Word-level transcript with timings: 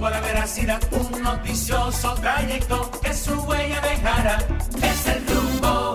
un 0.00 1.22
noticioso 1.22 2.14
trayecto 2.14 2.90
su 3.12 3.34
huella. 3.42 3.82
Es 4.82 5.06
el 5.06 5.26
rumbo. 5.26 5.94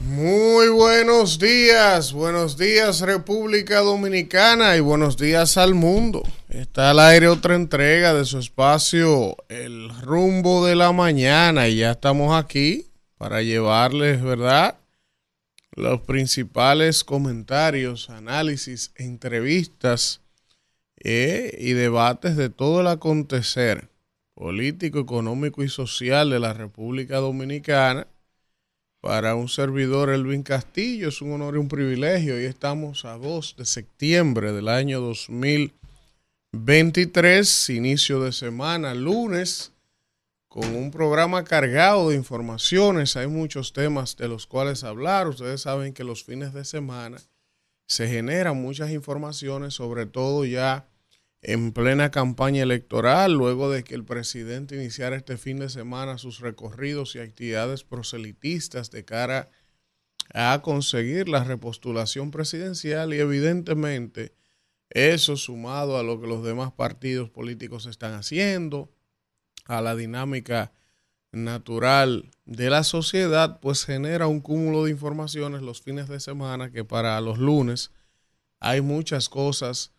Muy 0.00 0.68
buenos 0.68 1.38
días, 1.38 2.12
buenos 2.12 2.58
días 2.58 3.00
República 3.00 3.78
Dominicana 3.78 4.76
y 4.76 4.80
buenos 4.80 5.16
días 5.16 5.56
al 5.56 5.74
mundo. 5.74 6.24
Está 6.48 6.90
al 6.90 6.98
aire 6.98 7.28
otra 7.28 7.54
entrega 7.54 8.12
de 8.12 8.24
su 8.24 8.38
espacio 8.38 9.36
El 9.48 9.88
rumbo 10.00 10.66
de 10.66 10.74
la 10.74 10.90
mañana 10.90 11.68
y 11.68 11.76
ya 11.76 11.92
estamos 11.92 12.34
aquí 12.34 12.88
para 13.18 13.40
llevarles, 13.42 14.20
¿verdad? 14.20 14.78
Los 15.76 16.00
principales 16.00 17.04
comentarios, 17.04 18.10
análisis, 18.10 18.90
entrevistas 18.96 20.21
eh, 21.04 21.56
y 21.58 21.72
debates 21.72 22.36
de 22.36 22.48
todo 22.48 22.80
el 22.80 22.86
acontecer 22.86 23.88
político, 24.34 25.00
económico 25.00 25.64
y 25.64 25.68
social 25.68 26.30
de 26.30 26.38
la 26.38 26.54
República 26.54 27.16
Dominicana 27.16 28.06
para 29.00 29.34
un 29.34 29.48
servidor, 29.48 30.10
Elvin 30.10 30.44
Castillo, 30.44 31.08
es 31.08 31.20
un 31.20 31.32
honor 31.32 31.56
y 31.56 31.58
un 31.58 31.66
privilegio. 31.66 32.36
Hoy 32.36 32.44
estamos 32.44 33.04
a 33.04 33.18
2 33.18 33.56
de 33.58 33.64
septiembre 33.64 34.52
del 34.52 34.68
año 34.68 35.00
2023, 35.00 37.70
inicio 37.70 38.22
de 38.22 38.30
semana, 38.30 38.94
lunes, 38.94 39.72
con 40.46 40.76
un 40.76 40.92
programa 40.92 41.42
cargado 41.42 42.10
de 42.10 42.16
informaciones. 42.16 43.16
Hay 43.16 43.26
muchos 43.26 43.72
temas 43.72 44.16
de 44.16 44.28
los 44.28 44.46
cuales 44.46 44.84
hablar. 44.84 45.26
Ustedes 45.26 45.62
saben 45.62 45.94
que 45.94 46.04
los 46.04 46.22
fines 46.22 46.52
de 46.52 46.64
semana 46.64 47.18
se 47.88 48.06
generan 48.06 48.62
muchas 48.62 48.92
informaciones, 48.92 49.74
sobre 49.74 50.06
todo 50.06 50.44
ya 50.44 50.86
en 51.42 51.72
plena 51.72 52.12
campaña 52.12 52.62
electoral, 52.62 53.32
luego 53.32 53.68
de 53.68 53.82
que 53.82 53.96
el 53.96 54.04
presidente 54.04 54.76
iniciara 54.76 55.16
este 55.16 55.36
fin 55.36 55.58
de 55.58 55.68
semana 55.68 56.16
sus 56.16 56.38
recorridos 56.38 57.16
y 57.16 57.18
actividades 57.18 57.82
proselitistas 57.82 58.92
de 58.92 59.04
cara 59.04 59.50
a 60.32 60.60
conseguir 60.62 61.28
la 61.28 61.42
repostulación 61.42 62.30
presidencial 62.30 63.12
y 63.12 63.18
evidentemente 63.18 64.34
eso 64.90 65.36
sumado 65.36 65.98
a 65.98 66.04
lo 66.04 66.20
que 66.20 66.28
los 66.28 66.44
demás 66.44 66.72
partidos 66.72 67.28
políticos 67.28 67.86
están 67.86 68.14
haciendo, 68.14 68.92
a 69.64 69.80
la 69.80 69.96
dinámica 69.96 70.72
natural 71.32 72.30
de 72.44 72.68
la 72.68 72.84
sociedad, 72.84 73.58
pues 73.60 73.84
genera 73.84 74.26
un 74.26 74.40
cúmulo 74.40 74.84
de 74.84 74.90
informaciones 74.90 75.62
los 75.62 75.80
fines 75.80 76.08
de 76.08 76.20
semana 76.20 76.70
que 76.70 76.84
para 76.84 77.20
los 77.20 77.38
lunes 77.38 77.90
hay 78.60 78.80
muchas 78.80 79.28
cosas 79.28 79.91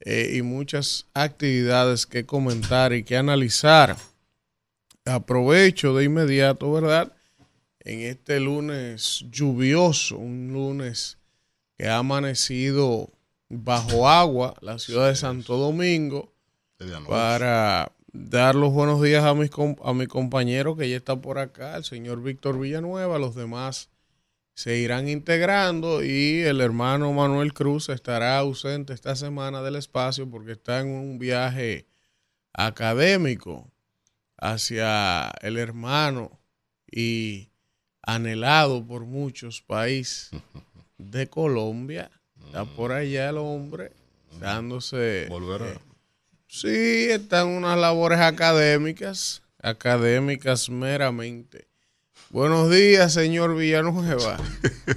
eh, 0.00 0.32
y 0.34 0.42
muchas 0.42 1.06
actividades 1.14 2.06
que 2.06 2.26
comentar 2.26 2.92
y 2.92 3.02
que 3.02 3.16
analizar. 3.16 3.96
Aprovecho 5.04 5.94
de 5.94 6.04
inmediato, 6.04 6.72
¿verdad? 6.72 7.12
En 7.80 8.00
este 8.00 8.40
lunes 8.40 9.24
lluvioso, 9.30 10.18
un 10.18 10.52
lunes 10.52 11.18
que 11.78 11.88
ha 11.88 11.98
amanecido 11.98 13.10
bajo 13.48 14.08
agua 14.08 14.54
la 14.60 14.78
ciudad 14.78 15.08
de 15.08 15.16
Santo 15.16 15.56
Domingo, 15.56 16.32
para 17.08 17.92
dar 18.12 18.54
los 18.54 18.72
buenos 18.72 19.00
días 19.02 19.24
a, 19.24 19.34
mis, 19.34 19.50
a 19.82 19.92
mi 19.92 20.06
compañero 20.06 20.76
que 20.76 20.88
ya 20.88 20.96
está 20.96 21.16
por 21.16 21.38
acá, 21.38 21.76
el 21.76 21.84
señor 21.84 22.22
Víctor 22.22 22.58
Villanueva, 22.58 23.18
los 23.18 23.34
demás 23.34 23.88
se 24.56 24.78
irán 24.78 25.06
integrando 25.10 26.02
y 26.02 26.40
el 26.40 26.62
hermano 26.62 27.12
Manuel 27.12 27.52
Cruz 27.52 27.90
estará 27.90 28.38
ausente 28.38 28.94
esta 28.94 29.14
semana 29.14 29.60
del 29.60 29.76
espacio 29.76 30.28
porque 30.30 30.52
está 30.52 30.80
en 30.80 30.88
un 30.88 31.18
viaje 31.18 31.86
académico 32.54 33.70
hacia 34.38 35.28
el 35.42 35.58
hermano 35.58 36.40
y 36.90 37.50
anhelado 38.00 38.82
por 38.86 39.04
muchos 39.04 39.60
países 39.60 40.30
de 40.96 41.28
Colombia. 41.28 42.10
Está 42.46 42.64
por 42.64 42.92
allá 42.92 43.28
el 43.28 43.36
hombre 43.36 43.92
dándose... 44.40 45.26
Volverá. 45.28 45.72
Eh, 45.72 45.78
sí, 46.46 47.08
están 47.10 47.48
unas 47.48 47.76
labores 47.78 48.20
académicas, 48.20 49.42
académicas 49.58 50.70
meramente 50.70 51.65
Buenos 52.36 52.70
días, 52.70 53.14
señor 53.14 53.56
Villanueva. 53.56 54.36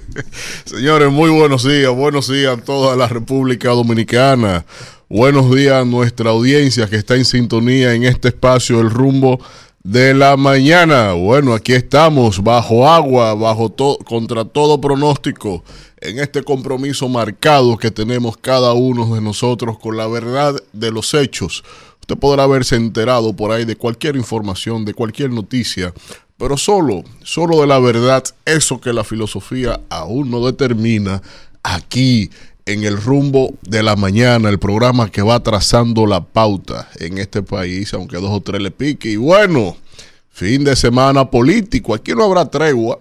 Señores, 0.66 1.10
muy 1.10 1.30
buenos 1.30 1.64
días. 1.64 1.90
Buenos 1.90 2.28
días 2.30 2.58
a 2.58 2.60
toda 2.60 2.94
la 2.96 3.08
República 3.08 3.70
Dominicana. 3.70 4.66
Buenos 5.08 5.50
días 5.50 5.72
a 5.72 5.86
nuestra 5.86 6.32
audiencia 6.32 6.86
que 6.86 6.96
está 6.96 7.14
en 7.14 7.24
sintonía 7.24 7.94
en 7.94 8.04
este 8.04 8.28
espacio 8.28 8.82
El 8.82 8.90
Rumbo 8.90 9.40
de 9.82 10.12
la 10.12 10.36
Mañana. 10.36 11.14
Bueno, 11.14 11.54
aquí 11.54 11.72
estamos 11.72 12.44
bajo 12.44 12.86
agua, 12.86 13.32
bajo 13.32 13.74
contra 14.04 14.44
todo 14.44 14.78
pronóstico, 14.78 15.64
en 16.02 16.18
este 16.18 16.42
compromiso 16.42 17.08
marcado 17.08 17.78
que 17.78 17.90
tenemos 17.90 18.36
cada 18.36 18.74
uno 18.74 19.14
de 19.14 19.22
nosotros 19.22 19.78
con 19.78 19.96
la 19.96 20.06
verdad 20.06 20.56
de 20.74 20.90
los 20.90 21.14
hechos. 21.14 21.64
Usted 22.00 22.18
podrá 22.18 22.42
haberse 22.42 22.76
enterado 22.76 23.34
por 23.34 23.50
ahí 23.50 23.64
de 23.64 23.76
cualquier 23.76 24.16
información, 24.16 24.84
de 24.84 24.92
cualquier 24.92 25.30
noticia, 25.30 25.94
pero 26.40 26.56
solo, 26.56 27.04
solo 27.22 27.60
de 27.60 27.66
la 27.66 27.78
verdad, 27.78 28.24
eso 28.46 28.80
que 28.80 28.94
la 28.94 29.04
filosofía 29.04 29.78
aún 29.90 30.30
no 30.30 30.46
determina, 30.46 31.20
aquí 31.62 32.30
en 32.64 32.82
el 32.84 32.96
rumbo 32.96 33.52
de 33.60 33.82
la 33.82 33.94
mañana, 33.94 34.48
el 34.48 34.58
programa 34.58 35.10
que 35.10 35.20
va 35.20 35.42
trazando 35.42 36.06
la 36.06 36.24
pauta 36.24 36.88
en 36.98 37.18
este 37.18 37.42
país, 37.42 37.92
aunque 37.92 38.16
dos 38.16 38.30
o 38.30 38.40
tres 38.40 38.62
le 38.62 38.70
pique. 38.70 39.10
Y 39.10 39.16
bueno, 39.16 39.76
fin 40.30 40.64
de 40.64 40.76
semana 40.76 41.30
político, 41.30 41.94
aquí 41.94 42.12
no 42.12 42.24
habrá 42.24 42.46
tregua 42.46 42.98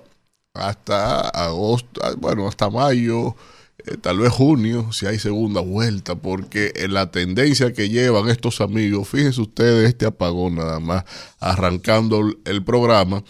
hasta 0.53 1.29
agosto, 1.29 2.01
bueno, 2.17 2.45
hasta 2.45 2.69
mayo, 2.69 3.38
eh, 3.89 3.97
tal 3.97 4.19
vez 4.19 4.31
junio, 4.31 4.91
si 4.91 5.05
hay 5.05 5.19
segunda 5.19 5.61
vuelta, 5.61 6.16
porque 6.16 6.72
en 6.75 6.94
la 6.94 7.11
tendencia 7.11 7.73
que 7.73 7.89
llevan 7.89 8.29
estos 8.29 8.61
amigos, 8.61 9.07
fíjense 9.07 9.41
ustedes 9.41 9.89
este 9.89 10.05
apagón 10.05 10.55
nada 10.55 10.79
más, 10.79 11.03
arrancando 11.39 12.22
el 12.45 12.63
programa, 12.63 13.23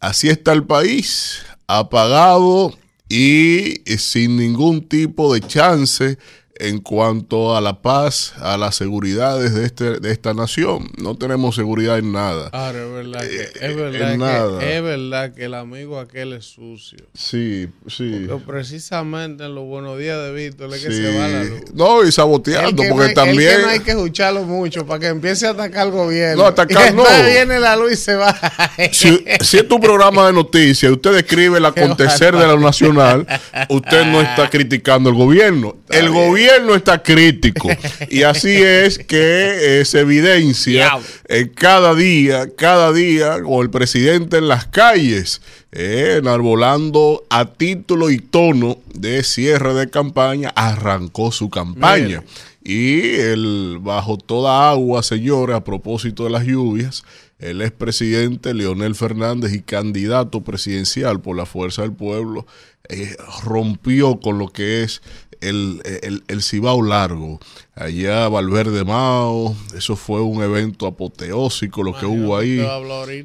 así 0.00 0.28
está 0.28 0.52
el 0.52 0.64
país, 0.64 1.42
apagado 1.66 2.76
y 3.08 3.80
sin 3.98 4.36
ningún 4.36 4.88
tipo 4.88 5.34
de 5.34 5.40
chance 5.40 6.18
en 6.62 6.78
cuanto 6.78 7.56
a 7.56 7.60
la 7.60 7.82
paz, 7.82 8.34
a 8.38 8.56
las 8.56 8.76
seguridades 8.76 9.52
de, 9.52 9.64
este, 9.64 9.98
de 9.98 10.12
esta 10.12 10.32
nación. 10.32 10.88
No 10.96 11.16
tenemos 11.16 11.56
seguridad 11.56 11.98
en 11.98 12.12
nada. 12.12 12.50
Ahora, 12.52 12.84
es 12.84 12.92
verdad, 12.92 13.20
que, 13.20 13.42
eh, 13.42 13.50
es, 13.60 13.76
verdad 13.76 14.58
que, 14.58 14.76
es 14.76 14.82
verdad 14.82 15.34
que 15.34 15.44
el 15.46 15.54
amigo 15.54 15.98
aquel 15.98 16.34
es 16.34 16.44
sucio. 16.44 17.04
Sí, 17.14 17.68
sí. 17.88 18.26
Porque 18.28 18.46
precisamente 18.46 19.44
en 19.44 19.56
los 19.56 19.64
buenos 19.64 19.98
días 19.98 20.18
de 20.22 20.32
Víctor 20.32 20.72
es 20.72 20.84
que 20.84 20.92
se 20.92 21.18
va 21.18 21.26
la 21.26 21.44
luz. 21.44 21.62
No, 21.74 22.04
y 22.04 22.12
saboteando, 22.12 22.84
porque 22.88 23.12
también... 23.12 23.62
no 23.62 23.68
hay 23.68 23.80
que 23.80 23.90
escucharlo 23.90 24.44
mucho 24.44 24.86
para 24.86 25.00
que 25.00 25.06
empiece 25.08 25.48
a 25.48 25.50
atacar 25.50 25.82
al 25.82 25.90
gobierno. 25.90 26.44
No, 26.44 26.48
atacar 26.48 26.94
no. 26.94 27.02
viene 27.26 27.58
la 27.58 27.74
luz 27.74 27.92
y 27.92 27.96
se 27.96 28.14
va. 28.14 28.38
si, 28.92 29.24
si 29.40 29.56
es 29.56 29.66
tu 29.66 29.80
programa 29.80 30.28
de 30.28 30.32
noticias 30.32 30.90
y 30.90 30.94
usted 30.94 31.12
describe 31.12 31.58
el 31.58 31.64
acontecer 31.66 32.36
de 32.36 32.46
la 32.46 32.56
nacional, 32.56 33.26
usted 33.68 34.06
no 34.06 34.20
está 34.20 34.48
criticando 34.48 35.10
el 35.10 35.16
gobierno. 35.16 35.76
el 35.88 36.08
gobierno 36.10 36.51
no 36.60 36.74
está 36.74 37.02
crítico. 37.02 37.68
Y 38.08 38.22
así 38.22 38.50
es 38.50 38.98
que 38.98 39.80
eh, 39.80 39.84
se 39.84 40.00
evidencia 40.00 40.98
en 41.28 41.48
cada 41.48 41.94
día, 41.94 42.48
cada 42.56 42.92
día, 42.92 43.42
con 43.42 43.62
el 43.62 43.70
presidente 43.70 44.38
en 44.38 44.48
las 44.48 44.66
calles, 44.66 45.40
eh, 45.72 46.16
enarbolando 46.18 47.24
a 47.30 47.46
título 47.46 48.10
y 48.10 48.18
tono 48.18 48.78
de 48.94 49.22
cierre 49.22 49.74
de 49.74 49.88
campaña, 49.88 50.50
arrancó 50.54 51.32
su 51.32 51.48
campaña. 51.48 52.22
Y 52.64 53.14
el 53.16 53.78
bajo 53.80 54.18
toda 54.18 54.70
agua, 54.70 55.02
señores, 55.02 55.56
a 55.56 55.64
propósito 55.64 56.24
de 56.24 56.30
las 56.30 56.44
lluvias, 56.44 57.02
el 57.38 57.60
expresidente 57.60 58.54
Leonel 58.54 58.94
Fernández 58.94 59.52
y 59.52 59.62
candidato 59.62 60.42
presidencial 60.42 61.20
por 61.20 61.36
la 61.36 61.44
Fuerza 61.44 61.82
del 61.82 61.92
Pueblo 61.92 62.46
eh, 62.88 63.16
rompió 63.44 64.20
con 64.20 64.38
lo 64.38 64.48
que 64.48 64.82
es 64.82 65.02
el, 65.42 65.82
el, 66.02 66.24
el, 66.28 66.42
Cibao 66.42 66.82
Largo, 66.82 67.40
allá 67.74 68.28
Valverde 68.28 68.84
Mao, 68.84 69.54
eso 69.76 69.96
fue 69.96 70.22
un 70.22 70.42
evento 70.42 70.86
apoteósico 70.86 71.82
lo 71.82 71.98
que 71.98 72.06
hubo 72.06 72.36
ahí. 72.36 72.64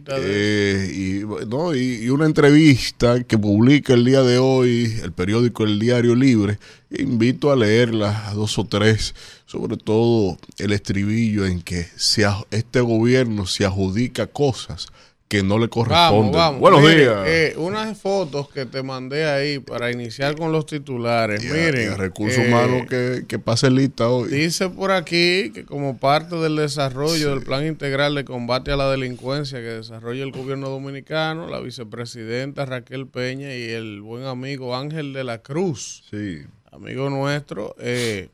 Eh, 0.08 0.92
y, 0.94 1.46
no, 1.46 1.76
y, 1.76 2.10
una 2.10 2.26
entrevista 2.26 3.24
que 3.24 3.38
publica 3.38 3.94
el 3.94 4.04
día 4.04 4.24
de 4.24 4.38
hoy 4.38 5.00
el 5.02 5.12
periódico 5.12 5.64
El 5.64 5.80
Diario 5.80 6.16
Libre, 6.16 6.60
invito 6.90 7.52
a 7.52 7.56
leerla, 7.56 8.32
dos 8.34 8.58
o 8.58 8.66
tres, 8.66 9.16
sobre 9.46 9.78
todo 9.78 10.38
el 10.58 10.72
estribillo 10.74 11.46
en 11.46 11.62
que 11.62 11.88
si 11.96 12.24
este 12.52 12.82
gobierno 12.82 13.46
se 13.46 13.66
adjudica 13.66 14.28
cosas 14.28 14.88
que 15.28 15.44
no 15.44 15.58
le 15.60 15.68
Vamos, 15.68 15.70
corresponden. 15.70 16.32
vamos. 16.32 16.60
Buenos 16.62 16.82
días. 16.84 17.24
eh, 17.28 17.54
unas 17.58 17.98
fotos 17.98 18.48
que 18.50 18.66
te 18.66 18.82
mandé 18.82 19.26
ahí 19.26 19.60
para 19.60 19.92
iniciar 19.92 20.36
con 20.38 20.54
los 20.54 20.66
titulares. 20.66 21.44
Miren. 21.44 21.90
y 21.90 21.94
a 21.94 21.98
recursos 21.98 22.40
eh, 22.40 22.48
humanos 22.48 22.88
que, 22.90 23.26
que 23.28 23.38
pase 23.38 23.70
lista 23.70 24.08
hoy. 24.10 24.30
Dice 24.30 24.70
por 24.70 24.92
aquí 24.92 25.52
que 25.54 25.66
como 25.66 25.98
parte 25.98 26.38
del 26.38 26.56
desarrollo 26.56 27.32
del 27.32 27.44
Plan 27.44 27.68
Integral 27.68 28.16
de 28.16 28.24
Combate 28.24 28.72
a 28.72 28.78
la 28.78 28.90
Delincuencia 28.90 29.60
que 29.60 29.66
desarrolla 29.66 30.24
el 30.24 30.32
gobierno 30.32 30.70
dominicano, 30.70 31.48
la 31.50 31.60
vicepresidenta 31.60 32.66
Raquel 32.66 33.08
Peña 33.08 33.54
y 33.54 33.64
el 33.70 34.02
buen 34.02 34.24
amigo 34.26 34.76
Ángel 34.78 35.12
de 35.12 35.26
la 35.26 35.40
Cruz, 35.40 36.04
Sí. 36.10 36.40
amigo 36.72 37.10
nuestro, 37.10 37.76
eh, 37.80 38.30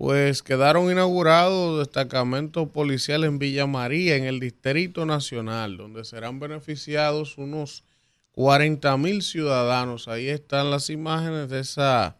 pues 0.00 0.42
quedaron 0.42 0.90
inaugurados 0.90 1.78
destacamentos 1.78 2.70
policiales 2.70 3.28
en 3.28 3.38
Villa 3.38 3.66
María, 3.66 4.16
en 4.16 4.24
el 4.24 4.40
Distrito 4.40 5.04
Nacional, 5.04 5.76
donde 5.76 6.06
serán 6.06 6.40
beneficiados 6.40 7.36
unos 7.36 7.84
40 8.32 8.96
mil 8.96 9.20
ciudadanos. 9.20 10.08
Ahí 10.08 10.30
están 10.30 10.70
las 10.70 10.88
imágenes 10.88 11.50
de 11.50 11.60
esa 11.60 12.16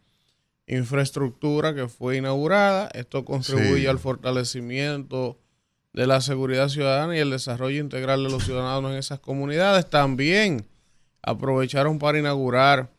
infraestructura 0.66 1.74
que 1.74 1.88
fue 1.88 2.18
inaugurada. 2.18 2.90
Esto 2.92 3.24
contribuye 3.24 3.80
Sí. 3.80 3.86
al 3.86 3.98
fortalecimiento 3.98 5.38
de 5.94 6.06
la 6.06 6.20
seguridad 6.20 6.68
ciudadana 6.68 7.16
y 7.16 7.20
el 7.20 7.30
desarrollo 7.30 7.80
integral 7.80 8.22
de 8.22 8.28
los 8.30 8.44
ciudadanos 8.44 8.92
en 8.92 8.98
esas 8.98 9.20
comunidades. 9.20 9.88
También 9.88 10.66
aprovecharon 11.22 11.98
para 11.98 12.18
inaugurar 12.18 12.90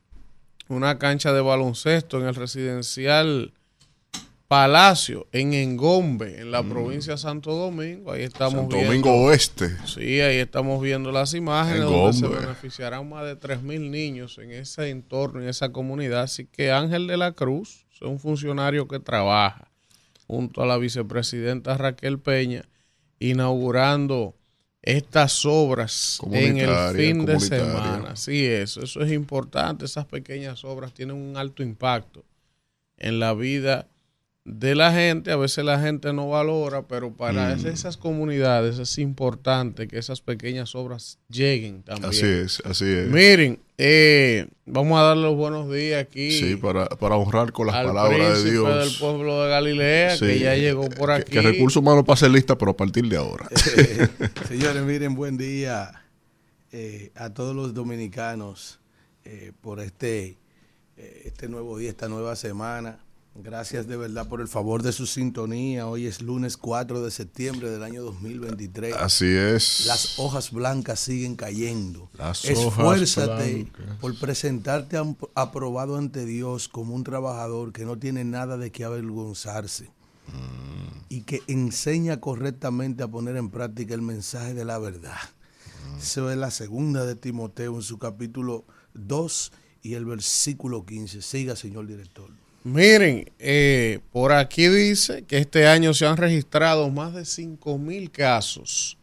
una 0.69 0.97
cancha 0.97 1.33
de 1.33 1.41
baloncesto 1.41 2.19
en 2.19 2.25
el 2.25 2.33
residencial 2.33 3.53
Palacio, 4.55 5.27
en 5.31 5.53
Engombe, 5.53 6.41
en 6.41 6.51
la 6.51 6.61
provincia 6.61 7.13
de 7.13 7.17
Santo 7.17 7.53
Domingo. 7.55 8.11
Ahí 8.11 8.23
estamos 8.23 8.55
Mm. 8.55 8.57
Santo 8.57 8.75
viendo. 8.75 8.89
Domingo 8.91 9.23
Oeste. 9.23 9.69
Sí, 9.85 10.19
ahí 10.19 10.39
estamos 10.39 10.81
viendo 10.81 11.09
las 11.09 11.33
imágenes 11.33 11.83
donde 11.83 12.11
se 12.11 12.25
Engombe. 12.25 12.41
beneficiarán 12.41 13.07
más 13.07 13.23
de 13.23 13.37
3.000 13.37 13.89
niños 13.89 14.37
en 14.39 14.51
ese 14.51 14.89
entorno, 14.89 15.41
en 15.41 15.47
esa 15.47 15.69
comunidad. 15.71 16.23
Así 16.23 16.47
que 16.47 16.69
Ángel 16.69 17.07
de 17.07 17.15
la 17.15 17.31
Cruz 17.31 17.85
es 17.95 18.01
un 18.01 18.19
funcionario 18.19 18.89
que 18.89 18.99
trabaja 18.99 19.71
junto 20.27 20.61
a 20.61 20.65
la 20.65 20.77
vicepresidenta 20.77 21.77
Raquel 21.77 22.19
Peña, 22.19 22.65
inaugurando 23.19 24.35
estas 24.81 25.45
obras 25.45 26.19
en 26.29 26.57
el 26.57 26.93
fin 26.93 27.25
de 27.25 27.39
semana. 27.39 28.17
Sí, 28.17 28.45
eso, 28.45 28.83
eso 28.83 29.01
es 29.01 29.13
importante. 29.13 29.85
Esas 29.85 30.05
pequeñas 30.07 30.65
obras 30.65 30.93
tienen 30.93 31.15
un 31.15 31.37
alto 31.37 31.63
impacto 31.63 32.25
en 32.97 33.17
la 33.21 33.33
vida 33.33 33.87
de 34.43 34.73
la 34.75 34.91
gente. 34.91 35.31
A 35.31 35.35
veces 35.35 35.63
la 35.63 35.79
gente 35.79 36.13
no 36.13 36.29
valora, 36.29 36.87
pero 36.87 37.13
para 37.15 37.55
Mm. 37.55 37.67
esas 37.67 37.95
comunidades 37.97 38.79
es 38.79 38.97
importante 38.97 39.87
que 39.87 39.97
esas 39.99 40.21
pequeñas 40.21 40.73
obras 40.75 41.19
lleguen 41.29 41.83
también. 41.83 42.09
Así 42.09 42.25
es, 42.25 42.61
así 42.65 42.85
es. 42.85 43.07
Miren, 43.07 43.59
eh, 43.77 44.47
vamos 44.65 44.99
a 44.99 45.03
darle 45.03 45.23
los 45.23 45.35
buenos 45.35 45.71
días 45.71 46.01
aquí 46.01 46.31
Sí, 46.31 46.55
para, 46.55 46.87
para 46.87 47.15
honrar 47.17 47.51
con 47.51 47.67
las 47.67 47.75
al 47.75 47.87
palabras 47.87 48.43
de 48.43 48.51
Dios. 48.51 48.67
del 48.85 48.99
pueblo 48.99 49.43
de 49.43 49.49
Galilea, 49.49 50.17
Sí. 50.17 50.25
que 50.25 50.39
ya 50.39 50.55
llegó 50.55 50.89
por 50.89 51.11
aquí. 51.11 51.31
Que, 51.31 51.41
recursos 51.41 51.77
humanos 51.81 52.03
pase 52.03 52.27
lista, 52.27 52.57
pero 52.57 52.71
a 52.71 52.77
partir 52.77 53.07
de 53.07 53.17
ahora. 53.17 53.47
Señores, 54.47 54.83
miren, 54.83 55.13
buen 55.15 55.37
día 55.37 55.91
eh, 56.71 57.11
a 57.15 57.29
todos 57.31 57.55
los 57.55 57.73
dominicanos 57.73 58.79
eh, 59.23 59.51
por 59.61 59.79
este, 59.81 60.37
eh, 60.97 61.21
este 61.25 61.47
nuevo 61.47 61.77
día, 61.77 61.89
esta 61.89 62.07
nueva 62.07 62.35
semana. 62.35 62.97
Gracias 63.33 63.87
de 63.87 63.95
verdad 63.95 64.27
por 64.27 64.41
el 64.41 64.47
favor 64.49 64.83
de 64.83 64.91
su 64.91 65.05
sintonía. 65.07 65.87
Hoy 65.87 66.05
es 66.05 66.21
lunes 66.21 66.57
4 66.57 67.01
de 67.01 67.11
septiembre 67.11 67.69
del 67.69 67.81
año 67.81 68.03
2023. 68.03 68.93
Así 68.95 69.25
es. 69.25 69.85
Las 69.85 70.19
hojas 70.19 70.51
blancas 70.51 70.99
siguen 70.99 71.35
cayendo. 71.35 72.09
Las 72.17 72.43
hojas 72.43 72.59
Esfuérzate 72.59 73.71
por 74.01 74.19
presentarte 74.19 74.97
aprobado 75.33 75.95
ante 75.95 76.25
Dios 76.25 76.67
como 76.67 76.93
un 76.93 77.05
trabajador 77.05 77.71
que 77.71 77.85
no 77.85 77.97
tiene 77.97 78.25
nada 78.25 78.57
de 78.57 78.71
qué 78.71 78.83
avergonzarse 78.83 79.89
Mm. 80.27 81.05
y 81.09 81.21
que 81.21 81.41
enseña 81.47 82.19
correctamente 82.19 83.03
a 83.03 83.07
poner 83.07 83.35
en 83.37 83.49
práctica 83.49 83.93
el 83.95 84.01
mensaje 84.01 84.53
de 84.53 84.65
la 84.65 84.77
verdad. 84.77 85.17
Mm. 85.95 85.97
Eso 85.97 86.31
es 86.31 86.37
la 86.37 86.51
segunda 86.51 87.05
de 87.05 87.15
Timoteo 87.15 87.75
en 87.75 87.81
su 87.81 87.97
capítulo 87.97 88.65
2 88.93 89.51
y 89.81 89.95
el 89.95 90.05
versículo 90.05 90.85
15. 90.85 91.21
Siga, 91.21 91.55
señor 91.55 91.87
director. 91.87 92.29
Miren, 92.63 93.31
eh, 93.39 93.99
por 94.11 94.31
aquí 94.33 94.67
dice 94.67 95.23
que 95.23 95.37
este 95.39 95.67
año 95.67 95.93
se 95.93 96.05
han 96.05 96.17
registrado 96.17 96.89
más 96.89 97.13
de 97.13 97.25
5 97.25 97.77
mil 97.79 98.11
casos 98.11 98.97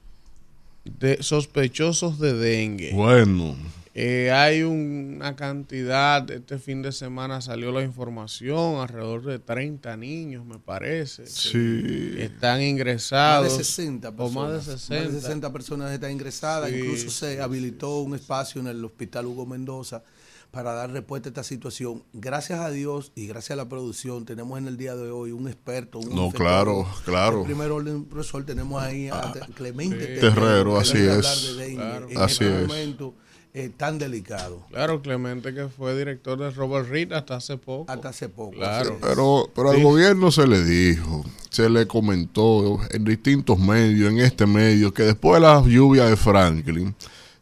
de 0.84 1.22
sospechosos 1.22 2.18
de 2.18 2.34
dengue. 2.34 2.92
Bueno, 2.94 3.56
Eh, 4.00 4.30
hay 4.30 4.62
una 4.62 5.34
cantidad, 5.34 6.30
este 6.30 6.58
fin 6.58 6.82
de 6.82 6.92
semana 6.92 7.40
salió 7.40 7.72
la 7.72 7.82
información, 7.82 8.76
alrededor 8.80 9.24
de 9.24 9.40
30 9.40 9.96
niños, 9.96 10.46
me 10.46 10.60
parece. 10.60 11.26
sí. 11.26 12.14
Están 12.16 12.58
Más 12.60 12.68
ingresados. 12.68 13.58
de 13.58 13.64
60 13.64 14.10
o 14.10 14.14
personas. 14.16 14.34
más 14.52 14.66
de 14.66 14.72
60. 14.78 15.04
Más 15.04 15.12
de 15.14 15.20
60 15.20 15.52
personas 15.52 15.90
están 15.92 16.12
ingresadas. 16.12 16.70
Sí, 16.70 16.76
Incluso 16.78 17.10
se 17.10 17.34
sí, 17.34 17.40
habilitó 17.40 17.98
un 17.98 18.14
espacio 18.14 18.60
en 18.60 18.68
el 18.68 18.84
Hospital 18.84 19.26
Hugo 19.26 19.46
Mendoza 19.46 20.04
para 20.50 20.72
dar 20.72 20.90
respuesta 20.90 21.28
a 21.28 21.30
esta 21.30 21.42
situación. 21.44 22.02
Gracias 22.12 22.60
a 22.60 22.70
Dios 22.70 23.12
y 23.14 23.26
gracias 23.26 23.52
a 23.52 23.56
la 23.56 23.68
producción, 23.68 24.24
tenemos 24.24 24.58
en 24.58 24.66
el 24.66 24.76
día 24.76 24.96
de 24.96 25.10
hoy 25.10 25.32
un 25.32 25.46
experto. 25.48 25.98
Un 25.98 26.14
No, 26.14 26.30
claro, 26.30 26.86
claro. 27.04 27.40
En 27.40 27.44
primer 27.44 27.70
orden, 27.70 28.04
profesor, 28.04 28.44
tenemos 28.44 28.82
ahí 28.82 29.08
a 29.08 29.32
Clemente 29.54 30.14
sí. 30.14 30.20
Terrero, 30.20 30.78
así 30.78 30.98
es. 30.98 31.56
de 31.56 31.74
Claro. 31.74 32.08
En 32.08 32.18
Así 32.18 32.44
este 32.44 32.62
es. 32.62 32.68
momento 32.68 33.14
eh, 33.54 33.70
tan 33.76 33.98
delicado. 33.98 34.64
Claro, 34.70 35.02
Clemente, 35.02 35.54
que 35.54 35.68
fue 35.68 35.96
director 35.96 36.38
de 36.38 36.50
Robert 36.50 36.88
Reed 36.88 37.12
hasta 37.12 37.36
hace 37.36 37.56
poco. 37.56 37.90
Hasta 37.90 38.10
hace 38.10 38.28
poco. 38.28 38.52
Claro. 38.52 38.98
Pero, 39.00 39.50
pero 39.54 39.70
al 39.70 39.82
gobierno 39.82 40.30
se 40.30 40.46
le 40.46 40.62
dijo, 40.64 41.24
se 41.50 41.68
le 41.68 41.86
comentó 41.86 42.78
en 42.90 43.04
distintos 43.04 43.58
medios, 43.58 44.10
en 44.10 44.18
este 44.18 44.46
medio, 44.46 44.92
que 44.92 45.02
después 45.02 45.40
de 45.40 45.48
las 45.48 45.64
lluvias 45.66 46.08
de 46.08 46.16
Franklin, 46.16 46.94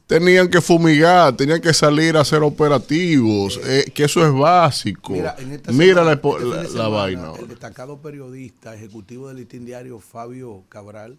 tenían 0.07 0.49
que 0.49 0.61
fumigar, 0.61 1.37
tenían 1.37 1.61
que 1.61 1.75
salir 1.75 2.17
a 2.17 2.21
hacer 2.21 2.43
operativos, 2.43 3.61
eh, 3.65 3.91
que 3.95 4.05
eso 4.05 4.25
es 4.27 4.33
básico. 4.33 5.13
Mira, 5.13 5.35
en 5.39 5.53
esta 5.53 5.73
Mira 5.73 6.05
semana, 6.05 6.21
la, 6.55 6.63
este 6.63 6.79
la- 6.79 6.89
vaina. 6.89 7.33
El 7.39 7.49
destacado 7.49 8.01
periodista 8.01 8.75
ejecutivo 8.75 9.29
del 9.29 9.39
listín 9.39 9.65
diario 9.67 9.99
Fabio 9.99 10.63
Cabral, 10.69 11.19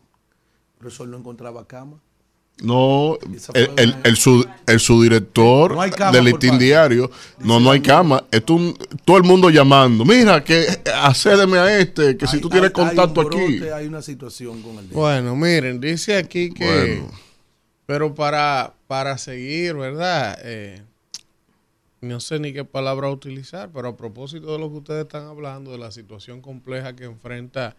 profesor, 0.77 1.07
no 1.07 1.17
encontraba 1.17 1.65
cama. 1.67 1.97
No, 2.63 3.19
el, 3.53 3.69
el, 3.77 3.95
el, 4.03 4.17
su- 4.17 4.43
el 4.65 4.79
subdirector 4.79 5.75
No 5.75 6.11
del 6.11 6.23
listín 6.25 6.57
diario, 6.57 7.11
no, 7.37 7.59
no 7.59 7.69
hay 7.69 7.81
cama, 7.81 8.23
es 8.31 8.41
un- 8.49 8.75
todo 9.05 9.17
el 9.17 9.23
mundo 9.23 9.51
llamando, 9.51 10.03
mira, 10.03 10.43
que 10.43 10.65
accédeme 10.95 11.59
a 11.59 11.77
este, 11.79 12.17
que 12.17 12.25
si 12.25 12.39
tú 12.39 12.49
tienes 12.49 12.71
hay- 12.75 12.81
hay 12.83 12.95
contacto 12.95 13.21
aquí. 13.21 13.61
Hay 13.63 13.85
una 13.85 14.01
situación 14.01 14.63
con 14.63 14.79
el. 14.79 14.85
Bueno, 14.87 15.35
miren, 15.35 15.79
dice 15.79 16.17
aquí 16.17 16.49
que, 16.51 16.65
Bueno. 16.65 17.11
pero 17.85 18.15
para, 18.15 18.73
para 18.87 19.17
seguir, 19.17 19.75
¿verdad? 19.75 20.39
Eh, 20.44 20.81
no 22.01 22.19
sé 22.19 22.39
ni 22.39 22.53
qué 22.53 22.63
palabra 22.63 23.09
utilizar, 23.09 23.69
pero 23.73 23.89
a 23.89 23.97
propósito 23.97 24.53
de 24.53 24.59
lo 24.59 24.69
que 24.69 24.77
ustedes 24.77 25.06
están 25.06 25.27
hablando, 25.27 25.71
de 25.71 25.77
la 25.77 25.91
situación 25.91 26.41
compleja 26.41 26.95
que 26.95 27.06
enfrenta 27.06 27.75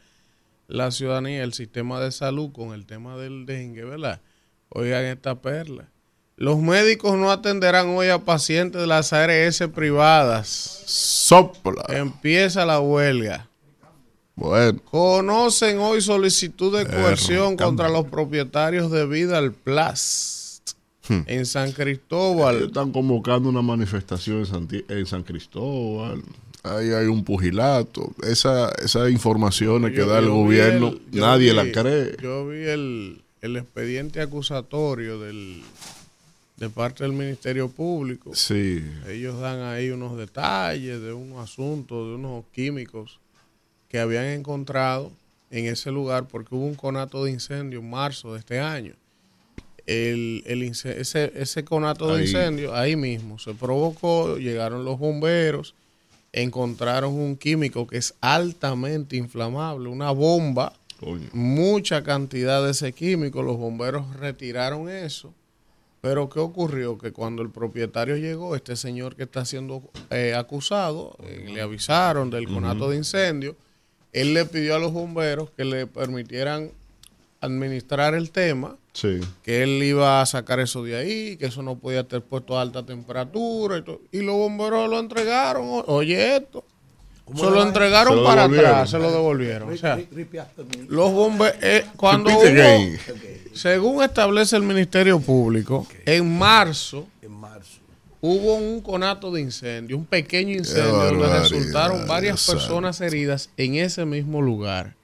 la 0.66 0.90
ciudadanía, 0.90 1.42
el 1.42 1.54
sistema 1.54 2.00
de 2.00 2.12
salud 2.12 2.52
con 2.52 2.74
el 2.74 2.84
tema 2.84 3.16
del 3.16 3.46
dengue, 3.46 3.84
¿verdad? 3.84 4.20
Oigan 4.68 5.04
esta 5.04 5.40
perla. 5.40 5.88
Los 6.36 6.58
médicos 6.58 7.16
no 7.16 7.32
atenderán 7.32 7.88
hoy 7.88 8.08
a 8.08 8.18
pacientes 8.18 8.80
de 8.80 8.86
las 8.86 9.12
ARS 9.12 9.60
privadas. 9.74 10.48
Sopla. 10.86 11.84
Empieza 11.88 12.64
la 12.64 12.80
huelga. 12.80 13.48
Bueno, 14.36 14.80
Conocen 14.84 15.78
hoy 15.78 16.00
solicitud 16.00 16.76
de 16.76 16.86
coerción 16.86 17.56
contra 17.56 17.88
los 17.88 18.06
propietarios 18.06 18.90
de 18.92 19.04
Vidal 19.06 19.52
Plast 19.52 20.37
Hmm. 21.08 21.20
en 21.26 21.46
San 21.46 21.64
ellos 21.66 21.76
Cristóbal. 21.76 22.62
están 22.64 22.92
convocando 22.92 23.48
una 23.48 23.62
manifestación 23.62 24.38
en, 24.40 24.46
Santi- 24.46 24.84
en 24.88 25.06
San 25.06 25.22
Cristóbal. 25.22 26.22
Ahí 26.62 26.90
hay 26.90 27.06
un 27.06 27.24
pugilato. 27.24 28.12
Esa, 28.22 28.70
esas 28.84 29.10
informaciones 29.10 29.92
que 29.92 29.98
Yo- 29.98 30.06
da 30.06 30.18
el 30.18 30.28
gobierno, 30.28 30.88
el- 30.88 31.20
nadie 31.20 31.50
vi- 31.50 31.56
la 31.56 31.70
cree. 31.72 32.16
Yo 32.22 32.46
vi 32.48 32.64
el, 32.64 33.22
el 33.40 33.56
expediente 33.56 34.20
acusatorio 34.20 35.18
del, 35.20 35.62
de 36.56 36.68
parte 36.68 37.04
del 37.04 37.12
Ministerio 37.12 37.68
Público. 37.68 38.32
Sí, 38.34 38.82
Ellos 39.08 39.40
dan 39.40 39.60
ahí 39.62 39.90
unos 39.90 40.18
detalles 40.18 41.00
de 41.00 41.12
unos 41.12 41.38
asuntos, 41.48 42.08
de 42.08 42.14
unos 42.16 42.44
químicos 42.52 43.18
que 43.88 44.00
habían 44.00 44.26
encontrado 44.26 45.10
en 45.50 45.64
ese 45.66 45.90
lugar 45.90 46.26
porque 46.28 46.54
hubo 46.54 46.66
un 46.66 46.74
conato 46.74 47.24
de 47.24 47.30
incendio 47.30 47.78
en 47.78 47.88
marzo 47.88 48.34
de 48.34 48.40
este 48.40 48.58
año. 48.60 48.92
El, 49.88 50.42
ese, 50.62 51.32
ese 51.34 51.64
conato 51.64 52.08
de 52.08 52.18
Ahí. 52.20 52.26
incendio 52.26 52.74
ahí 52.74 52.94
mismo 52.94 53.38
se 53.38 53.54
provocó, 53.54 54.36
llegaron 54.36 54.84
los 54.84 54.98
bomberos, 54.98 55.74
encontraron 56.30 57.14
un 57.14 57.36
químico 57.36 57.86
que 57.86 57.96
es 57.96 58.14
altamente 58.20 59.16
inflamable, 59.16 59.88
una 59.88 60.10
bomba 60.10 60.74
coño. 61.00 61.28
mucha 61.32 62.02
cantidad 62.02 62.62
de 62.62 62.72
ese 62.72 62.92
químico. 62.92 63.42
Los 63.42 63.56
bomberos 63.56 64.14
retiraron 64.16 64.90
eso 64.90 65.32
Pero 66.02 66.28
¿qué 66.28 66.38
ocurrió? 66.38 66.98
Que 66.98 67.12
cuando 67.12 67.40
el 67.40 67.50
propietario 67.50 68.16
llegó, 68.18 68.54
este 68.54 68.76
señor 68.76 69.16
que 69.16 69.22
está 69.22 69.46
siendo 69.46 69.82
eh, 70.10 70.34
acusado, 70.34 71.16
eh, 71.24 71.46
le 71.50 71.62
avisaron 71.62 72.28
del 72.28 72.46
conato 72.46 72.90
de 72.90 72.96
incendio, 72.98 73.56
él 74.12 74.34
le 74.34 74.44
pidió 74.44 74.76
a 74.76 74.78
los 74.78 74.92
bomberos 74.92 75.50
que 75.50 75.64
le 75.64 75.86
permitieran 75.86 76.70
administrar 77.40 78.14
el 78.14 78.30
tema, 78.30 78.76
Sí. 79.00 79.20
que 79.44 79.62
él 79.62 79.80
iba 79.82 80.20
a 80.20 80.26
sacar 80.26 80.58
eso 80.58 80.82
de 80.82 80.96
ahí, 80.96 81.36
que 81.36 81.46
eso 81.46 81.62
no 81.62 81.76
podía 81.78 82.00
estar 82.00 82.20
puesto 82.20 82.58
a 82.58 82.62
alta 82.62 82.84
temperatura 82.84 83.78
y, 83.78 83.82
todo. 83.82 84.00
y 84.10 84.22
los 84.22 84.34
bomberos 84.34 84.88
lo 84.90 84.98
entregaron. 84.98 85.84
Oye 85.86 86.36
esto. 86.36 86.64
Se 87.36 87.44
lo 87.44 87.62
entregaron 87.62 88.14
Se 88.14 88.20
lo 88.20 88.24
para 88.24 88.42
devolvieron. 88.42 88.70
atrás, 88.72 88.90
se 88.90 88.98
lo 88.98 89.10
devolvieron. 89.12 89.72
O 89.72 89.76
sea, 89.76 90.00
los 90.88 91.12
bomberos, 91.12 91.56
cuando 91.96 92.30
Repeat 92.30 92.80
hubo- 92.80 93.54
según 93.54 94.02
establece 94.02 94.56
el 94.56 94.62
Ministerio 94.62 95.20
Público, 95.20 95.86
en 96.06 96.38
marzo 96.38 97.06
En 97.20 97.32
marzo. 97.32 97.78
hubo 98.22 98.54
un 98.56 98.80
conato 98.80 99.30
de 99.30 99.42
incendio, 99.42 99.96
un 99.98 100.06
pequeño 100.06 100.54
incendio 100.56 100.92
donde 100.96 101.38
resultaron 101.38 102.06
varias 102.08 102.46
personas 102.46 103.00
heridas 103.02 103.50
en 103.58 103.74
ese 103.76 104.04
mismo 104.06 104.40
lugar. 104.40 104.94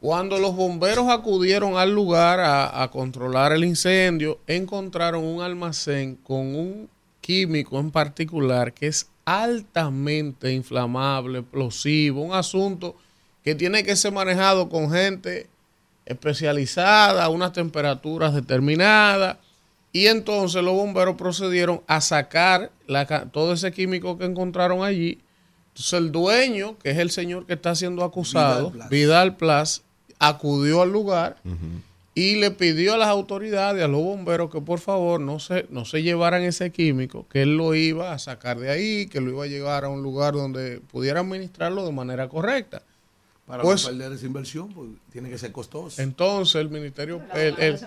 Cuando 0.00 0.38
los 0.38 0.56
bomberos 0.56 1.08
acudieron 1.08 1.76
al 1.76 1.92
lugar 1.92 2.40
a, 2.40 2.82
a 2.82 2.90
controlar 2.90 3.52
el 3.52 3.64
incendio, 3.64 4.38
encontraron 4.46 5.24
un 5.24 5.42
almacén 5.42 6.16
con 6.16 6.54
un 6.54 6.88
químico 7.20 7.78
en 7.78 7.90
particular 7.90 8.72
que 8.72 8.86
es 8.86 9.10
altamente 9.24 10.52
inflamable, 10.52 11.40
explosivo, 11.40 12.22
un 12.22 12.32
asunto 12.32 12.96
que 13.44 13.54
tiene 13.54 13.84
que 13.84 13.96
ser 13.96 14.12
manejado 14.12 14.68
con 14.68 14.90
gente 14.90 15.48
especializada, 16.04 17.24
a 17.24 17.28
unas 17.28 17.52
temperaturas 17.52 18.34
determinadas. 18.34 19.36
Y 19.92 20.06
entonces 20.06 20.62
los 20.62 20.74
bomberos 20.74 21.16
procedieron 21.16 21.82
a 21.86 22.00
sacar 22.00 22.70
la 22.86 23.06
todo 23.30 23.52
ese 23.52 23.72
químico 23.72 24.18
que 24.18 24.24
encontraron 24.24 24.82
allí. 24.82 25.20
Entonces 25.68 25.92
el 25.92 26.12
dueño, 26.12 26.78
que 26.78 26.90
es 26.90 26.98
el 26.98 27.10
señor 27.10 27.46
que 27.46 27.54
está 27.54 27.74
siendo 27.74 28.04
acusado, 28.04 28.70
Vidal 28.70 28.88
Vidal 28.88 29.36
Plas. 29.36 29.82
Acudió 30.20 30.82
al 30.82 30.92
lugar 30.92 31.36
y 32.14 32.36
le 32.36 32.50
pidió 32.50 32.94
a 32.94 32.98
las 32.98 33.08
autoridades, 33.08 33.82
a 33.82 33.88
los 33.88 34.02
bomberos, 34.02 34.50
que 34.50 34.60
por 34.60 34.78
favor 34.78 35.18
no 35.20 35.38
se, 35.40 35.66
no 35.70 35.84
se 35.84 36.02
llevaran 36.02 36.42
ese 36.42 36.70
químico, 36.70 37.26
que 37.32 37.42
él 37.42 37.56
lo 37.56 37.74
iba 37.74 38.12
a 38.12 38.18
sacar 38.18 38.58
de 38.60 38.70
ahí, 38.70 39.06
que 39.06 39.20
lo 39.20 39.30
iba 39.30 39.44
a 39.44 39.48
llevar 39.48 39.84
a 39.84 39.88
un 39.88 40.02
lugar 40.02 40.34
donde 40.34 40.80
pudiera 40.92 41.20
administrarlo 41.20 41.84
de 41.86 41.92
manera 41.92 42.28
correcta. 42.28 42.82
Para 43.46 43.62
Pues- 43.64 43.82
no 43.84 43.88
perder 43.90 44.12
esa 44.12 44.26
inversión, 44.26 44.68
pues 44.72 44.90
tiene 45.10 45.28
que 45.30 45.38
ser 45.38 45.50
costoso. 45.50 46.00
Entonces 46.02 46.54
el 46.60 46.68
ministerio, 46.68 47.20
el- 47.34 47.58
el- 47.58 47.80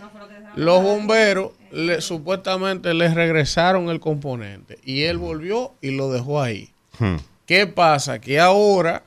los 0.56 0.84
bomberos 0.84 1.52
le- 1.72 2.02
supuestamente 2.02 2.94
les 2.94 3.13
regresaron 3.13 3.88
el 3.90 4.00
componente 4.02 4.80
y 4.84 5.04
él 5.04 5.18
volvió 5.20 5.72
y 5.82 5.92
lo 5.92 6.12
dejó 6.12 6.42
ahí. 6.42 6.70
Hmm. 7.00 7.16
¿Qué 7.46 7.68
pasa? 7.68 8.20
Que 8.20 8.40
ahora, 8.40 9.04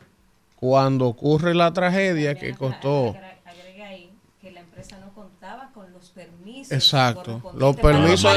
cuando 0.57 1.07
ocurre 1.07 1.55
la 1.55 1.73
tragedia 1.73 2.35
que 2.35 2.55
costó, 2.55 3.15
Agregue 3.45 3.83
ahí 3.85 4.11
que 4.41 4.51
la 4.51 4.61
empresa 4.61 4.99
no 4.99 5.13
contaba 5.15 5.71
con 5.75 5.93
los 5.93 6.11
permisos. 6.11 6.73
exacto, 6.73 7.43
los 7.55 7.77
para 7.77 7.99
permisos 7.99 8.33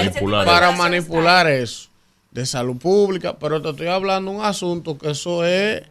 para 0.45 0.71
manipular 0.71 1.47
eso 1.49 1.89
de 2.31 2.45
salud 2.45 2.77
pública, 2.77 3.37
pero 3.39 3.61
te 3.61 3.69
estoy 3.69 3.87
hablando 3.87 4.31
de 4.31 4.37
un 4.37 4.43
asunto 4.45 4.97
que 4.97 5.11
eso 5.11 5.43
es 5.45 5.83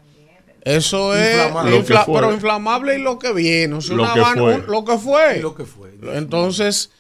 eso 0.63 1.15
es 1.15 1.37
infla- 1.73 2.05
pero 2.07 2.33
inflamable 2.33 2.99
y 2.99 3.03
lo 3.03 3.19
que 3.19 3.33
viene, 3.33 3.75
o 3.75 3.81
sea, 3.81 3.97
Lo 3.97 4.03
una 4.03 4.13
que 4.15 4.21
van- 4.21 4.39
fue. 4.39 4.55
un- 4.57 4.67
lo 4.67 4.85
que 4.85 4.99
fue. 4.99 5.39
Y 5.39 5.41
lo 5.41 5.55
que 5.55 5.65
fue. 5.65 5.95
Entonces, 6.15 6.91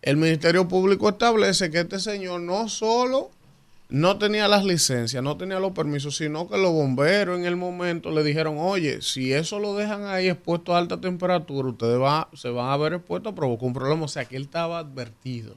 el 0.00 0.16
Ministerio 0.16 0.66
Público 0.66 1.10
establece 1.10 1.70
que 1.70 1.80
este 1.80 1.98
señor 2.00 2.40
no 2.40 2.68
solo 2.68 3.30
no 3.90 4.18
tenía 4.18 4.48
las 4.48 4.64
licencias, 4.64 5.22
no 5.22 5.36
tenía 5.38 5.58
los 5.60 5.72
permisos, 5.72 6.16
sino 6.16 6.46
que 6.48 6.58
los 6.58 6.72
bomberos 6.72 7.38
en 7.38 7.46
el 7.46 7.56
momento 7.56 8.10
le 8.10 8.22
dijeron, 8.22 8.56
oye, 8.58 9.00
si 9.00 9.32
eso 9.32 9.58
lo 9.58 9.74
dejan 9.76 10.04
ahí 10.04 10.28
expuesto 10.28 10.74
a 10.74 10.78
alta 10.78 11.00
temperatura, 11.00 11.68
ustedes 11.68 11.98
va- 11.98 12.28
se 12.34 12.50
van 12.50 12.70
a 12.70 12.76
ver 12.76 12.92
expuestos 12.94 13.32
a 13.32 13.34
provocar 13.34 13.66
un 13.66 13.72
problema. 13.72 14.04
O 14.04 14.08
sea, 14.08 14.26
que 14.26 14.36
él 14.36 14.42
estaba 14.42 14.78
advertido. 14.80 15.56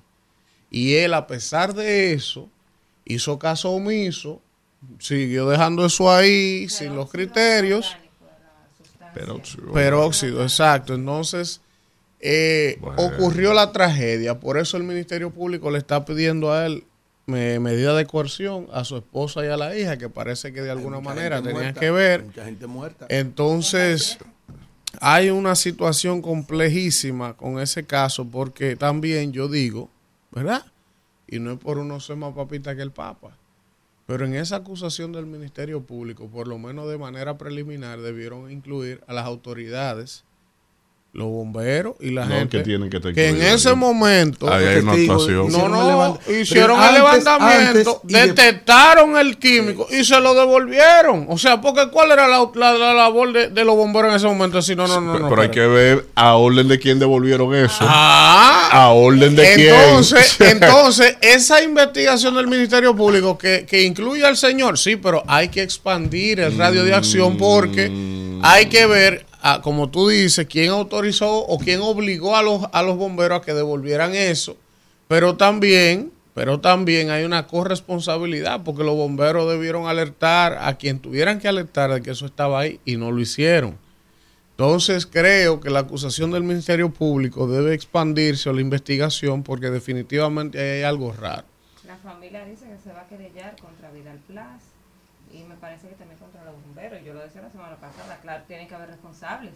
Y 0.70 0.94
él, 0.96 1.14
a 1.14 1.28
pesar 1.28 1.74
de 1.74 2.14
eso, 2.14 2.48
hizo 3.04 3.38
caso 3.38 3.72
omiso, 3.72 4.42
siguió 5.00 5.50
dejando 5.50 5.86
eso 5.86 6.10
ahí, 6.10 6.70
sin 6.70 6.96
los 6.96 7.12
criterios. 7.12 7.98
Pero, 9.14 9.42
Peróxido, 9.74 10.42
exacto. 10.44 10.94
Entonces, 10.94 11.60
eh, 12.22 12.78
Bueno. 12.80 13.02
ocurrió 13.04 13.54
la 13.54 13.72
tragedia. 13.74 14.40
Por 14.40 14.58
eso 14.58 14.78
el 14.78 14.84
Ministerio 14.84 15.32
Público 15.32 15.70
le 15.70 15.80
está 15.80 16.06
pidiendo 16.06 16.54
a 16.54 16.66
él 16.66 16.86
me- 17.32 17.60
medida 17.60 17.96
de 17.96 18.06
coerción 18.06 18.68
a 18.72 18.84
su 18.84 18.98
esposa 18.98 19.44
y 19.46 19.48
a 19.48 19.58
la 19.58 19.76
hija, 19.78 19.98
que 19.98 20.10
parece 20.10 20.54
que 20.54 20.62
de 20.62 20.70
alguna 20.72 21.00
manera 21.00 21.38
tenían 21.42 21.56
muerta, 21.64 21.80
que 21.80 21.92
ver. 21.92 22.24
Mucha 22.26 22.46
gente 22.46 22.68
muerta. 22.68 23.06
Entonces, 23.10 24.18
hay 25.00 25.30
una 25.30 25.56
situación 25.56 26.22
complejísima 26.22 27.36
con 27.36 27.60
ese 27.60 27.86
caso, 27.86 28.26
porque 28.26 28.76
también 28.76 29.32
yo 29.32 29.48
digo, 29.48 29.90
¿verdad? 30.32 30.66
Y 31.28 31.40
no 31.40 31.54
es 31.54 31.60
por 31.60 31.78
uno 31.78 32.00
ser 32.00 32.18
más 32.18 32.34
papita 32.34 32.76
que 32.76 32.82
el 32.82 32.92
Papa. 32.92 33.38
Pero 34.06 34.26
en 34.26 34.36
esa 34.36 34.58
acusación 34.58 35.14
del 35.14 35.26
Ministerio 35.26 35.82
Público, 35.82 36.28
por 36.28 36.48
lo 36.48 36.58
menos 36.60 36.90
de 36.90 36.98
manera 36.98 37.38
preliminar, 37.38 38.02
debieron 38.02 38.52
incluir 38.52 39.02
a 39.08 39.14
las 39.14 39.26
autoridades, 39.26 40.26
los 41.14 41.28
bomberos 41.28 41.96
y 42.00 42.12
la 42.12 42.24
No, 42.26 42.36
gente 42.36 42.60
que 42.60 42.64
tienen 42.64 42.90
que 42.90 42.96
estar 42.96 43.14
que 43.14 43.28
en 43.28 43.42
ese 43.42 43.74
momento 43.76 44.50
Ahí 44.50 44.64
hay 44.64 44.78
una 44.78 44.94
actuación. 44.94 45.38
no, 45.40 45.46
Hicieron 45.50 45.72
no, 45.72 46.20
hicieron 46.42 46.84
el 46.84 46.94
levantamiento, 46.94 48.00
de- 48.04 48.28
detectaron 48.28 49.18
el 49.18 49.38
químico 49.38 49.88
y 49.92 50.06
se 50.06 50.18
lo 50.22 50.34
devolvieron. 50.34 51.26
O 51.28 51.38
sea, 51.38 51.60
porque 51.60 51.90
¿cuál 51.92 52.12
era 52.12 52.30
la, 52.30 52.50
la- 52.56 52.74
la 52.78 52.94
labor 52.94 53.34
de, 53.34 53.50
de 53.50 53.66
los 53.66 53.76
bomberos 53.76 54.10
en 54.12 54.16
ese 54.16 54.28
momento? 54.28 54.62
Si 54.62 54.74
no, 54.74 54.88
no, 54.88 55.02
no, 55.02 55.12
pero, 55.12 55.24
no. 55.26 55.30
pero 55.30 55.42
hay 55.42 55.50
que 55.50 55.68
ver 55.68 56.06
a 56.16 56.36
orden 56.36 56.70
de 56.70 56.80
quién 56.80 56.98
devolvieron 56.98 57.54
eso. 57.56 57.76
Ah, 57.82 58.70
a 58.72 58.90
orden 58.92 59.36
de 59.36 59.54
entonces, 59.54 60.36
quién. 60.38 60.52
entonces, 60.64 61.18
esa 61.22 61.62
investigación 61.62 62.36
del 62.36 62.48
Ministerio 62.48 62.96
Público 62.96 63.38
que, 63.38 63.66
que 63.70 63.84
incluye 63.84 64.26
al 64.26 64.38
señor, 64.38 64.78
sí, 64.78 64.96
pero 64.96 65.24
hay 65.28 65.50
que 65.50 65.62
expandir 65.62 66.40
el 66.40 66.58
radio 66.58 66.86
de 66.86 66.94
acción 66.94 67.36
porque 67.38 67.90
Mm. 67.90 68.40
hay 68.44 68.68
que 68.68 68.86
ver, 68.86 69.26
como 69.64 69.90
tú 69.90 70.10
dices, 70.10 70.48
quién 70.48 70.70
autorizó 70.70 71.46
o 71.46 71.58
quién 71.58 71.82
obligó 71.82 72.36
a 72.36 72.44
los, 72.44 72.64
a 72.72 72.84
los 72.84 72.98
bomberos 72.98 73.40
a 73.40 73.42
que 73.42 73.54
devolvieran 73.54 74.14
eso. 74.14 74.58
Pero 75.08 75.36
también, 75.36 76.12
pero 76.34 76.60
también 76.60 77.10
hay 77.10 77.24
una 77.24 77.48
corresponsabilidad 77.48 78.64
porque 78.64 78.84
los 78.84 78.96
bomberos 78.96 79.50
debieron 79.50 79.88
alertar 79.88 80.58
a 80.62 80.78
quien 80.78 81.00
tuvieran 81.00 81.40
que 81.40 81.48
alertar 81.48 81.94
de 81.94 82.02
que 82.02 82.12
eso 82.12 82.26
estaba 82.26 82.60
ahí 82.60 82.80
y 82.86 82.98
no 82.98 83.12
lo 83.12 83.20
hicieron. 83.20 83.78
Entonces 84.52 85.08
creo 85.08 85.60
que 85.60 85.72
la 85.72 85.80
acusación 85.80 86.30
del 86.32 86.44
Ministerio 86.44 86.92
Público 86.92 87.48
debe 87.48 87.74
expandirse 87.74 88.48
o 88.48 88.54
la 88.54 88.62
investigación 88.62 89.42
porque 89.42 89.72
definitivamente 89.72 90.60
hay 90.60 90.84
algo 90.84 91.12
raro. 91.14 91.46
La 91.88 91.98
familia 91.98 92.46
dice 92.46 92.68
que 92.68 92.78
se 92.78 92.94
va 92.94 93.02
a 93.02 93.08
querellar 93.08 93.56
contra 93.60 93.90
Vidal 93.92 94.20
Plus 94.28 94.38
y 95.34 95.44
me 95.46 95.56
parece 95.56 95.88
que 95.88 95.96
también 95.96 96.11
bomberos. 96.82 97.06
Yo 97.06 97.14
lo 97.14 97.20
decía 97.22 97.42
la 97.42 97.50
semana 97.52 97.76
pasada, 97.78 98.20
claro, 98.22 98.44
tienen 98.48 98.68
que 98.68 98.76
haber 98.76 98.90
responsables. 98.90 99.52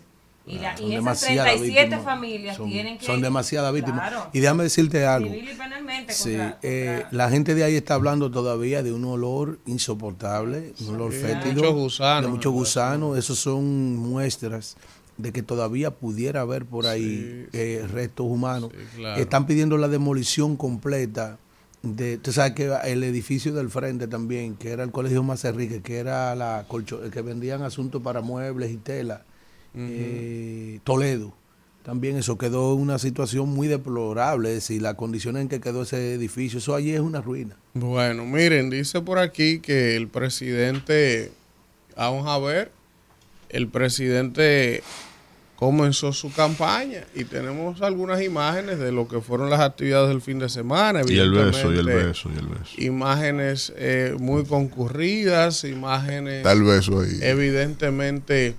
Y, 0.48 0.60
la, 0.60 0.74
y 0.74 0.74
esas 0.74 0.90
demasiadas 0.90 1.46
37 1.56 1.82
víctimas. 1.82 2.06
familias 2.06 2.58
Son- 2.58 2.70
tienen 2.70 2.98
que... 3.00 3.06
Son 3.08 3.20
demasiadas 3.20 3.74
víctimas. 3.74 4.10
Claro, 4.10 4.30
Y 4.32 4.40
déjame 4.42 4.64
decirte 4.64 5.04
algo. 5.04 5.28
civil 5.32 5.50
y 5.52 5.56
penalmente 5.56 6.14
Sí, 6.14 6.30
contra- 6.38 6.60
eh, 6.62 7.00
contra- 7.02 7.18
la 7.18 7.30
gente 7.32 7.56
de 7.56 7.64
ahí 7.64 7.76
está 7.76 7.96
hablando 7.96 8.30
todavía 8.30 8.84
de 8.84 8.94
un 8.94 9.06
olor 9.06 9.58
insoportable, 9.66 10.74
un 10.88 10.96
olor 10.96 11.14
Sí, 11.14 11.18
fétido, 11.20 11.54
muchos 11.56 11.74
gusanos, 11.74 12.22
de 12.24 12.28
muchos 12.28 12.54
gusanos. 12.54 13.18
Esos 13.18 13.40
son 13.40 13.96
muestras 13.98 14.78
de 15.18 15.32
que 15.32 15.42
todavía 15.42 15.90
pudiera 15.90 16.42
haber 16.42 16.66
por 16.66 16.86
ahí 16.86 17.48
eh, 17.52 17.84
restos 17.92 18.28
humanos. 18.28 18.70
Claro. 18.96 19.20
Están 19.20 19.48
pidiendo 19.48 19.78
la 19.80 19.88
demolición 19.88 20.58
completa 20.58 21.40
de, 21.86 22.18
tú 22.18 22.32
sabes 22.32 22.54
que 22.54 22.72
el 22.86 23.04
edificio 23.04 23.54
del 23.54 23.70
frente 23.70 24.08
también, 24.08 24.56
que 24.56 24.72
era 24.72 24.84
el 24.84 24.92
Colegio 24.92 25.24
Macerrique, 25.24 25.82
que 25.82 25.98
era 25.98 26.36
la 26.36 26.66
colcho, 26.68 27.02
que 27.12 27.22
vendían 27.22 27.62
asuntos 27.62 28.02
para 28.02 28.22
muebles 28.22 28.72
y 28.72 28.78
tela, 28.78 29.24
eh, 29.76 30.80
Toledo. 30.84 31.34
También 31.84 32.18
eso 32.18 32.38
quedó 32.38 32.74
en 32.74 32.82
una 32.82 32.98
situación 32.98 33.50
muy 33.50 33.68
deplorable, 33.68 34.50
es 34.50 34.56
decir, 34.56 34.82
la 34.82 34.96
condición 34.96 35.38
en 35.38 35.48
que 35.48 35.62
quedó 35.62 35.84
ese 35.84 36.16
edificio, 36.16 36.58
eso 36.58 36.74
allí 36.74 36.92
es 36.92 37.00
una 37.00 37.22
ruina. 37.22 37.56
Bueno, 37.76 38.26
miren, 38.26 38.72
dice 38.72 39.02
por 39.02 39.20
aquí 39.20 39.60
que 39.60 39.96
el 39.96 40.08
presidente, 40.08 41.32
vamos 41.96 42.28
a 42.28 42.40
ver, 42.40 42.72
el 43.50 43.68
presidente 43.68 44.82
comenzó 45.56 46.12
su 46.12 46.32
campaña 46.34 47.06
y 47.14 47.24
tenemos 47.24 47.82
algunas 47.82 48.22
imágenes 48.22 48.80
de 48.80 48.92
lo 48.92 49.08
que 49.08 49.22
fueron 49.22 49.50
las 49.50 49.62
actividades 49.62 50.10
del 50.10 50.22
fin 50.22 50.40
de 50.40 50.50
semana. 50.50 51.02
Y 51.08 51.18
el 51.18 51.32
beso, 51.32 51.72
y 51.72 51.78
el 51.78 51.88
evidentemente, 51.88 52.08
beso, 52.08 52.30
y 52.34 52.38
el 52.38 52.48
beso. 52.48 52.72
Imágenes 52.78 53.74
eh, 53.78 54.16
muy 54.20 54.46
concurridas, 54.46 55.64
imágenes 55.64 56.46
el 56.46 56.64
beso 56.64 57.02
ahí. 57.02 57.20
evidentemente 57.22 58.56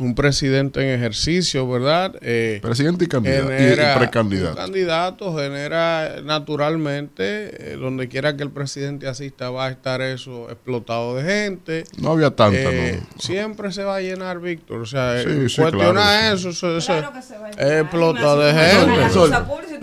un 0.00 0.14
presidente 0.14 0.80
en 0.82 0.98
ejercicio, 0.98 1.68
¿verdad? 1.68 2.14
Eh, 2.22 2.58
Presidente 2.62 3.04
y 3.04 3.08
candidato. 3.08 3.52
y- 3.52 3.56
genera 3.56 3.94
y 3.94 3.98
precandidato. 3.98 4.50
un 4.50 4.56
candidato 4.56 5.36
genera 5.36 6.16
naturalmente 6.24 7.72
eh, 7.72 7.76
donde 7.78 8.08
quiera 8.08 8.36
que 8.36 8.42
el 8.42 8.50
presidente 8.50 9.08
asista 9.08 9.50
va 9.50 9.66
a 9.66 9.70
estar 9.70 10.00
eso 10.00 10.50
explotado 10.50 11.16
de 11.16 11.22
gente 11.22 11.84
No 11.98 12.12
había 12.12 12.30
tanta, 12.30 12.58
Eh, 12.58 13.00
¿no? 13.02 13.20
siempre 13.20 13.72
se 13.72 13.84
va 13.84 13.96
a 13.96 14.00
llenar 14.00 14.40
Víctor 14.40 14.80
o 14.80 14.86
sea 14.86 15.22
Sí, 15.22 15.28
eh, 15.28 15.48
sí, 15.48 15.60
cuestiona 15.60 15.92
claro, 15.92 16.34
eso 16.50 16.52
Claro 16.86 17.12
llenar. 17.12 17.80
explotado 17.80 18.40
de 18.40 18.52
gente 18.54 19.10
Sol, 19.10 19.30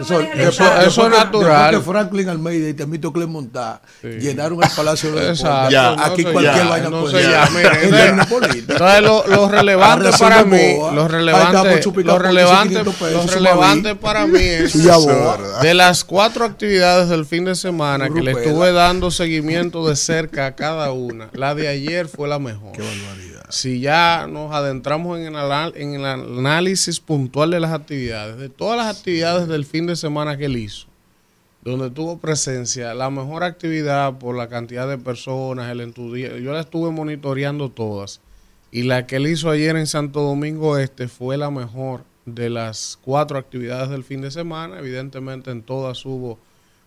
Sol, 0.03 0.27
eso- 0.37 1.07
es 1.07 1.13
natural. 1.13 1.75
Que 1.75 1.81
Franklin 1.81 2.29
Almeida 2.29 2.69
y 2.69 2.73
Temito 2.73 3.11
Clemontá 3.13 3.81
llenaron 4.03 4.63
el 4.63 4.69
Palacio 4.75 5.11
de 5.11 5.21
los 5.29 5.39
Exacto, 5.39 5.69
Deportes. 5.69 5.73
Ya, 5.73 5.95
no, 5.95 6.03
Aquí 6.13 6.23
cualquier 6.23 6.55
ya, 6.55 6.69
vaina 6.69 6.85
entonces 6.87 7.11
puede 7.11 7.31
ya, 7.31 7.49
mire, 7.49 7.83
entonces- 7.83 8.13
lo 9.27 9.49
relevante 9.49 10.06
Para 10.19 10.43
mí, 10.45 10.75
boa. 10.77 10.91
lo 10.93 11.07
relevante, 11.07 11.53
lo 12.03 12.19
relevante, 12.19 12.69
500 12.75 12.95
pesos, 12.95 13.25
lo 13.25 13.33
relevante 13.33 13.95
para 13.95 14.27
mí 14.27 14.39
es 14.39 14.73
de 15.61 15.73
las 15.73 16.03
cuatro 16.03 16.45
actividades 16.45 17.09
del 17.09 17.25
fin 17.25 17.45
de 17.45 17.55
semana 17.55 18.09
que 18.09 18.21
le 18.21 18.31
estuve 18.31 18.71
dando 18.71 19.11
seguimiento 19.11 19.87
de 19.87 19.95
cerca 19.95 20.47
a 20.47 20.55
cada 20.55 20.91
una. 20.91 21.29
La 21.33 21.55
de 21.55 21.67
ayer 21.67 22.07
fue 22.07 22.27
la 22.27 22.39
mejor. 22.39 22.71
Qué 22.73 22.81
barbaridad. 22.81 23.43
Si 23.49 23.79
ya 23.79 24.27
nos 24.29 24.53
adentramos 24.53 25.17
en 25.19 25.27
el, 25.27 25.35
anal- 25.37 25.73
en 25.77 25.93
el 25.95 26.05
análisis 26.05 26.99
puntual 26.99 27.51
de 27.51 27.59
las 27.61 27.71
actividades, 27.71 28.37
de 28.37 28.49
todas 28.49 28.77
las 28.77 28.95
actividades 28.97 29.47
del 29.47 29.65
fin 29.65 29.87
de 29.87 29.95
semana 29.95 30.37
que 30.37 30.45
él 30.45 30.57
hizo, 30.57 30.87
donde 31.63 31.89
tuvo 31.89 32.17
presencia, 32.17 32.93
la 32.93 33.09
mejor 33.09 33.43
actividad 33.45 34.13
por 34.19 34.35
la 34.35 34.47
cantidad 34.49 34.87
de 34.87 34.97
personas, 34.97 35.69
el 35.71 35.79
entusiasmo, 35.81 36.37
yo 36.39 36.51
la 36.53 36.59
estuve 36.61 36.91
monitoreando 36.91 37.69
todas. 37.69 38.19
Y 38.77 38.83
la 38.83 39.07
que 39.07 39.15
él 39.15 39.25
hizo 39.25 39.49
ayer 39.49 39.75
en 39.75 39.87
Santo 39.87 40.21
Domingo 40.21 40.77
Este 40.77 41.07
fue 41.07 41.35
la 41.35 41.49
mejor 41.49 42.03
de 42.27 42.51
las 42.51 42.99
cuatro 43.01 43.39
actividades 43.39 43.89
del 43.89 44.03
fin 44.03 44.21
de 44.21 44.29
semana. 44.29 44.77
Evidentemente 44.77 45.49
en 45.49 45.63
todas 45.63 46.05
hubo 46.05 46.37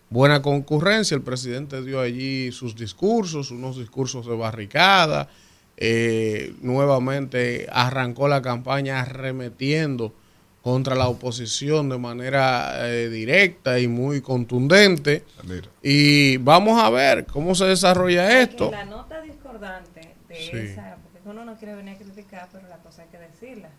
buena 0.09 0.41
concurrencia. 0.41 1.15
El 1.15 1.21
presidente 1.21 1.83
dio 1.83 1.99
allí 1.99 2.53
sus 2.53 2.77
discursos, 2.77 3.51
unos 3.51 3.77
discursos 3.77 4.25
de 4.25 4.37
barricada. 4.37 5.27
Eh, 5.75 6.53
nuevamente 6.61 7.67
arrancó 7.69 8.29
la 8.29 8.41
campaña 8.41 9.01
arremetiendo 9.01 10.13
contra 10.61 10.95
la 10.95 11.09
oposición 11.09 11.89
de 11.89 11.97
manera 11.97 12.87
eh, 12.89 13.09
directa 13.09 13.79
y 13.79 13.89
muy 13.89 14.21
contundente. 14.21 15.25
Mira. 15.43 15.67
Y 15.83 16.37
vamos 16.37 16.81
a 16.81 16.89
ver 16.89 17.25
cómo 17.25 17.53
se 17.53 17.65
desarrolla 17.65 18.41
esto. 18.41 18.71
La 18.71 18.85
nota 18.85 19.21
discordante 19.23 20.15
de 20.29 20.35
Sí. 20.35 20.51
esa, 20.57 20.97
uno 21.29 21.45
no 21.45 21.55
quiere 21.55 21.75
venir 21.75 21.95
a 21.95 21.97
criticar, 21.97 22.47
pero 22.51 22.67
la 22.67 22.77
cosa 22.77 23.03
hay 23.03 23.07
que 23.09 23.17
decirla. 23.17 23.69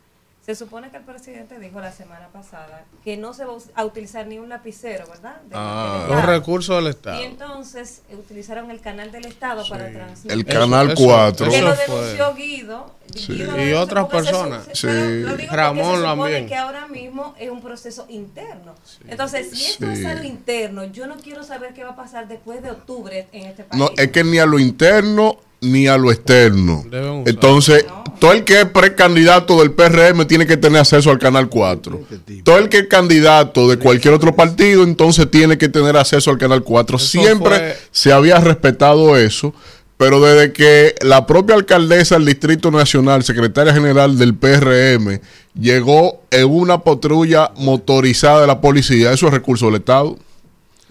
Se 0.44 0.56
supone 0.56 0.90
que 0.90 0.96
el 0.96 1.04
presidente 1.04 1.60
dijo 1.60 1.80
la 1.80 1.92
semana 1.92 2.26
pasada 2.32 2.82
que 3.04 3.16
no 3.16 3.32
se 3.32 3.44
va 3.44 3.52
a 3.76 3.84
utilizar 3.84 4.26
ni 4.26 4.38
un 4.40 4.48
lapicero, 4.48 5.06
¿verdad? 5.06 5.36
De- 5.42 5.54
Ah. 5.54 6.04
Los 6.08 6.24
recursos 6.26 6.74
del 6.82 6.88
Estado. 6.88 7.20
Y 7.22 7.26
entonces 7.26 8.02
eh, 8.10 8.16
utilizaron 8.16 8.68
el 8.72 8.80
canal 8.80 9.12
del 9.12 9.24
Estado 9.26 9.62
para 9.68 9.88
transmitir. 9.92 10.32
El 10.32 10.44
Canal 10.44 10.90
eso- 10.90 11.04
4. 11.04 11.48
que 11.48 11.62
lo 11.62 11.72
denunció 11.76 12.34
Guido. 12.34 12.92
Guido 13.14 13.56
lo 13.56 13.64
Y 13.64 13.72
otras 13.74 14.08
personas. 14.08 14.64
se- 14.64 14.74
Sí. 14.74 15.22
lo 15.22 15.36
digo 15.36 15.54
Ramón 15.54 15.84
se 15.84 16.00
supone 16.00 16.06
también. 16.22 16.46
que 16.48 16.56
ahora 16.56 16.88
mismo 16.88 17.36
es 17.38 17.48
un 17.48 17.62
proceso 17.62 18.06
interno. 18.08 18.74
Entonces, 19.06 19.48
si 19.50 19.64
esto 19.66 19.86
Sí. 19.94 20.00
es 20.00 20.06
algo 20.06 20.24
interno, 20.24 20.82
yo 20.86 21.06
no 21.06 21.18
quiero 21.18 21.44
saber 21.44 21.72
qué 21.72 21.84
va 21.84 21.90
a 21.90 21.96
pasar 21.96 22.26
después 22.26 22.64
de 22.64 22.72
octubre 22.72 23.28
en 23.30 23.46
este 23.46 23.62
país. 23.62 23.80
No, 23.80 23.90
es 23.96 24.10
que 24.10 24.24
ni 24.24 24.40
a 24.40 24.46
lo 24.46 24.58
interno 24.58 25.36
ni 25.62 25.86
a 25.86 25.96
lo 25.96 26.10
externo. 26.12 26.84
Entonces, 27.26 27.86
todo 28.18 28.32
el 28.32 28.44
que 28.44 28.60
es 28.60 28.66
precandidato 28.66 29.58
del 29.60 29.72
PRM 29.72 30.26
tiene 30.26 30.46
que 30.46 30.56
tener 30.56 30.80
acceso 30.80 31.10
al 31.10 31.18
Canal 31.18 31.48
4. 31.48 32.00
Todo 32.44 32.58
el 32.58 32.68
que 32.68 32.78
es 32.80 32.86
candidato 32.88 33.68
de 33.70 33.78
cualquier 33.78 34.12
otro 34.14 34.34
partido, 34.36 34.82
entonces 34.82 35.30
tiene 35.30 35.56
que 35.58 35.68
tener 35.68 35.96
acceso 35.96 36.30
al 36.30 36.38
Canal 36.38 36.62
4. 36.62 36.96
Eso 36.96 37.06
Siempre 37.06 37.56
fue- 37.56 37.76
se 37.90 38.12
había 38.12 38.38
respetado 38.38 39.16
eso, 39.16 39.54
pero 39.96 40.20
desde 40.20 40.52
que 40.52 40.94
la 41.02 41.26
propia 41.26 41.54
alcaldesa 41.54 42.16
del 42.16 42.26
Distrito 42.26 42.70
Nacional, 42.70 43.22
secretaria 43.22 43.72
general 43.72 44.18
del 44.18 44.34
PRM, 44.34 45.20
llegó 45.58 46.22
en 46.30 46.46
una 46.50 46.78
patrulla 46.82 47.52
motorizada 47.56 48.40
de 48.40 48.46
la 48.48 48.60
policía, 48.60 49.12
eso 49.12 49.26
es 49.28 49.32
recurso 49.32 49.66
del 49.66 49.76
Estado. 49.76 50.16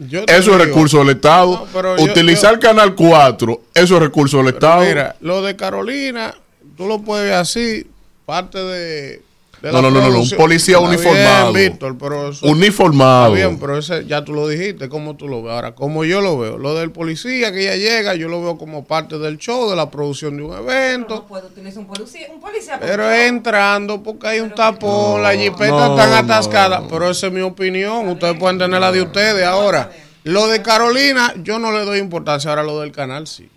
Yo 0.09 0.21
Eso 0.27 0.51
es 0.55 0.65
recurso 0.65 0.99
del 0.99 1.09
Estado. 1.09 1.51
No, 1.51 1.67
pero 1.71 1.95
yo- 1.97 2.03
Utilizar 2.05 2.55
yo- 2.55 2.59
Canal 2.59 2.95
4, 2.95 3.61
eso 3.73 3.95
es 3.95 4.01
recurso 4.01 4.37
del 4.37 4.47
Estado. 4.47 4.81
Mira, 4.83 5.15
lo 5.21 5.41
de 5.43 5.55
Carolina, 5.55 6.33
tú 6.75 6.87
lo 6.87 7.01
puedes 7.01 7.25
ver 7.25 7.35
así, 7.35 7.85
parte 8.25 8.57
de. 8.57 9.21
No, 9.63 9.71
no, 9.73 9.91
no, 9.91 10.01
no, 10.01 10.09
no, 10.09 10.19
un 10.21 10.29
policía 10.31 10.77
Está 10.77 10.87
uniformado. 10.89 11.53
Bien, 11.53 11.71
Víctor, 11.71 11.95
pero 11.99 12.29
eso- 12.31 12.47
Uniformado. 12.47 13.35
Está 13.35 13.47
bien, 13.47 13.59
pero 13.59 13.77
ese 13.77 14.05
ya 14.07 14.23
tú 14.25 14.33
lo 14.33 14.47
dijiste, 14.47 14.89
¿cómo 14.89 15.15
tú 15.15 15.27
lo 15.27 15.43
ves? 15.43 15.53
Ahora, 15.53 15.75
como 15.75 16.03
yo 16.03 16.19
lo 16.19 16.37
veo, 16.39 16.57
lo 16.57 16.73
del 16.73 16.91
policía 16.91 17.51
que 17.51 17.63
ya 17.65 17.75
llega, 17.75 18.15
yo 18.15 18.27
lo 18.27 18.41
veo 18.41 18.57
como 18.57 18.85
parte 18.85 19.19
del 19.19 19.37
show, 19.37 19.69
de 19.69 19.75
la 19.75 19.91
producción 19.91 20.35
de 20.37 20.43
un 20.43 20.49
Pero 20.49 20.63
evento. 20.71 21.15
no 21.15 21.27
puede 21.27 21.45
utilizar 21.45 21.77
un 21.79 21.87
policía. 21.87 22.27
Un 22.33 22.41
policía 22.41 22.79
Pero 22.79 23.03
porque- 23.03 23.27
entrando, 23.27 24.01
porque 24.01 24.27
hay 24.27 24.39
un 24.39 24.49
tapón, 24.55 25.21
la 25.21 25.33
jipeta 25.35 25.69
no, 25.69 25.91
están 25.95 26.09
no. 26.09 26.15
atascadas. 26.33 26.83
Pero 26.89 27.11
esa 27.11 27.27
es 27.27 27.33
mi 27.33 27.41
opinión. 27.41 28.07
Ustedes 28.07 28.37
pueden 28.39 28.57
tener 28.57 28.79
la 28.81 28.91
de 28.91 29.03
ustedes. 29.03 29.45
Ahora, 29.45 29.91
lo 30.23 30.47
de 30.47 30.61
Carolina, 30.63 31.33
yo 31.43 31.59
no 31.59 31.71
le 31.71 31.85
doy 31.85 31.99
importancia. 31.99 32.49
Ahora, 32.49 32.63
lo 32.63 32.79
del 32.81 32.91
canal, 32.91 33.27
sí. 33.27 33.47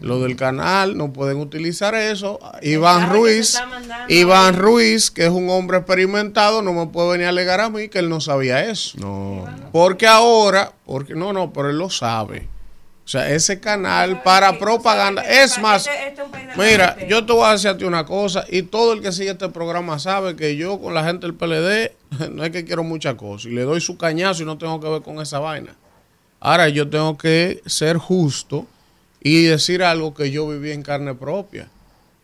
Lo 0.00 0.20
del 0.20 0.36
canal, 0.36 0.96
no 0.96 1.12
pueden 1.12 1.38
utilizar 1.38 1.94
eso. 1.96 2.38
Iván 2.62 3.10
Ruiz, 3.10 3.60
Iván. 4.08 4.54
Ruiz, 4.56 5.10
que 5.10 5.24
es 5.24 5.30
un 5.30 5.50
hombre 5.50 5.78
experimentado, 5.78 6.62
no 6.62 6.72
me 6.72 6.86
puede 6.86 7.12
venir 7.12 7.26
a 7.26 7.30
alegar 7.30 7.60
a 7.60 7.68
mí 7.68 7.88
que 7.88 7.98
él 7.98 8.08
no 8.08 8.20
sabía 8.20 8.64
eso. 8.64 8.96
No. 8.98 9.44
Porque 9.72 10.06
ahora, 10.06 10.72
porque 10.86 11.14
no, 11.14 11.32
no, 11.32 11.52
pero 11.52 11.70
él 11.70 11.78
lo 11.78 11.90
sabe. 11.90 12.46
O 13.04 13.10
sea, 13.10 13.30
ese 13.30 13.58
canal 13.58 14.22
para 14.22 14.58
propaganda. 14.58 15.22
Es 15.22 15.52
este- 15.52 15.60
más, 15.62 15.86
este 15.86 16.22
mira, 16.56 16.96
yo 17.08 17.24
te 17.26 17.32
voy 17.32 17.48
a 17.48 17.52
decir 17.52 17.70
a 17.70 17.76
ti 17.76 17.84
una 17.84 18.04
cosa, 18.04 18.44
y 18.48 18.62
todo 18.62 18.92
el 18.92 19.00
que 19.00 19.10
sigue 19.12 19.30
este 19.30 19.48
programa 19.48 19.98
sabe 19.98 20.36
que 20.36 20.56
yo 20.56 20.78
con 20.78 20.94
la 20.94 21.02
gente 21.02 21.26
del 21.26 21.34
PLD 21.34 21.96
no 22.30 22.44
es 22.44 22.50
que 22.50 22.64
quiero 22.64 22.84
muchas 22.84 23.14
cosas, 23.14 23.46
y 23.46 23.54
le 23.54 23.62
doy 23.62 23.80
su 23.80 23.96
cañazo 23.96 24.42
y 24.42 24.46
no 24.46 24.58
tengo 24.58 24.78
que 24.78 24.88
ver 24.88 25.02
con 25.02 25.20
esa 25.20 25.40
vaina. 25.40 25.74
Ahora 26.38 26.68
yo 26.68 26.88
tengo 26.88 27.18
que 27.18 27.62
ser 27.66 27.96
justo 27.96 28.66
y 29.20 29.44
decir 29.44 29.82
algo 29.82 30.14
que 30.14 30.30
yo 30.30 30.48
viví 30.48 30.70
en 30.70 30.82
carne 30.82 31.14
propia. 31.14 31.68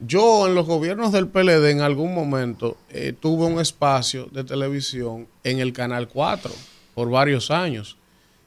Yo 0.00 0.46
en 0.46 0.54
los 0.54 0.66
gobiernos 0.66 1.12
del 1.12 1.28
PLD 1.28 1.70
en 1.70 1.80
algún 1.80 2.14
momento 2.14 2.76
eh, 2.90 3.14
tuve 3.18 3.46
un 3.46 3.60
espacio 3.60 4.26
de 4.32 4.44
televisión 4.44 5.28
en 5.44 5.60
el 5.60 5.72
Canal 5.72 6.08
4 6.08 6.50
por 6.94 7.10
varios 7.10 7.50
años. 7.50 7.96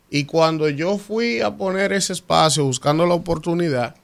Y 0.09 0.25
cuando 0.25 0.69
yo 0.69 0.97
fui 0.97 1.41
a 1.41 1.55
poner 1.55 1.91
ese 1.93 2.13
espacio 2.13 2.63
buscando 2.63 3.05
la 3.05 3.13
oportunidad, 3.13 3.95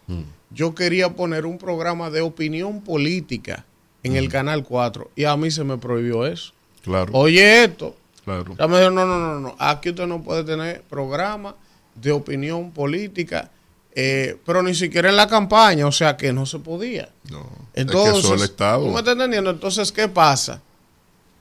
yo 0.51 0.75
quería 0.75 1.15
poner 1.15 1.45
un 1.45 1.57
programa 1.57 2.09
de 2.09 2.21
opinión 2.21 2.81
política 2.81 3.65
en 4.03 4.17
el 4.17 4.29
Canal 4.29 4.63
4 4.63 5.11
y 5.15 5.23
a 5.23 5.35
mí 5.37 5.49
se 5.49 5.63
me 5.63 5.77
prohibió 5.77 6.25
eso. 6.25 6.53
Claro. 6.83 7.13
Oye 7.13 7.63
esto, 7.63 7.95
claro. 8.25 8.55
ya 8.57 8.67
me 8.67 8.75
dijeron, 8.75 8.95
no, 8.95 9.05
no, 9.05 9.17
no, 9.17 9.39
no, 9.39 9.55
aquí 9.57 9.89
usted 9.89 10.05
no 10.05 10.21
puede 10.21 10.43
tener 10.43 10.81
programa 10.81 11.55
de 11.95 12.11
opinión 12.11 12.71
política, 12.71 13.49
eh, 13.95 14.37
pero 14.45 14.63
ni 14.63 14.73
siquiera 14.73 15.09
en 15.09 15.15
la 15.15 15.27
campaña, 15.27 15.85
o 15.85 15.91
sea 15.91 16.17
que 16.17 16.33
no 16.33 16.45
se 16.45 16.59
podía. 16.59 17.09
No. 17.29 17.47
Entonces, 17.73 18.07
es 18.07 18.13
que 18.13 18.19
eso 18.19 18.35
es 18.35 18.41
el 18.41 18.45
Estado. 18.45 18.85
¿tú 18.85 18.91
me 18.91 18.99
estás 18.99 19.13
entendiendo? 19.13 19.49
Entonces, 19.51 19.91
¿qué 19.91 20.07
pasa? 20.07 20.61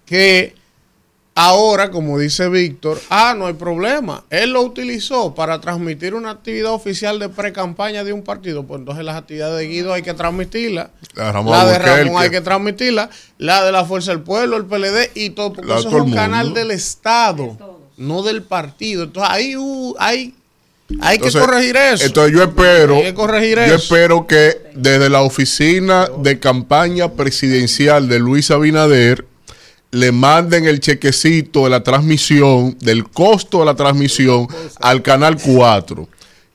Que 0.05 0.55
ahora, 1.35 1.91
como 1.91 2.19
dice 2.19 2.49
Víctor, 2.49 3.01
ah, 3.09 3.35
no 3.37 3.47
hay 3.47 3.55
problema. 3.55 4.25
Él 4.29 4.53
lo 4.53 4.63
utilizó 4.63 5.35
para 5.35 5.61
transmitir 5.61 6.15
una 6.15 6.31
actividad 6.31 6.73
oficial 6.73 7.19
de 7.19 7.29
pre-campaña 7.29 8.05
de 8.05 8.13
un 8.13 8.23
partido. 8.23 8.65
Pues 8.65 8.81
entonces 8.81 9.05
las 9.05 9.17
actividades 9.17 9.59
de 9.59 9.67
Guido 9.69 9.93
hay 9.95 10.03
que 10.03 10.15
transmitirlas. 10.15 10.89
La 11.15 11.33
Ramón 11.33 11.57
La 11.57 11.65
de. 11.65 11.79
Ramón 11.79 12.23
hay 12.23 12.31
que 12.31 12.41
transmitirla. 12.41 13.09
La 13.39 13.65
de 13.65 13.73
la 13.73 13.85
Fuerza 13.85 14.11
del 14.11 14.21
Pueblo, 14.21 14.57
el 14.57 14.67
PLD 14.67 15.11
y 15.15 15.31
todo. 15.31 15.53
Porque 15.55 15.69
La 15.71 15.79
eso 15.79 15.89
es 15.89 15.95
un 15.95 16.13
canal 16.13 16.53
del 16.53 16.71
Estado, 16.71 17.57
no 17.97 18.23
del 18.23 18.43
partido. 18.43 19.05
Entonces 19.05 19.33
ahí 19.33 19.57
uh, 19.57 19.95
hay, 19.99 20.35
hay 21.01 21.19
que 21.19 21.31
corregir 21.31 21.77
eso. 21.77 22.05
Entonces 22.05 22.35
yo 22.37 22.43
espero, 22.43 22.97
Hay 22.97 23.03
que 23.05 23.15
corregir 23.15 23.57
yo 23.59 23.65
eso. 23.65 23.75
espero 23.77 24.27
que 24.27 24.57
desde 24.75 25.09
la 25.09 25.23
oficina 25.23 26.09
de 26.19 26.39
campaña 26.39 27.13
presidencial 27.13 28.09
de 28.09 28.19
Luis 28.19 28.51
Abinader 28.51 29.27
le 29.91 30.11
manden 30.13 30.67
el 30.67 30.81
chequecito 30.81 31.65
de 31.65 31.71
la 31.71 31.83
transmisión, 31.83 32.77
del 32.81 33.09
costo 33.11 33.61
de 33.61 33.67
la 33.67 33.75
transmisión 33.75 34.47
al 34.81 35.03
canal 35.03 35.37
4. 35.43 36.09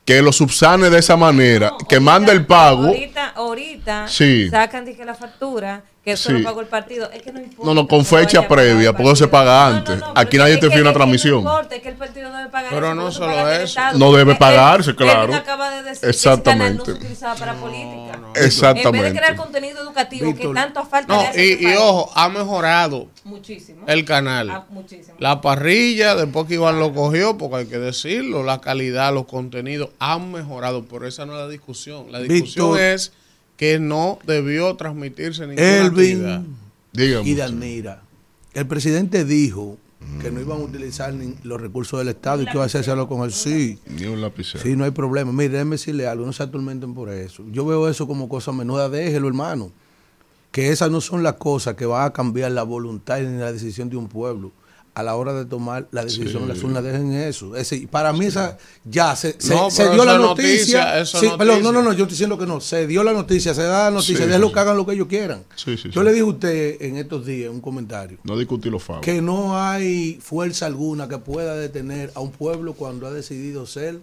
Que 0.06 0.21
lo 0.21 0.32
subsane 0.32 0.89
de 0.89 1.00
esa 1.00 1.17
manera, 1.17 1.71
No, 1.71 1.78
que 1.80 1.95
ahorita- 1.97 2.00
mande 2.12 2.32
el 2.32 2.45
pago. 2.45 2.88
Ahorita, 2.88 3.28
ahorita 3.36 4.08
Sí. 4.08 4.47
sacan 4.50 4.86
dije, 4.86 5.04
la 5.04 5.13
factura 5.15 5.84
que 6.08 6.13
eso 6.13 6.30
Sí. 6.30 6.38
lo 6.38 6.43
pagó 6.46 6.62
el 6.62 6.67
partido. 6.67 7.12
Es 7.12 7.22
que 7.22 7.34
no 7.34 7.39
importa. 7.41 7.65
No, 7.65 7.74
no, 7.74 7.86
con 7.88 8.00
que 8.00 8.06
fecha 8.06 8.48
previa, 8.48 8.93
porque 8.93 9.08
eso 9.12 9.15
se 9.17 9.28
paga 9.28 9.65
No, 9.65 9.70
no, 9.72 9.78
antes. 9.78 10.00
no, 10.00 10.13
Aquí 10.15 10.38
nadie 10.38 10.56
te 10.56 10.62
que- 10.62 10.67
fija 10.70 10.82
una 10.82 10.91
que 10.91 10.96
transmisión. 10.96 11.43
No 11.43 11.50
importa, 11.52 11.76
es 11.76 11.82
que 11.82 11.89
el 11.89 11.96
partido 11.96 12.32
debe 12.32 12.50
pagar 12.50 12.70
Pero 12.72 12.86
eso, 12.88 12.96
no 12.96 13.12
solo 13.12 13.52
eso. 13.52 13.82
No 13.96 14.13
debe 14.13 14.36
pagarse, 14.36 14.96
claro. 14.96 15.36
Acaba 15.36 15.70
de 15.70 15.84
decir 15.84 16.00
que 16.02 16.08
ese 16.10 16.10
Exactamente. 16.10 16.63
canal 16.63 16.78
no 16.78 16.86
se 16.86 16.91
utilizaba 16.93 17.36
para 17.36 17.54
política. 17.56 18.20
Exactamente. 18.36 18.98
En 18.98 19.04
vez 19.04 19.13
de 19.13 19.20
crear 19.20 19.36
contenido 19.36 19.82
educativo 19.82 20.26
Víctor. 20.28 20.54
que 20.54 20.62
tanto 20.62 20.86
falta 20.86 21.13
No, 21.13 21.20
a 21.22 21.32
y, 21.36 21.58
y 21.67 21.76
ojo, 21.76 22.10
ha 22.15 22.30
mejorado 22.30 23.08
Muchísimo. 23.26 23.84
el 23.88 24.06
canal. 24.06 24.50
Ah, 24.50 24.65
muchísimo. 24.70 25.15
La 25.20 25.41
parrilla, 25.41 26.15
después 26.15 26.48
que 26.48 26.54
Iván 26.54 26.80
lo 26.80 26.93
cogió, 26.93 27.38
porque 27.38 27.56
hay 27.58 27.65
que 27.65 27.80
decirlo, 27.80 28.43
la 28.43 28.62
calidad, 28.62 29.13
los 29.13 29.26
contenidos 29.26 29.89
han 30.00 30.32
mejorado, 30.32 30.86
pero 30.86 31.06
esa 31.08 31.26
no 31.26 31.34
es 31.34 31.39
la 31.39 31.48
discusión. 31.50 32.12
La 32.12 32.20
discusión 32.20 32.67
Víctor. 32.72 32.80
es 32.82 33.12
que 33.58 33.80
no 33.80 34.20
debió 34.26 34.76
transmitirse 34.76 35.46
ninguna 35.48 35.86
actividad. 35.86 36.36
Elvin 36.36 36.56
Dígame. 36.93 37.30
y 37.30 37.36
Danira. 37.36 38.04
El 38.54 38.67
presidente 38.67 39.26
dijo 39.26 39.78
que 40.22 40.32
no 40.32 40.39
iban 40.39 40.62
a 40.62 40.63
utilizar 40.63 41.13
ni 41.13 41.36
los 41.43 41.60
recursos 41.60 42.00
del 42.00 42.08
Estado 42.10 42.41
y 42.41 42.46
que 42.46 42.52
iba 42.54 42.63
a 42.63 42.67
hacérselo 42.67 43.08
con 43.08 43.24
el 43.24 43.34
sí. 43.34 43.80
Ni 43.88 44.06
un 44.06 44.22
lapicero. 44.22 44.63
Sí, 44.63 44.76
no 44.76 44.86
hay 44.86 44.91
problema. 44.91 45.32
Mire, 45.32 45.50
déjeme 45.50 45.72
decirle 45.72 46.08
algo, 46.08 46.26
no 46.26 46.34
se 46.34 46.43
atormenten 46.43 46.93
por 46.93 47.10
eso. 47.10 47.43
Yo 47.52 47.65
veo 47.65 47.89
eso 47.89 48.08
como 48.08 48.30
cosa 48.30 48.52
menuda, 48.52 48.89
déjelo, 48.89 49.28
hermano. 49.28 49.72
Que 50.52 50.70
esas 50.70 50.89
no 50.89 51.02
son 51.02 51.24
las 51.24 51.34
cosas 51.34 51.76
que 51.76 51.86
van 51.86 52.06
a 52.06 52.13
cambiar 52.13 52.52
la 52.52 52.63
voluntad 52.63 53.20
ni 53.20 53.38
la 53.38 53.52
decisión 53.52 53.89
de 53.89 53.98
un 53.98 54.08
pueblo. 54.08 54.52
A 54.97 55.03
la 55.03 55.15
hora 55.15 55.31
de 55.33 55.45
tomar 55.45 55.88
la 55.91 56.03
decisión 56.03 56.41
en 56.41 56.49
las 56.49 56.63
urnas, 56.63 56.83
dejen 56.83 57.13
eso. 57.13 57.55
Ese- 57.55 57.88
para 57.88 58.13
mí, 58.13 58.25
esa 58.25 58.57
ya 58.83 59.15
se, 59.15 59.36
se- 59.38 59.53
No, 59.53 59.69
se 59.69 59.83
pero 59.83 59.93
dio 59.93 60.05
la 60.05 60.13
es 60.15 60.19
noticia. 60.19 60.99
es 60.99 61.10
Sí, 61.12 61.27
perdón, 61.38 61.62
no, 61.62 61.71
no, 61.71 61.83
no, 61.83 61.93
yo 61.93 62.05
estoy 62.05 62.15
diciendo 62.15 62.36
que 62.36 62.47
no. 62.47 62.60
Se 62.62 62.88
dio 62.88 63.03
la 63.03 63.13
noticia, 63.13 63.53
se 63.53 63.62
da 63.62 63.86
la 63.86 63.91
noticia, 63.91 64.17
Sí, 64.17 64.23
déjenlo 64.25 64.47
sí, 64.47 64.53
que 64.55 64.60
hagan 64.60 64.75
lo 64.75 64.88
que 64.88 64.93
ellos 64.93 65.07
quieran. 65.07 65.43
Sí, 65.55 65.77
sí, 65.77 65.89
yo 65.91 66.01
sí. 66.01 66.05
le 66.05 66.12
dije 66.13 66.23
a 66.23 66.25
usted 66.25 66.81
en 66.81 66.97
estos 66.97 67.27
días 67.27 67.51
un 67.51 67.62
comentario 67.62 68.17
No 68.23 68.36
discutir 68.38 68.71
los 68.71 68.81
favos. 68.81 69.03
que 69.03 69.21
no 69.21 69.60
hay 69.62 70.17
fuerza 70.19 70.65
alguna 70.65 71.07
que 71.07 71.19
pueda 71.19 71.55
detener 71.55 72.12
a 72.15 72.19
un 72.19 72.31
pueblo 72.31 72.73
cuando 72.73 73.05
ha 73.05 73.12
decidido 73.12 73.67
ser 73.67 73.99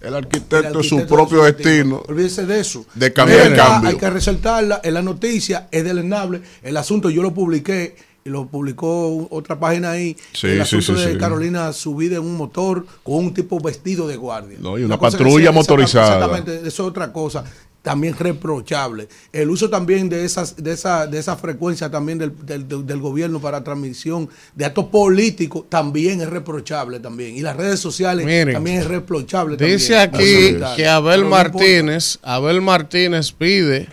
El 0.00 0.08
el 0.08 0.14
arquitecto 0.14 0.78
es 0.80 0.86
su 0.88 0.94
arquitecto 0.94 0.96
de 0.98 1.06
propio 1.06 1.38
su 1.38 1.44
destino. 1.44 2.02
Olvídese 2.06 2.46
de 2.46 2.60
eso. 2.60 2.84
De 2.94 3.12
cambiar 3.12 3.40
Es 3.40 3.46
el 3.46 3.56
cambio. 3.56 3.90
Hay 3.90 3.96
que 3.96 4.10
resaltarla. 4.10 4.80
En 4.84 4.94
la 4.94 5.02
noticia 5.02 5.68
es 5.72 5.82
delenable. 5.82 6.42
El 6.62 6.76
asunto 6.76 7.08
yo 7.10 7.22
lo 7.22 7.32
publiqué 7.34 7.96
y 8.26 8.28
lo 8.28 8.46
publicó 8.48 9.28
otra 9.30 9.58
página 9.58 9.92
ahí. 9.92 10.16
Sí, 10.32 10.48
el 10.48 10.54
sí, 10.66 10.76
asunto 10.76 11.00
sí, 11.00 11.06
de 11.06 11.12
sí. 11.12 11.18
Carolina 11.18 11.72
subida 11.72 12.16
en 12.16 12.22
un 12.22 12.36
motor 12.36 12.84
con 13.04 13.14
un 13.16 13.32
tipo 13.34 13.60
vestido 13.60 14.08
de 14.08 14.16
guardia. 14.16 14.58
No, 14.60 14.76
y 14.76 14.82
una 14.82 14.98
patrulla 14.98 15.44
sea- 15.44 15.52
motorizada. 15.52 16.14
Exactamente, 16.26 16.56
eso 16.68 16.68
es 16.68 16.80
otra 16.80 17.12
cosa. 17.12 17.44
También 17.82 18.16
reprochable. 18.18 19.06
El 19.32 19.48
uso 19.48 19.70
también 19.70 20.08
de 20.08 20.24
esas, 20.24 20.56
de 20.56 20.72
esa, 20.72 21.06
de 21.06 21.20
esa 21.20 21.36
frecuencia 21.36 21.88
también 21.88 22.18
del, 22.18 22.32
del- 22.44 22.66
del- 22.84 22.98
gobierno 22.98 23.40
para 23.40 23.62
transmisión 23.62 24.28
de 24.56 24.64
actos 24.64 24.86
políticos 24.86 25.66
también 25.68 26.20
es 26.20 26.28
reprochable 26.28 26.98
también. 26.98 27.36
Y 27.36 27.42
las 27.42 27.56
redes 27.56 27.78
sociales 27.78 28.26
Miren, 28.26 28.54
también 28.54 28.78
es 28.78 28.88
reprochable. 28.88 29.56
Dice 29.56 29.94
también. 30.08 30.64
aquí 30.64 30.74
que. 30.82 30.88
Abel 30.88 31.12
Pero 31.20 31.24
no 31.26 31.30
Martínez, 31.30 32.18
Abel 32.24 32.60
Martínez 32.60 33.30
pide, 33.30 33.86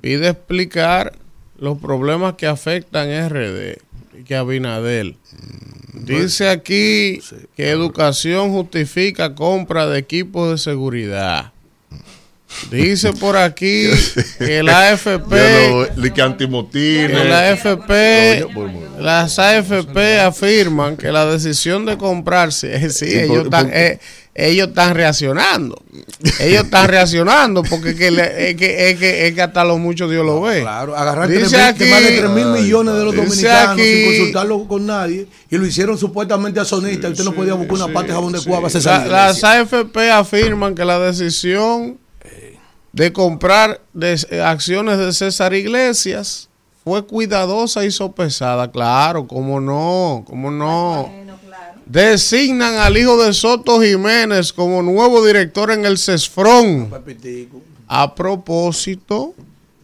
pide 0.00 0.30
explicar 0.30 1.12
los 1.60 1.78
problemas 1.78 2.34
que 2.34 2.46
afectan 2.46 3.08
RD 3.28 3.76
y 4.18 4.24
que 4.24 4.34
Abinadel. 4.34 5.16
Dice 5.92 6.48
aquí 6.48 7.20
que 7.56 7.70
educación 7.70 8.50
justifica 8.52 9.34
compra 9.34 9.86
de 9.86 9.98
equipos 9.98 10.50
de 10.50 10.58
seguridad. 10.58 11.52
Dice 12.70 13.12
por 13.20 13.36
aquí 13.36 13.84
que 14.38 14.62
la 14.62 14.88
AFP, 14.92 15.30
no, 15.96 16.14
que 16.14 16.22
antimotines. 16.22 17.26
la 17.28 17.50
AFP, 17.50 18.46
pues, 18.52 18.72
las 18.98 19.38
AFP 19.38 20.18
afirman 20.20 20.96
que 20.96 21.12
la 21.12 21.26
decisión 21.26 21.86
de 21.86 21.96
comprarse, 21.96 22.90
sí, 22.90 23.06
¿Y 23.06 23.14
por- 23.14 23.22
ellos 23.24 23.44
están, 23.44 23.70
eh, 23.72 24.00
ellos 24.48 24.68
están 24.68 24.94
reaccionando. 24.94 25.82
Ellos 26.40 26.64
están 26.64 26.88
reaccionando 26.88 27.62
porque 27.62 27.94
que 27.96 28.10
le- 28.10 28.50
es, 28.50 28.56
que, 28.56 28.90
es, 28.90 28.98
que, 28.98 29.26
es 29.28 29.34
que 29.34 29.42
hasta 29.42 29.64
lo 29.64 29.78
mucho 29.78 30.08
Dios 30.08 30.24
lo 30.24 30.40
ve. 30.42 30.60
Claro, 30.60 30.96
agarrar 30.96 31.28
Dice 31.28 31.40
tres 31.40 31.52
mil- 31.52 31.60
aquí- 31.62 31.84
más 31.90 32.02
de 32.02 32.18
3 32.18 32.30
mil 32.30 32.46
millones 32.46 32.94
de 32.94 33.04
los 33.04 33.14
dominicanos 33.16 33.72
aquí- 33.72 33.82
sin 33.82 34.04
consultarlo 34.06 34.68
con 34.68 34.86
nadie 34.86 35.26
y 35.50 35.56
lo 35.56 35.66
hicieron 35.66 35.96
supuestamente 35.98 36.60
a 36.60 36.64
sonista. 36.64 37.08
usted 37.08 37.24
no 37.24 37.32
podía 37.32 37.54
buscar 37.54 37.74
una 37.76 37.88
parte 37.92 38.08
de 38.08 38.14
jabón 38.14 38.32
de 38.32 38.40
cuava 38.40 38.56
para 38.62 38.66
hacerse 38.68 38.88
La- 38.88 39.06
la 39.06 39.26
las. 39.28 39.42
AFP 39.44 40.10
afirman 40.10 40.74
que 40.74 40.84
la 40.84 40.98
decisión 40.98 41.98
de 42.92 43.12
comprar 43.12 43.80
de- 43.92 44.18
eh, 44.30 44.40
acciones 44.42 44.98
de 44.98 45.12
César 45.12 45.54
Iglesias 45.54 46.48
fue 46.82 47.06
cuidadosa 47.06 47.84
y 47.84 47.90
sopesada. 47.90 48.70
Claro, 48.72 49.26
cómo 49.28 49.60
no, 49.60 50.24
cómo 50.26 50.50
no. 50.50 51.10
Designan 51.90 52.74
al 52.76 52.96
hijo 52.96 53.20
de 53.20 53.32
Soto 53.34 53.80
Jiménez 53.82 54.52
como 54.52 54.80
nuevo 54.80 55.26
director 55.26 55.72
en 55.72 55.84
el 55.84 55.98
CESFRON. 55.98 56.88
A 57.88 58.14
propósito 58.14 59.34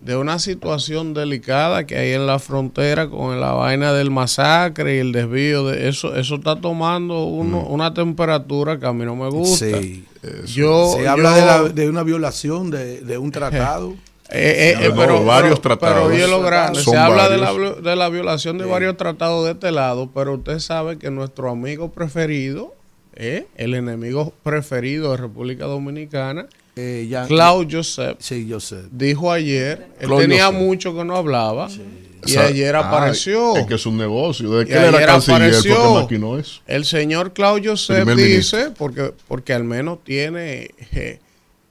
de 0.02 0.16
una 0.16 0.38
situación 0.38 1.14
delicada 1.14 1.84
que 1.84 1.98
hay 1.98 2.12
en 2.12 2.28
la 2.28 2.38
frontera 2.38 3.10
con 3.10 3.40
la 3.40 3.50
vaina 3.54 3.92
del 3.92 4.12
masacre 4.12 4.94
y 4.94 4.98
el 5.00 5.10
desvío 5.10 5.66
de 5.66 5.88
eso, 5.88 6.14
eso 6.14 6.36
está 6.36 6.60
tomando 6.60 7.24
uno, 7.24 7.66
una 7.66 7.92
temperatura 7.92 8.78
que 8.78 8.86
a 8.86 8.92
mí 8.92 9.04
no 9.04 9.16
me 9.16 9.28
gusta. 9.28 9.66
Sí. 9.80 10.04
Yo, 10.46 10.94
Se 10.96 11.08
habla 11.08 11.30
yo- 11.30 11.34
de, 11.40 11.46
la- 11.46 11.68
de 11.74 11.88
una 11.90 12.04
violación 12.04 12.70
de, 12.70 13.00
de 13.00 13.18
un 13.18 13.32
tratado. 13.32 13.96
eh, 14.30 14.74
eh, 14.80 14.86
habla 14.86 14.96
pero 14.96 15.18
de 15.20 15.24
varios 15.24 15.60
pero- 15.60 15.76
tratados. 15.78 16.08
Pero 16.10 16.16
oye 16.16 16.28
lo 16.28 16.42
grande, 16.42 16.82
se 16.82 16.96
habla 16.96 17.28
de 17.28 17.38
la, 17.38 17.52
de 17.54 17.96
la 17.96 18.08
violación 18.08 18.58
de 18.58 18.64
varios 18.64 18.96
tratados 18.96 19.44
de 19.46 19.52
este 19.52 19.70
lado, 19.72 20.10
pero 20.14 20.34
usted 20.34 20.58
sabe 20.58 20.98
que 20.98 21.10
nuestro 21.10 21.50
amigo 21.50 21.90
preferido, 21.92 22.74
eh, 23.14 23.46
el 23.56 23.74
enemigo 23.74 24.32
preferido 24.42 25.12
de 25.12 25.16
República 25.18 25.64
Dominicana, 25.66 26.46
Eh, 26.78 27.06
ya- 27.08 27.26
Claudio 27.26 27.78
Joseph, 27.78 28.16
Sí, 28.20 28.46
sé. 28.60 28.76
dijo 28.90 29.32
ayer, 29.32 29.86
él 29.98 30.10
tenía 30.18 30.46
Joseph. 30.48 30.60
mucho 30.60 30.94
que 30.94 31.04
no 31.04 31.16
hablaba 31.16 31.68
y 31.70 32.24
O 32.24 32.28
sea, 32.28 32.42
ayer 32.48 32.76
ay, 32.76 32.82
apareció. 32.84 33.56
es 33.56 33.66
que 33.66 33.76
es 33.76 33.86
un 33.86 33.96
negocio. 33.96 34.50
Desde 34.50 34.66
que 34.72 34.78
él 34.86 34.94
era 34.94 35.06
canciller, 35.06 35.42
apareció. 35.44 35.74
porque 35.74 36.02
maquinó 36.18 36.38
eso. 36.38 36.60
El 36.66 36.84
señor 36.84 37.32
Claudio 37.32 37.70
Joseph 37.70 38.06
dice, 38.14 38.72
porque, 38.76 39.14
porque 39.26 39.54
al 39.54 39.64
menos 39.64 40.04
tiene, 40.04 40.70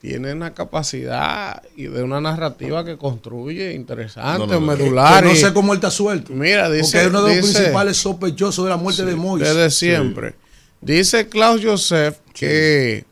tiene 0.06 0.32
una 0.32 0.54
capacidad 0.54 1.62
y 1.76 1.84
de 1.88 2.00
una 2.04 2.20
narrativa 2.20 2.84
que 2.84 2.96
construye 2.96 3.72
interesante, 3.74 4.38
No, 4.38 4.46
no, 4.46 4.60
no. 4.60 4.60
medular. 4.60 5.24
Que 5.24 5.30
no 5.30 5.34
sé 5.34 5.52
cómo 5.52 5.72
él 5.72 5.78
está 5.78 5.90
suelto. 5.90 6.32
Mira, 6.32 6.70
dice, 6.70 6.82
porque 6.84 7.00
es 7.00 7.06
uno 7.08 7.22
de 7.24 7.34
los 7.36 7.44
dice- 7.44 7.58
principales 7.58 7.96
sospechosos 7.96 8.64
de 8.64 8.70
la 8.70 8.76
muerte 8.76 9.04
de 9.04 9.16
Moisés. 9.16 9.48
desde 9.54 9.70
siempre. 9.70 10.34
Dice 10.80 11.26
Klaus 11.28 11.60
Joseph 11.64 12.18
que 12.32 13.04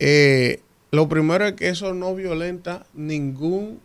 eh, 0.00 0.60
lo 0.90 1.08
primero 1.08 1.46
es 1.46 1.52
que 1.54 1.68
eso 1.68 1.94
no 1.94 2.14
violenta 2.16 2.86
ningún, 2.94 3.78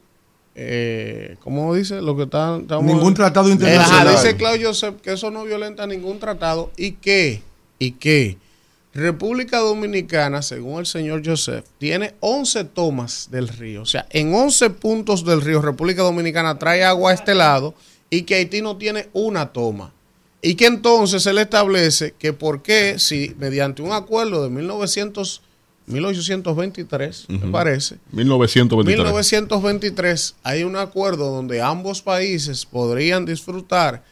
eh, 0.56 1.36
¿cómo 1.42 1.76
dice? 1.76 2.02
Lo 2.02 2.16
que 2.18 2.24
está, 2.24 2.58
estamos- 2.60 2.86
Ningún 2.86 3.14
tratado 3.14 3.50
Eh, 3.50 3.52
internacional. 3.52 4.08
Ajá, 4.08 4.12
dice 4.18 4.36
Klaus 4.36 4.58
Joseph 4.62 4.96
que 5.04 5.14
eso 5.14 5.30
no 5.30 5.44
violenta 5.44 5.86
ningún 5.86 6.18
tratado 6.20 6.72
y 6.76 6.94
que, 6.94 7.42
y 7.78 7.92
que 7.92 8.38
República 8.94 9.60
Dominicana, 9.60 10.42
según 10.42 10.80
el 10.80 10.86
señor 10.86 11.22
Joseph, 11.24 11.66
tiene 11.78 12.16
11 12.22 12.64
tomas 12.66 13.30
del 13.30 13.48
río. 13.48 13.84
O 13.84 13.86
sea, 13.86 14.08
en 14.10 14.34
11 14.34 14.72
puntos 14.72 15.24
del 15.24 15.42
río, 15.42 15.62
República 15.62 16.02
Dominicana 16.02 16.58
trae 16.58 16.84
agua 16.84 17.12
a 17.12 17.14
este 17.14 17.36
lado 17.36 17.76
y 18.10 18.24
que 18.24 18.36
Haití 18.36 18.62
no 18.62 18.78
tiene 18.78 19.10
una 19.14 19.54
toma. 19.54 19.94
Y 20.42 20.56
que 20.56 20.66
entonces 20.66 21.24
se 21.24 21.34
le 21.34 21.42
establece 21.42 22.14
que 22.18 22.34
por 22.34 22.62
qué, 22.62 22.98
si 22.98 23.36
mediante 23.38 23.82
un 23.82 23.92
acuerdo 23.92 24.44
de 24.44 24.50
1900, 24.50 25.42
1823, 25.86 27.30
me 27.30 27.52
parece, 27.52 27.98
1923. 28.12 29.06
1923 29.06 30.36
hay 30.44 30.64
un 30.64 30.78
acuerdo 30.78 31.30
donde 31.32 31.62
ambos 31.62 32.02
países 32.02 32.66
podrían 32.66 33.26
disfrutar 33.26 34.04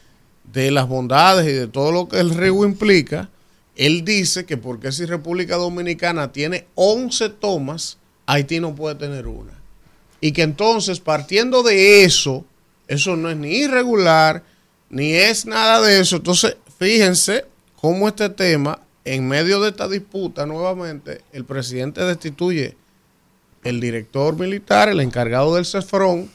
de 0.52 0.70
las 0.70 0.86
bondades 0.86 1.48
y 1.48 1.52
de 1.52 1.66
todo 1.66 1.92
lo 1.92 2.08
que 2.08 2.20
el 2.20 2.34
río 2.34 2.64
implica. 2.64 3.30
Él 3.78 4.04
dice 4.04 4.44
que 4.44 4.56
porque 4.56 4.90
si 4.90 5.06
República 5.06 5.56
Dominicana 5.56 6.32
tiene 6.32 6.66
11 6.74 7.30
tomas, 7.30 7.96
Haití 8.26 8.58
no 8.58 8.74
puede 8.74 8.96
tener 8.96 9.28
una. 9.28 9.52
Y 10.20 10.32
que 10.32 10.42
entonces, 10.42 10.98
partiendo 10.98 11.62
de 11.62 12.02
eso, 12.04 12.44
eso 12.88 13.16
no 13.16 13.30
es 13.30 13.36
ni 13.36 13.50
irregular, 13.50 14.42
ni 14.90 15.12
es 15.12 15.46
nada 15.46 15.80
de 15.80 16.00
eso. 16.00 16.16
Entonces, 16.16 16.56
fíjense 16.78 17.44
cómo 17.76 18.08
este 18.08 18.28
tema, 18.30 18.80
en 19.04 19.28
medio 19.28 19.60
de 19.60 19.70
esta 19.70 19.88
disputa, 19.88 20.44
nuevamente, 20.44 21.22
el 21.32 21.44
presidente 21.44 22.02
destituye 22.02 22.76
el 23.62 23.80
director 23.80 24.36
militar, 24.36 24.88
el 24.88 24.98
encargado 24.98 25.54
del 25.54 25.64
CEFRON, 25.64 26.28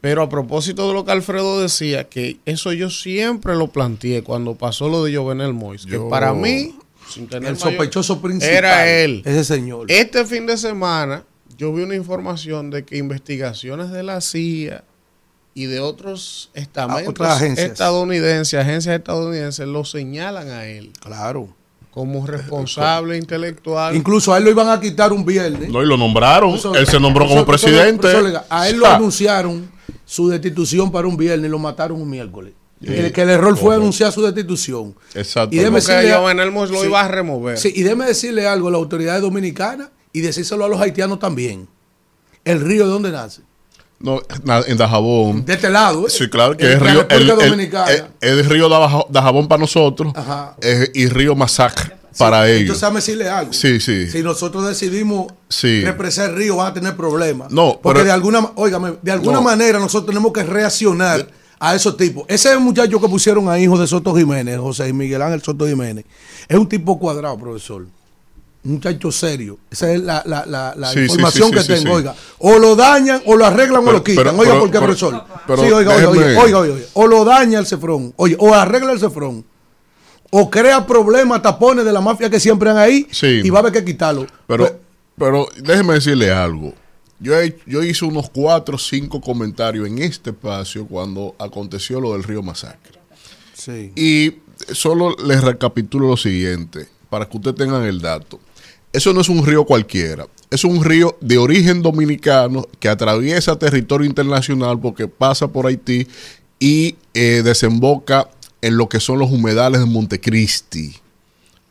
pero 0.00 0.22
a 0.22 0.28
propósito 0.28 0.86
de 0.88 0.94
lo 0.94 1.04
que 1.04 1.12
Alfredo 1.12 1.60
decía, 1.60 2.08
que 2.08 2.38
eso 2.44 2.72
yo 2.72 2.88
siempre 2.90 3.56
lo 3.56 3.68
planteé 3.68 4.22
cuando 4.22 4.54
pasó 4.54 4.88
lo 4.88 5.02
de 5.04 5.16
Jovenel 5.16 5.52
Mois, 5.54 5.84
que 5.86 5.92
Yo- 5.92 6.08
para 6.08 6.32
mí, 6.34 6.76
sin 7.08 7.26
tener 7.26 7.48
El 7.50 7.54
mayor- 7.56 7.70
sospechoso 7.72 8.20
principal. 8.20 8.54
era 8.56 8.88
él. 8.90 9.22
Ese 9.24 9.44
señor. 9.44 9.90
Este 9.90 10.24
fin 10.24 10.46
de 10.46 10.56
semana 10.56 11.24
yo 11.56 11.72
vi 11.72 11.82
una 11.82 11.94
información 11.96 12.70
de 12.70 12.84
que 12.84 12.96
investigaciones 12.98 13.90
de 13.90 14.02
la 14.04 14.20
CIA 14.20 14.84
y 15.54 15.66
de 15.66 15.80
otros 15.80 16.50
estamentos 16.54 17.06
Ah, 17.06 17.10
otras 17.10 17.36
agencias. 17.38 17.70
estadounidenses, 17.72 18.60
agencias 18.60 18.94
estadounidenses, 18.96 19.66
lo 19.66 19.84
señalan 19.84 20.48
a 20.50 20.66
él 20.66 20.92
Claro. 21.00 21.48
Como 21.98 22.24
responsable 22.26 23.16
intelectual. 23.24 23.96
Incluso 23.96 24.32
a 24.32 24.38
él 24.38 24.44
lo 24.44 24.50
iban 24.50 24.68
a 24.68 24.78
quitar 24.80 25.12
un 25.12 25.24
viernes. 25.24 25.68
No, 25.68 25.82
y 25.82 25.86
lo 25.86 25.96
nombraron. 25.96 26.54
Eso- 26.54 26.74
él 26.74 26.86
se 26.86 27.00
nombró 27.00 27.26
como 27.26 27.40
eso- 27.40 27.46
presidente. 27.46 28.08
eso 28.08 28.20
legal. 28.22 28.44
a 28.48 28.68
él 28.68 28.78
lo 28.78 28.86
Ah, 28.86 28.94
anunciaron 28.96 29.68
su 30.04 30.28
destitución 30.28 30.90
para 30.92 31.08
un 31.08 31.16
viernes 31.16 31.48
y 31.48 31.50
lo 31.50 31.58
mataron 31.58 32.00
un 32.00 32.08
miércoles. 32.08 32.52
El, 32.80 33.12
que 33.12 33.22
el 33.22 33.30
error 33.30 33.54
fue 33.56 33.62
Correcto. 33.64 33.80
anunciar 33.82 34.12
su 34.12 34.22
destitución. 34.22 34.94
Exacto. 35.14 35.52
Y 35.52 35.58
déjeme 35.58 35.80
porque 35.80 35.92
decirle- 35.92 36.10
lo 36.70 36.80
Sí. 36.80 36.86
iba 36.86 37.00
a 37.00 37.08
remover. 37.08 37.58
Sí, 37.58 37.72
y 37.74 37.82
déjeme 37.82 38.06
decirle 38.06 38.46
algo 38.46 38.68
a 38.68 38.70
las 38.70 38.78
autoridades 38.78 39.20
dominicanas 39.20 39.90
y 40.12 40.20
decírselo 40.20 40.64
a 40.64 40.68
los 40.68 40.80
haitianos 40.80 41.18
también. 41.18 41.68
El 42.44 42.60
río 42.60 42.84
de 42.86 42.90
dónde 42.92 43.10
nace. 43.10 43.42
No, 44.00 44.20
en 44.66 44.76
Dajabón. 44.76 45.44
De 45.44 45.54
este 45.54 45.68
lado. 45.68 46.06
¿eh? 46.06 46.10
Sí, 46.10 46.28
claro 46.28 46.56
que 46.56 46.64
En 46.66 46.72
es 46.72 46.80
río. 46.80 47.06
El- 47.08 47.22
el- 47.22 47.36
Dominicana. 47.36 47.90
el- 47.90 48.04
el 48.20 48.44
río 48.44 48.68
Daja- 48.68 49.04
Dajabón 49.10 49.48
para 49.48 49.60
nosotros 49.60 50.12
Ajá. 50.14 50.54
eh, 50.60 50.88
y 50.94 51.08
río 51.08 51.34
Masacre 51.34 51.96
para 52.16 52.48
ellos. 52.48 52.76
Entonces, 52.76 52.94
decirle 52.94 53.28
algo. 53.28 53.52
Sí, 53.52 53.80
sí. 53.80 54.08
Si 54.08 54.22
nosotros 54.22 54.66
decidimos 54.68 55.32
Sí. 55.48 55.82
represar 55.82 56.30
el 56.30 56.36
río, 56.36 56.56
van 56.56 56.68
a 56.68 56.74
tener 56.74 56.96
problemas. 56.96 57.50
No, 57.50 57.80
Porque 57.82 57.98
pero- 58.00 58.04
de 58.06 58.12
alguna, 58.12 58.50
óigame, 58.54 58.94
de 59.02 59.10
alguna 59.12 59.38
No. 59.38 59.42
manera 59.42 59.78
nosotros 59.80 60.06
tenemos 60.06 60.32
que 60.32 60.44
reaccionar 60.44 61.26
a 61.58 61.74
esos 61.74 61.96
tipos. 61.96 62.24
Ese 62.28 62.56
muchacho 62.56 63.00
que 63.00 63.08
pusieron 63.08 63.48
a 63.48 63.58
hijo 63.58 63.76
de 63.78 63.88
Soto 63.88 64.14
Jiménez, 64.14 64.58
José 64.60 64.92
Miguel 64.92 65.22
Ángel 65.22 65.42
Soto 65.42 65.66
Jiménez, 65.66 66.04
es 66.48 66.56
un 66.56 66.68
tipo 66.68 66.96
cuadrado, 67.00 67.36
profesor. 67.36 67.84
Un 68.68 68.74
muchacho 68.74 69.10
serio. 69.10 69.58
Esa 69.70 69.90
es 69.92 70.00
la, 70.02 70.22
la, 70.26 70.44
la, 70.46 70.74
la 70.76 70.88
Sí, 70.88 70.98
sí, 70.98 71.04
información 71.04 71.48
sí, 71.48 71.54
que 71.54 71.64
tengo. 71.64 71.94
Oiga, 71.94 72.14
o 72.38 72.58
lo 72.58 72.76
dañan, 72.76 73.22
o 73.24 73.34
lo 73.34 73.46
arreglan, 73.46 73.86
o 73.88 73.92
lo 73.92 74.04
quitan. 74.04 74.24
pero- 74.24 74.36
oiga, 74.38 74.52
pero- 74.52 74.60
¿por 74.60 74.70
qué, 74.70 74.78
profesor? 74.78 75.24
sí, 75.46 75.72
oiga, 75.72 75.94
oiga, 75.96 76.08
oiga, 76.10 76.42
oiga, 76.42 76.58
oiga. 76.60 76.86
O 76.92 77.06
lo 77.06 77.24
daña 77.24 77.58
el 77.58 77.66
cefrón. 77.66 78.12
Oye, 78.16 78.36
o 78.38 78.54
arregla 78.54 78.92
el 78.92 79.00
cefrón. 79.00 79.44
O 80.30 80.50
crea 80.50 80.86
problemas, 80.86 81.40
tapones 81.40 81.84
de 81.86 81.92
la 81.92 82.02
mafia 82.02 82.28
que 82.28 82.38
siempre 82.38 82.68
han 82.68 82.76
ahí. 82.76 83.08
Y 83.22 83.48
va 83.48 83.58
a 83.58 83.60
haber 83.60 83.72
que 83.72 83.84
quitarlo. 83.84 84.26
Pero, 84.46 84.64
Pues, 84.66 84.72
pero 85.16 85.48
déjeme 85.62 85.94
decirle 85.94 86.30
algo. 86.30 86.74
Yo, 87.20 87.40
he- 87.40 87.56
yo 87.66 87.82
hice 87.82 88.04
unos 88.04 88.28
cuatro 88.28 88.76
o 88.76 88.78
cinco 88.78 89.20
comentarios 89.20 89.88
en 89.88 89.98
este 89.98 90.30
espacio 90.30 90.86
cuando 90.86 91.34
aconteció 91.38 92.00
lo 92.00 92.12
del 92.12 92.22
río 92.22 92.42
Masacre. 92.42 92.98
sí. 93.54 93.92
Y 93.96 94.34
solo 94.74 95.16
les 95.24 95.42
recapitulo 95.42 96.08
lo 96.08 96.16
siguiente, 96.16 96.86
para 97.08 97.26
que 97.28 97.36
ustedes 97.38 97.56
tengan 97.56 97.84
el 97.84 98.00
dato. 98.00 98.38
Eso 98.92 99.12
no 99.12 99.20
es 99.20 99.28
un 99.28 99.44
río 99.44 99.64
cualquiera. 99.64 100.26
Es 100.50 100.64
un 100.64 100.82
río 100.82 101.16
de 101.20 101.38
origen 101.38 101.82
dominicano 101.82 102.66
que 102.80 102.88
atraviesa 102.88 103.58
territorio 103.58 104.06
internacional 104.06 104.80
porque 104.80 105.08
pasa 105.08 105.48
por 105.48 105.66
Haití 105.66 106.06
y 106.58 106.96
eh, 107.14 107.42
desemboca 107.44 108.28
en 108.62 108.76
lo 108.76 108.88
que 108.88 109.00
son 109.00 109.18
los 109.18 109.30
humedales 109.30 109.80
de 109.80 109.86
Montecristi. 109.86 110.94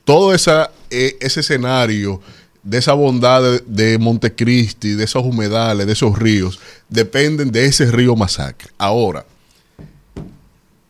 Todo 0.06 0.34
eh, 0.34 1.18
ese 1.20 1.40
escenario 1.40 2.22
de 2.64 2.78
esa 2.78 2.94
bondad 2.94 3.42
de, 3.42 3.64
de 3.66 3.98
Montecristi, 3.98 4.94
de 4.94 5.04
esos 5.04 5.24
humedales, 5.24 5.88
de 5.88 5.94
esos 5.94 6.18
ríos, 6.18 6.60
dependen 6.88 7.52
de 7.52 7.66
ese 7.66 7.92
río 7.92 8.16
Masacre. 8.16 8.70
Ahora, 8.78 9.26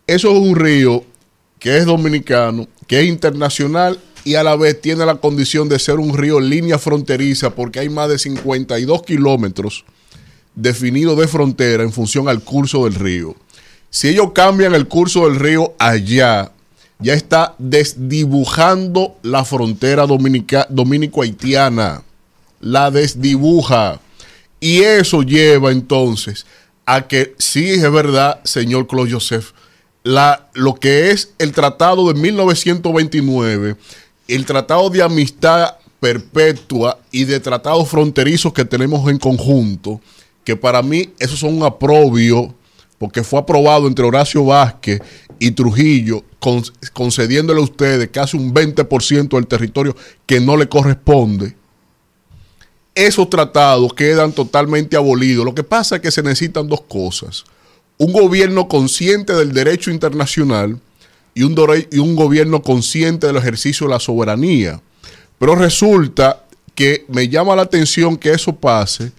eso 0.06 0.32
es 0.32 0.38
un 0.38 0.56
río 0.56 1.04
que 1.60 1.78
es 1.78 1.86
dominicano, 1.86 2.68
que 2.86 3.02
es 3.02 3.08
internacional 3.08 4.00
y 4.28 4.36
a 4.36 4.44
la 4.44 4.58
vez 4.58 4.82
tiene 4.82 5.06
la 5.06 5.16
condición 5.16 5.70
de 5.70 5.80
ser 5.80 6.00
un 6.00 6.18
río 6.18 6.42
línea 6.42 6.78
fronteriza 6.78 7.56
porque 7.56 7.80
hay 7.80 7.88
más 7.88 8.10
de 8.10 8.20
52 8.20 9.04
kilómetros 9.04 9.86
definidos 10.54 11.18
de 11.18 11.30
frontera 11.30 11.82
en 11.82 11.94
función 11.94 12.28
al 12.28 12.42
curso 12.42 12.84
del 12.84 12.96
río. 12.96 13.38
Si 13.90 14.10
ellos 14.10 14.34
cambian 14.34 14.76
el 14.76 14.90
curso 14.90 15.30
del 15.30 15.40
río 15.40 15.76
allá, 15.80 16.52
ya 17.00 17.14
está 17.14 17.56
desdibujando 17.58 19.16
la 19.24 19.46
frontera 19.46 20.06
dominico-haitiana. 20.06 22.04
La 22.60 22.92
desdibuja. 22.92 24.02
Y 24.60 24.80
eso 24.80 25.22
lleva 25.22 25.72
entonces 25.72 26.46
a 26.86 27.08
que, 27.08 27.34
sí 27.38 27.70
es 27.70 27.90
verdad, 27.90 28.42
señor 28.44 28.88
Claude 28.88 29.14
Joseph, 29.14 29.52
la, 30.04 30.50
lo 30.54 30.76
que 30.76 31.12
es 31.12 31.32
el 31.38 31.54
tratado 31.54 32.12
de 32.12 32.20
1929, 32.20 33.78
el 34.28 34.46
tratado 34.46 34.90
de 34.90 35.02
amistad 35.02 35.76
perpetua 36.00 37.00
y 37.12 37.24
de 37.26 37.40
tratados 37.40 37.88
fronterizos 37.90 38.54
que 38.54 38.66
tenemos 38.66 39.10
en 39.10 39.18
conjunto, 39.18 40.00
que 40.44 40.56
para 40.56 40.82
mí 40.82 41.10
esos 41.20 41.40
son 41.40 41.56
un 41.58 41.64
aprobio, 41.64 42.54
porque 42.98 43.24
fue 43.24 43.40
aprobado 43.40 43.88
entre 43.88 44.06
Horacio 44.06 44.46
Vázquez 44.46 45.02
y 45.40 45.52
Trujillo, 45.52 46.24
con- 46.40 46.64
concediéndole 46.94 47.60
a 47.60 47.64
ustedes 47.64 48.10
casi 48.10 48.38
un 48.38 48.54
20% 48.54 49.30
del 49.36 49.48
territorio 49.48 49.96
que 50.26 50.40
no 50.40 50.58
le 50.58 50.68
corresponde 50.68 51.56
esos 52.96 53.30
tratados 53.30 53.94
quedan 53.94 54.32
totalmente 54.32 54.98
abolidos. 54.98 55.46
Lo 55.46 55.54
que 55.54 55.64
pasa 55.64 55.98
es 55.98 56.02
que 56.02 56.10
se 56.10 56.24
necesitan 56.24 56.68
dos 56.68 56.82
cosas. 56.82 57.44
Un 58.00 58.12
gobierno 58.12 58.68
consciente 58.68 59.34
del 59.34 59.54
derecho 59.54 59.92
internacional 59.92 60.80
y 61.38 62.00
un, 62.00 62.16
gobierno 62.16 62.62
consciente 62.64 63.28
del 63.28 63.38
ejercicio 63.38 63.88
de 63.88 63.94
la 63.94 64.00
soberanía. 64.00 64.82
Pero 65.38 65.56
resulta 65.56 66.44
que 66.74 67.06
me 67.08 67.30
llama 67.30 67.56
la 67.56 67.62
atención 67.64 68.18
que 68.18 68.32
eso 68.32 68.56
pase 68.56 69.12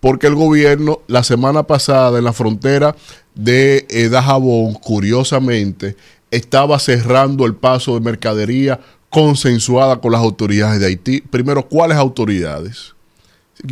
porque 0.00 0.26
el 0.26 0.34
gobierno 0.34 1.00
la 1.06 1.22
semana 1.22 1.62
pasada 1.62 2.18
en 2.18 2.24
la 2.24 2.32
frontera 2.32 2.94
de 3.34 3.86
eh, 3.88 4.08
Dajabón, 4.08 4.74
curiosamente, 4.74 5.96
estaba 6.30 6.78
cerrando 6.78 7.46
el 7.46 7.54
paso 7.54 7.94
de 7.94 8.00
mercadería 8.00 8.80
consensuada 9.08 10.00
con 10.00 10.12
las 10.12 10.20
autoridades 10.20 10.80
de 10.80 10.86
Haití. 10.86 11.20
Primero, 11.20 11.68
¿cuáles 11.68 11.96
autoridades? 11.96 12.94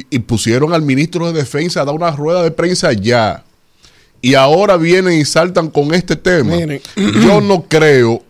y 0.09 0.21
pusieron 0.21 0.73
al 0.73 0.83
ministro 0.83 1.27
de 1.27 1.41
Defensa 1.41 1.83
a 1.83 1.85
dar 1.85 1.95
una 1.95 2.13
rueda 2.13 2.43
de 2.43 2.51
prensa 2.51 2.93
ya. 2.93 3.45
Y 4.23 4.35
ahora 4.35 4.77
vienen 4.77 5.19
y 5.19 5.25
saltan 5.25 5.71
con 5.71 5.95
este 5.95 6.17
tema. 6.17 6.57
Miren. 6.57 6.81
Yo 6.97 7.41
no 7.41 7.63
creo 7.63 8.23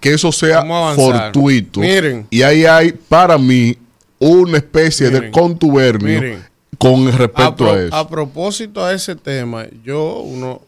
que 0.00 0.12
eso 0.14 0.32
sea 0.32 0.64
fortuito. 0.94 1.80
Miren. 1.80 2.26
Y 2.30 2.42
ahí 2.42 2.64
hay, 2.64 2.92
para 2.92 3.38
mí, 3.38 3.76
una 4.18 4.58
especie 4.58 5.10
de 5.10 5.30
contubernio 5.30 6.20
Miren. 6.20 6.44
con 6.78 7.08
a, 7.08 7.10
respecto 7.12 7.56
pro- 7.56 7.72
a, 7.72 7.82
eso. 7.82 7.94
a 7.94 8.08
propósito 8.08 8.84
a 8.84 8.92
ese 8.92 9.14
tema, 9.14 9.66
yo 9.84 10.20
uno 10.20 10.62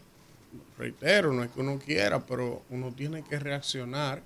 reitero, 0.77 1.33
no 1.33 1.43
es 1.43 1.49
que 1.49 1.59
uno 1.59 1.77
quiera, 1.83 2.19
pero 2.25 2.61
uno 2.69 2.93
tiene 2.95 3.23
que 3.23 3.37
reaccionar 3.39 4.21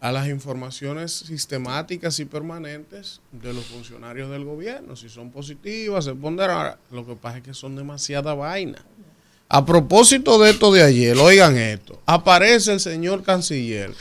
a 0.00 0.12
las 0.12 0.28
informaciones 0.28 1.12
sistemáticas 1.12 2.18
y 2.18 2.24
permanentes 2.24 3.20
de 3.32 3.54
los 3.54 3.64
funcionarios 3.66 4.30
del 4.30 4.44
gobierno. 4.44 4.96
Si 4.96 5.08
son 5.08 5.30
positivas, 5.30 6.04
se 6.04 6.14
ponderará. 6.14 6.78
Lo 6.90 7.06
que 7.06 7.14
pasa 7.14 7.38
es 7.38 7.44
que 7.44 7.54
son 7.54 7.76
demasiada 7.76 8.34
vaina. 8.34 8.84
A 9.48 9.64
propósito 9.64 10.38
de 10.38 10.50
esto 10.50 10.72
de 10.72 10.82
ayer, 10.82 11.16
oigan 11.18 11.56
esto. 11.56 12.00
Aparece 12.06 12.72
el 12.72 12.80
señor 12.80 13.22
canciller. 13.22 13.92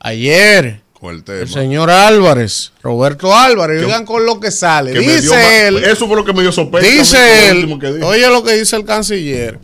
Ayer, 0.00 0.80
el 1.02 1.22
tema. 1.24 1.40
el 1.40 1.48
señor 1.48 1.90
Álvarez, 1.90 2.72
Roberto 2.82 3.36
Álvarez, 3.36 3.80
Que- 3.80 3.84
oigan 3.86 4.06
con 4.06 4.24
lo 4.24 4.40
que 4.40 4.50
sale. 4.50 4.92
Que 4.92 5.00
me 5.00 5.04
dio 5.20 5.32
dice 5.32 5.66
él. 5.68 5.84
Eso 5.84 6.06
fue 6.06 6.16
lo 6.16 6.24
que 6.24 6.32
me 6.32 6.40
dio 6.40 6.50
sospecha. 6.52 6.86
Dice 6.86 7.50
él, 7.50 7.78
que 7.78 7.86
oye 8.02 8.26
lo 8.28 8.42
que 8.42 8.54
dice 8.54 8.76
el 8.76 8.84
canciller, 8.86 9.58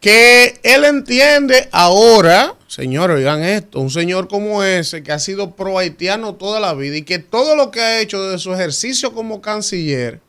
que 0.00 0.60
él 0.62 0.84
entiende 0.84 1.68
ahora, 1.72 2.54
señores, 2.68 3.16
oigan 3.16 3.42
esto, 3.42 3.80
un 3.80 3.90
señor 3.90 4.28
como 4.28 4.62
ese 4.62 5.02
que 5.02 5.12
ha 5.12 5.18
sido 5.18 5.52
pro 5.56 5.78
haitiano 5.78 6.34
toda 6.34 6.60
la 6.60 6.74
vida 6.74 6.96
y 6.96 7.02
que 7.02 7.18
todo 7.18 7.56
lo 7.56 7.70
que 7.70 7.80
ha 7.80 8.00
hecho 8.00 8.22
desde 8.22 8.38
su 8.42 8.52
ejercicio 8.52 9.12
como 9.14 9.40
canciller 9.40 10.20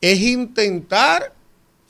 es 0.00 0.18
intentar 0.20 1.33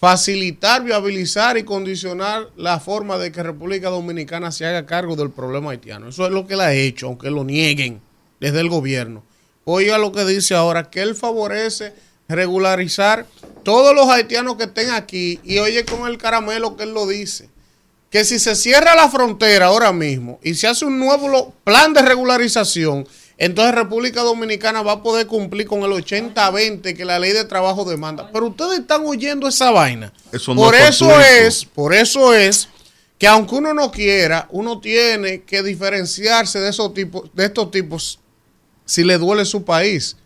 facilitar, 0.05 0.85
viabilizar 0.85 1.57
y 1.57 1.63
condicionar 1.63 2.51
la 2.59 2.79
forma 2.79 3.17
de 3.17 3.33
que 3.33 3.43
República 3.43 3.89
Dominicana 3.89 4.53
se 4.53 4.67
haga 4.67 4.85
cargo 4.85 5.17
del 5.17 5.31
problema 5.31 5.71
haitiano. 5.71 6.11
Eso 6.11 6.27
es 6.27 6.31
lo 6.31 6.47
que 6.47 6.53
él 6.53 6.61
ha 6.61 6.75
hecho, 6.75 7.07
aunque 7.07 7.31
lo 7.31 7.43
nieguen 7.43 8.03
desde 8.39 8.61
el 8.61 8.69
gobierno. 8.69 9.25
Oiga 9.65 9.97
lo 9.97 10.13
que 10.13 10.27
dice 10.27 10.55
ahora, 10.55 10.91
que 10.91 11.01
él 11.01 11.15
favorece 11.15 11.95
regularizar 12.29 13.25
todos 13.63 13.95
los 13.95 14.11
haitianos 14.11 14.57
que 14.57 14.65
estén 14.65 14.91
aquí 14.91 15.41
y 15.43 15.57
oye 15.57 15.87
con 15.87 16.07
el 16.07 16.19
caramelo 16.19 16.77
que 16.77 16.83
él 16.83 16.93
lo 16.93 17.07
dice. 17.07 17.49
Que 18.11 18.27
si 18.27 18.39
se 18.39 18.57
cierra 18.57 18.95
la 18.95 19.09
frontera 19.09 19.67
ahora 19.69 19.95
mismo 19.95 20.39
y 20.43 20.53
se 20.53 20.67
hace 20.67 20.85
un 20.85 20.99
nuevo 20.99 21.55
plan 21.65 21.95
de 21.95 22.03
regularización, 22.03 23.09
entonces 23.37 23.75
República 23.75 24.23
Dominicana 24.23 24.83
va 24.83 24.93
a 24.93 25.03
poder 25.03 25.27
cumplir 25.27 25.67
con 25.67 25.83
el 25.83 25.91
80-20 25.91 26.97
que 26.97 27.05
la 27.05 27.19
ley 27.19 27.33
de 27.33 27.45
trabajo 27.45 27.85
demanda. 27.85 28.31
Pero 28.33 28.47
ustedes 28.47 28.81
están 28.81 29.05
oyendo 29.05 29.49
esa 29.49 29.71
vaina. 29.71 30.13
Eso 30.31 30.55
no 30.55 30.63
por 30.63 30.75
es 30.75 30.91
eso 30.91 31.21
es, 31.21 31.65
por 31.65 31.95
eso 31.95 32.33
es 32.33 32.69
que 33.19 33.27
aunque 33.27 33.57
uno 33.57 33.75
no 33.75 33.91
quiera, 33.91 34.49
uno 34.51 34.81
tiene 34.81 35.43
que 35.43 35.63
diferenciarse 35.63 36.61
de 36.61 36.71
esos 36.71 36.95
tipos, 36.95 37.31
de 37.35 37.47
estos 37.47 37.71
tipos 37.71 38.21
si 38.85 39.03
le 39.03 39.19
duele 39.19 39.45
su 39.45 39.65
país. 39.65 40.17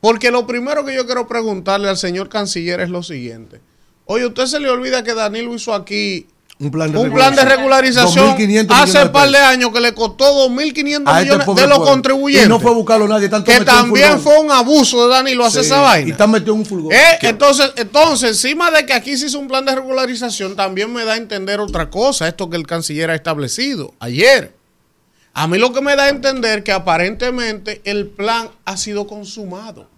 Porque 0.00 0.30
lo 0.30 0.46
primero 0.46 0.84
que 0.84 0.94
yo 0.94 1.06
quiero 1.06 1.26
preguntarle 1.26 1.88
al 1.88 1.96
señor 1.96 2.28
canciller 2.28 2.80
es 2.80 2.88
lo 2.88 3.02
siguiente. 3.02 3.60
Oye, 4.04 4.26
usted 4.26 4.46
se 4.46 4.60
le 4.60 4.70
olvida 4.70 5.04
que 5.04 5.14
Danilo 5.14 5.54
hizo 5.54 5.74
aquí 5.74 6.28
Un 6.60 6.72
plan 6.72 6.90
de 6.90 6.98
un 6.98 7.12
plan 7.12 7.36
de 7.36 7.44
regularización 7.44 8.36
2.500 8.36 8.46
millones 8.46 8.66
hace 8.70 9.02
un 9.04 9.12
par 9.12 9.30
de 9.30 9.38
años 9.38 9.70
que 9.72 9.80
le 9.80 9.94
costó 9.94 10.48
2.500 10.48 11.02
A 11.06 11.22
este 11.22 11.36
millones 11.36 11.46
de 11.46 11.66
los 11.68 11.78
pueblo. 11.78 11.84
contribuyentes. 11.84 12.46
Y 12.46 12.48
no 12.48 12.58
fue 12.58 12.72
a 12.72 12.74
buscarlo 12.74 13.06
nadie. 13.06 13.28
Tanto 13.28 13.48
que 13.50 13.60
también 13.64 14.18
fue 14.18 14.40
un 14.40 14.50
abuso 14.50 15.06
de 15.06 15.14
Danilo 15.14 15.44
hacer 15.44 15.62
Sí, 15.62 15.68
esa 15.70 15.80
vaina. 15.82 16.08
Y 16.08 16.10
está 16.10 16.26
metido 16.26 16.54
en 16.54 16.58
un 16.60 16.66
furgón. 16.66 16.92
Eh, 16.92 17.18
entonces, 17.22 17.70
entonces, 17.76 18.30
encima 18.30 18.72
de 18.72 18.84
que 18.86 18.92
aquí 18.92 19.16
se 19.16 19.26
hizo 19.26 19.38
un 19.38 19.46
plan 19.46 19.64
de 19.64 19.74
regularización, 19.76 20.56
también 20.56 20.92
me 20.92 21.04
da 21.04 21.12
a 21.12 21.16
entender 21.16 21.60
otra 21.60 21.90
cosa, 21.90 22.26
esto 22.26 22.50
que 22.50 22.56
el 22.56 22.66
canciller 22.66 23.10
ha 23.10 23.14
establecido 23.14 23.94
ayer. 24.00 24.52
A 25.34 25.46
mí 25.46 25.58
lo 25.58 25.72
que 25.72 25.80
me 25.80 25.94
da 25.94 26.04
a 26.04 26.08
entender 26.08 26.64
que 26.64 26.72
aparentemente 26.72 27.80
el 27.84 28.08
plan 28.08 28.48
ha 28.64 28.76
sido 28.76 29.06
consumado. 29.06 29.88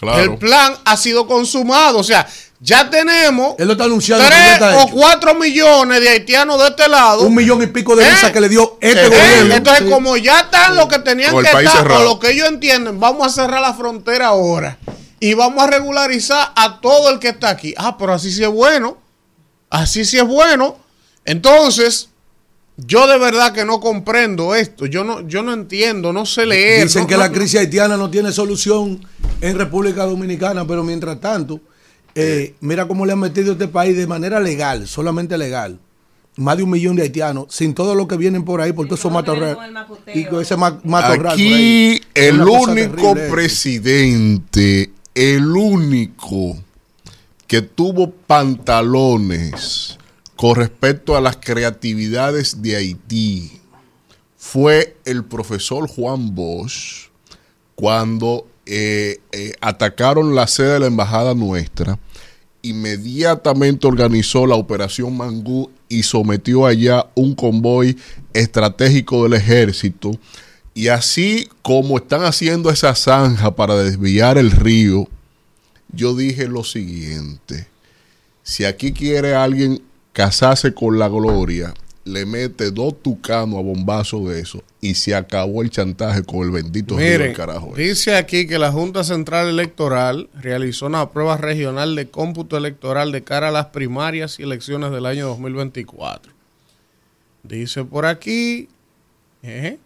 Claro. 0.00 0.18
El 0.22 0.38
plan 0.38 0.74
ha 0.84 0.96
sido 0.96 1.26
consumado. 1.26 1.98
O 1.98 2.02
sea, 2.04 2.26
ya 2.58 2.88
tenemos 2.90 3.54
Él 3.58 3.66
lo 3.66 3.72
está 3.72 3.84
anunciando. 3.84 4.24
está 4.26 4.78
o 4.78 4.88
cuatro 4.88 5.34
millones 5.34 6.00
de 6.00 6.08
haitianos 6.08 6.58
de 6.58 6.68
este 6.68 6.88
lado. 6.88 7.22
Un 7.22 7.34
millón 7.34 7.62
y 7.62 7.66
pico 7.68 7.94
de 7.94 8.04
¿Eh? 8.06 8.10
visas 8.10 8.32
que 8.32 8.40
le 8.40 8.48
dio 8.48 8.78
este 8.80 9.00
Eh, 9.06 9.08
gobierno. 9.08 9.54
entonces, 9.54 9.84
Sí. 9.84 9.90
como 9.90 10.16
ya 10.16 10.40
están 10.40 10.74
lo 10.76 10.88
que 10.88 10.98
tenían 11.00 11.34
que 11.36 11.42
estar, 11.46 11.66
cerrado. 11.68 12.00
o 12.00 12.04
lo 12.14 12.18
que 12.20 12.30
ellos 12.32 12.48
entienden, 12.48 12.98
vamos 12.98 13.26
a 13.26 13.30
cerrar 13.30 13.60
la 13.60 13.74
frontera 13.74 14.28
ahora. 14.28 14.78
Y 15.20 15.34
vamos 15.34 15.62
a 15.62 15.66
regularizar 15.66 16.52
a 16.56 16.80
todo 16.80 17.10
el 17.10 17.18
que 17.18 17.28
está 17.28 17.50
aquí. 17.50 17.74
Ah, 17.76 17.96
pero 17.98 18.14
así 18.14 18.32
sí 18.32 18.42
es 18.42 18.48
bueno. 18.50 18.96
Así 19.68 20.04
sí 20.04 20.16
es 20.18 20.26
bueno. 20.26 20.76
Entonces, 21.26 22.08
yo 22.76 23.06
de 23.06 23.18
verdad 23.18 23.52
que 23.52 23.64
no 23.64 23.78
comprendo 23.80 24.54
esto. 24.54 24.86
Yo 24.86 25.04
no, 25.04 25.26
yo 25.26 25.42
no 25.42 25.52
entiendo, 25.52 26.12
no 26.12 26.24
sé 26.26 26.46
leer. 26.46 26.84
Dicen 26.84 27.02
no- 27.02 27.08
que 27.08 27.14
no- 27.14 27.20
la 27.20 27.30
crisis 27.32 27.60
haitiana 27.60 27.96
no 27.96 28.10
tiene 28.10 28.32
solución 28.32 29.04
en 29.40 29.58
República 29.58 30.04
Dominicana, 30.06 30.66
pero 30.66 30.82
mientras 30.82 31.20
tanto, 31.20 31.60
eh, 32.14 32.54
mira 32.60 32.86
cómo 32.88 33.04
le 33.06 33.12
han 33.12 33.18
metido 33.20 33.50
a 33.50 33.52
este 33.52 33.68
país 33.68 33.96
de 33.96 34.06
manera 34.06 34.40
legal, 34.40 34.86
solamente 34.88 35.36
legal, 35.38 35.78
más 36.36 36.56
de 36.56 36.62
un 36.62 36.70
millón 36.70 36.96
de 36.96 37.02
haitianos, 37.02 37.46
sin 37.50 37.74
todo 37.74 37.94
lo 37.94 38.08
que 38.08 38.16
vienen 38.16 38.44
por 38.44 38.60
ahí, 38.62 38.72
por 38.72 38.86
todos 38.86 39.00
esos 39.00 39.12
matorrales. 39.12 39.58
Y 40.14 40.24
con 40.24 40.40
ese 40.40 40.56
ma- 40.56 40.80
matorral. 40.84 41.34
Aquí 41.34 41.52
ahí. 41.52 42.00
el 42.14 42.40
único 42.40 43.14
presidente, 43.30 44.90
el 45.14 45.46
único 45.54 46.56
que 47.46 47.60
tuvo 47.62 48.10
pantalones 48.10 49.98
con 50.40 50.56
respecto 50.56 51.18
a 51.18 51.20
las 51.20 51.36
creatividades 51.36 52.62
de 52.62 52.74
Haití 52.74 53.60
fue 54.38 54.96
el 55.04 55.22
profesor 55.22 55.86
Juan 55.86 56.34
Bosch 56.34 57.10
cuando 57.74 58.46
eh, 58.64 59.18
eh, 59.32 59.52
atacaron 59.60 60.34
la 60.34 60.46
sede 60.46 60.72
de 60.72 60.80
la 60.80 60.86
embajada 60.86 61.34
nuestra. 61.34 61.98
Inmediatamente 62.62 63.86
organizó 63.86 64.46
la 64.46 64.54
operación 64.54 65.14
Mangú 65.14 65.70
y 65.90 66.04
sometió 66.04 66.64
allá 66.64 67.04
un 67.14 67.34
convoy 67.34 67.98
estratégico 68.32 69.24
del 69.24 69.34
ejército. 69.34 70.12
Y 70.72 70.88
así 70.88 71.50
como 71.60 71.98
están 71.98 72.24
haciendo 72.24 72.70
esa 72.70 72.94
zanja 72.94 73.54
para 73.54 73.76
desviar 73.76 74.38
el 74.38 74.52
río, 74.52 75.06
yo 75.92 76.16
dije 76.16 76.48
lo 76.48 76.64
siguiente. 76.64 77.66
Si 78.42 78.64
aquí 78.64 78.94
quiere 78.94 79.34
alguien 79.34 79.82
casarse 80.20 80.74
con 80.74 80.98
la 80.98 81.08
gloria, 81.08 81.72
le 82.04 82.26
mete 82.26 82.70
dos 82.70 83.02
tucanos 83.02 83.58
a 83.58 83.62
bombazo 83.62 84.28
de 84.28 84.40
eso 84.40 84.62
y 84.78 84.94
se 84.94 85.14
acabó 85.14 85.62
el 85.62 85.70
chantaje 85.70 86.22
con 86.24 86.42
el 86.42 86.50
bendito 86.50 86.94
río 86.94 87.06
Miren, 87.06 87.28
del 87.28 87.34
carajo. 87.34 87.72
dice 87.74 88.14
aquí 88.14 88.46
que 88.46 88.58
la 88.58 88.70
Junta 88.70 89.02
Central 89.02 89.48
Electoral 89.48 90.28
realizó 90.34 90.84
una 90.84 91.08
prueba 91.08 91.38
regional 91.38 91.96
de 91.96 92.10
cómputo 92.10 92.58
electoral 92.58 93.12
de 93.12 93.24
cara 93.24 93.48
a 93.48 93.50
las 93.50 93.68
primarias 93.68 94.38
y 94.38 94.42
elecciones 94.42 94.90
del 94.90 95.06
año 95.06 95.26
2024. 95.28 96.30
Dice 97.42 97.86
por 97.86 98.04
aquí 98.04 98.68
eh, 99.42 99.78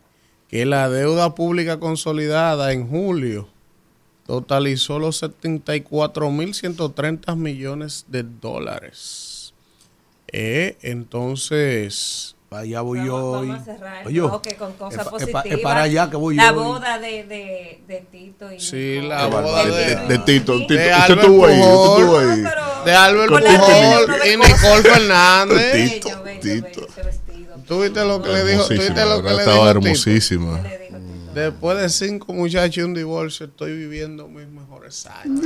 que 0.48 0.66
la 0.66 0.90
deuda 0.90 1.36
pública 1.36 1.78
consolidada 1.78 2.72
en 2.72 2.88
julio 2.88 3.46
totalizó 4.26 4.98
los 4.98 5.22
74.130 5.22 7.36
millones 7.36 8.06
de 8.08 8.24
dólares. 8.24 9.23
Eh, 10.36 10.76
entonces, 10.82 12.30
Allá 12.50 12.82
voy 12.82 12.98
Vamos- 13.00 13.06
yo. 13.08 13.30
vamos 13.32 13.48
hoy. 13.48 13.50
a 13.50 13.64
cerrar 13.64 14.06
Oye, 14.06 14.16
el 14.16 14.22
bloque 14.22 14.54
con 14.54 14.72
cosas 14.74 15.00
es 15.00 15.04
pa- 15.04 15.10
positivas. 15.10 15.46
es 15.46 15.58
para 15.58 15.82
allá 15.82 16.08
que 16.08 16.16
voy 16.16 16.36
La 16.36 16.50
yo 16.52 16.56
hoy. 16.60 16.64
boda 16.66 16.98
de, 17.00 17.24
de, 17.24 17.80
de 17.88 18.06
Tito 18.12 18.52
y 18.52 18.60
Sí, 18.60 18.76
Nicole. 19.00 19.08
la 19.08 19.24
De, 19.24 19.30
boda 19.30 19.64
de- 19.64 19.72
de- 19.72 19.96
de 19.96 20.18
Tito. 20.18 20.24
Tito, 20.24 20.52
De 20.52 20.60
usted 20.62 20.90
Albert 20.92 21.20
estuvo 21.20 21.46
ahí, 21.46 21.60
estuvo. 21.60 22.20
No, 22.20 22.84
de 22.84 22.92
Albert 22.94 23.28
Pujol 23.30 24.16
y 24.24 24.36
Nicole 24.36 24.82
Fernández. 24.82 25.72
Tito, 25.94 26.08
Bello, 26.10 26.22
bello, 26.22 26.40
Tito. 26.40 26.80
bello 26.80 26.86
ese 26.90 27.02
vestido. 27.02 27.54
¿Tú 27.66 27.80
viste 27.82 28.04
lo 28.04 28.22
que 28.22 28.28
le 28.28 28.44
dijo? 28.44 28.62
¿Tú 28.62 28.68
viste 28.74 28.84
Hermosísima, 28.86 29.04
lo 29.04 29.10
la 29.10 29.16
que 29.16 29.22
verdad, 29.22 29.34
le 29.36 29.42
estaba 29.42 29.56
dijo 29.56 29.68
hermosísima. 29.70 30.60
Después 31.34 31.78
de 31.78 31.88
cinco 31.88 32.32
muchachos 32.32 32.76
y 32.78 32.82
un 32.82 32.94
divorcio, 32.94 33.46
estoy 33.46 33.76
viviendo 33.76 34.28
mis 34.28 34.46
mejores 34.46 35.06
años. 35.06 35.42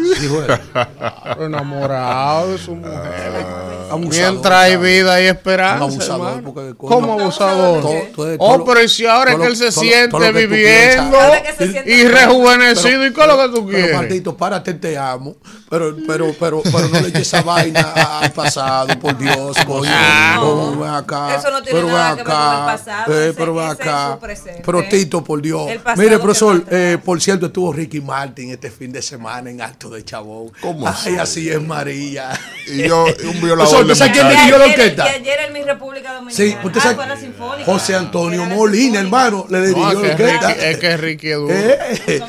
Claro, 0.73 1.45
enamorado 1.47 2.53
de 2.53 2.59
su 2.59 2.75
mujer. 2.75 3.47
Abusador, 3.91 4.33
Mientras 4.33 4.55
hay 4.65 4.77
vida 4.77 5.21
y 5.23 5.27
esperanza. 5.27 5.85
Un 5.85 5.93
abusador, 5.93 6.43
porque, 6.43 6.75
¿Cómo 6.77 7.13
abusador? 7.19 7.81
Todo- 7.81 8.03
todo- 8.15 8.37
Oh, 8.39 8.65
pero 8.65 8.83
¿y 8.83 8.89
si 8.89 9.07
ahora 9.07 9.33
es 9.33 9.39
que 9.39 9.47
él 9.47 9.57
se 9.57 9.73
siente 9.73 10.33
viviendo 10.33 11.17
piensas. 11.19 11.87
Y 11.87 12.07
rejuvenecido? 12.07 13.07
¿Y 13.07 13.13
qué 13.15 13.21
es 13.23 13.27
lo 13.27 13.37
que 13.39 13.49
tú 13.49 13.67
Pero 13.67 13.69
quieres? 13.79 13.97
maldito, 13.97 14.37
párate, 14.37 14.75
te 14.75 14.99
amo. 14.99 15.37
Pero, 15.71 15.97
pero, 16.07 16.35
pero, 16.39 16.63
pero 16.65 16.89
no 16.89 17.01
le 17.01 17.09
eches 17.09 17.23
esa 17.23 17.43
vaina 17.43 17.81
al 18.21 18.33
pasado, 18.33 18.99
por 18.99 19.17
Dios, 19.17 19.57
coño. 19.67 19.91
No. 20.35 20.73
No, 20.75 20.81
ven 20.81 20.91
acá. 20.91 21.37
Eso 21.37 21.51
no 21.51 21.63
tiene 21.63 21.79
pero 21.81 21.93
nada 21.93 22.15
ven 22.15 22.25
que 22.25 22.31
ver 22.31 22.37
con 22.39 22.53
el 22.59 22.65
pasado, 22.67 23.21
eh, 23.23 23.35
pero 23.37 23.55
ven 23.55 23.69
acá. 23.69 24.13
su 24.15 24.19
presente. 24.21 24.63
Pero 24.65 24.85
Tito, 24.89 25.25
por 25.25 25.41
Dios. 25.43 25.71
El 25.71 25.78
pasado 25.79 26.03
Mire, 26.03 26.19
profesor, 26.19 26.65
eh, 26.71 26.99
por 27.05 27.21
cierto, 27.21 27.47
estuvo 27.47 27.73
Ricky 27.73 28.01
Martin 28.01 28.51
este 28.51 28.71
fin 28.71 28.93
de 28.93 29.03
semana 29.03 29.51
en 29.51 29.61
Alto 29.61 29.89
de 29.91 30.05
Chabón. 30.05 30.53
¿Cómo 30.61 30.87
Ay, 30.89 31.17
así 31.17 31.49
es 31.51 31.61
María. 31.63 32.31
Y 32.67 32.87
yo, 32.89 33.05
un 33.25 33.41
violador 33.41 33.83
¿usted 33.83 33.95
sabe 33.95 34.13
quién 34.13 34.29
dirigió 34.29 34.59
la 34.59 34.65
ayer- 34.65 34.79
orquesta? 34.79 35.07
Y 35.07 35.09
ayer 35.21 35.41
en 35.47 35.53
mi 35.53 35.63
República 35.63 36.13
Dominicana. 36.15 36.51
Sí, 36.51 36.57
usted 36.67 36.81
ah, 36.81 36.95
sabe. 36.97 37.21
sinfónica. 37.21 37.65
José 37.65 37.95
Antonio 37.95 38.45
Molina, 38.47 39.01
hermano, 39.01 39.47
le 39.49 39.59
No, 39.59 39.65
dirigió 39.67 39.89
es 39.91 39.95
la 40.11 40.17
que 40.17 40.23
orquesta. 40.25 40.49
Ricky, 40.49 40.65
es 40.65 40.79
que 40.79 40.97
Ricky 40.97 41.29
es 41.31 41.37
duro. 41.37 41.55
Eh, 41.55 42.23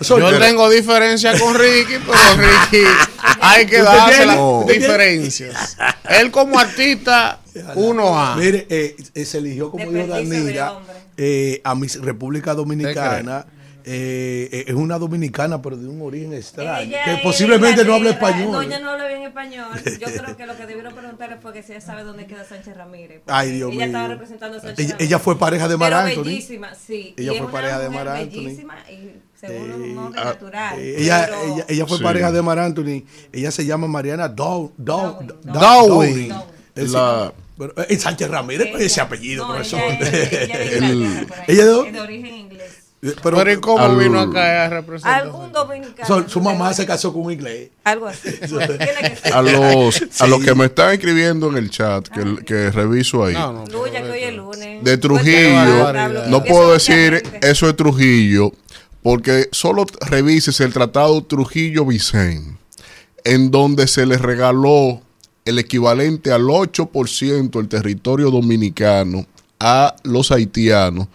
Yo 0.00 0.16
Pero- 0.16 0.38
tengo 0.38 0.70
diferencia 0.70 1.38
con 1.38 1.54
Ricky, 1.54 1.94
pero 2.06 2.18
Ricky 2.36 2.84
hay 3.40 3.66
que 3.66 3.80
¿Usted 3.82 3.84
darse 3.96 4.26
las 4.26 4.66
diferencias. 4.66 5.76
Él 6.08 6.30
como 6.30 6.58
artista, 6.58 7.40
uno 7.76 8.18
A. 8.18 8.36
Mire, 8.36 8.66
eh, 8.70 8.96
eh, 9.14 9.24
se 9.24 9.38
eligió, 9.38 9.70
como 9.70 9.90
dijo 9.90 10.06
Danira, 10.06 10.78
eh, 11.16 11.60
a 11.64 11.74
mi 11.74 11.86
República 11.88 12.54
Dominicana. 12.54 13.46
eh, 13.84 14.48
eh, 14.52 14.64
es 14.68 14.74
una 14.74 14.96
dominicana, 14.96 15.60
pero 15.60 15.76
de 15.76 15.88
un 15.88 16.00
origen 16.02 16.32
extraño. 16.34 16.82
Ella 16.82 17.02
que 17.04 17.14
es 17.14 17.20
posiblemente 17.20 17.84
no 17.84 17.94
habla 17.94 18.10
español. 18.10 18.52
Doña 18.52 18.78
no 18.78 18.90
habla 18.90 19.08
bien 19.08 19.22
español. 19.22 19.66
Yo 20.00 20.06
creo 20.06 20.36
que 20.36 20.46
lo 20.46 20.56
que 20.56 20.66
debieron 20.66 20.94
preguntarle 20.94 21.38
fue 21.38 21.52
que 21.52 21.64
si 21.64 21.72
ella 21.72 21.80
sabe 21.80 22.04
dónde 22.04 22.26
queda 22.26 22.44
Sánchez 22.44 22.76
Ramírez. 22.76 23.22
porque 23.24 23.32
Ay, 23.32 23.50
Dios 23.50 23.70
ella 23.72 23.78
mío. 23.78 23.86
estaba 23.86 24.06
representando 24.08 24.58
a 24.58 24.60
Sánchez 24.60 24.78
Ella- 24.78 24.88
Ramírez. 24.92 25.08
ella 25.08 25.18
fue 25.18 25.36
pareja 25.38 25.66
de 25.66 25.76
Mar 25.76 25.94
Anthony. 25.94 26.22
bellísima, 26.22 26.74
sí. 26.76 27.14
Ella 27.18 27.32
Y 27.32 27.34
es 27.34 27.42
fue 27.42 27.50
pareja 27.50 27.78
de 27.80 27.88
Mar 27.90 28.08
Anthony. 28.08 28.30
Bellísima 28.44 28.74
y 28.88 29.10
según 29.40 29.72
un 29.72 29.94
nombre 29.96 30.20
ah, 30.20 30.24
natural. 30.26 30.78
Eh, 30.78 30.94
ella, 30.98 31.26
pero- 31.28 31.54
ella, 31.54 31.64
ella 31.68 31.86
fue 31.86 31.98
Sí. 31.98 32.04
pareja 32.04 32.30
de 32.30 32.42
Mar 32.42 32.58
Anthony. 32.60 33.02
Ella 33.32 33.50
se 33.50 33.66
llama 33.66 33.88
Mariana 33.88 34.28
Dow, 34.28 34.72
Dow, 34.76 35.18
Dowling. 35.18 35.26
Dow- 35.26 35.52
Dowling. 35.60 36.28
Dowling. 36.28 36.42
Es- 36.76 36.90
La- 36.92 37.32
pero, 37.58 37.74
eh, 37.88 37.98
Sánchez 37.98 38.28
Ramírez, 38.30 38.68
ella- 38.68 38.78
ese 38.84 39.00
apellido, 39.00 39.46
no, 39.46 39.54
profesor. 39.54 39.80
Ella, 39.80 40.08
es- 40.08 40.32
ella 40.32 40.60
es 40.62 40.70
de 40.70 40.78
El- 40.86 40.92
Inglaterra, 41.02 41.26
por 41.28 41.38
ahí. 41.38 41.44
¿Ella 41.48 41.64
de 41.64 41.70
dónde? 41.70 41.88
Es 41.88 41.94
de 41.94 42.00
origen 42.00 42.34
inglés. 42.34 42.72
Eh, 43.04 43.16
Pero, 43.20 43.36
pero 43.36 43.52
¿y 43.52 43.56
cómo 43.56 43.84
al- 43.84 43.96
vino 43.96 44.20
acá 44.20 44.64
a 44.66 44.68
representar? 44.68 45.22
Algún 45.22 45.50
dominicano. 45.50 46.22
su, 46.22 46.28
su 46.30 46.40
mamá 46.40 46.72
se 46.72 46.86
casó 46.86 47.12
con 47.12 47.22
un 47.24 47.32
inglés. 47.32 47.70
Algo 47.82 48.06
así. 48.06 48.28
A 49.32 49.42
los, 49.42 50.02
a 50.20 50.26
los 50.28 50.44
que 50.44 50.54
me 50.54 50.66
están 50.66 50.92
escribiendo 50.92 51.48
en 51.50 51.56
el 51.56 51.68
chat, 51.68 52.06
que, 52.06 52.44
que 52.44 52.70
reviso 52.70 53.24
ahí. 53.24 53.34
No, 53.34 53.52
no. 53.52 53.64
Luya, 53.66 54.02
que 54.04 54.10
hoy 54.10 54.22
es 54.22 54.34
lunes. 54.34 54.84
De 54.84 54.98
Pues, 54.98 55.00
Trujillo, 55.00 55.92
no 56.28 56.44
puedo 56.44 56.72
decir 56.74 57.22
eso 57.42 57.66
de 57.66 57.72
Trujillo, 57.72 58.52
porque 59.02 59.48
solo 59.50 59.84
revises 60.08 60.60
el 60.60 60.72
tratado 60.72 61.24
Trujillo-Vicen, 61.24 62.56
en 63.24 63.50
donde 63.50 63.88
se 63.88 64.06
les 64.06 64.20
regaló 64.20 65.00
el 65.44 65.58
equivalente 65.58 66.32
al 66.32 66.42
8% 66.42 67.50
del 67.50 67.68
territorio 67.68 68.30
dominicano 68.30 69.26
a 69.58 69.94
los 70.04 70.30
haitianos, 70.30 71.08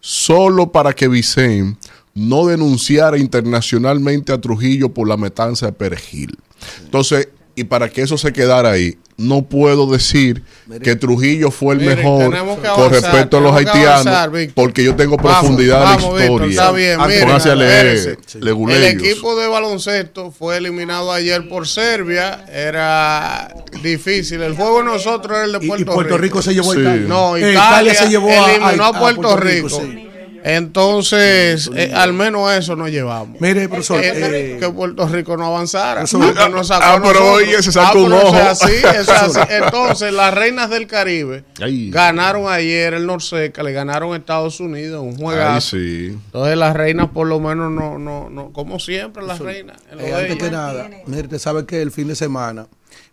solo 0.00 0.70
para 0.72 0.92
que 0.92 1.08
Vicen 1.08 1.76
no 2.14 2.46
denunciara 2.46 3.18
internacionalmente 3.18 4.32
a 4.32 4.40
Trujillo 4.40 4.88
por 4.90 5.08
la 5.08 5.16
matanza 5.16 5.66
de 5.66 5.72
Perejil. 5.72 6.36
Entonces, 6.84 7.28
Y 7.54 7.64
para 7.64 7.90
que 7.90 8.00
eso 8.02 8.16
se 8.16 8.32
quedara 8.32 8.70
ahí, 8.70 8.96
no 9.18 9.42
puedo 9.42 9.86
decir 9.86 10.42
que 10.82 10.96
Trujillo 10.96 11.50
fue 11.50 11.74
el 11.74 11.80
Miren, 11.80 11.98
mejor 11.98 12.34
con 12.74 12.90
respecto 12.90 13.36
a 13.36 13.40
los 13.42 13.54
haitianos, 13.54 14.06
avanzar, 14.06 14.30
porque 14.54 14.82
yo 14.82 14.96
tengo 14.96 15.18
Vamos, 15.18 15.40
profundidad 15.40 15.80
vamos, 15.82 16.14
de 16.14 16.20
la 16.20 16.30
Víctor, 16.30 16.48
historia. 16.48 16.62
está 16.62 16.72
bien, 16.72 17.00
miren, 17.06 17.20
Pónganse 17.24 17.50
a 17.50 17.54
leer, 17.54 17.86
espérense. 17.88 18.38
El 18.38 18.84
equipo 18.84 19.36
de 19.38 19.46
baloncesto 19.48 20.30
fue 20.30 20.56
eliminado 20.56 21.12
ayer 21.12 21.46
por 21.46 21.68
Serbia. 21.68 22.44
Era 22.50 23.54
difícil. 23.82 24.40
El 24.40 24.54
juego 24.56 24.78
de 24.78 24.84
nosotros 24.84 25.36
era 25.36 25.44
el 25.44 25.52
de 25.52 25.58
Y, 25.60 25.64
y 25.64 25.68
Puerto, 25.68 25.92
Puerto 25.94 26.16
Rico 26.18 26.40
se 26.40 26.54
llevó 26.54 26.72
a 26.72 26.74
Sí. 26.74 26.80
Italia. 26.80 27.06
No, 27.06 27.36
Italia, 27.36 27.94
se 27.94 28.08
llevó 28.08 28.30
a, 28.30 28.98
Puerto, 28.98 29.36
Rico. 29.36 29.68
sí. 29.68 30.01
Entonces, 30.44 31.70
eh, 31.76 31.92
al 31.94 32.12
menos 32.12 32.50
eso 32.52 32.74
nos 32.76 32.90
llevamos. 32.90 33.40
Mire, 33.40 33.68
profesor, 33.68 34.02
Eh, 34.02 34.54
eh, 34.54 34.56
que 34.58 34.68
Puerto 34.70 35.06
Rico 35.08 35.36
no 35.36 35.46
avanzara. 35.46 36.04
Profesor, 36.04 36.34
Que 36.34 36.48
nos 36.50 36.66
sacó 36.68 36.82
ah, 36.84 37.00
pero 37.02 37.32
oye, 37.32 37.62
se 37.62 37.72
sacó 37.72 37.98
Ah, 37.98 38.02
un 38.02 38.04
pero 38.10 38.16
eso 38.18 38.26
ojo. 38.28 38.36
es 38.38 38.44
así, 38.46 38.72
eso 38.74 39.00
es 39.00 39.08
así. 39.36 39.40
Entonces, 39.50 40.12
las 40.12 40.34
reinas 40.34 40.70
del 40.70 40.86
Caribe 40.86 41.44
Ay. 41.60 41.90
ganaron 41.90 42.48
ayer 42.50 42.94
el 42.94 43.06
Norseca, 43.06 43.62
le 43.62 43.72
ganaron 43.72 44.12
a 44.12 44.16
Estados 44.16 44.60
Unidos 44.60 45.02
un 45.02 45.10
Ay, 45.10 45.16
juegazo. 45.22 45.76
sí. 45.76 46.06
Entonces, 46.26 46.56
las 46.56 46.74
reinas, 46.74 47.08
por 47.10 47.26
lo 47.26 47.38
menos, 47.40 47.70
no, 47.70 47.98
no, 47.98 48.30
no, 48.30 48.52
como 48.52 48.78
siempre, 48.78 49.22
las 49.24 49.38
reinas. 49.38 49.76
Eh, 49.98 50.12
antes 50.14 50.36
que 50.36 50.50
nada, 50.50 50.88
mire, 51.06 51.22
usted 51.22 51.38
sabe 51.38 51.66
que 51.66 51.82
el 51.82 51.90
fin 51.90 52.08
de 52.08 52.16
semana 52.16 52.66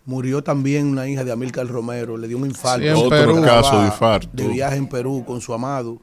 murió 0.04 0.42
también 0.42 0.86
una 0.86 1.08
hija 1.08 1.24
de 1.24 1.32
Amílcar 1.32 1.66
Romero, 1.66 2.16
le 2.16 2.26
dio 2.28 2.38
un 2.38 2.46
infarto. 2.46 2.82
Sí, 2.82 2.88
en 2.88 2.96
Otro 2.96 3.10
Perú. 3.10 3.42
caso 3.42 3.78
de 3.80 3.86
infarto. 3.86 4.28
De 4.32 4.48
viaje 4.48 4.76
en 4.76 4.86
Perú 4.88 5.24
con 5.26 5.40
su 5.40 5.52
amado 5.54 5.98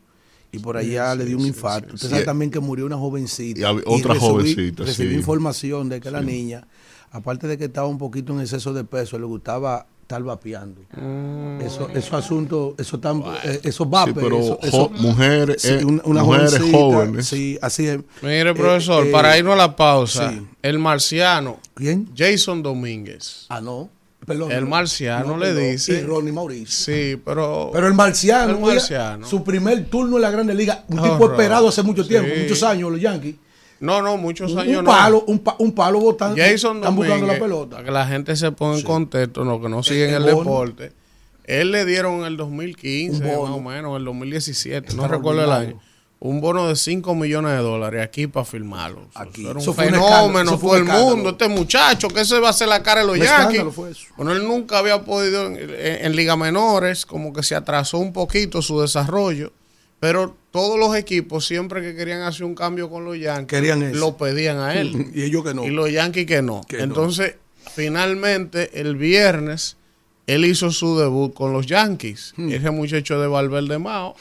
y 0.52 0.60
por 0.60 0.78
allá 0.78 1.14
le 1.16 1.26
dio 1.26 1.38
un 1.38 1.45
infarto. 1.45 1.95
Usted 1.95 2.10
sabe 2.10 2.24
también 2.24 2.50
que 2.52 2.60
murió 2.60 2.86
una 2.86 2.98
jovencita. 2.98 3.60
Y 3.60 3.64
otra 3.86 4.14
recibí- 4.16 4.20
jovencita, 4.20 4.84
Recibí 4.84 5.10
sí. 5.10 5.16
información 5.16 5.89
de 5.89 6.00
que 6.00 6.10
la 6.12 6.22
niña, 6.22 6.68
aparte 7.12 7.48
de 7.48 7.58
que 7.58 7.66
estaba 7.66 7.88
un 7.88 7.98
poquito 7.98 8.34
en 8.34 8.41
exceso 8.41 8.74
de 8.74 8.84
peso, 8.84 9.20
le 9.20 9.26
gustaba 9.26 9.86
estar 10.02 10.24
vapeando. 10.24 10.80
Mm. 10.95 11.60
Eso, 11.62 11.89
esos 11.89 12.14
asuntos, 12.14 12.76
eso 12.78 12.98
tan, 12.98 13.22
eh, 13.43 13.60
esos 13.64 13.89
vapes, 13.89 14.14
Sí, 14.14 14.20
pero 14.24 14.39
eso- 14.39 14.58
jo- 14.62 14.68
eso- 14.68 14.89
mujeres, 15.02 15.62
sí, 15.62 15.68
eh, 15.74 15.84
una, 15.84 16.02
una 16.06 16.24
mujeres 16.24 16.60
jóvenes. 16.72 17.28
Sí, 17.28 17.60
así 17.62 17.88
es. 17.88 18.00
Mire, 18.22 18.52
Eh, 18.52 18.54
profesor, 18.56 19.06
eh, 19.06 19.12
para 19.12 19.38
irnos 19.38 19.54
a 19.56 19.58
la 19.58 19.76
pausa, 19.76 20.32
sí. 20.32 20.48
el 20.62 20.80
marciano, 20.80 21.60
¿Quién? 21.74 22.10
Jason 22.16 22.64
Domínguez. 22.64 23.48
Ah, 23.50 23.60
no. 23.60 23.89
Perdón. 24.28 24.52
El 24.52 24.66
no. 24.66 24.70
marciano 24.70 25.38
le 25.38 25.48
perdón. 25.48 25.64
dice- 25.72 25.94
Y 26.00 26.02
Ronnie 26.04 26.32
Mauricio. 26.34 26.68
Sí, 26.94 27.20
pero. 27.26 27.70
Pero 27.74 27.88
el 27.88 27.94
marciano, 27.96 28.70
El 28.72 29.26
su 29.26 29.44
primer 29.44 29.86
turno 29.86 30.18
en 30.18 30.22
la 30.22 30.30
Grande 30.32 30.54
Liga, 30.54 30.84
un 30.90 31.02
tipo 31.02 31.32
esperado 31.32 31.70
hace 31.70 31.82
mucho 31.82 32.06
tiempo, 32.06 32.30
Sí. 32.36 32.42
muchos 32.44 32.62
años, 32.64 32.92
los 32.92 33.00
Yankees. 33.02 33.36
no, 33.80 34.02
no, 34.02 34.18
muchos 34.18 34.52
Un, 34.54 34.60
años 34.60 34.80
un 34.80 34.84
no. 34.86 34.92
palo, 34.92 35.24
un, 35.28 35.40
pa- 35.40 35.56
un 35.60 35.72
palo 35.72 36.00
botando, 36.00 36.36
Jason 36.36 36.78
están 36.78 36.96
buscando 36.96 37.26
la 37.26 37.40
pelota. 37.40 37.76
Para 37.78 37.86
que 37.86 37.92
la 37.92 38.06
gente 38.08 38.36
se 38.36 38.52
ponga 38.52 38.78
en 38.78 38.84
contexto, 38.84 39.46
no, 39.46 39.62
que 39.62 39.70
no 39.70 39.82
siguen 39.82 40.14
el 40.14 40.24
deporte. 40.26 40.92
Él 41.46 41.72
le 41.72 41.86
dieron 41.86 42.16
en 42.20 42.26
el 42.26 42.36
2015, 42.36 43.24
Un 43.24 43.28
más 43.28 43.52
o 43.52 43.62
menos, 43.62 43.92
en 43.92 43.98
el 43.98 44.04
2017, 44.06 44.94
no 44.96 45.08
recuerdo 45.08 45.44
el 45.46 45.52
año. 45.52 45.80
Un 46.20 46.41
bono 46.41 46.68
de 46.68 46.76
5 46.76 47.13
millones 47.13 47.51
de 47.51 47.57
dólares 47.59 48.03
aquí 48.03 48.26
para 48.26 48.43
firmarlo. 48.43 49.07
Eso 49.11 49.20
Aquí. 49.20 49.43
era 49.43 49.51
un 49.53 49.57
Eso 49.59 49.74
fue 49.74 49.86
un 49.86 49.91
fenómeno, 49.93 50.49
eso 50.51 50.57
fue 50.57 50.78
el 50.80 50.86
mundo. 50.86 51.30
Este 51.30 51.47
muchacho, 51.47 52.07
que 52.07 52.26
se 52.26 52.39
va 52.39 52.47
a 52.47 52.49
hacer 52.51 52.68
la 52.68 52.82
cara 52.82 53.01
de 53.01 53.07
los 53.07 53.18
Un 53.18 53.22
Yankees. 53.24 53.39
escándalo 53.41 53.72
fue 53.72 53.91
eso. 53.91 54.05
Bueno, 54.18 54.32
él 54.32 54.43
nunca 54.47 54.80
había 54.80 55.03
podido 55.03 55.45
en, 55.45 55.57
en- 55.57 56.05
en 56.05 56.15
Liga 56.15 56.36
Menores, 56.36 57.05
como 57.05 57.32
que 57.34 57.43
se 57.43 57.53
atrasó 57.53 57.99
un 57.99 58.13
poquito 58.13 58.63
su 58.63 58.82
desarrollo. 58.82 59.51
Pero 59.99 60.36
todos 60.51 60.80
los 60.80 60.95
equipos, 60.95 61.45
siempre 61.45 61.82
que 61.82 61.95
querían 61.95 62.22
hacer 62.22 62.45
un 62.45 62.55
cambio 62.55 62.89
con 62.89 63.05
los 63.05 63.18
Yankees, 63.20 63.47
Querían 63.47 63.99
lo 63.99 64.18
pedían 64.18 64.57
a 64.59 64.74
él. 64.76 65.11
Y 65.13 65.24
ellos 65.24 65.43
que 65.43 65.53
no. 65.53 65.63
Y 65.65 65.70
los 65.70 65.91
Yankees 65.91 66.26
que 66.26 66.41
no. 66.41 66.61
Que 66.68 66.78
no. 66.78 66.84
Entonces, 66.84 67.36
finalmente, 67.76 68.80
el 68.82 68.95
viernes, 68.95 69.78
él 70.26 70.45
hizo 70.45 70.72
su 70.72 70.97
debut 70.97 71.34
con 71.34 71.53
los 71.53 71.68
Yankees. 71.68 72.34
Hmm. 72.38 72.51
Ese 72.51 72.70
muchacho 72.72 73.20
de 73.20 73.28
Valverde 73.28 73.78
Mao. 73.80 74.15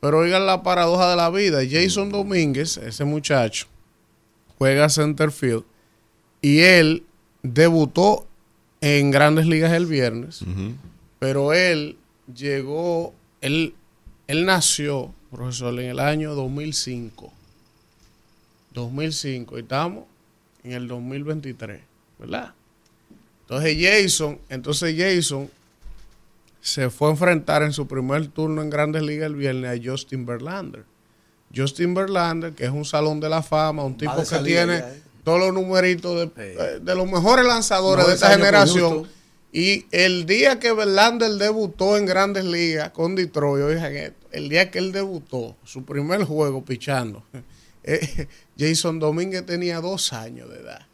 Pero 0.00 0.18
oigan 0.18 0.46
la 0.46 0.62
paradoja 0.62 1.10
de 1.10 1.16
la 1.16 1.30
vida. 1.30 1.60
Jason 1.68 2.10
Domínguez, 2.10 2.78
ese 2.78 3.04
muchacho, 3.04 3.66
juega 4.58 4.88
centerfield. 4.88 5.64
Y 6.40 6.60
él 6.60 7.04
debutó 7.42 8.26
en 8.80 9.10
grandes 9.10 9.46
ligas 9.46 9.72
el 9.72 9.86
viernes. 9.86 10.42
Pero 11.18 11.52
él 11.52 11.98
llegó, 12.34 13.12
él, 13.42 13.74
él 14.26 14.46
nació, 14.46 15.12
profesor, 15.30 15.78
en 15.78 15.90
el 15.90 16.00
año 16.00 16.34
2005. 16.34 17.32
2005 18.72 19.58
y 19.58 19.62
estamos 19.62 20.04
en 20.62 20.72
el 20.72 20.88
2023, 20.88 21.80
¿verdad? 22.18 22.54
Entonces 23.42 23.76
Jason, 23.80 24.38
entonces 24.48 24.94
Jason 24.96 25.50
se 26.60 26.90
fue 26.90 27.08
a 27.08 27.10
enfrentar 27.12 27.62
en 27.62 27.72
su 27.72 27.86
primer 27.86 28.28
turno 28.28 28.62
en 28.62 28.70
Grandes 28.70 29.02
Ligas 29.02 29.26
el 29.26 29.36
viernes 29.36 29.78
a 29.78 29.82
Justin 29.82 30.26
Verlander. 30.26 30.84
Justin 31.54 31.94
Verlander, 31.94 32.52
que 32.52 32.64
es 32.64 32.70
un 32.70 32.84
salón 32.84 33.18
de 33.20 33.28
la 33.28 33.42
fama, 33.42 33.84
un 33.84 33.96
tipo 33.96 34.14
que 34.16 34.38
tiene 34.38 34.78
ya, 34.78 34.92
¿eh? 34.92 35.02
todos 35.24 35.40
los 35.40 35.52
numeritos 35.52 36.16
de, 36.16 36.26
Sí. 36.26 36.58
eh, 36.58 36.78
de 36.80 36.94
los 36.94 37.10
mejores 37.10 37.44
lanzadores 37.44 38.06
de 38.06 38.14
esta 38.14 38.30
generación. 38.30 39.08
Y 39.52 39.86
el 39.90 40.26
día 40.26 40.60
que 40.60 40.72
Verlander 40.72 41.32
debutó 41.32 41.96
en 41.96 42.06
Grandes 42.06 42.44
Ligas 42.44 42.90
con 42.90 43.16
Detroit, 43.16 43.64
oigan 43.64 43.96
esto, 43.96 44.28
el 44.30 44.48
día 44.48 44.70
que 44.70 44.78
él 44.78 44.92
debutó, 44.92 45.56
su 45.64 45.84
primer 45.84 46.22
juego 46.22 46.64
pichando, 46.64 47.24
eh, 47.82 48.28
Jason 48.56 49.00
Domínguez 49.00 49.44
tenía 49.44 49.80
dos 49.80 50.12
años 50.12 50.48
de 50.50 50.60
edad. 50.60 50.86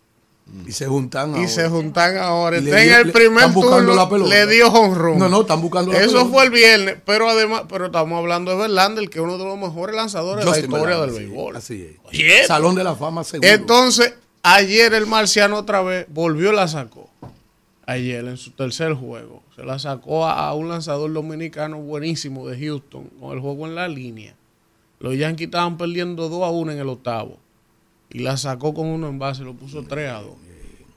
Y 0.66 0.70
se 0.72 0.86
juntan 0.86 1.32
Y 1.32 1.38
ahora. 1.38 1.48
se 1.48 1.68
juntan 1.68 2.16
ahora. 2.18 2.58
Está 2.58 2.82
en 2.82 2.92
el 3.06 3.12
primer 3.12 3.38
están 3.38 3.54
buscando 3.54 3.78
turno, 3.78 3.94
la 3.94 4.08
pelota. 4.08 4.30
le 4.30 4.46
dio 4.46 4.68
honrón. 4.68 5.18
No, 5.18 5.28
no, 5.28 5.40
están 5.40 5.60
buscando 5.60 5.92
la 5.92 5.98
Eso 5.98 6.10
pelota. 6.12 6.30
fue 6.30 6.44
el 6.44 6.50
viernes, 6.50 6.96
pero 7.04 7.28
además, 7.28 7.62
pero 7.68 7.86
estamos 7.86 8.16
hablando 8.18 8.52
de 8.52 8.56
Verlander, 8.58 9.10
que 9.10 9.18
es 9.18 9.24
uno 9.24 9.38
de 9.38 9.44
los 9.44 9.58
mejores 9.58 9.96
lanzadores 9.96 10.44
de 10.44 10.50
la 10.50 10.58
historia 10.58 10.98
Verlander, 10.98 11.10
del 11.10 11.16
sí, 11.16 11.24
béisbol. 11.30 11.56
Así 11.56 11.82
es. 11.82 11.96
Oye, 12.08 12.46
Salón 12.46 12.74
de 12.76 12.84
la 12.84 12.94
fama 12.94 13.24
seguro. 13.24 13.48
entonces, 13.48 14.14
ayer 14.44 14.94
el 14.94 15.06
marciano 15.06 15.56
otra 15.56 15.82
vez 15.82 16.06
volvió 16.10 16.52
y 16.52 16.56
la 16.56 16.68
sacó. 16.68 17.10
Ayer 17.84 18.24
en 18.24 18.36
su 18.36 18.50
tercer 18.52 18.94
juego. 18.94 19.42
Se 19.56 19.64
la 19.64 19.78
sacó 19.78 20.26
a, 20.26 20.48
a 20.48 20.54
un 20.54 20.68
lanzador 20.68 21.12
dominicano 21.12 21.78
buenísimo 21.78 22.46
de 22.48 22.58
Houston 22.58 23.04
con 23.20 23.32
el 23.34 23.40
juego 23.40 23.66
en 23.66 23.74
la 23.74 23.88
línea. 23.88 24.34
Los 24.98 25.16
Yankees 25.16 25.46
estaban 25.46 25.76
perdiendo 25.76 26.28
2 26.28 26.42
a 26.42 26.50
1 26.50 26.72
en 26.72 26.78
el 26.78 26.88
octavo. 26.88 27.38
Y 28.10 28.20
la 28.20 28.36
sacó 28.36 28.72
con 28.74 28.86
uno 28.86 29.08
en 29.08 29.18
base, 29.18 29.42
lo 29.42 29.54
puso 29.54 29.82
3 29.82 30.10
a 30.10 30.20
2. 30.20 30.30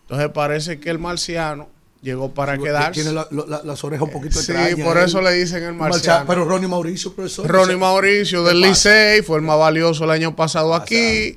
Entonces 0.03 0.29
parece 0.33 0.79
que 0.79 0.89
el 0.89 0.99
marciano 0.99 1.67
llegó 2.01 2.33
para 2.33 2.57
quedarse. 2.57 3.01
Tiene 3.01 3.11
la- 3.13 3.27
la- 3.31 3.61
las 3.63 3.83
orejas 3.83 4.07
un 4.07 4.13
poquito 4.13 4.39
Sí, 4.39 4.51
extrañas. 4.51 4.87
por 4.87 4.97
¿eh? 4.97 5.03
eso 5.05 5.21
le 5.21 5.33
dicen 5.33 5.63
el 5.63 5.73
marciano. 5.73 6.25
Pero 6.27 6.45
Ronnie 6.45 6.67
Mauricio, 6.67 7.13
profesor. 7.13 7.47
Ronnie 7.47 7.75
Mauricio 7.77 8.43
del. 8.43 8.61
Licey 8.61 9.21
fue 9.21 9.37
el 9.37 9.43
más 9.43 9.57
valioso 9.59 10.03
el 10.05 10.11
año 10.11 10.35
pasado 10.35 10.73
aquí. 10.73 11.35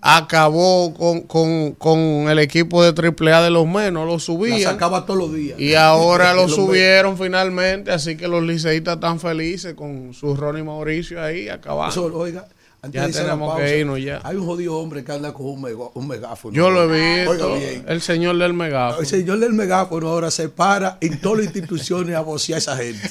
Acabó 0.00 0.94
con, 0.94 1.22
con- 1.22 1.72
con 1.72 1.98
el 2.28 2.38
equipo 2.38 2.84
de 2.84 2.92
AAA 2.92 3.42
de 3.42 3.50
los 3.50 3.66
menos, 3.66 4.06
lo 4.06 4.12
La 4.14 4.18
subían. 4.20 4.60
sacaba 4.62 5.04
todos 5.04 5.18
los 5.18 5.34
días. 5.34 5.58
Y 5.58 5.74
ahora 5.74 6.32
lo 6.34 6.48
subieron 6.48 7.18
finalmente, 7.18 7.90
así 7.90 8.16
que 8.16 8.28
los 8.28 8.44
liceístas 8.44 8.94
están 8.94 9.18
felices 9.18 9.74
con 9.74 10.14
su 10.14 10.36
Ronnie 10.36 10.62
Mauricio 10.62 11.20
ahí 11.22 11.48
acabando. 11.48 12.14
Oiga, 12.16 12.46
antes 12.80 13.00
Ya 13.00 13.06
de 13.08 13.12
tenemos 13.12 13.56
que 13.56 13.60
pausa, 13.62 13.74
irnos 13.74 14.00
ya. 14.00 14.20
Hay 14.22 14.36
un 14.36 14.46
jodido 14.46 14.76
hombre 14.78 15.02
que 15.04 15.10
anda 15.10 15.32
con 15.34 15.46
un, 15.46 15.60
mega- 15.62 15.90
un 15.94 16.06
megáfono. 16.06 16.54
Yo 16.54 16.70
lo 16.70 16.84
he 16.94 17.26
Oiga 17.26 17.32
visto, 17.32 17.54
bien. 17.56 17.84
el 17.88 18.00
señor 18.00 18.38
del 18.38 18.52
megáfono. 18.54 19.00
El 19.00 19.06
señor 19.06 19.38
del 19.40 19.52
megáfono 19.52 20.08
ahora 20.08 20.30
se 20.30 20.48
para 20.48 20.96
en 21.00 21.20
todas 21.20 21.38
las 21.38 21.46
instituciones 21.46 22.14
a 22.14 22.20
vocear 22.20 22.56
a 22.56 22.58
esa 22.58 22.76
gente. 22.76 23.10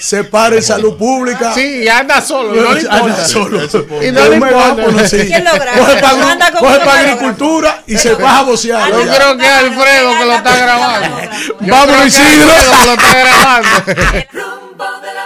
Se 0.00 0.24
para 0.24 0.56
en 0.56 0.62
salud 0.62 0.96
pública. 0.96 1.54
Sí, 1.54 1.82
y 1.84 1.88
anda 1.88 2.20
solo, 2.20 2.52
no 2.60 2.72
le 2.74 2.80
Anda 2.90 3.24
solo. 3.26 3.60
Y 4.02 4.10
no 4.10 4.24
le 4.28 4.30
un 4.34 4.40
megáfono, 4.40 4.88
importa. 4.88 5.08
sí. 5.08 5.18
¿Quién? 5.26 5.44
Coge 5.78 6.00
para 6.00 6.32
Anda 6.32 6.52
con 6.52 6.68
un 6.68 6.80
agricultura 6.88 7.82
y 7.86 7.96
se 7.96 8.12
baja 8.14 8.40
a 8.40 8.42
vocear. 8.42 8.90
Yo 8.90 8.98
creo 9.02 9.36
que 9.38 9.44
es 9.44 9.52
Alfredo 9.52 10.18
que 10.18 10.24
lo 10.24 10.32
está 10.32 10.56
grabando. 10.56 11.16
Vámonos, 11.60 11.96
que 12.02 12.06
Isidro. 12.08 12.50
Alfredo 12.52 12.72
que 12.80 12.86
lo 12.86 12.92
está 12.94 13.18
grabando. 13.20 13.68
rumbo 14.32 14.84
de 15.00 15.14
la 15.14 15.25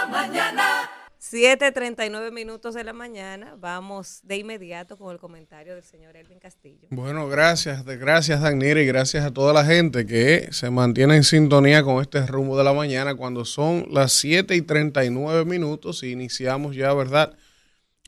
7:39 1.31 2.29
minutos 2.33 2.75
de 2.75 2.83
la 2.83 2.91
mañana. 2.91 3.55
Vamos 3.57 4.19
de 4.23 4.35
inmediato 4.35 4.97
con 4.97 5.13
el 5.13 5.17
comentario 5.17 5.75
del 5.75 5.83
señor 5.83 6.17
Elvin 6.17 6.39
Castillo. 6.39 6.89
Bueno, 6.91 7.29
gracias, 7.29 7.85
gracias 7.85 8.41
Danira 8.41 8.81
y 8.81 8.85
gracias 8.85 9.23
a 9.23 9.31
toda 9.31 9.53
la 9.53 9.63
gente 9.63 10.05
que 10.05 10.49
se 10.51 10.69
mantiene 10.71 11.15
en 11.15 11.23
sintonía 11.23 11.83
con 11.83 12.01
este 12.01 12.25
rumbo 12.27 12.57
de 12.57 12.65
la 12.65 12.73
mañana 12.73 13.15
cuando 13.15 13.45
son 13.45 13.87
las 13.91 14.11
7 14.11 14.57
y 14.57 14.61
39 14.61 15.45
minutos 15.45 16.03
iniciamos 16.03 16.75
ya, 16.75 16.93
¿verdad? 16.93 17.37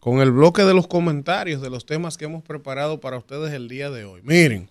Con 0.01 0.19
el 0.19 0.31
bloque 0.31 0.63
de 0.63 0.73
los 0.73 0.87
comentarios 0.87 1.61
de 1.61 1.69
los 1.69 1.85
temas 1.85 2.17
que 2.17 2.25
hemos 2.25 2.43
preparado 2.43 2.99
para 2.99 3.17
ustedes 3.17 3.53
el 3.53 3.69
día 3.69 3.89
de 3.89 4.03
hoy. 4.03 4.21
Miren, 4.23 4.69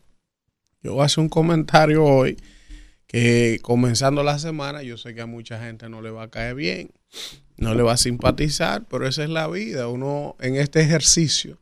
yo 0.82 1.00
hacer 1.00 1.22
un 1.22 1.30
comentario 1.30 2.04
hoy 2.04 2.36
que 3.06 3.60
comenzando 3.62 4.22
la 4.22 4.38
semana, 4.38 4.82
yo 4.82 4.98
sé 4.98 5.14
que 5.14 5.22
a 5.22 5.26
mucha 5.26 5.58
gente 5.58 5.88
no 5.88 6.02
le 6.02 6.10
va 6.10 6.24
a 6.24 6.30
caer 6.30 6.54
bien, 6.54 6.90
no 7.56 7.74
le 7.74 7.82
va 7.82 7.92
a 7.92 7.96
simpatizar, 7.96 8.86
pero 8.88 9.06
esa 9.06 9.24
es 9.24 9.30
la 9.30 9.48
vida. 9.48 9.88
Uno 9.88 10.36
en 10.40 10.56
este 10.56 10.80
ejercicio 10.80 11.58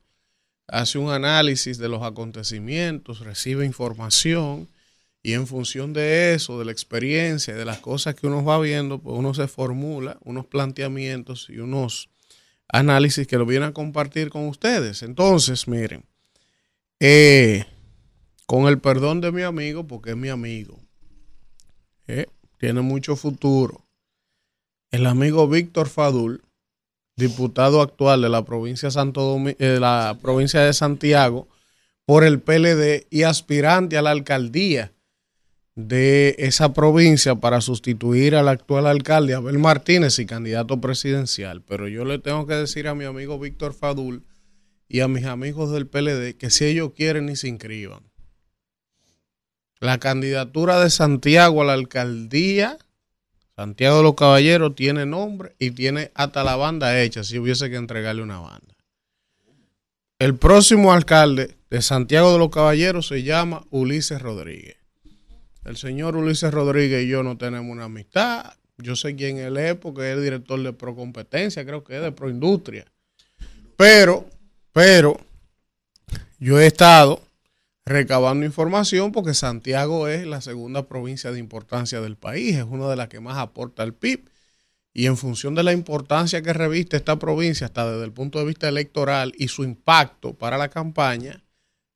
hace 0.68 0.98
un 0.98 1.10
análisis 1.10 1.78
de 1.78 1.88
los 1.88 2.02
acontecimientos, 2.02 3.20
recibe 3.20 3.66
información 3.66 4.68
Y 5.22 5.34
en 5.34 5.46
función 5.46 5.92
de 5.92 6.34
eso, 6.34 6.58
de 6.58 6.64
la 6.66 6.72
experiencia, 6.72 7.54
de 7.54 7.64
las 7.66 7.80
cosas 7.80 8.14
que 8.14 8.26
uno 8.26 8.44
va 8.44 8.58
viendo, 8.60 9.00
pues 9.00 9.16
uno 9.18 9.34
se 9.34 9.48
formula 9.48 10.18
unos 10.24 10.46
planteamientos 10.46 11.48
y 11.50 11.58
unos 11.58 12.10
análisis 12.68 13.26
que 13.26 13.38
lo 13.38 13.46
vienen 13.46 13.70
a 13.70 13.74
compartir 13.74 14.30
con 14.30 14.48
ustedes. 14.48 15.02
Entonces, 15.02 15.68
miren, 15.68 16.04
eh, 17.00 17.66
con 18.46 18.66
el 18.68 18.78
perdón 18.80 19.20
de 19.20 19.32
mi 19.32 19.42
amigo, 19.42 19.86
porque 19.86 20.10
es 20.10 20.16
mi 20.16 20.28
amigo, 20.30 20.78
eh, 22.06 22.26
tiene 22.58 22.80
mucho 22.82 23.16
futuro, 23.16 23.79
el 24.90 25.06
amigo 25.06 25.48
Víctor 25.48 25.88
Fadul, 25.88 26.42
diputado 27.16 27.82
actual 27.82 28.22
de 28.22 28.28
la 28.28 28.44
provincia, 28.44 28.88
de 28.88 29.58
eh, 29.58 30.72
Santiago, 30.72 31.48
por 32.04 32.24
el 32.24 32.40
PLD 32.40 33.06
y 33.10 33.22
aspirante 33.22 33.96
a 33.96 34.02
la 34.02 34.10
alcaldía 34.10 34.92
de 35.76 36.34
esa 36.38 36.72
provincia 36.72 37.36
para 37.36 37.60
sustituir 37.60 38.34
al 38.34 38.48
actual 38.48 38.86
alcalde 38.86 39.34
Abel 39.34 39.58
Martínez 39.58 40.18
y 40.18 40.26
candidato 40.26 40.80
presidencial. 40.80 41.62
Pero 41.62 41.88
yo 41.88 42.04
le 42.04 42.18
tengo 42.18 42.46
que 42.46 42.54
decir 42.54 42.88
a 42.88 42.94
mi 42.94 43.04
amigo 43.04 43.38
Víctor 43.38 43.74
Fadul 43.74 44.24
y 44.88 45.00
a 45.00 45.08
mis 45.08 45.24
amigos 45.24 45.70
del 45.70 45.86
PLD 45.86 46.36
que 46.36 46.50
si 46.50 46.64
ellos 46.64 46.92
quieren 46.96 47.26
ni 47.26 47.36
se 47.36 47.48
inscriban. 47.48 48.10
La 49.78 49.98
candidatura 49.98 50.80
de 50.80 50.90
Santiago 50.90 51.62
a 51.62 51.64
la 51.64 51.72
alcaldía, 51.74 52.76
Santiago 53.60 53.98
de 53.98 54.02
los 54.04 54.14
Caballeros, 54.14 54.74
tiene 54.74 55.04
nombre 55.04 55.54
y 55.58 55.72
tiene 55.72 56.10
hasta 56.14 56.42
la 56.42 56.56
banda 56.56 56.98
hecha 56.98 57.22
si 57.24 57.38
hubiese 57.38 57.68
que 57.68 57.76
entregarle 57.76 58.22
una 58.22 58.38
banda. 58.38 58.74
El 60.18 60.34
próximo 60.34 60.94
alcalde 60.94 61.54
de 61.68 61.82
Santiago 61.82 62.32
de 62.32 62.38
los 62.38 62.48
Caballeros 62.48 63.08
se 63.08 63.22
llama 63.22 63.66
Ulises 63.68 64.22
Rodríguez. 64.22 64.78
El 65.66 65.76
señor 65.76 66.16
Ulises 66.16 66.54
Rodríguez 66.54 67.04
y 67.04 67.08
yo 67.08 67.22
no 67.22 67.36
tenemos 67.36 67.70
una 67.70 67.84
amistad. 67.84 68.54
Yo 68.78 68.96
sé 68.96 69.14
quién 69.14 69.36
él 69.36 69.58
es 69.58 69.74
porque 69.74 70.10
es 70.10 70.16
el 70.16 70.22
director 70.22 70.58
de 70.62 70.72
Procompetencia, 70.72 71.62
creo 71.66 71.84
que 71.84 71.96
es 71.96 72.02
de 72.02 72.12
Proindustria. 72.12 72.86
Pero, 73.76 74.26
pero, 74.72 75.20
yo 76.38 76.58
he 76.58 76.66
estado 76.66 77.20
recabando 77.90 78.46
información 78.46 79.10
porque 79.10 79.34
Santiago 79.34 80.06
es 80.06 80.24
la 80.24 80.40
segunda 80.40 80.86
provincia 80.86 81.32
de 81.32 81.40
importancia 81.40 82.00
del 82.00 82.16
país, 82.16 82.56
es 82.56 82.64
una 82.64 82.88
de 82.88 82.94
las 82.94 83.08
que 83.08 83.18
más 83.18 83.36
aporta 83.36 83.82
al 83.82 83.94
PIB. 83.94 84.30
Y 84.92 85.06
en 85.06 85.16
función 85.16 85.54
de 85.54 85.62
la 85.62 85.72
importancia 85.72 86.42
que 86.42 86.52
reviste 86.52 86.96
esta 86.96 87.18
provincia, 87.18 87.66
hasta 87.66 87.90
desde 87.90 88.04
el 88.04 88.12
punto 88.12 88.38
de 88.38 88.44
vista 88.44 88.68
electoral 88.68 89.32
y 89.36 89.48
su 89.48 89.64
impacto 89.64 90.34
para 90.34 90.56
la 90.56 90.68
campaña, 90.68 91.44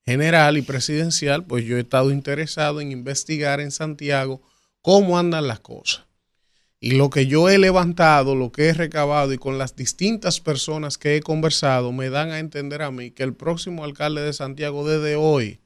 general 0.05 0.59
y 0.59 0.63
presidencial, 0.63 1.45
pues 1.45 1.65
yo 1.65 1.77
he 1.77 1.81
estado 1.81 2.11
interesado 2.11 2.81
en 2.81 2.93
investigar 2.93 3.61
en 3.61 3.71
Santiago 3.71 4.43
cómo 4.81 5.19
andan 5.19 5.47
las 5.47 5.61
cosas. 5.61 6.05
Y 6.81 6.93
lo 6.93 7.09
que 7.09 7.27
yo 7.27 7.49
he 7.49 7.59
levantado, 7.59 8.35
lo 8.35 8.53
que 8.53 8.67
he 8.67 8.73
recabado 8.75 9.33
y 9.33 9.39
con 9.39 9.59
las 9.59 9.75
distintas 9.75 10.41
personas 10.41 10.99
que 10.99 11.17
he 11.17 11.21
conversado, 11.21 11.93
me 11.93 12.11
dan 12.11 12.31
a 12.31 12.41
entender 12.41 12.83
a 12.83 12.91
mí 12.91 13.11
que 13.11 13.23
el 13.23 13.35
próximo 13.35 13.85
alcalde 13.85 14.23
de 14.23 14.33
Santiago 14.33 14.87
desde 14.87 15.17
hoy 15.17 15.61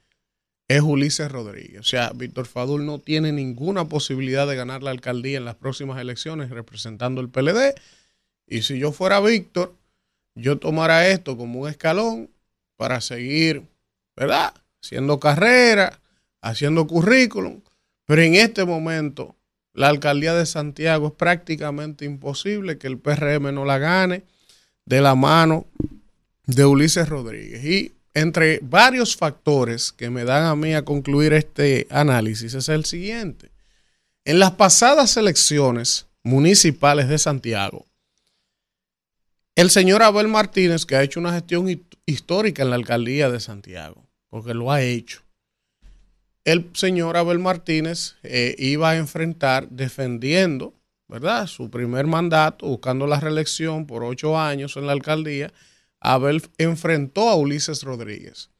es 0.69 0.83
Ulises 0.83 1.31
Rodríguez. 1.33 1.81
O 1.81 1.85
sea, 1.85 2.13
Víctor 2.15 2.47
Fadul 2.47 2.87
no 2.87 2.99
tiene 2.99 3.33
ninguna 3.33 3.87
posibilidad 3.87 4.47
de 4.47 4.57
ganar 4.57 4.83
la 4.83 4.91
alcaldía 4.91 5.39
en 5.39 5.45
las 5.45 5.57
próximas 5.57 6.01
elecciones 6.01 6.51
representando 6.51 7.21
el 7.21 7.29
PLD. 7.29 7.75
Y 8.47 8.63
si 8.63 8.79
yo 8.79 8.93
fuera 8.93 9.21
Víctor, 9.21 9.75
yo 10.35 10.59
tomara 10.59 11.09
esto 11.09 11.37
como 11.37 11.61
un 11.61 11.69
escalón 11.69 12.31
para 12.77 13.01
seguir 13.01 13.65
¿verdad? 14.19 14.53
Haciendo 14.83 15.21
carrera, 15.21 16.01
haciendo 16.41 16.89
currículum, 16.89 17.61
pero 18.05 18.23
en 18.23 18.35
este 18.35 18.65
momento 18.65 19.37
la 19.73 19.89
alcaldía 19.89 20.35
de 20.35 20.45
Santiago 20.45 21.09
es 21.09 21.13
prácticamente 21.13 22.05
imposible 22.05 22.79
que 22.79 22.89
el 22.89 22.99
PRM 22.99 23.55
no 23.55 23.65
la 23.65 23.79
gane 23.79 24.25
de 24.87 25.01
la 25.01 25.15
mano 25.15 25.67
de 26.47 26.65
Ulises 26.65 27.09
Rodríguez. 27.09 27.65
Y 27.65 27.93
entre 28.21 28.59
varios 28.63 29.17
factores 29.17 29.93
que 29.93 30.11
me 30.11 30.25
dan 30.25 30.45
a 30.45 30.57
mí 30.57 30.75
a 30.75 30.85
concluir 30.85 31.33
este 31.33 31.87
análisis 31.91 32.55
es 32.55 32.69
el 32.69 32.85
siguiente. 32.85 33.51
En 34.25 34.39
las 34.41 34.53
pasadas 34.53 35.17
elecciones 35.17 36.07
municipales 36.23 37.09
de 37.09 37.19
Santiago, 37.19 37.87
el 39.55 39.71
señor 39.71 40.03
Abel 40.03 40.29
Martínez, 40.29 40.85
que 40.85 40.97
ha 40.97 41.03
hecho 41.03 41.21
una 41.21 41.33
gestión 41.33 41.69
histórica 42.07 42.63
en 42.63 42.71
la 42.71 42.77
alcaldía 42.77 43.31
de 43.31 43.41
Santiago, 43.41 44.05
porque 44.29 44.55
lo 44.55 44.71
ha 44.71 44.83
hecho. 44.83 45.23
El 46.45 46.71
señor 46.75 47.17
Abel 47.17 47.39
Martínez 47.39 48.17
eh, 48.23 48.55
iba 48.59 48.91
a 48.91 48.97
enfrentar 48.97 49.69
defendiendo, 49.69 50.75
¿verdad? 51.09 51.47
Su 51.47 51.71
primer 51.71 52.07
mandato, 52.07 52.67
buscando 52.67 53.07
la 53.07 53.21
reelección 53.21 53.87
por 53.87 54.03
ocho 54.03 54.39
años 54.39 54.77
en 54.77 54.87
la 54.87 54.93
alcaldía. 54.93 55.53
Abel 56.01 56.43
enfrentó 56.59 57.29
a 57.29 57.37
Ulises 57.37 57.83
Rodríguez. 57.83 58.51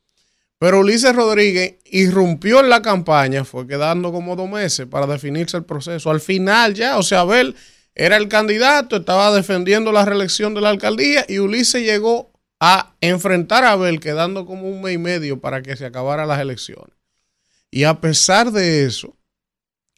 Pero 0.59 0.81
Ulises 0.81 1.15
Rodríguez 1.15 1.77
irrumpió 1.85 2.61
en 2.61 2.69
la 2.69 2.83
campaña, 2.83 3.45
fue 3.45 3.67
quedando 3.67 4.11
como 4.11 4.35
dos 4.35 4.51
meses 4.51 4.87
para 4.87 5.07
definirse 5.07 5.57
el 5.57 5.65
proceso. 5.65 6.11
Al 6.11 6.21
final 6.21 6.75
ya, 6.75 6.99
o 6.99 7.03
sea, 7.03 7.21
Abel 7.21 7.55
era 7.95 8.17
el 8.17 8.29
candidato, 8.29 8.97
estaba 8.97 9.33
defendiendo 9.33 9.93
la 9.93 10.05
reelección 10.05 10.55
de 10.55 10.61
la 10.61 10.71
alcaldía 10.71 11.25
y 11.29 11.39
Ulises 11.39 11.83
llegó 11.83 12.33
a 12.61 12.95
enfrentar 13.01 13.65
a 13.65 13.73
Abel 13.73 14.01
quedando 14.01 14.47
como 14.47 14.69
un 14.69 14.83
mes 14.83 14.95
y 14.95 14.99
medio 14.99 15.41
para 15.41 15.63
que 15.63 15.77
se 15.77 15.87
acabaran 15.87 16.27
las 16.27 16.41
elecciones. 16.41 16.97
Y 17.71 17.85
a 17.85 18.01
pesar 18.01 18.51
de 18.51 18.85
eso, 18.85 19.17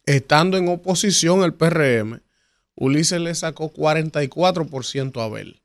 estando 0.05 0.57
en 0.57 0.67
oposición 0.67 1.43
el 1.43 1.53
PRM, 1.53 2.21
Ulises 2.75 3.19
le 3.21 3.33
sacó 3.33 3.71
44% 3.71 5.21
a 5.21 5.23
Abel. 5.25 5.60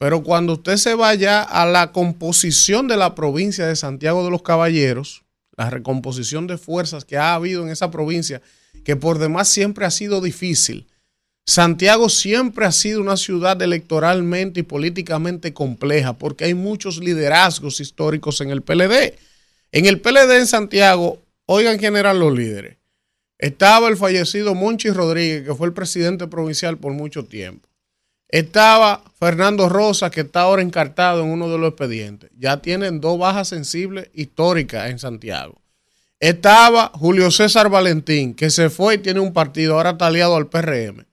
Pero 0.00 0.22
cuando 0.22 0.54
usted 0.54 0.78
se 0.78 0.94
vaya 0.94 1.42
a 1.42 1.66
la 1.66 1.92
composición 1.92 2.88
de 2.88 2.96
la 2.96 3.14
provincia 3.14 3.66
de 3.66 3.76
Santiago 3.76 4.24
de 4.24 4.30
los 4.30 4.40
Caballeros, 4.40 5.24
la 5.58 5.68
recomposición 5.68 6.46
de 6.46 6.56
fuerzas 6.56 7.04
que 7.04 7.18
ha 7.18 7.34
habido 7.34 7.62
en 7.62 7.68
esa 7.68 7.90
provincia, 7.90 8.40
que 8.82 8.96
por 8.96 9.18
demás 9.18 9.48
siempre 9.48 9.84
ha 9.84 9.90
sido 9.90 10.22
difícil, 10.22 10.86
Santiago 11.46 12.08
siempre 12.08 12.64
ha 12.64 12.72
sido 12.72 13.02
una 13.02 13.18
ciudad 13.18 13.60
electoralmente 13.60 14.60
y 14.60 14.62
políticamente 14.62 15.52
compleja 15.52 16.16
porque 16.16 16.46
hay 16.46 16.54
muchos 16.54 16.96
liderazgos 16.96 17.78
históricos 17.80 18.40
en 18.40 18.48
el 18.48 18.62
PLD. 18.62 19.18
En 19.70 19.84
el 19.84 20.00
PLD 20.00 20.38
en 20.38 20.46
Santiago, 20.46 21.20
oigan 21.44 21.76
quién 21.76 21.94
eran 21.96 22.18
los 22.18 22.34
líderes. 22.34 22.78
Estaba 23.36 23.88
el 23.88 23.98
fallecido 23.98 24.54
Monchi 24.54 24.88
Rodríguez, 24.88 25.46
que 25.46 25.54
fue 25.54 25.66
el 25.66 25.74
presidente 25.74 26.26
provincial 26.26 26.78
por 26.78 26.94
mucho 26.94 27.26
tiempo. 27.26 27.69
Estaba 28.30 29.02
Fernando 29.18 29.68
Rosa, 29.68 30.10
que 30.10 30.22
está 30.22 30.42
ahora 30.42 30.62
encartado 30.62 31.22
en 31.22 31.30
uno 31.30 31.50
de 31.50 31.58
los 31.58 31.70
expedientes. 31.70 32.30
Ya 32.38 32.62
tienen 32.62 33.00
dos 33.00 33.18
bajas 33.18 33.48
sensibles 33.48 34.08
históricas 34.14 34.90
en 34.90 34.98
Santiago. 34.98 35.60
Estaba 36.18 36.92
Julio 36.94 37.30
César 37.30 37.68
Valentín, 37.70 38.34
que 38.34 38.50
se 38.50 38.70
fue 38.70 38.94
y 38.94 38.98
tiene 38.98 39.20
un 39.20 39.32
partido, 39.32 39.74
ahora 39.74 39.90
está 39.90 40.06
aliado 40.06 40.36
al 40.36 40.48
PRM 40.48 41.04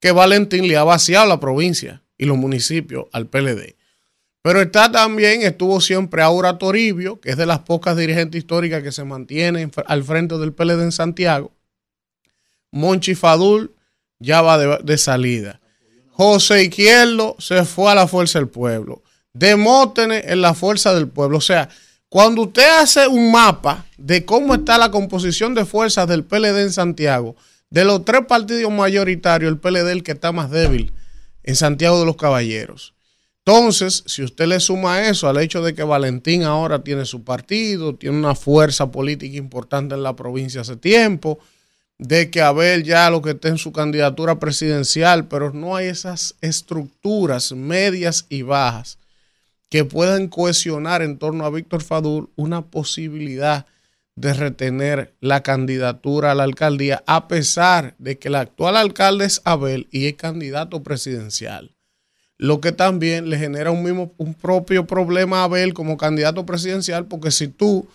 que 0.00 0.12
Valentín 0.12 0.66
le 0.66 0.76
ha 0.76 0.84
vaciado 0.84 1.26
la 1.26 1.38
provincia 1.38 2.02
y 2.16 2.24
los 2.24 2.38
municipios 2.38 3.06
al 3.12 3.26
PLD. 3.26 3.76
Pero 4.42 4.62
está 4.62 4.90
también, 4.90 5.42
estuvo 5.42 5.80
siempre 5.82 6.22
Aura 6.22 6.56
Toribio, 6.56 7.20
que 7.20 7.30
es 7.30 7.36
de 7.36 7.44
las 7.44 7.60
pocas 7.60 7.96
dirigentes 7.96 8.38
históricas 8.38 8.82
que 8.82 8.92
se 8.92 9.04
mantienen 9.04 9.70
al 9.86 10.02
frente 10.02 10.38
del 10.38 10.54
PLD 10.54 10.82
en 10.82 10.92
Santiago. 10.92 11.52
Monchi 12.72 13.14
Fadul 13.14 13.74
ya 14.18 14.40
va 14.40 14.78
de, 14.78 14.98
salida. 14.98 15.60
José 16.20 16.64
Izquierdo 16.64 17.34
se 17.38 17.64
fue 17.64 17.90
a 17.90 17.94
la 17.94 18.06
Fuerza 18.06 18.38
del 18.38 18.48
Pueblo. 18.48 19.02
Demóstenes 19.32 20.22
en 20.26 20.42
la 20.42 20.52
Fuerza 20.52 20.92
del 20.92 21.08
Pueblo. 21.08 21.38
O 21.38 21.40
sea, 21.40 21.70
cuando 22.10 22.42
usted 22.42 22.68
hace 22.78 23.08
un 23.08 23.32
mapa 23.32 23.86
de 23.96 24.26
cómo 24.26 24.54
está 24.54 24.76
la 24.76 24.90
composición 24.90 25.54
de 25.54 25.64
fuerzas 25.64 26.06
del 26.06 26.24
PLD 26.24 26.60
en 26.60 26.72
Santiago, 26.72 27.36
de 27.70 27.86
los 27.86 28.04
tres 28.04 28.26
partidos 28.28 28.70
mayoritarios, 28.70 29.50
el 29.50 29.58
PLD 29.58 29.92
el 29.92 30.02
que 30.02 30.12
está 30.12 30.30
más 30.30 30.50
débil 30.50 30.92
en 31.42 31.56
Santiago 31.56 31.98
de 31.98 32.04
los 32.04 32.16
Caballeros. 32.16 32.92
Entonces, 33.46 34.04
si 34.04 34.22
usted 34.22 34.46
le 34.46 34.60
suma 34.60 35.08
eso 35.08 35.26
al 35.26 35.38
hecho 35.38 35.62
de 35.62 35.72
que 35.72 35.84
Valentín 35.84 36.42
ahora 36.42 36.84
tiene 36.84 37.06
su 37.06 37.24
partido, 37.24 37.94
tiene 37.94 38.18
una 38.18 38.34
fuerza 38.34 38.90
política 38.90 39.38
importante 39.38 39.94
en 39.94 40.02
la 40.02 40.16
provincia 40.16 40.60
hace 40.60 40.76
tiempo, 40.76 41.38
de 42.00 42.30
que 42.30 42.40
Abel 42.40 42.82
ya 42.82 43.10
lo 43.10 43.20
que 43.20 43.32
está 43.32 43.48
en 43.48 43.58
su 43.58 43.72
candidatura 43.72 44.38
presidencial, 44.38 45.28
pero 45.28 45.52
no 45.52 45.76
hay 45.76 45.88
esas 45.88 46.34
estructuras 46.40 47.52
medias 47.52 48.24
y 48.30 48.40
bajas 48.40 48.98
que 49.68 49.84
puedan 49.84 50.28
cohesionar 50.28 51.02
en 51.02 51.18
torno 51.18 51.44
a 51.44 51.50
Víctor 51.50 51.82
Fadul 51.82 52.30
una 52.36 52.62
posibilidad 52.62 53.66
de 54.16 54.32
retener 54.32 55.14
la 55.20 55.42
candidatura 55.42 56.32
a 56.32 56.34
la 56.34 56.44
alcaldía, 56.44 57.04
a 57.06 57.28
pesar 57.28 57.94
de 57.98 58.18
que 58.18 58.28
el 58.28 58.36
actual 58.36 58.78
alcalde 58.78 59.26
es 59.26 59.42
Abel 59.44 59.86
y 59.90 60.06
es 60.06 60.14
candidato 60.14 60.82
presidencial. 60.82 61.76
Lo 62.38 62.62
que 62.62 62.72
también 62.72 63.28
le 63.28 63.38
genera 63.38 63.70
un, 63.70 63.82
mismo, 63.82 64.14
un 64.16 64.32
propio 64.32 64.86
problema 64.86 65.42
a 65.42 65.44
Abel 65.44 65.74
como 65.74 65.98
candidato 65.98 66.46
presidencial, 66.46 67.04
porque 67.04 67.30
si 67.30 67.48
tú 67.48 67.86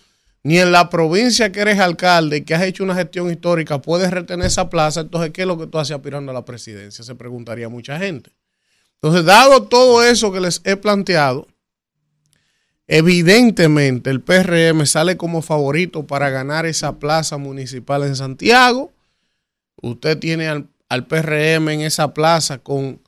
ni 0.46 0.60
en 0.60 0.70
la 0.70 0.88
provincia 0.90 1.50
que 1.50 1.58
eres 1.58 1.80
alcalde 1.80 2.44
que 2.44 2.54
has 2.54 2.62
hecho 2.62 2.84
una 2.84 2.94
gestión 2.94 3.28
histórica 3.28 3.82
puedes 3.82 4.12
retener 4.12 4.46
esa 4.46 4.70
plaza, 4.70 5.00
entonces 5.00 5.32
¿qué 5.32 5.40
es 5.40 5.48
lo 5.48 5.58
que 5.58 5.66
tú 5.66 5.76
haces 5.76 5.96
aspirando 5.96 6.30
a 6.30 6.34
la 6.34 6.44
presidencia? 6.44 7.02
Se 7.02 7.16
preguntaría 7.16 7.68
mucha 7.68 7.98
gente. 7.98 8.30
Entonces, 8.94 9.24
dado 9.24 9.64
todo 9.64 10.04
eso 10.04 10.30
que 10.30 10.38
les 10.38 10.60
he 10.62 10.76
planteado, 10.76 11.48
evidentemente 12.86 14.08
el 14.08 14.20
PRM 14.20 14.86
sale 14.86 15.16
como 15.16 15.42
favorito 15.42 16.06
para 16.06 16.30
ganar 16.30 16.64
esa 16.64 17.00
plaza 17.00 17.38
municipal 17.38 18.04
en 18.04 18.14
Santiago. 18.14 18.92
Usted 19.82 20.16
tiene 20.16 20.46
al, 20.46 20.68
al 20.88 21.08
PRM 21.08 21.70
en 21.70 21.80
esa 21.80 22.14
plaza 22.14 22.58
con 22.58 23.00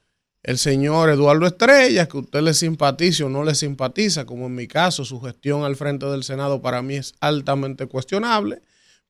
el 0.48 0.56
señor 0.56 1.10
Eduardo 1.10 1.46
Estrella, 1.46 2.08
que 2.08 2.16
usted 2.16 2.40
le 2.40 2.54
simpatice 2.54 3.22
o 3.22 3.28
no 3.28 3.44
le 3.44 3.54
simpatiza, 3.54 4.24
como 4.24 4.46
en 4.46 4.54
mi 4.54 4.66
caso, 4.66 5.04
su 5.04 5.20
gestión 5.20 5.62
al 5.62 5.76
frente 5.76 6.06
del 6.06 6.24
Senado 6.24 6.62
para 6.62 6.80
mí 6.80 6.94
es 6.94 7.12
altamente 7.20 7.84
cuestionable, 7.84 8.62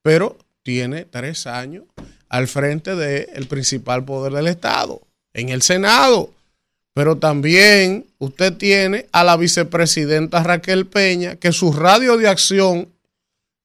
pero 0.03 0.37
tiene 0.65 1.05
tres 1.05 1.47
años 1.47 1.85
al 2.29 2.49
frente 2.49 2.97
del 2.97 3.47
principal 3.47 4.05
poder 4.05 4.33
del 4.33 4.49
Estado, 4.49 5.01
en 5.33 5.51
el 5.51 5.63
Senado. 5.63 6.35
Pero 6.93 7.19
también 7.19 8.05
usted 8.19 8.55
tiene 8.55 9.07
a 9.13 9.23
la 9.23 9.37
vicepresidenta 9.37 10.43
Raquel 10.43 10.87
Peña, 10.87 11.37
que 11.37 11.53
su 11.53 11.73
radio 11.73 12.17
de 12.17 12.27
acción 12.27 12.89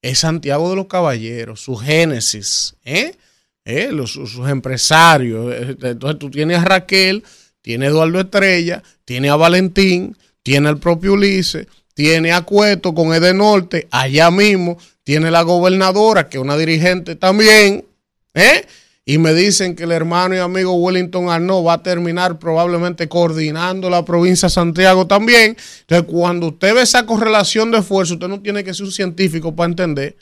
es 0.00 0.20
Santiago 0.20 0.70
de 0.70 0.76
los 0.76 0.86
Caballeros, 0.86 1.60
su 1.60 1.74
génesis, 1.74 2.76
¿eh? 2.84 3.16
¿Eh? 3.64 3.88
Los, 3.90 4.12
sus 4.12 4.48
empresarios. 4.48 5.56
Entonces 5.82 6.20
tú 6.20 6.30
tienes 6.30 6.58
a 6.58 6.64
Raquel 6.64 7.24
tiene 7.64 7.86
Eduardo 7.86 8.20
Estrella, 8.20 8.82
tiene 9.06 9.30
a 9.30 9.36
Valentín, 9.36 10.18
tiene 10.42 10.68
al 10.68 10.78
propio 10.78 11.14
Ulises, 11.14 11.66
tiene 11.94 12.30
a 12.30 12.42
Cueto 12.42 12.94
con 12.94 13.14
Edenorte, 13.14 13.88
allá 13.90 14.30
mismo, 14.30 14.76
tiene 15.02 15.30
la 15.30 15.40
gobernadora, 15.40 16.28
que 16.28 16.36
es 16.36 16.42
una 16.42 16.58
dirigente 16.58 17.16
también, 17.16 17.86
¿eh? 18.34 18.66
Y 19.06 19.16
me 19.16 19.32
dicen 19.32 19.76
que 19.76 19.84
el 19.84 19.92
hermano 19.92 20.34
y 20.34 20.40
amigo 20.40 20.74
Wellington 20.74 21.30
Arnaud 21.30 21.66
va 21.66 21.74
a 21.74 21.82
terminar 21.82 22.38
probablemente 22.38 23.08
coordinando 23.08 23.88
la 23.88 24.04
provincia 24.04 24.48
de 24.48 24.54
Santiago 24.54 25.06
también. 25.06 25.56
Entonces, 25.80 26.06
cuando 26.06 26.48
usted 26.48 26.74
ve 26.74 26.82
esa 26.82 27.06
correlación 27.06 27.70
de 27.70 27.78
esfuerzo, 27.78 28.14
usted 28.14 28.28
no 28.28 28.42
tiene 28.42 28.62
que 28.62 28.74
ser 28.74 28.84
un 28.84 28.92
científico 28.92 29.56
para 29.56 29.70
entender 29.70 30.16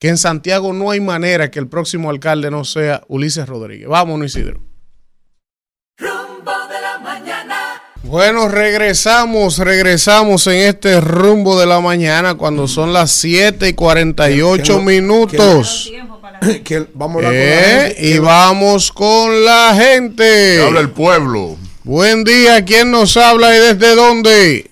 que 0.00 0.08
en 0.08 0.18
Santiago 0.18 0.72
no 0.72 0.90
hay 0.90 0.98
manera 1.00 1.52
que 1.52 1.60
el 1.60 1.68
próximo 1.68 2.10
alcalde 2.10 2.50
no 2.50 2.64
sea 2.64 3.02
Ulises 3.06 3.46
Rodríguez. 3.48 3.86
Vámonos, 3.86 4.26
Isidro. 4.26 4.69
Bueno, 8.10 8.48
regresamos, 8.48 9.58
regresamos 9.58 10.44
en 10.48 10.56
este 10.68 11.00
rumbo 11.00 11.58
de 11.60 11.66
la 11.66 11.78
mañana 11.80 12.34
cuando 12.34 12.66
son 12.66 12.92
las 12.92 13.12
7 13.12 13.68
y 13.68 13.72
48 13.74 14.62
Que- 14.62 14.66
que 14.66 14.72
no- 14.78 14.84
minutos. 14.84 15.92
Que 16.64 16.86
vamos 16.94 17.22
a 17.22 17.28
hablar 17.28 17.32
con 17.32 17.40
la 17.52 17.54
Eh, 17.54 17.94
gente. 17.94 18.06
y 18.08 18.18
vamos 18.18 18.90
con 18.92 19.44
la 19.44 19.74
gente. 19.76 20.60
Habla 20.62 20.80
el 20.80 20.90
pueblo. 20.90 21.56
Buen 21.84 22.24
día, 22.24 22.64
¿quién 22.64 22.90
nos 22.90 23.16
habla 23.16 23.54
y 23.54 23.58
desde 23.60 23.94
dónde? 23.94 24.70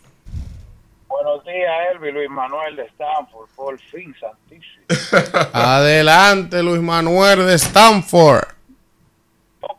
Buenos 1.08 1.44
días, 1.44 1.70
Elvi, 1.94 2.10
Luis 2.10 2.30
Manuel 2.30 2.74
de 2.74 2.82
Stanford, 2.86 3.48
por 3.54 3.78
fin, 3.78 4.14
santísimo. 4.18 5.48
Adelante, 5.52 6.62
Luis 6.62 6.80
Manuel 6.80 7.46
de 7.46 7.54
Stanford. 7.54 8.44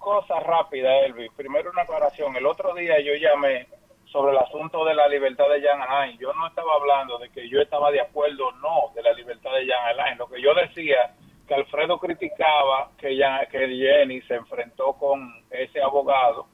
Cosas 0.10 0.42
rápidas, 0.42 1.04
Elvi. 1.06 1.30
Primero 1.30 1.70
una 1.70 1.84
aclaración. 1.84 2.36
El 2.36 2.48
otro 2.48 2.74
día 2.74 3.00
yo 3.00 3.14
llamé 3.14 3.68
sobre 4.06 4.32
el 4.32 4.40
asunto 4.40 4.84
de 4.84 4.96
la 4.96 5.08
libertad 5.08 5.46
de 5.50 5.62
Jan 5.62 5.80
Alain. 5.84 6.18
Yo 6.18 6.34
no 6.34 6.48
estaba 6.48 6.74
hablando 6.74 7.20
de 7.20 7.30
que 7.30 7.48
yo 7.48 7.62
estaba 7.62 7.92
de 7.92 8.02
acuerdo 8.02 8.48
o 8.48 8.52
no 8.54 8.92
de 8.96 9.04
la 9.04 9.14
libertad 9.14 9.52
de 9.54 9.68
Jan 9.68 9.86
Alain. 9.90 10.18
Lo 10.18 10.28
que 10.28 10.42
yo 10.42 10.56
decía 10.56 11.14
que 11.48 11.54
Alfredo 11.54 12.00
criticaba 12.00 12.90
que, 12.98 13.16
Jan- 13.20 13.46
que 13.52 13.68
Jenny 13.68 14.20
se 14.22 14.34
enfrentó 14.34 14.94
con 14.94 15.32
ese 15.52 15.80
abogado. 15.80 16.48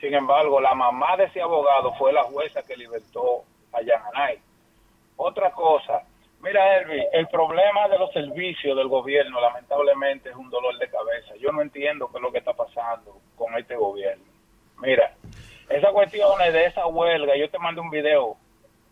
Sin 0.00 0.14
embargo, 0.14 0.58
la 0.58 0.74
mamá 0.74 1.18
de 1.18 1.24
ese 1.24 1.42
abogado 1.42 1.92
fue 1.98 2.14
la 2.14 2.22
jueza 2.22 2.62
que 2.62 2.78
libertó 2.78 3.42
a 3.74 3.80
Jan 3.86 4.02
Alain. 4.14 4.40
Otra 5.18 5.50
cosa, 5.50 6.02
mira, 6.40 6.78
Elvi, 6.78 7.02
el 7.12 7.28
problema 7.28 7.88
de 7.88 7.98
los 7.98 8.12
servicios 8.12 8.76
del 8.76 8.88
gobierno, 8.88 9.40
lamentablemente, 9.40 10.30
es 10.30 10.36
un 10.36 10.50
dolor 10.50 10.78
de 10.78 10.88
cabeza. 10.88 11.34
Yo 11.40 11.52
no 11.52 11.62
entiendo 11.62 12.08
qué 12.08 12.18
es 12.18 12.22
lo 12.22 12.32
que 12.32 12.38
está 12.38 12.52
pasando 12.52 13.20
con 13.36 13.56
este 13.58 13.76
gobierno. 13.76 14.24
Mira, 14.80 15.14
esas 15.68 15.90
cuestiones 15.92 16.52
de 16.52 16.66
esa 16.66 16.86
huelga, 16.86 17.36
yo 17.36 17.50
te 17.50 17.58
mandé 17.58 17.80
un 17.80 17.90
video 17.90 18.36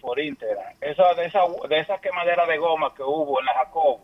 por 0.01 0.21
Instagram, 0.21 0.75
esa, 0.81 1.15
de, 1.15 1.27
esa, 1.27 1.41
de 1.69 1.81
esa 1.81 1.99
quemadera 1.99 2.47
de 2.47 2.59
goma 2.59 2.93
que 2.95 3.03
hubo 3.03 3.41
en 3.41 3.47
la 3.47 3.55
Jacobo. 3.55 4.01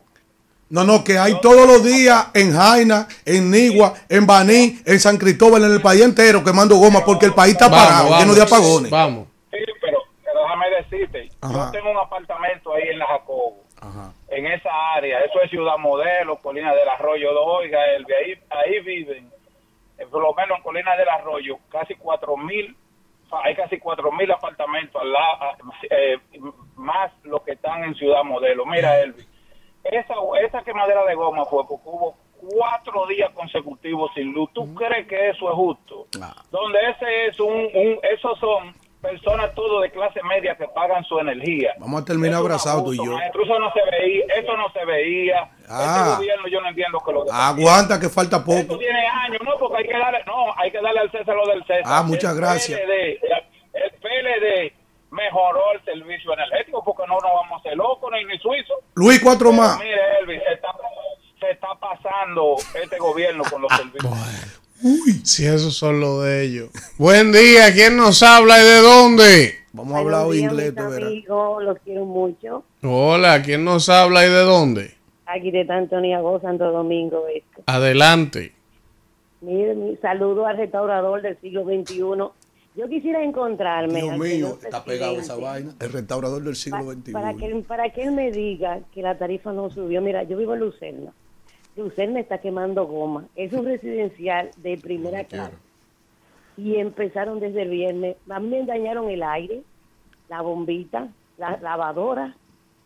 No, 0.70 0.84
no, 0.84 1.02
que 1.02 1.18
hay 1.18 1.40
todos 1.40 1.66
los 1.66 1.84
días 1.84 2.28
en 2.32 2.52
Jaina, 2.54 3.08
en 3.26 3.50
Nigua, 3.50 3.92
en 4.08 4.24
Baní, 4.24 4.78
en 4.86 5.00
San 5.00 5.18
Cristóbal, 5.18 5.64
en 5.64 5.72
el 5.72 5.82
país 5.82 6.00
entero 6.00 6.44
quemando 6.44 6.76
goma 6.76 7.04
porque 7.04 7.26
el 7.26 7.34
país 7.34 7.54
está 7.54 7.68
parado, 7.68 8.16
lleno 8.18 8.34
de 8.34 8.42
apagones. 8.42 8.88
Vamos. 8.88 9.26
Sí, 9.50 9.58
pero, 9.80 9.98
pero 10.24 10.42
déjame 10.42 10.70
decirte, 10.90 11.28
Ajá. 11.40 11.66
yo 11.66 11.70
tengo 11.70 11.90
un 11.90 11.98
apartamento 11.98 12.72
ahí 12.74 12.88
en 12.88 12.98
la 12.98 13.06
Jacobo. 13.06 13.64
Ajá. 13.80 14.12
en 14.28 14.46
esa 14.46 14.70
área. 14.94 15.20
Eso 15.20 15.40
es 15.40 15.50
Ciudad 15.50 15.78
Modelo, 15.78 16.36
Colina 16.36 16.74
del 16.74 16.88
Arroyo. 16.88 17.30
Oiga, 17.42 17.82
el 17.92 18.04
ahí, 18.04 18.38
ahí 18.50 18.80
viven, 18.80 19.30
eh, 19.96 20.06
por 20.06 20.22
lo 20.22 20.34
menos 20.34 20.58
en 20.58 20.62
Colina 20.62 20.94
del 20.96 21.08
Arroyo, 21.08 21.58
casi 21.70 21.94
cuatro 21.94 22.36
mil, 22.36 22.76
hay 23.42 23.54
casi 23.54 23.78
cuatro 23.78 24.12
mil 24.12 24.30
apartamentos 24.30 25.00
al 25.00 25.12
lado, 25.12 25.56
eh, 25.88 26.18
más 26.76 27.10
los 27.24 27.42
que 27.42 27.52
están 27.52 27.84
en 27.84 27.94
Ciudad 27.94 28.22
Modelo. 28.22 28.66
Mira, 28.66 29.00
Elvi, 29.00 29.24
esa, 29.84 30.14
esa 30.44 30.62
quemadera 30.62 31.04
de 31.06 31.14
goma 31.14 31.46
fue 31.46 31.66
porque 31.66 31.88
hubo 31.88 32.16
cuatro 32.36 33.06
días 33.06 33.30
consecutivos 33.30 34.10
sin 34.14 34.32
luz. 34.32 34.50
¿Tú 34.52 34.74
crees 34.74 35.06
que 35.06 35.30
eso 35.30 35.48
es 35.48 35.54
justo? 35.54 36.06
Ah. 36.20 36.34
Donde 36.50 36.78
ese 36.90 37.26
es 37.28 37.40
un, 37.40 37.54
un 37.54 37.98
esos 38.02 38.38
son 38.38 38.74
personas 39.00 39.54
todo 39.54 39.80
de 39.80 39.90
clase 39.90 40.22
media 40.22 40.54
que 40.56 40.66
pagan 40.68 41.02
su 41.04 41.18
energía. 41.18 41.72
Vamos 41.78 42.02
a 42.02 42.04
terminar 42.04 42.40
abrazados 42.40 42.84
tú 42.84 42.92
y 42.92 42.96
yo. 42.96 43.12
maestro, 43.12 43.42
eso 43.44 43.58
no 43.58 43.72
se 43.72 43.80
veía, 43.90 44.24
eso 44.36 44.56
no 44.56 44.70
se 44.72 44.84
veía. 44.84 45.50
Ah. 45.68 45.84
Este 45.84 46.16
gobierno 46.16 46.48
yo 46.48 46.60
no 46.60 46.68
entiendo 46.68 47.00
que 47.04 47.12
lo 47.12 47.24
que 47.24 47.30
Aguanta 47.32 47.98
que 47.98 48.08
falta 48.08 48.36
haciendo. 48.36 48.60
Esto 48.60 48.72
poco. 48.74 48.78
tiene 48.78 49.06
años, 49.06 49.40
no, 49.44 49.56
porque 49.58 49.78
hay 49.78 49.88
que 49.88 49.98
darle, 49.98 50.22
no, 50.26 50.54
hay 50.56 50.70
que 50.70 50.80
darle 50.80 51.00
al 51.00 51.10
César 51.10 51.34
lo 51.34 51.46
del 51.46 51.60
César. 51.64 51.82
Ah, 51.86 52.02
muchas 52.02 52.32
El 52.32 52.40
gracias. 52.40 52.80
PLD, 52.80 53.18
el 53.72 53.90
PLD 54.00 54.72
mejoró 55.10 55.72
el 55.74 55.84
servicio 55.84 56.32
energético 56.32 56.84
porque 56.84 57.02
no 57.08 57.14
nos 57.14 57.32
vamos 57.32 57.52
a 57.52 57.56
hacer 57.56 57.76
locos 57.76 58.10
ni, 58.12 58.24
ni 58.24 58.38
suizos. 58.38 58.76
Luis, 58.94 59.20
cuatro 59.22 59.50
Pero 59.50 59.62
más. 59.62 59.78
Mire, 59.78 60.18
Elvis, 60.20 60.40
se 60.46 60.52
está, 60.54 60.68
se 61.40 61.50
está 61.50 61.68
pasando 61.80 62.56
este 62.80 62.98
gobierno 62.98 63.44
con 63.50 63.62
los 63.62 63.72
servicios. 63.72 64.59
Si 65.24 65.44
esos 65.46 65.74
son 65.74 66.00
los 66.00 66.24
de 66.24 66.42
ellos. 66.44 66.70
Buen 66.96 67.32
día, 67.32 67.72
¿quién 67.74 67.96
nos 67.96 68.22
habla 68.22 68.58
y 68.60 68.64
de 68.64 68.76
dónde? 68.80 69.54
Vamos 69.72 69.94
a 69.94 69.98
hablar 69.98 70.26
hoy 70.26 70.38
inglés, 70.40 70.72
mis 70.74 70.84
amigos, 71.04 71.62
los 71.62 71.78
quiero 71.84 72.04
mucho. 72.06 72.64
Hola, 72.82 73.42
¿quién 73.42 73.64
nos 73.64 73.88
habla 73.88 74.26
y 74.26 74.30
de 74.30 74.40
dónde? 74.42 74.94
Aquí 75.26 75.50
de 75.50 75.66
Antonio 75.70 76.22
Go, 76.22 76.40
Santo 76.40 76.72
Domingo. 76.72 77.24
Este. 77.28 77.62
Adelante. 77.66 78.52
Mire, 79.42 79.74
mi 79.74 79.96
saludo 79.98 80.46
al 80.46 80.56
restaurador 80.56 81.22
del 81.22 81.38
siglo 81.40 81.64
XXI. 81.64 81.98
Yo 82.76 82.88
quisiera 82.88 83.22
encontrarme. 83.22 84.02
Dios 84.02 84.18
mío, 84.18 84.58
está 84.62 84.82
pegado 84.84 85.18
esa 85.20 85.36
vaina. 85.36 85.74
El 85.78 85.92
restaurador 85.92 86.42
del 86.42 86.52
pa- 86.52 86.56
siglo 86.56 86.92
XXI. 86.92 87.12
para, 87.12 87.34
que, 87.34 87.64
para 87.66 87.90
que 87.92 88.02
él 88.02 88.12
me 88.12 88.30
diga 88.32 88.80
que 88.94 89.02
la 89.02 89.16
tarifa 89.18 89.52
no 89.52 89.70
subió. 89.70 90.00
Mira, 90.00 90.22
yo 90.24 90.36
vivo 90.36 90.54
en 90.54 90.60
Lucerna. 90.60 91.12
Lucerna 91.80 92.20
está 92.20 92.38
quemando 92.38 92.86
goma. 92.86 93.26
Es 93.36 93.52
un 93.52 93.64
residencial 93.64 94.50
de 94.58 94.78
primera 94.78 95.24
clase. 95.24 95.56
Y 96.56 96.76
empezaron 96.76 97.40
desde 97.40 97.62
el 97.62 97.70
viernes. 97.70 98.16
A 98.28 98.38
mí 98.38 98.48
me 98.48 98.64
dañaron 98.64 99.08
el 99.08 99.22
aire, 99.22 99.62
la 100.28 100.42
bombita, 100.42 101.08
la 101.38 101.58
lavadora 101.60 102.36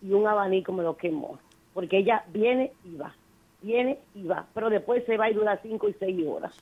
y 0.01 0.13
un 0.13 0.27
abanico 0.27 0.73
me 0.73 0.83
lo 0.83 0.97
quemó. 0.97 1.39
Porque 1.73 1.99
ella 1.99 2.25
viene 2.29 2.73
y 2.85 2.97
va, 2.97 3.15
viene 3.63 3.99
y 4.15 4.25
va. 4.27 4.47
Pero 4.55 4.71
después 4.71 5.05
se 5.07 5.17
va 5.17 5.29
y 5.29 5.35
dura 5.35 5.59
cinco 5.63 5.89
y 5.89 5.95
seis 5.95 6.25
horas. 6.27 6.55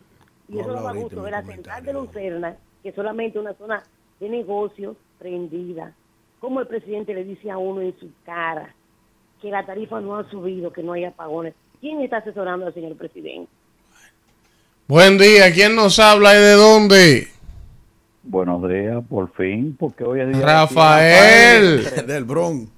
Y 0.48 0.54
No 0.54 0.60
eso 0.62 0.72
no 0.72 0.84
ver 0.84 0.94
mi 0.94 1.30
la 1.30 1.42
central 1.42 1.84
de 1.84 1.92
Lucerna, 1.92 2.56
que 2.82 2.88
es 2.88 2.94
solamente 2.94 3.38
una 3.38 3.52
zona 3.54 3.82
de 4.20 4.28
negocios 4.28 4.96
prendida. 5.18 5.92
Como 6.40 6.60
el 6.60 6.66
presidente 6.66 7.14
le 7.14 7.24
dice 7.24 7.50
a 7.50 7.58
uno 7.58 7.82
en 7.82 7.98
su 7.98 8.10
cara 8.24 8.74
que 9.40 9.50
la 9.50 9.66
tarifa 9.66 10.00
no 10.00 10.16
ha 10.16 10.28
subido, 10.30 10.72
que 10.72 10.82
no 10.82 10.92
hay 10.92 11.04
apagones. 11.04 11.54
¿Quién 11.82 12.00
está 12.00 12.18
asesorando 12.18 12.66
al 12.66 12.72
señor 12.74 12.96
presidente? 12.96 13.50
Buen 14.88 15.18
día, 15.18 15.52
¿quién 15.52 15.74
nos 15.76 15.98
habla 15.98 16.32
y 16.34 16.38
de 16.40 16.52
dónde? 16.52 17.28
Buenos 18.22 18.66
días, 18.68 19.02
por 19.10 19.30
fin, 19.32 19.76
porque 19.78 20.04
hoy 20.04 20.20
es 20.20 20.28
día 20.28 20.46
Rafael. 20.46 21.84
Del 22.06 22.24
Bron. 22.24 22.70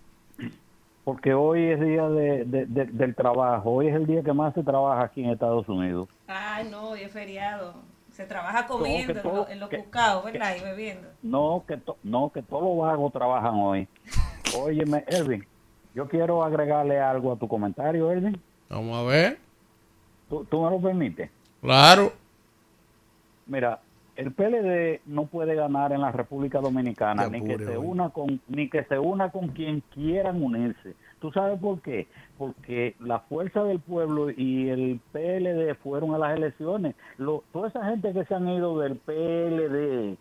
porque 1.05 1.35
hoy 1.35 1.65
es 1.67 1.81
día 1.81 2.09
de, 2.09 2.45
de- 2.47 2.65
de- 2.67 2.87
del 2.87 3.15
trabajo, 3.15 3.71
hoy 3.73 3.89
es 3.89 3.95
el 3.95 4.07
día 4.07 4.23
que 4.23 4.33
más 4.33 4.55
se 4.55 4.63
trabaja 4.63 5.03
aquí 5.05 5.23
en 5.23 5.31
Estados 5.31 5.69
Unidos. 5.69 6.09
Ay, 6.27 6.67
no, 6.71 6.89
hoy 6.91 7.03
es 7.03 7.13
feriado. 7.13 7.75
Se 8.11 8.25
trabaja 8.25 8.67
comiendo 8.67 9.13
en, 9.13 9.23
todo- 9.23 9.35
lo- 9.37 9.49
en 9.51 9.61
los 9.61 9.69
que- 9.69 9.79
cucaos, 9.85 10.25
¿verdad? 10.25 10.57
Y 10.59 10.65
bebiendo. 10.65 11.09
No, 11.23 11.63
que 11.69 11.77
to- 11.77 11.99
no, 12.03 12.31
que 12.33 12.41
todos 12.43 12.63
los 12.63 12.79
vagos 12.79 13.13
trabajan 13.13 13.55
hoy. 13.55 13.87
Óyeme, 14.59 15.05
Elvin, 15.09 15.45
Yo 15.95 16.09
quiero 16.09 16.43
agregarle 16.43 16.99
algo 17.01 17.33
a 17.33 17.37
tu 17.37 17.47
comentario, 17.49 18.11
Elvin. 18.11 18.41
Vamos 18.75 18.97
a 18.99 19.03
ver. 19.09 19.39
¿Tú, 20.29 20.45
tú 20.47 20.63
me 20.63 20.71
lo 20.71 20.81
permites? 20.81 21.31
Claro. 21.61 22.13
Mira, 23.47 23.81
el 24.17 24.33
PLD 24.33 25.01
no 25.07 25.27
puede 25.27 25.55
ganar 25.55 25.93
en 25.93 26.01
la 26.01 26.13
República 26.13 26.61
Dominicana 26.61 27.23
ni 27.33 27.39
que 27.41 27.57
se 27.65 27.77
una 27.79 28.11
con 28.11 28.41
ni 28.49 28.69
que 28.71 28.85
se 28.85 28.99
una 28.99 29.31
con 29.31 29.49
quien 29.49 29.83
quieran 29.93 30.43
unirse. 30.43 30.95
¿Tú 31.21 31.31
sabes 31.33 31.59
por 31.59 31.81
qué? 31.81 32.07
Porque 32.39 32.95
la 33.01 33.21
fuerza 33.21 33.65
del 33.65 33.81
pueblo 33.81 34.31
y 34.31 34.69
el 34.69 35.01
PLD 35.13 35.75
fueron 35.83 36.15
a 36.15 36.19
las 36.19 36.37
elecciones. 36.37 36.95
Lo- 37.19 37.45
toda 37.53 37.69
esa 37.69 37.85
gente 37.87 38.13
que 38.13 38.25
se 38.25 38.35
han 38.35 38.49
ido 38.49 38.79
del 38.79 38.97
PLD, 38.97 40.17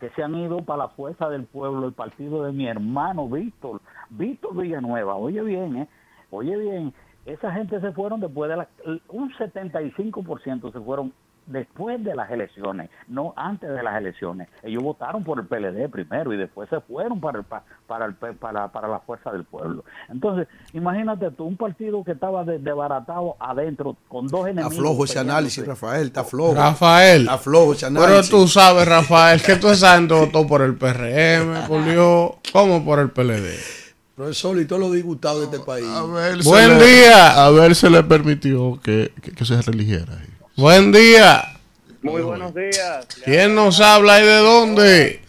que 0.00 0.10
se 0.14 0.22
han 0.22 0.34
ido 0.34 0.58
para 0.62 0.84
la 0.84 0.88
fuerza 0.90 1.28
del 1.28 1.44
pueblo, 1.44 1.86
el 1.86 1.92
partido 1.94 2.44
de 2.44 2.52
mi 2.52 2.66
hermano 2.66 3.28
Víctor, 3.28 3.80
Víctor 4.10 4.56
Villanueva, 4.56 5.16
oye 5.16 5.42
bien, 5.42 5.76
¿eh? 5.76 5.88
Oye 6.30 6.56
bien, 6.56 6.92
esa 7.32 7.52
gente 7.52 7.80
se 7.80 7.92
fueron 7.92 8.20
después 8.20 8.50
de 8.50 8.56
la, 8.56 8.68
un 9.08 9.32
75% 9.32 10.72
se 10.72 10.80
fueron 10.80 11.12
después 11.46 12.04
de 12.04 12.14
las 12.14 12.30
elecciones, 12.30 12.90
no 13.08 13.32
antes 13.34 13.70
de 13.70 13.82
las 13.82 13.96
elecciones. 13.96 14.48
Ellos 14.62 14.82
votaron 14.82 15.24
por 15.24 15.38
el 15.38 15.46
PLD 15.46 15.88
primero 15.88 16.30
y 16.34 16.36
después 16.36 16.68
se 16.68 16.78
fueron 16.82 17.20
para 17.22 17.38
el, 17.38 17.44
pa- 17.44 17.62
para, 17.86 18.04
el, 18.04 18.14
para, 18.14 18.68
para 18.68 18.86
la 18.86 18.98
fuerza 19.00 19.32
del 19.32 19.44
pueblo. 19.44 19.82
Entonces, 20.10 20.46
imagínate 20.74 21.30
tú, 21.30 21.44
un 21.46 21.56
partido 21.56 22.04
que 22.04 22.12
estaba 22.12 22.44
de- 22.44 22.58
desbaratado 22.58 23.36
adentro 23.40 23.96
con 24.08 24.26
dos 24.26 24.40
Está 24.40 24.50
enemigos. 24.60 24.76
flojo 24.76 25.04
ese 25.04 25.18
análisis. 25.20 25.66
Rafael, 25.66 26.08
está 26.08 26.22
flojo. 26.22 26.54
Rafael. 26.54 27.22
Está 27.22 27.38
flojo 27.38 27.72
ese 27.72 27.86
Pero 27.90 28.04
análisis. 28.04 28.30
tú 28.30 28.46
sabes, 28.46 28.86
Rafael, 28.86 29.40
que 29.42 29.56
tú 29.56 29.68
gente 29.68 30.18
votó 30.26 30.46
por 30.46 30.60
el 30.60 30.74
PRM, 30.76 31.66
por 31.66 31.82
Dios. 31.82 32.32
¿Cómo 32.52 32.84
por 32.84 32.98
el 32.98 33.10
PLD? 33.10 33.48
Profesor, 34.18 34.58
y 34.60 34.64
todos 34.64 34.80
los 34.82 34.92
disgustados 34.92 35.38
de 35.48 35.56
este 35.56 35.64
país. 35.64 35.86
A 35.86 36.02
ver, 36.02 36.38
Buen 36.42 36.76
le- 36.78 36.84
día. 36.86 37.44
A 37.44 37.50
ver, 37.50 37.72
se 37.76 37.88
le 37.88 38.02
permitió 38.02 38.80
que, 38.82 39.12
que, 39.22 39.30
que 39.30 39.44
se 39.44 39.62
religiera. 39.62 40.12
ahí. 40.12 40.26
Buen 40.56 40.90
día. 40.90 41.56
Muy 42.02 42.22
buenos 42.22 42.52
días. 42.52 43.06
¿Quién 43.24 43.54
nos 43.54 43.80
habla 43.80 44.20
y 44.20 44.26
de 44.26 44.36
dónde? 44.38 45.20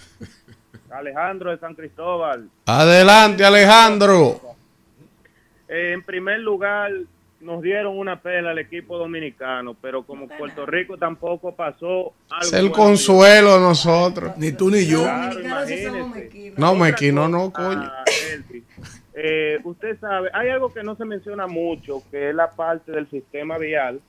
Alejandro 0.89 1.51
de 1.51 1.59
San 1.59 1.75
Cristóbal. 1.75 2.49
Adelante, 2.65 3.45
Alejandro. 3.45 4.41
Eh, 5.67 5.91
en 5.93 6.01
primer 6.03 6.39
lugar, 6.39 6.89
nos 7.41 7.61
dieron 7.61 7.97
una 7.97 8.21
pela 8.21 8.51
al 8.51 8.59
equipo 8.59 8.97
dominicano, 8.97 9.75
pero 9.81 10.03
como 10.03 10.27
Puerto 10.27 10.65
Rico 10.65 10.97
tampoco 10.97 11.55
pasó 11.55 12.13
algo 12.29 12.41
Es 12.41 12.53
el 12.53 12.71
consuelo 12.71 13.55
de 13.55 13.59
nosotros. 13.59 14.37
Ni 14.37 14.51
tú 14.51 14.69
ni 14.69 14.85
yo. 14.85 15.03
Claro. 15.03 15.39
No, 16.57 16.75
mequino 16.75 17.27
no, 17.27 17.51
coño. 17.51 17.89
Eh, 19.13 19.59
usted 19.63 19.99
sabe, 19.99 20.29
hay 20.33 20.49
algo 20.49 20.73
que 20.73 20.81
no 20.83 20.95
se 20.95 21.03
menciona 21.03 21.45
mucho, 21.45 22.01
que 22.09 22.29
es 22.29 22.35
la 22.35 22.51
parte 22.51 22.93
del 22.93 23.09
sistema 23.09 23.57
vial, 23.57 23.99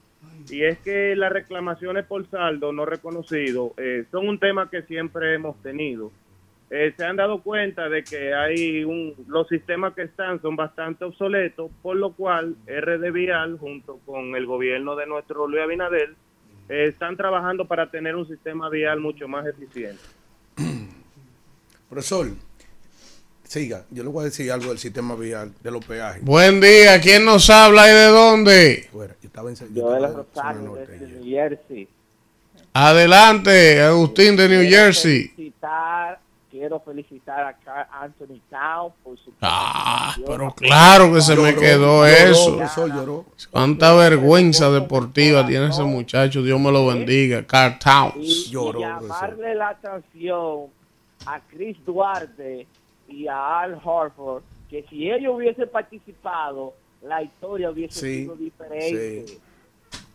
y 0.49 0.63
es 0.63 0.79
que 0.79 1.17
las 1.17 1.33
reclamaciones 1.33 2.05
por 2.07 2.29
saldo 2.31 2.73
no 2.73 2.85
reconocido 2.85 3.75
eh, 3.77 4.05
son 4.13 4.29
un 4.29 4.39
tema 4.39 4.71
que 4.71 4.83
siempre 4.83 5.35
hemos 5.35 5.61
tenido. 5.63 6.13
Eh, 6.73 6.95
se 6.97 7.05
han 7.05 7.17
dado 7.17 7.43
cuenta 7.43 7.89
de 7.89 8.05
que 8.05 8.33
hay 8.33 8.85
un, 8.85 9.15
los 9.27 9.49
sistemas 9.49 9.93
que 9.93 10.03
están 10.03 10.41
son 10.41 10.55
bastante 10.55 11.05
obsoletos, 11.05 11.69
por 11.83 11.97
lo 11.97 12.13
cual 12.13 12.55
RD 12.65 13.11
Vial, 13.13 13.59
junto 13.59 13.99
con 14.07 14.37
el 14.37 14.47
gobierno 14.47 14.95
de 14.95 15.07
nuestro 15.07 15.49
Luis 15.49 15.65
Abinader, 15.65 16.15
eh, 16.69 16.87
están 16.87 17.17
trabajando 17.17 17.67
para 17.67 17.91
tener 17.91 18.15
un 18.15 18.29
sistema 18.29 18.71
vial 18.71 19.01
mucho 19.01 19.27
más 19.27 19.45
eficiente. 19.47 20.01
Profesor, 21.91 22.29
siga. 23.43 23.85
Yo 23.91 24.05
le 24.05 24.11
voy 24.11 24.23
a 24.23 24.25
decir 24.27 24.53
algo 24.53 24.69
del 24.69 24.79
sistema 24.79 25.17
vial, 25.17 25.53
de 25.61 25.71
los 25.73 25.85
peajes. 25.85 26.23
Buen 26.25 26.61
día. 26.61 27.01
¿Quién 27.01 27.25
nos 27.25 27.51
habla 27.51 27.91
y 27.91 27.95
de 27.95 28.07
dónde? 28.07 28.89
Fuera. 28.93 29.17
Yo 29.21 29.27
estaba 29.27 29.51
en, 29.51 29.57
yo 29.57 29.65
estaba 29.65 29.99
zona 29.99 30.23
Rosario 30.23 30.63
norte 30.63 30.87
desde. 30.93 31.07
New 31.09 31.25
Jersey. 31.25 31.89
Adelante, 32.73 33.81
Agustín 33.81 34.37
de 34.37 34.49
New 34.49 34.61
Quiero 34.61 34.85
Jersey. 34.85 35.29
Felicitar, 35.31 36.21
quiero 36.61 36.79
felicitar 36.81 37.41
a 37.47 37.55
Carl 37.57 37.89
Anthony 37.91 38.39
Town 38.51 38.93
por 39.03 39.19
su 39.19 39.33
Ah, 39.41 40.15
pero 40.27 40.51
claro 40.55 41.11
que 41.11 41.23
se 41.23 41.35
me 41.35 41.53
Lloró, 41.53 41.61
quedó 41.61 42.07
lloró, 42.07 42.07
eso. 42.07 42.57
profesor, 42.59 42.93
lloró. 42.95 43.25
Cuánta 43.51 43.95
vergüenza 43.95 44.71
deportiva 44.71 45.47
tiene 45.47 45.69
ese 45.69 45.85
muchacho. 45.85 46.43
Dios 46.43 46.61
me 46.61 46.71
lo 46.71 46.87
bendiga. 46.89 47.47
Carl 47.47 47.77
y, 47.77 47.79
Towns. 47.79 48.17
y 48.27 48.51
Lloró, 48.51 48.79
llamarle 48.81 49.55
la 49.55 49.71
atención 49.71 50.67
a 51.25 51.41
Chris 51.49 51.79
Duarte 51.87 52.67
y 53.09 53.27
a 53.27 53.61
Al 53.61 53.81
Horford 53.83 54.43
que 54.69 54.85
si 54.91 55.11
ellos 55.11 55.35
hubiesen 55.37 55.69
participado 55.71 56.75
la 57.03 57.23
historia 57.23 57.71
hubiese 57.71 57.99
Sí, 58.01 58.23
sido 58.25 58.37
diferente 58.37 59.27
sí. 59.27 59.39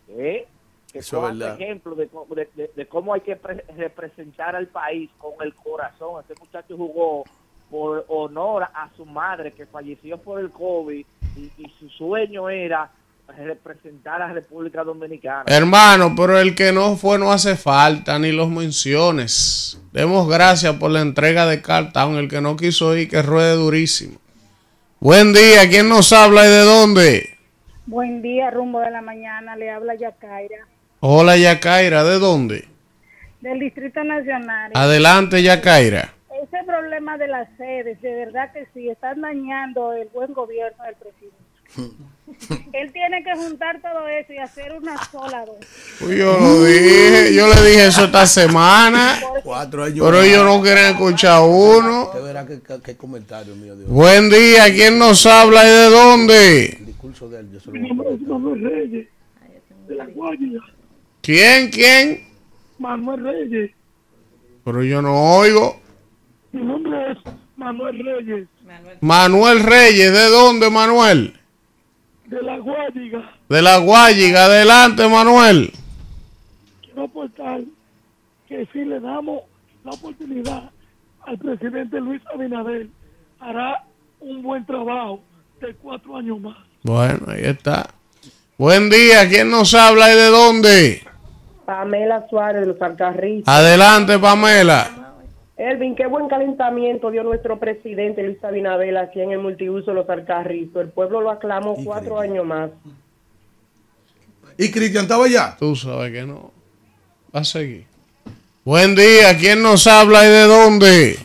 ¿Eh? 0.10 0.48
Que 0.96 1.00
Eso 1.00 1.18
es 1.18 1.22
cojan 1.24 1.40
verdad. 1.40 1.62
ejemplo 1.62 1.94
de, 1.96 2.08
cómo- 2.08 2.34
de- 2.36 2.50
de- 2.56 2.72
de 2.74 2.86
cómo 2.88 3.14
hay 3.14 3.20
que 3.22 3.36
pre- 3.36 3.66
representar 3.76 4.56
al 4.56 4.68
país 4.68 5.10
con 5.18 5.34
el 5.44 5.54
corazón 5.54 6.22
este 6.22 6.34
muchacho 6.40 6.78
jugó 6.78 7.26
por 7.70 8.06
honor 8.08 8.64
a 8.64 8.90
su 8.96 9.06
madre 9.06 9.52
que 9.52 9.66
falleció 9.66 10.18
por 10.18 10.40
el 10.40 10.52
COVID 10.52 11.06
y, 11.36 11.42
y 11.58 11.74
su 11.80 11.90
sueño 11.90 12.50
era 12.50 12.90
representar 13.28 14.22
a 14.22 14.28
la 14.28 14.34
República 14.36 14.84
Dominicana 14.84 15.44
Hermano, 15.48 16.14
pero 16.16 16.40
el 16.40 16.56
que 16.56 16.72
no 16.72 16.96
fue 16.96 17.18
no 17.20 17.32
hace 17.32 17.56
falta, 17.56 18.18
ni 18.20 18.32
los 18.32 18.50
menciones. 18.50 19.82
Demos 19.92 20.30
gracias 20.30 20.76
por 20.76 20.92
la 20.92 21.02
entrega 21.02 21.46
de 21.48 21.62
Carl 21.62 21.92
Town. 21.92 22.16
El 22.18 22.30
que 22.30 22.40
no 22.40 22.56
quiso 22.56 22.96
ir, 22.96 23.10
que 23.10 23.22
ruede 23.22 23.56
durísimo. 23.56 24.20
Buen 25.00 25.34
día, 25.34 25.68
¿quién 25.70 25.90
nos 25.90 26.14
habla 26.14 26.46
y 26.46 26.50
de 26.50 26.62
dónde? 26.62 27.30
Buen 27.88 28.22
día, 28.22 28.50
rumbo 28.52 28.80
de 28.80 28.92
la 28.92 29.02
mañana, 29.02 29.56
le 29.56 29.70
habla 29.72 29.96
Yacaira, 29.96 30.68
Hola, 31.08 31.38
Yacaira, 31.38 32.04
¿de 32.04 32.18
dónde? 32.18 32.66
del 33.40 33.60
Distrito 33.60 34.04
Nacional. 34.04 34.72
Adelante, 34.74 35.44
Yacaira. 35.44 36.16
Ese 36.42 36.64
problema 36.66 37.16
de 37.20 37.28
las 37.28 37.48
sedes, 37.58 38.02
de 38.02 38.26
verdad 38.26 38.52
que 38.52 38.66
sí, 38.74 38.90
están 38.90 39.22
dañando 39.22 39.94
el 39.94 40.08
buen 40.08 40.34
gobierno 40.34 40.84
del 40.84 40.96
presidente. 40.96 42.66
Él 42.74 42.92
tiene 42.92 43.24
que 43.24 43.36
juntar 43.36 43.80
todo 43.84 44.08
eso 44.08 44.34
y 44.34 44.40
hacer 44.40 44.74
una 44.74 44.98
sola 45.06 45.46
vez. 45.46 45.68
Pues 46.00 46.18
yo 46.18 46.40
lo 46.40 46.64
dije, 46.64 47.36
yo 47.36 47.50
le 47.50 47.70
dije 47.70 47.86
eso 47.86 48.06
esta 48.06 48.26
semana, 48.26 49.20
Cuatro 49.44 49.84
años. 49.84 50.04
pero 50.04 50.24
ellos 50.24 50.44
no 50.44 50.60
quieren 50.64 50.86
escuchar 50.86 51.44
uno. 51.44 52.06
Usted 52.06 52.24
verá 52.24 52.48
qué, 52.84 52.98
comentario 52.98 53.56
mío, 53.56 53.76
Dios. 53.76 53.88
Buen 53.92 54.32
día, 54.32 54.74
¿quién 54.74 54.98
nos 54.98 55.24
habla 55.28 55.64
y 55.66 55.68
de 55.70 55.90
dónde? 55.92 56.66
El 56.80 56.86
discurso 56.88 57.30
de 57.30 57.42
él, 57.42 57.52
yo 57.52 57.60
se 57.60 57.72
lo 57.72 58.40
voy 58.40 59.12
a 59.12 59.16
de 59.88 59.96
la 59.96 60.06
Guardia. 60.08 60.62
¿Quién, 61.26 61.72
quién? 61.72 62.24
Manuel 62.78 63.24
Reyes, 63.24 63.72
Pero 64.64 64.84
yo 64.84 65.02
no 65.02 65.38
oigo. 65.38 65.82
mi 66.52 66.62
nombre 66.62 67.12
es 67.12 67.18
Manuel 67.58 67.98
Reyes, 68.06 68.48
Manuel, 68.64 68.98
Manuel 69.02 69.60
Reyes, 69.64 70.12
¿de 70.14 70.30
dónde, 70.30 70.70
Manuel? 70.70 71.34
de 72.28 72.42
la 72.44 72.58
Guardia. 72.60 73.32
De 73.50 73.62
la 73.62 73.78
Guayiga, 73.78 74.46
adelante, 74.46 75.08
Manuel. 75.08 75.72
Quiero 76.84 77.04
aportar 77.04 77.62
que 78.48 78.68
si 78.74 78.80
le 78.86 79.00
damos 79.00 79.42
la 79.84 79.92
oportunidad 79.92 80.70
al 81.26 81.38
presidente 81.40 82.00
Luis 82.00 82.22
Abinader, 82.34 82.88
hará 83.40 83.84
un 84.20 84.42
buen 84.44 84.66
trabajo 84.66 85.22
de 85.62 85.74
cuatro 85.76 86.18
años 86.18 86.40
más. 86.42 86.58
Bueno, 86.84 87.26
ahí 87.28 87.46
está. 87.46 87.90
Buen 88.58 88.90
día, 88.90 89.28
¿quién 89.30 89.50
nos 89.50 89.74
habla 89.74 90.12
y 90.12 90.16
de 90.16 90.26
dónde? 90.28 91.05
Pamela 91.66 92.28
Suárez 92.30 92.62
de 92.62 92.68
los 92.68 92.82
Alcarrizos. 92.82 93.48
Adelante, 93.48 94.18
Pamela. 94.20 95.14
Elvin, 95.58 95.96
qué 95.96 96.06
buen 96.06 96.28
calentamiento 96.28 97.10
dio 97.12 97.24
nuestro 97.24 97.58
presidente 97.60 98.22
Luis 98.24 98.44
Abinader 98.44 98.98
aquí 98.98 99.22
en 99.22 99.32
el 99.32 99.40
multiuso 99.40 99.92
de 99.92 99.96
los 99.96 100.10
Alcarrizos. 100.10 100.82
El 100.82 100.90
pueblo 100.90 101.22
lo 101.22 101.32
aclamó 101.32 101.76
cuatro 101.84 102.20
años 102.20 102.46
más. 102.46 102.70
¿Y 104.58 104.72
Cristian 104.72 105.04
estaba 105.04 105.26
allá? 105.26 105.56
Tú 105.58 105.76
sabes 105.76 106.12
que 106.12 106.24
no. 106.24 106.52
Va 107.34 107.42
a 107.42 107.44
seguir. 107.44 107.86
Buen 108.64 108.96
día, 108.96 109.38
¿quién 109.38 109.62
nos 109.62 109.86
habla 109.88 110.26
y 110.26 110.30
de 110.30 110.44
dónde? 110.44 111.20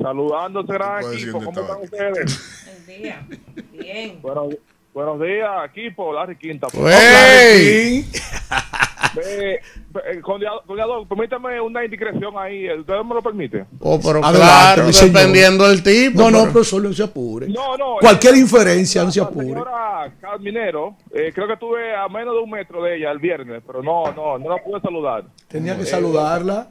Saludándose, 0.00 0.72
gran 0.72 1.02
Puede 1.02 1.16
equipo. 1.16 1.44
¿Cómo 1.44 1.60
están 1.60 1.80
ustedes? 1.82 2.64
buen 2.86 3.02
día. 3.02 3.26
Bien. 3.72 4.22
Buenos, 4.22 4.54
buenos 4.94 5.20
días, 5.20 5.50
equipo. 5.66 6.12
Larry 6.12 6.36
Quinta. 6.36 6.68
¡Ey! 6.72 8.06
Eh, 9.14 9.60
eh, 10.06 10.22
permítame 11.08 11.60
una 11.60 11.84
indiscreción 11.84 12.32
ahí. 12.38 12.70
¿Usted 12.70 12.94
me 13.04 13.14
lo 13.14 13.22
permite? 13.22 13.66
Oh, 13.80 14.00
pero 14.00 14.24
Adelante, 14.24 14.82
claro, 14.82 14.86
dependiendo 14.90 15.68
del 15.68 15.82
tipo. 15.82 16.22
No, 16.22 16.30
no, 16.30 16.38
pero- 16.40 16.52
profesor, 16.52 16.82
no 16.82 16.92
se 16.92 17.02
apure. 17.02 17.48
No, 17.48 17.76
no. 17.76 17.96
Cualquier 18.00 18.34
eh, 18.34 18.38
inferencia, 18.38 19.04
no 19.04 19.10
se 19.10 19.20
la 19.20 19.26
apure. 19.26 19.46
señora 19.48 20.12
Carminero, 20.20 20.96
eh, 21.12 21.30
creo 21.34 21.46
que 21.46 21.52
estuve 21.54 21.94
a 21.94 22.08
menos 22.08 22.34
de 22.34 22.40
un 22.40 22.50
metro 22.50 22.82
de 22.82 22.96
ella 22.96 23.10
el 23.10 23.18
viernes, 23.18 23.62
pero 23.66 23.82
no, 23.82 24.10
no, 24.12 24.38
no 24.38 24.48
la 24.48 24.62
pude 24.62 24.80
saludar. 24.80 25.24
Tenía 25.48 25.76
que 25.76 25.84
saludarla. 25.84 26.68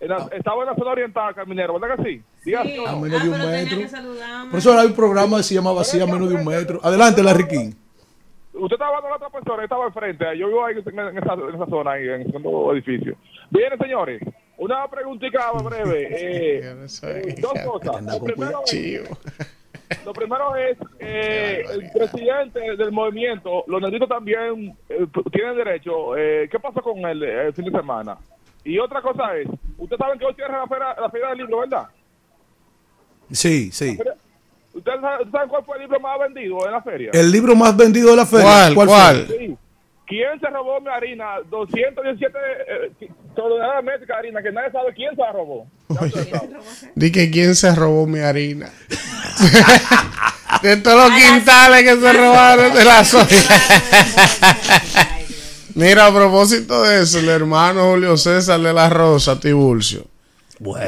en 0.00 0.08
la- 0.08 0.28
estaba 0.36 0.62
en 0.62 0.66
la 0.70 0.74
zona 0.76 0.90
oriental, 0.92 1.34
Caminero, 1.34 1.78
¿verdad 1.78 1.96
que 1.96 2.02
sí? 2.10 2.22
Diga 2.44 2.62
sí 2.62 2.76
A 2.86 2.92
no. 2.92 3.00
menos 3.00 3.20
Ah, 3.20 3.24
de 3.24 3.30
un 3.30 3.50
metro. 3.50 3.78
Por 4.50 4.58
eso 4.60 4.78
hay 4.78 4.86
un 4.86 4.92
programa 4.94 5.36
que 5.38 5.42
se 5.42 5.54
llama 5.54 5.72
Así 5.80 6.00
a 6.00 6.06
menos 6.06 6.28
de 6.28 6.36
un 6.36 6.44
metro. 6.44 6.80
Adelante, 6.82 7.20
King. 7.48 7.72
Usted 8.54 8.74
estaba 8.74 8.96
hablando 8.96 9.02
con 9.02 9.10
la 9.10 9.16
otra 9.16 9.30
persona 9.30 9.62
estaba 9.62 9.86
enfrente. 9.86 10.38
Yo 10.38 10.48
vivo 10.48 10.64
ahí 10.64 10.74
en 10.74 10.80
esa, 10.80 10.90
en 11.34 11.54
esa 11.54 11.66
zona, 11.66 11.92
ahí, 11.92 12.04
en 12.08 12.22
el 12.22 12.26
segundo 12.26 12.72
edificio. 12.72 13.16
Bien, 13.50 13.78
señores. 13.78 14.22
Una 14.56 14.88
preguntita 14.88 15.52
breve. 15.52 16.08
Eh, 16.18 16.86
eh, 17.02 17.34
dos 17.40 17.52
cosas. 17.64 18.02
Lo 18.04 18.20
primero, 18.20 18.62
es, 18.66 20.04
lo 20.04 20.12
primero 20.12 20.56
es, 20.56 20.76
eh, 20.98 21.64
el 21.70 21.90
presidente 21.90 22.76
del 22.76 22.92
movimiento, 22.92 23.64
los 23.66 23.80
negritos 23.80 24.08
también 24.08 24.76
eh, 24.88 25.06
tienen 25.32 25.56
derecho. 25.56 26.16
Eh, 26.16 26.48
¿Qué 26.50 26.58
pasó 26.58 26.82
con 26.82 26.98
él 26.98 27.22
el 27.22 27.52
fin 27.54 27.66
de 27.66 27.70
semana? 27.70 28.18
Y 28.64 28.78
otra 28.78 29.00
cosa 29.00 29.36
es, 29.36 29.48
ustedes 29.78 29.98
saben 29.98 30.18
que 30.18 30.26
hoy 30.26 30.34
cierra 30.34 30.58
la 30.58 30.66
feria, 30.66 30.96
la 31.00 31.10
feria 31.10 31.28
del 31.28 31.38
libro, 31.38 31.60
¿verdad? 31.60 31.88
Sí, 33.30 33.70
sí. 33.72 33.98
¿Ustedes 34.78 35.00
saben, 35.00 35.30
saben 35.30 35.48
cuál 35.48 35.64
fue 35.64 35.76
el 35.76 35.82
libro 35.82 36.00
más 36.00 36.18
vendido 36.20 36.64
en 36.64 36.72
la 36.72 36.82
feria? 36.82 37.10
El 37.12 37.30
libro 37.32 37.54
más 37.54 37.76
vendido 37.76 38.10
de 38.10 38.16
la 38.16 38.26
feria. 38.26 38.70
¿Cuál? 38.74 38.86
¿Cuál? 38.86 39.26
Sí. 39.26 39.56
¿Quién 40.06 40.40
se 40.40 40.46
robó 40.48 40.80
mi 40.80 40.88
harina? 40.88 41.34
217 41.50 42.38
eh, 42.38 43.10
toneladas 43.36 43.84
métricas 43.84 44.08
de 44.08 44.14
harina, 44.14 44.42
que 44.42 44.52
nadie 44.52 44.72
sabe 44.72 44.94
quién 44.94 45.10
se 45.14 45.20
la 45.20 45.32
robó. 45.32 45.66
Di 46.94 47.12
que 47.12 47.30
quién 47.30 47.54
se 47.54 47.74
robó 47.74 48.06
mi 48.06 48.20
harina. 48.20 48.70
de 50.62 50.76
todos 50.78 51.10
los 51.10 51.20
quintales 51.20 51.82
que 51.82 52.00
se 52.00 52.12
robaron 52.12 52.72
de 52.72 52.84
la 52.84 53.04
zona. 53.04 53.26
Mira, 55.74 56.06
a 56.06 56.14
propósito 56.14 56.82
de 56.84 57.02
eso, 57.02 57.18
el 57.18 57.28
hermano 57.28 57.90
Julio 57.90 58.16
César 58.16 58.60
de 58.60 58.72
la 58.72 58.88
Rosa, 58.88 59.38
Tiburcio, 59.38 60.06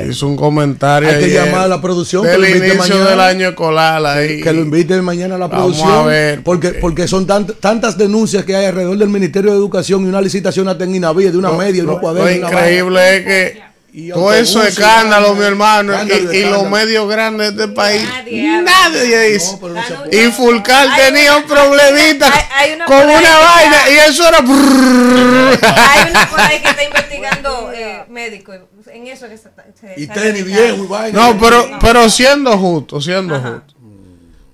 hizo 0.09 0.27
un 0.27 0.37
comentario. 0.37 1.09
Hay 1.09 1.19
que 1.21 1.29
llamar 1.31 1.63
a 1.63 1.69
la 1.69 1.81
producción. 1.81 2.23
que 2.25 2.31
Del 2.31 2.41
lo 2.41 2.47
invite 2.49 2.67
inicio 2.75 2.95
mañana. 2.97 3.11
del 3.11 3.21
año 3.21 3.49
escolar 3.51 4.07
ahí. 4.07 4.41
Que 4.41 4.53
lo 4.53 4.61
inviten 4.63 5.05
mañana 5.05 5.37
a 5.37 5.39
la 5.39 5.47
Vamos 5.47 5.77
producción. 5.79 5.91
a 5.93 6.07
ver, 6.07 6.43
porque, 6.43 6.69
porque 6.71 7.07
son 7.07 7.27
tant- 7.27 7.55
tantas 7.61 7.97
denuncias 7.97 8.45
que 8.45 8.57
hay 8.57 8.67
alrededor 8.67 8.97
del 8.99 9.09
Ministerio 9.09 9.51
de 9.53 9.57
Educación 9.57 10.05
y 10.05 10.09
una 10.09 10.21
licitación 10.21 10.69
hasta 10.69 10.85
en 10.85 10.95
Inavía 10.97 11.31
de 11.31 11.39
una 11.39 11.53
media 11.53 11.83
y 11.83 11.87
Lo, 11.87 12.01
increíble 12.31 13.17
es 13.17 13.25
que 13.25 13.71
todo 14.13 14.33
eso 14.33 14.63
es 14.63 14.71
escándalo, 14.79 15.35
mi 15.35 15.45
hermano. 15.45 15.93
escándalo, 15.93 16.33
Y, 16.33 16.37
y 16.37 16.45
los 16.45 16.69
medios 16.71 17.09
grandes 17.09 17.57
de 17.57 17.65
este 17.65 17.75
país. 17.75 18.03
Nadie 18.09 18.63
Nadie 18.63 19.21
dice. 19.33 19.57
puede. 19.61 19.81
y 20.13 20.31
Fulcar 20.31 20.89
Hay 20.89 21.13
tenía 21.13 21.37
un 21.37 21.45
problemita 21.45 22.27
hay- 22.33 22.45
hay 22.71 22.73
una 22.77 22.85
con 22.87 22.97
una 23.03 23.21
que 23.21 23.45
vaina 23.45 23.77
y 23.91 24.11
eso 24.11 24.29
era. 24.29 24.39
Hay 24.39 26.11
una 26.11 26.27
por 26.31 26.41
ahí 26.41 26.61
que 26.61 26.69
está 26.71 26.85
investigando 26.85 27.73
eh, 27.75 28.05
médico. 28.11 28.53
En 28.93 29.07
eso 29.07 29.29
que 29.29 29.37
se, 29.39 29.49
se- 29.81 30.01
Y 30.01 30.07
se 30.07 30.13
tenis 30.13 30.45
viejo 30.45 30.85
y 30.85 30.87
vaina. 30.87 31.19
No, 31.33 31.39
pero, 31.39 31.69
pero 31.81 32.09
siendo 32.11 32.57
justo, 32.59 33.01
siendo 33.01 33.39
justo. 33.41 33.75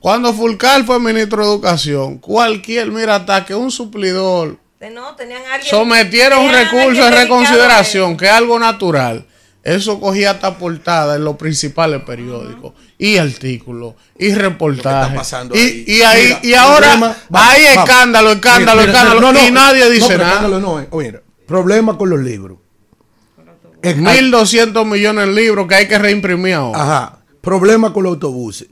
Cuando 0.00 0.32
Fulcar 0.32 0.84
fue 0.84 1.00
ministro 1.00 1.42
de 1.44 1.50
Educación, 1.52 2.18
cualquier, 2.18 2.90
mira, 2.92 3.16
hasta 3.16 3.44
que 3.44 3.54
un 3.54 3.70
suplidor 3.70 4.58
no, 4.92 5.16
tenían 5.16 5.42
alguien. 5.50 5.68
sometieron 5.68 6.44
un 6.44 6.52
recurso 6.52 7.04
de 7.04 7.10
reconsideración, 7.10 8.16
que 8.16 8.26
es 8.26 8.30
algo 8.30 8.58
natural. 8.58 9.26
Eso 9.64 9.98
cogía 9.98 10.30
hasta 10.30 10.58
portada 10.58 11.16
en 11.16 11.24
los 11.24 11.34
principales 11.36 12.02
periódicos, 12.02 12.74
y 12.98 13.16
artículos, 13.16 13.94
y 14.16 14.32
reportajes. 14.32 15.16
pasando 15.16 15.56
y, 15.56 15.58
ahí. 15.58 15.84
y 15.88 16.02
ahí, 16.02 16.24
Mira, 16.26 16.40
y 16.44 16.54
ahora 16.54 16.86
problema- 16.92 17.16
vamos, 17.28 17.48
hay 17.48 17.64
vamos. 17.74 17.88
escándalo, 17.90 18.30
escándalo, 18.32 18.80
Mira, 18.82 18.86
mira, 18.86 18.92
escándalo, 18.92 19.20
no, 19.20 19.32
no, 19.32 19.48
y 19.48 19.50
nadie 19.50 19.90
dice 19.90 20.18
nada. 20.18 20.46
no. 20.46 20.86
Oye, 20.90 21.20
problema 21.48 21.98
con 21.98 22.10
los 22.10 22.20
libros. 22.20 22.58
Es- 23.90 23.96
1.200 23.96 24.84
millones 24.86 25.26
de 25.26 25.32
libros 25.32 25.66
que 25.66 25.74
hay 25.74 25.88
que 25.88 25.98
reimprimir 25.98 26.54
ahora. 26.54 26.82
Ajá. 26.82 27.18
Problema 27.40 27.92
con 27.92 28.02
los 28.04 28.12
autobuses. 28.14 28.68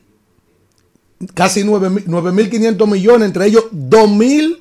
Casi 1.34 1.62
9.000 1.62 2.04
9.500 2.06 2.86
millones, 2.88 3.26
entre 3.26 3.46
ellos 3.46 3.64
2.000 3.72 4.58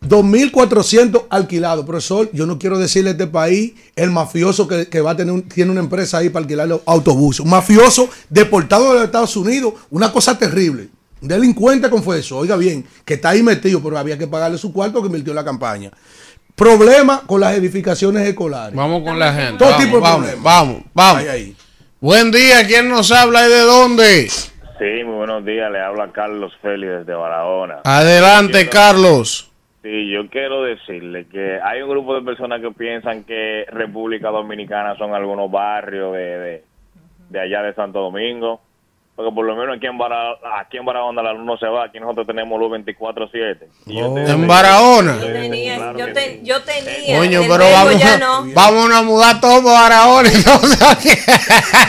2.400 0.00 1.24
alquilados. 1.28 1.84
Profesor, 1.84 2.30
yo 2.32 2.46
no 2.46 2.56
quiero 2.58 2.78
decirle 2.78 3.10
a 3.10 3.12
este 3.12 3.26
país 3.26 3.72
el 3.96 4.10
mafioso 4.12 4.68
que, 4.68 4.86
que 4.88 5.00
va 5.00 5.10
a 5.12 5.16
tener 5.16 5.32
un- 5.34 5.42
tiene 5.42 5.72
una 5.72 5.80
empresa 5.80 6.18
ahí 6.18 6.28
para 6.28 6.44
alquilar 6.44 6.68
los 6.68 6.80
autobuses. 6.86 7.40
Un 7.40 7.50
mafioso 7.50 8.08
deportado 8.30 8.88
de 8.90 8.94
los 8.94 9.04
Estados 9.06 9.36
Unidos. 9.36 9.74
Una 9.90 10.12
cosa 10.12 10.38
terrible. 10.38 10.88
Un 11.20 11.26
delincuente 11.28 11.90
confeso. 11.90 12.36
Oiga 12.38 12.56
bien, 12.56 12.84
que 13.04 13.14
está 13.14 13.30
ahí 13.30 13.42
metido, 13.42 13.82
pero 13.82 13.98
había 13.98 14.16
que 14.16 14.28
pagarle 14.28 14.56
su 14.56 14.72
cuarto 14.72 15.00
que 15.00 15.06
invirtió 15.06 15.32
en 15.32 15.36
la 15.36 15.44
campaña. 15.44 15.90
Problema 16.58 17.22
con 17.24 17.40
las 17.40 17.56
edificaciones 17.56 18.26
escolares. 18.26 18.74
Vamos 18.74 19.02
con 19.04 19.16
la 19.18 19.32
gente. 19.32 19.58
Todo 19.58 19.68
vamos, 19.70 19.84
tipo 19.84 19.96
de 19.96 20.02
vamos, 20.02 20.18
problemas. 20.26 20.44
vamos, 20.44 20.82
vamos. 20.92 21.22
Ahí, 21.22 21.28
ahí. 21.28 21.56
Buen 22.00 22.30
día, 22.32 22.66
¿quién 22.66 22.88
nos 22.88 23.12
habla 23.12 23.46
y 23.46 23.48
de 23.50 23.60
dónde? 23.60 24.28
Sí, 24.28 25.04
muy 25.04 25.16
buenos 25.18 25.44
días. 25.44 25.70
Le 25.70 25.80
habla 25.80 26.10
Carlos 26.12 26.52
Félix 26.60 26.90
desde 27.00 27.14
Barahona. 27.14 27.78
Adelante, 27.84 28.52
Quiero- 28.52 28.70
Carlos. 28.70 29.44
Sí, 29.82 30.10
yo 30.10 30.28
quiero 30.28 30.64
decirle 30.64 31.26
que 31.28 31.60
hay 31.62 31.80
un 31.80 31.88
grupo 31.90 32.14
de 32.16 32.22
personas 32.22 32.60
que 32.60 32.72
piensan 32.72 33.22
que 33.22 33.64
República 33.70 34.28
Dominicana 34.30 34.96
son 34.98 35.14
algunos 35.14 35.48
barrios 35.52 36.12
de, 36.12 36.18
de, 36.38 36.64
de 37.30 37.40
allá 37.40 37.62
de 37.62 37.74
Santo 37.74 38.00
Domingo. 38.00 38.60
Porque 39.18 39.34
por 39.34 39.44
lo 39.44 39.56
menos 39.56 39.76
aquí 39.76 39.86
en, 39.88 39.98
Bara, 39.98 40.30
aquí 40.60 40.76
en 40.76 40.84
Barahona 40.84 41.20
la 41.24 41.32
luz 41.32 41.44
no 41.44 41.58
se 41.58 41.66
va. 41.66 41.86
Aquí 41.86 41.98
nosotros 41.98 42.24
tenemos 42.24 42.56
luz 42.56 42.70
24-7. 42.70 43.66
Y 43.86 43.98
yo 43.98 44.14
te- 44.14 44.30
En 44.30 44.46
Barahona. 44.46 45.18
Yo 45.20 45.26
tenía, 45.32 45.74
Claro 45.74 45.98
yo, 45.98 46.12
te- 46.12 46.40
yo 46.44 46.62
tenía. 46.62 47.18
Coño, 47.18 47.40
pero 47.48 47.68
vamos, 47.68 47.98
ya 47.98 48.14
a- 48.14 48.18
no. 48.18 48.46
vamos 48.54 48.92
a 48.94 49.02
mudar 49.02 49.40
todo 49.40 49.64
para 49.64 50.02
ahora. 50.04 50.28
entonces. 50.32 51.26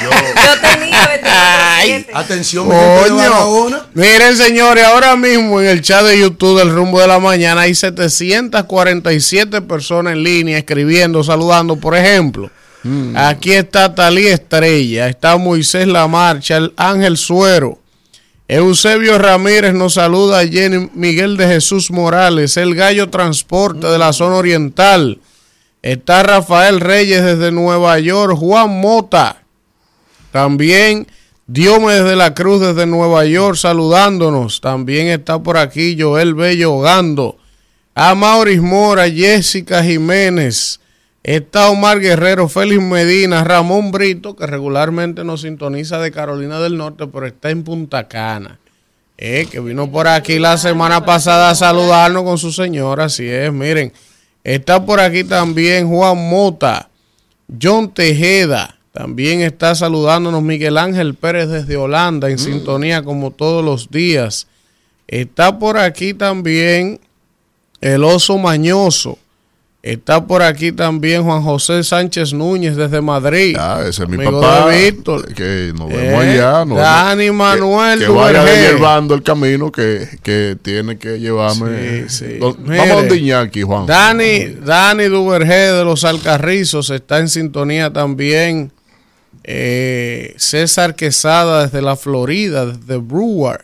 Yo 0.02 0.70
tenía 0.70 1.06
24/7. 1.22 2.08
Atención, 2.16 2.68
Coño. 2.68 3.16
Barahona. 3.16 3.86
Miren, 3.94 4.36
señores, 4.36 4.84
ahora 4.86 5.16
mismo 5.16 5.62
en 5.62 5.68
el 5.68 5.84
chat 5.84 6.02
de 6.06 6.20
YouTube 6.20 6.58
del 6.58 6.74
Rumbo 6.74 7.00
de 7.00 7.08
la 7.10 7.20
Mañana 7.20 7.62
hay 7.62 7.76
747 7.76 9.62
personas 9.62 10.14
en 10.14 10.24
línea 10.24 10.58
escribiendo, 10.58 11.24
saludando. 11.24 11.76
Por 11.76 11.96
ejemplo, 11.96 12.50
aquí 13.16 13.54
está 13.54 13.94
Talí 13.94 14.28
Estrella, 14.28 15.08
está 15.08 15.38
Moisés 15.38 15.88
La 15.88 16.08
Marcha, 16.08 16.58
el 16.58 16.74
Ángel 16.78 17.18
Suero. 17.18 17.80
Eusebio 18.48 19.20
Ramírez 19.20 19.74
nos 19.74 19.94
saluda, 19.94 20.48
Jenny 20.48 20.90
Miguel 20.96 21.38
de 21.38 21.48
Jesús 21.48 21.92
Morales, 21.92 22.58
el 22.58 22.74
Gallo 22.74 23.10
Transporte 23.10 23.86
de 23.86 23.98
la 23.98 24.12
zona 24.12 24.38
oriental. 24.38 25.20
Está 25.82 26.24
Rafael 26.24 26.80
Reyes 26.80 27.24
desde 27.24 27.52
Nueva 27.52 28.00
York, 28.00 28.36
Juan 28.36 28.82
Mota. 28.82 29.44
También 30.32 31.08
Diomedes 31.52 32.06
de 32.06 32.16
la 32.16 32.36
Cruz 32.36 32.62
desde 32.62 32.86
Nueva 32.86 33.26
York 33.26 33.56
saludándonos. 33.56 34.62
También 34.62 35.08
está 35.08 35.40
por 35.42 35.58
aquí 35.58 35.96
Joel 36.00 36.36
Bello 36.36 36.80
Gando. 36.80 37.38
A 37.96 38.14
Mauris 38.14 38.62
Mora, 38.62 39.10
Jessica 39.10 39.84
Jiménez. 39.84 40.80
Está 41.24 41.70
Omar 41.70 42.00
Guerrero, 42.00 42.48
Félix 42.48 42.82
Medina, 42.82 43.44
Ramón 43.44 43.92
Brito, 43.92 44.36
que 44.36 44.48
regularmente 44.48 45.24
nos 45.24 45.42
sintoniza 45.42 46.00
de 46.00 46.12
Carolina 46.12 46.60
del 46.60 46.78
Norte, 46.78 47.08
pero 47.08 47.26
está 47.26 47.50
en 47.50 47.64
Punta 47.64 48.08
Cana. 48.08 48.60
Eh, 49.18 49.48
que 49.52 49.60
vino 49.60 49.92
por 49.92 50.08
aquí 50.08 50.40
la 50.40 50.58
semana 50.58 51.04
pasada 51.04 51.50
a 51.50 51.56
saludarnos 51.56 52.24
con 52.24 52.38
su 52.38 52.54
señora, 52.54 53.06
así 53.06 53.28
es, 53.28 53.52
miren. 53.52 53.92
Está 54.46 54.86
por 54.86 55.02
aquí 55.02 55.26
también 55.26 55.90
Juan 55.90 56.30
Mota, 56.30 56.90
John 57.62 57.94
Tejeda, 57.94 58.80
también 58.94 59.42
está 59.42 59.76
saludándonos 59.76 60.42
Miguel 60.42 60.78
Ángel 60.78 61.16
Pérez 61.16 61.50
desde 61.50 61.76
Holanda, 61.76 62.30
en 62.30 62.40
sintonía 62.40 63.04
como 63.04 63.32
todos 63.32 63.64
los 63.64 63.92
días. 63.92 64.48
Está 65.08 65.60
por 65.60 65.78
aquí 65.78 66.14
también 66.14 67.00
el 67.82 68.04
oso 68.04 68.38
mañoso. 68.38 69.18
Está 69.82 70.26
por 70.28 70.42
aquí 70.42 70.74
también 70.74 71.24
Juan 71.24 71.42
José 71.42 71.84
Sánchez 71.86 72.34
Núñez 72.34 72.76
desde 72.76 73.00
Madrid. 73.00 73.56
Ah, 73.58 73.82
ese 73.88 74.04
es 74.04 74.10
mi 74.10 74.18
papá. 74.18 74.68
de 74.70 74.92
Víctor. 74.92 75.34
Que 75.34 75.72
nos 75.74 75.90
Eh, 75.90 75.96
vemos 75.96 76.22
allá. 76.22 76.66
nos 76.66 76.78
Dani 76.80 77.24
vemos. 77.30 77.38
Manuel 77.38 78.00
Que, 78.00 78.06
que 78.06 78.12
vaya 78.12 78.44
llevando 78.44 79.16
el 79.16 79.24
camino 79.24 79.72
que, 79.72 80.06
que 80.22 80.58
tiene 80.62 80.98
que 80.98 81.18
llevarme. 81.22 82.10
Sí, 82.10 82.26
sí. 82.28 82.38
Do- 82.40 82.58
Mire, 82.60 82.78
Vamos 82.80 82.92
a 82.92 82.96
donde 83.00 83.18
Iñaki, 83.20 83.62
Juan. 83.62 83.86
Dani, 83.86 84.48
Dani 84.66 85.06
Duvergé 85.06 85.72
de 85.72 85.86
los 85.86 86.04
Alcarrizos 86.04 86.90
está 86.90 87.20
en 87.20 87.30
sintonía 87.30 87.94
también. 87.94 88.74
Eh, 89.46 90.34
César 90.38 90.94
Quesada 90.96 91.64
desde 91.64 91.82
la 91.82 91.96
Florida, 91.96 92.66
desde 92.66 92.98
Breward. 92.98 93.62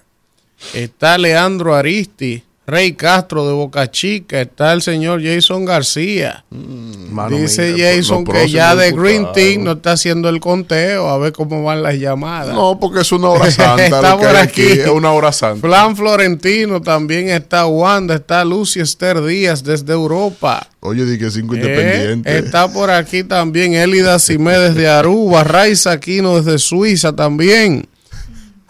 Está 0.73 1.17
Leandro 1.17 1.75
Aristi, 1.75 2.41
Rey 2.67 2.93
Castro 2.93 3.45
de 3.47 3.53
Boca 3.53 3.91
Chica, 3.91 4.41
está 4.41 4.73
el 4.73 4.81
señor 4.81 5.21
Jason 5.23 5.65
García. 5.65 6.43
Mano, 6.49 7.37
Dice 7.37 7.73
mira, 7.73 7.93
Jason 7.95 8.23
que 8.25 8.49
ya 8.49 8.75
de 8.75 8.91
Green 8.91 9.21
diputados. 9.21 9.33
Team 9.35 9.63
no 9.63 9.71
está 9.73 9.91
haciendo 9.91 10.29
el 10.29 10.39
conteo, 10.39 11.07
a 11.09 11.17
ver 11.19 11.31
cómo 11.31 11.63
van 11.63 11.83
las 11.83 11.95
llamadas. 11.95 12.55
No, 12.55 12.79
porque 12.79 13.01
es 13.01 13.11
una 13.11 13.29
hora 13.29 13.51
santa. 13.51 13.85
está 13.85 14.17
por 14.17 14.35
aquí. 14.35 14.63
Es 14.63 14.87
una 14.87 15.11
hora 15.11 15.31
santa. 15.31 15.61
Flan 15.67 15.95
Florentino 15.95 16.81
también 16.81 17.29
está 17.29 17.67
Wanda, 17.67 18.15
está 18.15 18.43
Lucy 18.43 18.79
Esther 18.79 19.21
Díaz 19.23 19.63
desde 19.63 19.93
Europa. 19.93 20.67
Oye, 20.79 21.05
di 21.05 21.17
que 21.19 21.29
cinco 21.29 21.53
Eh, 21.55 21.57
independientes. 21.59 22.45
está 22.45 22.67
por 22.71 22.89
aquí 22.89 23.23
también 23.23 23.73
Elida 23.75 24.17
Simé 24.17 24.57
desde 24.57 24.87
Aruba, 24.87 25.43
Raiza 25.43 25.91
Aquino 25.91 26.41
desde 26.41 26.57
Suiza 26.57 27.15
también. 27.15 27.87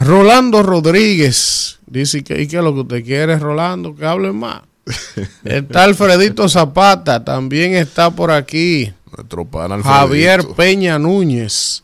Rolando 0.05 0.61
Rodríguez. 0.61 1.79
Dice 1.87 2.23
que, 2.23 2.41
¿y 2.41 2.47
qué 2.47 2.57
es 2.57 2.63
lo 2.63 2.73
que 2.73 2.81
usted 2.81 3.03
quiere, 3.03 3.39
Rolando? 3.39 3.95
Que 3.95 4.05
hable 4.05 4.31
más. 4.31 4.61
Está 5.43 5.83
Alfredito 5.83 6.47
Zapata, 6.47 7.23
también 7.23 7.73
está 7.73 8.11
por 8.11 8.29
aquí. 8.29 8.93
Nuestro 9.17 9.45
pana 9.45 9.81
Javier. 9.81 10.45
Peña 10.55 10.99
Núñez. 10.99 11.83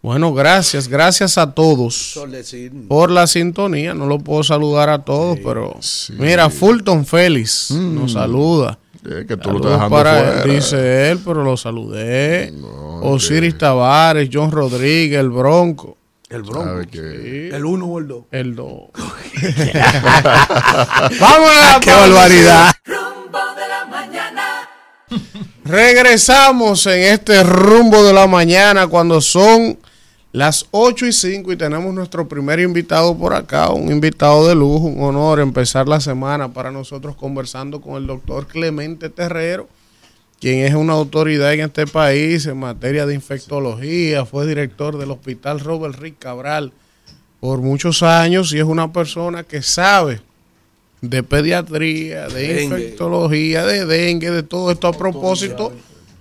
Bueno, 0.00 0.32
gracias, 0.32 0.86
gracias 0.86 1.36
a 1.36 1.52
todos 1.52 2.16
por 2.86 3.10
la 3.10 3.26
sintonía. 3.26 3.94
No 3.94 4.06
lo 4.06 4.20
puedo 4.20 4.44
saludar 4.44 4.88
a 4.88 5.04
todos, 5.04 5.38
pero 5.42 5.76
mira, 6.16 6.48
Fulton 6.50 7.04
Félix 7.04 7.72
nos 7.72 8.12
saluda. 8.12 8.78
Eh, 9.04 9.24
que 9.26 9.36
tú 9.36 9.50
lo 9.50 9.58
Saludos 9.58 9.72
estás 9.72 9.72
dejando 9.72 9.96
para 9.96 10.10
fuera. 10.12 10.42
él, 10.42 10.50
dice 10.54 11.10
él, 11.10 11.18
pero 11.24 11.42
lo 11.42 11.56
saludé. 11.56 12.52
Osiris 13.02 13.58
Tavares, 13.58 14.28
John 14.32 14.52
Rodríguez, 14.52 15.18
el 15.18 15.30
Bronco. 15.30 15.97
El 16.30 16.42
Bronco. 16.42 16.90
Que- 16.90 17.48
El 17.48 17.64
1 17.64 17.86
o 17.86 17.98
el 17.98 18.08
2. 18.08 18.24
El 18.30 18.54
2. 18.54 18.80
Vamos 21.20 21.50
a 21.50 21.74
la 21.74 21.80
Qué 21.80 21.90
barbaridad. 21.90 22.74
Rumbo 22.84 23.38
de 23.56 23.68
la 23.68 23.86
mañana. 23.86 24.68
Regresamos 25.64 26.86
en 26.86 27.00
este 27.02 27.42
rumbo 27.42 28.02
de 28.04 28.12
la 28.12 28.26
mañana 28.26 28.86
cuando 28.88 29.20
son 29.20 29.78
las 30.32 30.66
8 30.70 31.06
y 31.06 31.12
5 31.12 31.52
y 31.52 31.56
tenemos 31.56 31.92
nuestro 31.94 32.28
primer 32.28 32.60
invitado 32.60 33.16
por 33.16 33.32
acá, 33.34 33.70
un 33.70 33.90
invitado 33.90 34.46
de 34.46 34.54
lujo, 34.54 34.86
un 34.86 35.02
honor 35.02 35.40
empezar 35.40 35.88
la 35.88 36.00
semana 36.00 36.52
para 36.52 36.70
nosotros 36.70 37.16
conversando 37.16 37.80
con 37.80 37.94
el 37.96 38.06
doctor 38.06 38.46
Clemente 38.46 39.08
Terrero, 39.08 39.68
quien 40.40 40.64
es 40.64 40.74
una 40.74 40.92
autoridad 40.92 41.52
en 41.52 41.60
este 41.60 41.86
país 41.86 42.46
en 42.46 42.58
materia 42.58 43.06
de 43.06 43.14
infectología, 43.14 44.24
fue 44.24 44.46
director 44.46 44.98
del 44.98 45.10
Hospital 45.10 45.60
Robert 45.60 45.98
Rick 45.98 46.18
Cabral 46.18 46.72
por 47.40 47.60
muchos 47.60 48.02
años 48.02 48.52
y 48.52 48.58
es 48.58 48.64
una 48.64 48.92
persona 48.92 49.42
que 49.44 49.62
sabe 49.62 50.20
de 51.00 51.22
pediatría, 51.22 52.28
de 52.28 52.54
Dengue. 52.54 52.62
infectología, 52.64 53.64
de 53.64 53.86
dengue, 53.86 54.30
de 54.30 54.42
todo 54.42 54.70
esto 54.70 54.88
a 54.88 54.92
propósito 54.92 55.72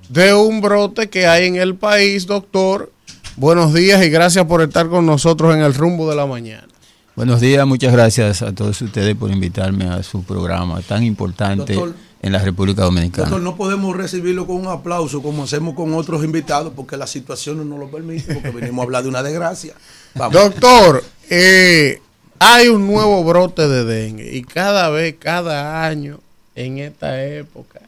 de 0.10 0.34
un 0.34 0.62
brote 0.62 1.10
que 1.10 1.28
hay 1.28 1.48
en 1.48 1.56
el 1.56 1.76
país, 1.76 2.28
doctor. 2.28 2.92
Buenos 3.36 3.74
días 3.74 4.04
y 4.06 4.10
gracias 4.10 4.46
por 4.46 4.62
estar 4.62 4.88
con 4.90 5.06
nosotros 5.06 5.54
en 5.56 5.62
el 5.62 5.74
rumbo 5.74 6.10
de 6.10 6.16
la 6.16 6.26
mañana. 6.26 6.68
Buenos 7.16 7.42
días, 7.42 7.66
muchas 7.66 7.92
gracias 7.92 8.44
a 8.44 8.54
todos 8.54 8.80
ustedes 8.82 9.16
por 9.16 9.32
invitarme 9.32 9.86
a 9.86 10.04
su 10.04 10.24
programa 10.24 10.82
tan 10.82 11.04
importante 11.04 11.74
Doctor. 11.74 12.07
En 12.22 12.32
la 12.32 12.40
República 12.40 12.84
Dominicana. 12.84 13.30
Doctor, 13.30 13.42
no 13.42 13.56
podemos 13.56 13.96
recibirlo 13.96 14.48
con 14.48 14.58
un 14.58 14.68
aplauso 14.68 15.22
como 15.22 15.44
hacemos 15.44 15.76
con 15.76 15.94
otros 15.94 16.24
invitados 16.24 16.74
porque 16.76 16.98
la 16.98 17.08
situación 17.08 17.58
no 17.58 17.64
nos 17.64 17.80
lo 17.80 17.92
permite, 17.92 18.34
porque 18.34 18.52
venimos 18.52 18.80
a 18.80 18.84
hablar 18.84 19.04
de 19.04 19.10
una 19.10 19.24
desgracia. 19.24 19.76
Vamos. 20.16 20.34
Doctor, 20.34 21.04
eh, 21.30 22.02
hay 22.40 22.68
un 22.68 22.88
nuevo 22.88 23.24
brote 23.24 23.68
de 23.68 23.84
dengue 23.84 24.36
y 24.36 24.44
cada 24.44 24.90
vez, 24.90 25.16
cada 25.20 25.86
año, 25.86 26.20
en 26.56 26.80
esta 26.80 27.24
época, 27.24 27.82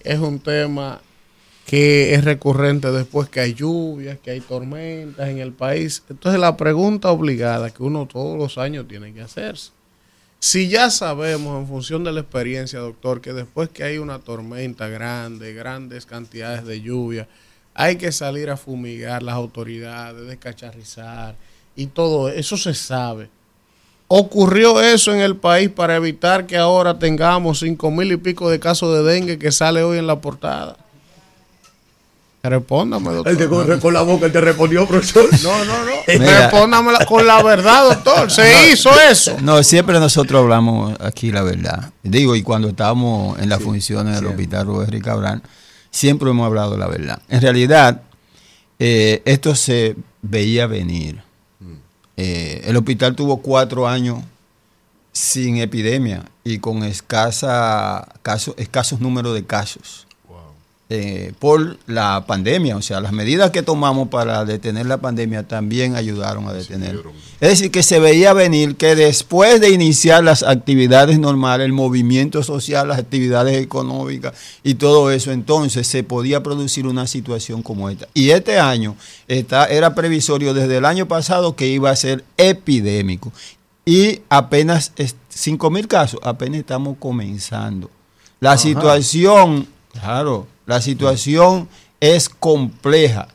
es 0.00 0.18
un 0.18 0.38
tema 0.38 1.00
que 1.66 2.14
es 2.14 2.24
recurrente 2.24 2.92
después 2.92 3.28
que 3.28 3.40
hay 3.40 3.54
lluvias, 3.54 4.18
que 4.22 4.30
hay 4.30 4.40
tormentas 4.40 5.28
en 5.28 5.38
el 5.38 5.52
país. 5.52 6.02
Entonces 6.10 6.40
la 6.40 6.56
pregunta 6.56 7.10
obligada 7.10 7.70
que 7.70 7.82
uno 7.82 8.06
todos 8.06 8.38
los 8.38 8.58
años 8.58 8.86
tiene 8.86 9.12
que 9.14 9.22
hacerse. 9.22 9.70
Si 10.46 10.68
ya 10.68 10.90
sabemos 10.90 11.58
en 11.58 11.66
función 11.66 12.04
de 12.04 12.12
la 12.12 12.20
experiencia, 12.20 12.78
doctor, 12.78 13.22
que 13.22 13.32
después 13.32 13.70
que 13.70 13.82
hay 13.82 13.96
una 13.96 14.18
tormenta 14.18 14.88
grande, 14.88 15.54
grandes 15.54 16.04
cantidades 16.04 16.66
de 16.66 16.82
lluvia, 16.82 17.26
hay 17.72 17.96
que 17.96 18.12
salir 18.12 18.50
a 18.50 18.58
fumigar 18.58 19.22
las 19.22 19.36
autoridades, 19.36 20.26
descacharrizar 20.26 21.34
y 21.74 21.86
todo 21.86 22.28
eso 22.28 22.58
se 22.58 22.74
sabe. 22.74 23.30
¿Ocurrió 24.06 24.82
eso 24.82 25.14
en 25.14 25.20
el 25.20 25.34
país 25.34 25.70
para 25.70 25.96
evitar 25.96 26.46
que 26.46 26.58
ahora 26.58 26.98
tengamos 26.98 27.60
cinco 27.60 27.90
mil 27.90 28.12
y 28.12 28.18
pico 28.18 28.50
de 28.50 28.60
casos 28.60 28.94
de 28.94 29.02
dengue 29.02 29.38
que 29.38 29.50
sale 29.50 29.82
hoy 29.82 29.96
en 29.96 30.06
la 30.06 30.20
portada? 30.20 30.76
Respóndame, 32.48 33.10
doctor. 33.10 33.48
Corre 33.48 33.80
con 33.80 33.94
la 33.94 34.02
boca, 34.02 34.30
te 34.30 34.38
respondió, 34.38 34.86
profesor. 34.86 35.26
No, 35.42 35.64
no, 35.64 35.84
no. 35.84 35.92
Respóndame 36.06 36.92
con 37.08 37.26
la 37.26 37.42
verdad, 37.42 37.88
doctor. 37.88 38.30
Se 38.30 38.42
No, 38.42 38.72
hizo 38.72 38.90
eso. 39.00 39.36
No, 39.40 39.62
siempre 39.62 39.98
nosotros 39.98 40.42
hablamos 40.42 40.94
aquí 41.00 41.32
la 41.32 41.42
verdad. 41.42 41.92
Digo, 42.02 42.36
y 42.36 42.42
cuando 42.42 42.68
estábamos 42.68 43.38
en 43.38 43.48
las 43.48 43.62
funciones 43.62 44.16
del 44.16 44.26
Hospital 44.26 44.66
Robert 44.66 45.02
Cabral, 45.02 45.42
siempre 45.90 46.28
hemos 46.28 46.44
hablado 46.44 46.76
la 46.76 46.86
verdad. 46.86 47.22
En 47.30 47.40
realidad, 47.40 48.02
eh, 48.78 49.22
esto 49.24 49.54
se 49.54 49.96
veía 50.20 50.66
venir. 50.66 51.22
Eh, 52.18 52.62
el 52.66 52.76
hospital 52.76 53.16
tuvo 53.16 53.38
cuatro 53.38 53.88
años 53.88 54.18
sin 55.12 55.56
epidemia 55.56 56.24
y 56.44 56.58
con 56.58 56.84
escasa 56.84 58.06
caso, 58.22 58.54
escasos 58.58 59.00
números 59.00 59.32
de 59.34 59.46
casos. 59.46 60.06
Eh, 60.90 61.32
por 61.38 61.78
la 61.86 62.26
pandemia, 62.26 62.76
o 62.76 62.82
sea, 62.82 63.00
las 63.00 63.10
medidas 63.10 63.50
que 63.52 63.62
tomamos 63.62 64.08
para 64.08 64.44
detener 64.44 64.84
la 64.84 64.98
pandemia 64.98 65.48
también 65.48 65.96
ayudaron 65.96 66.46
a 66.46 66.52
detener. 66.52 67.00
Es 67.40 67.48
decir, 67.48 67.70
que 67.70 67.82
se 67.82 67.98
veía 68.00 68.34
venir 68.34 68.76
que 68.76 68.94
después 68.94 69.62
de 69.62 69.70
iniciar 69.70 70.22
las 70.22 70.42
actividades 70.42 71.18
normales, 71.18 71.64
el 71.64 71.72
movimiento 71.72 72.42
social, 72.42 72.88
las 72.88 72.98
actividades 72.98 73.62
económicas 73.62 74.34
y 74.62 74.74
todo 74.74 75.10
eso, 75.10 75.32
entonces 75.32 75.86
se 75.86 76.04
podía 76.04 76.42
producir 76.42 76.86
una 76.86 77.06
situación 77.06 77.62
como 77.62 77.88
esta. 77.88 78.06
Y 78.12 78.30
este 78.30 78.60
año 78.60 78.94
está, 79.26 79.64
era 79.64 79.94
previsorio 79.94 80.52
desde 80.52 80.76
el 80.76 80.84
año 80.84 81.08
pasado 81.08 81.56
que 81.56 81.66
iba 81.66 81.88
a 81.88 81.96
ser 81.96 82.24
epidémico. 82.36 83.32
Y 83.86 84.20
apenas 84.28 84.92
5 85.30 85.70
mil 85.70 85.88
casos, 85.88 86.20
apenas 86.22 86.60
estamos 86.60 86.98
comenzando. 86.98 87.90
La 88.40 88.52
Ajá. 88.52 88.58
situación, 88.58 89.66
claro, 89.92 90.46
la 90.66 90.80
situación 90.80 91.68
es 92.00 92.28
compleja 92.28 93.28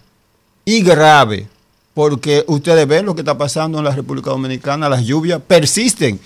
y 0.65 0.81
grave, 0.83 1.47
porque 1.93 2.43
ustedes 2.47 2.87
ven 2.87 3.05
lo 3.05 3.15
que 3.15 3.21
está 3.21 3.37
pasando 3.37 3.77
en 3.79 3.83
la 3.83 3.91
República 3.91 4.29
Dominicana, 4.29 4.89
las 4.89 5.03
lluvias 5.03 5.41
persisten. 5.45 6.19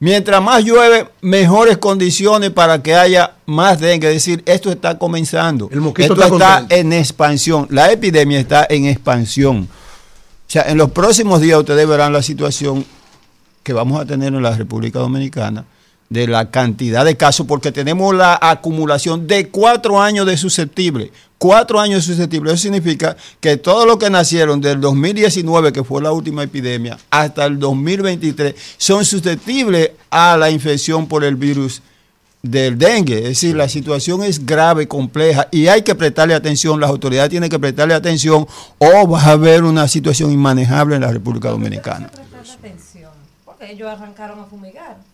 Mientras 0.00 0.42
más 0.42 0.64
llueve, 0.64 1.08
mejores 1.20 1.78
condiciones 1.78 2.50
para 2.50 2.82
que 2.82 2.94
haya 2.94 3.36
más 3.46 3.80
dengue. 3.80 4.08
Es 4.08 4.14
decir, 4.14 4.42
esto 4.44 4.70
está 4.70 4.98
comenzando. 4.98 5.70
mosquito 5.72 6.14
esto 6.14 6.34
está 6.34 6.66
en 6.68 6.92
expansión. 6.92 7.66
La 7.70 7.90
epidemia 7.90 8.40
está 8.40 8.66
en 8.68 8.86
expansión. 8.86 9.68
O 10.46 10.50
sea, 10.50 10.62
en 10.62 10.76
los 10.76 10.90
próximos 10.90 11.40
días 11.40 11.58
ustedes 11.58 11.88
verán 11.88 12.12
la 12.12 12.22
situación 12.22 12.84
que 13.62 13.72
vamos 13.72 14.00
a 14.00 14.04
tener 14.04 14.34
en 14.34 14.42
la 14.42 14.54
República 14.54 14.98
Dominicana 14.98 15.64
de 16.14 16.28
la 16.28 16.50
cantidad 16.50 17.04
de 17.04 17.16
casos, 17.16 17.46
porque 17.46 17.72
tenemos 17.72 18.14
la 18.14 18.38
acumulación 18.40 19.26
de 19.26 19.48
cuatro 19.48 20.00
años 20.00 20.26
de 20.26 20.36
susceptible. 20.36 21.10
Cuatro 21.36 21.80
años 21.80 22.06
de 22.06 22.14
susceptible. 22.14 22.52
Eso 22.52 22.62
significa 22.62 23.16
que 23.40 23.56
todos 23.56 23.84
los 23.86 23.98
que 23.98 24.08
nacieron 24.08 24.60
del 24.60 24.80
2019, 24.80 25.72
que 25.72 25.82
fue 25.82 26.00
la 26.00 26.12
última 26.12 26.44
epidemia, 26.44 26.96
hasta 27.10 27.44
el 27.44 27.58
2023, 27.58 28.54
son 28.78 29.04
susceptibles 29.04 29.90
a 30.08 30.36
la 30.36 30.50
infección 30.50 31.08
por 31.08 31.24
el 31.24 31.34
virus 31.34 31.82
del 32.40 32.78
dengue. 32.78 33.18
Es 33.18 33.24
decir, 33.30 33.56
la 33.56 33.68
situación 33.68 34.22
es 34.22 34.46
grave, 34.46 34.86
compleja 34.86 35.48
y 35.50 35.66
hay 35.66 35.82
que 35.82 35.96
prestarle 35.96 36.34
atención. 36.34 36.80
Las 36.80 36.90
autoridades 36.90 37.30
tienen 37.30 37.50
que 37.50 37.58
prestarle 37.58 37.94
atención 37.94 38.46
o 38.78 39.08
va 39.08 39.20
a 39.20 39.30
haber 39.32 39.64
una 39.64 39.88
situación 39.88 40.30
inmanejable 40.30 40.94
en 40.94 41.00
la 41.00 41.10
República 41.10 41.50
Dominicana. 41.50 42.08
ellos 43.60 43.88
arrancaron 43.88 44.38
a 44.38 44.44
fumigar. 44.44 45.13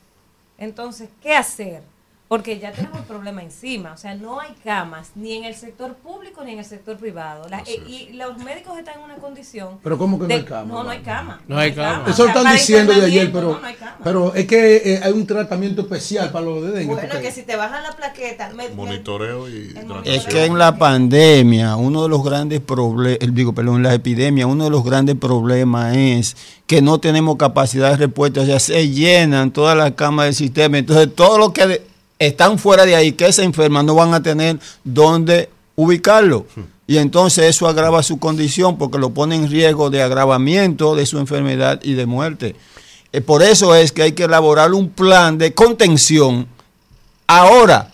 Entonces, 0.61 1.09
¿qué 1.23 1.35
hacer? 1.35 1.83
Porque 2.29 2.61
ya 2.61 2.71
tenemos 2.71 2.99
el 2.99 3.05
problema 3.07 3.43
encima, 3.43 3.93
o 3.93 3.97
sea, 3.97 4.15
no 4.15 4.39
hay 4.39 4.55
camas 4.63 5.11
ni 5.17 5.33
en 5.35 5.43
el 5.45 5.57
sector 5.57 5.95
público 5.97 6.45
ni 6.45 6.53
en 6.53 6.61
el 6.61 6.65
sector 6.65 6.97
privado. 6.97 7.49
La- 7.49 7.59
eh, 7.67 7.83
y 7.89 8.13
los 8.13 8.39
médicos 8.39 8.79
están 8.79 8.99
en 8.99 9.05
una 9.05 9.17
condición. 9.17 9.81
Pero 9.83 9.99
¿cómo 9.99 10.17
que 10.17 10.29
no 10.29 10.35
hay 10.35 10.45
cama? 10.45 10.73
No, 10.73 10.85
no 10.85 10.91
hay 10.91 11.01
cama. 11.01 11.41
No 11.49 11.59
hay 11.59 11.75
cama. 11.75 12.05
Eso 12.09 12.11
O 12.23 12.27
sea, 12.27 12.27
están 12.37 12.53
diciendo 12.53 12.93
de 12.93 13.05
ayer, 13.07 13.33
pero, 13.33 13.61
pero 14.03 14.35
es 14.35 14.47
que 14.47 14.77
eh, 14.77 15.01
hay 15.03 15.13
un 15.13 15.27
tratamiento 15.27 15.83
especial 15.83 16.31
para 16.31 16.45
los 16.45 16.63
de 16.63 16.71
dengue. 16.73 16.95
Bueno, 16.95 17.09
porque- 17.11 17.23
que 17.29 17.33
si 17.33 17.43
te 17.43 17.57
bajan 17.57 17.83
la 17.83 17.93
plaqueta, 17.97 18.51
me- 18.57 18.69
Monitoreo 18.71 19.49
y 19.49 19.75
Es 20.05 20.25
que 20.25 20.45
en 20.45 20.59
la 20.59 20.77
pandemia, 20.79 21.77
uno 21.77 22.03
de 22.05 22.09
los 22.09 22.23
grandes 22.25 22.61
problemas, 22.61 23.19
digo, 23.33 23.55
perdón, 23.55 23.77
en 23.77 23.83
la 23.85 23.95
epidemia, 23.95 24.47
uno 24.47 24.65
de 24.65 24.71
los 24.71 24.85
grandes 24.85 25.17
problemas 25.17 25.97
es 25.97 26.37
que 26.67 26.83
no 26.83 26.99
tenemos 26.99 27.37
capacidad 27.37 27.91
de 27.91 27.97
respuesta, 27.97 28.41
o 28.43 28.47
sea, 28.47 28.59
se 28.61 28.89
llenan 28.89 29.53
todas 29.53 29.77
las 29.77 29.93
camas 29.93 30.27
del 30.27 30.35
sistema, 30.35 30.79
entonces 30.79 31.09
todos 31.15 31.39
los 31.39 31.53
que 31.53 31.83
están 32.19 32.59
fuera 32.59 32.85
de 32.87 32.95
ahí, 32.97 33.13
que 33.13 33.33
se 33.33 33.43
enferman, 33.45 33.87
no 33.87 33.95
van 33.95 34.13
a 34.15 34.23
tener 34.23 34.59
dónde 34.85 35.49
ubicarlo. 35.77 36.47
Y 36.87 36.99
entonces 36.99 37.45
eso 37.45 37.69
agrava 37.69 38.03
su 38.03 38.19
condición 38.19 38.77
porque 38.77 38.99
lo 38.99 39.11
pone 39.11 39.37
en 39.37 39.49
riesgo 39.49 39.91
de 39.91 40.03
agravamiento 40.03 40.97
de 40.97 41.07
su 41.07 41.19
enfermedad 41.19 41.81
y 41.85 41.93
de 41.95 42.05
muerte. 42.07 42.57
Eh, 43.13 43.21
por 43.21 43.43
eso 43.43 43.75
es 43.75 43.93
que 43.93 44.03
hay 44.03 44.13
que 44.13 44.25
elaborar 44.25 44.73
un 44.73 44.89
plan 44.89 45.37
de 45.37 45.53
contención 45.53 46.47
ahora, 47.27 47.91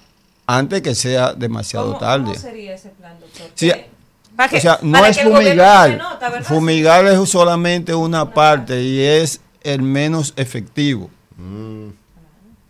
antes 0.46 0.82
que 0.82 0.94
sea 0.94 1.32
demasiado 1.32 1.86
¿Cómo, 1.86 1.98
tarde. 1.98 2.24
cómo 2.24 2.36
sería 2.36 2.74
ese 2.74 2.90
plan, 2.90 3.18
doctor? 3.20 3.46
Sí, 3.54 3.72
o 3.72 4.60
sea, 4.60 4.78
no 4.82 5.04
es 5.06 5.20
fumigar. 5.20 5.96
nota, 5.96 6.42
fumigar 6.42 7.06
es 7.06 7.28
solamente 7.28 7.94
una 7.94 8.32
parte 8.32 8.82
y 8.82 9.00
es 9.00 9.40
el 9.62 9.82
menos 9.82 10.34
efectivo. 10.36 11.10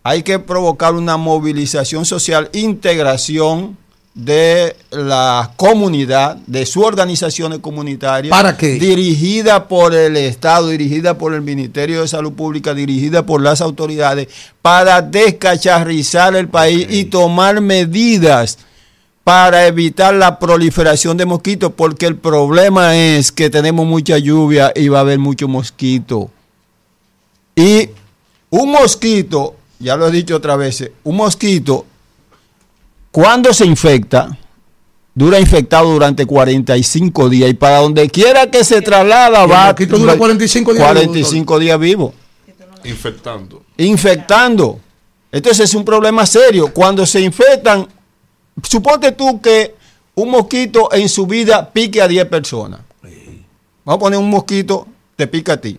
Hay 0.03 0.23
que 0.23 0.39
provocar 0.39 0.93
una 0.93 1.17
movilización 1.17 2.05
social, 2.05 2.49
integración 2.53 3.77
de 4.17 4.75
la 4.89 5.51
comunidad, 5.55 6.37
de 6.47 6.65
sus 6.65 6.83
organizaciones 6.83 7.59
comunitarias. 7.59 8.31
¿Para 8.31 8.57
qué? 8.57 8.73
Dirigida 8.79 9.67
por 9.67 9.93
el 9.93 10.17
Estado, 10.17 10.69
dirigida 10.69 11.19
por 11.19 11.35
el 11.35 11.43
Ministerio 11.43 12.01
de 12.01 12.07
Salud 12.07 12.33
Pública, 12.33 12.73
dirigida 12.73 13.27
por 13.27 13.41
las 13.41 13.61
autoridades, 13.61 14.27
para 14.63 15.03
descacharrizar 15.03 16.35
el 16.35 16.49
país 16.49 16.87
y 16.89 17.05
tomar 17.05 17.61
medidas 17.61 18.57
para 19.23 19.67
evitar 19.67 20.13
la 20.13 20.39
proliferación 20.39 21.17
de 21.17 21.25
mosquitos, 21.25 21.73
porque 21.75 22.07
el 22.07 22.15
problema 22.15 22.97
es 22.97 23.31
que 23.31 23.49
tenemos 23.49 23.85
mucha 23.85 24.17
lluvia 24.17 24.71
y 24.73 24.87
va 24.87 24.99
a 24.99 25.01
haber 25.01 25.19
mucho 25.19 25.47
mosquito. 25.47 26.31
Y 27.55 27.89
un 28.49 28.71
mosquito, 28.71 29.55
ya 29.79 29.95
lo 29.95 30.07
he 30.07 30.11
dicho 30.11 30.37
otra 30.37 30.55
vez, 30.55 30.89
un 31.03 31.17
mosquito, 31.17 31.85
cuando 33.11 33.53
se 33.53 33.65
infecta, 33.65 34.37
dura 35.13 35.39
infectado 35.39 35.91
durante 35.91 36.25
45 36.25 37.29
días 37.29 37.49
y 37.49 37.53
para 37.53 37.79
donde 37.79 38.09
quiera 38.09 38.51
que 38.51 38.63
se 38.63 38.81
traslada 38.81 39.45
va 39.45 39.67
mosquito 39.67 39.97
dura 39.97 40.17
45 40.17 40.73
días 40.73 40.87
vivo, 40.87 41.01
45 41.01 41.59
días 41.59 41.79
vivo 41.79 42.13
infectando. 42.83 43.63
infectando. 43.77 44.79
Entonces 45.31 45.69
es 45.69 45.75
un 45.75 45.83
problema 45.83 46.25
serio. 46.25 46.71
Cuando 46.73 47.05
se 47.05 47.21
infectan, 47.21 47.87
suponte 48.63 49.11
tú 49.11 49.41
que 49.41 49.75
un 50.15 50.31
mosquito 50.31 50.89
en 50.93 51.09
su 51.09 51.27
vida 51.27 51.71
pique 51.71 52.01
a 52.01 52.07
10 52.07 52.25
personas. 52.25 52.81
Vamos 53.85 53.97
a 53.97 53.99
poner 53.99 54.19
un 54.19 54.29
mosquito, 54.29 54.87
te 55.15 55.27
pica 55.27 55.53
a 55.53 55.57
ti. 55.57 55.77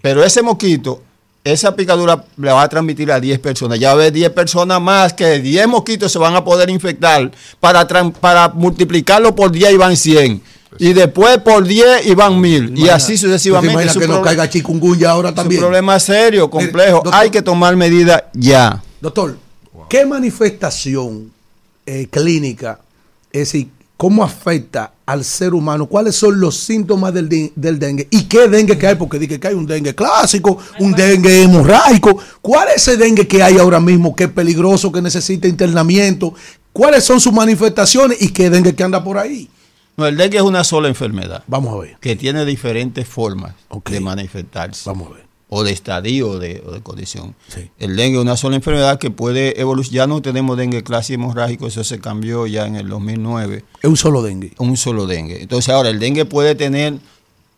Pero 0.00 0.24
ese 0.24 0.42
mosquito, 0.42 1.02
esa 1.44 1.74
picadura 1.74 2.24
le 2.36 2.52
va 2.52 2.62
a 2.62 2.68
transmitir 2.68 3.10
a 3.10 3.18
10 3.18 3.38
personas. 3.40 3.78
Ya 3.78 3.94
ves 3.94 4.12
10 4.12 4.30
personas 4.30 4.80
más 4.80 5.12
que 5.12 5.40
10 5.40 5.66
mosquitos 5.66 6.12
se 6.12 6.18
van 6.18 6.34
a 6.36 6.44
poder 6.44 6.70
infectar. 6.70 7.30
Para, 7.58 7.86
para 7.86 8.48
multiplicarlo 8.50 9.34
por 9.34 9.50
10 9.50 9.72
y 9.72 9.76
van 9.76 9.96
100. 9.96 10.42
Y 10.78 10.92
después 10.92 11.38
por 11.38 11.64
10 11.64 12.06
y 12.06 12.14
van 12.14 12.40
1000. 12.40 12.78
Y 12.78 12.88
así 12.88 13.18
sucesivamente. 13.18 13.72
Imagina 13.72 13.90
Es 13.90 13.96
un 13.96 14.02
que 14.02 14.08
nos 14.08 14.18
proble- 14.20 14.24
caiga 14.24 14.48
chikungunya 14.48 15.10
ahora 15.10 15.28
es 15.28 15.32
un 15.32 15.36
también. 15.36 15.60
problema 15.60 15.98
serio, 16.00 16.48
complejo. 16.48 16.96
doctor- 17.02 17.14
Hay 17.14 17.30
que 17.30 17.42
tomar 17.42 17.76
medidas 17.76 18.22
ya. 18.32 18.82
Doctor, 19.00 19.36
¿qué 19.90 20.06
manifestación 20.06 21.32
eh, 21.84 22.06
clínica, 22.10 22.78
es 23.32 23.40
decir, 23.40 23.68
cómo 24.02 24.24
afecta 24.24 24.94
al 25.06 25.22
ser 25.24 25.54
humano? 25.54 25.86
¿Cuáles 25.86 26.16
son 26.16 26.40
los 26.40 26.56
síntomas 26.56 27.14
del, 27.14 27.28
de- 27.28 27.52
del 27.54 27.78
dengue? 27.78 28.08
¿Y 28.10 28.24
qué 28.24 28.48
dengue 28.48 28.76
que 28.76 28.88
hay? 28.88 28.96
Porque 28.96 29.16
dije 29.16 29.38
que 29.38 29.46
hay 29.46 29.54
un 29.54 29.64
dengue 29.64 29.94
clásico, 29.94 30.58
un 30.80 30.90
dengue 30.90 31.44
hemorrágico. 31.44 32.18
¿Cuál 32.40 32.66
es 32.74 32.88
ese 32.88 32.96
dengue 32.96 33.28
que 33.28 33.40
hay 33.44 33.58
ahora 33.58 33.78
mismo 33.78 34.16
que 34.16 34.24
es 34.24 34.30
peligroso, 34.30 34.90
que 34.90 35.00
necesita 35.00 35.46
internamiento? 35.46 36.34
¿Cuáles 36.72 37.04
son 37.04 37.20
sus 37.20 37.32
manifestaciones 37.32 38.20
y 38.20 38.30
qué 38.30 38.50
dengue 38.50 38.74
que 38.74 38.82
anda 38.82 39.04
por 39.04 39.18
ahí? 39.18 39.48
No, 39.96 40.04
el 40.04 40.16
dengue 40.16 40.38
es 40.38 40.42
una 40.42 40.64
sola 40.64 40.88
enfermedad. 40.88 41.44
Vamos 41.46 41.72
a 41.72 41.78
ver. 41.82 41.96
Que 42.00 42.16
tiene 42.16 42.44
diferentes 42.44 43.06
formas 43.06 43.54
de 43.88 44.00
manifestarse. 44.00 44.82
Vamos 44.84 45.10
a 45.12 45.14
ver. 45.14 45.26
O 45.54 45.64
de 45.64 45.72
estadio 45.72 46.30
o 46.30 46.38
de, 46.38 46.62
o 46.66 46.72
de 46.72 46.80
condición. 46.80 47.34
El 47.78 47.94
dengue 47.94 48.16
es 48.16 48.22
una 48.22 48.38
sola 48.38 48.56
enfermedad 48.56 48.98
que 48.98 49.10
puede 49.10 49.60
evolucionar. 49.60 49.94
Ya 49.94 50.06
no 50.06 50.22
tenemos 50.22 50.56
dengue 50.56 50.82
clásico 50.82 51.20
hemorrágico, 51.20 51.66
eso 51.66 51.84
se 51.84 52.00
cambió 52.00 52.46
ya 52.46 52.66
en 52.66 52.76
el 52.76 52.88
2009. 52.88 53.62
Es 53.82 53.90
un 53.90 53.98
solo 53.98 54.22
dengue. 54.22 54.52
Un 54.56 54.78
solo 54.78 55.06
dengue. 55.06 55.42
Entonces 55.42 55.68
ahora 55.68 55.90
el 55.90 55.98
dengue 55.98 56.24
puede 56.24 56.54
tener 56.54 56.94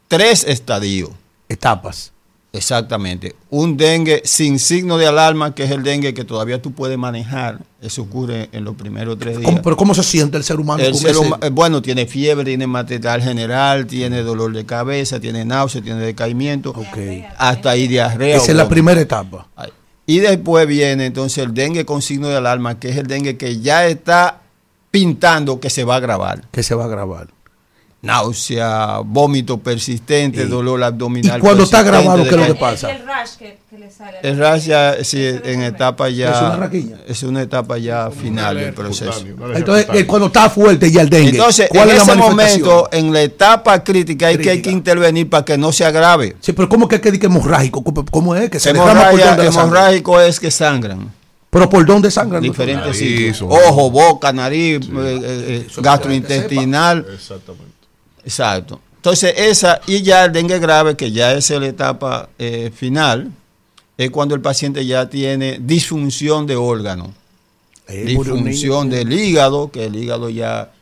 tres 0.09 0.43
estadios. 0.43 1.11
Etapas. 1.49 2.14
Exactamente. 2.55 3.35
Un 3.51 3.77
dengue 3.77 4.23
sin 4.25 4.59
signo 4.59 4.97
de 4.97 5.07
alarma, 5.07 5.55
que 5.55 5.65
es 5.65 5.71
el 5.71 5.83
dengue 5.83 6.15
que 6.15 6.25
todavía 6.25 6.63
tú 6.63 6.73
puedes 6.73 6.97
manejar. 6.97 7.59
Eso 7.83 8.03
ocurre 8.03 8.49
en 8.53 8.65
los 8.65 8.75
primeros 8.77 9.19
tres 9.19 9.39
días. 9.39 9.51
¿Cómo- 9.51 9.63
pero 9.63 9.77
¿cómo 9.77 9.95
se 9.95 10.03
siente 10.03 10.37
el 10.39 10.45
ser 10.45 10.59
humano? 10.61 10.83
El 10.83 10.93
con 10.93 11.01
ser 11.01 11.11
ese- 11.11 11.21
huma- 11.21 11.39
eh, 11.43 11.51
bueno, 11.51 11.83
tiene 11.83 12.07
fiebre, 12.07 12.45
tiene 12.45 12.67
material 12.67 13.21
general, 13.23 13.87
tiene 13.87 14.23
dolor 14.23 14.53
de 14.55 14.65
cabeza, 14.65 15.21
tiene 15.21 15.45
náusea, 15.45 15.83
tiene 15.83 16.01
decaimiento, 16.01 16.73
hasta 17.37 17.71
ahí 17.71 17.89
diarrea. 17.89 18.37
Esa 18.37 18.53
es 18.53 18.57
la 18.57 18.69
primera 18.69 19.01
etapa. 19.01 19.49
Y 20.07 20.19
después 20.21 20.67
viene 20.67 21.07
entonces 21.07 21.45
el 21.45 21.53
dengue 21.55 21.85
con 21.85 22.03
signo 22.03 22.29
de 22.29 22.37
alarma, 22.37 22.79
que 22.79 22.91
es 22.91 22.97
el 22.97 23.07
dengue 23.07 23.37
que 23.37 23.61
ya 23.61 23.87
está 23.87 24.41
pintando 24.91 25.61
que 25.61 25.71
se 25.71 25.85
va 25.85 25.95
a 25.95 25.97
agravar. 25.97 26.43
Que 26.51 26.63
se 26.63 26.75
va 26.75 26.85
a 26.85 26.89
grabar. 26.89 27.29
Náusea, 28.05 28.99
vómito 29.05 29.59
persistente, 29.59 30.47
dolor 30.47 30.83
abdominal. 30.83 31.39
Y 31.39 31.41
cuando 31.41 31.65
está 31.65 31.83
grabado, 31.83 32.23
¿qué 32.23 32.31
es 32.31 32.37
lo 32.37 32.47
que 32.47 32.55
pasa? 32.55 32.91
El 32.93 33.07
rash 33.07 33.31
que, 33.39 33.59
que 33.71 33.79
le 33.79 33.91
sale. 33.91 34.19
El 34.23 34.39
rash 34.39 34.67
ya 34.67 34.97
sí, 35.03 35.25
en 35.45 35.63
etapa 35.63 36.09
ya. 36.11 36.31
Es 36.33 36.41
una 36.43 36.57
raquiña. 36.57 36.97
Es 37.09 37.23
una 37.23 37.43
etapa 37.43 37.79
ya 37.79 38.11
final 38.11 38.57
del 38.57 38.75
proceso. 38.75 39.25
Entonces, 39.55 39.87
eh, 39.95 40.07
cuando 40.07 40.27
está 40.27 40.51
fuerte 40.51 40.91
ya 40.93 41.01
el 41.03 41.09
dengue, 41.11 41.31
Entonces, 41.31 41.69
¿cuál 41.71 41.91
en 41.91 41.97
es 41.97 42.03
ese 42.03 42.15
momento, 42.15 42.89
en 42.93 43.13
la 43.13 43.23
etapa 43.23 43.83
crítica, 43.83 44.27
hay 44.29 44.39
que, 44.39 44.51
hay 44.51 44.63
que 44.63 44.71
intervenir 44.71 45.29
para 45.31 45.45
que 45.45 45.57
no 45.59 45.73
se 45.73 45.85
agrave. 45.85 46.37
Sí, 46.41 46.53
pero 46.53 46.69
¿cómo 46.69 46.87
que, 46.89 47.01
que, 47.01 47.19
que 47.19 47.27
hemorrágico? 47.27 47.83
¿Cómo- 47.83 48.05
¿Cómo 48.05 48.37
es? 48.37 48.51
Que 48.51 48.61
se 48.61 48.75
por 48.75 48.89
Hemorragia- 48.91 49.25
sangre. 49.37 49.47
hemorrágico 49.47 50.21
es 50.21 50.39
que 50.41 50.51
sangran. 50.51 51.11
Pero 51.51 51.71
¿por 51.71 51.87
dónde 51.87 52.11
sangran? 52.11 52.43
Diferentes 52.43 52.97
sitios. 52.99 53.41
Ojo, 53.43 53.89
boca, 53.89 54.33
nariz, 54.33 54.81
eh, 54.93 55.21
eh, 55.25 55.67
gastrointestinal. 55.77 57.07
Exactamente. 57.15 57.74
Exacto. 58.25 58.81
Entonces, 58.97 59.35
esa, 59.37 59.81
y 59.87 60.03
ya 60.03 60.25
el 60.25 60.33
dengue 60.33 60.59
grave, 60.59 60.97
que 60.97 61.13
ya 61.13 61.33
es 61.35 61.51
la 61.51 61.67
etapa 61.67 62.31
eh, 62.39 62.71
final, 62.75 63.31
es 63.99 64.11
cuando 64.11 64.35
el 64.35 64.41
paciente 64.41 64.87
ya 64.87 65.09
tiene 65.09 65.59
disfunción 65.61 66.47
de 66.47 66.57
órgano. 66.57 67.13
Eh, 67.87 68.05
disfunción 68.07 68.89
del 68.89 69.13
hígado, 69.13 69.71
que 69.71 69.85
el 69.87 69.97
hígado 69.97 70.31
ya 70.31 70.73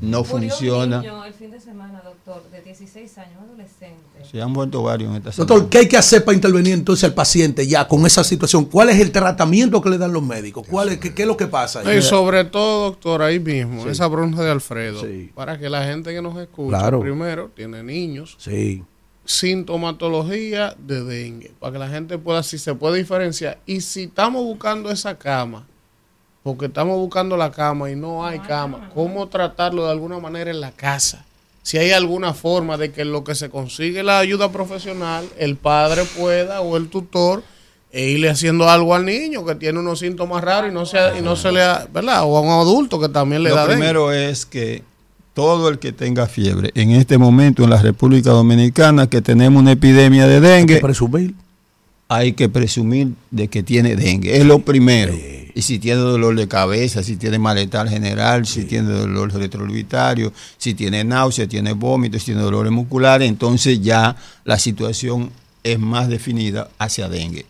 no 0.00 0.18
Murió 0.18 0.18
un 0.20 0.24
funciona. 0.26 1.00
niño 1.00 1.24
el 1.24 1.34
fin 1.34 1.50
de 1.50 1.60
semana, 1.60 2.00
doctor, 2.02 2.42
de 2.50 2.60
16 2.62 3.18
años, 3.18 3.34
adolescente. 3.46 3.96
Se 4.30 4.40
han 4.40 4.50
muerto 4.50 4.82
varios 4.82 5.10
en 5.10 5.16
esta 5.18 5.30
Doctor, 5.30 5.56
semana. 5.58 5.70
¿qué 5.70 5.78
hay 5.78 5.88
que 5.88 5.96
hacer 5.96 6.24
para 6.24 6.34
intervenir 6.34 6.72
entonces 6.74 7.04
al 7.04 7.14
paciente 7.14 7.66
ya 7.66 7.86
con 7.86 8.04
esa 8.06 8.24
situación? 8.24 8.64
¿Cuál 8.64 8.88
es 8.90 8.98
el 9.00 9.12
tratamiento 9.12 9.80
que 9.82 9.90
le 9.90 9.98
dan 9.98 10.12
los 10.12 10.22
médicos? 10.22 10.66
¿Cuál 10.68 10.88
es, 10.90 10.98
qué, 10.98 11.12
qué 11.14 11.22
es 11.22 11.28
lo 11.28 11.36
que 11.36 11.46
pasa? 11.46 11.82
Y 11.94 12.00
sobre 12.02 12.44
todo, 12.44 12.90
doctor, 12.90 13.22
ahí 13.22 13.38
mismo, 13.38 13.82
Sí. 13.84 13.90
esa 13.90 14.06
bronca 14.06 14.42
de 14.42 14.50
Alfredo, 14.50 15.02
para 15.34 15.58
que 15.58 15.68
la 15.68 15.84
gente 15.84 16.12
que 16.14 16.22
nos 16.22 16.36
escucha, 16.38 16.78
Claro. 16.78 17.00
primero, 17.00 17.50
tiene 17.54 17.82
niños, 17.82 18.36
Sí. 18.38 18.82
sintomatología 19.24 20.74
de 20.78 21.04
dengue, 21.04 21.52
para 21.60 21.72
que 21.74 21.78
la 21.78 21.88
gente 21.88 22.18
pueda, 22.18 22.42
si 22.42 22.58
se 22.58 22.74
puede 22.74 22.98
diferenciar. 22.98 23.58
Y 23.66 23.80
si 23.80 24.04
estamos 24.04 24.42
buscando 24.44 24.90
esa 24.90 25.16
cama, 25.18 25.66
porque 26.42 26.66
estamos 26.66 26.96
buscando 26.98 27.36
la 27.36 27.50
cama 27.52 27.90
y 27.90 27.96
no 27.96 28.24
hay 28.26 28.38
cama, 28.40 28.90
¿cómo 28.94 29.28
tratarlo 29.28 29.84
de 29.84 29.92
alguna 29.92 30.18
manera 30.18 30.50
en 30.50 30.60
la 30.60 30.72
casa? 30.72 31.24
Si 31.62 31.78
hay 31.78 31.92
alguna 31.92 32.34
forma 32.34 32.76
de 32.76 32.90
que 32.90 33.04
lo 33.04 33.22
que 33.22 33.36
se 33.36 33.48
consigue 33.48 34.02
la 34.02 34.18
ayuda 34.18 34.50
profesional, 34.50 35.24
el 35.38 35.56
padre 35.56 36.02
pueda 36.18 36.60
o 36.60 36.76
el 36.76 36.88
tutor 36.88 37.44
e 37.92 38.08
irle 38.08 38.30
haciendo 38.30 38.68
algo 38.68 38.94
al 38.94 39.04
niño 39.04 39.44
que 39.44 39.54
tiene 39.54 39.78
unos 39.78 40.00
síntomas 40.00 40.42
raros 40.42 40.70
y 40.70 40.74
no 40.74 40.86
se, 40.86 40.98
y 41.18 41.22
no 41.22 41.36
se 41.36 41.52
le 41.52 41.60
da, 41.60 41.86
¿verdad? 41.92 42.24
O 42.24 42.36
a 42.36 42.40
un 42.40 42.48
adulto 42.48 42.98
que 42.98 43.08
también 43.08 43.44
le 43.44 43.50
Lo 43.50 43.56
da 43.56 43.66
dengue. 43.66 43.76
primero 43.76 44.10
es 44.12 44.44
que 44.44 44.82
todo 45.34 45.68
el 45.68 45.78
que 45.78 45.92
tenga 45.92 46.26
fiebre 46.26 46.72
en 46.74 46.90
este 46.90 47.18
momento 47.18 47.62
en 47.62 47.70
la 47.70 47.80
República 47.80 48.30
Dominicana 48.30 49.08
que 49.08 49.22
tenemos 49.22 49.62
una 49.62 49.72
epidemia 49.72 50.26
de 50.26 50.40
dengue, 50.40 50.80
hay 52.14 52.32
que 52.32 52.48
presumir 52.48 53.14
de 53.30 53.48
que 53.48 53.62
tiene 53.62 53.96
dengue. 53.96 54.36
Es 54.36 54.44
lo 54.44 54.60
primero. 54.60 55.14
Y 55.54 55.62
si 55.62 55.78
tiene 55.78 56.00
dolor 56.00 56.34
de 56.34 56.48
cabeza, 56.48 57.02
si 57.02 57.16
tiene 57.16 57.38
malestar 57.38 57.88
general, 57.88 58.46
si 58.46 58.64
tiene 58.64 58.90
dolor 58.90 59.32
retroorbital, 59.32 60.32
si 60.56 60.74
tiene 60.74 61.04
náusea, 61.04 61.46
tiene 61.46 61.72
vómitos, 61.72 62.22
si 62.22 62.26
tiene 62.26 62.40
dolores 62.40 62.72
musculares, 62.72 63.28
entonces 63.28 63.80
ya 63.82 64.16
la 64.44 64.58
situación 64.58 65.30
es 65.62 65.78
más 65.78 66.08
definida 66.08 66.70
hacia 66.78 67.08
dengue. 67.08 67.44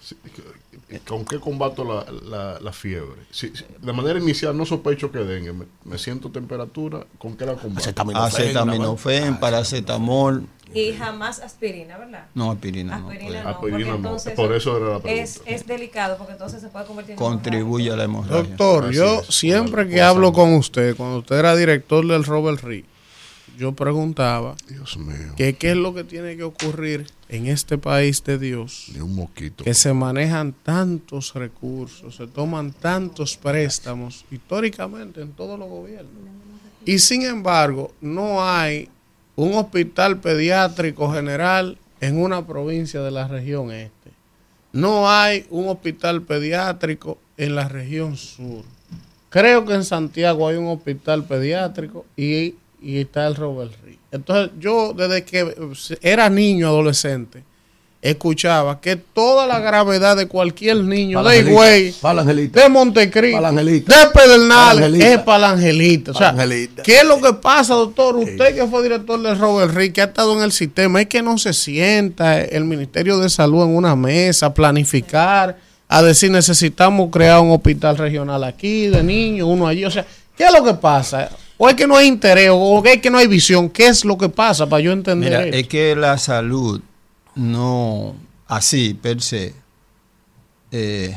¿Con 1.00 1.24
qué 1.24 1.38
combato 1.40 1.84
la, 1.84 2.04
la, 2.28 2.60
la 2.60 2.72
fiebre? 2.72 3.22
Si, 3.30 3.48
si- 3.54 3.64
de 3.80 3.92
manera 3.92 4.18
inicial 4.18 4.56
no 4.56 4.64
sospecho 4.66 5.10
que 5.10 5.18
dengue. 5.20 5.52
Me, 5.52 5.64
me 5.84 5.98
siento 5.98 6.30
temperatura. 6.30 7.06
¿Con 7.18 7.36
qué 7.36 7.46
la 7.46 7.54
combato? 7.54 7.88
Acetaminofén, 8.14 9.38
paracetamol. 9.40 10.46
Y 10.74 10.94
jamás 10.94 11.38
aspirina, 11.40 11.98
¿verdad? 11.98 12.26
No, 12.34 12.50
aspirina 12.50 12.98
no. 12.98 13.10
Aspirina 13.10 13.42
no, 13.42 13.48
Aspirina 13.50 13.90
no. 13.90 13.94
entonces 13.96 14.32
Por 14.32 14.54
eso 14.54 14.76
era 14.78 14.86
la 14.94 15.00
pregunta. 15.00 15.22
es, 15.22 15.42
es 15.44 15.66
delicado 15.66 16.16
porque 16.16 16.32
entonces 16.32 16.62
se 16.62 16.68
puede 16.68 16.86
convertir 16.86 17.12
en 17.12 17.18
Contribuye 17.18 17.90
a 17.92 17.96
la 17.96 18.04
hemorragia. 18.04 18.42
Doctor, 18.56 18.90
yo 18.90 19.22
siempre 19.24 19.86
que 19.86 20.00
hablo 20.00 20.32
con 20.32 20.54
usted, 20.54 20.96
cuando 20.96 21.18
usted 21.18 21.36
era 21.38 21.54
director 21.56 22.06
del 22.06 22.24
Robert 22.24 22.62
Reed, 22.62 22.84
yo 23.58 23.72
preguntaba 23.72 24.56
que 25.36 25.54
qué 25.54 25.70
es 25.70 25.76
lo 25.76 25.94
que 25.94 26.04
tiene 26.04 26.36
que 26.36 26.42
ocurrir 26.42 27.06
en 27.28 27.46
este 27.46 27.78
país 27.78 28.22
de 28.24 28.38
Dios, 28.38 28.88
un 29.00 29.14
moquito. 29.14 29.64
que 29.64 29.74
se 29.74 29.92
manejan 29.92 30.52
tantos 30.52 31.34
recursos, 31.34 32.16
se 32.16 32.26
toman 32.26 32.72
tantos 32.72 33.36
préstamos 33.36 34.24
históricamente 34.30 35.22
en 35.22 35.32
todos 35.32 35.58
los 35.58 35.68
gobiernos. 35.68 36.12
Y 36.84 36.98
sin 36.98 37.22
embargo, 37.22 37.92
no 38.00 38.44
hay 38.44 38.88
un 39.36 39.54
hospital 39.54 40.18
pediátrico 40.20 41.12
general 41.12 41.78
en 42.00 42.20
una 42.20 42.46
provincia 42.46 43.00
de 43.00 43.10
la 43.10 43.28
región 43.28 43.70
este. 43.70 44.10
No 44.72 45.10
hay 45.10 45.46
un 45.50 45.68
hospital 45.68 46.22
pediátrico 46.22 47.18
en 47.36 47.54
la 47.54 47.68
región 47.68 48.16
sur. 48.16 48.64
Creo 49.28 49.64
que 49.64 49.74
en 49.74 49.84
Santiago 49.84 50.48
hay 50.48 50.56
un 50.56 50.66
hospital 50.66 51.24
pediátrico 51.24 52.04
y, 52.16 52.56
y 52.82 52.98
está 52.98 53.26
el 53.26 53.36
Robert 53.36 53.72
Reed. 53.84 53.96
Entonces 54.10 54.50
yo 54.58 54.92
desde 54.92 55.24
que 55.24 55.54
era 56.02 56.28
niño, 56.28 56.68
adolescente, 56.68 57.44
escuchaba 58.02 58.80
que 58.80 58.96
toda 58.96 59.46
la 59.46 59.60
gravedad 59.60 60.16
de 60.16 60.26
cualquier 60.26 60.78
niño 60.78 61.22
de 61.22 61.38
Higüey, 61.38 61.94
de 62.50 62.68
Montecristo, 62.68 63.40
de 63.40 64.10
Pedernales, 64.12 65.00
es 65.00 65.18
para 65.20 65.50
Angelita. 65.50 66.10
O 66.10 66.14
sea. 66.14 66.34
¿qué 66.82 66.98
es 66.98 67.04
lo 67.04 67.20
que 67.20 67.32
pasa, 67.34 67.74
doctor? 67.74 68.16
Usted 68.16 68.56
que 68.56 68.66
fue 68.66 68.82
director 68.82 69.22
del 69.22 69.38
Robert 69.38 69.72
Reed, 69.72 69.92
que 69.92 70.02
ha 70.02 70.06
estado 70.06 70.36
en 70.36 70.42
el 70.42 70.50
sistema, 70.50 71.00
es 71.00 71.06
que 71.06 71.22
no 71.22 71.38
se 71.38 71.52
sienta 71.52 72.40
el 72.40 72.64
Ministerio 72.64 73.18
de 73.18 73.30
Salud 73.30 73.62
en 73.62 73.76
una 73.76 73.94
mesa, 73.94 74.46
a 74.46 74.54
planificar, 74.54 75.56
a 75.86 76.02
decir 76.02 76.32
necesitamos 76.32 77.08
crear 77.12 77.40
un 77.40 77.52
hospital 77.52 77.96
regional 77.96 78.42
aquí, 78.42 78.88
de 78.88 79.04
niños, 79.04 79.46
uno 79.48 79.68
allí. 79.68 79.84
O 79.84 79.90
sea, 79.92 80.04
¿qué 80.36 80.44
es 80.44 80.52
lo 80.52 80.64
que 80.64 80.74
pasa? 80.74 81.30
O 81.64 81.68
es 81.68 81.76
que 81.76 81.86
no 81.86 81.96
hay 81.96 82.08
interés, 82.08 82.50
o 82.52 82.82
es 82.84 83.00
que 83.00 83.08
no 83.08 83.18
hay 83.18 83.28
visión. 83.28 83.70
¿Qué 83.70 83.86
es 83.86 84.04
lo 84.04 84.18
que 84.18 84.28
pasa 84.28 84.68
para 84.68 84.82
yo 84.82 84.90
entender 84.90 85.30
Mira, 85.30 85.44
esto? 85.44 85.56
es 85.58 85.68
que 85.68 85.94
la 85.94 86.18
salud 86.18 86.80
no, 87.36 88.16
así 88.48 88.94
per 89.00 89.22
se, 89.22 89.54
eh, 90.72 91.16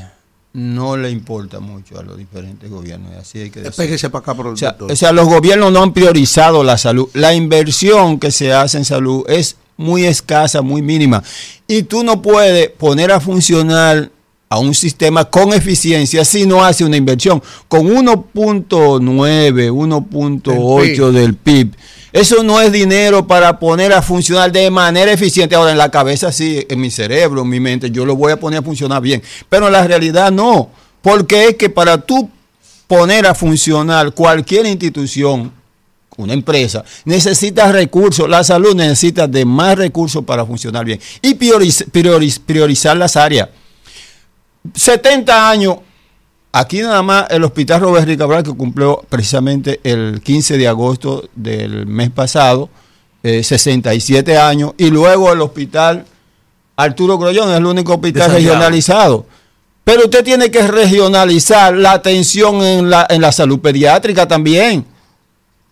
no 0.53 0.97
le 0.97 1.09
importa 1.09 1.59
mucho 1.59 1.99
a 1.99 2.03
los 2.03 2.15
diferentes 2.15 2.69
gobiernos. 2.69 3.11
Así 3.15 3.39
hay 3.39 3.49
que 3.49 3.61
decirlo. 3.61 3.69
Despéguese 3.69 4.11
para 4.11 4.21
acá 4.21 4.35
por 4.35 4.45
el 4.45 4.53
O 4.53 4.57
sea, 4.57 4.69
doctor. 4.69 4.91
o 4.91 4.95
sea, 4.95 5.11
los 5.13 5.27
gobiernos 5.27 5.71
no 5.71 5.81
han 5.81 5.93
priorizado 5.93 6.63
la 6.63 6.77
salud. 6.77 7.09
La 7.13 7.33
inversión 7.33 8.19
que 8.19 8.29
se 8.29 8.53
hace 8.53 8.77
en 8.77 8.85
salud 8.85 9.25
es 9.27 9.57
muy 9.77 10.05
escasa, 10.05 10.61
muy 10.61 10.83
mínima. 10.83 11.23
Y 11.67 11.81
tú 11.83 12.03
no 12.03 12.21
puedes 12.21 12.69
poner 12.69 13.11
a 13.11 13.19
funcionar 13.19 14.11
a 14.55 14.59
un 14.59 14.73
sistema 14.73 15.25
con 15.25 15.51
eficiencia 15.53 16.23
si 16.23 16.45
no 16.45 16.63
hace 16.63 16.85
una 16.85 16.95
inversión. 16.95 17.43
Con 17.67 17.87
1.9, 17.87 19.69
1.8 19.71 21.11
del 21.11 21.35
PIB. 21.35 21.75
Eso 22.13 22.41
no 22.43 22.61
es 22.61 22.71
dinero 22.71 23.27
para 23.27 23.59
poner 23.59 23.91
a 23.91 24.01
funcionar 24.01 24.49
de 24.51 24.71
manera 24.71 25.11
eficiente. 25.11 25.55
Ahora 25.55 25.71
en 25.71 25.77
la 25.77 25.91
cabeza 25.91 26.31
sí, 26.31 26.65
en 26.69 26.79
mi 26.79 26.89
cerebro, 26.89 27.41
en 27.41 27.49
mi 27.49 27.59
mente, 27.59 27.91
yo 27.91 28.05
lo 28.05 28.15
voy 28.15 28.31
a 28.31 28.39
poner 28.39 28.59
a 28.59 28.63
funcionar 28.63 29.01
bien. 29.01 29.21
Pero 29.49 29.67
en 29.67 29.73
la 29.73 29.85
realidad 29.85 30.31
no. 30.31 30.69
Porque 31.01 31.49
es 31.49 31.55
que 31.55 31.69
para 31.69 31.97
tú 32.01 32.29
poner 32.87 33.27
a 33.27 33.35
funcionar 33.35 34.13
cualquier 34.13 34.65
institución, 34.65 35.51
una 36.17 36.31
empresa, 36.33 36.85
necesita 37.03 37.69
recursos. 37.73 38.29
La 38.29 38.45
salud 38.45 38.73
necesita 38.73 39.27
de 39.27 39.43
más 39.43 39.77
recursos 39.77 40.23
para 40.23 40.45
funcionar 40.45 40.85
bien. 40.85 40.99
Y 41.21 41.33
prioriz- 41.35 41.85
prioriz- 41.91 42.39
priorizar 42.39 42.95
las 42.95 43.17
áreas. 43.17 43.49
70 44.73 45.49
años. 45.49 45.77
Aquí 46.51 46.81
nada 46.81 47.01
más 47.03 47.27
el 47.29 47.43
Hospital 47.43 47.81
Robert 47.81 48.17
Cabral, 48.17 48.43
que 48.43 48.53
cumplió 48.53 49.03
precisamente 49.09 49.81
el 49.83 50.21
15 50.21 50.57
de 50.57 50.67
agosto 50.67 51.27
del 51.35 51.85
mes 51.85 52.09
pasado, 52.11 52.69
eh, 53.23 53.43
67 53.43 54.37
años, 54.37 54.73
y 54.77 54.89
luego 54.89 55.33
el 55.33 55.41
Hospital 55.41 56.05
Arturo 56.77 57.17
Grollón, 57.17 57.51
es 57.51 57.57
el 57.57 57.65
único 57.65 57.95
hospital 57.95 58.31
regionalizado. 58.31 59.25
Pero 59.83 60.05
usted 60.05 60.23
tiene 60.23 60.49
que 60.49 60.65
regionalizar 60.65 61.75
la 61.75 61.91
atención 61.91 62.61
en 62.63 62.89
la, 62.89 63.05
en 63.09 63.21
la 63.21 63.31
salud 63.31 63.59
pediátrica 63.59 64.27
también. 64.27 64.85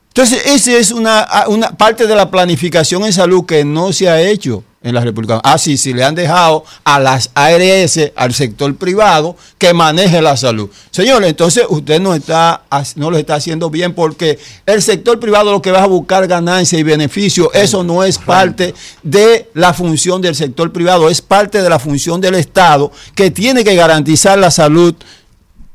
Entonces, 0.09 0.45
esa 0.45 0.73
es 0.73 0.91
una, 0.91 1.27
una 1.47 1.71
parte 1.71 2.05
de 2.05 2.15
la 2.15 2.29
planificación 2.29 3.03
en 3.03 3.13
salud 3.13 3.45
que 3.45 3.65
no 3.65 3.91
se 3.91 4.09
ha 4.09 4.21
hecho 4.21 4.63
en 4.83 4.93
la 4.93 5.01
República. 5.01 5.39
Ah, 5.43 5.57
sí, 5.57 5.77
sí, 5.77 5.93
le 5.93 6.03
han 6.03 6.13
dejado 6.13 6.65
a 6.83 6.99
las 6.99 7.31
ARS, 7.33 8.11
al 8.15 8.33
sector 8.33 8.75
privado, 8.75 9.35
que 9.57 9.73
maneje 9.73 10.21
la 10.21 10.35
salud. 10.35 10.69
Señores, 10.91 11.29
entonces 11.29 11.65
usted 11.69 12.01
no, 12.01 12.13
está, 12.13 12.63
no 12.97 13.09
lo 13.09 13.17
está 13.17 13.35
haciendo 13.35 13.69
bien 13.69 13.93
porque 13.93 14.37
el 14.65 14.81
sector 14.81 15.19
privado 15.19 15.51
lo 15.51 15.61
que 15.61 15.71
va 15.71 15.83
a 15.83 15.87
buscar 15.87 16.27
ganancia 16.27 16.77
y 16.77 16.83
beneficio, 16.83 17.51
eso 17.53 17.83
no 17.83 18.03
es 18.03 18.17
parte 18.17 18.75
de 19.01 19.49
la 19.53 19.73
función 19.73 20.21
del 20.21 20.35
sector 20.35 20.71
privado, 20.71 21.09
es 21.09 21.21
parte 21.21 21.61
de 21.61 21.69
la 21.69 21.79
función 21.79 22.19
del 22.19 22.35
Estado 22.35 22.91
que 23.15 23.31
tiene 23.31 23.63
que 23.63 23.75
garantizar 23.75 24.37
la 24.37 24.51
salud 24.51 24.93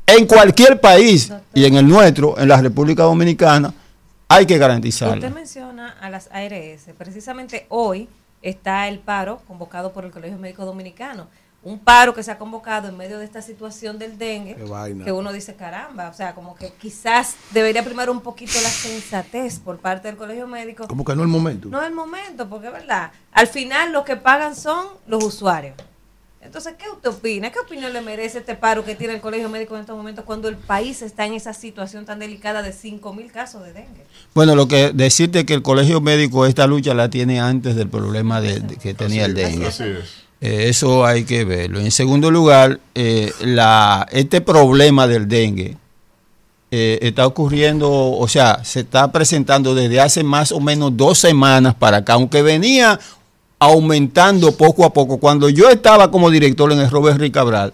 en 0.05 0.25
cualquier 0.25 0.79
país 0.79 1.31
y 1.53 1.65
en 1.65 1.75
el 1.75 1.87
nuestro, 1.87 2.37
en 2.39 2.47
la 2.47 2.61
República 2.61 3.03
Dominicana, 3.03 3.73
hay 4.27 4.45
que 4.45 4.59
garantizarla. 4.59 5.15
Usted 5.15 5.33
menciona 5.33 5.95
a 5.99 6.09
las 6.11 6.29
ARS. 6.31 6.93
Precisamente 6.97 7.65
hoy 7.69 8.07
está 8.41 8.87
el 8.87 8.99
paro 8.99 9.41
convocado 9.47 9.91
por 9.91 10.05
el 10.05 10.11
Colegio 10.11 10.37
Médico 10.37 10.65
Dominicano. 10.65 11.27
Un 11.61 11.77
paro 11.77 12.13
que 12.13 12.23
se 12.23 12.31
ha 12.31 12.37
convocado 12.37 12.87
en 12.87 12.95
medio 12.95 13.19
de 13.19 13.25
esta 13.25 13.41
situación 13.41 13.99
del 13.99 14.17
dengue, 14.17 14.55
que 15.03 15.11
uno 15.11 15.33
dice, 15.33 15.55
caramba, 15.55 16.07
o 16.07 16.13
sea, 16.13 16.33
como 16.33 16.55
que 16.55 16.71
quizás 16.71 17.35
debería 17.51 17.83
primar 17.83 18.09
un 18.09 18.21
poquito 18.21 18.53
la 18.63 18.69
sensatez 18.69 19.59
por 19.59 19.77
parte 19.77 20.07
del 20.07 20.15
Colegio 20.15 20.47
Médico. 20.47 20.87
Como 20.87 21.03
que 21.03 21.13
no 21.15 21.21
es 21.23 21.25
el 21.25 21.31
momento. 21.31 21.67
No 21.67 21.81
es 21.81 21.87
el 21.87 21.93
momento, 21.93 22.47
porque 22.47 22.67
es 22.67 22.73
verdad, 22.73 23.11
al 23.33 23.47
final 23.47 23.91
los 23.91 24.05
que 24.05 24.15
pagan 24.15 24.55
son 24.55 24.87
los 25.05 25.21
usuarios. 25.21 25.75
Entonces, 26.49 26.73
¿qué 26.79 26.85
usted 26.89 27.11
opina? 27.11 27.51
¿Qué 27.51 27.59
opinión 27.59 27.93
le 27.93 28.01
merece 28.01 28.39
este 28.39 28.55
paro 28.55 28.83
que 28.83 28.95
tiene 28.95 29.13
el 29.13 29.21
Colegio 29.21 29.49
Médico 29.49 29.75
en 29.75 29.81
estos 29.81 29.95
momentos 29.95 30.25
cuando 30.25 30.49
el 30.49 30.55
país 30.55 31.03
está 31.03 31.27
en 31.27 31.33
esa 31.33 31.53
situación 31.53 32.07
tan 32.07 32.17
delicada 32.17 32.63
de 32.63 32.73
5 32.73 33.13
mil 33.13 33.31
casos 33.31 33.63
de 33.63 33.73
dengue? 33.73 34.03
Bueno, 34.33 34.55
lo 34.55 34.67
que 34.67 34.91
decirte 34.91 35.45
que 35.45 35.53
el 35.53 35.61
colegio 35.61 36.01
médico 36.01 36.47
esta 36.47 36.65
lucha 36.65 36.95
la 36.95 37.07
tiene 37.11 37.39
antes 37.39 37.75
del 37.75 37.87
problema 37.87 38.41
de, 38.41 38.61
de 38.61 38.77
que 38.77 38.95
tenía 38.95 39.25
el 39.25 39.35
dengue. 39.35 39.67
Así 39.67 39.83
es. 39.83 40.23
Eh, 40.41 40.69
eso 40.69 41.05
hay 41.05 41.23
que 41.23 41.45
verlo. 41.45 41.79
En 41.81 41.91
segundo 41.91 42.31
lugar, 42.31 42.79
eh, 42.95 43.31
la, 43.41 44.07
este 44.11 44.41
problema 44.41 45.05
del 45.05 45.27
dengue 45.27 45.77
eh, 46.71 46.97
está 47.03 47.27
ocurriendo, 47.27 47.91
o 47.91 48.27
sea, 48.27 48.63
se 48.63 48.79
está 48.79 49.11
presentando 49.11 49.75
desde 49.75 50.01
hace 50.01 50.23
más 50.23 50.51
o 50.51 50.59
menos 50.59 50.97
dos 50.97 51.19
semanas 51.19 51.75
para 51.75 51.97
acá, 51.97 52.13
aunque 52.13 52.41
venía 52.41 52.99
aumentando 53.59 54.55
poco 54.55 54.85
a 54.85 54.93
poco. 54.93 55.17
Cuando 55.17 55.49
yo 55.49 55.69
estaba 55.69 56.09
como 56.09 56.31
director 56.31 56.71
en 56.71 56.79
el 56.79 56.89
Robert 56.89 57.19
Rick 57.19 57.33
Cabral, 57.33 57.73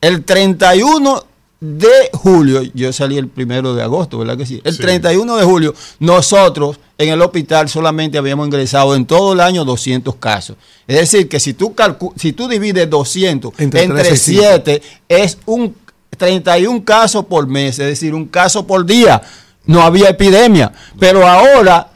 el 0.00 0.24
31 0.24 1.24
de 1.60 2.10
julio, 2.12 2.62
yo 2.74 2.92
salí 2.92 3.16
el 3.16 3.28
primero 3.28 3.74
de 3.74 3.82
agosto, 3.82 4.18
¿verdad 4.18 4.36
que 4.36 4.46
sí? 4.46 4.60
El 4.64 4.76
31 4.76 5.36
de 5.36 5.44
julio, 5.44 5.74
nosotros 5.98 6.78
en 6.98 7.08
el 7.08 7.20
hospital 7.22 7.68
solamente 7.68 8.18
habíamos 8.18 8.46
ingresado 8.46 8.94
en 8.94 9.06
todo 9.06 9.32
el 9.32 9.40
año 9.40 9.64
200 9.64 10.14
casos. 10.16 10.56
Es 10.86 10.98
decir, 10.98 11.28
que 11.28 11.40
si 11.40 11.54
tú, 11.54 11.74
si 12.16 12.32
tú 12.32 12.48
divides 12.48 12.88
200 12.88 13.52
Entre 13.58 13.82
entre, 13.82 14.02
tres 14.02 14.28
y 14.28 14.32
cinco. 14.32 14.42
7, 14.46 14.82
es 15.08 15.38
un 15.46 15.74
31 16.16 16.84
casos 16.84 17.24
por 17.24 17.46
mes, 17.46 17.78
es 17.78 17.86
decir, 17.86 18.14
un 18.14 18.26
caso 18.26 18.66
por 18.66 18.84
día. 18.84 19.20
No 19.66 19.80
había 19.80 20.10
epidemia. 20.10 20.72
Pero 20.98 21.26
ahora, 21.26 21.88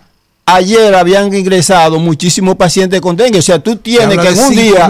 ayer 0.57 0.95
habían 0.95 1.33
ingresado 1.35 1.99
muchísimos 1.99 2.57
pacientes 2.57 3.01
con 3.01 3.16
dengue. 3.16 3.39
O 3.39 3.43
sea, 3.43 3.59
tú 3.59 3.77
tienes 3.77 4.19
que 4.19 4.29
en 4.29 4.39
un 4.39 4.53
5.000, 4.53 4.57
día, 4.57 4.89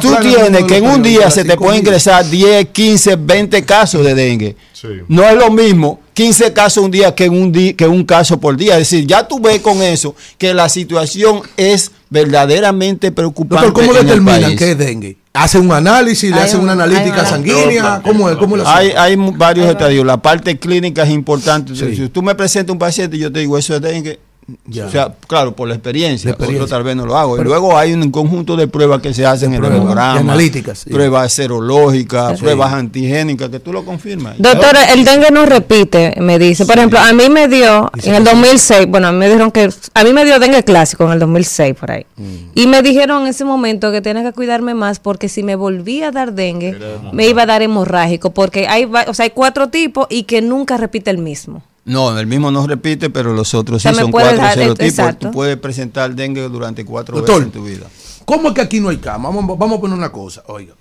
tú 0.00 0.14
tienes 0.20 0.64
que 0.64 0.76
en 0.76 0.86
un 0.86 1.02
día 1.02 1.30
se 1.30 1.44
te 1.44 1.56
puede 1.56 1.76
5.000. 1.76 1.80
ingresar 1.80 2.28
10, 2.30 2.66
15, 2.68 3.16
20 3.16 3.64
casos 3.64 4.04
de 4.04 4.14
dengue. 4.14 4.56
Sí. 4.72 4.88
No 5.08 5.22
es 5.28 5.34
lo 5.36 5.50
mismo 5.50 6.00
15 6.14 6.52
casos 6.52 6.84
un 6.84 6.90
día 6.90 7.14
que 7.14 7.28
un, 7.28 7.52
di- 7.52 7.74
que 7.74 7.86
un 7.86 8.04
caso 8.04 8.38
por 8.40 8.56
día. 8.56 8.72
Es 8.78 8.90
decir, 8.90 9.06
ya 9.06 9.26
tú 9.26 9.38
ves 9.40 9.60
con 9.60 9.80
eso 9.82 10.14
que 10.38 10.52
la 10.54 10.68
situación 10.68 11.42
es 11.56 11.92
verdaderamente 12.10 13.12
preocupante. 13.12 13.66
Doctor, 13.66 13.86
¿cómo 13.86 13.94
determinan 13.98 14.56
que 14.56 14.72
es 14.72 14.78
dengue? 14.78 15.16
hacen 15.34 15.62
un 15.62 15.72
análisis, 15.72 16.30
le 16.30 16.38
hacen 16.40 16.58
un- 16.60 16.64
una 16.68 16.72
hay 16.84 16.90
analítica 16.90 17.24
sanguínea, 17.24 18.02
¿cómo 18.04 18.28
es? 18.28 18.36
¿Cómo 18.36 18.56
es 18.56 18.62
la 18.64 18.76
Hay, 18.76 18.90
hay 18.90 19.16
varios 19.16 19.66
estadios. 19.66 20.04
La 20.04 20.20
parte 20.20 20.58
clínica 20.58 21.04
es 21.04 21.10
importante. 21.10 21.74
Sí. 21.74 21.96
Si 21.96 22.08
tú 22.10 22.20
me 22.22 22.34
presentas 22.34 22.72
un 22.72 22.78
paciente 22.78 23.16
y 23.16 23.20
yo 23.20 23.32
te 23.32 23.38
digo 23.40 23.56
eso 23.56 23.74
es 23.74 23.80
dengue, 23.80 24.18
Ya. 24.66 24.86
o 24.86 24.90
sea, 24.90 25.14
claro, 25.28 25.54
por 25.54 25.68
la 25.68 25.74
experiencia, 25.74 26.28
La 26.28 26.32
experiencia. 26.32 26.64
otro 26.64 26.76
tal 26.76 26.82
vez 26.82 26.96
no 26.96 27.06
lo 27.06 27.16
hago. 27.16 27.36
Pero- 27.36 27.42
y 27.48 27.48
luego 27.48 27.78
hay 27.78 27.92
un 27.92 28.10
conjunto 28.10 28.56
de 28.56 28.66
pruebas 28.66 29.00
que 29.00 29.14
se 29.14 29.24
hacen 29.24 29.54
en 29.54 29.64
el 29.64 29.72
analíticas, 29.98 30.80
sí. 30.80 30.90
pruebas 30.90 31.32
serológicas, 31.32 32.38
Sí. 32.38 32.42
pruebas 32.44 32.72
antigénicas, 32.72 33.48
que 33.50 33.60
tú 33.60 33.72
lo 33.72 33.84
confirmas. 33.84 34.34
Doctor, 34.38 34.76
el 34.94 35.04
dengue 35.04 35.30
no 35.30 35.46
repite, 35.46 36.14
me 36.20 36.38
dice. 36.38 36.66
Por 36.66 36.76
ejemplo, 36.76 36.98
a 36.98 37.12
mí 37.12 37.28
me 37.30 37.48
dio 37.48 37.90
en 38.02 38.14
el 38.14 38.24
2006, 38.24 38.86
bueno, 38.88 39.08
a 39.08 39.12
mí 39.12 39.18
me 39.18 39.26
dijeron 39.26 39.50
que, 39.52 39.70
a 39.94 40.04
mí 40.04 40.12
me 40.12 40.24
dio 40.24 40.38
dengue 40.38 40.62
clásico 40.64 41.04
en 41.04 41.12
el 41.12 41.18
2006 41.20 41.74
por 41.74 41.92
ahí. 41.92 42.06
Mm. 42.16 42.34
Y 42.54 42.66
me 42.66 42.82
dijeron 42.82 43.22
en 43.22 43.28
ese 43.28 43.44
momento 43.44 43.92
que 43.92 44.00
tenía 44.00 44.22
que 44.22 44.32
cuidarme 44.32 44.74
más 44.74 44.98
porque 44.98 45.28
si 45.28 45.42
me 45.42 45.54
volvía 45.56 46.08
a 46.08 46.10
dar 46.10 46.32
dengue, 46.32 46.76
me 47.12 47.28
iba 47.28 47.42
a 47.42 47.46
dar 47.46 47.62
hemorrágico, 47.62 48.30
porque 48.30 48.66
hay, 48.66 48.84
o 49.06 49.14
sea, 49.14 49.24
hay 49.24 49.30
cuatro 49.30 49.68
tipos 49.68 50.06
y 50.10 50.24
que 50.24 50.42
nunca 50.42 50.76
repite 50.76 51.10
el 51.10 51.18
mismo. 51.18 51.62
No, 51.84 52.16
el 52.16 52.26
mismo 52.26 52.50
no 52.50 52.66
repite, 52.66 53.10
pero 53.10 53.32
los 53.32 53.54
otros 53.54 53.76
O 53.76 53.80
sea, 53.80 53.92
sí 53.92 54.00
son 54.00 54.12
cuatro 54.12 54.40
serotipos. 54.54 55.18
Tú 55.18 55.30
puedes 55.32 55.56
presentar 55.56 56.14
dengue 56.14 56.48
durante 56.48 56.84
cuatro 56.84 57.16
Doctor. 57.16 57.40
veces 57.40 57.46
en 57.46 57.52
tu 57.52 57.64
vida. 57.64 57.86
¿Cómo 58.24 58.48
es 58.48 58.54
que 58.54 58.60
aquí 58.60 58.80
no 58.80 58.88
hay 58.88 58.98
cama? 58.98 59.30
Vamos, 59.30 59.58
vamos 59.58 59.78
a 59.78 59.80
poner 59.80 59.96
una 59.96 60.12
cosa, 60.12 60.44
oiga. 60.46 60.74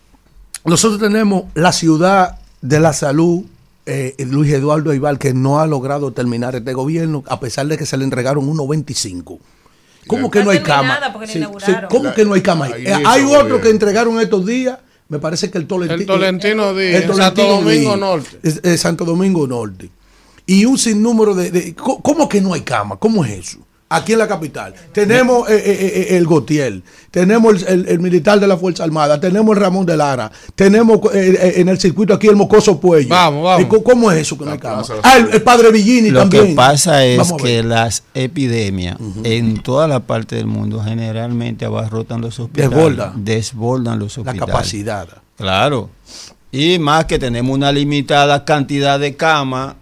Nosotros 0.64 1.00
tenemos 1.00 1.46
la 1.56 1.72
ciudad 1.72 2.38
de 2.62 2.80
la 2.80 2.94
salud, 2.94 3.44
eh, 3.88 4.16
Luis 4.30 4.54
Eduardo 4.54 4.94
Ibar, 4.94 5.18
que 5.18 5.34
no 5.34 5.60
ha 5.60 5.66
logrado 5.66 6.12
terminar 6.12 6.56
este 6.56 6.74
gobierno, 6.74 7.24
a 7.28 7.40
pesar 7.40 7.66
de 7.66 7.78
que 7.78 7.88
se 7.88 7.98
le 7.98 8.04
entregaron 8.04 8.48
unos 8.48 8.68
25. 8.68 9.40
¿Cómo 10.06 10.30
que 10.30 10.44
no 10.44 10.52
hay 10.52 10.60
cama? 10.60 11.00
Sí, 11.26 11.44
sí, 11.66 11.74
¿Cómo 11.90 12.14
que 12.14 12.26
no 12.26 12.34
hay 12.34 12.42
cama 12.42 12.70
Eh, 12.70 12.94
hay 13.06 13.24
otro 13.24 13.60
que 13.60 13.70
entregaron 13.70 14.20
estos 14.20 14.46
días, 14.46 14.78
me 15.10 15.20
parece 15.20 15.50
que 15.50 15.58
el 15.58 15.66
Tolentino. 15.68 16.00
El 16.00 16.06
Tolentino 16.06 16.74
Díaz, 16.74 17.04
el 17.04 17.10
en 17.10 17.16
Santo 17.16 17.44
Domingo 17.44 17.96
Díaz, 17.96 18.00
Norte. 18.00 18.78
Santo 18.78 19.06
Domingo 19.06 19.48
Norte. 19.48 19.90
Y 20.52 20.66
un 20.66 20.78
sinnúmero 20.78 21.34
de, 21.34 21.52
de- 21.52 21.76
¿Cómo 21.76 22.28
que 22.28 22.42
no 22.42 22.54
hay 22.54 22.62
cama? 22.62 22.98
¿Cómo 22.98 23.24
es 23.26 23.32
eso? 23.32 23.58
Aquí 23.94 24.14
en 24.14 24.20
la 24.20 24.28
capital. 24.28 24.74
Tenemos 24.94 25.50
eh, 25.50 25.56
eh, 25.58 26.06
eh, 26.12 26.18
el 26.18 26.26
Gotiel, 26.26 26.82
tenemos 27.12 27.64
el, 27.64 27.68
el- 27.68 27.88
el 27.90 28.00
militar 28.00 28.40
de 28.40 28.48
la 28.48 28.56
Fuerza 28.56 28.86
Armada, 28.86 29.20
tenemos 29.20 29.54
el 29.54 29.62
Ramón 29.62 29.86
de 29.86 29.98
Lara, 29.98 30.32
tenemos 30.56 31.00
eh, 31.14 31.38
eh, 31.42 31.54
en 31.58 31.68
el 31.68 31.78
circuito 31.78 32.14
aquí 32.14 32.28
el 32.28 32.38
Mocoso 32.38 32.80
Puello. 32.80 33.10
Vamos, 33.10 33.44
vamos. 33.44 33.82
¿Cómo 33.84 34.10
es 34.10 34.20
eso 34.22 34.38
que 34.38 34.46
no 34.46 34.52
hay 34.52 34.60
cama? 34.60 34.84
Ah, 35.04 35.18
el, 35.18 35.34
el 35.34 35.42
Padre 35.42 35.72
Villini 35.74 36.10
Lo 36.10 36.22
también. 36.22 36.48
que 36.48 36.54
pasa 36.56 37.04
es 37.06 37.34
que 37.34 37.64
las 37.64 38.04
epidemias 38.14 38.98
en 39.26 39.62
toda 39.62 39.90
la 39.90 40.00
parte 40.00 40.38
del 40.38 40.48
mundo 40.48 40.82
generalmente 40.82 41.66
abarrotan 41.66 42.22
los 42.22 42.40
hospitales. 42.40 42.70
Desborda. 42.72 43.14
Desbordan 43.18 44.00
los 44.00 44.16
La 44.18 44.22
hospitales. 44.24 44.54
capacidad. 44.54 45.08
Claro. 45.36 45.90
Y 46.54 46.80
más 46.80 47.06
que 47.06 47.20
tenemos 47.20 47.54
una 47.54 47.74
limitada 47.74 48.46
cantidad 48.46 49.00
de 49.02 49.18
camas 49.18 49.76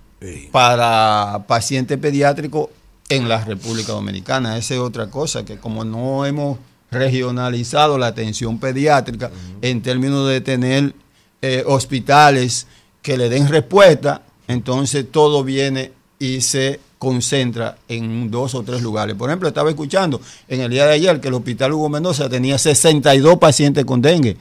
para 0.51 1.45
pacientes 1.47 1.97
pediátricos 1.97 2.67
en 3.09 3.27
la 3.27 3.43
República 3.43 3.93
Dominicana. 3.93 4.57
Esa 4.57 4.75
es 4.75 4.79
otra 4.79 5.09
cosa, 5.09 5.45
que 5.45 5.57
como 5.57 5.83
no 5.83 6.25
hemos 6.25 6.59
regionalizado 6.91 7.97
la 7.97 8.07
atención 8.07 8.59
pediátrica 8.59 9.31
en 9.61 9.81
términos 9.81 10.27
de 10.27 10.41
tener 10.41 10.93
eh, 11.41 11.63
hospitales 11.65 12.67
que 13.01 13.17
le 13.17 13.29
den 13.29 13.47
respuesta, 13.47 14.23
entonces 14.47 15.05
todo 15.11 15.43
viene 15.43 15.91
y 16.19 16.41
se 16.41 16.79
concentra 16.97 17.77
en 17.87 18.29
dos 18.29 18.55
o 18.55 18.63
tres 18.63 18.81
lugares. 18.81 19.15
Por 19.15 19.29
ejemplo, 19.29 19.47
estaba 19.47 19.69
escuchando 19.69 20.19
en 20.47 20.61
el 20.61 20.69
día 20.69 20.85
de 20.85 20.93
ayer 20.93 21.21
que 21.21 21.29
el 21.29 21.33
Hospital 21.35 21.73
Hugo 21.73 21.89
Mendoza 21.89 22.29
tenía 22.29 22.57
62 22.57 23.37
pacientes 23.37 23.85
con 23.85 24.01
dengue. 24.01 24.35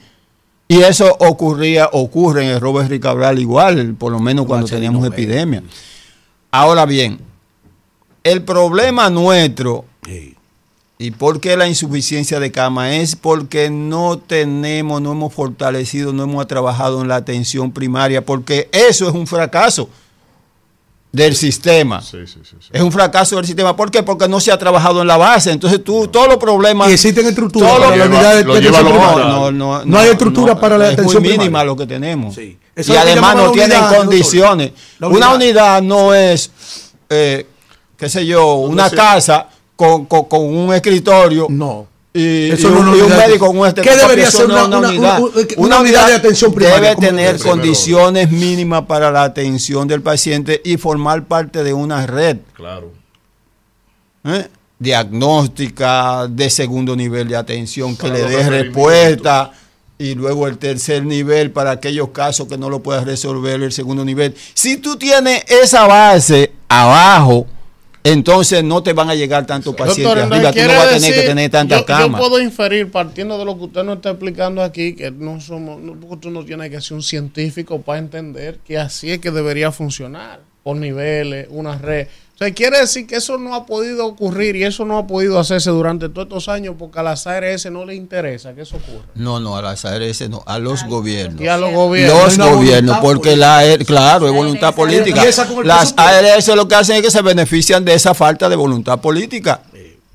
Y 0.71 0.83
eso 0.83 1.17
ocurría, 1.19 1.89
ocurre 1.91 2.43
en 2.43 2.51
el 2.51 2.61
Robert 2.61 2.91
Ricabral 2.91 3.39
igual, 3.39 3.95
por 3.95 4.11
lo 4.11 4.19
menos 4.19 4.45
cuando 4.45 4.67
teníamos 4.67 5.03
epidemia. 5.03 5.63
Ahora 6.51 6.85
bien, 6.85 7.19
el 8.23 8.43
problema 8.43 9.09
nuestro 9.09 9.85
y 10.99 11.09
por 11.09 11.41
qué 11.41 11.57
la 11.57 11.67
insuficiencia 11.67 12.39
de 12.39 12.51
cama 12.51 12.97
es 12.97 13.15
porque 13.15 13.71
no 13.71 14.19
tenemos, 14.19 15.01
no 15.01 15.13
hemos 15.13 15.33
fortalecido, 15.33 16.13
no 16.13 16.23
hemos 16.23 16.45
trabajado 16.45 17.01
en 17.01 17.07
la 17.07 17.15
atención 17.15 17.71
primaria, 17.71 18.23
porque 18.23 18.69
eso 18.71 19.09
es 19.09 19.15
un 19.15 19.25
fracaso 19.25 19.89
del 21.11 21.35
sistema. 21.35 22.01
Sí, 22.01 22.17
sí, 22.27 22.39
sí, 22.43 22.55
sí. 22.59 22.69
Es 22.71 22.81
un 22.81 22.91
fracaso 22.91 23.35
del 23.35 23.45
sistema. 23.45 23.75
¿Por 23.75 23.89
qué? 23.89 24.03
Porque 24.03 24.27
no 24.27 24.39
se 24.39 24.51
ha 24.51 24.57
trabajado 24.59 25.01
en 25.01 25.07
la 25.07 25.17
base. 25.17 25.51
Entonces 25.51 25.83
tú, 25.83 26.07
todos 26.07 26.27
los 26.27 26.37
problemas... 26.37 26.87
Y 26.89 26.93
existen 26.93 27.25
estructuras 27.25 27.71
para 27.79 27.95
la 27.95 28.05
unidad 28.05 28.33
de 28.35 28.39
atención 28.51 28.85
primaria. 28.85 29.25
no, 29.25 29.51
no, 29.51 29.85
No 29.85 29.97
hay 29.99 30.09
estructura 30.09 30.59
para 30.59 30.77
la 30.77 30.87
es 30.89 30.93
atención 30.93 31.21
muy 31.23 31.31
mínima 31.31 31.43
primaria. 31.45 31.65
lo 31.65 31.75
que 31.75 31.87
tenemos. 31.87 32.35
Sí. 32.35 32.57
Y 32.75 32.81
es 32.81 32.89
además 32.91 33.35
no 33.35 33.51
tienen 33.51 33.77
unidad, 33.79 33.97
condiciones. 33.97 34.71
La 34.99 35.07
Una 35.07 35.33
unidad. 35.33 35.35
unidad 35.35 35.81
no 35.81 36.13
es, 36.13 36.51
eh, 37.09 37.45
qué 37.97 38.07
sé 38.07 38.25
yo, 38.25 38.53
una 38.55 38.89
casa 38.89 39.47
con, 39.75 40.05
con- 40.05 40.25
con 40.25 40.41
un 40.45 40.73
escritorio. 40.73 41.47
No. 41.49 41.87
Y, 42.11 42.49
Eso 42.49 42.69
y 42.69 42.71
no 42.71 42.79
un, 42.79 42.97
y 42.97 43.01
un 43.01 43.09
médico 43.15 43.45
con 43.47 43.57
un 43.59 43.71
¿Qué 43.73 43.95
debería 43.95 44.31
ser 44.31 44.45
una- 44.47 44.65
una, 44.65 44.77
una- 44.79 44.89
unidad? 44.89 45.19
una- 45.21 45.31
una 45.57 45.79
unidad 45.79 46.07
de 46.07 46.13
atención 46.15 46.51
primaria? 46.53 46.79
Debe 46.81 46.95
¿Cómo 46.95 47.07
tener 47.07 47.39
condiciones 47.39 48.31
mínimas 48.31 48.83
para 48.87 49.11
la 49.11 49.23
atención 49.23 49.87
del 49.87 50.01
paciente 50.01 50.59
y 50.65 50.77
formar 50.77 51.25
parte 51.25 51.63
de 51.63 51.73
una 51.73 52.05
red. 52.07 52.37
Claro. 52.53 52.91
¿eh? 54.25 54.47
diagnóstica 54.79 56.27
de 56.29 56.49
segundo 56.49 56.95
nivel 56.95 57.27
de 57.27 57.35
atención 57.35 57.95
que 57.97 58.07
Para 58.07 58.13
le 58.15 58.23
dé 58.29 58.49
respuesta 58.49 59.51
y 59.97 60.15
luego 60.15 60.47
el 60.47 60.57
tercer 60.57 61.03
nivel 61.03 61.51
para 61.51 61.71
aquellos 61.71 62.09
casos 62.09 62.47
que 62.47 62.57
no 62.57 62.69
lo 62.69 62.81
puedas 62.81 63.03
resolver 63.05 63.61
el 63.61 63.71
segundo 63.73 64.05
nivel. 64.05 64.33
Si 64.53 64.77
tú 64.77 64.95
tienes 64.95 65.43
esa 65.49 65.85
base 65.85 66.53
abajo, 66.69 67.45
entonces 68.11 68.63
no 68.63 68.81
te 68.81 68.93
van 68.93 69.09
a 69.09 69.15
llegar 69.15 69.45
tantos 69.45 69.75
pacientes 69.75 70.03
Doctor, 70.03 70.33
arriba, 70.33 70.51
tú 70.51 70.59
no 70.59 70.67
vas 70.67 70.87
a 70.87 70.93
tener 70.95 71.13
que 71.13 71.21
tener 71.21 71.51
tantas 71.51 71.79
yo, 71.79 71.85
camas. 71.85 72.21
Yo 72.21 72.27
puedo 72.27 72.41
inferir, 72.41 72.91
partiendo 72.91 73.37
de 73.37 73.45
lo 73.45 73.57
que 73.57 73.65
usted 73.65 73.83
nos 73.83 73.97
está 73.97 74.11
explicando 74.11 74.63
aquí, 74.63 74.93
que 74.93 75.11
no 75.11 75.39
somos, 75.39 75.79
no, 75.79 75.93
porque 75.93 76.17
tú 76.17 76.31
no 76.31 76.43
tienes 76.43 76.69
que 76.69 76.81
ser 76.81 76.95
un 76.95 77.03
científico 77.03 77.81
para 77.81 77.99
entender 77.99 78.59
que 78.65 78.77
así 78.77 79.11
es 79.11 79.19
que 79.19 79.31
debería 79.31 79.71
funcionar, 79.71 80.41
por 80.63 80.77
niveles, 80.77 81.47
una 81.49 81.77
red. 81.77 82.07
O 82.39 82.45
sea, 82.45 82.53
quiere 82.53 82.79
decir 82.79 83.05
que 83.05 83.17
eso 83.17 83.37
no 83.37 83.53
ha 83.53 83.65
podido 83.65 84.05
ocurrir 84.05 84.55
y 84.55 84.63
eso 84.63 84.85
no 84.85 84.97
ha 84.97 85.05
podido 85.05 85.37
hacerse 85.39 85.71
durante 85.71 86.07
todos 86.07 86.27
estos 86.27 86.47
años 86.47 86.75
porque 86.79 86.97
a 86.97 87.03
las 87.03 87.27
ARS 87.27 87.69
no 87.69 87.83
le 87.83 87.95
interesa 87.95 88.55
que 88.55 88.61
eso 88.61 88.77
ocurra. 88.77 89.03
No, 89.13 89.41
no, 89.41 89.57
a 89.57 89.61
las 89.61 89.83
ARS 89.83 90.29
no, 90.29 90.41
a 90.45 90.57
los 90.57 90.85
gobiernos. 90.85 91.41
Y 91.41 91.49
a 91.49 91.57
los 91.57 91.73
gobiernos. 91.73 92.37
Los 92.37 92.55
gobiernos, 92.55 92.97
porque 92.99 93.31
política. 93.31 93.45
la 93.45 93.59
AR 93.59 93.85
claro, 93.85 94.27
es 94.27 94.33
voluntad 94.33 94.73
política. 94.73 95.21
Las. 95.65 95.93
ARS 95.97 96.47
lo 96.55 96.65
que 96.65 96.75
hacen 96.75 96.95
es 96.95 97.01
que 97.01 97.11
se 97.11 97.21
benefician 97.21 97.83
de 97.83 97.93
esa 97.93 98.13
falta 98.13 98.47
de 98.47 98.55
voluntad 98.55 99.01
política. 99.01 99.61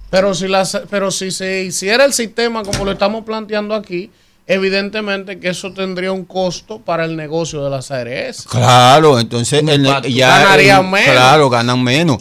Pero 0.09 0.33
si, 0.33 0.49
las, 0.49 0.81
pero 0.89 1.11
si 1.11 1.31
se 1.31 1.65
hiciera 1.65 2.07
el 2.07 2.15
sistema 2.15 2.63
como 2.63 2.87
lo 2.87 2.93
estamos 2.93 3.27
planteando 3.27 3.75
aquí, 3.75 4.11
evidentemente 4.47 5.39
que 5.41 5.49
eso 5.49 5.73
tendría 5.73 6.13
un 6.13 6.25
costo 6.25 6.79
para 6.81 7.05
el 7.05 7.17
negocio 7.17 7.65
de 7.65 7.71
las 7.71 7.91
ARS. 7.91 8.43
Claro, 8.49 9.19
entonces 9.19 9.63
el- 9.67 9.87
impacto. 9.87 10.09
ya 10.09 10.39
Ganarían 10.41 10.85
el- 10.87 10.91
menos. 10.91 11.11
Claro, 11.13 11.51
ganan 11.51 11.83
menos. 11.83 12.19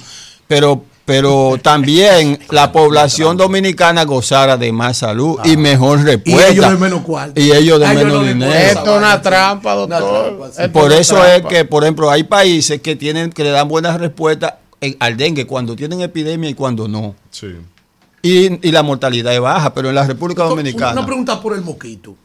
Pero 0.47 0.85
pero 1.05 1.57
también 1.61 2.39
la 2.49 2.71
población 2.71 3.35
dominicana 3.35 4.05
gozara 4.05 4.55
de 4.55 4.71
más 4.71 4.99
salud 4.99 5.37
y 5.43 5.57
mejor 5.57 5.99
Y 5.99 6.03
respuesta. 6.03 6.47
ellos 6.49 6.69
de 6.69 6.77
menos 6.77 7.01
cuarto. 7.01 7.41
Y 7.41 7.51
ellos 7.51 7.77
de 7.77 7.85
A 7.87 7.91
ellos 7.91 8.03
menos 8.05 8.21
no 8.21 8.27
dinero. 8.27 8.53
Esto 8.53 8.91
es 8.93 8.97
una 8.99 9.21
trampa, 9.21 9.73
doctor. 9.75 10.49
Por 10.71 10.85
una 10.85 10.97
eso 10.97 11.25
es 11.25 11.41
que, 11.43 11.65
por 11.65 11.83
ejemplo, 11.83 12.09
hay 12.09 12.23
países 12.23 12.79
que 12.81 12.95
tienen 12.95 13.31
que 13.33 13.43
le 13.43 13.49
dan 13.49 13.67
buenas 13.67 13.99
respuestas 13.99 14.53
al 14.99 15.17
dengue 15.17 15.45
cuando 15.45 15.75
tienen 15.75 15.99
epidemia 15.99 16.49
y 16.49 16.53
cuando 16.53 16.87
no. 16.87 17.15
Sí. 17.31 17.47
Y, 18.23 18.67
y 18.67 18.71
la 18.71 18.81
mortalidad 18.81 19.33
es 19.33 19.39
baja, 19.41 19.73
pero 19.73 19.89
en 19.89 19.95
la 19.95 20.07
República 20.07 20.41
Una 20.43 20.49
Dominicana. 20.51 21.05
pregunta 21.05 21.39
por 21.41 21.53
el 21.53 21.61
mosquito. 21.61 22.15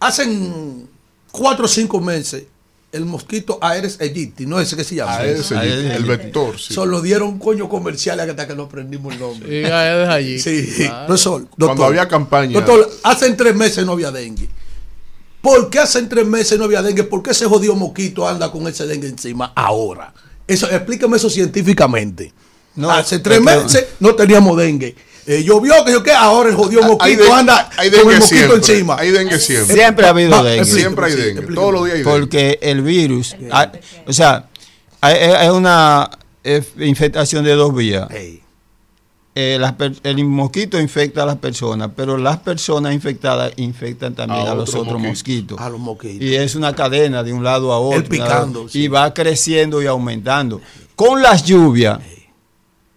Hacen 0.00 0.88
cuatro 1.30 1.64
o 1.64 1.68
cinco 1.68 2.00
meses 2.00 2.44
el 2.92 3.04
mosquito 3.04 3.58
Aedes 3.60 4.00
aegypti, 4.00 4.46
no 4.46 4.58
es 4.58 4.68
ese 4.68 4.76
que 4.76 4.84
se 4.84 4.94
llama. 4.94 5.16
Aedes 5.16 5.52
aegypti, 5.52 5.96
el 5.96 6.04
vector, 6.04 6.58
sí. 6.58 6.72
Solo 6.72 7.02
dieron 7.02 7.38
coño 7.38 7.68
comercial 7.68 8.18
hasta 8.20 8.46
que 8.46 8.54
no 8.56 8.64
aprendimos 8.64 9.12
el 9.14 9.20
nombre. 9.20 9.48
Sí, 9.48 9.70
Aedes 9.70 10.08
aegypti, 10.08 10.66
Sí, 10.66 10.84
claro. 10.86 11.06
profesor, 11.06 11.46
Cuando 11.58 11.84
había 11.84 12.08
campaña. 12.08 12.54
Doctor, 12.54 12.90
hace 13.02 13.30
tres 13.32 13.54
meses 13.54 13.84
no 13.84 13.92
había 13.92 14.10
dengue. 14.10 14.48
¿Por 15.42 15.68
qué 15.70 15.78
hace 15.80 16.02
tres 16.02 16.26
meses 16.26 16.58
no 16.58 16.64
había 16.64 16.82
dengue? 16.82 17.04
¿Por 17.04 17.22
qué 17.22 17.30
ese 17.30 17.46
jodido 17.46 17.76
mosquito 17.76 18.26
anda 18.26 18.50
con 18.50 18.66
ese 18.66 18.86
dengue 18.86 19.08
encima 19.08 19.52
ahora? 19.54 20.12
Eso, 20.48 20.68
explícame 20.70 21.16
eso 21.18 21.28
científicamente. 21.28 22.32
No, 22.76 22.90
hace 22.90 23.18
tres 23.18 23.40
meses 23.40 23.86
no 24.00 24.14
teníamos 24.14 24.56
dengue. 24.56 24.94
Eh, 25.28 25.42
llovió, 25.42 25.84
que 25.84 25.90
yo 25.90 26.02
qué, 26.04 26.12
ahora 26.12 26.50
el 26.50 26.54
jodido 26.54 26.82
Hay 27.00 27.16
mosquito 27.16 27.34
anda 27.34 27.68
hay 27.76 27.90
con 27.90 27.98
dengue 27.98 28.14
el 28.14 28.20
mosquito 28.20 28.26
siempre, 28.46 28.56
encima. 28.56 28.96
hay 28.96 29.10
dengue 29.10 29.38
siempre. 29.40 29.74
Siempre 29.74 30.06
ha 30.06 30.10
habido 30.10 30.42
dengue. 30.44 30.64
Siempre 30.64 31.06
hay 31.06 31.12
dengue. 31.14 31.54
Todos 31.54 31.72
los 31.72 31.84
días 31.84 31.96
hay 31.96 32.02
dengue. 32.04 32.18
Porque 32.20 32.58
el 32.62 32.82
virus, 32.82 33.34
hay- 33.50 33.68
o 34.06 34.12
sea, 34.12 34.48
hay- 35.00 35.48
una 35.48 36.08
eh, 36.44 36.62
infectación 36.78 37.44
de 37.44 37.54
dos 37.56 37.74
vías. 37.74 38.06
Eh, 39.38 39.58
las 39.60 39.74
el 40.04 40.24
mosquito 40.24 40.80
infecta 40.80 41.24
a 41.24 41.26
las 41.26 41.36
personas, 41.36 41.90
pero 41.94 42.16
las 42.16 42.38
personas 42.38 42.94
infectadas 42.94 43.52
infectan 43.56 44.14
también 44.14 44.46
A 44.46 44.52
a, 44.52 44.54
los 44.54 44.70
otro 44.70 44.82
otros 44.82 45.00
mosquito. 45.02 45.56
mosquitos. 45.56 45.60
A 45.60 45.68
los 45.68 45.78
mosquitos. 45.80 46.22
Y 46.26 46.36
es 46.36 46.54
una 46.54 46.74
cadena 46.74 47.22
de 47.22 47.34
un 47.34 47.44
lado 47.44 47.70
a 47.72 47.78
otro. 47.78 47.98
El 47.98 48.04
picando, 48.04 48.66
Y 48.72 48.88
va 48.88 49.12
creciendo 49.12 49.82
y 49.82 49.86
aumentando. 49.86 50.62
Con 50.94 51.20
las 51.20 51.44
lluvias, 51.44 51.98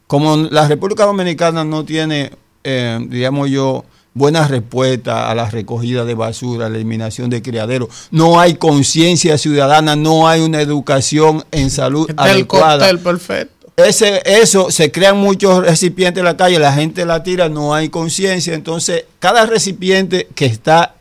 como 0.09 0.37
la 0.37 0.67
República 0.67 1.05
Dominicana 1.05 1.63
no 1.63 1.85
tiene, 1.85 2.31
eh, 2.63 2.97
digamos 3.09 3.51
yo, 3.51 3.85
buena 4.15 4.47
respuesta 4.47 5.29
a 5.29 5.35
la 5.35 5.47
recogida 5.51 6.03
de 6.03 6.15
basura, 6.15 6.65
a 6.65 6.69
la 6.69 6.77
eliminación 6.77 7.29
de 7.29 7.43
criaderos, 7.43 7.89
no 8.09 8.39
hay 8.39 8.55
conciencia 8.55 9.37
ciudadana, 9.37 9.95
no 9.95 10.27
hay 10.27 10.41
una 10.41 10.61
educación 10.61 11.45
en 11.51 11.69
salud 11.69 12.09
el 12.09 12.15
adecuada. 12.17 12.79
cóctel 12.79 12.99
perfecto. 13.01 13.71
Ese, 13.77 14.23
eso, 14.25 14.71
se 14.71 14.91
crean 14.91 15.15
muchos 15.15 15.63
recipientes 15.63 16.21
en 16.21 16.25
la 16.25 16.35
calle, 16.35 16.57
la 16.57 16.73
gente 16.73 17.05
la 17.05 17.21
tira, 17.21 17.47
no 17.47 17.75
hay 17.75 17.89
conciencia. 17.89 18.55
Entonces, 18.55 19.05
cada 19.19 19.45
recipiente 19.45 20.27
que 20.33 20.47
está 20.47 20.95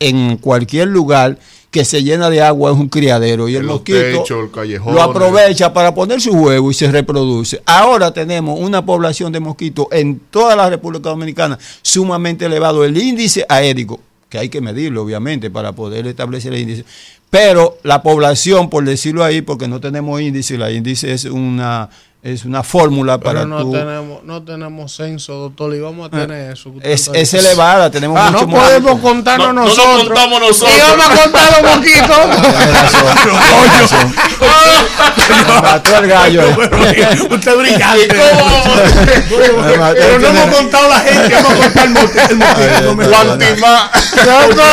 en 0.00 0.38
cualquier 0.38 0.88
lugar 0.88 1.38
que 1.74 1.84
se 1.84 2.04
llena 2.04 2.30
de 2.30 2.40
agua 2.40 2.70
es 2.70 2.78
un 2.78 2.88
criadero. 2.88 3.48
Y 3.48 3.56
el 3.56 3.64
mosquito 3.64 4.24
el 4.62 4.78
lo 4.78 5.02
aprovecha 5.02 5.72
para 5.72 5.92
poner 5.92 6.20
su 6.20 6.30
huevo 6.30 6.70
y 6.70 6.74
se 6.74 6.88
reproduce. 6.88 7.60
Ahora 7.66 8.14
tenemos 8.14 8.60
una 8.60 8.86
población 8.86 9.32
de 9.32 9.40
mosquitos 9.40 9.88
en 9.90 10.20
toda 10.30 10.54
la 10.54 10.70
República 10.70 11.08
Dominicana 11.08 11.58
sumamente 11.82 12.44
elevado. 12.44 12.84
El 12.84 12.96
índice 12.96 13.44
aédico, 13.48 13.98
que 14.28 14.38
hay 14.38 14.48
que 14.48 14.60
medirlo, 14.60 15.02
obviamente, 15.02 15.50
para 15.50 15.72
poder 15.72 16.06
establecer 16.06 16.54
el 16.54 16.60
índice. 16.60 16.84
Pero 17.28 17.78
la 17.82 18.04
población, 18.04 18.70
por 18.70 18.84
decirlo 18.84 19.24
ahí, 19.24 19.42
porque 19.42 19.66
no 19.66 19.80
tenemos 19.80 20.20
índice, 20.20 20.56
la 20.56 20.70
índice 20.70 21.10
es 21.10 21.24
una 21.24 21.90
es 22.24 22.44
una 22.46 22.62
fórmula 22.62 23.18
para 23.18 23.40
Pero 23.40 23.50
no 23.50 23.58
tú- 23.64 23.72
tenemos, 23.72 24.24
no 24.24 24.42
tenemos 24.42 24.96
censo, 24.96 25.34
doctor, 25.34 25.74
y 25.74 25.80
vamos 25.80 26.06
a 26.06 26.10
tener 26.10 26.52
eso. 26.52 26.70
usted 26.70 26.90
es, 26.90 27.10
es 27.12 27.34
elevada, 27.34 27.90
tenemos 27.90 28.18
Ah, 28.18 28.30
mucho 28.30 28.46
no 28.46 28.52
podemos 28.52 28.82
mosquito. 28.92 29.02
contarnos 29.08 29.46
No, 29.48 29.52
no 29.52 29.60
nos 29.66 29.76
nosotros. 29.76 30.06
contamos 30.08 30.40
nosotros. 30.40 30.74
Y 30.74 30.80
vamos 30.80 31.06
a 31.06 31.22
contar 31.22 31.62
los 31.62 31.76
mosquitos. 31.76 32.16
Me 35.28 35.60
mató 35.62 35.98
el 35.98 36.06
gallo. 36.08 36.42
Usted 37.30 37.52
es 37.52 37.58
brillante. 37.58 38.08
Pero 39.28 40.18
no 40.18 40.28
hemos 40.28 40.56
contado 40.56 40.88
la 40.88 41.00
gente, 41.00 41.34
vamos 41.34 41.52
a 41.52 41.62
contar 41.62 41.84
el 42.30 42.38
me 42.96 43.06
Guantimá. 43.06 43.90
Doctor, 44.24 44.66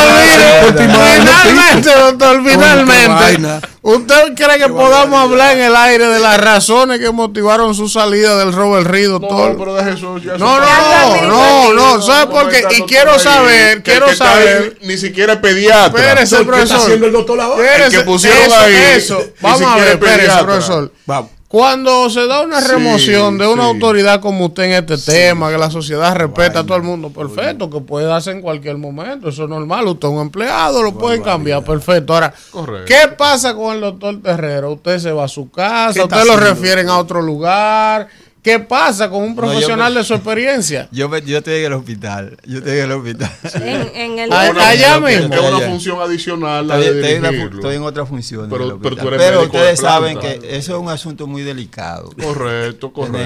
finalmente, 0.77 1.89
doctor, 1.99 2.41
finalmente. 2.45 3.67
¿Usted 3.83 4.35
cree 4.35 4.59
que 4.59 4.69
podamos 4.69 5.19
hablar 5.19 5.57
en 5.57 5.63
el 5.63 5.75
aire 5.75 6.05
de 6.05 6.19
las 6.19 6.39
razones 6.39 6.99
que 6.99 7.09
motivaron 7.09 7.73
su 7.73 7.89
salida 7.89 8.37
del 8.37 8.53
Robert 8.53 8.87
doctor? 8.87 9.53
No, 9.53 9.57
pero 9.57 10.19
ya 10.19 10.37
No, 10.37 10.59
no, 10.59 11.21
no, 11.23 11.73
no, 11.73 12.01
¿sabe 12.01 12.31
por 12.31 12.47
qué? 12.49 12.63
Y 12.77 12.83
quiero 12.83 13.13
ahí, 13.13 13.19
saber, 13.19 13.81
que 13.81 13.91
quiero 13.91 14.13
saber. 14.15 14.77
Ni 14.81 14.97
siquiera 14.97 15.33
es 15.33 15.39
pediatra. 15.39 15.99
Espérese, 15.99 16.35
¿Qué 16.35 16.41
está 16.41 16.45
profesor. 16.45 16.77
haciendo 16.77 17.05
el 17.07 17.11
doctor 17.11 17.41
ahora? 17.41 17.63
Espérese, 17.63 17.95
El 17.97 18.01
que 18.03 18.05
pusieron 18.07 18.43
eso, 18.43 18.55
ahí, 18.55 18.75
Eso, 18.95 19.23
vamos 19.41 19.61
a 19.63 19.75
ver, 19.75 19.87
es 19.87 19.93
espérese, 19.93 20.43
profesor. 20.43 20.91
Vamos. 21.07 21.31
Cuando 21.51 22.09
se 22.09 22.27
da 22.27 22.41
una 22.43 22.61
Sí, 22.61 22.71
remoción 22.71 23.37
de 23.37 23.45
una 23.45 23.63
sí. 23.63 23.69
autoridad 23.71 24.21
como 24.21 24.45
usted 24.45 24.63
en 24.63 24.71
este 24.71 24.97
tema, 24.97 25.51
que 25.51 25.57
la 25.57 25.69
sociedad 25.69 26.15
respeta 26.15 26.59
a 26.59 26.63
todo 26.63 26.77
el 26.77 26.83
mundo, 26.83 27.09
perfecto, 27.09 27.69
que 27.69 27.81
puede 27.81 28.05
darse 28.05 28.31
en 28.31 28.41
cualquier 28.41 28.77
momento, 28.77 29.27
eso 29.27 29.43
es 29.43 29.49
normal, 29.49 29.85
usted 29.87 30.07
es 30.07 30.13
un 30.13 30.21
empleado, 30.21 30.81
lo 30.81 30.93
pueden 30.97 31.21
cambiar, 31.21 31.61
perfecto. 31.65 32.13
Ahora, 32.13 32.33
Correcto. 32.51 32.85
¿qué 32.87 33.09
pasa 33.17 33.53
con 33.53 33.75
el 33.75 33.81
doctor 33.81 34.21
Terrero? 34.21 34.71
Usted 34.71 34.97
se 34.99 35.11
va 35.11 35.25
a 35.25 35.27
su 35.27 35.51
¿Qué 35.51 35.57
casa, 35.57 36.03
usted 36.05 36.15
lo 36.25 36.33
haciendo? 36.33 36.37
refieren 36.37 36.87
a 36.87 36.97
otro 36.97 37.21
lugar. 37.21 38.07
¿Qué 38.43 38.57
pasa 38.57 39.07
con 39.07 39.21
un 39.21 39.29
No, 39.29 39.35
yo 39.35 39.41
profesional 39.51 39.93
me- 39.93 39.99
de 39.99 40.03
su 40.05 40.15
experiencia? 40.15 40.87
Yo, 40.91 41.07
me- 41.07 41.21
yo 41.21 41.37
estoy 41.37 41.53
en 41.59 41.65
el 41.65 41.73
hospital. 41.73 42.37
Yo 42.43 42.57
estoy 42.57 42.79
en 42.79 42.85
el 42.85 42.91
hospital. 42.93 43.31
En, 43.53 43.91
en 43.95 44.19
el 44.19 44.33
Ay, 44.33 44.49
Una- 44.49 44.67
allá 44.69 44.95
es 44.95 45.01
mismo. 45.19 45.47
una 45.47 45.57
Allá. 45.57 45.69
función 45.69 46.01
adicional 46.01 46.67
la 46.67 46.79
Estoy, 46.79 46.93
de 46.95 46.99
estoy 47.01 47.15
en 47.17 47.21
la 47.21 47.27
fu- 47.27 47.33
dirigirlo. 47.35 47.59
estoy 47.59 47.75
en 47.75 47.83
otra 47.83 48.05
función. 48.07 48.49
Pero- 48.49 48.63
en 48.63 48.71
el 48.71 48.77
pero 48.79 48.95
tú 48.95 49.01
hospital. 49.01 49.13
eres 49.13 49.27
Pero 49.27 49.39
médico 49.41 49.57
de 49.57 49.61
ustedes 49.63 49.79
saben 49.79 50.19
que 50.19 50.57
eso 50.57 50.75
es 50.75 50.81
un 50.81 50.89
asunto 50.89 51.27
muy 51.27 51.43
delicado. 51.43 52.09
Correcto, 52.19 52.91
correcto. 52.91 53.19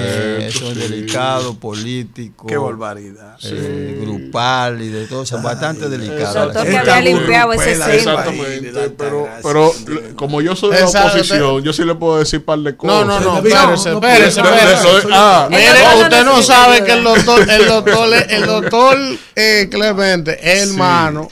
Eso 0.44 0.66
es 0.70 0.74
sí. 0.74 0.80
delicado, 0.80 1.54
político. 1.54 2.46
Qué 2.46 2.58
barbaridad. 2.58 3.38
eh, 3.42 3.98
grupal 4.02 4.82
y 4.82 4.88
de 4.88 5.06
todo. 5.06 5.22
eso, 5.22 5.40
bastante 5.40 5.88
delicado. 5.88 6.52
Que 6.52 6.58
había 6.76 7.00
limpiado 7.00 7.54
ese. 7.54 7.72
Exactamente, 7.72 8.90
pero, 8.98 9.26
pero 9.42 9.72
como 10.16 10.42
yo 10.42 10.54
soy 10.54 10.74
de 10.74 10.80
la 10.80 10.86
oposición, 10.88 11.62
yo 11.62 11.72
sí 11.72 11.84
le 11.86 11.94
puedo 11.94 12.18
decir 12.18 12.44
par 12.44 12.58
de 12.58 12.76
cosas. 12.76 13.06
no, 13.06 13.20
no, 13.20 13.40
No, 13.40 13.46
espérese, 13.46 14.40
espérese, 14.40 15.05
Ah, 15.12 15.48
El 15.50 15.56
Mire, 15.56 16.02
usted 16.04 16.24
no 16.24 16.42
sabe 16.42 16.84
que 16.84 16.92
el 16.92 17.02
doctor, 17.04 17.48
el 17.50 17.66
doctor, 17.66 18.08
el 18.28 18.46
doctor 18.46 18.98
eh, 19.34 19.68
Clemente 19.70 20.38
es 20.42 20.68
hermano 20.70 21.28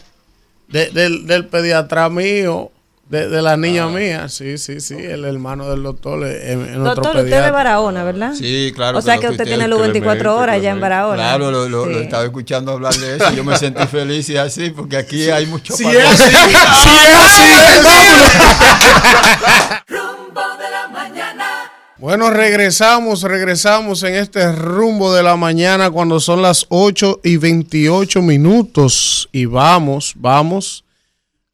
de- 0.68 0.90
del, 0.90 1.26
del 1.26 1.46
pediatra 1.46 2.08
mío, 2.08 2.70
de, 3.08 3.28
de 3.28 3.42
la 3.42 3.56
niña 3.56 3.86
mía. 3.88 4.28
Sí, 4.28 4.56
sí, 4.58 4.80
sí, 4.80 4.94
el 4.98 5.24
hermano 5.24 5.68
del 5.70 5.82
doctor 5.82 6.20
Doctor, 6.20 7.16
usted 7.16 7.32
es 7.32 7.44
de. 7.44 7.50
Barahona, 7.50 8.02
¿verdad? 8.02 8.32
Sí, 8.34 8.72
claro. 8.74 8.98
O 8.98 9.02
sea 9.02 9.18
que 9.18 9.28
usted 9.28 9.44
tiene 9.44 9.68
los 9.68 9.78
24 9.78 10.18
Clemente, 10.18 10.42
horas 10.42 10.62
ya 10.62 10.70
en. 10.70 10.80
Barahona. 10.80 11.16
Claro, 11.16 11.50
lo, 11.50 11.68
lo- 11.68 11.86
lo 11.86 11.98
Sí. 11.98 12.04
estaba 12.04 12.24
escuchando 12.24 12.72
hablar 12.72 12.94
de 12.94 13.16
eso. 13.16 13.30
Yo 13.32 13.44
me 13.44 13.56
sentí 13.58 13.86
feliz 13.86 14.28
y 14.30 14.36
así, 14.38 14.70
porque 14.70 14.96
aquí 14.96 15.28
hay 15.30 15.46
mucho 15.46 15.76
Si 15.76 15.84
para- 15.84 15.98
es 16.12 16.20
así, 16.20 16.30
si 16.30 16.90
es 16.90 17.14
así. 17.14 17.42
Bueno, 22.04 22.28
regresamos, 22.28 23.22
regresamos 23.22 24.02
en 24.02 24.16
este 24.16 24.52
rumbo 24.52 25.14
de 25.14 25.22
la 25.22 25.36
mañana 25.36 25.90
cuando 25.90 26.20
son 26.20 26.42
las 26.42 26.66
8 26.68 27.22
y 27.24 27.38
28 27.38 28.20
minutos. 28.20 29.26
Y 29.32 29.46
vamos, 29.46 30.12
vamos 30.14 30.84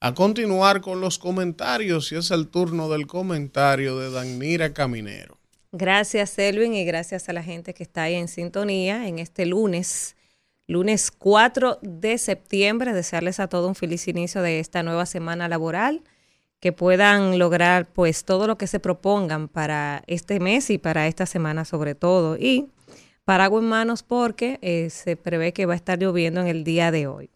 a 0.00 0.12
continuar 0.12 0.80
con 0.80 1.00
los 1.00 1.20
comentarios. 1.20 2.10
Y 2.10 2.16
es 2.16 2.32
el 2.32 2.48
turno 2.48 2.88
del 2.88 3.06
comentario 3.06 3.96
de 3.96 4.10
Danira 4.10 4.72
Caminero. 4.72 5.38
Gracias, 5.70 6.36
Elvin, 6.36 6.74
y 6.74 6.84
gracias 6.84 7.28
a 7.28 7.32
la 7.32 7.44
gente 7.44 7.72
que 7.72 7.84
está 7.84 8.02
ahí 8.02 8.16
en 8.16 8.26
sintonía 8.26 9.06
en 9.06 9.20
este 9.20 9.46
lunes, 9.46 10.16
lunes 10.66 11.12
4 11.12 11.78
de 11.80 12.18
septiembre. 12.18 12.92
Desearles 12.92 13.38
a 13.38 13.46
todos 13.46 13.68
un 13.68 13.76
feliz 13.76 14.08
inicio 14.08 14.42
de 14.42 14.58
esta 14.58 14.82
nueva 14.82 15.06
semana 15.06 15.46
laboral, 15.46 16.02
que 16.60 16.72
puedan 16.72 17.38
lograr 17.38 17.86
pues 17.86 18.24
todo 18.24 18.46
lo 18.46 18.56
que 18.58 18.66
se 18.66 18.80
propongan 18.80 19.48
para 19.48 20.02
este 20.06 20.40
mes 20.40 20.68
y 20.70 20.78
para 20.78 21.06
esta 21.06 21.26
semana 21.26 21.64
sobre 21.64 21.94
todo. 21.94 22.36
Y 22.36 22.68
paraguas 23.24 23.62
en 23.62 23.68
manos 23.68 24.02
porque 24.02 24.58
eh, 24.60 24.90
se 24.90 25.16
prevé 25.16 25.52
que 25.52 25.66
va 25.66 25.72
a 25.72 25.76
estar 25.76 25.98
lloviendo 25.98 26.42
en 26.42 26.48
el 26.48 26.64
día 26.64 26.90
de 26.90 27.06
hoy. 27.06 27.30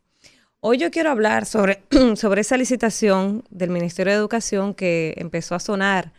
Hoy 0.60 0.78
yo 0.78 0.90
quiero 0.90 1.10
hablar 1.10 1.46
sobre, 1.46 1.82
sobre 2.16 2.42
esa 2.42 2.56
licitación 2.56 3.44
del 3.50 3.70
Ministerio 3.70 4.12
de 4.12 4.18
Educación 4.18 4.74
que 4.74 5.14
empezó 5.16 5.54
a 5.54 5.60
sonar 5.60 6.12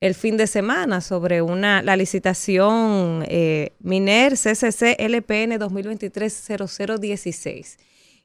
el 0.00 0.14
fin 0.14 0.36
de 0.36 0.46
semana 0.46 1.00
sobre 1.00 1.40
una 1.42 1.82
la 1.82 1.96
licitación 1.96 3.24
eh, 3.26 3.72
Miner 3.80 4.34
CCC 4.34 4.96
LPN 4.98 5.58
2023-0016. 5.58 7.78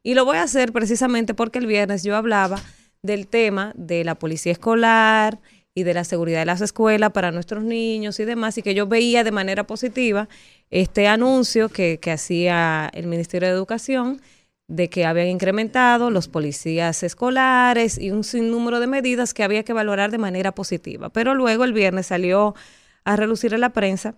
Y 0.04 0.16
lo 0.16 0.26
voy 0.26 0.38
a 0.38 0.44
hacer 0.44 0.74
precisamente 0.74 1.34
porque 1.34 1.60
el 1.60 1.68
viernes 1.68 2.04
yo 2.04 2.16
hablaba 2.16 2.62
del 3.04 3.28
tema 3.28 3.74
de 3.76 4.04
la 4.04 4.16
policía 4.16 4.52
escolar 4.52 5.40
y 5.74 5.84
de 5.84 5.94
la 5.94 6.04
seguridad 6.04 6.40
de 6.40 6.46
las 6.46 6.62
escuelas 6.62 7.12
para 7.12 7.32
nuestros 7.32 7.64
niños 7.64 8.20
y 8.20 8.26
demás, 8.26 8.58
y 8.58 8.62
que 8.62 8.76
yo 8.76 8.88
veía 8.88 9.24
de 9.24 9.32
manera 9.32 9.66
positiva 9.66 10.28
este 10.70 11.08
anuncio 11.08 11.70
que, 11.70 12.00
que 12.00 12.12
hacía 12.12 12.90
el 12.94 13.08
Ministerio 13.08 13.48
de 13.48 13.56
Educación 13.56 14.22
de 14.68 14.90
que 14.90 15.06
habían 15.06 15.28
incrementado 15.28 16.12
los 16.12 16.30
policías 16.30 17.04
escolares 17.04 17.98
y 17.98 18.12
un 18.12 18.24
sinnúmero 18.24 18.80
de 18.80 18.88
medidas 18.88 19.34
que 19.34 19.44
había 19.44 19.64
que 19.64 19.74
valorar 19.74 20.12
de 20.12 20.18
manera 20.18 20.54
positiva. 20.54 21.10
Pero 21.10 21.36
luego 21.36 21.66
el 21.66 21.74
viernes 21.74 22.08
salió 22.08 22.56
a 23.04 23.18
relucir 23.18 23.54
en 23.54 23.62
la 23.62 23.72
prensa 23.72 24.16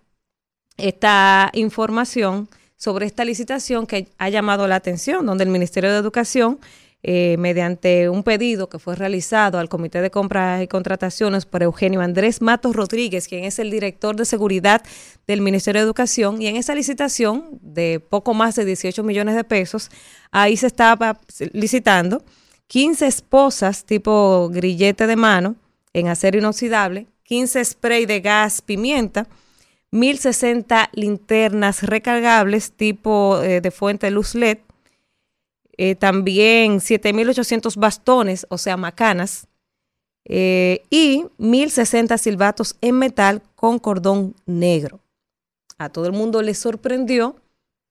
esta 0.77 1.49
información 1.53 2.49
sobre 2.75 3.05
esta 3.05 3.25
licitación 3.25 3.87
que 3.87 4.09
ha 4.17 4.29
llamado 4.29 4.67
la 4.67 4.75
atención, 4.75 5.25
donde 5.25 5.43
el 5.43 5.49
Ministerio 5.49 5.91
de 5.91 5.97
Educación, 5.97 6.59
eh, 7.05 7.35
mediante 7.37 8.07
un 8.07 8.23
pedido 8.23 8.69
que 8.69 8.79
fue 8.79 8.95
realizado 8.95 9.59
al 9.59 9.67
Comité 9.67 10.01
de 10.01 10.09
Compras 10.09 10.63
y 10.63 10.69
Contrataciones 10.69 11.45
por 11.45 11.61
Eugenio 11.61 11.99
Andrés 11.99 12.41
Matos 12.41 12.75
Rodríguez, 12.75 13.27
quien 13.27 13.43
es 13.43 13.59
el 13.59 13.69
director 13.69 14.15
de 14.15 14.23
seguridad 14.23 14.81
del 15.27 15.41
Ministerio 15.41 15.81
de 15.81 15.85
Educación, 15.85 16.41
y 16.41 16.47
en 16.47 16.55
esa 16.55 16.73
licitación 16.73 17.59
de 17.61 17.99
poco 17.99 18.33
más 18.33 18.55
de 18.55 18.63
18 18.63 19.03
millones 19.03 19.35
de 19.35 19.43
pesos, 19.43 19.91
ahí 20.31 20.55
se 20.55 20.67
estaba 20.67 21.19
licitando 21.51 22.23
15 22.67 23.05
esposas 23.05 23.83
tipo 23.83 24.49
grillete 24.49 25.05
de 25.05 25.17
mano 25.17 25.57
en 25.91 26.07
acero 26.07 26.37
inoxidable, 26.37 27.07
15 27.23 27.65
spray 27.65 28.05
de 28.05 28.21
gas 28.21 28.61
pimienta, 28.61 29.27
1060 29.91 30.89
linternas 30.93 31.83
recargables 31.83 32.71
tipo 32.71 33.41
eh, 33.43 33.59
de 33.59 33.71
fuente 33.71 34.09
luz 34.09 34.35
LED, 34.35 34.59
eh, 35.77 35.95
también 35.95 36.79
7800 36.79 37.77
bastones, 37.77 38.45
o 38.49 38.57
sea, 38.57 38.77
macanas, 38.77 39.47
eh, 40.25 40.83
y 40.89 41.25
1060 41.37 42.17
silbatos 42.17 42.75
en 42.81 42.97
metal 42.99 43.41
con 43.55 43.79
cordón 43.79 44.35
negro. 44.45 44.99
A 45.77 45.89
todo 45.89 46.05
el 46.05 46.13
mundo 46.13 46.41
le 46.41 46.53
sorprendió 46.53 47.35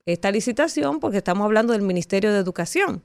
esta 0.06 0.30
licitación 0.30 0.98
porque 1.00 1.18
estamos 1.18 1.44
hablando 1.44 1.72
del 1.72 1.82
Ministerio 1.82 2.32
de 2.32 2.38
Educación. 2.38 3.02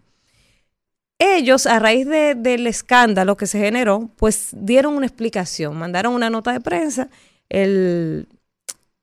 Ellos, 1.20 1.66
a 1.66 1.80
raíz 1.80 2.06
de- 2.08 2.36
del 2.36 2.68
escándalo 2.68 3.38
que 3.38 3.48
se 3.48 3.60
generó, 3.60 4.10
pues 4.18 4.50
dieron 4.54 4.94
una 4.96 5.08
explicación, 5.08 5.76
mandaron 5.76 6.14
una 6.14 6.30
nota 6.30 6.52
de 6.54 6.62
prensa. 6.62 7.10
El, 7.50 8.28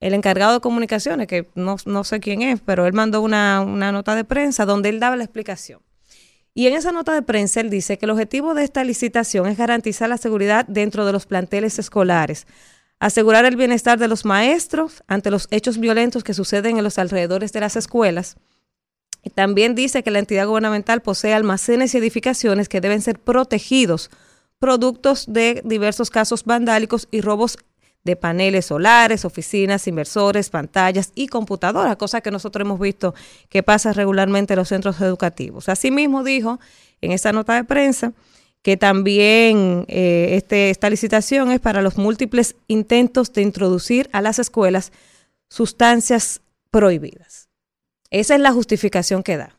el 0.01 0.15
encargado 0.15 0.55
de 0.55 0.61
comunicaciones, 0.61 1.27
que 1.27 1.49
no, 1.55 1.77
no 1.87 2.05
sé 2.05 2.21
quién 2.21 2.43
es, 2.43 2.61
pero 2.61 2.87
él 2.87 2.93
mandó 2.93 3.23
una, 3.23 3.61
una 3.61 3.93
nota 3.93 4.15
de 4.15 4.25
prensa 4.25 4.67
donde 4.67 4.89
él 4.89 5.01
daba 5.01 5.17
la 5.17 5.25
explicación. 5.25 5.81
Y 6.55 6.69
en 6.69 6.75
esa 6.75 6.93
nota 6.93 7.13
de 7.13 7.23
prensa 7.23 7.61
él 7.61 7.69
dice 7.69 7.99
que 7.99 8.07
el 8.07 8.11
objetivo 8.11 8.55
de 8.55 8.63
esta 8.63 8.85
licitación 8.85 9.47
es 9.49 9.59
garantizar 9.59 10.09
la 10.09 10.19
seguridad 10.19 10.67
dentro 10.69 11.05
de 11.05 11.13
los 11.13 11.27
planteles 11.27 11.79
escolares, 11.81 12.47
asegurar 13.01 13.45
el 13.45 13.57
bienestar 13.57 13.99
de 13.99 14.07
los 14.07 14.25
maestros 14.25 15.03
ante 15.09 15.33
los 15.33 15.49
hechos 15.51 15.79
violentos 15.79 16.23
que 16.23 16.33
suceden 16.33 16.79
en 16.79 16.85
los 16.85 16.99
alrededores 16.99 17.53
de 17.53 17.61
las 17.61 17.75
escuelas. 17.75 18.37
Y 19.25 19.31
también 19.31 19.75
dice 19.75 20.03
que 20.03 20.11
la 20.11 20.21
entidad 20.21 20.47
gubernamental 20.47 21.03
posee 21.03 21.35
almacenes 21.35 21.95
y 21.95 21.99
edificaciones 21.99 22.69
que 22.69 22.81
deben 22.81 23.03
ser 23.03 23.19
protegidos, 23.19 24.11
productos 24.61 25.25
de 25.27 25.61
diversos 25.65 26.11
casos 26.11 26.45
vandálicos 26.45 27.09
y 27.11 27.21
robos 27.21 27.59
de 28.05 28.17
paneles 28.17 28.67
solares, 28.67 29.25
oficinas, 29.25 29.89
inversores, 29.89 30.51
pantallas 30.51 31.11
y 31.15 31.27
computadoras, 31.27 31.97
cosa 31.97 32.21
que 32.21 32.31
nosotros 32.31 32.67
hemos 32.67 32.79
visto 32.79 33.15
que 33.49 33.63
pasa 33.63 33.93
regularmente 33.95 34.53
en 34.53 34.59
los 34.59 34.69
centros 34.69 35.01
educativos. 35.01 35.71
Asimismo 35.71 36.23
dijo 36.23 36.61
en 37.01 37.13
esta 37.13 37.33
nota 37.33 37.55
de 37.55 37.65
prensa 37.65 38.13
que 38.63 38.77
también 38.77 39.85
eh, 39.89 40.31
este, 40.33 40.71
esta 40.71 40.91
licitación 40.91 41.51
es 41.51 41.61
para 41.61 41.83
los 41.83 41.97
múltiples 41.97 42.57
intentos 42.69 43.33
de 43.33 43.43
introducir 43.43 44.09
a 44.13 44.21
las 44.21 44.39
escuelas 44.39 44.93
sustancias 45.49 46.41
prohibidas. 46.71 47.49
Esa 48.11 48.35
es 48.35 48.41
la 48.41 48.53
justificación 48.53 49.23
que 49.23 49.37
da. 49.37 49.59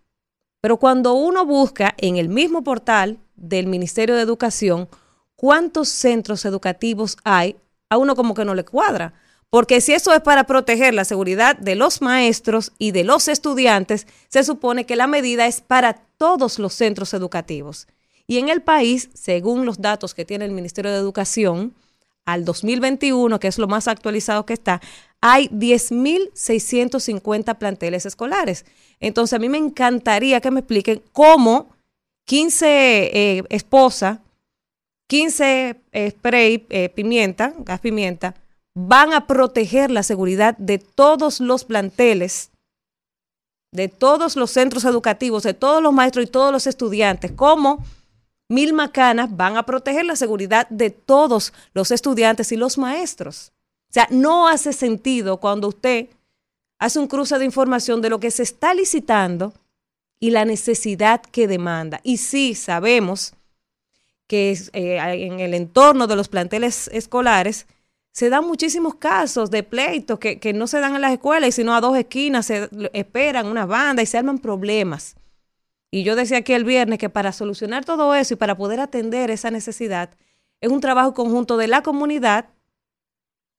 Pero 0.61 0.77
cuando 0.77 1.13
uno 1.13 1.45
busca 1.45 1.93
en 1.97 2.17
el 2.17 2.29
mismo 2.29 2.63
portal 2.63 3.19
del 3.35 3.67
Ministerio 3.67 4.15
de 4.15 4.21
Educación 4.21 4.87
cuántos 5.35 5.89
centros 5.89 6.45
educativos 6.45 7.17
hay, 7.23 7.57
a 7.95 7.97
uno 7.97 8.15
como 8.15 8.33
que 8.33 8.45
no 8.45 8.55
le 8.55 8.63
cuadra. 8.63 9.13
Porque 9.49 9.81
si 9.81 9.93
eso 9.93 10.13
es 10.13 10.21
para 10.21 10.45
proteger 10.45 10.93
la 10.93 11.05
seguridad 11.05 11.57
de 11.57 11.75
los 11.75 12.01
maestros 12.01 12.71
y 12.77 12.91
de 12.91 13.03
los 13.03 13.27
estudiantes, 13.27 14.05
se 14.27 14.43
supone 14.43 14.85
que 14.85 14.95
la 14.95 15.07
medida 15.07 15.47
es 15.47 15.61
para 15.61 15.93
todos 16.17 16.59
los 16.59 16.73
centros 16.73 17.13
educativos. 17.13 17.87
Y 18.27 18.39
en 18.39 18.49
el 18.49 18.61
país, 18.61 19.09
según 19.13 19.65
los 19.65 19.81
datos 19.81 20.13
que 20.13 20.25
tiene 20.25 20.43
el 20.45 20.51
Ministerio 20.51 20.91
de 20.91 20.97
Educación, 20.97 21.73
al 22.25 22.43
2021, 22.43 23.39
que 23.39 23.47
es 23.47 23.57
lo 23.59 23.67
más 23.67 23.87
actualizado 23.87 24.45
que 24.45 24.51
está, 24.53 24.81
hay 25.21 25.47
10.650 25.49 27.57
planteles 27.57 28.05
escolares. 28.05 28.65
Entonces, 28.99 29.33
a 29.33 29.39
mí 29.39 29.47
me 29.47 29.57
encantaría 29.57 30.41
que 30.41 30.51
me 30.51 30.59
expliquen 30.61 31.03
cómo 31.13 31.69
15 32.25 32.67
eh, 32.67 33.43
esposas, 33.49 34.19
15 35.07 35.81
eh, 35.91 36.11
spray, 36.11 36.65
eh, 36.69 36.89
pimienta, 36.89 37.53
gas 37.59 37.79
pimienta, 37.79 38.35
van 38.73 39.13
a 39.13 39.27
proteger 39.27 39.91
la 39.91 40.03
seguridad 40.03 40.57
de 40.57 40.79
todos 40.79 41.39
los 41.39 41.63
planteles, 41.63 42.51
de 43.71 43.87
todos 43.87 44.35
los 44.35 44.51
centros 44.51 44.85
educativos, 44.85 45.43
de 45.43 45.53
todos 45.53 45.81
los 45.81 45.93
maestros 45.93 46.25
y 46.25 46.29
todos 46.29 46.51
los 46.51 46.67
estudiantes. 46.67 47.31
¿Cómo? 47.31 47.83
mil 48.47 48.73
macanas 48.73 49.35
van 49.35 49.57
a 49.57 49.63
proteger 49.63 50.05
la 50.05 50.15
seguridad 50.15 50.67
de 50.69 50.89
todos 50.89 51.53
los 51.73 51.91
estudiantes 51.91 52.51
y 52.51 52.57
los 52.57 52.77
maestros. 52.77 53.51
O 53.89 53.93
sea, 53.93 54.07
no 54.11 54.47
hace 54.47 54.73
sentido 54.73 55.37
cuando 55.37 55.69
usted 55.69 56.09
hace 56.79 56.99
un 56.99 57.07
cruce 57.07 57.39
de 57.39 57.45
información 57.45 58.01
de 58.01 58.09
lo 58.09 58.19
que 58.19 58.31
se 58.31 58.43
está 58.43 58.73
licitando 58.73 59.53
y 60.19 60.31
la 60.31 60.45
necesidad 60.45 61.21
que 61.21 61.47
demanda. 61.47 62.01
Y 62.03 62.17
sí, 62.17 62.55
sabemos 62.55 63.33
que 64.27 64.57
eh, 64.73 64.97
en 65.25 65.39
el 65.39 65.53
entorno 65.53 66.07
de 66.07 66.15
los 66.15 66.27
planteles 66.27 66.89
escolares 66.93 67.67
se 68.11 68.29
dan 68.29 68.47
muchísimos 68.47 68.95
casos 68.95 69.51
de 69.51 69.63
pleitos 69.63 70.19
que, 70.19 70.39
que 70.39 70.53
no 70.53 70.67
se 70.67 70.79
dan 70.79 70.95
en 70.95 71.01
las 71.01 71.11
escuelas 71.11 71.49
y 71.49 71.51
sino 71.51 71.75
a 71.75 71.81
dos 71.81 71.97
esquinas 71.97 72.45
se 72.45 72.69
esperan 72.93 73.47
una 73.47 73.65
banda 73.65 74.01
y 74.01 74.05
se 74.05 74.17
arman 74.17 74.39
problemas. 74.39 75.15
Y 75.91 76.03
yo 76.03 76.15
decía 76.15 76.37
aquí 76.37 76.53
el 76.53 76.63
viernes 76.63 76.99
que 76.99 77.09
para 77.09 77.31
solucionar 77.31 77.85
todo 77.85 78.15
eso 78.15 78.33
y 78.33 78.37
para 78.37 78.57
poder 78.57 78.79
atender 78.79 79.31
esa 79.31 79.51
necesidad, 79.51 80.09
es 80.61 80.69
un 80.69 80.81
trabajo 80.81 81.13
conjunto 81.13 81.57
de 81.57 81.67
la 81.67 81.83
comunidad, 81.83 82.49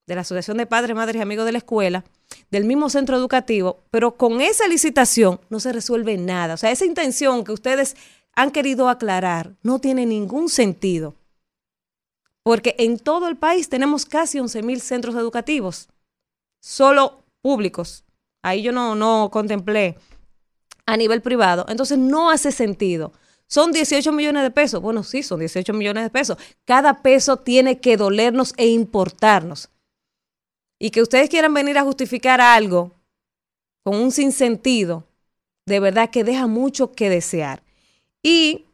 de 0.06 0.14
la 0.14 0.20
Asociación 0.22 0.56
de 0.56 0.66
Padres, 0.66 0.96
Madres 0.96 1.16
y 1.16 1.22
Amigos 1.22 1.46
de 1.46 1.52
la 1.52 1.58
Escuela, 1.58 2.04
del 2.50 2.64
mismo 2.64 2.90
centro 2.90 3.16
educativo, 3.16 3.80
pero 3.90 4.16
con 4.16 4.40
esa 4.40 4.68
licitación 4.68 5.40
no 5.50 5.60
se 5.60 5.72
resuelve 5.72 6.16
nada. 6.16 6.54
O 6.54 6.56
sea, 6.56 6.70
esa 6.70 6.84
intención 6.84 7.44
que 7.44 7.52
ustedes 7.52 7.96
han 8.36 8.50
querido 8.52 8.88
aclarar 8.88 9.56
no 9.62 9.80
tiene 9.80 10.06
ningún 10.06 10.48
sentido. 10.48 11.14
Porque 12.44 12.76
en 12.78 12.98
todo 12.98 13.26
el 13.26 13.36
país 13.36 13.68
tenemos 13.68 14.06
casi 14.06 14.38
11 14.38 14.62
mil 14.62 14.80
centros 14.80 15.16
educativos, 15.16 15.88
solo 16.60 17.24
públicos. 17.42 18.04
Ahí 18.42 18.62
yo 18.62 18.70
no, 18.70 18.94
no 18.94 19.30
contemplé 19.32 19.98
a 20.84 20.96
nivel 20.96 21.22
privado. 21.22 21.66
Entonces 21.68 21.98
no 21.98 22.30
hace 22.30 22.52
sentido. 22.52 23.12
Son 23.48 23.72
18 23.72 24.12
millones 24.12 24.42
de 24.42 24.50
pesos. 24.50 24.80
Bueno, 24.80 25.02
sí, 25.02 25.22
son 25.22 25.40
18 25.40 25.72
millones 25.72 26.04
de 26.04 26.10
pesos. 26.10 26.38
Cada 26.64 27.02
peso 27.02 27.38
tiene 27.38 27.80
que 27.80 27.96
dolernos 27.96 28.54
e 28.56 28.68
importarnos. 28.68 29.70
Y 30.78 30.90
que 30.90 31.02
ustedes 31.02 31.30
quieran 31.30 31.54
venir 31.54 31.78
a 31.78 31.84
justificar 31.84 32.40
algo 32.40 32.92
con 33.82 33.96
un 33.96 34.12
sinsentido, 34.12 35.04
de 35.64 35.80
verdad 35.80 36.10
que 36.10 36.22
deja 36.22 36.46
mucho 36.46 36.92
que 36.92 37.08
desear. 37.08 37.65
Y 38.26 38.64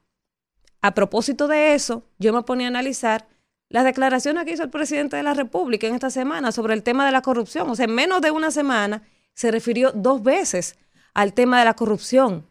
a 0.80 0.94
propósito 0.94 1.46
de 1.46 1.74
eso, 1.74 2.04
yo 2.18 2.32
me 2.32 2.40
ponía 2.40 2.68
a 2.68 2.70
analizar 2.70 3.28
las 3.68 3.84
declaraciones 3.84 4.46
que 4.46 4.52
hizo 4.52 4.62
el 4.62 4.70
presidente 4.70 5.18
de 5.18 5.22
la 5.22 5.34
República 5.34 5.86
en 5.86 5.94
esta 5.94 6.08
semana 6.08 6.52
sobre 6.52 6.72
el 6.72 6.82
tema 6.82 7.04
de 7.04 7.12
la 7.12 7.20
corrupción. 7.20 7.68
O 7.68 7.76
sea, 7.76 7.84
en 7.84 7.94
menos 7.94 8.22
de 8.22 8.30
una 8.30 8.50
semana 8.50 9.02
se 9.34 9.50
refirió 9.50 9.92
dos 9.92 10.22
veces 10.22 10.78
al 11.12 11.34
tema 11.34 11.58
de 11.58 11.66
la 11.66 11.74
corrupción. 11.74 12.46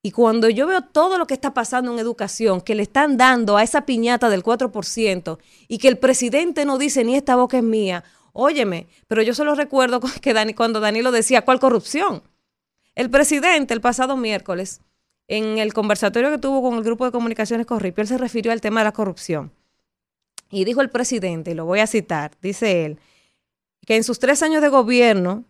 Y 0.00 0.12
cuando 0.12 0.48
yo 0.48 0.68
veo 0.68 0.82
todo 0.82 1.18
lo 1.18 1.26
que 1.26 1.34
está 1.34 1.54
pasando 1.54 1.92
en 1.92 1.98
educación, 1.98 2.60
que 2.60 2.76
le 2.76 2.84
están 2.84 3.16
dando 3.16 3.56
a 3.56 3.64
esa 3.64 3.84
piñata 3.84 4.30
del 4.30 4.44
4% 4.44 5.38
y 5.66 5.78
que 5.78 5.88
el 5.88 5.98
presidente 5.98 6.64
no 6.64 6.78
dice 6.78 7.02
ni 7.02 7.16
esta 7.16 7.34
boca 7.34 7.56
es 7.56 7.64
mía, 7.64 8.04
óyeme, 8.32 8.86
pero 9.08 9.22
yo 9.22 9.34
solo 9.34 9.56
recuerdo 9.56 9.98
que 10.22 10.32
Dani, 10.32 10.54
cuando 10.54 10.78
Danilo 10.78 11.10
decía, 11.10 11.44
¿cuál 11.44 11.58
corrupción? 11.58 12.22
El 12.94 13.10
presidente 13.10 13.74
el 13.74 13.80
pasado 13.80 14.16
miércoles, 14.16 14.82
en 15.28 15.58
el 15.58 15.72
conversatorio 15.72 16.30
que 16.30 16.38
tuvo 16.38 16.62
con 16.62 16.74
el 16.74 16.84
grupo 16.84 17.04
de 17.04 17.12
comunicaciones 17.12 17.66
Corripio, 17.66 18.02
él 18.02 18.08
se 18.08 18.18
refirió 18.18 18.52
al 18.52 18.60
tema 18.60 18.80
de 18.80 18.84
la 18.84 18.92
corrupción. 18.92 19.52
Y 20.50 20.64
dijo 20.64 20.80
el 20.80 20.90
presidente, 20.90 21.52
y 21.52 21.54
lo 21.54 21.64
voy 21.64 21.80
a 21.80 21.86
citar, 21.86 22.32
dice 22.42 22.84
él, 22.84 22.98
que 23.86 23.96
en 23.96 24.04
sus 24.04 24.18
tres 24.18 24.42
años 24.42 24.62
de 24.62 24.68
gobierno, 24.68 25.44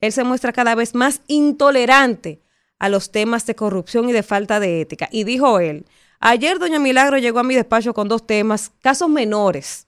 él 0.00 0.12
se 0.12 0.24
muestra 0.24 0.52
cada 0.52 0.74
vez 0.74 0.94
más 0.94 1.22
intolerante 1.28 2.42
a 2.78 2.88
los 2.88 3.10
temas 3.10 3.46
de 3.46 3.54
corrupción 3.54 4.08
y 4.08 4.12
de 4.12 4.22
falta 4.22 4.60
de 4.60 4.80
ética. 4.80 5.08
Y 5.10 5.24
dijo 5.24 5.60
él, 5.60 5.86
ayer 6.20 6.58
doña 6.58 6.78
Milagro 6.78 7.18
llegó 7.18 7.38
a 7.38 7.44
mi 7.44 7.54
despacho 7.54 7.94
con 7.94 8.08
dos 8.08 8.26
temas, 8.26 8.72
casos 8.80 9.08
menores. 9.08 9.83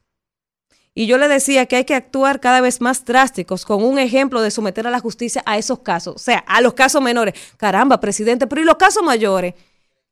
Y 0.98 1.06
yo 1.06 1.18
le 1.18 1.28
decía 1.28 1.66
que 1.66 1.77
hay 1.77 1.85
que 1.85 1.94
actuar 1.94 2.40
cada 2.40 2.62
vez 2.62 2.81
más 2.81 3.05
drásticos 3.05 3.66
con 3.66 3.85
un 3.85 3.98
ejemplo 3.98 4.40
de 4.40 4.51
someter 4.51 4.86
a 4.86 4.90
la 4.90 4.98
justicia 4.98 5.43
a 5.44 5.59
esos 5.59 5.81
casos, 5.81 6.16
o 6.16 6.18
sea, 6.18 6.39
a 6.39 6.62
los 6.62 6.73
casos 6.73 7.02
menores. 7.02 7.35
Caramba, 7.59 8.01
presidente, 8.01 8.47
pero 8.47 8.62
¿y 8.62 8.64
los 8.64 8.77
casos 8.77 9.02
mayores? 9.02 9.52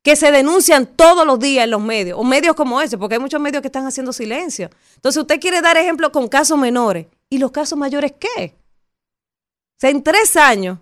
Que 0.03 0.15
se 0.15 0.31
denuncian 0.31 0.85
todos 0.85 1.27
los 1.27 1.39
días 1.39 1.65
en 1.65 1.71
los 1.71 1.81
medios, 1.81 2.19
o 2.19 2.23
medios 2.23 2.55
como 2.55 2.83
ese, 2.83 2.99
porque 2.99 3.15
hay 3.15 3.19
muchos 3.19 3.41
medios 3.41 3.63
que 3.63 3.69
están 3.69 3.87
haciendo 3.87 4.13
silencio. 4.13 4.69
Entonces 4.97 5.23
usted 5.23 5.41
quiere 5.41 5.63
dar 5.63 5.79
ejemplo 5.79 6.13
con 6.13 6.29
casos 6.29 6.59
menores. 6.59 7.07
¿Y 7.31 7.39
los 7.39 7.51
casos 7.51 7.79
mayores 7.79 8.13
qué? 8.21 8.55
O 8.55 9.81
sea, 9.81 9.89
en 9.89 10.03
tres 10.03 10.37
años 10.37 10.79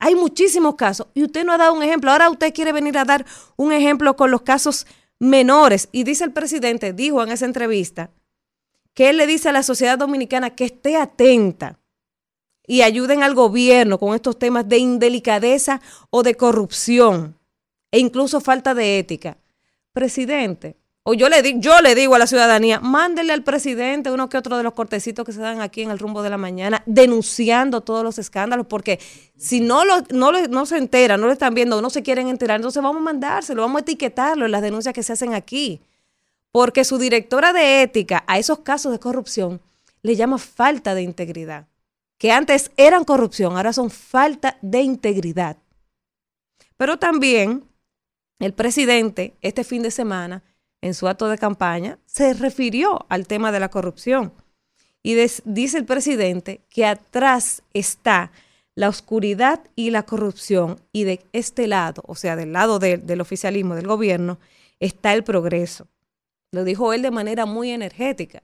hay 0.00 0.16
muchísimos 0.16 0.74
casos 0.74 1.06
y 1.14 1.22
usted 1.22 1.44
no 1.44 1.52
ha 1.52 1.58
dado 1.58 1.72
un 1.72 1.84
ejemplo. 1.84 2.10
Ahora 2.10 2.28
usted 2.30 2.52
quiere 2.52 2.72
venir 2.72 2.98
a 2.98 3.04
dar 3.04 3.24
un 3.54 3.70
ejemplo 3.70 4.16
con 4.16 4.32
los 4.32 4.42
casos 4.42 4.88
menores. 5.20 5.88
Y 5.92 6.02
dice 6.02 6.24
el 6.24 6.32
presidente, 6.32 6.92
dijo 6.92 7.22
en 7.22 7.30
esa 7.30 7.44
entrevista, 7.44 8.10
que 8.96 9.10
él 9.10 9.18
le 9.18 9.26
dice 9.26 9.50
a 9.50 9.52
la 9.52 9.62
sociedad 9.62 9.98
dominicana 9.98 10.56
que 10.56 10.64
esté 10.64 10.96
atenta 10.96 11.78
y 12.66 12.80
ayuden 12.80 13.22
al 13.22 13.34
gobierno 13.34 13.98
con 13.98 14.14
estos 14.14 14.38
temas 14.38 14.66
de 14.66 14.78
indelicadeza 14.78 15.82
o 16.08 16.22
de 16.22 16.34
corrupción 16.34 17.36
e 17.90 17.98
incluso 17.98 18.40
falta 18.40 18.72
de 18.72 18.98
ética. 18.98 19.36
Presidente, 19.92 20.76
o 21.02 21.12
yo 21.12 21.28
le, 21.28 21.42
di, 21.42 21.56
yo 21.58 21.78
le 21.82 21.94
digo 21.94 22.14
a 22.14 22.18
la 22.18 22.26
ciudadanía, 22.26 22.80
mándele 22.80 23.34
al 23.34 23.42
presidente 23.42 24.10
uno 24.10 24.30
que 24.30 24.38
otro 24.38 24.56
de 24.56 24.62
los 24.62 24.72
cortecitos 24.72 25.26
que 25.26 25.32
se 25.32 25.40
dan 25.40 25.60
aquí 25.60 25.82
en 25.82 25.90
el 25.90 25.98
rumbo 25.98 26.22
de 26.22 26.30
la 26.30 26.38
mañana, 26.38 26.82
denunciando 26.86 27.82
todos 27.82 28.02
los 28.02 28.18
escándalos, 28.18 28.66
porque 28.66 28.98
si 29.36 29.60
no, 29.60 29.84
lo, 29.84 30.00
no, 30.08 30.32
lo, 30.32 30.48
no 30.48 30.64
se 30.64 30.78
entera, 30.78 31.18
no 31.18 31.26
lo 31.26 31.32
están 31.34 31.54
viendo, 31.54 31.82
no 31.82 31.90
se 31.90 32.02
quieren 32.02 32.28
enterar, 32.28 32.56
entonces 32.56 32.82
vamos 32.82 33.02
a 33.02 33.04
mandárselo, 33.04 33.60
vamos 33.60 33.80
a 33.80 33.82
etiquetarlo 33.82 34.46
en 34.46 34.52
las 34.52 34.62
denuncias 34.62 34.94
que 34.94 35.02
se 35.02 35.12
hacen 35.12 35.34
aquí. 35.34 35.82
Porque 36.56 36.84
su 36.84 36.96
directora 36.96 37.52
de 37.52 37.82
ética 37.82 38.24
a 38.26 38.38
esos 38.38 38.60
casos 38.60 38.90
de 38.90 38.98
corrupción 38.98 39.60
le 40.00 40.16
llama 40.16 40.38
falta 40.38 40.94
de 40.94 41.02
integridad. 41.02 41.68
que 42.16 42.32
antes 42.32 42.70
eran 42.78 43.04
corrupción, 43.04 43.58
ahora 43.58 43.74
son 43.74 43.90
falta 43.90 44.56
de 44.62 44.80
integridad. 44.80 45.58
Pero 46.78 46.98
también 46.98 47.64
el 48.38 48.54
presidente 48.54 49.34
este 49.42 49.64
fin 49.64 49.82
de 49.82 49.90
semana, 49.90 50.44
en 50.80 50.94
su 50.94 51.08
acto 51.08 51.28
de 51.28 51.36
campaña, 51.36 51.98
se 52.06 52.32
refirió 52.32 53.04
al 53.10 53.26
tema 53.26 53.52
de 53.52 53.60
la 53.60 53.68
corrupción. 53.68 54.32
Y 55.02 55.12
dice 55.12 55.76
el 55.76 55.84
presidente 55.84 56.62
que 56.70 56.86
atrás 56.86 57.64
está 57.74 58.32
la 58.74 58.88
oscuridad 58.88 59.60
y 59.74 59.90
la 59.90 60.04
corrupción 60.04 60.80
y 60.90 61.04
de 61.04 61.20
este 61.34 61.66
lado, 61.66 62.02
o 62.06 62.14
sea, 62.14 62.34
del 62.34 62.54
lado 62.54 62.78
del 62.78 63.20
oficialismo, 63.20 63.74
del 63.74 63.86
gobierno, 63.86 64.38
está 64.80 65.12
el 65.12 65.22
progreso. 65.22 65.86
Lo 66.52 66.64
dijo 66.64 66.92
él 66.92 67.02
de 67.02 67.10
manera 67.10 67.46
muy 67.46 67.70
energética. 67.70 68.42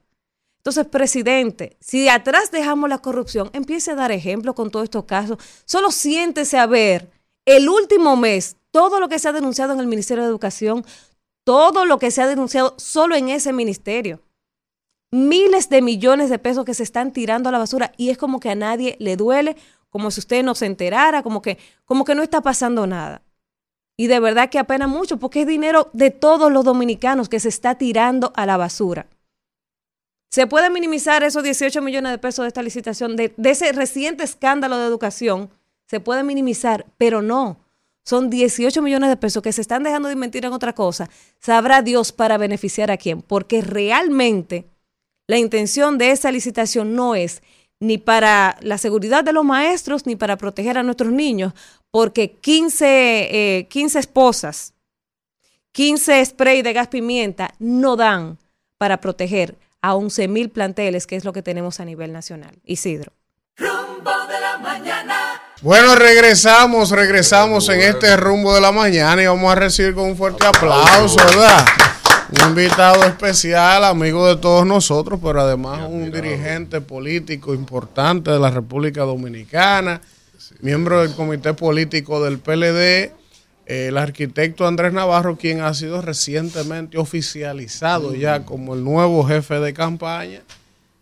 Entonces, 0.57 0.85
presidente, 0.87 1.75
si 1.81 2.01
de 2.01 2.09
atrás 2.09 2.49
dejamos 2.51 2.89
la 2.89 2.99
corrupción, 2.99 3.49
empiece 3.51 3.91
a 3.91 3.95
dar 3.95 4.13
ejemplo 4.13 4.55
con 4.55 4.71
todos 4.71 4.85
estos 4.85 5.03
casos. 5.03 5.37
Solo 5.65 5.91
siéntese 5.91 6.57
a 6.57 6.65
ver 6.67 7.09
el 7.45 7.67
último 7.67 8.15
mes 8.15 8.55
todo 8.71 8.99
lo 8.99 9.09
que 9.09 9.19
se 9.19 9.27
ha 9.27 9.33
denunciado 9.33 9.73
en 9.73 9.79
el 9.79 9.87
Ministerio 9.87 10.23
de 10.23 10.29
Educación, 10.29 10.85
todo 11.43 11.85
lo 11.85 11.99
que 11.99 12.11
se 12.11 12.21
ha 12.21 12.27
denunciado 12.27 12.75
solo 12.77 13.15
en 13.15 13.29
ese 13.29 13.51
ministerio. 13.51 14.21
Miles 15.11 15.69
de 15.69 15.81
millones 15.81 16.29
de 16.29 16.39
pesos 16.39 16.65
que 16.65 16.73
se 16.73 16.83
están 16.83 17.11
tirando 17.11 17.49
a 17.49 17.51
la 17.51 17.59
basura 17.59 17.91
y 17.97 18.09
es 18.09 18.17
como 18.17 18.39
que 18.39 18.49
a 18.49 18.55
nadie 18.55 18.95
le 18.99 19.15
duele, 19.15 19.57
como 19.89 20.11
si 20.11 20.21
usted 20.21 20.43
no 20.43 20.55
se 20.55 20.65
enterara, 20.65 21.21
como 21.21 21.41
que, 21.41 21.59
como 21.85 22.05
que 22.05 22.15
no 22.15 22.23
está 22.23 22.41
pasando 22.41 22.87
nada. 22.87 23.21
Y 23.97 24.07
de 24.07 24.19
verdad 24.19 24.49
que 24.49 24.59
apena 24.59 24.87
mucho 24.87 25.17
porque 25.17 25.41
es 25.41 25.47
dinero 25.47 25.89
de 25.93 26.09
todos 26.09 26.51
los 26.51 26.65
dominicanos 26.65 27.29
que 27.29 27.39
se 27.39 27.49
está 27.49 27.75
tirando 27.75 28.33
a 28.35 28.45
la 28.45 28.57
basura. 28.57 29.07
Se 30.33 30.47
puede 30.47 30.71
minimizar 30.71 31.21
esos 31.23 31.43
18 31.43 31.79
millones 31.83 32.11
de 32.11 32.17
pesos 32.17 32.43
de 32.43 32.47
esta 32.47 32.63
licitación, 32.63 33.15
de, 33.15 33.35
ese 33.43 33.71
reciente 33.71 34.23
escándalo 34.23 34.79
de 34.79 34.87
educación, 34.87 35.51
se 35.85 35.99
puede 35.99 36.23
minimizar, 36.23 36.87
pero 36.97 37.21
no. 37.21 37.59
Son 38.03 38.31
18 38.31 38.81
millones 38.81 39.09
de 39.09 39.17
pesos 39.17 39.43
que 39.43 39.53
se 39.53 39.61
están 39.61 39.83
dejando 39.83 40.07
de 40.07 40.15
invertir 40.15 40.43
en 40.43 40.53
otra 40.53 40.73
cosa. 40.73 41.07
Sabrá 41.39 41.83
Dios 41.83 42.11
para 42.11 42.39
beneficiar 42.39 42.89
a 42.89 42.97
quién, 42.97 43.21
porque 43.21 43.61
realmente 43.61 44.65
la 45.27 45.37
intención 45.37 45.99
de 45.99 46.09
esa 46.09 46.31
licitación 46.31 46.95
no 46.95 47.13
es 47.13 47.43
ni 47.83 47.97
para 47.97 48.57
la 48.61 48.77
seguridad 48.77 49.23
de 49.23 49.33
los 49.33 49.43
maestros, 49.43 50.05
ni 50.05 50.15
para 50.15 50.37
proteger 50.37 50.77
a 50.77 50.83
nuestros 50.83 51.11
niños, 51.11 51.53
porque 51.91 52.31
15, 52.31 53.67
15 53.69 53.97
eh, 53.97 53.99
esposas, 53.99 54.73
15 55.73 56.25
spray 56.25 56.61
de 56.61 56.71
gas 56.71 56.87
pimienta 56.87 57.53
no 57.59 57.97
dan 57.97 58.39
para 58.77 59.01
proteger 59.01 59.57
a 59.81 59.95
11 59.95 60.29
mil 60.29 60.49
planteles, 60.49 61.05
que 61.05 61.17
es 61.17 61.25
lo 61.25 61.33
que 61.33 61.43
tenemos 61.43 61.81
a 61.81 61.85
nivel 61.85 62.13
nacional. 62.13 62.55
Isidro. 62.63 63.11
Rumbo 63.57 64.11
de 64.29 64.39
la 64.39 64.57
mañana. 64.59 65.41
Bueno, 65.61 65.95
regresamos, 65.95 66.89
regresamos 66.89 67.67
en 67.67 67.81
este 67.81 68.15
rumbo 68.15 68.55
de 68.55 68.61
la 68.61 68.71
mañana 68.71 69.21
y 69.21 69.25
vamos 69.25 69.51
a 69.51 69.55
recibir 69.55 69.93
con 69.93 70.05
un 70.05 70.15
fuerte 70.15 70.45
aplauso, 70.45 71.17
¿verdad? 71.17 71.65
Un 72.33 72.49
invitado 72.49 73.03
especial, 73.03 73.83
amigo 73.83 74.27
de 74.27 74.37
todos 74.37 74.65
nosotros, 74.65 75.19
pero 75.21 75.41
además 75.41 75.87
un 75.87 76.11
dirigente 76.11 76.81
político 76.81 77.53
importante 77.53 78.31
de 78.31 78.39
la 78.39 78.49
República 78.49 79.01
Dominicana, 79.01 80.01
miembro 80.59 81.01
del 81.01 81.13
comité 81.13 81.53
político 81.53 82.23
del 82.23 82.39
PLD, 82.39 83.11
el 83.67 83.97
arquitecto 83.99 84.65
Andrés 84.65 84.93
Navarro, 84.93 85.37
quien 85.37 85.61
ha 85.61 85.75
sido 85.75 86.01
recientemente 86.01 86.97
oficializado 86.97 88.15
ya 88.15 88.45
como 88.45 88.73
el 88.73 88.83
nuevo 88.83 89.23
jefe 89.25 89.59
de 89.59 89.73
campaña 89.73 90.41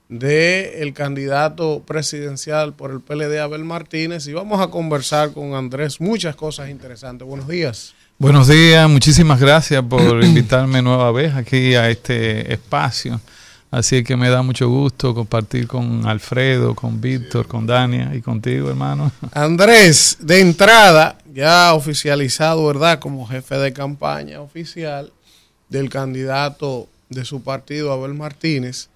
del 0.10 0.66
el 0.76 0.94
candidato 0.94 1.82
presidencial 1.88 2.74
por 2.74 2.91
el 2.91 2.99
PLD, 2.99 3.40
Abel 3.40 3.64
Martínez, 3.64 4.28
y 4.28 4.34
vamos 4.34 4.60
a 4.60 4.68
conversar 4.68 5.32
con 5.32 5.53
Andrés 5.53 6.02
muchas 6.02 6.36
cosas 6.36 6.70
interesantes. 6.70 7.26
Buenos 7.26 7.48
días. 7.48 7.95
Buenos 8.22 8.49
días, 8.49 8.88
muchísimas 8.88 9.39
gracias 9.39 9.84
por 9.84 10.23
invitarme 10.23 10.84
nueva 10.84 11.11
vez 11.11 11.34
aquí 11.34 11.73
a 11.73 11.89
este 11.89 12.53
espacio. 12.53 13.19
Así 13.72 14.03
que 14.03 14.15
me 14.15 14.30
da 14.30 14.43
mucho 14.43 14.69
gusto 14.69 15.15
compartir 15.15 15.65
con 15.65 16.06
Alfredo, 16.06 16.76
con 16.76 17.02
Víctor, 17.02 17.48
con 17.48 17.65
Dania 17.65 18.14
y 18.14 18.22
contigo, 18.22 18.69
hermano. 18.69 19.11
Andrés, 19.34 20.18
de 20.19 20.39
entrada, 20.39 21.18
ya 21.34 21.73
oficializado, 21.73 22.64
¿verdad?, 22.68 22.99
como 22.99 23.26
jefe 23.26 23.56
de 23.56 23.73
campaña 23.73 24.39
oficial 24.39 25.11
del 25.69 25.89
candidato 25.89 26.88
de 27.10 27.26
su 27.26 27.41
partido, 27.41 27.91
Abel 27.91 28.14
Martínez. 28.14 28.89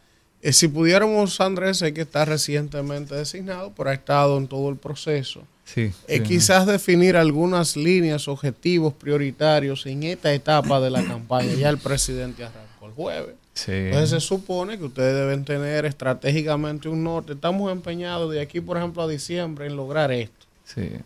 Eh, 0.43 0.53
si 0.53 0.67
pudiéramos, 0.67 1.41
Andrés, 1.41 1.79
sé 1.79 1.95
que 1.95 2.01
está 2.01 2.25
recientemente 2.25 3.15
designado, 3.15 3.73
pero 3.75 3.89
ha 3.89 3.93
estado 3.93 4.37
en 4.37 4.47
todo 4.47 4.69
el 4.69 4.75
proceso 4.75 5.47
Sí, 5.65 5.91
eh, 6.07 6.21
quizás 6.21 6.67
definir 6.67 7.17
algunas 7.17 7.75
líneas, 7.75 8.27
objetivos 8.27 8.93
prioritarios 8.93 9.85
en 9.87 10.03
esta 10.03 10.31
etapa 10.31 10.79
de 10.79 10.91
la 10.91 11.03
campaña. 11.03 11.53
Ya 11.53 11.69
el 11.69 11.79
presidente 11.79 12.43
arrancó 12.43 12.85
el 12.85 12.93
jueves. 12.93 13.35
Entonces 13.67 14.09
se 14.09 14.19
supone 14.19 14.77
que 14.77 14.83
ustedes 14.83 15.15
deben 15.15 15.45
tener 15.45 15.85
estratégicamente 15.85 16.89
un 16.89 17.03
norte. 17.03 17.33
Estamos 17.33 17.71
empeñados 17.71 18.31
de 18.31 18.41
aquí, 18.41 18.61
por 18.61 18.77
ejemplo, 18.77 19.01
a 19.01 19.07
diciembre 19.07 19.65
en 19.65 19.75
lograr 19.75 20.11
esto. 20.11 20.45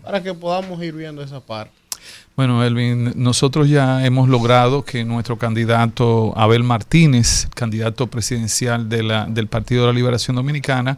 Para 0.03 0.23
que 0.23 0.33
podamos 0.33 0.81
ir 0.81 0.93
viendo 0.93 1.21
esa 1.21 1.39
parte. 1.39 1.71
Bueno, 2.35 2.63
Elvin, 2.63 3.11
nosotros 3.15 3.69
ya 3.69 4.05
hemos 4.05 4.29
logrado 4.29 4.83
que 4.83 5.03
nuestro 5.03 5.37
candidato 5.37 6.33
Abel 6.37 6.63
Martínez, 6.63 7.47
candidato 7.53 8.07
presidencial 8.07 8.87
de 8.87 9.03
la, 9.03 9.25
del 9.25 9.47
Partido 9.47 9.81
de 9.81 9.87
la 9.87 9.93
Liberación 9.93 10.37
Dominicana, 10.37 10.97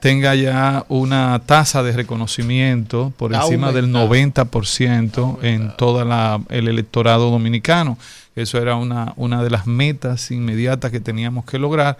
tenga 0.00 0.34
ya 0.34 0.84
una 0.88 1.40
tasa 1.44 1.82
de 1.82 1.92
reconocimiento 1.92 3.12
por 3.16 3.34
encima 3.34 3.72
del 3.72 3.92
90% 3.92 5.42
en 5.42 5.76
todo 5.76 6.02
el 6.48 6.68
electorado 6.68 7.30
dominicano. 7.30 7.98
Eso 8.34 8.58
era 8.58 8.76
una, 8.76 9.12
una 9.16 9.42
de 9.42 9.50
las 9.50 9.66
metas 9.66 10.30
inmediatas 10.30 10.90
que 10.90 11.00
teníamos 11.00 11.44
que 11.44 11.58
lograr. 11.58 11.98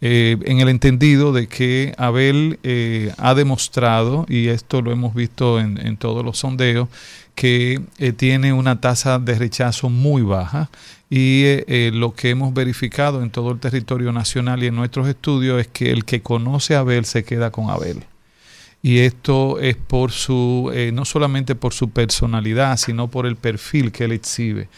Eh, 0.00 0.36
en 0.44 0.60
el 0.60 0.68
entendido 0.68 1.32
de 1.32 1.46
que 1.46 1.94
Abel 1.96 2.58
eh, 2.62 3.12
ha 3.16 3.34
demostrado, 3.34 4.26
y 4.28 4.48
esto 4.48 4.82
lo 4.82 4.92
hemos 4.92 5.14
visto 5.14 5.60
en, 5.60 5.78
en 5.78 5.96
todos 5.96 6.24
los 6.24 6.38
sondeos, 6.38 6.88
que 7.34 7.80
eh, 7.98 8.12
tiene 8.12 8.52
una 8.52 8.80
tasa 8.80 9.18
de 9.18 9.34
rechazo 9.34 9.90
muy 9.90 10.22
baja 10.22 10.70
y 11.16 11.44
eh, 11.44 11.64
eh, 11.68 11.90
lo 11.94 12.12
que 12.12 12.30
hemos 12.30 12.52
verificado 12.52 13.22
en 13.22 13.30
todo 13.30 13.52
el 13.52 13.60
territorio 13.60 14.10
nacional 14.10 14.64
y 14.64 14.66
en 14.66 14.74
nuestros 14.74 15.06
estudios 15.06 15.60
es 15.60 15.68
que 15.68 15.92
el 15.92 16.04
que 16.04 16.22
conoce 16.22 16.74
a 16.74 16.80
Abel 16.80 17.04
se 17.04 17.22
queda 17.22 17.52
con 17.52 17.70
Abel. 17.70 18.02
Y 18.82 18.98
esto 18.98 19.60
es 19.60 19.76
por 19.76 20.10
su, 20.10 20.72
no 20.92 21.04
solamente 21.04 21.54
por 21.54 21.72
su 21.72 21.90
personalidad, 21.90 22.76
sino 22.78 23.08
por 23.08 23.26
el 23.26 23.36
perfil 23.36 23.92
que 23.92 24.04
él 24.04 24.12
exhibe 24.12 24.68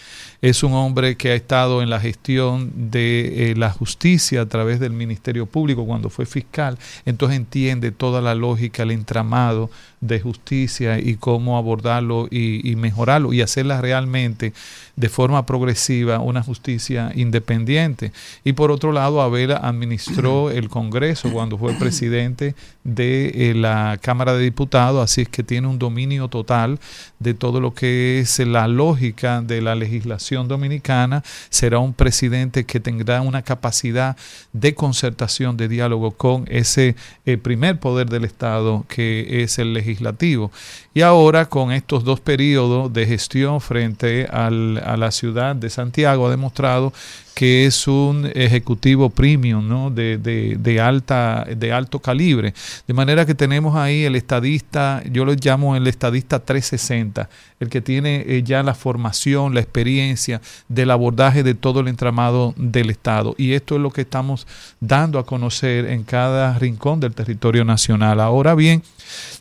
es 0.42 0.62
un 0.62 0.72
hombre 0.74 1.16
que 1.16 1.30
ha 1.30 1.34
estado 1.34 1.82
en 1.82 1.90
la 1.90 2.00
gestión 2.00 2.72
de 2.90 3.54
la 3.56 3.70
justicia 3.70 4.42
a 4.42 4.46
través 4.46 4.80
del 4.80 4.92
Ministerio 4.92 5.46
Público 5.46 5.86
cuando 5.86 6.10
fue 6.10 6.26
fiscal, 6.26 6.78
entonces 7.04 7.36
entiende 7.36 7.90
toda 7.90 8.20
la 8.20 8.34
lógica, 8.34 8.82
el 8.82 8.90
entramado 8.90 9.70
de 10.00 10.20
justicia 10.20 10.98
y 10.98 11.16
cómo 11.16 11.56
abordarlo 11.56 12.28
y, 12.30 12.74
mejorarlo 12.76 13.32
y 13.32 13.40
hacerla 13.40 13.80
realmente 13.80 14.52
de 14.94 15.08
forma 15.08 15.46
progresiva 15.46 16.20
una 16.20 16.42
justicia 16.42 17.10
independiente. 17.14 18.12
Y 18.44 18.52
por 18.52 18.70
otro 18.70 18.92
lado, 18.92 19.20
Abel 19.20 19.52
administró 19.52 20.50
el 20.50 20.68
Congreso 20.68 21.30
cuando 21.32 21.58
fue 21.58 21.74
presidente 21.74 22.54
de 22.84 23.50
eh, 23.50 23.54
la 23.54 23.98
Cámara 24.00 24.34
de 24.34 24.42
Diputados, 24.42 25.02
así 25.02 25.22
es 25.22 25.28
que 25.28 25.42
tiene 25.42 25.66
un 25.66 25.78
dominio 25.78 26.28
total 26.28 26.78
de 27.18 27.34
todo 27.34 27.60
lo 27.60 27.74
que 27.74 28.20
es 28.20 28.38
la 28.38 28.68
lógica 28.68 29.42
de 29.42 29.62
la 29.62 29.74
legislación 29.74 30.25
dominicana. 30.34 31.22
Será 31.48 31.78
un 31.78 31.94
presidente 31.94 32.64
que 32.64 32.80
tendrá 32.80 33.22
una 33.22 33.42
capacidad 33.42 34.16
de 34.52 34.74
concertación, 34.74 35.56
de 35.56 35.68
diálogo 35.68 36.12
con 36.12 36.44
ese 36.48 36.96
eh, 37.24 37.36
primer 37.36 37.78
poder 37.78 38.08
del 38.08 38.24
Estado 38.24 38.84
que 38.88 39.42
es 39.42 39.58
el 39.58 39.72
legislativo. 39.72 40.50
Y 40.94 41.02
ahora 41.02 41.46
con 41.46 41.72
estos 41.72 42.04
dos 42.04 42.20
periodos 42.20 42.92
de 42.92 43.06
gestión 43.06 43.60
frente 43.60 44.26
al, 44.26 44.78
a 44.84 44.96
la 44.96 45.10
ciudad 45.10 45.56
de 45.56 45.70
Santiago 45.70 46.26
ha 46.26 46.30
demostrado 46.30 46.92
que 47.36 47.66
es 47.66 47.86
un 47.86 48.30
ejecutivo 48.34 49.10
premium, 49.10 49.68
¿no? 49.68 49.90
De, 49.90 50.16
de, 50.16 50.56
de, 50.58 50.80
alta, 50.80 51.44
de 51.54 51.70
alto 51.70 51.98
calibre. 51.98 52.54
De 52.88 52.94
manera 52.94 53.26
que 53.26 53.34
tenemos 53.34 53.76
ahí 53.76 54.04
el 54.04 54.16
estadista, 54.16 55.02
yo 55.12 55.26
lo 55.26 55.34
llamo 55.34 55.76
el 55.76 55.86
estadista 55.86 56.38
360, 56.38 57.28
el 57.60 57.68
que 57.68 57.82
tiene 57.82 58.24
eh, 58.26 58.42
ya 58.42 58.62
la 58.62 58.72
formación, 58.72 59.52
la 59.52 59.60
experiencia 59.60 60.40
del 60.68 60.90
abordaje 60.90 61.42
de 61.42 61.54
todo 61.54 61.80
el 61.80 61.88
entramado 61.88 62.54
del 62.56 62.88
Estado. 62.88 63.34
Y 63.36 63.52
esto 63.52 63.74
es 63.74 63.82
lo 63.82 63.90
que 63.90 64.00
estamos 64.00 64.46
dando 64.80 65.18
a 65.18 65.26
conocer 65.26 65.90
en 65.90 66.04
cada 66.04 66.58
rincón 66.58 67.00
del 67.00 67.14
territorio 67.14 67.66
nacional. 67.66 68.18
Ahora 68.20 68.54
bien, 68.54 68.82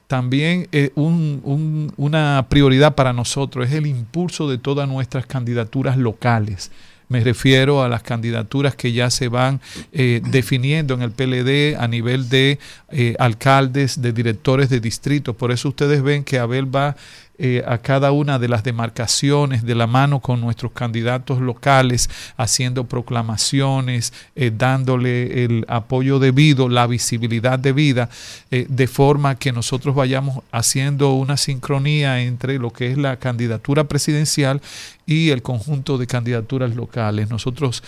también 0.08 0.68
eh, 0.74 0.92
una 0.98 2.46
prioridad 2.50 2.94
para 2.94 3.14
nosotros 3.14 3.68
es 3.68 3.74
el 3.74 3.88
impulso 3.88 4.50
de 4.50 4.58
todas 4.58 4.86
nuestras 4.86 5.26
candidaturas 5.26 5.96
locales 5.96 6.72
Me 7.07 7.23
refiero 7.23 7.84
a 7.84 7.90
las 7.90 8.02
candidaturas 8.02 8.76
que 8.76 8.91
ya 8.91 9.10
se 9.10 9.27
van 9.27 9.61
eh, 9.91 10.22
definiendo 10.23 10.94
en 10.94 11.02
el 11.02 11.11
PLD 11.11 11.80
a 11.80 11.88
nivel 11.88 12.30
de 12.30 12.60
eh, 12.90 13.15
alcaldes, 13.19 14.02
de 14.02 14.11
directores 14.11 14.69
de 14.69 14.80
distritos. 14.80 15.36
Por 15.36 15.52
eso 15.52 15.69
ustedes 15.69 16.02
ven 16.02 16.23
que 16.23 16.40
Abel 16.40 16.73
va 16.73 16.95
eh, 17.38 17.64
a 17.68 17.80
cada 17.80 18.14
una 18.14 18.40
de 18.40 18.48
las 18.48 18.64
demarcaciones 18.64 19.66
de 19.66 19.76
la 19.76 19.88
mano 19.88 20.22
con 20.22 20.40
nuestros 20.40 20.72
candidatos 20.72 21.41
locales, 21.41 22.10
haciendo 22.38 22.86
proclamaciones, 22.86 24.14
eh, 24.38 24.53
dándole 24.57 25.44
el 25.44 25.66
apoyo 25.68 26.20
debido, 26.20 26.70
la 26.70 26.88
visibilidad 26.88 27.60
debida, 27.60 28.10
eh, 28.52 28.66
de 28.70 28.88
forma 28.88 29.36
que 29.36 29.52
nosotros 29.52 29.95
vayamos 29.95 30.44
haciendo 30.53 31.12
una 31.14 31.36
sincronía 31.36 32.22
entre 32.22 32.57
lo 32.57 32.72
que 32.72 32.91
es 32.91 32.98
la 32.98 33.18
candidatura 33.18 33.84
presidencial 33.84 34.62
y 35.06 35.30
el 35.32 35.41
conjunto 35.41 35.98
de 35.98 36.07
candidaturas 36.07 36.76
locales. 36.76 37.30
Nosotros, 37.30 37.84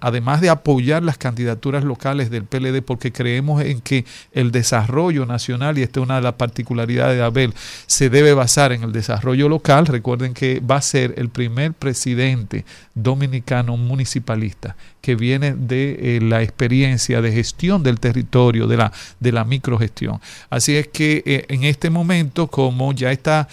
además 0.00 0.42
de 0.42 0.50
apoyar 0.50 1.02
las 1.02 1.16
candidaturas 1.16 1.84
locales 1.84 2.28
del 2.28 2.44
PLD, 2.44 2.82
porque 2.82 3.12
creemos 3.12 3.62
en 3.62 3.80
que 3.80 4.04
el 4.32 4.50
desarrollo 4.52 5.24
nacional, 5.24 5.78
y 5.78 5.82
esta 5.82 6.00
es 6.00 6.04
una 6.04 6.16
de 6.16 6.22
las 6.22 6.34
particularidades 6.34 7.16
de 7.16 7.24
Abel, 7.24 7.54
se 7.86 8.10
debe 8.10 8.34
basar 8.34 8.63
en 8.72 8.82
el 8.82 8.92
desarrollo 8.92 9.48
local. 9.48 9.86
Recuerden 9.86 10.34
que 10.34 10.60
va 10.60 10.76
a 10.76 10.82
ser 10.82 11.14
el 11.16 11.28
primer 11.28 11.72
presidente 11.72 12.64
dominicano 12.94 13.76
municipalista 13.76 14.76
que 15.00 15.16
viene 15.16 15.54
de 15.54 16.16
eh, 16.16 16.20
la 16.20 16.42
experiencia 16.42 17.20
de 17.20 17.32
gestión 17.32 17.82
del 17.82 18.00
territorio, 18.00 18.66
de 18.66 18.76
la, 18.78 18.92
de 19.20 19.32
la 19.32 19.44
microgestión. 19.44 20.20
Así 20.48 20.76
es 20.76 20.88
que 20.88 21.44
en 21.48 21.64
este 21.64 21.90
momento, 21.90 22.46
como 22.46 22.92
ya 22.92 23.12
está 23.12 23.48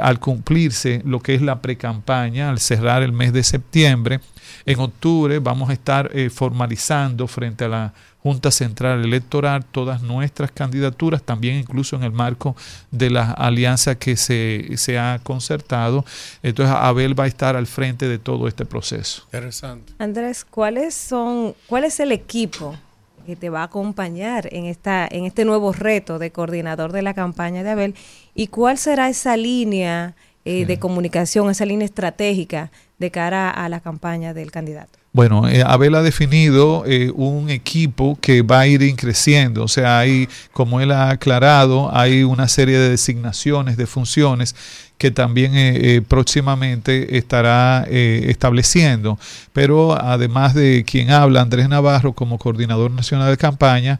al 0.00 0.20
cumplirse 0.20 1.02
lo 1.04 1.20
que 1.20 1.34
es 1.34 1.42
la 1.42 1.60
precampaña, 1.60 2.50
al 2.50 2.60
cerrar 2.60 3.02
el 3.02 3.12
mes 3.12 3.32
de 3.32 3.42
septiembre. 3.42 4.20
En 4.64 4.78
octubre 4.80 5.38
vamos 5.38 5.70
a 5.70 5.72
estar 5.72 6.10
eh, 6.12 6.30
formalizando 6.30 7.26
frente 7.26 7.64
a 7.64 7.68
la 7.68 7.94
Junta 8.22 8.50
Central 8.50 9.04
Electoral 9.04 9.64
todas 9.64 10.02
nuestras 10.02 10.52
candidaturas, 10.52 11.22
también 11.22 11.56
incluso 11.56 11.96
en 11.96 12.04
el 12.04 12.12
marco 12.12 12.54
de 12.90 13.10
la 13.10 13.32
alianza 13.32 13.96
que 13.96 14.16
se, 14.16 14.76
se 14.76 14.98
ha 14.98 15.20
concertado. 15.22 16.04
Entonces 16.42 16.74
Abel 16.78 17.18
va 17.18 17.24
a 17.24 17.26
estar 17.26 17.56
al 17.56 17.66
frente 17.66 18.08
de 18.08 18.18
todo 18.18 18.46
este 18.48 18.64
proceso. 18.64 19.22
Interesante. 19.24 19.92
Andrés, 19.98 20.44
¿cuáles 20.44 20.94
son, 20.94 21.54
cuál 21.66 21.84
es 21.84 21.98
el 22.00 22.12
equipo 22.12 22.76
que 23.26 23.36
te 23.36 23.50
va 23.50 23.60
a 23.60 23.64
acompañar 23.64 24.48
en 24.52 24.66
esta, 24.66 25.06
en 25.10 25.24
este 25.24 25.44
nuevo 25.44 25.72
reto 25.72 26.18
de 26.18 26.30
coordinador 26.30 26.92
de 26.92 27.02
la 27.02 27.14
campaña 27.14 27.62
de 27.62 27.70
Abel? 27.70 27.94
¿Y 28.34 28.48
cuál 28.48 28.78
será 28.78 29.08
esa 29.08 29.36
línea? 29.36 30.14
Eh, 30.44 30.66
de 30.66 30.80
comunicación, 30.80 31.48
esa 31.50 31.64
línea 31.64 31.84
estratégica 31.84 32.72
de 32.98 33.12
cara 33.12 33.48
a 33.48 33.68
la 33.68 33.78
campaña 33.78 34.34
del 34.34 34.50
candidato? 34.50 34.98
Bueno, 35.12 35.46
eh, 35.46 35.62
Abel 35.66 35.94
ha 35.94 36.02
definido 36.02 36.84
eh, 36.86 37.10
un 37.14 37.50
equipo 37.50 38.16
que 38.20 38.40
va 38.40 38.60
a 38.60 38.66
ir 38.66 38.96
creciendo, 38.96 39.64
o 39.64 39.68
sea, 39.68 39.98
hay, 39.98 40.26
como 40.52 40.80
él 40.80 40.90
ha 40.90 41.10
aclarado, 41.10 41.94
hay 41.94 42.22
una 42.22 42.48
serie 42.48 42.78
de 42.78 42.88
designaciones, 42.88 43.76
de 43.76 43.86
funciones 43.86 44.54
que 45.02 45.10
también 45.10 45.56
eh, 45.56 45.96
eh, 45.96 46.00
próximamente 46.00 47.18
estará 47.18 47.84
eh, 47.88 48.26
estableciendo. 48.28 49.18
Pero 49.52 50.00
además 50.00 50.54
de 50.54 50.84
quien 50.84 51.10
habla, 51.10 51.40
Andrés 51.40 51.68
Navarro, 51.68 52.12
como 52.12 52.38
coordinador 52.38 52.92
nacional 52.92 53.28
de 53.28 53.36
campaña, 53.36 53.98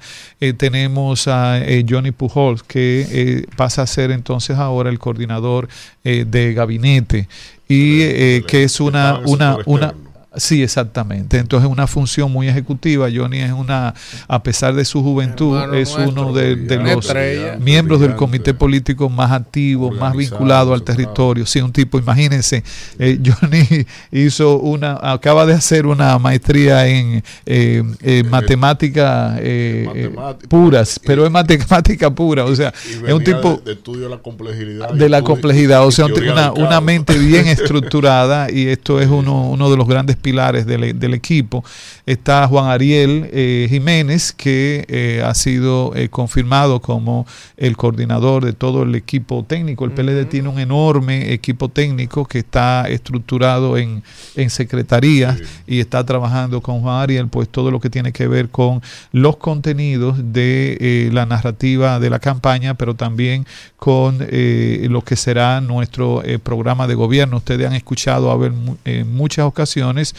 tenemos 0.59 1.27
a 1.27 1.61
Johnny 1.89 2.13
Pujols, 2.13 2.63
que 2.63 3.49
pasa 3.57 3.83
a 3.83 3.87
ser 3.89 4.13
entonces 4.13 4.57
ahora 4.57 4.91
el 4.91 5.01
coordinador 5.01 5.69
de 6.05 6.55
gabinete. 6.55 7.29
Y 7.67 8.43
que 8.43 8.63
es 8.63 8.79
una, 8.79 9.19
una, 9.25 9.59
una, 9.67 9.95
Sí, 10.37 10.63
exactamente. 10.63 11.39
Entonces 11.39 11.69
es 11.69 11.73
una 11.73 11.87
función 11.87 12.33
muy 12.33 12.49
ejecutiva. 12.49 13.09
Johnny 13.15 13.41
es 13.41 13.53
una, 13.53 13.95
a 14.29 14.43
pesar 14.43 14.75
de 14.75 14.85
su 14.85 15.03
juventud, 15.03 15.75
es 15.75 15.95
uno 15.95 16.33
de, 16.33 16.57
los 16.79 17.13
miembros 17.61 18.01
del 18.01 18.17
comité 18.17 18.55
político 18.55 19.11
más 19.11 19.31
activo, 19.31 19.91
más 19.91 20.17
vinculado 20.17 20.73
al 20.73 20.83
territorio. 20.83 21.45
Sí, 21.45 21.61
un 21.61 21.73
tipo, 21.73 21.99
imagínense, 21.99 22.65
eh, 22.99 23.19
Johnny 23.41 23.87
hizo 24.11 24.59
una, 24.59 24.99
acaba 25.03 25.45
de 25.45 25.53
hacer 25.53 25.87
una 25.87 26.19
maestría 26.19 26.87
en 26.87 27.23
eh, 27.45 28.25
matemáticas 28.31 29.39
eh, 29.41 30.11
puras, 30.49 30.99
pero 31.05 31.27
es 31.27 31.31
matemática 31.43 32.15
pura, 32.15 32.45
o 32.45 32.57
sea, 32.57 32.73
es 33.07 33.13
un 33.13 33.23
tipo 33.23 33.61
de, 33.65 33.73
estudio 33.73 34.05
de 34.05 34.11
la 34.11 34.19
complejidad. 34.19 34.93
De 34.93 35.09
la 35.11 35.23
complejidad, 35.23 35.87
o 35.87 35.91
sea, 35.91 36.07
una, 36.07 36.53
una 36.53 36.81
mente 36.81 37.19
bien 37.19 37.47
estructurada 37.49 38.51
y 38.51 38.69
esto 38.69 38.99
es 38.99 39.09
uno, 39.09 39.51
uno 39.51 39.71
de 39.71 39.77
los 39.77 39.87
grandes 39.87 40.17
pilares 40.23 40.65
del, 40.65 41.15
equipo. 41.15 41.63
Está 42.07 42.47
Juan 42.47 42.71
Ariel 42.71 43.29
eh, 43.33 43.67
Jiménez, 43.69 44.33
que 44.33 44.87
eh, 44.89 45.23
ha 45.25 45.35
sido 45.35 45.93
eh, 45.95 46.09
confirmado 46.09 46.81
como 46.81 47.27
el 47.57 47.77
coordinador 47.77 48.45
de 48.45 48.53
todo 48.53 48.85
el 48.85 48.95
equipo 48.95 49.45
técnico. 49.45 49.85
El 49.85 49.91
PLD 49.91 50.25
tiene 50.27 50.49
un 50.49 50.59
enorme 50.59 51.33
equipo 51.33 51.69
técnico 51.69 52.25
que 52.25 52.39
está 52.39 52.89
estructurado 52.89 53.77
en, 53.77 54.03
en 54.37 54.49
secretarías 54.49 55.39
y 55.67 55.81
está 55.81 56.05
trabajando 56.07 56.63
con 56.63 56.81
Juan 56.81 57.03
Ariel, 57.03 57.29
pues 57.29 57.49
todo 57.49 57.71
lo 57.71 57.81
que 57.81 57.91
tiene 57.91 58.13
que 58.13 58.29
ver 58.29 58.49
con 58.49 58.81
los 59.11 59.37
contenidos 59.37 60.17
de 60.33 61.11
la 61.13 61.27
narrativa 61.27 61.99
de 61.99 62.11
la 62.11 62.21
campaña, 62.21 62.75
pero 62.75 62.95
también 62.95 63.45
con 63.77 64.19
lo 64.19 65.03
que 65.03 65.17
será 65.17 65.61
nuestro 65.61 66.23
programa 66.43 66.87
de 66.87 66.95
gobierno. 66.95 67.39
Ustedes 67.39 67.67
han 67.67 67.75
escuchado 67.75 68.31
a 68.31 68.37
ver 68.37 68.53
en 68.85 69.13
muchas 69.13 69.45
ocasiones 69.45 70.12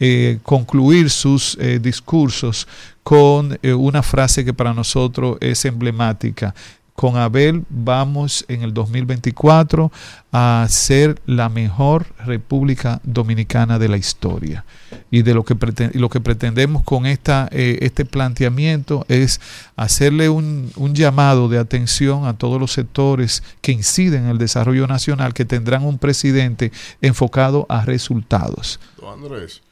eh, 0.00 0.38
concluir 0.42 1.10
sus 1.10 1.56
eh, 1.60 1.78
discursos 1.78 2.66
con 3.02 3.58
eh, 3.62 3.72
una 3.72 4.02
frase 4.02 4.44
que 4.44 4.54
para 4.54 4.74
nosotros 4.74 5.36
es 5.40 5.64
emblemática. 5.64 6.54
Con 6.94 7.16
Abel 7.16 7.64
vamos 7.68 8.44
en 8.46 8.62
el 8.62 8.72
2024 8.72 9.90
a 10.32 10.64
ser 10.70 11.20
la 11.26 11.48
mejor 11.48 12.06
República 12.24 13.00
Dominicana 13.02 13.78
de 13.78 13.88
la 13.88 13.96
historia. 13.96 14.64
Y 15.10 15.22
de 15.22 15.34
lo 15.34 15.44
que, 15.44 15.56
lo 15.94 16.08
que 16.08 16.20
pretendemos 16.20 16.84
con 16.84 17.06
esta, 17.06 17.48
este 17.50 18.04
planteamiento 18.04 19.04
es 19.08 19.40
hacerle 19.74 20.28
un, 20.28 20.70
un, 20.76 20.94
llamado 20.94 21.48
de 21.48 21.58
atención 21.58 22.26
a 22.26 22.38
todos 22.38 22.60
los 22.60 22.72
sectores 22.72 23.42
que 23.60 23.72
inciden 23.72 24.24
en 24.24 24.30
el 24.30 24.38
desarrollo 24.38 24.86
nacional, 24.86 25.34
que 25.34 25.44
tendrán 25.44 25.84
un 25.84 25.98
presidente 25.98 26.70
enfocado 27.00 27.66
a 27.68 27.84
resultados. 27.84 28.78
Andrés, 29.06 29.62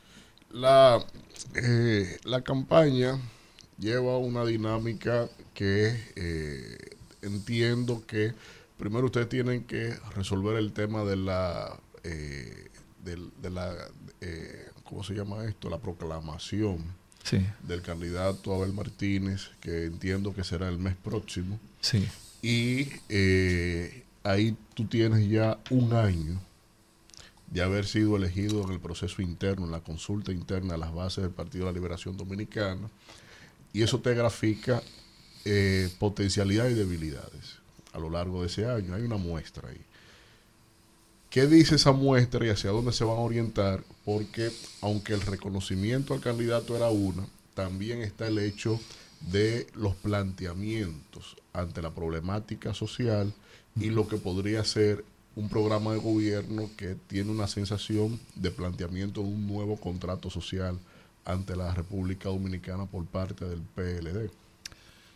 la, 0.50 0.98
eh, 1.54 2.18
la 2.24 2.42
campaña 2.42 3.18
lleva 3.78 4.18
una 4.18 4.44
dinámica 4.44 5.28
que 5.54 5.96
eh, 6.16 6.91
entiendo 7.22 8.04
que 8.06 8.34
primero 8.78 9.06
ustedes 9.06 9.28
tienen 9.28 9.64
que 9.64 9.94
resolver 10.14 10.56
el 10.56 10.72
tema 10.72 11.04
de 11.04 11.16
la, 11.16 11.78
eh, 12.04 12.68
de, 13.04 13.50
la 13.50 13.74
¿cómo 14.84 15.02
se 15.02 15.14
llama 15.14 15.44
esto? 15.44 15.70
La 15.70 15.78
proclamación 15.78 16.84
del 17.62 17.82
candidato 17.82 18.54
Abel 18.54 18.72
Martínez, 18.72 19.50
que 19.60 19.84
entiendo 19.84 20.34
que 20.34 20.44
será 20.44 20.68
el 20.68 20.78
mes 20.78 20.96
próximo. 20.96 21.58
Sí. 21.80 22.06
Y 22.42 22.88
ahí 24.24 24.56
tú 24.74 24.86
tienes 24.86 25.28
ya 25.28 25.58
un 25.70 25.92
año 25.92 26.40
de 27.52 27.62
haber 27.62 27.86
sido 27.86 28.16
elegido 28.16 28.64
en 28.64 28.70
el 28.70 28.80
proceso 28.80 29.20
interno, 29.20 29.66
en 29.66 29.72
la 29.72 29.80
consulta 29.80 30.32
interna 30.32 30.74
a 30.74 30.78
las 30.78 30.94
bases 30.94 31.22
del 31.22 31.32
Partido 31.32 31.66
de 31.66 31.72
la 31.72 31.74
Liberación 31.74 32.16
Dominicana, 32.16 32.88
y 33.74 33.82
eso 33.82 34.00
te 34.00 34.14
grafica 34.14 34.82
eh, 35.44 35.90
potencialidades 35.98 36.72
y 36.72 36.78
debilidades 36.78 37.58
a 37.92 37.98
lo 37.98 38.10
largo 38.10 38.42
de 38.42 38.48
ese 38.48 38.66
año. 38.66 38.94
Hay 38.94 39.02
una 39.02 39.16
muestra 39.16 39.68
ahí. 39.68 39.80
¿Qué 41.30 41.46
dice 41.46 41.76
esa 41.76 41.92
muestra 41.92 42.44
y 42.46 42.50
hacia 42.50 42.70
dónde 42.70 42.92
se 42.92 43.04
van 43.04 43.16
a 43.16 43.20
orientar? 43.20 43.82
Porque 44.04 44.50
aunque 44.82 45.14
el 45.14 45.22
reconocimiento 45.22 46.12
al 46.12 46.20
candidato 46.20 46.76
era 46.76 46.90
uno, 46.90 47.26
también 47.54 48.02
está 48.02 48.26
el 48.28 48.38
hecho 48.38 48.78
de 49.30 49.66
los 49.74 49.94
planteamientos 49.94 51.36
ante 51.52 51.80
la 51.80 51.94
problemática 51.94 52.74
social 52.74 53.32
y 53.76 53.90
lo 53.90 54.08
que 54.08 54.16
podría 54.16 54.64
ser 54.64 55.04
un 55.34 55.48
programa 55.48 55.92
de 55.92 55.98
gobierno 55.98 56.68
que 56.76 56.96
tiene 57.06 57.30
una 57.30 57.48
sensación 57.48 58.20
de 58.34 58.50
planteamiento 58.50 59.22
de 59.22 59.28
un 59.28 59.46
nuevo 59.46 59.78
contrato 59.78 60.28
social 60.28 60.78
ante 61.24 61.56
la 61.56 61.72
República 61.72 62.28
Dominicana 62.28 62.86
por 62.86 63.06
parte 63.06 63.46
del 63.46 63.60
PLD. 63.60 64.41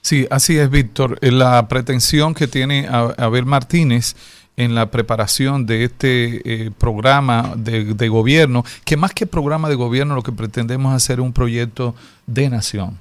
Sí, 0.06 0.24
así 0.30 0.56
es, 0.56 0.70
Víctor. 0.70 1.18
Eh, 1.20 1.32
la 1.32 1.66
pretensión 1.66 2.32
que 2.32 2.46
tiene 2.46 2.86
Abel 2.88 3.44
Martínez 3.44 4.14
en 4.56 4.76
la 4.76 4.88
preparación 4.88 5.66
de 5.66 5.82
este 5.82 6.66
eh, 6.66 6.70
programa 6.70 7.54
de, 7.56 8.08
gobierno, 8.08 8.64
que 8.84 8.96
más 8.96 9.12
que 9.12 9.26
programa 9.26 9.68
de 9.68 9.74
gobierno 9.74 10.14
lo 10.14 10.22
que 10.22 10.30
pretendemos 10.30 10.94
hacer 10.94 11.18
es 11.18 11.24
un 11.24 11.32
proyecto 11.32 11.96
de 12.24 12.48
nación, 12.48 13.00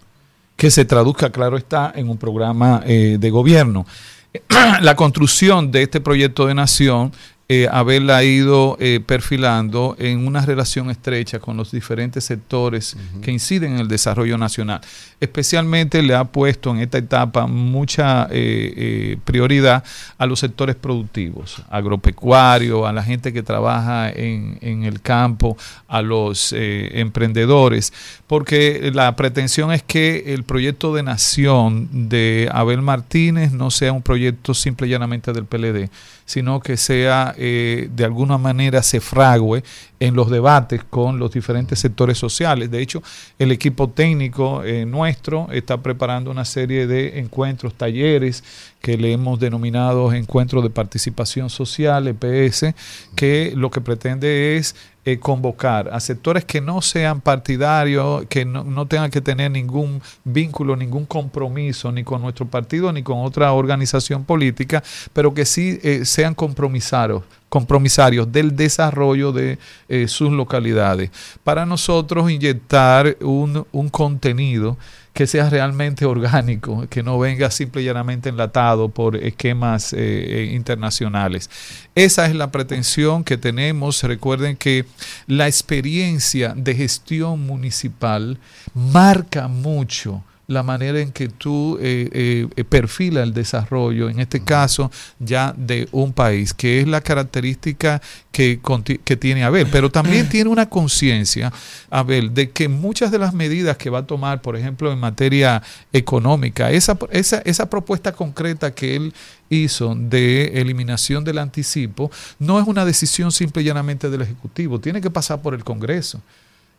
que 0.56 0.72
se 0.72 0.84
traduzca, 0.84 1.30
claro 1.30 1.58
está, 1.58 1.94
en 1.96 2.10
un 2.10 2.18
programa 2.18 2.82
eh, 2.88 3.18
de 3.20 3.30
gobierno. 3.30 3.86
la 4.82 4.96
construcción 4.96 5.72
de 5.72 5.84
este 5.84 6.02
proyecto 6.02 6.48
de 6.48 6.56
nación 6.56 7.12
eh, 7.48 7.68
haberla 7.72 8.24
ido 8.24 8.76
eh, 8.80 9.00
perfilando 9.06 9.96
en 10.00 10.26
una 10.26 10.44
relación 10.44 10.90
estrecha 10.90 11.38
con 11.38 11.56
los 11.56 11.70
diferentes 11.70 12.24
sectores 12.24 12.98
que 13.22 13.32
inciden 13.32 13.74
en 13.74 13.82
el 13.82 13.88
desarrollo 13.88 14.36
nacional. 14.36 14.82
Especialmente 15.20 16.02
le 16.02 16.16
ha 16.16 16.24
puesto 16.24 16.72
en 16.72 16.80
esta 16.80 16.98
etapa 16.98 17.46
mucha 17.46 18.28
eh, 18.32 19.18
prioridad 19.26 19.84
a 20.18 20.26
los 20.26 20.40
sectores 20.40 20.76
productivos, 20.76 21.62
agropecuario, 21.70 22.88
a 22.88 22.92
la 22.92 23.04
gente 23.04 23.32
que 23.32 23.44
trabaja 23.44 24.10
en, 24.10 24.58
en 24.62 24.84
el 24.84 25.02
campo, 25.02 25.56
a 25.88 26.02
los 26.02 26.52
emprendedores, 26.52 27.94
porque 28.26 28.90
la 28.92 29.16
pretensión 29.16 29.72
es 29.72 29.84
que 29.84 30.34
el 30.34 30.46
proyecto 30.46 30.96
de 30.96 31.04
nación 31.04 32.10
de 32.10 32.50
Abel 32.52 32.82
Martínez 32.82 33.52
no 33.52 33.70
sea 33.70 33.94
un 33.94 34.02
proyecto 34.02 34.56
simple 34.56 34.88
y 34.88 34.90
llanamente 34.90 35.32
del 35.32 35.46
PLD, 35.46 35.92
sino 36.26 36.60
que 36.60 36.76
sea 36.76 37.35
eh, 37.38 37.90
de 37.94 38.06
alguna 38.06 38.38
manera 38.38 38.82
se 38.84 39.02
frague 39.02 39.64
en 40.00 40.16
los 40.16 40.30
debates 40.30 40.84
con 40.84 41.20
los 41.20 41.32
diferentes 41.32 41.80
sectores 41.80 42.18
sociales. 42.18 42.70
De 42.72 42.82
hecho, 42.82 43.02
el 43.40 43.52
equipo 43.52 43.90
técnico 43.90 44.64
eh, 44.64 44.86
nuestro 44.86 45.48
está 45.52 45.82
preparando 45.82 46.32
una 46.32 46.46
serie 46.46 46.88
de 46.88 47.20
encuentros, 47.20 47.76
talleres 47.76 48.44
que 48.82 48.98
le 48.98 49.12
hemos 49.14 49.40
denominado 49.40 50.14
encuentros 50.14 50.64
de 50.64 50.70
participación 50.70 51.50
social, 51.50 52.08
EPS, 52.08 52.74
que 53.16 53.54
lo 53.56 53.72
que 53.72 53.82
pretende 53.82 54.58
es 54.58 54.76
eh, 55.08 55.20
convocar 55.20 55.90
a 55.94 56.00
sectores 56.00 56.46
que 56.46 56.62
no 56.62 56.82
sean 56.82 57.22
partidarios, 57.22 58.26
que 58.26 58.44
no, 58.44 58.88
tengan 58.88 59.12
que 59.12 59.22
tener 59.22 59.52
ningún 59.52 60.02
vínculo, 60.24 60.76
ningún 60.76 61.06
compromiso 61.06 61.92
ni 61.92 62.04
con 62.04 62.24
nuestro 62.24 62.48
partido 62.48 62.92
ni 62.92 63.04
con 63.04 63.20
otra 63.20 63.54
organización 63.54 64.24
política, 64.26 64.84
pero 65.14 65.32
que 65.32 65.46
sí 65.46 65.80
eh, 65.84 66.06
sean 66.06 66.34
compromisarios, 66.34 67.22
compromisarios 67.50 68.32
del 68.32 68.56
desarrollo 68.56 69.32
de 69.32 69.60
eh, 69.90 70.08
sus 70.08 70.32
localidades. 70.32 71.12
Para 71.44 71.68
nosotros 71.68 72.32
inyectar 72.32 73.16
un, 73.22 73.64
un 73.72 73.90
contenido 73.90 74.76
que 75.16 75.28
sea 75.28 75.50
realmente 75.50 76.06
orgánico, 76.06 76.88
que 76.90 77.02
no 77.02 77.18
venga 77.18 77.50
simple 77.50 77.82
y 77.82 77.86
llanamente 77.86 78.28
enlatado 78.28 78.90
por 78.90 79.16
esquemas 79.16 79.94
eh, 79.94 79.98
eh, 80.00 80.52
internacionales. 80.54 81.50
Esa 81.96 82.26
es 82.26 82.36
la 82.36 82.52
pretensión 82.52 83.24
que 83.24 83.38
tenemos. 83.38 84.04
Recuerden 84.04 84.58
que 84.58 84.84
la 85.26 85.48
experiencia 85.48 86.54
de 86.54 86.76
gestión 86.76 87.40
municipal 87.46 88.38
marca 88.74 89.48
mucho 89.48 90.22
la 90.48 90.64
manera 90.64 91.00
en 91.00 91.12
que 91.12 91.28
tú 91.30 91.78
eh, 91.82 92.48
eh, 92.56 92.64
perfila 92.66 93.24
el 93.24 93.34
desarrollo, 93.34 94.10
en 94.10 94.20
este 94.20 94.44
caso 94.44 94.92
ya 95.20 95.54
de 95.58 95.88
un 95.92 96.14
país, 96.14 96.54
que 96.54 96.82
es 96.82 96.88
la 96.88 97.02
característica 97.02 98.02
que, 98.32 98.60
que 99.04 99.18
tiene 99.18 99.44
Abel. 99.44 99.68
Pero 99.72 99.90
también 99.90 100.30
tiene 100.30 100.50
una 100.50 100.70
conciencia, 100.70 101.52
Abel, 101.90 102.34
de 102.34 102.52
que 102.52 102.68
muchas 102.68 103.12
de 103.12 103.20
las 103.20 103.34
medidas 103.34 103.78
que 103.78 103.90
va 103.90 104.00
a 104.00 104.08
tomar, 104.08 104.42
por 104.42 104.56
ejemplo, 104.56 104.92
en 104.92 105.00
materia 105.00 105.64
económica, 105.94 106.72
esa, 106.72 106.98
esa, 107.12 107.40
esa 107.40 107.70
propuesta 107.70 108.12
concreta 108.12 108.74
que 108.74 108.96
él 108.96 109.14
hizo 109.50 109.96
de 109.96 110.62
eliminación 110.62 111.24
del 111.24 111.40
anticipo, 111.40 112.12
no 112.40 112.60
es 112.60 112.68
una 112.68 112.86
decisión 112.86 113.32
simple 113.32 113.62
y 113.62 113.66
llanamente 113.66 114.10
del 114.10 114.22
Ejecutivo, 114.22 114.80
tiene 114.80 115.02
que 115.02 115.10
pasar 115.10 115.42
por 115.42 115.54
el 115.54 115.64
Congreso. 115.64 116.22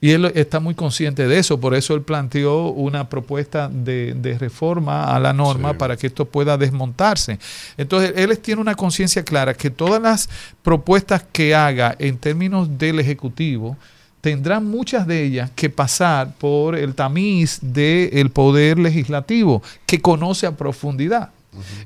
Y 0.01 0.11
él 0.11 0.27
está 0.35 0.61
muy 0.61 0.75
consciente 0.75 1.27
de 1.27 1.39
eso, 1.39 1.59
por 1.59 1.75
eso 1.75 1.95
él 1.95 2.03
planteó 2.03 2.69
una 2.69 3.09
propuesta 3.09 3.69
de, 3.69 4.37
reforma 4.39 5.05
a 5.05 5.19
la 5.19 5.33
norma 5.33 5.75
para 5.75 5.97
que 5.97 6.09
esto 6.09 6.27
pueda 6.27 6.59
desmontarse. 6.59 7.39
Entonces, 7.79 8.13
él 8.17 8.39
tiene 8.39 8.61
una 8.61 8.75
conciencia 8.75 9.25
clara 9.25 9.55
que 9.55 9.71
todas 9.71 10.01
las 10.03 10.29
propuestas 10.63 11.25
que 11.33 11.55
haga 11.55 11.97
en 11.99 12.19
términos 12.19 12.79
del 12.79 13.01
Ejecutivo, 13.01 13.77
tendrán 14.21 14.65
muchas 14.69 15.07
de 15.07 15.23
ellas 15.23 15.51
que 15.55 15.71
pasar 15.71 16.35
por 16.35 16.75
el 16.75 16.97
tamiz 16.97 17.61
del 17.63 18.31
poder 18.31 18.77
legislativo, 18.77 19.63
que 19.87 20.01
conoce 20.01 20.47
a 20.47 20.57
profundidad. 20.57 21.31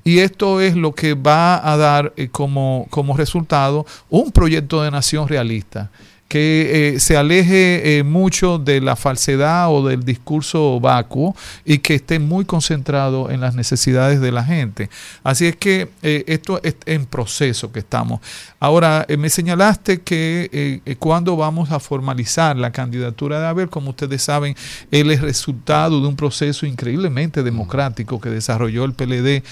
Y 0.04 0.18
esto 0.18 0.60
es 0.60 0.74
lo 0.74 0.94
que 0.94 1.14
va 1.14 1.70
a 1.70 1.76
dar 1.76 2.12
eh, 2.16 2.28
como, 2.28 2.86
como 2.90 3.16
resultado 3.16 3.86
un 4.08 4.32
proyecto 4.32 4.82
de 4.82 4.90
nación 4.90 5.28
realista 5.28 5.90
que 6.30 6.94
eh, 6.94 7.00
se 7.00 7.16
aleje 7.16 7.98
eh, 7.98 8.04
mucho 8.04 8.58
de 8.58 8.80
la 8.80 8.94
falsedad 8.94 9.68
o 9.68 9.88
del 9.88 10.04
discurso 10.04 10.78
vacuo 10.78 11.34
y 11.64 11.78
que 11.78 11.96
esté 11.96 12.20
muy 12.20 12.44
concentrado 12.44 13.32
en 13.32 13.40
las 13.40 13.56
necesidades 13.56 14.20
de 14.20 14.30
la 14.30 14.44
gente. 14.44 14.90
Así 15.24 15.46
es 15.46 15.56
que 15.56 15.88
eh, 16.02 16.22
esto 16.28 16.60
es 16.62 16.76
en 16.86 17.06
proceso 17.06 17.72
que 17.72 17.80
estamos. 17.80 18.20
Ahora, 18.60 19.06
me 19.18 19.28
señalaste 19.28 20.02
que 20.02 20.80
cuando 21.00 21.34
vamos 21.34 21.72
a 21.72 21.80
formalizar 21.80 22.56
la 22.56 22.70
candidatura 22.70 23.40
de 23.40 23.46
Abel, 23.46 23.68
como 23.68 23.90
ustedes 23.90 24.22
saben, 24.22 24.54
él 24.92 25.10
es 25.10 25.22
resultado 25.22 26.00
de 26.00 26.06
un 26.06 26.14
proceso 26.14 26.64
increíblemente 26.64 27.42
democrático 27.42 28.20
que 28.20 28.28
desarrolló 28.28 28.84
el 28.84 28.92
PLD 28.92 29.42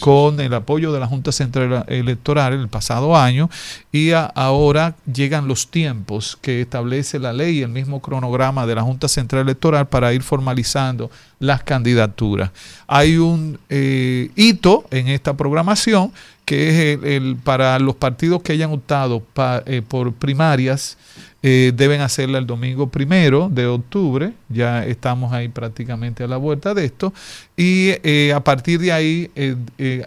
con 0.00 0.40
el 0.40 0.54
apoyo 0.54 0.90
de 0.90 1.00
la 1.00 1.06
Junta 1.06 1.30
Central 1.30 1.84
Electoral 1.86 2.54
el 2.54 2.68
pasado 2.68 3.14
año 3.16 3.48
y 3.92 4.12
ahora 4.12 4.96
llegan 5.06 5.46
los 5.46 5.70
tiempos 5.70 6.15
que 6.40 6.62
establece 6.62 7.18
la 7.18 7.32
ley 7.32 7.62
el 7.62 7.68
mismo 7.68 8.00
cronograma 8.00 8.66
de 8.66 8.74
la 8.74 8.82
Junta 8.82 9.08
Central 9.08 9.42
Electoral 9.42 9.88
para 9.88 10.12
ir 10.12 10.22
formalizando 10.22 11.10
las 11.38 11.62
candidaturas. 11.62 12.50
Hay 12.86 13.16
un 13.16 13.58
eh, 13.68 14.30
hito 14.36 14.86
en 14.90 15.08
esta 15.08 15.36
programación 15.36 16.12
que 16.44 16.68
es 16.68 16.98
el, 17.02 17.36
para 17.42 17.78
los 17.80 17.96
partidos 17.96 18.40
que 18.40 18.52
hayan 18.52 18.70
optado 18.70 19.22
eh, 19.66 19.82
por 19.86 20.12
primarias 20.12 20.96
eh, 21.42 21.72
deben 21.74 22.00
hacerla 22.00 22.38
el 22.38 22.46
domingo 22.46 22.88
primero 22.88 23.48
de 23.52 23.66
octubre, 23.66 24.32
ya 24.48 24.84
estamos 24.84 25.32
ahí 25.32 25.48
prácticamente 25.48 26.24
a 26.24 26.26
la 26.26 26.38
vuelta 26.38 26.72
de 26.74 26.84
esto, 26.84 27.12
y 27.56 27.92
a 28.32 28.40
partir 28.40 28.80
de 28.80 28.90
ahí 28.92 29.30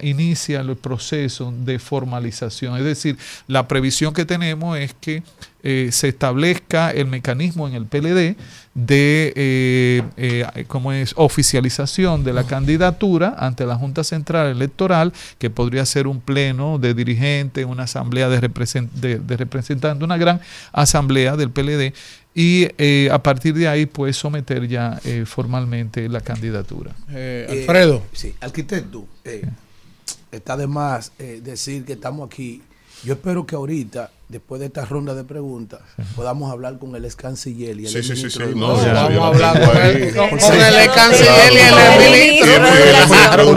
inicia 0.01 0.61
el 0.61 0.75
proceso 0.75 1.53
de 1.65 1.79
formalización. 1.79 2.77
Es 2.77 2.83
decir, 2.83 3.17
la 3.47 3.67
previsión 3.69 4.13
que 4.13 4.25
tenemos 4.25 4.77
es 4.77 4.93
que 4.99 5.23
se 5.61 6.07
establezca 6.07 6.91
el 6.91 7.07
mecanismo 7.07 7.67
en 7.67 7.73
el 7.73 7.85
PLD 7.85 8.37
de 8.73 10.03
como 10.67 10.93
es 10.93 11.13
oficialización 11.17 12.23
de 12.23 12.33
la 12.33 12.45
candidatura 12.45 13.35
ante 13.37 13.65
la 13.65 13.75
Junta 13.75 14.03
Central 14.03 14.47
Electoral, 14.47 15.11
que 15.37 15.49
podría 15.49 15.85
ser 15.85 16.07
un 16.07 16.21
pleno 16.21 16.79
de 16.79 16.93
dirigentes, 16.93 17.65
una 17.65 17.83
asamblea 17.83 18.29
de, 18.29 18.39
de 18.39 19.37
representantes, 19.37 20.03
una 20.03 20.17
gran 20.17 20.39
asamblea 20.71 21.35
del 21.35 21.51
PLD 21.51 21.93
y 22.33 22.67
eh, 22.77 23.09
a 23.11 23.21
partir 23.21 23.53
de 23.53 23.67
ahí 23.67 23.85
pues 23.85 24.15
someter 24.15 24.67
ya 24.67 24.99
eh, 25.03 25.25
formalmente 25.25 26.07
la 26.07 26.21
candidatura. 26.21 26.95
Eh, 27.09 27.47
Alfredo. 27.49 28.03
sí, 28.13 28.35
arquitecto, 28.39 29.07
está 30.31 30.55
de 30.55 30.67
más 30.67 31.11
decir 31.17 31.85
que 31.85 31.93
estamos 31.93 32.25
aquí. 32.27 32.61
Yo 33.03 33.13
espero 33.13 33.45
que 33.45 33.55
ahorita 33.55 34.11
después 34.29 34.59
de 34.59 34.67
esta 34.67 34.85
ronda 34.85 35.15
de 35.15 35.23
preguntas, 35.23 35.79
podamos 36.15 36.51
hablar 36.51 36.77
con 36.77 36.95
el 36.95 37.03
ex 37.03 37.15
canciller 37.15 37.79
y 37.79 37.87
el 37.87 37.91
sí, 37.91 38.03
sí, 38.03 38.15
sí, 38.15 38.29
sí. 38.29 38.39
No, 38.55 38.75
vamos 38.75 38.85
a 38.85 39.27
hablar 39.27 39.65
con, 39.65 39.77
el, 39.77 40.15
con, 40.15 40.29
el 40.29 40.75
ex 40.75 40.93
canciller 40.93 41.51
y 41.51 41.57
el 41.57 42.61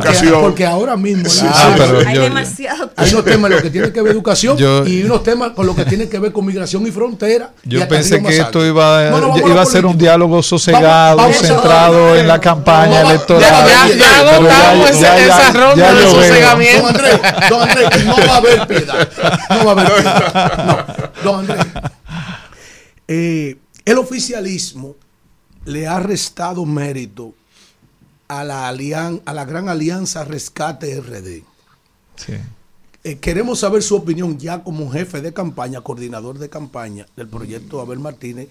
ministro. 0.00 0.40
Porque, 0.40 0.64
ahora 0.64 0.96
mismo 0.96 1.28
ah, 1.42 1.76
hay 2.06 2.18
demasiado. 2.18 2.90
Hay 2.96 3.12
unos 3.12 3.24
temas 3.24 3.50
lo 3.50 3.60
que 3.60 3.70
tienen 3.70 3.92
que 3.92 4.00
ver 4.00 4.12
educación 4.12 4.56
y 4.86 5.02
unos 5.02 5.22
temas 5.22 5.50
con 5.50 5.66
lo 5.66 5.76
que 5.76 5.84
tienen 5.84 6.08
que 6.08 6.18
ver 6.18 6.32
con 6.32 6.46
migración 6.46 6.86
y 6.86 6.90
frontera. 6.90 7.50
Yo 7.64 7.86
pensé 7.86 8.22
que 8.22 8.38
esto 8.38 8.64
iba, 8.64 9.10
iba 9.46 9.62
a 9.62 9.66
ser 9.66 9.84
un 9.84 9.98
diálogo 9.98 10.42
sosegado, 10.42 11.30
centrado 11.34 12.16
en 12.16 12.26
la 12.26 12.40
campaña 12.40 13.02
electoral. 13.02 13.42
Ya, 13.42 13.88
ya 13.94 14.20
agotamos 14.20 14.90
esa 14.90 15.52
ronda 15.52 15.94
de 15.94 16.02
sosegamiento. 16.04 16.88
Don 17.50 17.68
Andrés, 17.68 18.06
no 18.06 18.16
va 18.16 18.34
a 18.34 18.36
haber 18.38 18.66
piedad. 18.66 19.08
No 19.50 19.64
va 19.66 19.72
a 19.72 19.84
haber 19.84 20.02
piedad. 20.02 20.61
No, 20.66 21.22
don 21.24 21.40
Andrés. 21.40 21.66
Eh, 23.08 23.58
el 23.84 23.98
oficialismo 23.98 24.96
le 25.64 25.86
ha 25.86 25.98
restado 25.98 26.64
mérito 26.64 27.34
a 28.28 28.44
la, 28.44 28.68
a 28.68 29.32
la 29.34 29.44
gran 29.44 29.68
alianza 29.68 30.24
Rescate 30.24 31.00
RD. 31.00 31.42
Eh, 33.04 33.18
queremos 33.18 33.58
saber 33.58 33.82
su 33.82 33.96
opinión 33.96 34.38
ya 34.38 34.62
como 34.62 34.90
jefe 34.90 35.20
de 35.20 35.32
campaña, 35.32 35.80
coordinador 35.80 36.38
de 36.38 36.48
campaña 36.48 37.06
del 37.16 37.28
proyecto 37.28 37.80
Abel 37.80 37.98
Martínez 37.98 38.48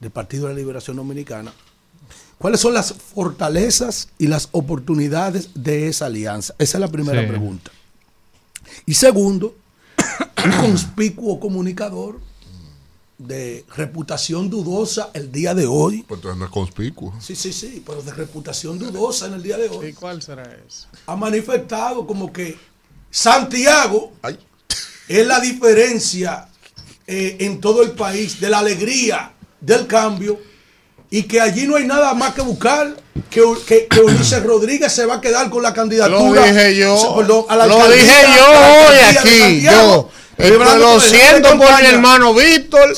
del 0.00 0.10
Partido 0.10 0.48
de 0.48 0.54
la 0.54 0.58
Liberación 0.58 0.96
Dominicana. 0.96 1.52
¿Cuáles 2.38 2.60
son 2.60 2.74
las 2.74 2.92
fortalezas 2.92 4.08
y 4.18 4.26
las 4.26 4.48
oportunidades 4.52 5.50
de 5.54 5.88
esa 5.88 6.06
alianza? 6.06 6.54
Esa 6.58 6.78
es 6.78 6.80
la 6.80 6.88
primera 6.88 7.26
pregunta. 7.28 7.70
Y 8.86 8.94
segundo, 8.94 9.54
un 10.44 10.50
conspicuo 10.60 11.38
comunicador 11.40 12.20
de 13.18 13.64
reputación 13.76 14.50
dudosa 14.50 15.10
el 15.14 15.30
día 15.30 15.54
de 15.54 15.66
hoy. 15.66 16.02
Pues 16.02 16.18
entonces 16.18 16.38
no 16.38 16.44
es 16.46 16.50
conspicuo. 16.50 17.14
Sí, 17.20 17.36
sí, 17.36 17.52
sí, 17.52 17.82
pero 17.86 18.02
de 18.02 18.12
reputación 18.12 18.78
dudosa 18.78 19.26
en 19.26 19.34
el 19.34 19.42
día 19.42 19.56
de 19.56 19.68
hoy. 19.68 19.88
¿Y 19.88 19.92
cuál 19.92 20.20
será 20.22 20.42
eso? 20.66 20.88
Ha 21.06 21.16
manifestado 21.16 22.06
como 22.06 22.32
que 22.32 22.56
Santiago 23.10 24.12
es 25.06 25.26
la 25.26 25.38
diferencia 25.40 26.48
eh, 27.06 27.36
en 27.40 27.60
todo 27.60 27.82
el 27.82 27.92
país 27.92 28.40
de 28.40 28.50
la 28.50 28.58
alegría 28.58 29.32
del 29.60 29.86
cambio 29.86 30.38
y 31.12 31.24
que 31.24 31.40
allí 31.42 31.66
no 31.66 31.76
hay 31.76 31.84
nada 31.86 32.14
más 32.14 32.32
que 32.34 32.40
buscar 32.40 32.96
que, 33.30 33.42
que, 33.66 33.86
que 33.86 34.00
Ulises 34.00 34.42
Rodríguez 34.42 34.90
se 34.90 35.04
va 35.04 35.16
a 35.16 35.20
quedar 35.20 35.50
con 35.50 35.62
la 35.62 35.74
candidatura. 35.74 36.40
Lo 36.40 36.46
dije 36.46 36.74
yo. 36.76 37.14
Perdón, 37.16 37.44
a 37.50 37.56
la 37.56 37.66
Lo 37.66 37.88
dije 37.90 38.14
yo 38.34 38.46
hoy 38.48 39.16
aquí. 39.18 39.60
Yo. 39.60 40.08
Lo 40.78 41.00
siento 41.00 41.50
por 41.58 41.80
mi 41.80 41.86
hermano 41.86 42.32
Víctor. 42.34 42.96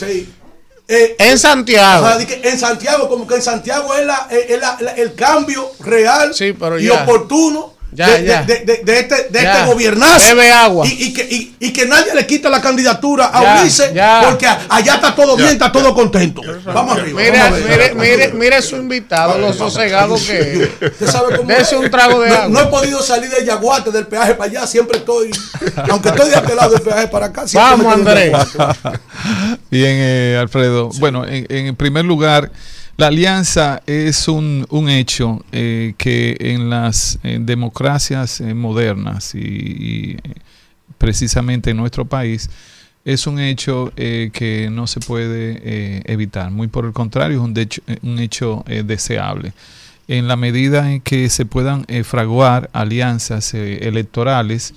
Eh, 0.86 1.16
en 1.18 1.38
Santiago. 1.38 2.06
En 2.42 2.58
Santiago, 2.58 3.08
como 3.08 3.26
que 3.26 3.34
en 3.36 3.42
Santiago 3.42 3.94
es, 3.94 4.06
la- 4.06 4.28
es 4.30 4.60
la- 4.60 4.76
la- 4.80 4.92
el 4.92 5.14
cambio 5.14 5.70
real 5.80 6.32
pero 6.38 6.78
y 6.78 6.84
ya. 6.86 7.02
oportuno 7.02 7.73
Ya, 7.94 8.08
de, 8.10 8.26
ya. 8.26 8.42
de- 8.42 8.58
de- 8.64 8.80
de 8.84 8.98
este, 9.00 9.28
de 9.30 9.42
Ya. 9.42 9.52
este 9.60 9.72
gobiernazo. 9.72 10.26
Bebe 10.34 10.50
agua. 10.52 10.86
Y, 10.86 11.04
y 11.04 11.12
que, 11.14 11.22
y- 11.22 11.54
y 11.60 11.72
que 11.72 11.86
nadie 11.86 12.12
le 12.14 12.26
quita 12.26 12.50
la 12.50 12.60
candidatura 12.60 13.30
a 13.32 13.42
Ya, 13.42 13.60
Ulises 13.62 13.94
ya. 13.94 14.22
porque 14.28 14.46
allá 14.46 14.94
está 14.96 15.14
todo 15.14 15.36
bien, 15.36 15.50
está 15.50 15.70
todo 15.70 15.94
contento. 15.94 16.42
Vamos 16.66 16.98
arriba. 16.98 17.20
Mire, 17.20 17.38
vamos 17.38 17.60
a 17.60 17.64
ver. 17.66 17.94
mire, 17.94 17.94
mire, 17.94 18.32
mire 18.34 18.62
su 18.62 18.76
invitado, 18.76 19.38
lo 19.38 19.52
sosegado 19.52 20.16
que 20.16 20.68
es. 20.80 20.90
Usted 20.92 21.06
sabe 21.08 21.36
cómo 21.36 21.48
Dese 21.48 21.76
un 21.76 21.90
trago 21.90 22.20
de 22.20 22.28
no, 22.30 22.34
agua. 22.34 22.48
no 22.48 22.60
he 22.60 22.66
podido 22.66 23.02
salir 23.02 23.30
del 23.30 23.44
Yaguate, 23.46 23.90
del 23.92 24.06
peaje 24.06 24.34
para 24.34 24.50
allá. 24.50 24.66
Siempre 24.66 24.98
estoy, 24.98 25.30
aunque 25.90 26.08
estoy 26.08 26.30
de 26.30 26.36
aquel 26.36 26.56
lado 26.56 26.72
del 26.72 26.82
peaje 26.82 27.06
para 27.08 27.26
acá. 27.26 27.44
Vamos, 27.54 27.92
Andrés. 27.94 28.32
Bien, 29.70 29.96
eh, 29.98 30.38
Alfredo. 30.40 30.90
Bueno, 30.98 31.26
en, 31.26 31.46
en 31.48 31.76
primer 31.76 32.04
lugar, 32.04 32.50
la 32.96 33.08
alianza 33.08 33.82
es 33.86 34.28
un, 34.28 34.66
un 34.70 34.88
hecho 34.88 35.44
eh, 35.50 35.94
que 35.98 36.36
en 36.38 36.70
las 36.70 37.18
eh, 37.24 37.38
democracias 37.40 38.40
eh, 38.40 38.54
modernas 38.54 39.34
y, 39.34 40.12
eh, 40.12 40.34
precisamente 40.96 41.70
en 41.70 41.76
nuestro 41.76 42.04
país 42.04 42.48
es 43.04 43.26
un 43.26 43.38
hecho 43.38 43.92
que 43.94 44.70
no 44.72 44.86
se 44.86 44.98
puede 44.98 46.00
evitar. 46.10 46.50
Muy 46.50 46.68
por 46.68 46.86
el 46.86 46.94
contrario, 46.94 47.36
es 47.36 47.44
un, 47.44 47.58
hecho, 47.58 47.82
un 48.02 48.18
hecho 48.18 48.64
deseable. 48.66 49.52
En 50.08 50.26
la 50.26 50.36
medida 50.36 50.90
en 50.90 51.02
que 51.02 51.28
se 51.28 51.44
puedan 51.44 51.84
fraguar 52.02 52.70
alianzas 52.72 53.52
electorales, 53.52 54.72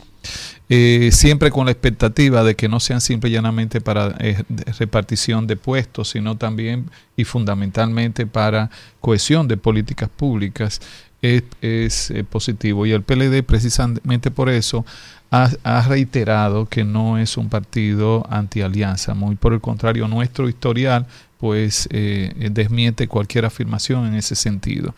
eh, 0.70 1.12
siempre 1.14 1.50
con 1.50 1.66
la 1.66 1.72
expectativa 1.72 2.44
de 2.44 2.56
que 2.56 2.68
no 2.68 2.80
sean 2.82 3.00
simple 3.00 3.30
y 3.30 3.34
llanamente 3.34 3.80
para 3.80 4.16
eh, 4.20 4.44
repartición 4.78 5.48
de 5.48 5.56
puestos, 5.56 6.10
sino 6.10 6.38
también 6.38 6.90
y 7.16 7.24
fundamentalmente 7.24 8.28
para 8.28 8.70
cohesión 9.00 9.48
de 9.48 9.56
políticas 9.56 10.10
públicas, 10.10 10.82
es, 11.22 11.44
es, 11.62 12.12
eh, 12.12 12.24
positivo. 12.24 12.86
Y 12.86 12.92
el 12.92 13.02
PLD 13.02 13.44
precisamente 13.44 14.30
por 14.30 14.50
eso 14.50 14.86
ha, 15.32 15.50
ha 15.64 15.82
reiterado 15.88 16.68
que 16.68 16.84
no 16.84 17.18
es 17.18 17.38
un 17.38 17.50
partido 17.50 18.26
anti-alianza, 18.30 19.14
muy 19.14 19.36
por 19.36 19.54
el 19.54 19.62
contrario, 19.62 20.08
nuestro 20.08 20.50
historial 20.50 21.08
pues 21.38 21.88
eh, 21.92 22.34
eh, 22.40 22.50
desmiente 22.52 23.08
cualquier 23.08 23.46
afirmación 23.46 24.08
en 24.08 24.16
ese 24.16 24.36
sentido. 24.36 24.96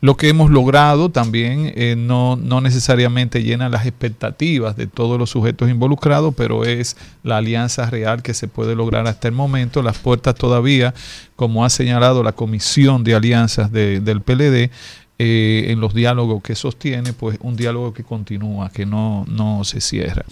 Lo 0.00 0.16
que 0.16 0.28
hemos 0.30 0.50
logrado 0.50 1.10
también 1.10 1.72
eh, 1.76 1.94
no, 1.98 2.36
no 2.36 2.60
necesariamente 2.62 3.42
llena 3.42 3.68
las 3.68 3.84
expectativas 3.86 4.74
de 4.76 4.86
todos 4.86 5.18
los 5.18 5.30
sujetos 5.30 5.68
involucrados, 5.70 6.34
pero 6.34 6.64
es 6.64 6.96
la 7.22 7.36
alianza 7.36 7.90
real 7.90 8.22
que 8.22 8.32
se 8.34 8.48
puede 8.48 8.74
lograr 8.74 9.06
hasta 9.06 9.28
el 9.28 9.34
momento. 9.34 9.82
Las 9.82 9.98
puertas 9.98 10.34
todavía, 10.34 10.94
como 11.36 11.64
ha 11.64 11.70
señalado 11.70 12.22
la 12.22 12.32
Comisión 12.32 13.04
de 13.04 13.14
Alianzas 13.14 13.70
de- 13.70 14.00
del 14.00 14.22
PLD, 14.22 14.70
eh, 15.18 15.66
en 15.70 15.78
los 15.78 15.94
diálogos 15.94 16.42
que 16.42 16.54
sostiene, 16.56 17.12
pues 17.12 17.38
un 17.42 17.54
diálogo 17.54 17.92
que 17.92 18.02
continúa, 18.02 18.70
que 18.70 18.86
no, 18.86 19.24
no 19.28 19.62
se 19.62 19.80
cierra. 19.80 20.24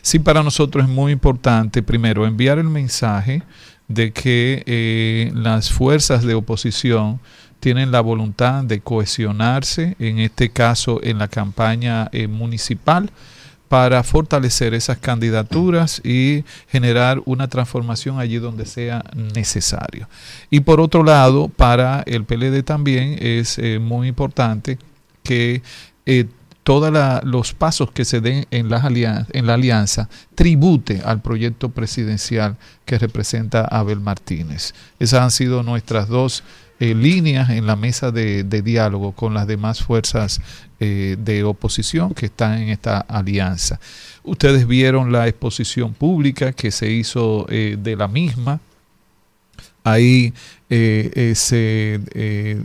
Sí, 0.00 0.18
para 0.18 0.42
nosotros 0.42 0.84
es 0.84 0.90
muy 0.90 1.12
importante, 1.12 1.80
primero, 1.82 2.26
enviar 2.26 2.58
el 2.58 2.64
mensaje 2.68 3.42
de 3.94 4.12
que 4.12 4.62
eh, 4.66 5.32
las 5.34 5.70
fuerzas 5.70 6.22
de 6.22 6.34
oposición 6.34 7.20
tienen 7.60 7.92
la 7.92 8.00
voluntad 8.00 8.64
de 8.64 8.80
cohesionarse, 8.80 9.96
en 9.98 10.18
este 10.18 10.50
caso 10.50 11.00
en 11.02 11.18
la 11.18 11.28
campaña 11.28 12.08
eh, 12.12 12.26
municipal, 12.26 13.10
para 13.68 14.02
fortalecer 14.02 14.74
esas 14.74 14.98
candidaturas 14.98 16.02
y 16.04 16.44
generar 16.68 17.22
una 17.24 17.48
transformación 17.48 18.18
allí 18.18 18.36
donde 18.38 18.66
sea 18.66 19.04
necesario. 19.14 20.08
Y 20.50 20.60
por 20.60 20.80
otro 20.80 21.04
lado, 21.04 21.48
para 21.48 22.02
el 22.06 22.24
PLD 22.24 22.64
también 22.64 23.16
es 23.20 23.58
eh, 23.58 23.78
muy 23.78 24.08
importante 24.08 24.78
que 25.22 25.62
todos 26.62 26.92
los 27.24 27.54
pasos 27.54 27.90
que 27.90 28.04
se 28.04 28.20
den 28.20 28.46
en, 28.50 28.68
las 28.68 28.84
alian- 28.84 29.26
en 29.32 29.46
la 29.46 29.54
alianza 29.54 30.08
tribute 30.34 31.02
al 31.04 31.20
proyecto 31.20 31.70
presidencial 31.70 32.56
que 32.84 32.98
representa 32.98 33.64
Abel 33.64 34.00
Martínez. 34.00 34.72
Esas 35.00 35.22
han 35.22 35.30
sido 35.32 35.62
nuestras 35.64 36.08
dos 36.08 36.44
eh, 36.78 36.94
líneas 36.94 37.50
en 37.50 37.66
la 37.66 37.74
mesa 37.76 38.10
de, 38.12 38.44
diálogo 38.44 39.12
con 39.12 39.34
las 39.34 39.46
demás 39.46 39.82
fuerzas 39.82 40.40
eh, 40.78 41.16
de 41.18 41.44
oposición 41.44 42.14
que 42.14 42.26
están 42.26 42.60
en 42.62 42.68
esta 42.68 42.98
alianza. 42.98 43.80
Ustedes 44.22 44.66
vieron 44.66 45.10
la 45.10 45.26
exposición 45.26 45.94
pública 45.94 46.52
que 46.52 46.70
se 46.70 46.90
hizo 46.90 47.46
eh, 47.48 47.76
de 47.80 47.96
la 47.96 48.06
misma. 48.06 48.60
Ahí 49.84 50.32
se 50.68 52.00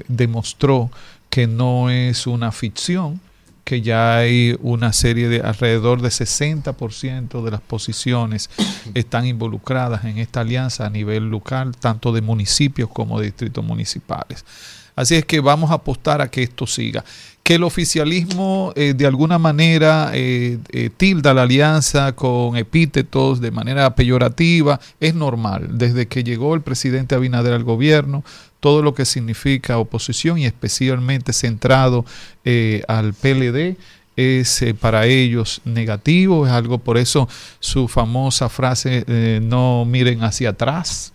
demostró 0.07 0.91
que 1.31 1.47
no 1.47 1.89
es 1.89 2.27
una 2.27 2.51
ficción, 2.51 3.19
que 3.67 3.81
ya 3.81 4.15
hay 4.15 4.57
una 4.61 4.93
serie 4.93 5.27
de 5.27 5.41
alrededor 5.41 6.01
de 6.01 6.07
60% 6.07 7.43
de 7.43 7.51
las 7.51 7.59
posiciones 7.59 8.49
están 8.93 9.27
involucradas 9.27 10.05
en 10.05 10.19
esta 10.19 10.39
alianza 10.39 10.85
a 10.85 10.89
nivel 10.89 11.29
local, 11.29 11.75
tanto 11.75 12.13
de 12.13 12.21
municipios 12.21 12.89
como 12.89 13.19
de 13.19 13.25
distritos 13.25 13.65
municipales. 13.65 14.45
Así 14.95 15.15
es 15.15 15.25
que 15.25 15.41
vamos 15.41 15.69
a 15.71 15.75
apostar 15.75 16.21
a 16.21 16.31
que 16.31 16.43
esto 16.43 16.65
siga. 16.65 17.03
Que 17.43 17.55
el 17.55 17.63
oficialismo 17.63 18.71
eh, 18.77 18.93
de 18.95 19.05
alguna 19.05 19.37
manera 19.37 20.11
eh, 20.13 20.59
eh, 20.69 20.89
tilda 20.95 21.33
la 21.33 21.43
alianza 21.43 22.13
con 22.13 22.55
epítetos 22.55 23.41
de 23.41 23.51
manera 23.51 23.95
peyorativa 23.95 24.79
es 25.01 25.13
normal. 25.13 25.77
Desde 25.77 26.07
que 26.07 26.23
llegó 26.23 26.55
el 26.55 26.61
presidente 26.61 27.15
Abinader 27.15 27.53
al 27.53 27.65
gobierno, 27.65 28.23
todo 28.59 28.81
lo 28.81 28.93
que 28.93 29.05
significa 29.05 29.77
oposición 29.77 30.37
y 30.39 30.45
especialmente 30.45 31.33
centrado 31.33 32.05
eh, 32.43 32.83
al 32.87 33.13
PLD 33.13 33.77
es 34.17 34.63
eh, 34.63 34.73
para 34.73 35.05
ellos 35.05 35.61
negativo, 35.63 36.45
es 36.45 36.51
algo 36.51 36.79
por 36.79 36.97
eso 36.97 37.29
su 37.59 37.87
famosa 37.87 38.49
frase 38.49 39.05
eh, 39.07 39.39
no 39.41 39.85
miren 39.85 40.23
hacia 40.23 40.49
atrás, 40.49 41.13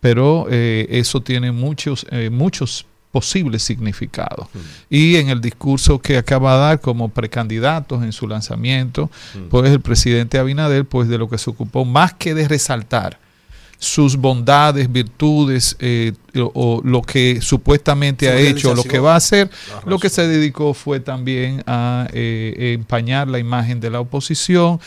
pero 0.00 0.46
eso 0.48 1.20
tiene 1.22 1.50
muchos, 1.50 2.06
eh, 2.10 2.30
muchos 2.30 2.86
posibles 3.10 3.64
significados. 3.64 4.46
Y 4.88 5.16
en 5.16 5.28
el 5.28 5.40
discurso 5.40 5.98
que 5.98 6.16
acaba 6.16 6.54
de 6.54 6.60
dar 6.60 6.80
como 6.80 7.08
precandidatos 7.08 8.04
en 8.04 8.12
su 8.12 8.28
lanzamiento, 8.28 9.10
pues 9.50 9.72
el 9.72 9.80
presidente 9.80 10.38
Abinader, 10.38 10.84
pues 10.84 11.08
de 11.08 11.18
lo 11.18 11.28
que 11.28 11.36
se 11.36 11.50
ocupó 11.50 11.84
más 11.84 12.14
que 12.14 12.32
de 12.34 12.46
resaltar 12.46 13.18
sus 13.78 14.16
bondades, 14.16 14.90
virtudes 14.90 15.76
eh, 15.78 16.12
o, 16.36 16.50
o 16.54 16.80
lo 16.82 17.02
que 17.02 17.40
supuestamente 17.40 18.26
Su 18.26 18.32
ha 18.32 18.36
hecho, 18.36 18.74
lo 18.74 18.82
que 18.82 18.98
va 18.98 19.14
a 19.14 19.16
hacer, 19.16 19.50
lo 19.86 19.98
que 19.98 20.08
se 20.08 20.26
dedicó 20.26 20.74
fue 20.74 20.98
también 20.98 21.62
a 21.66 22.08
eh, 22.12 22.74
empañar 22.74 23.28
la 23.28 23.38
imagen 23.38 23.78
de 23.78 23.90
la 23.90 24.00
oposición, 24.00 24.80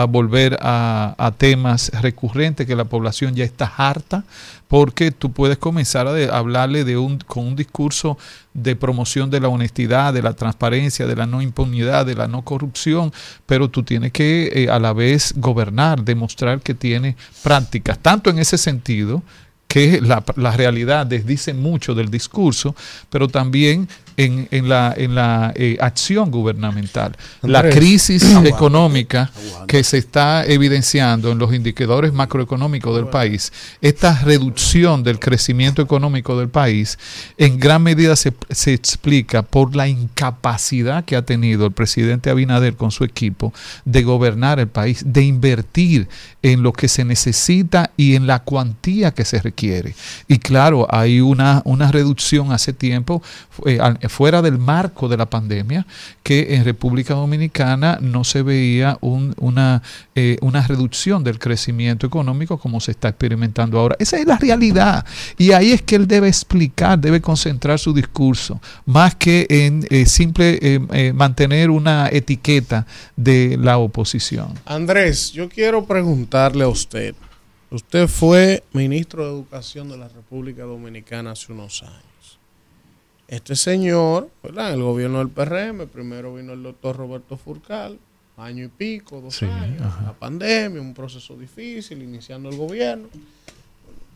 a 0.00 0.04
volver 0.04 0.58
a, 0.60 1.32
temas 1.38 1.90
recurrentes 2.02 2.66
que 2.66 2.76
la 2.76 2.84
población 2.84 3.34
ya 3.34 3.44
está 3.44 3.66
harta, 3.76 4.24
porque 4.68 5.10
tú 5.10 5.32
puedes 5.32 5.58
comenzar 5.58 6.06
a 6.08 6.36
hablarle 6.36 6.84
de 6.84 6.96
un, 6.96 7.18
con 7.18 7.46
un 7.46 7.56
discurso 7.56 8.18
de 8.54 8.74
promoción 8.74 9.30
de 9.30 9.40
la 9.40 9.48
honestidad, 9.48 10.14
de 10.14 10.22
la 10.22 10.34
transparencia, 10.34 11.06
de 11.06 11.16
la 11.16 11.26
no 11.26 11.42
impunidad, 11.42 12.06
de 12.06 12.14
la 12.14 12.26
no 12.26 12.42
corrupción, 12.42 13.12
pero 13.44 13.68
tú 13.68 13.82
tienes 13.82 14.12
que 14.12 14.50
eh, 14.54 14.70
a 14.70 14.78
la 14.78 14.92
vez 14.92 15.34
gobernar, 15.36 16.02
demostrar 16.02 16.60
que 16.60 16.74
tiene 16.74 17.16
prácticas, 17.42 17.98
tanto 17.98 18.30
en 18.30 18.38
ese 18.38 18.58
sentido, 18.58 19.22
que 19.68 20.00
la, 20.00 20.22
la 20.36 20.52
realidad 20.56 21.06
desdice 21.06 21.52
mucho 21.52 21.94
del 21.94 22.08
discurso, 22.08 22.74
pero 23.10 23.28
también 23.28 23.88
en, 24.16 24.48
en 24.50 24.68
la, 24.68 24.94
en 24.96 25.14
la 25.14 25.52
eh, 25.56 25.76
acción 25.80 26.30
gubernamental. 26.30 27.16
La 27.42 27.62
crisis 27.68 28.24
Aguante, 28.24 28.48
económica 28.50 29.30
que 29.66 29.84
se 29.84 29.98
está 29.98 30.44
evidenciando 30.44 31.30
en 31.32 31.38
los 31.38 31.52
indicadores 31.54 32.12
macroeconómicos 32.12 32.96
del 32.96 33.08
país, 33.08 33.52
esta 33.80 34.18
reducción 34.20 35.02
del 35.02 35.18
crecimiento 35.18 35.82
económico 35.82 36.38
del 36.38 36.48
país, 36.48 36.98
en 37.36 37.58
gran 37.58 37.82
medida 37.82 38.16
se, 38.16 38.32
se 38.50 38.72
explica 38.72 39.42
por 39.42 39.76
la 39.76 39.88
incapacidad 39.88 41.04
que 41.04 41.16
ha 41.16 41.22
tenido 41.22 41.66
el 41.66 41.72
presidente 41.72 42.30
Abinader 42.30 42.76
con 42.76 42.90
su 42.90 43.04
equipo 43.04 43.52
de 43.84 44.02
gobernar 44.02 44.58
el 44.60 44.68
país, 44.68 45.02
de 45.06 45.22
invertir 45.22 46.08
en 46.42 46.62
lo 46.62 46.72
que 46.72 46.88
se 46.88 47.04
necesita 47.04 47.90
y 47.96 48.14
en 48.14 48.26
la 48.26 48.40
cuantía 48.40 49.12
que 49.12 49.24
se 49.24 49.40
requiere. 49.40 49.94
Y 50.28 50.38
claro, 50.38 50.86
hay 50.90 51.20
una, 51.20 51.62
una 51.64 51.90
reducción 51.92 52.52
hace 52.52 52.72
tiempo, 52.72 53.22
eh, 53.66 53.78
al- 53.80 53.98
fuera 54.08 54.42
del 54.42 54.58
marco 54.58 55.08
de 55.08 55.16
la 55.16 55.26
pandemia, 55.26 55.86
que 56.22 56.54
en 56.54 56.64
República 56.64 57.14
Dominicana 57.14 57.98
no 58.00 58.24
se 58.24 58.42
veía 58.42 58.98
un, 59.00 59.34
una, 59.38 59.82
eh, 60.14 60.36
una 60.40 60.66
reducción 60.66 61.24
del 61.24 61.38
crecimiento 61.38 62.06
económico 62.06 62.58
como 62.58 62.80
se 62.80 62.92
está 62.92 63.08
experimentando 63.08 63.78
ahora. 63.78 63.96
Esa 63.98 64.18
es 64.18 64.26
la 64.26 64.36
realidad. 64.36 65.04
Y 65.38 65.52
ahí 65.52 65.72
es 65.72 65.82
que 65.82 65.96
él 65.96 66.06
debe 66.06 66.28
explicar, 66.28 66.98
debe 66.98 67.20
concentrar 67.20 67.78
su 67.78 67.92
discurso, 67.92 68.60
más 68.84 69.14
que 69.14 69.46
en 69.48 69.86
eh, 69.90 70.06
simple 70.06 70.58
eh, 70.60 71.12
mantener 71.12 71.70
una 71.70 72.08
etiqueta 72.10 72.86
de 73.16 73.56
la 73.60 73.78
oposición. 73.78 74.54
Andrés, 74.64 75.32
yo 75.32 75.48
quiero 75.48 75.84
preguntarle 75.84 76.64
a 76.64 76.68
usted. 76.68 77.14
Usted 77.70 78.06
fue 78.06 78.62
ministro 78.72 79.24
de 79.24 79.30
Educación 79.30 79.88
de 79.88 79.96
la 79.96 80.08
República 80.08 80.62
Dominicana 80.62 81.32
hace 81.32 81.52
unos 81.52 81.82
años. 81.82 82.15
Este 83.28 83.56
señor, 83.56 84.30
¿verdad? 84.42 84.68
En 84.68 84.74
el 84.76 84.82
gobierno 84.82 85.18
del 85.18 85.28
PRM, 85.30 85.88
primero 85.88 86.34
vino 86.34 86.52
el 86.52 86.62
doctor 86.62 86.96
Roberto 86.96 87.36
Furcal, 87.36 87.98
año 88.36 88.64
y 88.64 88.68
pico, 88.68 89.20
dos 89.20 89.34
Sí, 89.36 89.46
años, 89.46 89.82
ajá. 89.82 90.02
la 90.04 90.12
pandemia, 90.12 90.80
un 90.80 90.94
proceso 90.94 91.36
difícil, 91.36 92.02
iniciando 92.02 92.48
el 92.50 92.56
gobierno. 92.56 93.08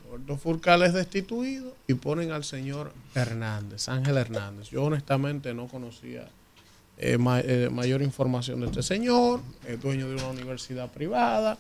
Roberto 0.09 0.37
Furcal 0.37 0.83
es 0.83 0.93
destituido 0.93 1.75
y 1.89 1.95
ponen 1.95 2.31
al 2.31 2.45
señor 2.45 2.93
Hernández, 3.15 3.89
Ángel 3.89 4.17
Hernández. 4.17 4.69
Yo 4.71 4.85
honestamente 4.85 5.55
no 5.55 5.67
conocía 5.67 6.29
eh, 6.99 7.17
ma- 7.19 7.41
eh, 7.41 7.69
mayor 7.73 8.03
información 8.03 8.61
de 8.61 8.67
este 8.67 8.83
señor, 8.83 9.41
es 9.67 9.81
dueño 9.81 10.09
de 10.09 10.15
una 10.17 10.29
universidad 10.29 10.91
privada. 10.91 11.59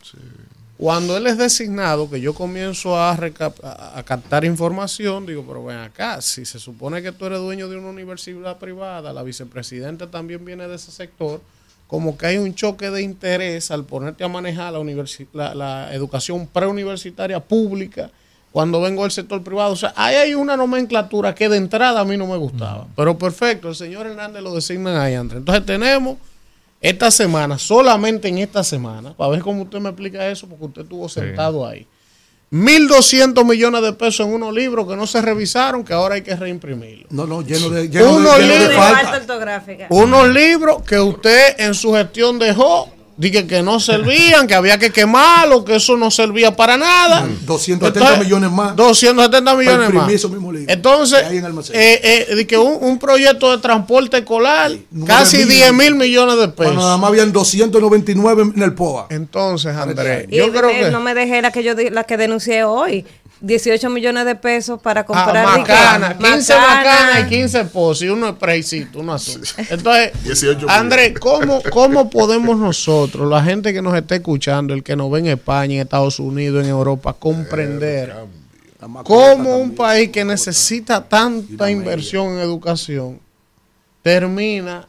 Cuando 0.81 1.15
él 1.15 1.27
es 1.27 1.37
designado, 1.37 2.09
que 2.09 2.23
yo 2.23 2.33
comienzo 2.33 2.97
a, 2.97 3.13
a, 3.13 4.03
captar 4.03 4.47
información, 4.47 5.27
digo, 5.27 5.45
pero 5.47 5.63
ven 5.63 5.77
acá, 5.77 6.23
si 6.23 6.47
se 6.47 6.59
supone 6.59 7.03
que 7.03 7.13
tú 7.13 7.27
eres 7.27 7.39
dueño 7.39 7.69
de 7.69 7.77
una 7.77 7.91
universidad 7.91 8.57
privada, 8.57 9.13
la 9.13 9.23
vicepresidenta 9.23 10.11
también 10.11 10.43
viene 10.43 10.67
de 10.67 10.77
ese 10.77 10.91
sector, 10.91 11.43
como 11.87 12.17
que 12.17 12.29
hay 12.29 12.39
un 12.39 12.55
choque 12.55 12.89
de 12.89 13.03
interés 13.03 13.71
al 13.71 13.85
ponerte 13.85 14.25
a 14.25 14.29
manejar 14.29 14.73
la, 14.73 14.83
la, 15.35 15.55
la 15.55 15.95
educación 15.95 16.47
preuniversitaria 16.47 17.41
pública 17.41 18.11
cuando 18.51 18.81
vengo 18.81 19.03
del 19.03 19.11
sector 19.11 19.43
privado. 19.43 19.75
O 19.75 19.77
sea, 19.77 19.93
ahí 19.97 20.15
hay 20.15 20.35
una 20.35 20.57
nomenclatura 20.57 21.35
que 21.35 21.51
de 21.51 21.59
entrada 21.59 22.01
a 22.01 22.07
mí 22.07 22.17
no 22.17 22.27
me 22.27 22.39
gustaba. 22.39 22.87
Pero 22.97 23.19
perfecto, 23.19 23.69
el 23.69 23.75
señor 23.75 24.07
Hernández 24.07 24.43
lo 24.43 24.55
designan 24.55 24.97
ahí, 24.97 25.15
Andrés. 25.15 25.41
Entonces 25.41 25.67
tenemos 25.67 26.17
esta 26.81 27.11
semana, 27.11 27.59
solamente 27.59 28.29
en 28.29 28.39
esta 28.39 28.65
semana, 28.65 29.15
para 29.17 29.31
ver 29.31 29.41
cómo 29.41 29.63
usted 29.63 29.79
me 29.81 29.91
explica 29.91 30.27
eso, 30.29 30.47
porque 30.49 30.65
usted 30.65 30.83
estuvo 30.83 31.09
sentado 31.09 31.67
ahí. 31.67 31.87
1.200 32.51 33.45
millones 33.45 33.81
de 33.83 33.93
pesos 33.93 34.27
en 34.27 34.33
unos 34.35 34.53
libros 34.53 34.89
que 34.89 34.97
no 34.97 35.07
se 35.07 35.23
revisaron, 35.23 35.85
que 35.85 35.93
ahora 35.93 36.17
hay 36.17 36.23
que 36.23 36.35
reimprimirlos. 36.35 37.11
No, 37.13 37.27
no, 37.27 37.43
lleno 37.43 37.71
de, 37.71 37.89
lleno 37.89 38.07
de- 38.07 38.13
Unos 38.17 38.39
lleno 38.39 38.53
de 38.55 38.59
libros- 38.69 38.77
falta. 38.77 39.17
ortográfica. 39.19 39.87
Unos 39.91 40.29
libros 40.31 40.83
que 40.83 40.99
usted 40.99 41.55
en 41.61 41.75
su 41.75 41.93
gestión 41.95 42.39
dejó, 42.41 42.89
dije 43.21 43.47
que 43.47 43.63
no 43.63 43.79
servían, 43.79 44.47
que 44.47 44.55
había 44.55 44.79
que 44.79 44.91
quemarlos, 44.91 45.65
que 45.65 45.77
eso 45.77 45.95
no 45.97 46.11
servía 46.11 46.57
para 46.57 46.79
nada. 46.79 47.29
270 47.43 48.17
millones 48.17 48.51
más. 48.51 48.75
270 48.75 49.55
millones 49.57 49.93
más. 49.93 50.11
Entonces, 50.67 51.23
en 51.31 51.45
eh, 51.75 52.27
eh, 52.31 52.47
que 52.47 52.57
un, 52.57 52.79
un 52.81 52.99
proyecto 52.99 53.51
de 53.51 53.59
transporte 53.59 54.17
escolar, 54.19 54.73
casi 55.07 55.43
9.000. 55.43 55.47
10 55.47 55.73
mil 55.75 55.95
millones 55.97 56.37
de 56.39 56.49
pesos. 56.49 56.73
Cuando 56.73 56.81
nada 56.83 56.97
más 56.97 57.09
habían 57.11 57.31
299 57.31 58.53
en 58.57 58.63
el 58.63 58.73
POA. 58.73 59.09
Entonces, 59.11 59.77
Andrés, 59.77 60.27
Y 60.31 60.37
yo 60.39 60.51
creo 60.51 60.71
que... 60.71 60.91
no 60.91 61.01
me 61.01 61.15
dejé 61.15 61.43
la 61.43 61.53
que 61.53 61.63
yo 61.63 61.75
di- 61.75 61.91
la 61.91 62.05
que 62.05 62.17
denuncié 62.17 62.65
hoy. 62.65 63.05
18 63.41 63.89
millones 63.91 64.27
de 64.27 64.35
pesos 64.35 64.81
para 64.81 65.01
Ah, 65.01 65.05
comprar 65.07 65.45
macana, 65.59 66.09
di 66.11 66.15
que- 66.25 66.31
15 66.31 66.55
macana 66.59 67.21
y 67.21 67.25
15 67.29 67.65
pozos 67.65 68.03
y 68.03 68.09
uno 68.09 68.29
es 68.29 68.35
preycito, 68.37 69.01
uno 69.01 69.15
azul. 69.15 69.41
Entonces, 69.71 70.13
18 70.25 70.69
Andrés, 70.69 71.19
¿cómo, 71.19 71.63
¿cómo 71.73 72.11
podemos 72.11 72.59
nosotros, 72.59 73.29
la 73.31 73.43
gente 73.43 73.73
que 73.73 73.81
nos 73.81 73.95
está 73.97 74.17
escuchando, 74.17 74.75
el 74.75 74.83
que 74.83 74.95
nos 74.95 75.11
ve 75.11 75.21
en 75.21 75.27
España, 75.29 75.77
en 75.77 75.81
Estados 75.81 76.19
Unidos, 76.19 76.63
en 76.65 76.71
Europa, 76.71 77.15
comprender 77.15 78.15
cómo 79.05 79.57
un 79.59 79.75
país 79.75 80.11
que 80.11 80.25
necesita 80.25 81.03
tanta 81.07 81.71
inversión 81.71 82.35
en 82.35 82.39
educación 82.41 83.21
termina 84.03 84.87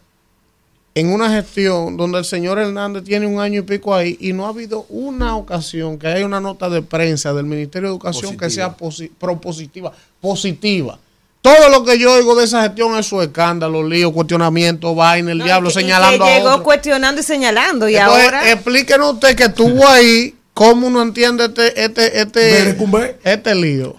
en 0.93 1.13
una 1.13 1.29
gestión 1.29 1.95
donde 1.95 2.17
el 2.19 2.25
señor 2.25 2.59
Hernández 2.59 3.03
tiene 3.05 3.25
un 3.25 3.39
año 3.39 3.59
y 3.61 3.63
pico 3.63 3.95
ahí 3.95 4.17
y 4.19 4.33
no 4.33 4.45
ha 4.45 4.49
habido 4.49 4.85
una 4.89 5.37
ocasión 5.37 5.97
que 5.97 6.07
haya 6.07 6.25
una 6.25 6.41
nota 6.41 6.69
de 6.69 6.81
prensa 6.81 7.33
del 7.33 7.45
Ministerio 7.45 7.87
de 7.89 7.93
Educación 7.95 8.35
que 8.37 8.49
sea 8.49 8.75
posi- 8.75 9.09
propositiva, 9.17 9.93
positiva. 10.19 10.99
Todo 11.41 11.69
lo 11.69 11.83
que 11.83 11.97
yo 11.97 12.13
oigo 12.13 12.35
de 12.35 12.43
esa 12.45 12.61
gestión 12.63 12.95
es 12.99 13.05
su 13.07 13.19
escándalo, 13.21 13.87
lío, 13.87 14.11
cuestionamiento, 14.11 14.93
vaina, 14.93 15.31
el 15.31 15.41
diablo 15.41 15.69
Y 15.69 15.73
que 15.73 15.79
señalando 15.79 16.25
a 16.25 16.35
llegó 16.37 16.49
otro. 16.51 16.63
cuestionando 16.63 17.21
y 17.21 17.23
señalando. 17.23 17.89
Y 17.89 17.95
Entonces, 17.95 18.25
ahora. 18.25 18.51
explíquenos 18.51 19.13
usted 19.13 19.35
que 19.35 19.45
estuvo 19.45 19.87
ahí, 19.87 20.35
cómo 20.53 20.85
uno 20.87 21.01
entiende 21.01 21.45
este, 21.45 21.83
este, 21.83 22.21
este, 22.21 23.17
este 23.23 23.55
lío. 23.55 23.95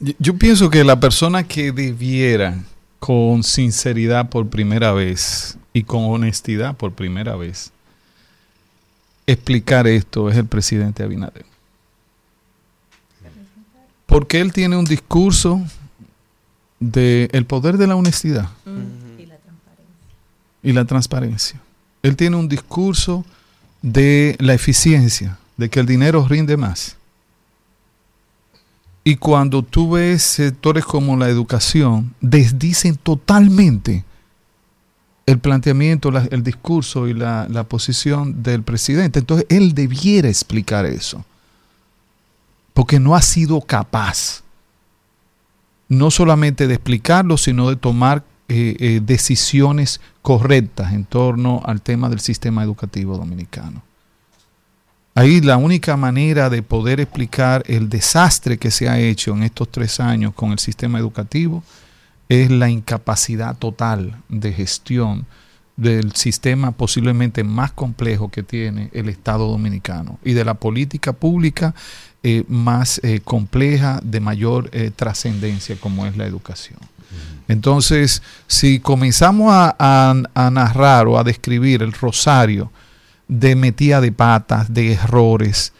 Yo- 0.00 0.14
Yo 0.18 0.34
pienso 0.38 0.68
que 0.70 0.82
la 0.82 0.98
persona 0.98 1.46
que 1.46 1.70
debiera 1.70 2.58
con 2.98 3.44
sinceridad 3.44 4.28
por 4.28 4.48
primera 4.48 4.92
vez 4.92 5.56
y 5.78 5.84
con 5.84 6.06
honestidad 6.06 6.76
por 6.76 6.92
primera 6.92 7.36
vez 7.36 7.70
explicar 9.28 9.86
esto 9.86 10.28
es 10.28 10.36
el 10.36 10.46
presidente 10.46 11.04
Abinader. 11.04 11.46
Porque 14.06 14.40
él 14.40 14.52
tiene 14.52 14.76
un 14.76 14.86
discurso 14.86 15.62
de 16.80 17.28
el 17.32 17.44
poder 17.44 17.76
de 17.76 17.86
la 17.86 17.94
honestidad 17.94 18.48
y 20.64 20.72
la 20.72 20.84
transparencia. 20.84 21.60
Él 22.02 22.16
tiene 22.16 22.34
un 22.34 22.48
discurso 22.48 23.24
de 23.80 24.34
la 24.40 24.54
eficiencia, 24.54 25.38
de 25.56 25.70
que 25.70 25.78
el 25.78 25.86
dinero 25.86 26.26
rinde 26.26 26.56
más. 26.56 26.96
Y 29.04 29.14
cuando 29.14 29.62
tú 29.62 29.92
ves 29.92 30.22
sectores 30.22 30.84
como 30.84 31.16
la 31.16 31.28
educación, 31.28 32.14
desdicen 32.20 32.96
totalmente 32.96 34.04
el 35.28 35.38
planteamiento, 35.40 36.10
la- 36.10 36.26
el 36.30 36.42
discurso 36.42 37.06
y 37.06 37.12
la, 37.12 37.46
la 37.50 37.64
posición 37.64 38.42
del 38.42 38.62
presidente. 38.62 39.18
Entonces, 39.18 39.46
él 39.50 39.74
debiera 39.74 40.28
explicar 40.28 40.86
eso. 40.86 41.22
Porque 42.72 42.98
no 42.98 43.14
ha 43.14 43.20
sido 43.22 43.60
capaz, 43.60 44.42
no 45.88 46.10
solamente 46.10 46.66
de 46.66 46.74
explicarlo, 46.74 47.36
sino 47.36 47.68
de 47.68 47.76
tomar 47.76 48.24
eh, 48.48 48.76
eh, 48.78 49.00
decisiones 49.04 50.00
correctas 50.22 50.92
en 50.94 51.04
torno 51.04 51.60
al 51.66 51.82
tema 51.82 52.08
del 52.08 52.20
sistema 52.20 52.62
educativo 52.62 53.18
dominicano. 53.18 53.82
Ahí 55.14 55.40
la 55.42 55.56
única 55.58 55.96
manera 55.96 56.48
de 56.48 56.62
poder 56.62 57.00
explicar 57.00 57.62
el 57.66 57.88
desastre 57.90 58.56
que 58.56 58.70
se 58.70 58.88
ha 58.88 58.98
hecho 58.98 59.34
en 59.34 59.42
estos 59.42 59.68
tres 59.70 60.00
años 60.00 60.32
con 60.32 60.52
el 60.52 60.58
sistema 60.58 60.98
educativo 60.98 61.62
es 61.62 61.87
la 62.28 62.68
incapacidad 62.68 63.56
total 63.56 64.16
de 64.28 64.52
gestión 64.52 65.26
del 65.76 66.12
sistema 66.12 66.72
posiblemente 66.72 67.44
más 67.44 67.70
complejo 67.72 68.30
que 68.30 68.42
tiene 68.42 68.90
el 68.92 69.08
Estado 69.08 69.48
dominicano 69.48 70.18
y 70.24 70.32
de 70.32 70.44
la 70.44 70.54
política 70.54 71.12
pública 71.12 71.74
eh, 72.24 72.42
más 72.48 73.00
eh, 73.04 73.20
compleja, 73.22 74.00
de 74.02 74.18
mayor 74.20 74.68
eh, 74.72 74.90
trascendencia 74.94 75.76
como 75.80 76.04
es 76.06 76.16
la 76.16 76.26
educación. 76.26 76.78
Entonces, 77.46 78.22
si 78.46 78.80
comenzamos 78.80 79.52
a, 79.52 79.74
a- 79.78 80.14
a 80.34 80.50
narrar 80.50 81.06
o 81.06 81.18
a 81.18 81.24
describir 81.24 81.82
el 81.82 81.92
rosario 81.92 82.70
de 83.28 83.54
metida 83.56 84.00
de 84.00 84.12
patas, 84.12 84.74
de 84.74 84.92
errores, 84.92 85.72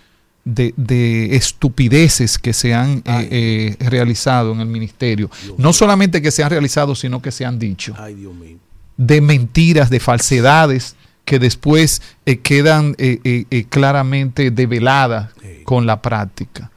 de, 0.54 0.72
de 0.76 1.36
estupideces 1.36 2.38
que 2.38 2.54
se 2.54 2.72
han 2.72 3.02
eh, 3.04 3.76
eh, 3.80 3.88
realizado 3.90 4.52
en 4.52 4.60
el 4.60 4.66
ministerio, 4.66 5.30
no 5.58 5.74
solamente 5.74 6.22
que 6.22 6.30
se 6.30 6.42
han 6.42 6.48
realizado, 6.50 6.94
sino 6.94 7.20
que 7.20 7.30
se 7.30 7.44
han 7.44 7.58
dicho, 7.58 7.94
Ay, 7.98 8.14
Dios 8.14 8.34
mío. 8.34 8.56
de 8.96 9.20
mentiras, 9.20 9.90
de 9.90 10.00
falsedades 10.00 10.96
que 11.26 11.38
después 11.38 12.00
eh, 12.24 12.38
quedan 12.38 12.94
eh, 12.98 13.66
claramente 13.68 14.50
develadas 14.50 15.30
con 15.64 15.84
la 15.84 16.00
práctica. 16.00 16.70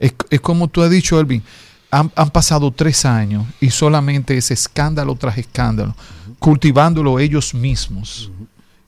Es, 0.00 0.12
es 0.30 0.40
como 0.40 0.66
tú 0.66 0.82
has 0.82 0.90
dicho, 0.90 1.20
Elvin, 1.20 1.42
han, 1.92 2.10
han 2.16 2.30
pasado 2.30 2.72
tres 2.72 3.04
años 3.04 3.46
y 3.60 3.70
solamente 3.70 4.36
es 4.36 4.50
escándalo 4.50 5.14
tras 5.14 5.38
escándalo, 5.38 5.94
cultivándolo 6.40 7.20
ellos 7.20 7.54
mismos 7.54 8.32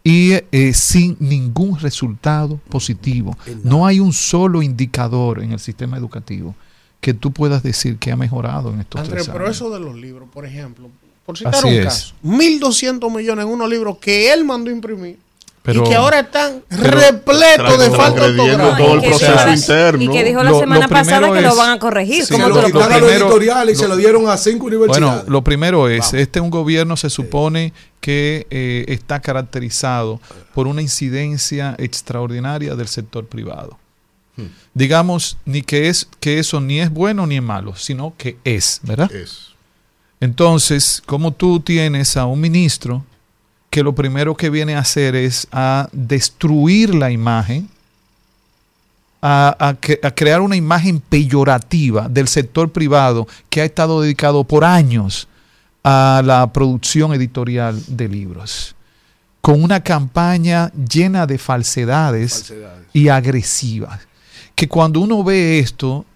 y 0.06 0.34
eh, 0.52 0.72
sin 0.72 1.16
ningún 1.18 1.80
resultado 1.80 2.60
positivo. 2.68 3.36
No 3.64 3.86
hay 3.86 3.98
un 3.98 4.12
solo 4.12 4.62
indicador 4.62 5.42
en 5.42 5.50
el 5.50 5.58
sistema 5.58 5.96
educativo 5.96 6.54
que 7.00 7.12
tú 7.12 7.32
puedas 7.32 7.64
decir 7.64 7.98
que 7.98 8.12
ha 8.12 8.16
mejorado 8.16 8.72
en 8.72 8.78
estos 8.78 9.02
tres 9.08 9.26
pero 9.26 9.44
años. 9.46 9.56
eso 9.56 9.68
de 9.68 9.80
los 9.80 9.96
libros, 9.96 10.28
por 10.32 10.46
ejemplo, 10.46 10.90
por 11.24 11.36
citar 11.36 11.56
Así 11.56 11.66
un 11.66 11.74
es. 11.74 11.84
caso, 11.86 12.14
1.200 12.22 13.16
millones 13.16 13.46
en 13.46 13.50
unos 13.50 13.68
libros 13.68 13.98
que 13.98 14.32
él 14.32 14.44
mandó 14.44 14.70
imprimir. 14.70 15.18
Pero- 15.66 15.84
y 15.84 15.88
que 15.88 15.94
ahora 15.96 16.20
están 16.20 16.62
repletos 16.70 17.78
de 17.78 17.90
falta 17.90 18.24
ortográfica. 18.24 18.76
todo 18.78 18.92
el 18.94 18.98
Y 18.98 19.02
que 19.02 19.08
proceso 19.08 19.32
dijo 19.32 19.44
la- 19.46 19.54
interno. 19.56 20.02
Y 20.02 20.08
que 20.08 20.24
dijo 20.24 20.42
la 20.44 20.50
Lo- 20.50 20.60
semana 20.60 20.86
lo 20.86 20.88
pasada 20.88 21.18
primero 21.18 21.34
que 21.34 21.40
lo 21.42 21.48
es- 21.50 21.56
van 21.56 21.70
a 21.72 21.78
corregir. 21.78 22.24
Sí, 22.24 22.32
¿Cómo 22.32 22.48
lo 22.48 22.54
lo 22.54 22.68
lo 22.68 22.80
primero- 22.88 23.10
editoriales 23.10 23.76
y 23.76 23.82
se 23.82 23.88
lo- 23.88 23.96
dieron 23.96 24.28
a 24.28 24.36
cinco 24.38 24.66
universidades. 24.66 25.14
Bueno, 25.24 25.30
lo 25.30 25.42
primero 25.42 25.88
es, 25.88 26.14
este 26.14 26.40
un 26.40 26.50
gobierno 26.50 26.96
se 26.96 27.10
supone 27.10 27.72
que 28.00 28.46
eh, 28.50 28.84
está 28.88 29.20
caracterizado 29.20 30.20
por 30.54 30.68
una 30.68 30.80
incidencia 30.80 31.74
extraordinaria 31.78 32.76
del 32.76 32.86
sector 32.88 33.26
privado. 33.26 33.76
Digamos, 34.74 35.38
ni 35.46 35.62
que 35.62 35.88
es 35.88 36.06
que 36.20 36.38
eso 36.38 36.60
ni 36.60 36.80
es 36.80 36.90
bueno 36.90 37.26
ni 37.26 37.36
es 37.36 37.42
malo, 37.42 37.74
sino 37.74 38.14
que 38.16 38.36
es, 38.44 38.80
¿verdad? 38.82 39.10
Es. 39.12 39.48
Entonces, 40.20 41.02
como 41.06 41.32
tú 41.32 41.60
tienes 41.60 42.16
a 42.16 42.26
un 42.26 42.40
ministro 42.40 43.04
que 43.76 43.82
lo 43.82 43.94
primero 43.94 44.34
que 44.34 44.48
viene 44.48 44.74
a 44.74 44.78
hacer 44.78 45.14
es 45.14 45.46
a 45.52 45.90
destruir 45.92 46.94
la 46.94 47.10
imagen, 47.10 47.68
a, 49.20 49.54
a 49.60 49.74
que- 49.74 50.00
a 50.02 50.10
crear 50.12 50.40
una 50.40 50.56
imagen 50.56 50.98
peyorativa 50.98 52.08
del 52.08 52.26
sector 52.26 52.72
privado 52.72 53.28
que 53.50 53.60
ha 53.60 53.66
estado 53.66 54.00
dedicado 54.00 54.44
por 54.44 54.64
años 54.64 55.28
a 55.84 56.22
la 56.24 56.50
producción 56.54 57.12
editorial 57.12 57.78
de 57.86 58.08
libros, 58.08 58.74
con 59.42 59.62
una 59.62 59.80
campaña 59.80 60.72
llena 60.72 61.26
de 61.26 61.36
falsedades, 61.36 62.32
Falsedades. 62.32 62.86
y 62.94 63.08
agresivas. 63.08 64.00
Que 64.54 64.68
cuando 64.68 65.00
uno 65.00 65.22
ve 65.22 65.58
esto, 65.58 66.06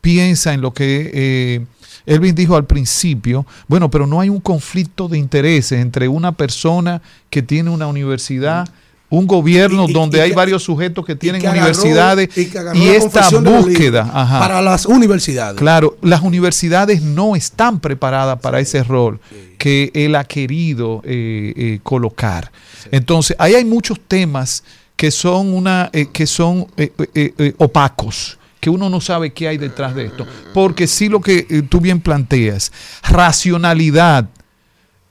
piensa 0.00 0.54
en 0.54 0.60
lo 0.60 0.72
que 0.72 1.10
eh, 1.12 1.66
Elvin 2.06 2.34
dijo 2.34 2.56
al 2.56 2.64
principio, 2.64 3.46
bueno, 3.68 3.90
pero 3.90 4.06
no 4.06 4.20
hay 4.20 4.28
un 4.28 4.40
conflicto 4.40 5.08
de 5.08 5.18
intereses 5.18 5.80
entre 5.80 6.08
una 6.08 6.32
persona 6.32 7.00
que 7.30 7.42
tiene 7.42 7.70
una 7.70 7.86
universidad, 7.86 8.68
un 9.08 9.26
gobierno 9.26 9.84
Y- 9.86 9.90
y- 9.90 9.92
donde 9.92 10.18
y 10.18 10.20
hay 10.22 10.30
que- 10.30 10.36
varios 10.36 10.62
sujetos 10.62 11.04
que 11.04 11.14
tienen 11.14 11.40
que 11.42 11.46
agarró- 11.46 11.58
universidades 11.82 12.28
y 12.74 12.88
esta 12.88 13.20
búsqueda 13.68 14.10
para 14.40 14.62
las 14.62 14.86
universidades. 14.86 15.58
Claro, 15.58 15.98
las 16.00 16.22
universidades 16.22 17.02
no 17.02 17.36
están 17.36 17.78
preparadas 17.78 18.40
para 18.40 18.58
ese 18.58 18.82
rol 18.82 19.20
que 19.58 19.90
él 19.94 20.14
ha 20.16 20.24
querido 20.24 21.02
eh, 21.04 21.52
eh, 21.56 21.80
colocar. 21.82 22.50
Entonces, 22.90 23.36
ahí 23.38 23.54
hay 23.54 23.64
muchos 23.66 24.00
temas 24.08 24.64
que 24.96 25.10
son 25.10 25.52
una 25.54 25.90
eh, 25.92 26.06
que 26.12 26.26
son 26.26 26.66
eh, 26.76 26.90
eh, 27.14 27.34
eh, 27.36 27.54
opacos 27.58 28.38
que 28.62 28.70
uno 28.70 28.88
no 28.88 29.00
sabe 29.00 29.32
qué 29.32 29.48
hay 29.48 29.58
detrás 29.58 29.92
de 29.96 30.04
esto. 30.04 30.24
Porque 30.54 30.86
sí 30.86 31.08
lo 31.08 31.20
que 31.20 31.48
eh, 31.50 31.62
tú 31.68 31.80
bien 31.80 32.00
planteas, 32.00 32.70
racionalidad 33.02 34.28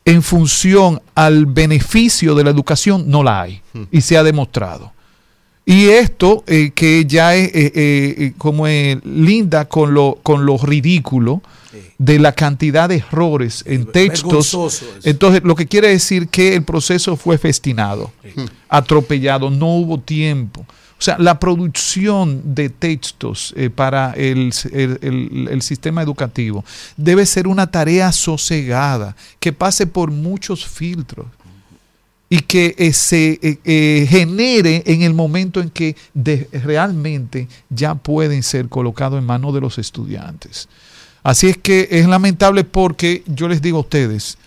en 0.06 0.23
función 0.23 1.02
al 1.15 1.48
beneficio 1.48 2.34
de 2.34 2.45
la 2.45 2.49
educación 2.49 3.10
no 3.10 3.23
la 3.23 3.41
hay 3.41 3.61
y 3.91 3.99
se 3.99 4.18
ha 4.18 4.23
demostrado. 4.23 4.94
Y 5.65 5.90
esto 5.90 6.45
eh, 6.48 6.72
que 6.73 7.03
ya 7.06 7.36
es 7.36 7.49
eh, 7.49 7.52
eh, 7.76 8.15
eh, 8.18 8.34
como 8.38 8.68
linda 8.68 9.65
con 9.65 9.94
lo, 9.94 10.18
con 10.23 10.45
lo 10.45 10.57
ridículo 10.57 11.41
de 11.98 12.19
la 12.19 12.32
cantidad 12.32 12.88
de 12.88 12.95
errores 12.95 13.65
en 13.68 13.86
textos. 13.86 14.57
Entonces, 15.03 15.41
lo 15.44 15.56
que 15.56 15.68
quiere 15.68 15.90
decir 15.90 16.30
que 16.30 16.56
el 16.56 16.64
proceso 16.64 17.18
fue 17.18 17.38
festinado, 17.38 18.14
atropellado, 18.69 19.49
no 19.49 19.76
hubo 19.76 19.99
tiempo. 19.99 20.65
O 21.02 21.03
sea, 21.03 21.18
la 21.18 21.40
producción 21.40 22.53
de 22.53 22.69
textos 22.69 23.56
eh, 23.57 23.72
para 23.72 24.11
el, 24.11 24.53
el- 24.72 25.61
sistema 25.64 26.03
educativo 26.03 26.64
debe 26.95 27.26
ser 27.26 27.48
una 27.48 27.65
tarea 27.65 28.11
sosegada, 28.11 29.15
que 29.40 29.52
pase 29.52 29.88
por 29.88 30.11
muchos 30.11 30.64
filtros 30.68 31.26
y 32.30 32.41
que 32.41 32.76
eh, 32.78 32.94
se 32.94 33.40
eh, 33.41 34.06
genere 34.07 34.84
en 34.86 35.02
el 35.02 35.15
momento 35.15 35.60
en 35.60 35.72
que 35.72 35.95
realmente 36.64 37.48
ya 37.72 37.95
pueden 37.95 38.44
ser 38.44 38.69
colocados 38.69 39.18
en 39.18 39.26
manos 39.26 39.56
de 39.56 39.61
los 39.61 39.80
estudiantes. 39.80 40.69
Así 41.23 41.48
es 41.48 41.57
que 41.57 41.88
es 41.90 42.06
lamentable 42.06 42.64
porque 42.64 43.23
yo 43.26 43.48
les 43.48 43.60
digo 43.64 43.80
a 43.80 43.82
ustedes, 43.82 44.38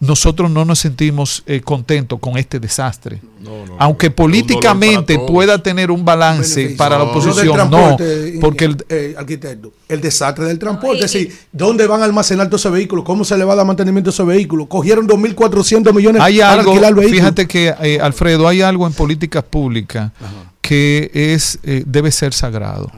nosotros 0.00 0.50
no 0.50 0.64
nos 0.64 0.78
sentimos 0.78 1.42
eh, 1.46 1.60
contentos 1.60 2.18
con 2.18 2.38
este 2.38 2.58
desastre. 2.58 3.20
No, 3.38 3.66
no, 3.66 3.76
Aunque 3.78 4.08
no. 4.08 4.16
Políticamente 4.16 5.18
pueda 5.18 5.62
tener 5.62 5.90
un 5.90 6.04
balance 6.04 6.56
Beneficio. 6.56 6.76
para 6.78 6.96
la 6.96 7.04
oposición, 7.04 7.70
no, 7.70 7.96
porque 8.40 8.64
el, 8.64 8.84
eh, 8.88 9.14
arquitecto, 9.16 9.72
el 9.88 10.00
desastre 10.00 10.46
del 10.46 10.58
transporte, 10.58 11.04
es 11.04 11.12
decir, 11.12 11.38
¿dónde 11.52 11.86
van 11.86 12.00
a 12.00 12.06
almacenar 12.06 12.48
todos 12.48 12.62
esos 12.62 12.72
vehículos? 12.72 13.04
¿Cómo 13.04 13.24
se 13.24 13.36
le 13.36 13.44
va 13.44 13.52
a 13.52 13.56
dar 13.56 13.66
mantenimiento 13.66 14.08
a 14.08 14.12
esos 14.12 14.26
vehículos? 14.26 14.68
Cogieron 14.68 15.06
2.400 15.06 15.92
millones 15.94 16.22
hay 16.22 16.38
para 16.38 16.52
algo, 16.52 16.70
alquilar 16.70 16.94
vehículos. 16.94 17.20
fíjate 17.20 17.46
que 17.46 17.74
eh, 17.82 18.00
Alfredo, 18.00 18.48
hay 18.48 18.62
algo 18.62 18.86
en 18.86 18.94
políticas 18.94 19.44
públicas 19.44 20.12
que 20.62 21.10
es 21.12 21.58
eh, 21.62 21.82
debe 21.86 22.10
ser 22.10 22.32
sagrado. 22.32 22.90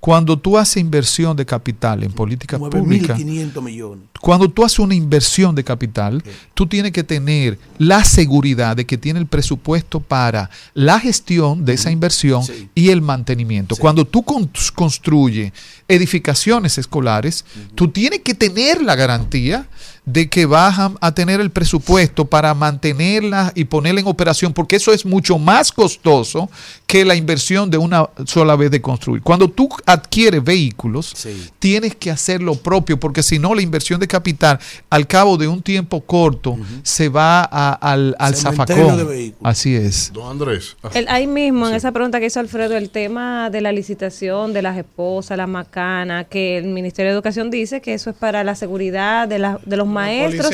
Cuando 0.00 0.38
tú 0.38 0.56
haces 0.56 0.78
inversión 0.78 1.36
de 1.36 1.44
capital 1.44 2.02
en 2.02 2.10
políticas 2.12 2.58
públicas, 2.58 3.18
9.500 3.20 3.62
millones. 3.62 4.04
cuando 4.22 4.48
tú 4.50 4.64
haces 4.64 4.78
una 4.78 4.94
inversión 4.94 5.54
de 5.54 5.62
capital, 5.62 6.22
tú 6.54 6.66
tienes 6.66 6.92
que 6.92 7.04
tener 7.04 7.58
la 7.76 8.02
seguridad 8.04 8.74
de 8.76 8.86
que 8.86 8.96
tiene 8.96 9.20
el 9.20 9.26
presupuesto 9.26 10.00
para 10.00 10.48
la 10.72 10.98
gestión 11.00 11.66
de 11.66 11.74
esa 11.74 11.90
inversión 11.90 12.42
Sí. 12.44 12.68
y 12.74 12.88
el 12.88 13.02
mantenimiento. 13.02 13.76
Cuando 13.76 14.06
tú 14.06 14.22
con- 14.22 14.50
construyes 14.74 15.52
edificaciones 15.86 16.78
escolares, 16.78 17.44
tú 17.74 17.88
tienes 17.88 18.20
que 18.20 18.32
tener 18.34 18.82
la 18.82 18.94
garantía 18.96 19.68
de 20.06 20.28
que 20.28 20.46
vas 20.46 20.78
a, 20.78 20.92
a 21.00 21.14
tener 21.14 21.40
el 21.40 21.50
presupuesto 21.50 22.24
para 22.24 22.54
mantenerla 22.54 23.52
y 23.54 23.64
ponerla 23.64 24.00
en 24.00 24.06
operación, 24.06 24.52
porque 24.52 24.76
eso 24.76 24.92
es 24.92 25.04
mucho 25.06 25.38
más 25.38 25.72
costoso 25.72 26.50
que 26.86 27.04
la 27.04 27.14
inversión 27.14 27.70
de 27.70 27.78
una 27.78 28.08
sola 28.26 28.56
vez 28.56 28.70
de 28.70 28.80
construir. 28.80 29.22
Cuando 29.22 29.48
tú 29.48 29.68
adquieres 29.86 30.42
vehículos, 30.42 31.12
Sí. 31.14 31.48
tienes 31.58 31.94
que 31.94 32.10
hacer 32.10 32.42
lo 32.42 32.56
propio, 32.56 32.98
porque 32.98 33.22
si 33.22 33.38
no, 33.38 33.54
la 33.54 33.62
inversión 33.62 34.00
de 34.00 34.08
capital 34.08 34.58
al 34.88 35.06
cabo 35.06 35.36
de 35.36 35.46
un 35.46 35.62
tiempo 35.62 36.00
corto 36.00 36.56
se 36.82 37.08
va 37.08 37.42
a- 37.42 37.72
al, 37.74 38.16
al 38.18 38.34
zafacón. 38.34 39.32
Así 39.42 39.76
es. 39.76 40.10
Don 40.12 40.28
Andrés. 40.30 40.76
ah, 40.82 40.90
El- 40.94 41.08
ahí 41.08 41.26
mismo, 41.26 41.68
en 41.68 41.74
esa 41.74 41.92
pregunta 41.92 42.18
que 42.18 42.26
hizo 42.26 42.40
Alfredo, 42.40 42.76
el 42.76 42.90
tema 42.90 43.50
de 43.50 43.60
la 43.60 43.70
licitación 43.70 44.52
de 44.52 44.62
las 44.62 44.76
esposas, 44.76 45.36
la 45.36 45.46
macana, 45.46 46.24
que 46.24 46.58
el 46.58 46.66
Ministerio 46.66 47.10
de 47.10 47.14
Educación 47.14 47.50
dice 47.50 47.80
que 47.80 47.94
eso 47.94 48.10
es 48.10 48.16
para 48.16 48.42
la 48.44 48.54
seguridad 48.54 49.28
de, 49.28 49.38
la- 49.38 49.60
de 49.64 49.76
los 49.76 49.86
maestros. 49.90 50.50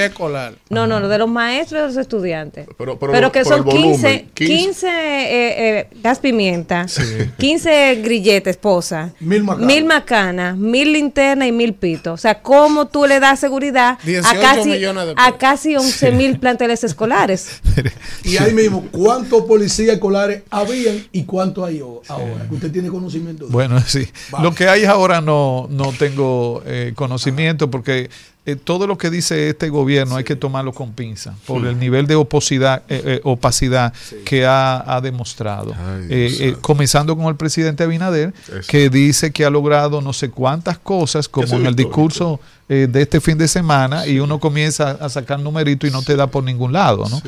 No, 0.70 0.86
no, 0.86 1.00
no, 1.00 1.08
de 1.08 1.18
los 1.18 1.28
maestros 1.28 1.78
y 1.78 1.82
de 1.82 1.88
los 1.88 1.96
estudiantes. 1.96 2.66
Pero- 2.78 2.98
Pero, 2.98 3.12
pero 3.12 3.32
que 3.32 3.44
son 3.44 3.64
volumen, 3.64 3.92
15, 3.92 4.26
15. 4.34 4.56
15 4.56 4.88
eh, 4.88 5.78
eh, 5.80 5.88
gas 6.02 6.18
pimienta, 6.18 6.86
15 7.38 7.96
grilletes, 8.02 8.52
esposa, 8.52 9.12
Mil 9.20 9.44
macanas. 9.44 9.66
mil 9.66 9.84
macanas, 9.84 10.56
mil 10.56 10.92
linternas 10.92 11.48
y 11.48 11.52
mil 11.52 11.74
pitos. 11.74 12.14
O 12.14 12.16
sea, 12.16 12.40
¿cómo 12.42 12.86
tú 12.86 13.06
le 13.06 13.20
das 13.20 13.40
seguridad 13.40 13.98
a 14.00 14.06
18 14.06 14.40
casi, 14.40 14.84
a 15.16 15.38
casi 15.38 15.76
11 15.76 16.12
mil 16.12 16.38
planteles 16.38 16.84
escolares? 16.84 17.60
Y 18.24 18.36
ahí 18.38 18.52
mismo, 18.52 18.86
¿cuántos 18.90 19.42
policías 19.44 19.94
escolares 19.94 20.42
habían 20.50 21.06
y 21.12 21.24
cuántos 21.24 21.66
hay 21.68 21.80
ahora? 21.80 22.46
Que 22.48 22.54
usted 22.54 22.72
tiene 22.72 22.88
conocimiento 22.88 23.46
de 23.46 23.52
Bueno, 23.52 23.80
sí. 23.80 24.08
Lo 24.42 24.54
que 24.54 24.68
hay 24.68 24.84
ahora 24.84 25.20
no, 25.20 25.68
no 25.70 25.92
tengo 25.92 26.62
eh, 26.66 26.92
conocimiento 26.94 27.70
porque 27.70 28.10
eh, 28.46 28.56
todo 28.56 28.86
lo 28.86 28.96
que 28.96 29.10
dice 29.10 29.48
este 29.50 29.68
gobierno 29.68 30.16
hay 30.16 30.24
que 30.24 30.36
tomarlo 30.36 30.72
con 30.72 30.92
pinza 30.92 31.34
por 31.46 31.66
el 31.66 31.78
nivel 31.78 32.06
de 32.06 32.14
oposidad, 32.14 32.82
eh, 32.88 33.02
eh, 33.04 33.20
opacidad 33.24 33.92
que 34.24 34.46
ha, 34.46 34.96
ha 34.96 35.00
demostrado. 35.00 35.74
Ay, 35.74 36.06
Eh, 36.08 36.56
comenzando 36.60 37.16
con 37.16 37.26
el 37.26 37.36
presidente 37.36 37.84
Abinader, 37.84 38.32
Eso. 38.48 38.60
que 38.68 38.88
dice 38.88 39.32
que 39.32 39.44
ha 39.44 39.50
logrado 39.50 40.00
no 40.00 40.12
sé 40.12 40.30
cuántas 40.30 40.78
cosas, 40.78 41.28
como 41.28 41.46
en 41.48 41.52
el 41.54 41.58
histórico. 41.70 41.88
discurso 41.88 42.40
de 42.68 43.00
este 43.00 43.20
fin 43.20 43.38
de 43.38 43.46
semana, 43.46 44.06
y 44.08 44.18
uno 44.18 44.40
comienza 44.40 44.90
a 44.92 45.08
sacar 45.08 45.38
numerito 45.38 45.86
y 45.86 45.90
no 45.92 46.02
te 46.02 46.16
da 46.16 46.26
por 46.26 46.42
ningún 46.42 46.72
lado. 46.72 47.04
¿no? 47.08 47.22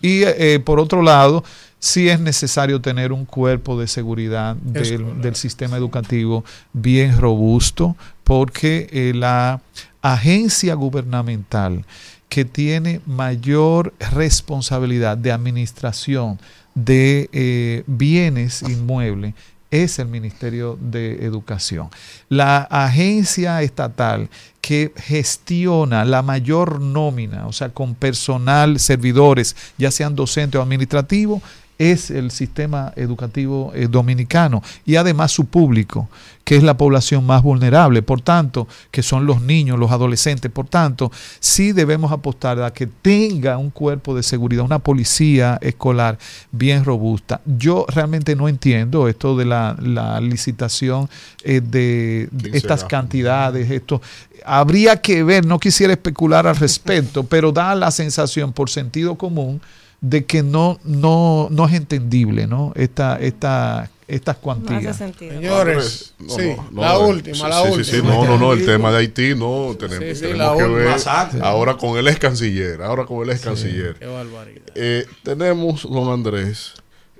Y 0.00 0.22
eh, 0.22 0.60
por 0.64 0.78
otro 0.78 1.02
lado, 1.02 1.42
sí 1.80 2.08
es 2.08 2.20
necesario 2.20 2.80
tener 2.80 3.10
un 3.12 3.24
cuerpo 3.24 3.78
de 3.78 3.88
seguridad 3.88 4.54
del, 4.56 5.20
del 5.20 5.34
sistema 5.34 5.76
educativo 5.76 6.44
bien 6.72 7.18
robusto, 7.18 7.96
porque 8.24 8.88
eh, 8.90 9.12
la 9.14 9.60
agencia 10.02 10.74
gubernamental 10.74 11.84
que 12.28 12.44
tiene 12.44 13.00
mayor 13.06 13.94
responsabilidad 14.12 15.16
de 15.16 15.30
administración 15.30 16.40
de 16.74 17.28
eh, 17.32 17.84
bienes 17.86 18.62
inmuebles 18.62 19.34
es 19.70 19.98
el 19.98 20.08
Ministerio 20.08 20.78
de 20.80 21.24
Educación. 21.24 21.88
La 22.28 22.58
agencia 22.62 23.60
estatal 23.62 24.28
que 24.60 24.92
gestiona 24.96 26.04
la 26.04 26.22
mayor 26.22 26.80
nómina, 26.80 27.46
o 27.46 27.52
sea, 27.52 27.70
con 27.70 27.94
personal, 27.94 28.78
servidores, 28.78 29.56
ya 29.76 29.90
sean 29.90 30.14
docentes 30.14 30.58
o 30.58 30.62
administrativos, 30.62 31.42
es 31.78 32.10
el 32.10 32.30
sistema 32.30 32.92
educativo 32.96 33.72
eh, 33.74 33.88
dominicano 33.90 34.62
y 34.84 34.96
además 34.96 35.32
su 35.32 35.46
público, 35.46 36.08
que 36.44 36.56
es 36.56 36.62
la 36.62 36.76
población 36.76 37.24
más 37.24 37.42
vulnerable, 37.42 38.02
por 38.02 38.20
tanto, 38.20 38.68
que 38.90 39.02
son 39.02 39.26
los 39.26 39.40
niños, 39.40 39.78
los 39.78 39.90
adolescentes, 39.90 40.50
por 40.50 40.68
tanto, 40.68 41.10
sí 41.40 41.72
debemos 41.72 42.12
apostar 42.12 42.60
a 42.62 42.72
que 42.72 42.86
tenga 42.86 43.56
un 43.56 43.70
cuerpo 43.70 44.14
de 44.14 44.22
seguridad, 44.22 44.64
una 44.64 44.78
policía 44.78 45.58
escolar 45.62 46.18
bien 46.52 46.84
robusta. 46.84 47.40
Yo 47.44 47.86
realmente 47.88 48.36
no 48.36 48.48
entiendo 48.48 49.08
esto 49.08 49.36
de 49.36 49.46
la, 49.46 49.76
la 49.80 50.20
licitación 50.20 51.08
eh, 51.42 51.60
de, 51.60 52.28
de 52.30 52.56
estas 52.56 52.84
cantidades, 52.84 53.70
esto. 53.70 54.02
Habría 54.44 55.00
que 55.00 55.22
ver, 55.22 55.46
no 55.46 55.58
quisiera 55.58 55.94
especular 55.94 56.46
al 56.46 56.56
respecto, 56.56 57.24
pero 57.24 57.50
da 57.50 57.74
la 57.74 57.90
sensación 57.90 58.52
por 58.52 58.68
sentido 58.68 59.14
común 59.14 59.60
de 60.04 60.26
que 60.26 60.42
no, 60.42 60.78
no, 60.84 61.48
no 61.50 61.66
es 61.66 61.72
entendible, 61.72 62.46
¿no? 62.46 62.72
Esta, 62.76 63.18
esta, 63.18 63.90
estas 64.06 64.36
cuantías. 64.36 64.98
Señores, 65.18 66.12
sí, 66.28 66.54
la 66.74 66.98
última, 66.98 67.48
la 67.48 67.62
última. 67.62 67.84
Sí, 67.84 68.02
no, 68.04 68.26
no, 68.26 68.36
no, 68.36 68.52
el 68.52 68.66
tema 68.66 68.92
de 68.92 68.98
Haití 68.98 69.34
no 69.34 69.74
tenemos, 69.78 70.20
tenemos 70.20 70.58
que 70.58 70.66
ver 70.66 70.98
ahora 71.40 71.78
con 71.78 71.96
el 71.96 72.06
ex 72.06 72.18
canciller, 72.18 72.82
ahora 72.82 73.06
con 73.06 73.22
el 73.22 73.30
ex 73.30 73.40
canciller. 73.40 73.94
Qué 73.94 74.04
barbaridad. 74.04 74.66
Eh, 74.74 75.06
tenemos, 75.22 75.84
don 75.90 76.12
Andrés, 76.12 76.74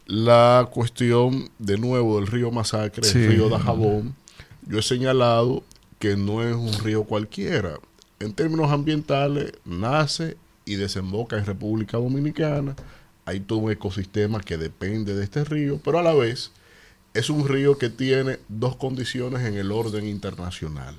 la 0.05 0.69
cuestión 0.71 1.49
de 1.59 1.79
nuevo 1.79 2.21
del 2.21 2.27
río 2.27 2.51
Masacre, 2.51 3.09
el 3.09 3.29
río 3.29 3.49
Dajabón. 3.49 4.15
Yo 4.67 4.79
he 4.79 4.83
señalado 4.83 5.63
que 5.99 6.19
no 6.19 6.47
es 6.47 6.55
un 6.55 6.73
río 6.85 7.05
cualquiera. 7.05 7.79
En 8.21 8.35
términos 8.35 8.71
ambientales, 8.71 9.53
nace 9.65 10.37
y 10.65 10.77
desemboca 10.77 11.37
en 11.37 11.47
República 11.47 11.99
Dominicana. 11.99 12.75
Hay 13.25 13.41
todo 13.41 13.59
un 13.61 13.73
ecosistema 13.73 14.41
que 14.41 14.57
depende 14.57 15.15
de 15.15 15.25
este 15.25 15.45
río, 15.45 15.81
pero 15.83 15.99
a 15.99 16.03
la 16.03 16.15
vez 16.15 16.53
es 17.15 17.31
un 17.31 17.49
río 17.49 17.79
que 17.79 17.91
tiene 17.91 18.39
dos 18.49 18.77
condiciones 18.77 19.43
en 19.43 19.55
el 19.55 19.73
orden 19.73 20.07
internacional. 20.07 20.99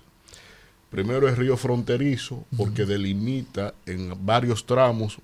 Primero 0.89 1.27
es 1.27 1.37
río 1.37 1.57
fronterizo 1.57 2.45
porque 2.55 2.85
delimita 2.85 3.73
en 3.85 4.13
varios 4.25 4.65
tramos 4.65 5.17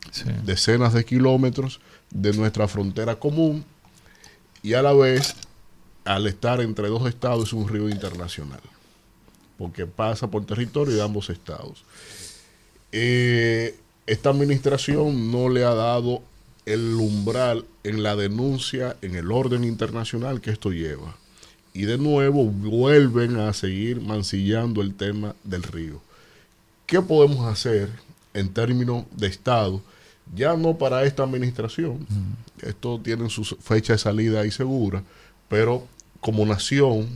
decenas 0.43 0.93
de 0.93 1.05
kilómetros 1.05 1.79
de 2.09 2.33
nuestra 2.33 2.67
frontera 2.67 3.15
común 3.15 3.63
y 4.63 4.73
a 4.73 4.81
la 4.81 4.91
vez 4.91 5.35
al 6.03 6.27
estar 6.27 6.59
entre 6.59 6.89
dos 6.89 7.07
estados 7.07 7.49
es 7.49 7.53
un 7.53 7.69
río 7.69 7.87
internacional 7.87 8.59
porque 9.61 9.85
pasa 9.85 10.25
por 10.25 10.43
territorio 10.43 10.95
de 10.95 11.03
ambos 11.03 11.29
estados. 11.29 11.85
Eh, 12.91 13.77
esta 14.11 14.29
administración 14.29 15.31
no 15.31 15.47
le 15.47 15.63
ha 15.63 15.73
dado 15.73 16.21
el 16.65 16.95
umbral 16.95 17.63
en 17.85 18.03
la 18.03 18.17
denuncia, 18.17 18.97
en 19.01 19.15
el 19.15 19.31
orden 19.31 19.63
internacional 19.63 20.41
que 20.41 20.51
esto 20.51 20.71
lleva. 20.71 21.15
Y 21.73 21.83
de 21.83 21.97
nuevo 21.97 22.43
vuelven 22.43 23.37
a 23.37 23.53
seguir 23.53 24.01
mancillando 24.01 24.81
el 24.81 24.95
tema 24.95 25.33
del 25.45 25.63
río. 25.63 26.01
¿Qué 26.85 27.01
podemos 27.01 27.45
hacer 27.45 27.89
en 28.33 28.49
términos 28.49 29.05
de 29.15 29.27
Estado? 29.27 29.81
Ya 30.35 30.57
no 30.57 30.77
para 30.77 31.05
esta 31.05 31.23
administración, 31.23 32.05
esto 32.61 32.99
tiene 33.01 33.29
su 33.29 33.45
fecha 33.45 33.93
de 33.93 33.99
salida 33.99 34.41
ahí 34.41 34.51
segura, 34.51 35.03
pero 35.47 35.87
como 36.19 36.45
nación, 36.45 37.07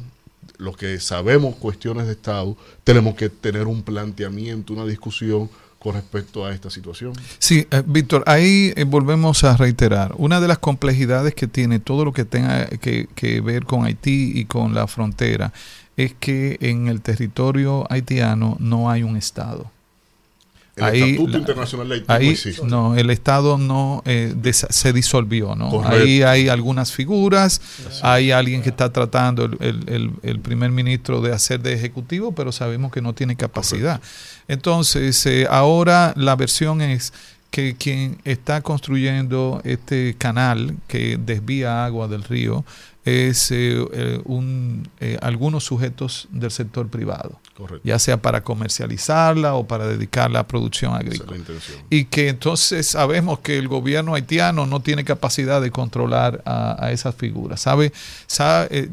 los 0.58 0.78
que 0.78 0.98
sabemos 1.02 1.58
cuestiones 1.58 2.06
de 2.06 2.14
Estado, 2.14 2.56
tenemos 2.86 3.16
que 3.16 3.28
tener 3.28 3.68
un 3.68 3.84
planteamiento, 3.84 4.72
una 4.72 4.86
discusión 4.86 5.50
con 5.86 5.94
respecto 5.94 6.44
a 6.44 6.52
esta 6.52 6.72
situación. 6.72 7.14
Sí, 7.38 7.68
eh, 7.70 7.84
Víctor, 7.86 8.24
ahí 8.26 8.74
eh, 8.76 8.86
volvemos 8.86 9.44
a 9.44 9.56
reiterar, 9.56 10.16
una 10.18 10.42
de 10.42 10.48
las 10.48 10.58
complejidades 10.58 11.36
que 11.36 11.46
tiene 11.46 11.78
todo 11.78 12.04
lo 12.04 12.12
que 12.12 12.26
tenga 12.26 12.66
que, 12.66 13.08
que 13.14 13.40
ver 13.40 13.66
con 13.66 13.86
Haití 13.86 14.32
y 14.34 14.46
con 14.46 14.74
la 14.74 14.88
frontera 14.88 15.54
es 15.96 16.16
que 16.16 16.58
en 16.62 16.88
el 16.88 17.02
territorio 17.02 17.86
haitiano 17.92 18.58
no 18.60 18.90
hay 18.90 19.04
un 19.04 19.16
Estado. 19.16 19.75
El 20.78 20.84
Estatuto 21.12 21.38
Internacional 21.38 21.88
de 21.90 21.96
Haití 21.96 22.06
ahí, 22.12 22.26
no 22.26 22.32
existe. 22.32 22.66
no, 22.66 22.96
el 22.98 23.10
Estado 23.10 23.58
no 23.58 24.02
eh, 24.06 24.34
se 24.52 24.92
disolvió, 24.92 25.56
¿no? 25.56 25.70
Ahí 25.88 26.22
hay 26.22 26.50
algunas 26.50 26.92
figuras, 26.92 27.62
hay 28.02 28.32
alguien 28.32 28.62
que 28.62 28.70
está 28.70 28.92
tratando, 28.92 29.46
el, 29.46 29.58
el- 29.62 29.84
el- 29.88 30.12
el 30.22 30.40
primer 30.42 30.72
ministro, 30.72 31.22
de 31.22 31.32
hacer 31.34 31.62
de 31.62 31.74
ejecutivo, 31.74 32.34
pero 32.34 32.52
sabemos 32.52 32.92
que 32.92 33.02
no 33.02 33.14
tiene 33.14 33.36
capacidad. 33.38 34.02
Entonces, 34.50 35.26
eh, 35.26 35.48
ahora 35.50 36.14
la 36.18 36.36
versión 36.36 36.82
es 36.82 37.14
que 37.52 37.76
quien 37.78 38.18
está 38.26 38.62
construyendo 38.62 39.62
este 39.64 40.16
canal 40.18 40.76
que 40.88 41.18
desvía 41.18 41.86
agua 41.86 42.08
del 42.08 42.24
río 42.24 42.66
es 43.06 43.50
eh, 43.52 43.78
eh, 43.94 44.22
un, 44.26 44.90
eh, 45.00 45.18
algunos 45.22 45.64
sujetos 45.64 46.28
del 46.32 46.52
sector 46.52 46.88
privado, 46.90 47.40
Correcto. 47.56 47.88
ya 47.88 47.98
sea 48.00 48.22
para 48.22 48.44
comercializarla 48.44 49.56
o 49.56 49.66
para 49.66 49.88
dedicarla 49.88 50.40
a 50.40 50.48
producción 50.48 50.94
agrícola 50.94 51.38
y 51.90 52.06
que 52.06 52.28
entonces 52.28 52.86
sabemos 52.86 53.40
que 53.40 53.58
el 53.58 53.70
gobierno 53.70 54.14
haitiano 54.14 54.66
no 54.66 54.82
tiene 54.82 55.06
capacidad 55.06 55.62
de 55.62 55.72
controlar 55.72 56.42
a, 56.46 56.84
a 56.86 56.92
esas 56.92 57.16
figuras. 57.16 57.62
¿Sabe? 57.62 57.94
Sabe, 58.28 58.68
eh, 58.72 58.90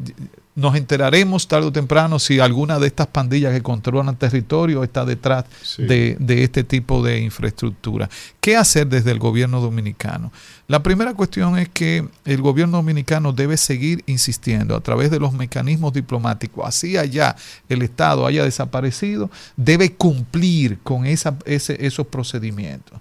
nos 0.55 0.75
enteraremos 0.75 1.47
tarde 1.47 1.67
o 1.67 1.71
temprano 1.71 2.19
si 2.19 2.39
alguna 2.39 2.79
de 2.79 2.87
estas 2.87 3.07
pandillas 3.07 3.53
que 3.53 3.61
controlan 3.63 4.15
territorio 4.15 4.83
está 4.83 5.03
detrás 5.03 5.45
de, 5.77 6.15
de 6.19 6.43
este 6.43 6.63
tipo 6.63 7.01
de 7.03 7.19
infraestructura. 7.21 8.09
¿Qué 8.39 8.55
hacer 8.55 8.87
desde 8.87 9.11
el 9.11 9.19
gobierno 9.19 9.61
dominicano? 9.61 10.31
La 10.67 10.81
primera 10.81 11.13
cuestión 11.13 11.57
es 11.59 11.67
que 11.67 12.07
el 12.23 12.41
gobierno 12.41 12.77
dominicano 12.77 13.33
debe 13.33 13.57
seguir 13.57 14.01
insistiendo 14.05 14.77
a 14.77 14.79
través 14.81 15.11
de 15.11 15.19
los 15.19 15.33
mecanismos 15.33 15.91
diplomáticos, 15.91 16.65
así 16.65 16.95
allá 16.95 17.35
el 17.67 17.81
Estado 17.81 18.25
haya 18.25 18.45
desaparecido, 18.45 19.29
debe 19.57 19.91
cumplir 19.91 20.79
con 20.81 21.05
ese- 21.05 21.35
esos 21.45 22.07
procedimientos. 22.07 22.97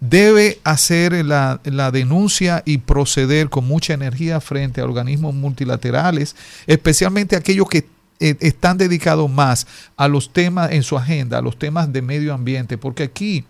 Debe 0.00 0.58
hacer 0.64 1.24
la, 1.24 1.60
la 1.64 1.90
denuncia 1.90 2.62
y 2.64 2.78
proceder 2.78 3.50
con 3.50 3.66
mucha 3.66 3.92
energía 3.92 4.40
frente 4.40 4.80
a 4.80 4.84
organismos 4.84 5.34
multilaterales, 5.34 6.34
especialmente 6.66 7.36
aquellos 7.36 7.68
que 7.68 7.86
eh, 8.20 8.36
están 8.40 8.78
dedicados 8.78 9.28
más 9.30 9.66
a 9.96 10.08
los 10.08 10.32
temas 10.32 10.72
en 10.72 10.82
su 10.82 10.96
agenda, 10.96 11.38
a 11.38 11.42
los 11.42 11.58
temas 11.58 11.92
de 11.92 12.00
medio 12.00 12.32
ambiente, 12.32 12.78
porque 12.78 13.02
aquí 13.02 13.44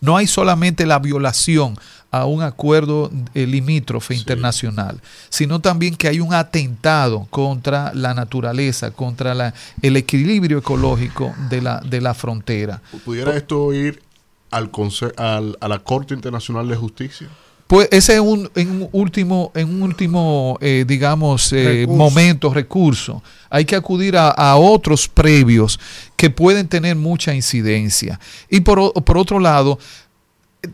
no 0.00 0.16
hay 0.16 0.26
solamente 0.26 0.86
la 0.86 0.98
violación 0.98 1.76
a 2.10 2.26
un 2.26 2.42
acuerdo 2.42 3.10
eh, 3.34 3.46
limítrofe 3.46 4.14
internacional, 4.14 5.00
sino 5.30 5.60
también 5.60 5.96
que 5.96 6.08
hay 6.08 6.20
un 6.20 6.34
atentado 6.34 7.26
contra 7.30 7.92
la 7.94 8.12
naturaleza, 8.12 8.90
contra 8.90 9.34
la- 9.34 9.54
el 9.80 9.96
equilibrio 9.96 10.58
ecológico 10.58 11.34
de 11.48 11.62
la, 11.62 11.80
de 11.80 12.00
la 12.02 12.12
frontera. 12.12 12.82
¿Pudiera 13.04 13.34
esto 13.36 13.72
ir 13.72 14.02
al, 14.50 14.70
al- 15.16 15.56
a 15.60 15.68
la 15.68 15.78
Corte 15.78 16.12
Internacional 16.12 16.68
de 16.68 16.76
Justicia? 16.76 17.28
Pues 17.72 17.88
ese 17.90 18.12
es 18.16 18.20
un, 18.20 18.50
en 18.54 18.70
un 18.70 18.88
último, 18.92 19.50
en 19.54 19.66
un 19.66 19.80
último, 19.82 20.58
eh, 20.60 20.84
digamos, 20.86 21.50
eh, 21.54 21.64
Recurso. 21.86 21.96
momento, 21.96 22.52
recurso. 22.52 23.22
Hay 23.48 23.64
que 23.64 23.74
acudir 23.74 24.14
a, 24.18 24.28
a 24.28 24.56
otros 24.56 25.08
previos 25.08 25.80
que 26.14 26.28
pueden 26.28 26.68
tener 26.68 26.96
mucha 26.96 27.34
incidencia. 27.34 28.20
Y 28.50 28.60
por, 28.60 28.92
por 29.04 29.16
otro 29.16 29.40
lado, 29.40 29.78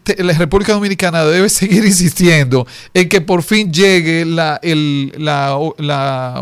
te- 0.02 0.24
la 0.24 0.32
República 0.32 0.72
Dominicana 0.72 1.22
debe 1.24 1.48
seguir 1.60 1.84
insistiendo 1.84 2.66
en 2.92 3.08
que 3.08 3.20
por 3.20 3.44
fin 3.44 3.72
llegue 3.72 4.24
la, 4.24 4.58
el- 4.60 5.12
la, 5.18 5.56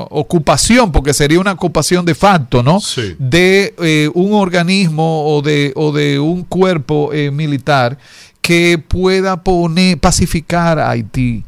ocupación, 0.08 0.90
porque 0.90 1.12
sería 1.12 1.38
una 1.38 1.52
ocupación 1.52 2.06
de 2.06 2.14
facto, 2.14 2.62
¿no? 2.62 2.80
De 3.18 3.74
eh, 3.82 4.10
un 4.14 4.32
organismo 4.32 5.26
o 5.26 5.42
de, 5.42 5.74
o 5.76 5.92
de 5.92 6.18
un 6.18 6.44
cuerpo 6.44 7.12
eh, 7.12 7.30
militar 7.30 7.98
que 8.46 8.78
pueda 8.78 9.42
poner, 9.42 9.98
pacificar 9.98 10.78
a 10.78 10.90
Haití. 10.90 11.42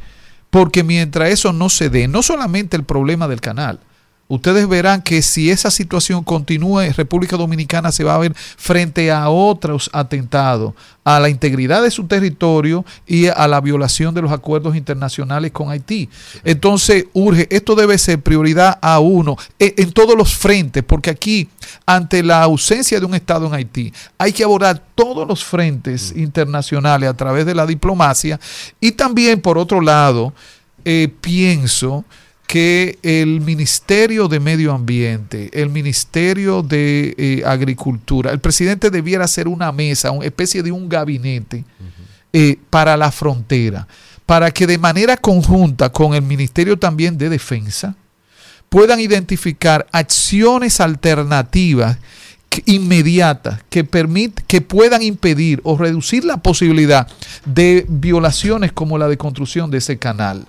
Porque 0.51 0.83
mientras 0.83 1.31
eso 1.31 1.53
no 1.53 1.69
se 1.69 1.91
dé, 1.91 2.09
no 2.09 2.25
solamente 2.25 2.77
el 2.77 2.83
problema 2.83 3.29
del 3.29 3.41
canal, 3.41 3.79
ustedes 4.29 4.69
verán 4.69 5.03
que 5.03 5.23
si 5.23 5.51
esa 5.51 5.71
situación 5.71 6.23
continúa, 6.23 6.87
República 6.91 7.37
Dominicana 7.37 7.91
se 7.91 8.05
va 8.05 8.15
a 8.15 8.19
ver 8.19 8.35
frente 8.35 9.11
a 9.11 9.29
otros 9.31 9.91
atentados, 9.93 10.75
a 11.03 11.19
la 11.19 11.31
integridad 11.31 11.83
de 11.83 11.91
su 11.91 12.07
territorio 12.07 12.85
y 13.07 13.27
a 13.27 13.49
la 13.49 13.61
violación 13.61 14.15
de 14.15 14.23
los 14.23 14.31
acuerdos 14.31 14.77
internacionales 14.77 15.53
con 15.53 15.71
Haití. 15.71 16.09
Entonces, 16.45 17.07
urge, 17.15 17.49
esto 17.51 17.75
debe 17.75 17.97
ser 17.97 18.21
prioridad 18.21 18.79
a 18.83 19.01
uno 19.01 19.37
e- 19.59 19.75
en 19.79 19.93
todos 19.93 20.17
los 20.17 20.37
frentes, 20.37 20.85
porque 20.85 21.11
aquí, 21.11 21.49
ante 21.87 22.23
la 22.23 22.43
ausencia 22.43 23.01
de 23.01 23.07
un 23.07 23.15
Estado 23.15 23.47
en 23.47 23.55
Haití, 23.55 23.93
hay 24.19 24.33
que 24.33 24.45
abordar 24.45 24.83
todos 24.95 25.27
los 25.27 25.43
frentes 25.45 26.13
internacionales 26.15 27.09
a 27.09 27.17
través 27.17 27.47
de 27.47 27.55
la 27.55 27.67
diplomacia 27.67 28.39
y 28.81 28.93
también, 28.93 29.41
por 29.41 29.57
otro 29.57 29.81
lado, 29.81 30.35
eh, 30.85 31.09
pienso 31.21 32.05
que 32.49 32.99
el 33.03 33.43
Ministerio 33.43 34.27
de 34.27 34.41
Medio 34.41 34.73
Ambiente, 34.73 35.51
el 35.53 35.69
Ministerio 35.69 36.63
de 36.63 37.15
eh, 37.19 37.43
Agricultura, 37.45 38.33
el 38.33 38.41
presidente 38.41 38.89
debiera 38.91 39.25
hacer 39.27 39.47
una 39.47 39.71
mesa, 39.71 40.11
una 40.13 40.25
especie 40.25 40.63
de 40.63 40.73
un 40.73 40.89
gabinete 40.89 41.65
eh, 42.33 42.57
para 42.71 42.97
la 42.97 43.13
frontera, 43.13 43.87
para 44.25 44.51
que 44.51 44.67
de 44.67 44.79
manera 44.79 45.19
conjunta 45.19 45.91
con 45.91 46.15
el 46.15 46.23
Ministerio 46.23 46.79
también 46.79 47.19
de 47.19 47.29
Defensa 47.29 47.95
puedan 48.71 48.99
identificar 48.99 49.87
acciones 49.93 50.81
alternativas 50.81 51.99
inmediatas 52.65 53.61
que 53.69 53.85
permit- 53.85 54.43
que 54.47 54.63
puedan 54.63 55.03
impedir 55.03 55.61
o 55.65 55.77
reducir 55.77 56.25
la 56.25 56.39
posibilidad 56.39 57.07
de 57.45 57.85
violaciones 57.89 58.73
como 58.73 58.97
la 58.97 59.07
de 59.07 59.19
construcción 59.19 59.71
de 59.71 59.79
ese 59.79 59.99
canal. 59.99 60.47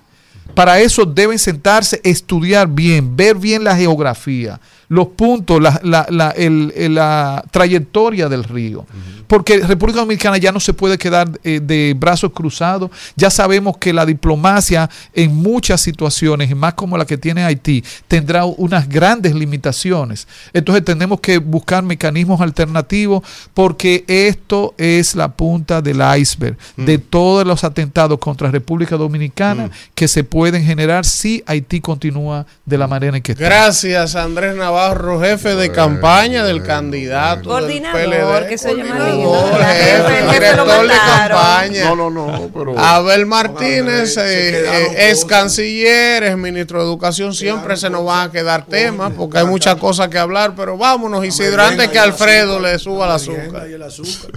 Para 0.59 0.81
eso 0.81 1.05
deben 1.05 1.39
sentarse, 1.39 2.01
estudiar 2.03 2.67
bien, 2.67 3.15
ver 3.15 3.37
bien 3.37 3.63
la 3.63 3.77
geografía, 3.77 4.59
los 4.89 5.07
puntos, 5.07 5.61
la, 5.61 5.79
la- 5.83 6.07
la- 6.09 6.31
el- 6.31 6.73
la 6.93 7.43
trayectoria 7.51 8.27
del 8.27 8.43
río. 8.43 8.85
Porque 9.27 9.59
República 9.59 9.99
Dominicana 9.99 10.37
ya 10.39 10.51
no 10.51 10.59
se 10.59 10.73
puede 10.73 10.97
quedar 10.97 11.29
eh, 11.43 11.59
de 11.61 11.95
brazos 11.95 12.31
cruzados. 12.33 12.89
Ya 13.15 13.29
sabemos 13.29 13.77
que 13.77 13.93
la 13.93 14.03
diplomacia 14.03 14.89
en 15.13 15.35
muchas 15.35 15.81
situaciones, 15.81 16.49
y 16.49 16.55
más 16.55 16.73
como 16.73 16.97
la 16.97 17.05
que 17.05 17.15
tiene 17.19 17.43
Haití, 17.43 17.83
tendrá 18.07 18.45
unas 18.45 18.89
grandes 18.89 19.35
limitaciones. 19.35 20.27
Entonces 20.51 20.83
tenemos 20.83 21.19
que 21.19 21.37
buscar 21.37 21.83
mecanismos 21.83 22.41
alternativos 22.41 23.21
porque 23.53 24.03
esto 24.07 24.73
es 24.79 25.13
la 25.13 25.27
punta 25.31 25.79
del 25.83 26.01
iceberg 26.19 26.57
de 26.77 26.97
todos 26.97 27.45
los 27.45 27.63
atentados 27.63 28.17
contra 28.17 28.49
República 28.49 28.97
Dominicana 28.97 29.69
que 29.93 30.07
se 30.07 30.23
pueden 30.23 30.63
generar 30.63 31.05
si 31.05 31.43
Haití 31.45 31.81
continúa 31.81 32.47
de 32.65 32.77
la 32.79 32.87
manera 32.87 33.15
en 33.15 33.21
que 33.21 33.33
está. 33.33 33.45
Gracias, 33.45 34.15
Andrés 34.15 34.55
Navarro, 34.55 34.78
jefe 35.21 35.55
de 35.55 35.71
campaña 35.71 36.43
del 36.43 36.63
candidato 36.63 37.49
Coordinador, 37.49 37.99
del 37.99 38.09
PLD. 38.09 38.47
que 38.49 38.57
se 38.57 38.75
llama 38.75 39.05
jefe, 39.05 40.33
director 40.33 40.87
de 40.87 40.93
campaña. 40.93 41.85
No, 41.85 41.95
no, 41.95 42.09
no, 42.09 42.49
pero... 42.53 42.77
Abel 42.77 43.25
Martínez 43.25 44.17
eh, 44.17 44.65
eh, 44.65 45.09
es 45.11 45.25
canciller, 45.25 46.23
es 46.23 46.37
ministro 46.37 46.79
de 46.79 46.85
Educación. 46.85 47.33
Siempre 47.33 47.77
se 47.77 47.89
nos 47.89 48.05
van 48.05 48.29
a 48.29 48.31
quedar 48.31 48.65
temas 48.65 49.11
porque 49.15 49.39
hay 49.39 49.45
muchas 49.45 49.75
cosas 49.75 50.07
que 50.09 50.17
hablar. 50.17 50.53
Pero 50.55 50.77
vámonos, 50.77 51.25
Isidro, 51.25 51.63
antes 51.63 51.89
que 51.89 51.99
Alfredo 51.99 52.59
le 52.59 52.77
suba 52.79 53.05
el 53.05 53.11
azúcar. 53.11 53.69
Y 53.69 53.73
el 53.73 53.83
azúcar. 53.83 54.31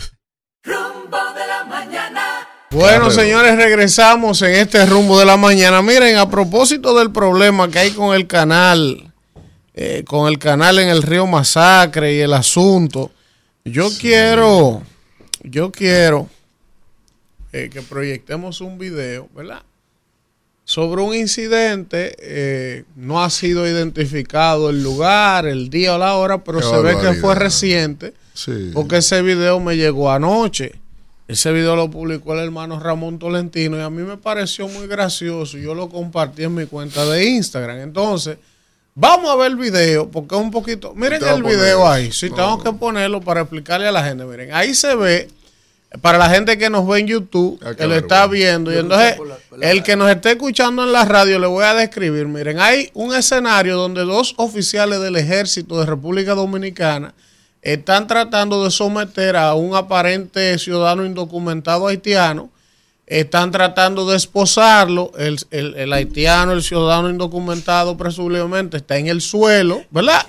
Rumbo 0.65 1.19
de 1.35 1.47
la 1.47 1.65
mañana. 1.65 2.49
Bueno, 2.71 3.11
señores, 3.11 3.57
regresamos 3.57 4.41
en 4.43 4.55
este 4.55 4.87
rumbo 4.87 5.19
de 5.19 5.27
la 5.27 5.37
mañana. 5.37 5.83
Miren, 5.83 6.17
a 6.17 6.31
propósito 6.31 6.99
del 6.99 7.13
problema 7.13 7.71
que 7.71 7.79
hay 7.79 7.91
con 7.91 8.15
el 8.15 8.27
canal, 8.27 9.12
eh, 9.75 10.05
con 10.07 10.29
el 10.29 10.39
canal 10.39 10.79
en 10.79 10.89
el 10.89 11.03
río 11.03 11.27
Masacre 11.27 12.15
y 12.15 12.21
el 12.21 12.35
asunto, 12.35 13.11
yo 13.65 13.89
quiero, 13.99 14.83
yo 15.43 15.71
quiero 15.71 16.29
eh, 17.53 17.71
que 17.73 17.83
proyectemos 17.83 18.61
un 18.61 18.79
video, 18.79 19.29
¿verdad? 19.35 19.63
Sobre 20.65 21.03
un 21.03 21.15
incidente, 21.15 22.17
eh, 22.19 22.85
no 22.97 23.23
ha 23.23 23.31
sido 23.31 23.67
identificado 23.67 24.71
el 24.71 24.83
lugar, 24.83 25.47
el 25.47 25.71
día 25.71 25.95
o 25.95 25.99
la 25.99 26.15
hora, 26.15 26.45
pero 26.45 26.59
Qué 26.59 26.65
se 26.65 26.81
ve 26.81 26.97
que 26.99 27.15
fue 27.15 27.35
reciente. 27.35 28.15
Sí. 28.35 28.71
Porque 28.73 28.99
ese 28.99 29.23
video 29.23 29.61
me 29.61 29.77
llegó 29.77 30.11
anoche. 30.11 30.73
Ese 31.29 31.53
video 31.53 31.77
lo 31.77 31.91
publicó 31.91 32.35
el 32.35 32.41
hermano 32.41 32.79
Ramón 32.79 33.19
Tolentino 33.19 33.77
y 33.77 33.81
a 33.81 33.91
mí 33.91 34.03
me 34.03 34.17
pareció 34.17 34.69
muy 34.69 34.87
gracioso. 34.87 35.57
Yo 35.59 35.75
lo 35.75 35.89
compartí 35.89 36.45
en 36.45 36.55
mi 36.55 36.67
cuenta 36.67 37.05
de 37.07 37.25
Instagram. 37.25 37.79
Entonces, 37.79 38.39
vamos 38.95 39.31
a 39.31 39.37
ver 39.37 39.53
el 39.53 39.57
video 39.57 40.09
porque 40.11 40.35
es 40.35 40.41
un 40.41 40.51
poquito. 40.51 40.95
Miren 40.95 41.23
el 41.25 41.43
video 41.43 41.89
ahí. 41.89 42.13
Si 42.13 42.31
tengo 42.31 42.63
que 42.63 42.73
ponerlo 42.73 43.21
para 43.21 43.43
explicarle 43.43 43.87
a 43.87 43.93
la 43.93 44.05
gente. 44.05 44.25
Miren, 44.25 44.55
ahí 44.55 44.75
se 44.75 44.95
ve. 44.95 45.29
Para 46.01 46.17
la 46.17 46.31
gente 46.31 46.57
que 46.57 46.71
nos 46.71 46.89
ve 46.89 47.01
en 47.01 47.07
YouTube, 47.07 47.61
Ah, 47.63 47.75
que 47.75 47.87
lo 47.87 47.95
está 47.95 48.27
viendo. 48.27 48.73
Y 48.73 48.79
entonces, 48.79 49.17
el 49.61 49.83
que 49.83 49.95
nos 49.95 50.11
esté 50.11 50.31
escuchando 50.31 50.85
en 50.85 50.93
la 50.93 51.05
radio, 51.05 51.39
le 51.39 51.47
voy 51.47 51.65
a 51.65 51.75
describir. 51.75 52.27
Miren, 52.27 52.59
hay 52.61 52.91
un 52.95 53.15
escenario 53.15 53.77
donde 53.77 54.01
dos 54.03 54.33
oficiales 54.39 55.01
del 55.01 55.17
ejército 55.17 55.79
de 55.79 55.85
República 55.85 56.35
Dominicana 56.35 57.13
están 57.61 58.07
tratando 58.07 58.65
de 58.65 58.71
someter 58.71 59.37
a 59.37 59.53
un 59.53 59.77
aparente 59.77 60.59
ciudadano 60.59 61.05
indocumentado 61.05 61.87
haitiano. 61.87 62.51
Están 63.21 63.51
tratando 63.51 64.09
de 64.09 64.17
esposarlo. 64.17 65.13
El, 65.19 65.39
el- 65.51 65.75
el 65.77 65.93
haitiano, 65.93 66.53
el 66.53 66.63
ciudadano 66.63 67.11
indocumentado, 67.11 67.97
presumiblemente 67.97 68.79
está 68.79 68.97
en 68.97 69.09
el 69.09 69.21
suelo, 69.21 69.83
¿verdad? 69.91 70.25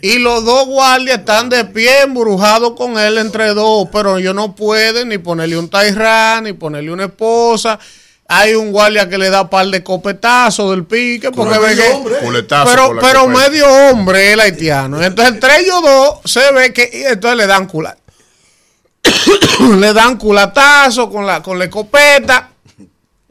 Y 0.00 0.18
los 0.18 0.44
dos 0.44 0.66
guardias 0.66 1.18
están 1.18 1.48
de 1.48 1.64
pie, 1.64 2.02
embrujados 2.02 2.72
con 2.76 2.98
él 2.98 3.18
entre 3.18 3.52
dos, 3.54 3.88
pero 3.92 4.18
ellos 4.18 4.34
no 4.34 4.54
pueden 4.54 5.08
ni 5.08 5.18
ponerle 5.18 5.58
un 5.58 5.68
tairán, 5.68 6.44
ni 6.44 6.52
ponerle 6.52 6.92
una 6.92 7.04
esposa. 7.06 7.78
Hay 8.32 8.54
un 8.54 8.70
guardia 8.70 9.08
que 9.08 9.18
le 9.18 9.28
da 9.28 9.50
par 9.50 9.66
de 9.66 9.82
copetazos 9.82 10.70
del 10.70 10.84
pique, 10.84 11.32
porque 11.32 11.58
ve 11.58 11.74
medio 11.74 11.82
que- 12.20 12.26
pero, 12.70 12.86
pero 13.00 13.26
medio 13.50 13.66
hombre 13.90 14.32
el 14.34 14.38
haitiano. 14.40 15.02
Entonces 15.02 15.34
entre 15.34 15.58
ellos 15.60 15.82
dos 15.82 16.14
se 16.30 16.52
ve 16.52 16.72
que 16.72 16.88
y 16.92 17.02
entonces 17.12 17.36
le 17.36 17.46
dan 17.48 17.66
cula. 17.66 17.96
le 19.78 19.92
dan 19.92 20.16
culatazo 20.16 21.10
con 21.10 21.26
la, 21.26 21.42
con 21.42 21.58
la 21.58 21.64
escopeta. 21.64 22.50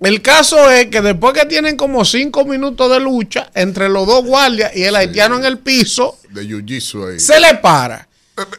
El 0.02 0.22
caso 0.22 0.70
es 0.70 0.88
que 0.88 1.02
después 1.02 1.34
que 1.34 1.46
tienen 1.46 1.76
como 1.76 2.06
cinco 2.06 2.46
minutos 2.46 2.90
de 2.90 3.02
lucha 3.02 3.50
entre 3.54 3.90
los 3.90 4.08
dos 4.08 4.24
guardias 4.24 4.74
y 4.76 4.84
el 4.84 4.96
haitiano 4.96 5.38
en 5.38 5.44
el 5.44 5.58
piso, 5.58 6.18
De 6.30 7.20
se 7.20 7.40
le 7.40 7.56
para. 7.56 8.08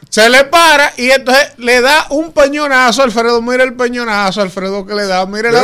Se 0.09 0.29
le 0.29 0.43
para 0.43 0.93
y 0.97 1.09
entonces 1.09 1.53
le 1.57 1.81
da 1.81 2.05
un 2.11 2.31
peñonazo. 2.31 3.01
Alfredo, 3.01 3.41
mira 3.41 3.63
el 3.63 3.73
peñonazo, 3.73 4.41
Alfredo, 4.41 4.85
que 4.85 4.93
le 4.93 5.07
da. 5.07 5.25
Mire 5.25 5.51
la. 5.51 5.63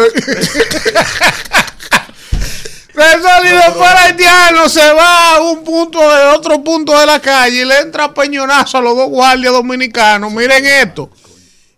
Resol 2.95 3.45
y 3.45 3.49
después 3.49 3.91
el 3.91 3.97
haitiano 3.97 4.67
se 4.69 4.91
va 4.93 5.35
a 5.35 5.41
un 5.41 5.63
punto 5.63 5.99
de 5.99 6.25
otro 6.35 6.63
punto 6.63 6.99
de 6.99 7.05
la 7.05 7.19
calle 7.19 7.61
y 7.61 7.65
le 7.65 7.77
entra 7.81 8.11
peñonazo 8.11 8.79
a 8.79 8.81
los 8.81 8.95
dos 8.95 9.09
guardias 9.09 9.53
dominicanos. 9.53 10.33
Miren 10.33 10.65
esto. 10.65 11.11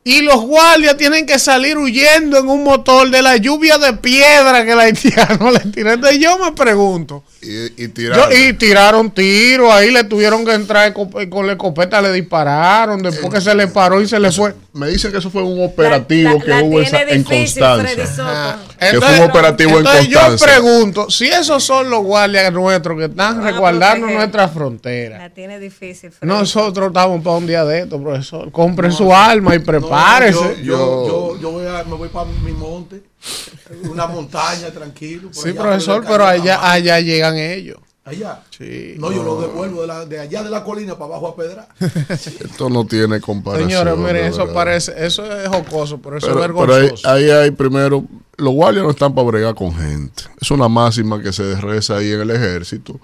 Y 0.03 0.21
los 0.21 0.41
guardias 0.41 0.97
tienen 0.97 1.25
que 1.25 1.37
salir 1.37 1.77
huyendo 1.77 2.39
en 2.39 2.47
un 2.47 2.63
motor 2.63 3.09
de 3.09 3.21
la 3.21 3.37
lluvia 3.37 3.77
de 3.77 3.93
piedra 3.93 4.65
que 4.65 4.71
el 4.71 4.79
haitiano 4.79 5.51
le 5.51 5.59
tira. 5.59 5.93
Entonces 5.93 6.19
yo 6.19 6.37
me 6.39 6.51
pregunto. 6.53 7.23
Y, 7.41 7.83
y 7.83 7.87
Yo- 7.87 7.93
tiraron. 7.93 8.29
y 8.33 8.53
tiraron 8.53 9.11
tiros, 9.11 9.71
ahí 9.71 9.91
le 9.91 10.03
tuvieron 10.03 10.43
que 10.45 10.53
entrar 10.53 10.93
con, 10.93 11.47
la 11.47 11.53
escopeta, 11.53 12.01
le 12.01 12.11
dispararon, 12.11 13.01
después 13.01 13.33
que 13.33 13.39
se 13.39 13.55
le 13.55 13.67
paró 13.67 14.01
y 14.01 14.07
se 14.09 14.19
le 14.19 14.29
fue. 14.31 14.53
Me 14.73 14.87
dicen 14.89 15.11
que 15.11 15.19
eso 15.19 15.29
fue 15.29 15.41
un 15.43 15.63
operativo 15.63 16.33
La- 16.37 16.43
que 16.43 16.49
la 16.49 16.63
hubo 16.63 16.81
esa- 16.81 17.01
en 17.03 17.23
difícil, 17.23 17.61
Constancia. 17.63 17.93
Freddy 17.95 18.07
Soto. 18.07 18.23
Ajá. 18.29 18.59
Que 18.79 19.01
fue 19.01 19.15
un 19.19 19.29
operativo 19.29 19.69
en 19.71 19.77
entonces 19.77 20.07
yo 20.09 20.19
pregunto, 20.37 21.09
si 21.09 21.27
esos 21.27 21.63
son 21.63 21.89
los 21.89 22.03
guardias 22.03 22.51
nuestros 22.51 22.97
que 22.97 23.05
están 23.05 23.41
resguardando 23.43 23.99
proteger. 24.07 24.17
nuestras 24.17 24.51
fronteras, 24.51 25.19
La 25.19 25.29
tiene 25.29 25.59
difícil. 25.59 26.11
Freddy. 26.11 26.27
nosotros 26.33 26.87
estamos 26.87 27.23
para 27.23 27.37
un 27.37 27.47
día 27.47 27.63
de 27.63 27.79
esto, 27.79 28.01
profesor. 28.01 28.51
Compre 28.51 28.91
su 28.91 29.13
alma 29.15 29.55
y 29.55 29.59
prepárese. 29.59 30.57
Yo, 30.61 30.63
yo, 30.63 31.07
yo, 31.07 31.39
yo 31.41 31.51
voy 31.51 31.65
a, 31.67 31.83
me 31.85 31.95
voy 31.95 32.09
para 32.09 32.29
mi 32.45 32.51
monte, 32.51 33.01
una 33.89 34.07
montaña, 34.07 34.69
tranquilo. 34.71 35.29
por 35.31 35.35
sí, 35.43 35.49
allá, 35.49 35.61
profesor, 35.61 36.03
pero 36.07 36.25
allá, 36.25 36.71
allá 36.71 36.99
llegan 36.99 37.37
ellos. 37.37 37.77
Allá. 38.05 38.41
Sí. 38.49 38.95
No, 38.97 39.11
yo 39.11 39.23
lo 39.23 39.39
devuelvo 39.39 39.81
de, 39.81 39.87
la, 39.87 40.05
de 40.05 40.19
allá 40.19 40.41
de 40.41 40.49
la 40.49 40.63
colina 40.63 40.93
para 40.97 41.05
abajo 41.05 41.27
a 41.27 41.35
Pedra. 41.35 41.67
Esto 42.09 42.69
no 42.69 42.85
tiene 42.85 43.21
comparación. 43.21 43.69
Señores, 43.69 43.97
miren, 43.97 44.25
eso 44.25 44.39
verdad. 44.39 44.53
parece, 44.53 45.05
eso 45.05 45.23
es 45.31 45.47
jocoso, 45.47 45.99
pero 46.01 46.17
eso 46.17 46.27
Pero, 46.27 46.43
es 46.43 46.47
pero 46.47 46.73
ahí, 46.73 46.81
vergonzoso. 46.81 47.09
ahí 47.09 47.29
hay 47.29 47.51
primero, 47.51 48.03
los 48.37 48.53
guardias 48.53 48.83
no 48.83 48.89
están 48.89 49.13
para 49.13 49.27
bregar 49.27 49.53
con 49.53 49.75
gente. 49.75 50.23
Es 50.41 50.49
una 50.49 50.67
máxima 50.67 51.21
que 51.21 51.31
se 51.31 51.53
reza 51.61 51.97
ahí 51.97 52.11
en 52.11 52.21
el 52.21 52.31
ejército. 52.31 52.99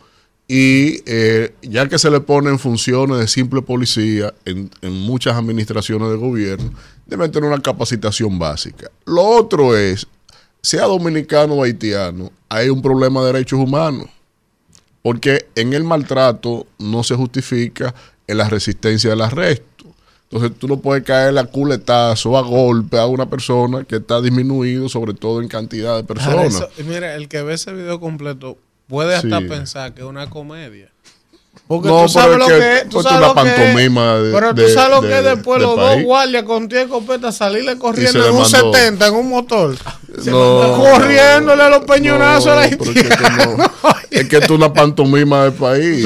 Y 0.48 1.02
eh, 1.08 1.56
ya 1.64 1.88
que 1.90 1.98
se 1.98 2.12
le 2.12 2.20
ponen 2.20 2.60
funciones 2.60 3.18
de 3.18 3.28
simple 3.28 3.62
policía 3.64 4.32
en, 4.46 4.70
en 4.82 4.94
muchas 4.94 5.36
administraciones 5.36 6.10
de 6.10 6.18
gobierno, 6.18 6.72
deben 7.08 7.32
tener 7.32 7.50
una 7.50 7.62
capacitación 7.62 8.38
básica. 8.38 8.92
Lo 9.06 9.24
otro 9.24 9.76
es, 9.76 10.06
sea 10.62 10.84
dominicano 10.84 11.56
o 11.56 11.64
haitiano, 11.64 12.32
hay 12.48 12.70
un 12.70 12.82
problema 12.82 13.22
de 13.26 13.34
derechos 13.34 13.60
humanos. 13.60 14.08
Porque 15.02 15.48
en 15.56 15.74
el 15.74 15.84
maltrato 15.84 16.66
no 16.80 17.04
se 17.04 17.16
justifica 17.16 17.94
en 18.28 18.38
la 18.38 18.50
resistencia 18.50 19.12
del 19.12 19.22
arresto. 19.22 19.86
Entonces 20.30 20.58
tú 20.58 20.68
no 20.68 20.78
puedes 20.80 21.04
caer 21.04 21.38
a 21.38 21.44
culetazo, 21.46 22.36
a 22.38 22.42
golpe 22.42 22.98
a 22.98 23.06
una 23.06 23.28
persona 23.30 23.84
que 23.84 23.98
está 23.98 24.20
disminuido, 24.22 24.90
sobre 24.90 25.14
todo 25.14 25.42
en 25.42 25.48
cantidad 25.48 25.96
de 25.96 26.04
personas. 26.04 26.48
eso- 26.56 26.70
mira, 26.88 27.16
el 27.16 27.28
que 27.30 27.42
ve 27.44 27.54
ese 27.54 27.72
video 27.74 28.00
completo 28.00 28.58
puede 28.88 29.16
hasta 29.16 29.40
Sí. 29.40 29.46
pensar 29.46 29.94
que 29.94 30.02
es 30.02 30.08
una 30.08 30.30
comedia. 30.30 30.90
Porque 31.68 31.88
No, 31.88 32.04
tú 32.04 32.10
sabes 32.10 32.38
pero 32.38 32.38
lo 32.38 32.46
que- 32.48 32.60
que 32.60 32.78
es. 32.78 32.84
Tú 32.84 32.90
pues, 32.92 33.04
sabes 33.06 33.18
una 33.20 33.28
lo 33.30 33.34
que 33.34 33.50
es. 33.50 33.56
pantomima 33.56 34.16
de- 34.20 34.32
Pero 34.34 34.50
tú 34.54 34.62
de- 34.62 34.74
sabes 34.74 34.90
lo 34.92 35.02
de- 35.02 35.08
que 35.10 35.18
es 35.18 35.24
después 35.24 35.60
del 35.60 35.68
los 35.68 35.76
dos 35.78 36.04
guardias 36.04 36.44
con 36.44 36.68
10 36.68 36.84
escopetas 36.84 37.38
salirle 37.38 37.78
corriendo 37.80 38.20
en 38.24 38.34
un 38.36 38.42
mandó- 38.42 38.72
70 38.74 39.08
en 39.08 39.14
un 39.16 39.30
motor. 39.30 39.76
No, 40.26 40.78
corriéndole 40.78 41.64
a 41.64 41.70
los 41.70 41.86
peñonazos 41.86 42.48
a 42.52 42.56
la 42.56 42.70
pero 42.70 42.84
es 42.84 42.94
que 42.94 43.00
esto 43.00 43.18
es 44.12 44.28
que 44.30 44.36
esto 44.38 44.54
es 44.54 44.60
una 44.60 44.72
pantomima 44.74 45.44
del 45.46 45.54
país. 45.54 46.06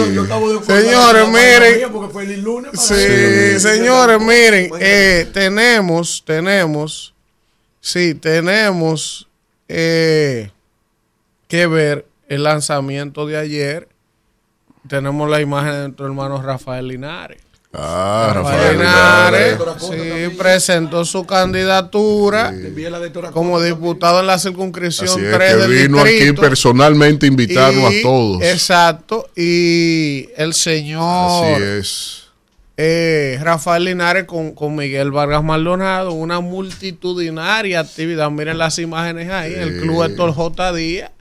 Señores, 0.66 1.28
miren. 1.28 1.92
Porque 1.92 2.14
fue 2.14 2.24
el 2.24 2.42
lunes. 2.42 2.72
para- 2.72 2.82
Sí, 2.82 3.60
señores, 3.60 4.22
miren, 4.22 4.72
eh, 4.80 5.28
tenemos, 5.34 6.24
tenemos, 6.26 7.14
sí, 7.82 8.14
tenemos 8.16 9.28
eh, 9.68 10.52
que 11.48 11.68
ver 11.68 12.06
el 12.30 12.44
lanzamiento 12.44 13.26
de 13.26 13.38
ayer. 13.38 13.90
Tenemos 14.88 15.30
la 15.30 15.42
imagen 15.42 15.72
de 15.74 15.80
nuestro 15.82 16.06
hermano 16.06 16.42
Rafael 16.42 16.88
Linares. 16.88 17.42
Ah, 17.72 18.32
Rafael 18.34 18.58
Rafael 18.58 18.78
Linares, 18.80 19.60
Linares. 19.60 20.30
sí, 20.32 20.36
presentó 20.38 21.06
su 21.06 21.24
candidatura 21.28 22.52
como 23.32 23.62
diputado 23.62 24.22
en 24.22 24.26
la 24.28 24.40
circunscripción 24.40 25.08
Así 25.10 25.20
es, 25.24 25.32
3 25.36 25.52
que 25.52 25.58
del 25.58 25.72
vino 25.88 26.00
aquí 26.00 26.32
personalmente 26.34 27.28
a 27.28 27.30
invitarnos 27.30 27.94
Y- 27.94 28.00
a 28.00 28.02
todos. 28.02 28.42
Exacto. 28.42 29.28
Y 29.36 30.30
el 30.36 30.56
señor 30.56 31.54
Así 31.54 31.64
es. 31.64 32.24
eh, 32.76 33.38
Rafael 33.44 33.84
Linares 33.84 34.24
con, 34.24 34.54
con 34.56 34.76
Miguel 34.76 35.12
Vargas 35.12 35.44
Maldonado, 35.44 36.14
una 36.14 36.40
multitudinaria 36.40 37.82
actividad. 37.82 38.32
Miren 38.32 38.58
las 38.58 38.80
imágenes 38.80 39.30
ahí, 39.30 39.54
el 39.54 39.80
club 39.80 40.06
Héctor 40.06 40.34
J. 40.34 40.74
Díaz. 40.74 41.12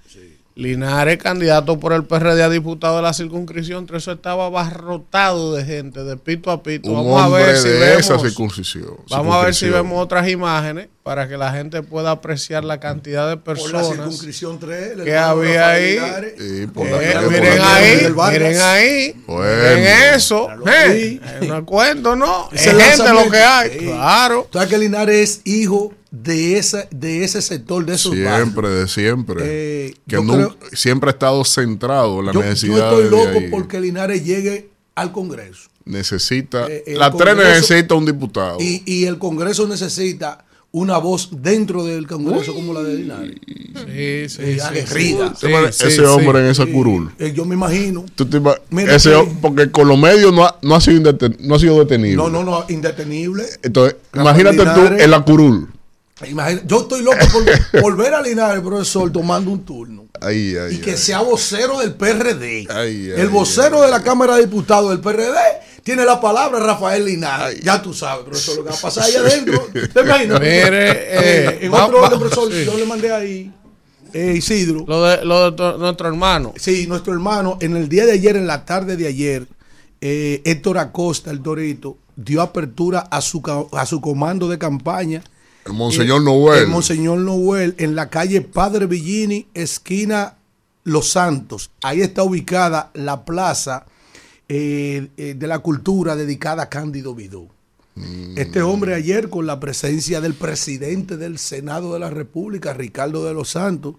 Linares, 0.59 1.18
candidato 1.18 1.78
por 1.78 1.93
el 1.93 2.02
PRD 2.05 2.43
a 2.43 2.48
diputado 2.48 2.97
de 2.97 3.02
la 3.02 3.12
circunscripción, 3.12 3.78
entre 3.78 3.98
eso 3.98 4.10
estaba 4.10 4.47
abarrotado 4.47 5.55
de 5.55 5.64
gente, 5.64 6.02
de 6.02 6.16
pito 6.16 6.51
a 6.51 6.64
pito. 6.64 6.90
Un 6.90 6.97
Vamos 6.97 7.22
a 7.22 7.28
ver 7.28 7.56
si 7.56 7.68
de 7.68 7.94
esa 7.98 8.14
vemos. 8.14 8.22
circuncisión. 8.28 8.97
Vamos 9.09 9.36
a 9.36 9.44
ver 9.44 9.55
si 9.55 9.68
vemos 9.68 10.02
otras 10.02 10.28
imágenes 10.28 10.89
para 11.05 11.28
que 11.28 11.36
la 11.36 11.52
gente 11.52 11.82
pueda 11.85 12.10
apreciar 12.10 12.64
la 12.64 12.80
cantidad 12.80 13.28
de 13.28 13.36
Por 13.36 13.56
la 13.56 13.62
personas 13.62 13.86
circunscripción 13.86 14.59
3, 14.59 14.93
el 14.98 15.05
que 15.05 15.16
había 15.16 15.68
ahí. 15.70 15.97
Sí, 16.36 16.44
Eh, 16.64 16.68
por 16.74 16.86
la- 16.86 17.20
por 17.22 17.30
miren 17.30 17.59
la- 17.59 17.74
ahí, 17.76 18.12
miren 18.32 18.60
ahí, 18.60 19.22
Bueno. 19.28 19.76
miren 19.78 19.86
eso. 20.16 20.48
eh, 20.66 21.20
no 21.47 21.64
cuento, 21.64 22.16
no. 22.16 22.48
Es 22.52 22.62
gente 22.64 23.12
lo 23.12 23.30
que 23.30 23.39
hay, 23.39 23.70
Sí. 23.78 23.85
claro. 23.86 24.48
¿Sabes 24.52 24.68
que 24.68 24.76
Linares 24.76 25.30
es 25.30 25.40
hijo 25.44 25.93
de, 26.10 26.56
esa, 26.59 26.86
de 26.90 27.24
ese 27.24 27.43
sector, 27.43 27.85
de 27.85 27.94
esos 27.94 28.12
barrios? 28.12 28.36
Siempre, 28.36 28.68
de 28.70 28.89
siempre. 28.89 29.43
Eh, 29.44 29.94
que 30.06 30.16
yo 30.16 30.22
nunca- 30.22 30.55
siempre 30.72 31.10
ha 31.10 31.12
estado 31.12 31.44
centrado 31.44 32.20
en 32.20 32.26
la 32.26 32.32
Yo, 32.32 32.40
yo 32.43 32.47
necesidad 32.48 32.90
estoy 32.93 33.05
de 33.05 33.10
loco 33.10 33.39
ahí. 33.39 33.48
porque 33.51 33.80
Linares 33.80 34.24
llegue 34.24 34.70
al 34.94 35.12
Congreso. 35.12 35.68
Necesita. 35.85 36.66
Eh, 36.68 36.85
el 36.86 36.98
la 36.98 37.10
tres 37.10 37.35
Congreso- 37.35 37.55
necesita 37.60 37.94
un 37.94 38.05
diputado. 38.06 38.59
Y, 38.60 38.82
y 38.86 39.05
el 39.06 39.18
Congreso 39.18 39.66
necesita 39.68 40.44
una 40.70 40.98
voz 40.98 41.30
dentro 41.32 41.82
del 41.86 42.06
Congreso 42.06 42.52
como 42.55 42.74
la 42.74 42.82
de 42.82 42.94
Linares. 42.94 43.36
Sí, 43.47 44.28
sí, 44.28 44.43
Eh, 44.43 44.55
sí, 44.56 44.60
aguerrida. 44.60 45.32
Ese 45.70 46.05
hombre 46.05 46.40
en 46.40 46.47
esa 46.47 46.66
curul. 46.66 47.10
Eh, 47.18 47.32
yo 47.35 47.44
me 47.47 47.55
imagino. 47.55 48.05
Tú 48.14 48.26
te 48.26 48.36
ima- 48.39 48.59
Mira 48.68 48.94
ese 48.97 49.10
que- 49.12 49.32
porque 49.40 49.70
con 49.70 49.89
los 49.89 49.98
medios 49.98 50.32
no 50.32 50.44
ha, 50.44 50.59
no 50.62 50.74
ha 50.74 50.80
sido 50.82 51.16
no 51.40 51.55
ha 51.55 51.59
sido 51.59 51.78
detenible. 51.78 52.16
No, 52.16 52.28
no, 52.28 52.44
no, 52.44 52.64
indetenible. 52.68 53.44
Entonces, 53.62 53.97
Rafael 54.12 54.40
imagínate 54.47 54.56
Linares. 54.59 54.98
tú 54.98 55.05
en 55.05 55.10
la 55.10 55.20
curul. 55.24 55.68
Imagina- 56.27 56.62
yo 56.66 56.81
estoy 56.82 57.03
loco 57.03 57.19
por, 57.32 57.45
por 57.82 57.97
ver 57.97 58.15
a 58.15 58.23
Linares, 58.23 58.61
profesor, 58.62 59.11
tomando 59.12 59.51
un 59.51 59.65
turno. 59.65 60.07
Y 60.73 60.78
que 60.78 60.97
sea 60.97 61.20
vocero 61.20 61.78
del 61.78 61.95
PRD. 61.95 62.66
Ay, 62.70 63.11
ay, 63.11 63.12
el 63.16 63.28
vocero 63.28 63.82
de 63.82 63.89
la 63.90 64.03
Cámara 64.03 64.35
de 64.36 64.43
Diputados 64.47 64.90
del 64.90 65.01
PRD 65.01 65.36
tiene 65.85 66.05
la 66.05 66.20
palabra 66.20 66.59
Rafael 66.59 67.05
Linares. 67.05 67.61
Ya 67.61 67.81
tú 67.81 67.95
sabes, 67.95 68.24
profesor, 68.24 68.57
lo 68.57 68.65
que 68.65 68.70
va 68.70 68.77
a 68.77 68.81
pasar 68.81 69.05
ahí 69.05 69.15
adentro. 69.15 69.69
¿Te 69.95 70.01
imaginas? 70.01 70.40
Mire, 70.40 70.90
eh, 70.90 71.59
en 71.62 71.73
otro 71.73 72.03
orden, 72.03 72.19
profesor, 72.19 72.53
sí. 72.53 72.65
yo 72.65 72.77
le 72.77 72.85
mandé 72.85 73.12
ahí, 73.12 73.53
eh, 74.12 74.35
Isidro. 74.36 74.85
Lo 74.89 75.05
de, 75.05 75.24
lo 75.24 75.51
de 75.53 75.57
tu- 75.57 75.78
nuestro 75.78 76.09
hermano. 76.09 76.53
Sí, 76.59 76.86
nuestro 76.89 77.12
hermano, 77.12 77.59
en 77.61 77.77
el 77.77 77.89
día 77.89 78.05
de 78.07 78.12
ayer, 78.12 78.36
en 78.36 78.47
la 78.49 78.65
tarde 78.65 78.97
de 78.97 79.07
ayer, 79.07 79.47
eh, 80.01 80.43
Héctor 80.45 80.78
Acosta, 80.78 81.31
el 81.31 81.43
Torito, 81.43 81.97
dio 82.16 82.43
apertura 82.43 83.01
a 83.11 83.20
su, 83.20 83.40
a 83.73 83.86
su 83.86 84.01
comando 84.01 84.49
de 84.49 84.59
campaña. 84.59 85.23
El 85.69 85.74
Monseñor 85.74 86.23
Noel. 86.23 86.62
El 86.62 86.69
Monseñor 86.69 87.19
Noel, 87.19 87.74
en 87.77 87.95
la 87.95 88.09
calle 88.09 88.40
Padre 88.40 88.86
Villini, 88.86 89.49
esquina 89.53 90.39
Los 90.82 91.11
Santos. 91.11 91.70
Ahí 91.82 92.01
está 92.01 92.23
ubicada 92.23 92.90
la 92.95 93.27
plaza 93.27 93.85
eh, 94.49 95.09
eh, 95.19 95.35
de 95.36 95.47
la 95.47 95.59
cultura 95.59 96.16
dedicada 96.16 96.62
a 96.62 96.69
Cándido 96.70 97.15
Vidú. 97.15 97.51
Este 98.36 98.62
hombre 98.62 98.95
ayer, 98.95 99.28
con 99.28 99.47
la 99.47 99.59
presencia 99.59 100.20
del 100.20 100.32
presidente 100.32 101.16
del 101.16 101.36
Senado 101.36 101.93
de 101.93 101.99
la 101.99 102.11
República, 102.11 102.73
Ricardo 102.73 103.24
de 103.24 103.35
los 103.35 103.51
Santos, 103.51 103.97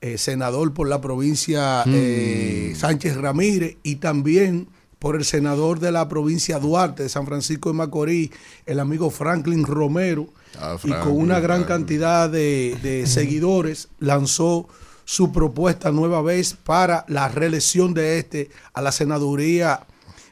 eh, 0.00 0.18
senador 0.18 0.74
por 0.74 0.88
la 0.88 1.00
provincia 1.00 1.84
eh, 1.86 2.74
Sánchez 2.76 3.16
Ramírez, 3.16 3.76
y 3.84 3.96
también 3.96 4.68
por 4.98 5.14
el 5.14 5.24
senador 5.24 5.78
de 5.78 5.92
la 5.92 6.08
provincia 6.08 6.58
Duarte, 6.58 7.04
de 7.04 7.08
San 7.08 7.24
Francisco 7.24 7.70
de 7.70 7.76
Macorís, 7.76 8.30
el 8.66 8.80
amigo 8.80 9.10
Franklin 9.10 9.64
Romero, 9.64 10.26
Ah, 10.60 10.76
y 10.82 10.90
con 10.90 11.12
una 11.12 11.40
gran 11.40 11.64
cantidad 11.64 12.30
de, 12.30 12.78
de 12.82 13.06
seguidores, 13.06 13.88
lanzó 13.98 14.68
su 15.04 15.32
propuesta 15.32 15.92
nueva 15.92 16.20
vez 16.20 16.54
para 16.54 17.04
la 17.08 17.28
reelección 17.28 17.94
de 17.94 18.18
este 18.18 18.50
a 18.74 18.82
la 18.82 18.92
senaduría 18.92 19.86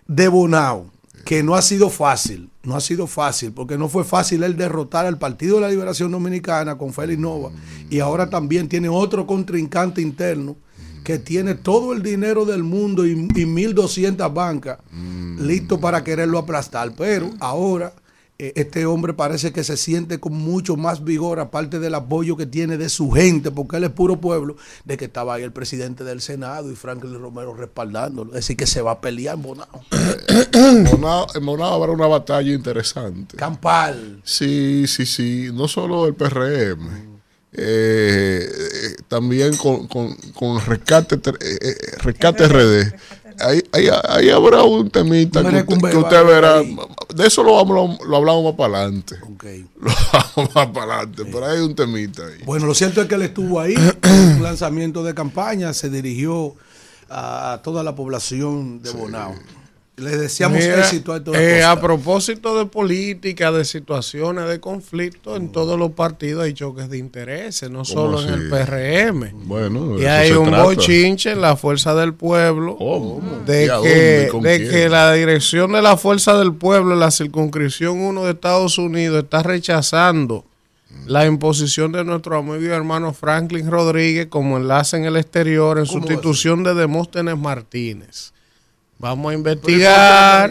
de 0.09 0.29
Bonao, 0.29 0.91
que 1.25 1.43
no 1.43 1.55
ha 1.55 1.63
sido 1.63 1.91
fácil, 1.91 2.51
no 2.65 2.75
ha 2.77 2.81
sido 2.81 3.07
fácil, 3.07 3.53
porque 3.53 3.79
no 3.79 3.89
fue 3.89 4.05
fácil 4.05 4.43
él 4.43 4.57
derrotar 4.57 5.07
al 5.07 5.19
Partido 5.19 5.57
de 5.57 5.63
la 5.63 5.69
Liberación 5.69 6.11
Dominicana 6.11 6.77
con 6.77 6.93
Félix 6.93 7.21
Nova, 7.21 7.51
y 7.89 8.01
ahora 8.01 8.29
también 8.29 8.69
tiene 8.69 8.89
otro 8.89 9.27
contrincante 9.27 10.03
interno 10.03 10.57
que 11.05 11.19
tiene 11.19 11.55
todo 11.55 11.93
el 11.93 12.03
dinero 12.03 12.45
del 12.45 12.65
mundo 12.65 13.07
y, 13.07 13.13
y 13.13 13.45
1.200 13.45 14.33
bancas 14.33 14.79
listo 15.39 15.79
para 15.79 16.03
quererlo 16.03 16.39
aplastar, 16.39 16.93
pero 16.97 17.31
ahora 17.41 17.93
este 18.39 18.85
hombre 18.85 19.15
parece 19.15 19.53
que 19.53 19.63
se 19.63 19.77
siente 19.77 20.19
con 20.19 20.33
mucho 20.35 20.77
más 20.77 21.05
vigor, 21.05 21.39
aparte 21.39 21.79
del 21.79 21.95
apoyo 21.95 22.37
que 22.37 22.47
tiene 22.47 22.77
de 22.77 22.89
su 22.89 23.11
gente, 23.13 23.51
porque 23.53 23.77
él 23.77 23.85
es 23.85 23.91
puro 23.91 24.21
pueblo, 24.21 24.57
de 24.85 24.97
que 24.97 25.05
estaba 25.05 25.35
ahí 25.35 25.45
el 25.45 25.53
presidente 25.53 26.03
del 26.03 26.21
Senado 26.21 26.71
y 26.73 26.75
Franklin 26.75 27.21
Romero 27.21 27.55
respaldándolo. 27.55 28.31
Es 28.31 28.37
decir, 28.37 28.57
que 28.57 28.67
se 28.67 28.83
va 28.83 28.93
a 28.93 29.01
pelear 29.01 29.37
en 29.37 29.43
Bonao. 29.43 29.85
En 30.53 30.85
Bonao, 30.91 31.27
en 31.35 31.47
Bonao 31.47 31.75
habrá 31.75 31.93
una 31.93 32.07
batalla 32.09 32.53
interesante. 32.53 33.37
Campal. 33.37 34.21
Sí, 34.25 34.87
sí, 34.89 35.07
sí. 35.07 35.51
No 35.53 35.69
solo 35.69 36.07
el 36.07 36.15
PRM. 36.15 37.15
eh, 37.53 38.49
eh, 38.51 38.97
también 39.07 39.57
con, 39.57 39.87
con, 39.87 40.13
con 40.35 40.61
rescate, 40.67 41.15
eh, 41.15 41.59
eh, 41.63 41.77
rescate 41.99 42.49
RD. 42.49 42.95
Ahí, 43.41 43.63
ahí, 43.73 43.89
ahí 44.09 44.31
habrá 44.31 44.63
un 44.63 44.91
temita 44.91 45.41
Un 45.41 45.51
que, 45.51 45.75
usted- 45.75 46.09
que 46.09 46.23
verá. 46.23 46.63
De 46.63 47.27
eso 47.27 47.43
lo, 47.43 47.55
vamos, 47.55 47.99
lo 48.07 48.17
hablamos 48.17 48.45
más 48.45 48.55
para 48.55 48.79
adelante. 48.83 49.17
Lo 49.81 49.91
hablamos 49.91 50.55
más 50.55 50.67
para 50.69 50.95
adelante. 50.99 51.25
Pero 51.33 51.47
hay 51.47 51.61
un 51.61 51.75
temita 51.75 52.23
ahí. 52.27 52.43
Bueno, 52.45 52.67
lo 52.67 52.75
cierto 52.75 53.03
es 53.03 53.09
que 53.09 53.15
él 53.15 53.23
estuvo 53.23 53.61
ahí, 53.61 53.75
en 54.03 54.37
un 54.37 54.43
lanzamiento 54.43 55.03
de 55.03 55.15
campaña, 55.15 55.73
se 55.73 55.91
dirigió 55.91 56.55
a 57.11 57.61
toda 57.63 57.83
la 57.83 57.95
población 57.95 58.83
de 58.83 58.91
Bonao. 58.91 59.35
Le 59.97 60.17
deseamos 60.17 60.59
Mira, 60.59 60.81
éxito 60.81 61.13
a 61.13 61.19
Héctor 61.19 61.37
eh, 61.37 61.63
a 61.63 61.81
propósito 61.81 62.59
de 62.59 62.67
política, 62.67 63.53
de 63.53 63.65
situaciones 63.65 64.49
de 64.49 64.59
conflicto, 64.59 65.37
en 65.37 65.53
todos 65.53 65.79
los 65.79 65.93
partidos 65.93 66.43
hay 66.43 66.53
choques 66.53 66.91
de 66.91 66.99
intereses, 66.99 67.71
no 67.71 67.85
solo 67.85 68.21
en 68.21 68.29
el 68.35 68.49
PRM. 68.49 69.47
Bueno, 69.47 69.97
Y 70.01 70.05
hay 70.07 70.31
se 70.31 70.37
un 70.37 70.49
trata. 70.49 70.65
bochinche 70.65 71.31
en 71.31 71.41
la 71.41 71.55
fuerza 71.55 71.95
del 71.95 72.13
pueblo 72.13 72.77
de 73.47 73.71
que, 73.85 74.29
¿Con 74.33 74.43
de 74.43 74.69
que 74.69 74.89
la 74.89 75.13
dirección 75.13 75.71
de 75.73 75.83
la 75.83 75.97
fuerza 75.97 76.37
del 76.39 76.55
pueblo 76.55 76.95
en 76.95 77.01
la 77.01 77.13
circunscripción 77.13 78.01
1 78.01 78.25
de 78.25 78.31
Estados 78.33 78.79
Unidos 78.79 79.23
está 79.23 79.45
rechazando 79.45 80.45
la 81.07 81.25
imposición 81.25 81.93
de 81.93 82.05
nuestro 82.05 82.39
amigo 82.39 82.61
y 82.61 82.67
hermano 82.67 83.13
Franklin 83.13 83.71
Rodríguez 83.71 84.27
como 84.27 84.57
enlace 84.57 84.97
en 84.97 85.05
el 85.05 85.17
exterior 85.17 85.79
en 85.79 85.87
¿Cómo 85.87 86.01
sustitución 86.01 86.65
de 86.65 86.75
Demóstenes 86.75 87.39
Martínez. 87.39 88.34
Vamos 89.05 89.35
a 89.35 89.37
Pero 89.37 89.53
¿y 89.53 89.55
por 89.57 89.67
qué 89.67 89.73
investigar. 89.73 90.51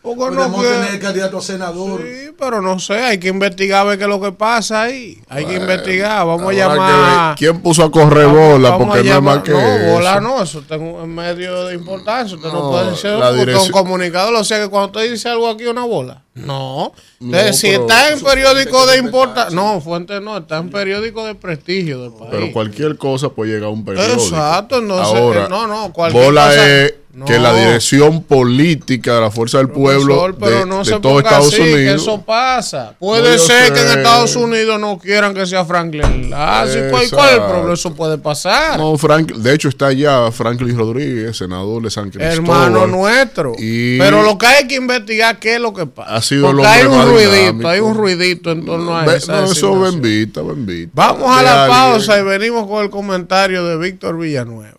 Porque 0.00 0.34
no 0.34 0.62
el 0.90 0.98
candidato 1.00 1.36
a 1.36 1.42
senador. 1.42 2.00
Sí, 2.02 2.30
pero 2.38 2.62
no 2.62 2.78
sé, 2.78 2.94
hay 2.94 3.18
que 3.18 3.28
investigar 3.28 3.80
a 3.82 3.84
ver 3.84 3.98
qué 3.98 4.04
es 4.04 4.08
lo 4.10 4.18
que 4.18 4.32
pasa 4.32 4.84
ahí. 4.84 5.20
Hay 5.28 5.44
que 5.44 5.56
investigar, 5.56 6.24
vamos 6.26 6.46
a 6.46 6.50
que 6.50 6.56
llamar. 6.56 7.36
¿Quién 7.36 7.60
puso 7.60 7.84
a 7.84 7.90
correr 7.90 8.26
bola? 8.26 8.70
Vamos 8.70 8.86
Porque 8.88 9.06
no 9.06 9.16
es 9.16 9.22
más 9.22 9.42
que 9.42 9.50
No, 9.52 9.60
eso. 9.60 9.92
bola 9.92 10.18
no, 10.20 10.42
eso 10.42 10.62
en 10.70 10.80
un 10.82 11.14
medio 11.14 11.66
de 11.66 11.74
importancia. 11.74 12.36
Usted 12.36 12.48
no, 12.48 12.54
No, 12.62 12.70
puede 12.70 12.90
decir 12.90 13.10
dirección- 13.36 13.66
un 13.66 13.70
comunicador, 13.72 14.34
o 14.34 14.44
sea 14.44 14.58
que 14.62 14.68
cuando 14.68 14.86
usted 14.98 15.12
dice 15.12 15.28
algo 15.28 15.50
aquí, 15.50 15.66
una 15.66 15.84
bola. 15.84 16.22
No. 16.46 16.92
No, 17.20 17.26
Entonces, 17.36 17.58
si 17.58 17.68
está 17.68 18.10
en 18.12 18.20
periódico 18.20 18.86
de 18.86 18.96
importancia, 18.98 19.54
no, 19.54 19.80
fuente 19.80 20.20
no, 20.20 20.38
está 20.38 20.56
en 20.58 20.70
periódico 20.70 21.24
de 21.26 21.34
prestigio 21.34 22.00
del 22.02 22.12
país. 22.12 22.28
Pero 22.30 22.52
cualquier 22.52 22.96
cosa 22.96 23.28
puede 23.28 23.52
llegar 23.52 23.66
a 23.68 23.72
un 23.72 23.84
periódico. 23.84 24.22
Exacto, 24.22 24.78
entonces, 24.78 25.14
Ahora, 25.18 25.44
eh, 25.44 25.48
no, 25.50 25.66
no, 25.66 25.92
cualquier 25.92 26.24
bola 26.24 26.46
cosa- 26.46 26.76
es 26.84 26.94
que 27.26 27.40
la 27.40 27.52
dirección 27.52 28.22
política 28.22 29.16
de 29.16 29.20
la 29.20 29.30
Fuerza 29.32 29.58
del 29.58 29.68
Pueblo 29.68 30.32
pero 30.38 30.60
de, 30.60 30.66
no 30.66 30.78
de 30.78 30.84
se 30.84 31.00
todo 31.00 31.18
Estados 31.18 31.48
así, 31.52 31.60
Unidos. 31.60 32.02
eso 32.02 32.22
pasa. 32.22 32.94
Puede 33.00 33.32
No, 33.36 33.38
ser 33.42 33.72
que 33.72 33.80
en 33.80 33.88
sé. 33.88 33.94
Estados 33.94 34.36
Unidos 34.36 34.78
no 34.80 34.96
quieran 34.96 35.34
que 35.34 35.44
sea 35.44 35.64
Franklin 35.64 36.30
Lassie. 36.30 36.88
¿Cuál, 36.88 37.10
cuál 37.10 37.28
es 37.30 37.34
el 37.34 37.42
problema? 37.42 37.74
Eso 37.74 37.94
puede 37.96 38.16
pasar. 38.16 38.78
No, 38.78 38.96
Frank, 38.96 39.32
de 39.32 39.52
hecho 39.54 39.68
está 39.68 39.92
ya 39.92 40.30
Franklin 40.30 40.78
Rodríguez, 40.78 41.36
senador 41.36 41.82
de 41.82 41.90
San 41.90 42.10
Cristóbal. 42.10 42.32
Hermano 42.32 42.86
nuestro. 42.86 43.54
Y 43.58 43.98
Pero 43.98 44.22
lo 44.22 44.38
que 44.38 44.46
hay 44.46 44.68
que 44.68 44.76
investigar 44.76 45.38
qué 45.40 45.56
es 45.56 45.60
lo 45.60 45.74
que 45.74 45.86
pasa. 45.86 46.14
Sido 46.30 46.50
el 46.50 46.56
Porque 46.56 46.68
hay 46.68 46.82
hombre 46.86 46.92
un 46.92 46.98
más 46.98 47.08
ruidito, 47.08 47.32
dinámico. 47.36 47.68
hay 47.68 47.80
un 47.80 47.94
ruidito 47.96 48.50
en 48.52 48.64
torno 48.66 48.96
a 48.98 49.04
esa 49.16 49.32
no, 49.40 49.44
eso 49.52 49.78
bendita, 49.80 50.42
bendita. 50.42 50.90
Vamos 50.94 51.30
a 51.30 51.38
De 51.38 51.44
la 51.44 51.64
alguien. 51.64 51.78
pausa 51.80 52.18
y 52.18 52.22
venimos 52.22 52.66
con 52.66 52.82
el 52.84 52.90
comentario 52.90 53.64
de 53.64 53.76
Víctor 53.76 54.16
Villanueva. 54.18 54.76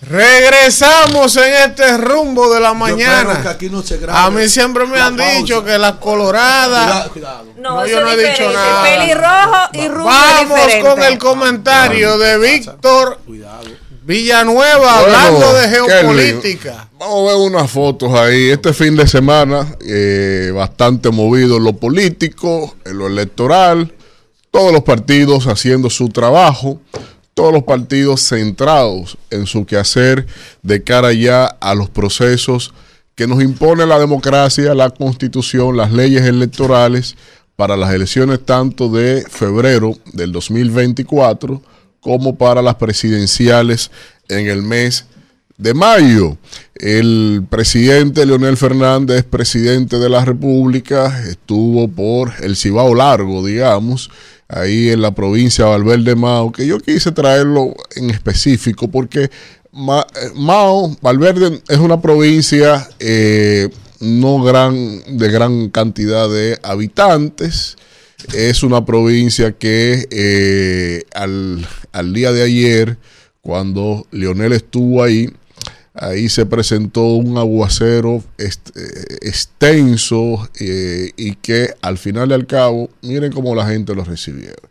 Regresamos 0.00 1.34
en 1.36 1.54
este 1.70 1.96
rumbo 1.96 2.52
de 2.52 2.60
la 2.60 2.72
Yo 2.72 2.74
creo 2.84 2.96
que 2.96 3.04
mañana. 3.04 3.50
aquí 3.50 3.70
no 3.70 3.82
se 3.82 3.96
graba 3.96 4.24
A 4.24 4.30
mí 4.30 4.48
siempre 4.48 4.86
me 4.86 4.98
la 4.98 5.06
han 5.06 5.16
pausa. 5.16 5.32
dicho 5.32 5.64
que 5.64 5.78
las 5.78 5.92
coloradas. 5.94 7.08
Cuidado, 7.08 7.10
cuidado. 7.12 7.44
No, 7.56 7.70
No, 7.76 7.84
eso 7.84 7.94
yo 7.96 8.00
no 8.04 8.10
he 8.10 8.16
dicho 8.30 8.52
nada. 8.52 8.82
Pelirrojo 8.82 9.56
y 9.72 9.88
rubio 9.88 10.04
Vamos 10.04 10.56
diferente. 10.58 10.88
con 10.90 11.02
el 11.04 11.18
comentario 11.18 12.18
de 12.18 12.38
Víctor 12.38 13.18
Villanueva 14.02 14.76
Bueno, 15.00 15.16
hablando 15.16 15.52
de 15.54 15.68
geopolítica. 15.68 16.88
Vamos 17.06 17.30
a 17.30 17.36
ver 17.36 17.50
unas 17.52 17.70
fotos 17.70 18.14
ahí. 18.14 18.48
Este 18.48 18.72
fin 18.72 18.96
de 18.96 19.06
semana, 19.06 19.76
eh, 19.86 20.50
bastante 20.54 21.10
movido 21.10 21.58
en 21.58 21.64
lo 21.64 21.74
político, 21.74 22.74
en 22.86 22.96
lo 22.96 23.08
electoral. 23.08 23.92
Todos 24.50 24.72
los 24.72 24.84
partidos 24.84 25.46
haciendo 25.46 25.90
su 25.90 26.08
trabajo. 26.08 26.80
Todos 27.34 27.52
los 27.52 27.64
partidos 27.64 28.22
centrados 28.22 29.18
en 29.28 29.44
su 29.44 29.66
quehacer 29.66 30.26
de 30.62 30.82
cara 30.82 31.12
ya 31.12 31.44
a 31.44 31.74
los 31.74 31.90
procesos 31.90 32.72
que 33.14 33.26
nos 33.26 33.42
impone 33.42 33.84
la 33.84 33.98
democracia, 33.98 34.74
la 34.74 34.88
constitución, 34.88 35.76
las 35.76 35.92
leyes 35.92 36.22
electorales 36.22 37.16
para 37.54 37.76
las 37.76 37.92
elecciones 37.92 38.42
tanto 38.46 38.88
de 38.88 39.26
febrero 39.28 39.94
del 40.14 40.32
2024 40.32 41.60
como 42.00 42.36
para 42.36 42.62
las 42.62 42.76
presidenciales 42.76 43.90
en 44.30 44.46
el 44.46 44.62
mes 44.62 45.04
de 45.56 45.74
mayo. 45.74 46.36
El 46.74 47.44
presidente 47.48 48.26
Leonel 48.26 48.56
Fernández, 48.56 49.24
presidente 49.24 49.98
de 49.98 50.08
la 50.08 50.24
República, 50.24 51.22
estuvo 51.28 51.88
por 51.88 52.32
el 52.42 52.56
Cibao 52.56 52.94
Largo, 52.94 53.44
digamos, 53.44 54.10
ahí 54.48 54.90
en 54.90 55.02
la 55.02 55.14
provincia 55.14 55.64
de 55.64 55.70
Valverde 55.70 56.16
Mao, 56.16 56.52
que 56.52 56.66
yo 56.66 56.78
quise 56.78 57.12
traerlo 57.12 57.74
en 57.96 58.10
específico 58.10 58.88
porque 58.88 59.24
eh, 59.24 59.30
Mao, 60.34 60.96
Valverde 61.00 61.60
es 61.68 61.78
una 61.78 62.00
provincia 62.00 62.88
eh, 62.98 63.68
no 64.00 64.42
gran, 64.42 65.02
de 65.18 65.30
gran 65.30 65.70
cantidad 65.70 66.28
de 66.28 66.58
habitantes. 66.62 67.76
Es 68.32 68.62
una 68.62 68.84
provincia 68.86 69.52
que 69.52 70.06
eh, 70.10 71.02
al, 71.14 71.66
al 71.92 72.14
día 72.14 72.32
de 72.32 72.42
ayer, 72.42 72.96
cuando 73.42 74.06
Leonel 74.10 74.52
estuvo 74.52 75.02
ahí, 75.02 75.30
ahí 75.94 76.28
se 76.28 76.44
presentó 76.44 77.06
un 77.06 77.38
aguacero 77.38 78.22
eh, 78.38 78.50
extenso 79.22 80.48
eh, 80.60 81.12
y 81.16 81.36
que 81.36 81.74
al 81.80 81.98
final 81.98 82.30
y 82.30 82.34
al 82.34 82.46
cabo, 82.46 82.90
miren 83.02 83.32
cómo 83.32 83.54
la 83.54 83.66
gente 83.66 83.94
lo 83.94 84.04
recibieron. 84.04 84.68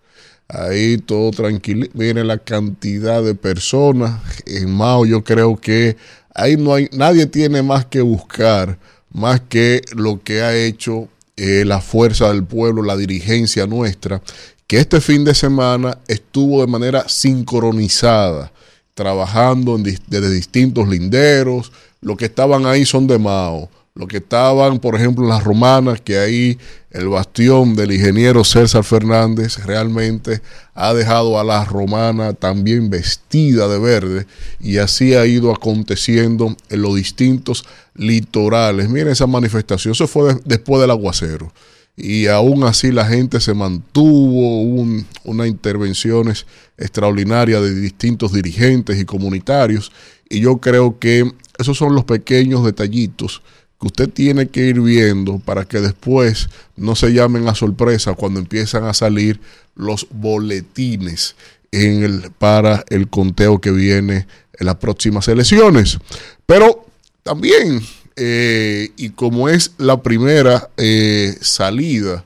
Ahí 0.50 0.98
todo 0.98 1.32
tranquilo. 1.32 1.88
Miren 1.94 2.28
la 2.28 2.38
cantidad 2.38 3.24
de 3.24 3.34
personas. 3.34 4.20
En 4.46 4.70
Mao 4.70 5.06
yo 5.06 5.24
creo 5.24 5.56
que 5.58 5.98
ahí 6.36 6.58
no 6.58 6.76
hay, 6.76 6.90
nadie 6.92 7.26
tiene 7.26 7.64
más 7.64 7.86
que 7.86 8.02
buscar, 8.02 8.78
más 9.12 9.42
que 9.42 9.82
lo 9.96 10.22
que 10.22 10.42
ha 10.42 10.56
hecho 10.56 11.08
eh, 11.38 11.64
la 11.66 11.82
fuerza 11.82 12.28
del 12.28 12.44
pueblo, 12.44 12.84
la 12.84 12.98
dirigencia 12.98 13.66
nuestra, 13.66 14.22
que 14.68 14.80
este 14.80 15.02
fin 15.02 15.24
de 15.24 15.34
semana 15.34 15.98
estuvo 16.08 16.62
de 16.62 16.68
manera 16.68 17.08
sincronizada, 17.10 18.52
trabajando 18.94 19.78
desde 19.78 20.30
distintos 20.30 20.88
linderos. 20.88 21.72
Los 22.02 22.18
que 22.18 22.26
estaban 22.26 22.66
ahí 22.66 22.86
son 22.86 23.08
de 23.08 23.18
Mao. 23.20 23.70
Los 23.96 24.08
que 24.08 24.18
estaban, 24.18 24.80
por 24.80 24.96
ejemplo, 24.96 25.28
las 25.28 25.44
romanas, 25.44 26.02
que 26.02 26.18
ahí 26.18 26.58
el 26.90 27.10
bastión 27.10 27.76
del 27.76 27.92
ingeniero 27.92 28.44
César 28.44 28.84
Fernández 28.84 29.64
realmente 29.66 30.42
ha 30.74 30.96
dejado 30.96 31.40
a 31.40 31.44
la 31.44 31.64
romana 31.64 32.34
también 32.34 32.90
vestida 32.90 33.68
de 33.68 33.78
verde 33.78 34.26
y 34.60 34.78
así 34.80 35.14
ha 35.14 35.28
ido 35.28 35.52
aconteciendo 35.54 36.56
en 36.70 36.82
los 36.82 36.96
distintos 36.96 37.66
litorales. 37.94 38.90
Miren 38.90 39.10
esa 39.10 39.28
manifestación, 39.28 39.92
eso 39.92 40.08
fue 40.08 40.34
de- 40.34 40.42
después 40.44 40.82
del 40.82 40.90
aguacero 40.90 41.52
y 41.96 42.28
aún 42.28 42.64
así 42.64 42.92
la 42.92 43.06
gente 43.06 43.40
se 43.40 43.54
mantuvo, 43.54 44.62
hubo 44.64 44.82
un- 44.82 45.06
unas 45.26 45.48
intervenciones 45.48 46.46
extraordinarias 46.78 47.62
de 47.62 47.74
distintos 47.80 48.34
dirigentes 48.34 49.00
y 49.00 49.06
comunitarios 49.06 49.92
y 50.30 50.40
yo 50.42 50.58
creo 50.58 50.98
que 51.00 51.32
esos 51.60 51.78
son 51.78 51.94
los 51.94 52.04
pequeños 52.06 52.66
detallitos 52.66 53.44
que 53.80 53.88
usted 53.88 54.10
tiene 54.10 54.48
que 54.48 54.62
ir 54.68 54.82
viendo 54.82 55.38
para 55.40 55.66
que 55.66 55.82
después 55.82 56.50
no 56.76 56.96
se 56.96 57.14
llamen 57.14 57.48
a 57.48 57.54
sorpresa 57.56 58.14
cuando 58.14 58.40
empiezan 58.40 58.86
a 58.86 58.94
salir 58.94 59.40
los 59.76 60.08
boletines 60.10 61.36
en 61.72 62.04
el, 62.04 62.32
para 62.38 62.84
el 62.90 63.08
conteo 63.10 63.60
que 63.60 63.72
viene 63.72 64.26
en 64.60 64.66
las 64.66 64.76
próximas 64.76 65.28
elecciones. 65.28 65.98
Pero 66.46 66.86
también, 67.24 67.82
eh, 68.16 68.92
y 68.96 69.10
como 69.12 69.50
es 69.50 69.74
la 69.78 70.02
primera 70.02 70.70
eh, 70.78 71.36
salida 71.42 72.24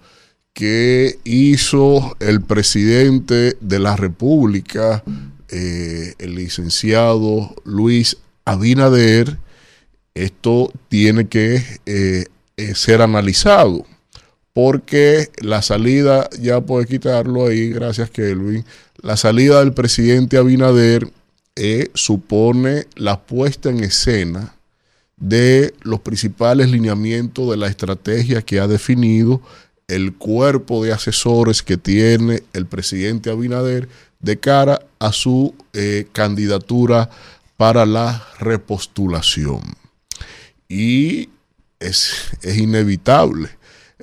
que 0.53 1.19
hizo 1.23 2.17
el 2.19 2.41
presidente 2.41 3.57
de 3.61 3.79
la 3.79 3.95
República, 3.95 5.03
eh, 5.49 6.13
el 6.17 6.35
licenciado 6.35 7.55
Luis 7.63 8.17
Abinader, 8.43 9.37
esto 10.15 10.71
tiene 10.89 11.27
que 11.27 11.63
ser 12.73 13.03
analizado 13.03 13.85
porque 14.51 15.29
la 15.41 15.61
salida, 15.61 16.27
ya 16.41 16.59
puede 16.61 16.87
quitarlo 16.87 17.45
ahí, 17.45 17.69
gracias 17.69 18.09
Kelvin, 18.09 18.65
la 19.03 19.15
salida 19.15 19.59
del 19.59 19.73
presidente 19.73 20.37
Abinader 20.37 21.07
supone 21.93 22.87
la 22.95 23.21
puesta 23.21 23.69
en 23.69 23.83
escena 23.83 24.56
de 25.17 25.73
los 25.81 25.99
principales 25.99 26.69
lineamientos 26.69 27.49
de 27.49 27.57
la 27.57 27.67
estrategia 27.67 28.41
que 28.41 28.59
ha 28.59 28.67
definido 28.67 29.41
el 29.87 30.13
cuerpo 30.13 30.83
de 30.83 30.93
asesores 30.93 31.63
que 31.63 31.77
tiene 31.77 32.43
el 32.53 32.65
presidente 32.65 33.29
Abinader 33.29 33.89
de 34.19 34.39
cara 34.39 34.81
a 34.99 35.11
su 35.11 35.55
eh, 35.73 36.07
candidatura 36.11 37.09
para 37.55 37.85
la 37.85 38.25
repostulación. 38.39 39.61
Y 40.67 41.29
es, 41.79 42.11
es 42.41 42.57
inevitable 42.57 43.49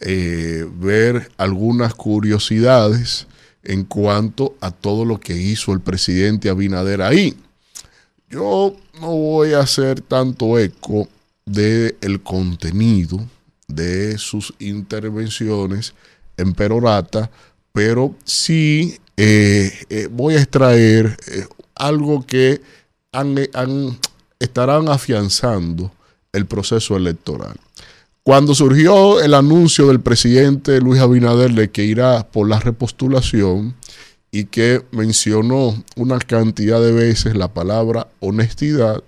eh, 0.01 0.67
ver 0.77 1.31
algunas 1.37 1.95
curiosidades 1.95 3.27
en 3.63 3.85
cuanto 3.85 4.57
a 4.61 4.71
todo 4.71 5.05
lo 5.05 5.21
que 5.21 5.37
hizo 5.37 5.73
el 5.73 5.81
presidente 5.81 6.49
Abinader 6.49 7.03
ahí. 7.03 7.37
Yo 8.29 8.77
no 9.01 9.09
voy 9.09 9.53
a 9.53 9.61
hacer 9.61 10.01
tanto 10.01 10.59
eco 10.59 11.09
del 11.47 11.97
el 12.01 12.23
contenido 12.23 13.19
de 13.69 14.19
sus 14.19 14.55
intervenciones 14.59 15.95
en 16.37 16.53
Perorata, 16.55 17.31
pero 17.73 18.15
sí 18.25 18.99
eh, 19.17 19.73
eh, 19.91 20.09
voy 20.11 20.35
a 20.35 20.41
extraer 20.41 21.17
eh, 21.29 21.47
algo 21.75 22.25
que 22.27 22.61
han- 23.13 23.39
han- 23.55 23.99
estarán 24.41 24.89
afianzando 24.89 25.93
el 26.33 26.47
proceso 26.47 26.97
electoral. 26.97 27.55
Cuando 28.25 28.55
surgió 28.55 29.21
el 29.21 29.35
anuncio 29.35 29.87
del 29.89 30.01
presidente 30.01 30.81
Luis 30.81 31.01
Abinader 31.01 31.53
de 31.53 31.71
que 31.71 31.85
irá 31.85 32.27
por 32.27 32.49
la 32.49 32.59
repostulación 32.59 33.75
y 34.35 34.47
que 34.47 34.83
mencionó 34.91 35.81
una 35.95 36.19
cantidad 36.19 36.81
de 36.81 36.91
veces 36.91 37.37
la 37.37 37.55
palabra 37.55 38.09
honestidad, 38.19 39.01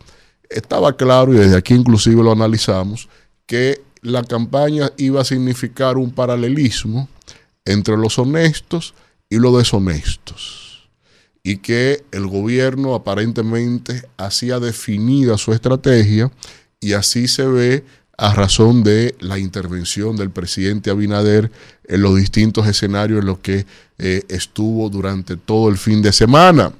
estaba 0.49 0.97
claro, 0.97 1.35
y 1.35 1.39
desde 1.39 1.57
aquí 1.57 1.75
inclusive 1.75 2.23
lo 2.23 2.31
analizamos, 2.31 3.09
que 3.45 3.83
la 4.03 4.23
campaña 4.23 4.93
iba 4.99 5.21
a 5.21 5.25
significar 5.25 5.97
un 5.97 6.13
paralelismo 6.13 7.09
entre 7.65 7.97
los 7.97 8.21
honestos 8.21 8.95
y 9.29 9.39
los 9.39 9.59
deshonestos 9.59 10.89
y 11.43 11.57
que 11.57 12.05
el 12.13 12.29
gobierno 12.29 12.95
aparentemente 12.95 14.09
hacía 14.19 14.61
definida 14.61 15.39
su 15.39 15.53
estrategia 15.53 16.31
y 16.81 16.93
así 16.93 17.27
se 17.27 17.47
ve 17.47 17.85
a 18.19 18.35
razón 18.35 18.83
de 18.83 19.15
la 19.21 19.39
intervención 19.39 20.17
del 20.17 20.31
presidente 20.31 20.91
Abinader 20.91 21.51
en 21.85 22.03
los 22.03 22.17
distintos 22.17 22.67
escenarios 22.67 23.21
en 23.21 23.27
los 23.27 23.39
que 23.39 23.67
eh, 23.99 24.23
estuvo 24.29 24.89
durante 24.89 25.37
todo 25.37 25.69
el 25.69 25.77
fin 25.77 26.01
de 26.03 26.13
semana. 26.13 26.73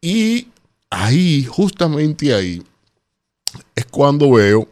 Y 0.00 0.48
ahí, 0.90 1.44
justamente 1.44 2.34
ahí, 2.34 2.62
es 3.74 3.86
cuando 3.86 4.32
veo 4.32 4.68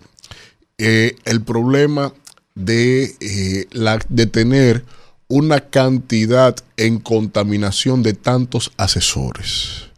eh, 0.78 1.16
el 1.24 1.40
problema 1.42 2.12
de, 2.54 3.14
eh, 3.20 3.66
la, 3.70 3.98
de 4.08 4.26
tener 4.26 4.84
una 5.28 5.60
cantidad 5.60 6.54
en 6.76 6.98
contaminación 6.98 8.02
de 8.02 8.12
tantos 8.12 8.72
asesores. 8.76 9.88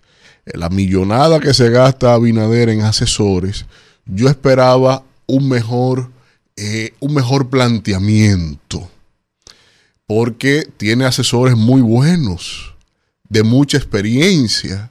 La 0.44 0.68
millonada 0.68 1.40
que 1.40 1.54
se 1.54 1.70
gasta 1.70 2.14
Abinader 2.14 2.68
en 2.68 2.82
asesores, 2.82 3.66
yo 4.06 4.28
esperaba 4.28 5.02
un 5.26 5.48
mejor, 5.48 6.10
eh, 6.56 6.92
un 7.00 7.14
mejor 7.14 7.50
planteamiento, 7.50 8.88
porque 10.06 10.68
tiene 10.76 11.04
asesores 11.04 11.56
muy 11.56 11.80
buenos, 11.80 12.74
de 13.28 13.42
mucha 13.42 13.76
experiencia, 13.76 14.90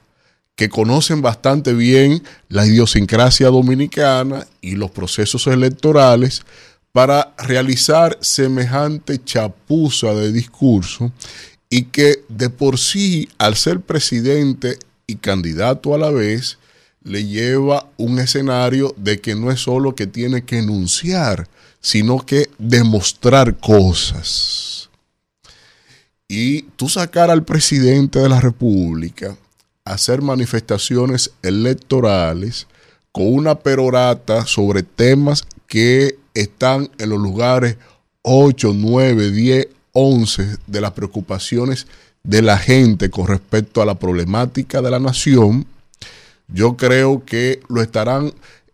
que 0.56 0.68
conocen 0.68 1.20
bastante 1.20 1.72
bien 1.72 2.22
la 2.48 2.66
idiosincrasia 2.66 3.48
dominicana 3.48 4.46
y 4.60 4.76
los 4.76 4.90
procesos 4.90 5.46
electorales 5.46 6.42
para 6.92 7.34
realizar 7.38 8.16
semejante 8.20 9.22
chapuza 9.24 10.14
de 10.14 10.30
discurso 10.30 11.12
y 11.68 11.86
que 11.86 12.24
de 12.28 12.50
por 12.50 12.78
sí, 12.78 13.28
al 13.36 13.56
ser 13.56 13.80
presidente 13.80 14.78
y 15.08 15.16
candidato 15.16 15.92
a 15.92 15.98
la 15.98 16.10
vez, 16.10 16.58
le 17.04 17.24
lleva 17.26 17.86
un 17.96 18.18
escenario 18.18 18.94
de 18.96 19.20
que 19.20 19.34
no 19.34 19.50
es 19.50 19.60
solo 19.60 19.94
que 19.94 20.06
tiene 20.06 20.42
que 20.42 20.58
enunciar, 20.58 21.48
sino 21.80 22.18
que 22.18 22.48
demostrar 22.58 23.58
cosas. 23.58 24.88
Y 26.26 26.62
tú 26.76 26.88
sacar 26.88 27.30
al 27.30 27.44
presidente 27.44 28.18
de 28.18 28.28
la 28.28 28.40
República 28.40 29.36
hacer 29.84 30.22
manifestaciones 30.22 31.30
electorales 31.42 32.66
con 33.12 33.32
una 33.32 33.54
perorata 33.54 34.46
sobre 34.46 34.82
temas 34.82 35.44
que 35.66 36.16
están 36.32 36.90
en 36.98 37.10
los 37.10 37.20
lugares 37.20 37.76
8, 38.22 38.72
9, 38.74 39.30
10, 39.30 39.68
11 39.92 40.56
de 40.66 40.80
las 40.80 40.92
preocupaciones 40.92 41.86
de 42.22 42.40
la 42.40 42.56
gente 42.56 43.10
con 43.10 43.26
respecto 43.26 43.82
a 43.82 43.86
la 43.86 43.98
problemática 43.98 44.80
de 44.80 44.90
la 44.90 44.98
nación, 44.98 45.66
yo 46.48 46.76
creo 46.76 47.24
que 47.24 47.60
lo 47.68 47.82
estarán, 47.82 48.32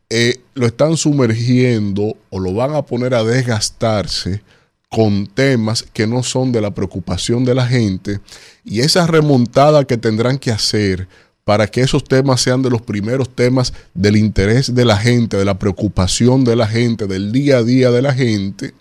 eh, 0.08 0.40
lo 0.54 0.66
están 0.66 0.96
sumergiendo 0.96 2.16
o 2.30 2.40
lo 2.40 2.52
van 2.52 2.74
a 2.74 2.82
poner 2.82 3.14
a 3.14 3.24
desgastarse 3.24 4.42
con 4.88 5.26
temas 5.28 5.84
que 5.92 6.06
no 6.06 6.22
son 6.22 6.50
de 6.50 6.60
la 6.60 6.72
preocupación 6.72 7.44
de 7.44 7.54
la 7.54 7.66
gente 7.66 8.20
y 8.64 8.80
esa 8.80 9.06
remontada 9.06 9.84
que 9.84 9.96
tendrán 9.96 10.38
que 10.38 10.50
hacer 10.50 11.06
para 11.44 11.68
que 11.68 11.80
esos 11.80 12.04
temas 12.04 12.40
sean 12.40 12.62
de 12.62 12.70
los 12.70 12.82
primeros 12.82 13.28
temas 13.34 13.72
del 13.94 14.16
interés 14.16 14.74
de 14.74 14.84
la 14.84 14.96
gente, 14.96 15.36
de 15.36 15.44
la 15.44 15.58
preocupación 15.58 16.44
de 16.44 16.56
la 16.56 16.66
gente, 16.66 17.06
del 17.06 17.32
día 17.32 17.58
a 17.58 17.62
día 17.62 17.90
de 17.90 18.02
la 18.02 18.12
gente, 18.12 18.74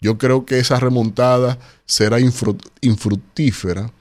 yo 0.00 0.18
creo 0.18 0.46
que 0.46 0.58
esa 0.58 0.80
remontada 0.80 1.58
será 1.84 2.18
infructífera 2.20 3.92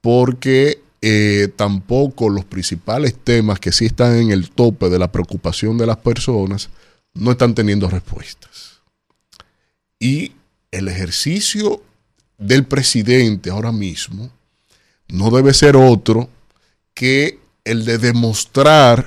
porque 0.00 0.82
eh, 1.02 1.48
tampoco 1.54 2.28
los 2.28 2.44
principales 2.44 3.14
temas 3.14 3.60
que 3.60 3.72
sí 3.72 3.86
están 3.86 4.16
en 4.16 4.30
el 4.30 4.50
tope 4.50 4.88
de 4.88 4.98
la 4.98 5.12
preocupación 5.12 5.78
de 5.78 5.86
las 5.86 5.98
personas 5.98 6.70
no 7.14 7.32
están 7.32 7.54
teniendo 7.54 7.88
respuestas. 7.88 8.80
Y 9.98 10.32
el 10.70 10.88
ejercicio 10.88 11.82
del 12.38 12.64
presidente 12.64 13.50
ahora 13.50 13.72
mismo 13.72 14.30
no 15.08 15.30
debe 15.30 15.54
ser 15.54 15.76
otro 15.76 16.28
que 16.94 17.38
el 17.64 17.84
de 17.84 17.98
demostrar 17.98 19.06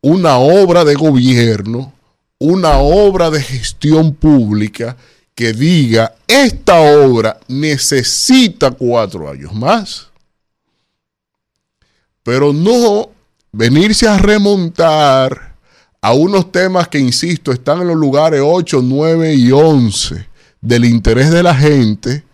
una 0.00 0.38
obra 0.38 0.84
de 0.84 0.94
gobierno, 0.94 1.92
una 2.38 2.78
obra 2.78 3.30
de 3.30 3.42
gestión 3.42 4.14
pública 4.14 4.96
que 5.34 5.52
diga, 5.52 6.14
esta 6.26 6.80
obra 6.80 7.38
necesita 7.48 8.70
cuatro 8.70 9.30
años 9.30 9.52
más. 9.54 10.11
Pero 12.22 12.52
no 12.52 13.10
venirse 13.52 14.08
a 14.08 14.18
remontar 14.18 15.56
a 16.00 16.12
unos 16.12 16.50
temas 16.50 16.88
que, 16.88 16.98
insisto, 16.98 17.52
están 17.52 17.80
en 17.82 17.88
los 17.88 17.96
lugares 17.96 18.40
8, 18.44 18.80
9 18.82 19.34
y 19.34 19.52
11 19.52 20.26
del 20.60 20.84
interés 20.84 21.30
de 21.30 21.42
la 21.42 21.54
gente, 21.54 22.24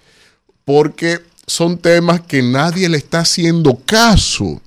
porque 0.64 1.20
son 1.46 1.78
temas 1.78 2.20
que 2.20 2.42
nadie 2.42 2.88
le 2.88 2.98
está 2.98 3.20
haciendo 3.20 3.78
caso. 3.84 4.60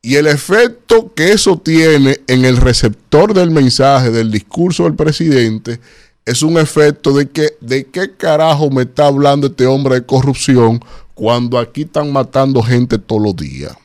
Y 0.00 0.16
el 0.16 0.26
efecto 0.26 1.12
que 1.14 1.32
eso 1.32 1.58
tiene 1.58 2.20
en 2.26 2.44
el 2.44 2.56
receptor 2.56 3.34
del 3.34 3.50
mensaje, 3.50 4.10
del 4.10 4.32
discurso 4.32 4.84
del 4.84 4.94
presidente, 4.94 5.78
es 6.24 6.42
un 6.42 6.58
efecto 6.58 7.12
de 7.12 7.28
que, 7.30 7.56
¿de 7.60 7.84
qué 7.86 8.16
carajo 8.16 8.70
me 8.70 8.82
está 8.82 9.06
hablando 9.06 9.48
este 9.48 9.66
hombre 9.66 9.96
de 9.96 10.06
corrupción 10.06 10.80
cuando 11.14 11.58
aquí 11.58 11.82
están 11.82 12.12
matando 12.12 12.62
gente 12.62 12.98
todos 12.98 13.22
los 13.22 13.36
días? 13.36 13.76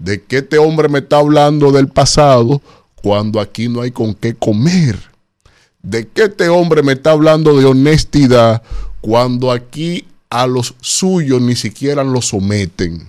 ¿De 0.00 0.22
qué 0.22 0.38
este 0.38 0.56
hombre 0.56 0.88
me 0.88 1.00
está 1.00 1.18
hablando 1.18 1.72
del 1.72 1.88
pasado 1.88 2.62
cuando 3.02 3.38
aquí 3.38 3.68
no 3.68 3.82
hay 3.82 3.90
con 3.90 4.14
qué 4.14 4.34
comer? 4.34 4.98
¿De 5.82 6.08
qué 6.08 6.22
este 6.22 6.48
hombre 6.48 6.82
me 6.82 6.94
está 6.94 7.10
hablando 7.10 7.54
de 7.58 7.66
honestidad 7.66 8.62
cuando 9.02 9.52
aquí 9.52 10.06
a 10.30 10.46
los 10.46 10.74
suyos 10.80 11.42
ni 11.42 11.54
siquiera 11.54 12.02
lo 12.02 12.22
someten? 12.22 13.06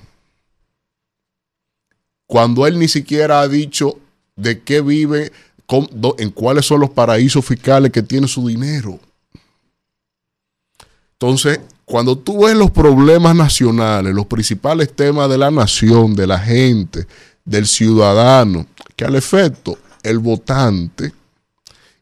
Cuando 2.28 2.68
él 2.68 2.78
ni 2.78 2.90
siquiera 2.90 3.40
ha 3.40 3.48
dicho 3.48 3.98
de 4.36 4.62
qué 4.62 4.82
vive, 4.82 5.32
en 6.18 6.30
cuáles 6.32 6.66
son 6.66 6.82
los 6.82 6.90
paraísos 6.90 7.46
fiscales 7.46 7.94
que 7.94 8.04
tiene 8.04 8.28
su 8.28 8.46
dinero. 8.50 9.00
Entonces, 11.14 11.62
cuando 11.92 12.18
tú 12.18 12.46
ves 12.46 12.56
los 12.56 12.72
problemas 12.72 13.36
nacionales, 13.36 14.16
los 14.16 14.26
principales 14.26 14.94
temas 14.94 15.30
de 15.30 15.38
la 15.38 15.52
nación, 15.52 16.16
de 16.16 16.26
la 16.26 16.40
gente, 16.40 17.06
del 17.44 17.68
ciudadano, 17.68 18.66
que 18.96 19.04
al 19.04 19.16
efecto 19.16 19.78
el 20.02 20.20
votante, 20.20 21.12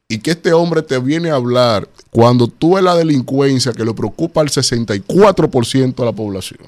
y 0.07 0.19
que 0.19 0.29
este 0.29 0.53
hombre 0.53 0.83
te 0.83 0.99
viene 0.99 1.31
a 1.31 1.35
hablar 1.37 1.89
cuando 2.11 2.47
tú 2.47 2.75
ves 2.75 2.83
la 2.83 2.95
delincuencia 2.95 3.73
que 3.73 3.83
le 3.83 3.95
preocupa 3.95 4.41
al 4.41 4.49
64% 4.49 5.95
de 5.95 6.05
la 6.05 6.13
población, 6.13 6.59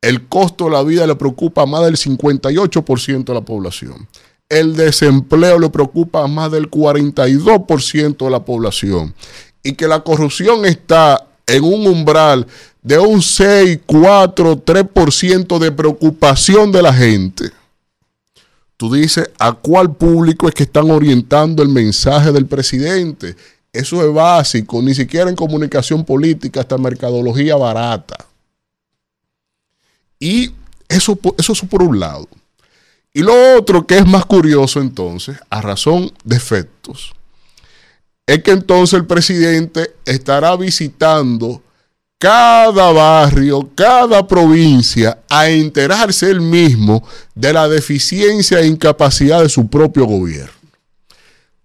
el 0.00 0.26
costo 0.26 0.64
de 0.64 0.72
la 0.72 0.82
vida 0.82 1.06
le 1.06 1.14
preocupa 1.14 1.62
a 1.62 1.66
más 1.66 1.84
del 1.84 1.96
58% 1.96 3.24
de 3.26 3.34
la 3.34 3.42
población, 3.42 4.08
el 4.48 4.74
desempleo 4.74 5.60
le 5.60 5.70
preocupa 5.70 6.24
a 6.24 6.26
más 6.26 6.50
del 6.50 6.68
42% 6.68 8.24
de 8.24 8.30
la 8.30 8.44
población, 8.44 9.14
y 9.62 9.74
que 9.74 9.86
la 9.86 10.00
corrupción 10.00 10.64
está 10.64 11.28
en 11.46 11.64
un 11.64 11.86
umbral 11.86 12.46
de 12.82 12.98
un 12.98 13.22
6, 13.22 13.80
4, 13.86 14.64
3% 14.64 15.58
de 15.58 15.72
preocupación 15.72 16.70
de 16.72 16.82
la 16.82 16.92
gente 16.92 17.52
Tú 18.76 18.92
dices 18.92 19.30
a 19.38 19.52
cuál 19.52 19.94
público 19.94 20.48
es 20.48 20.54
que 20.54 20.64
están 20.64 20.90
orientando 20.90 21.62
el 21.62 21.68
mensaje 21.68 22.32
del 22.32 22.46
presidente. 22.46 23.36
Eso 23.72 24.06
es 24.06 24.12
básico, 24.12 24.82
ni 24.82 24.94
siquiera 24.94 25.30
en 25.30 25.36
comunicación 25.36 26.04
política, 26.04 26.60
hasta 26.60 26.76
mercadología 26.76 27.56
barata. 27.56 28.16
Y 30.18 30.50
eso, 30.88 31.18
eso 31.38 31.52
es 31.52 31.60
por 31.62 31.82
un 31.82 32.00
lado. 32.00 32.28
Y 33.12 33.22
lo 33.22 33.56
otro 33.56 33.86
que 33.86 33.98
es 33.98 34.06
más 34.06 34.26
curioso 34.26 34.80
entonces, 34.80 35.38
a 35.50 35.60
razón 35.60 36.12
de 36.24 36.36
efectos, 36.36 37.14
es 38.26 38.42
que 38.42 38.52
entonces 38.52 38.98
el 38.98 39.06
presidente 39.06 39.94
estará 40.04 40.56
visitando 40.56 41.62
cada 42.18 42.90
barrio, 42.90 43.68
cada 43.74 44.26
provincia 44.26 45.18
a 45.28 45.48
enterarse 45.50 46.30
él 46.30 46.40
mismo 46.40 47.06
de 47.34 47.52
la 47.52 47.68
deficiencia 47.68 48.60
e 48.60 48.66
incapacidad 48.66 49.42
de 49.42 49.48
su 49.48 49.68
propio 49.68 50.06
gobierno. 50.06 50.52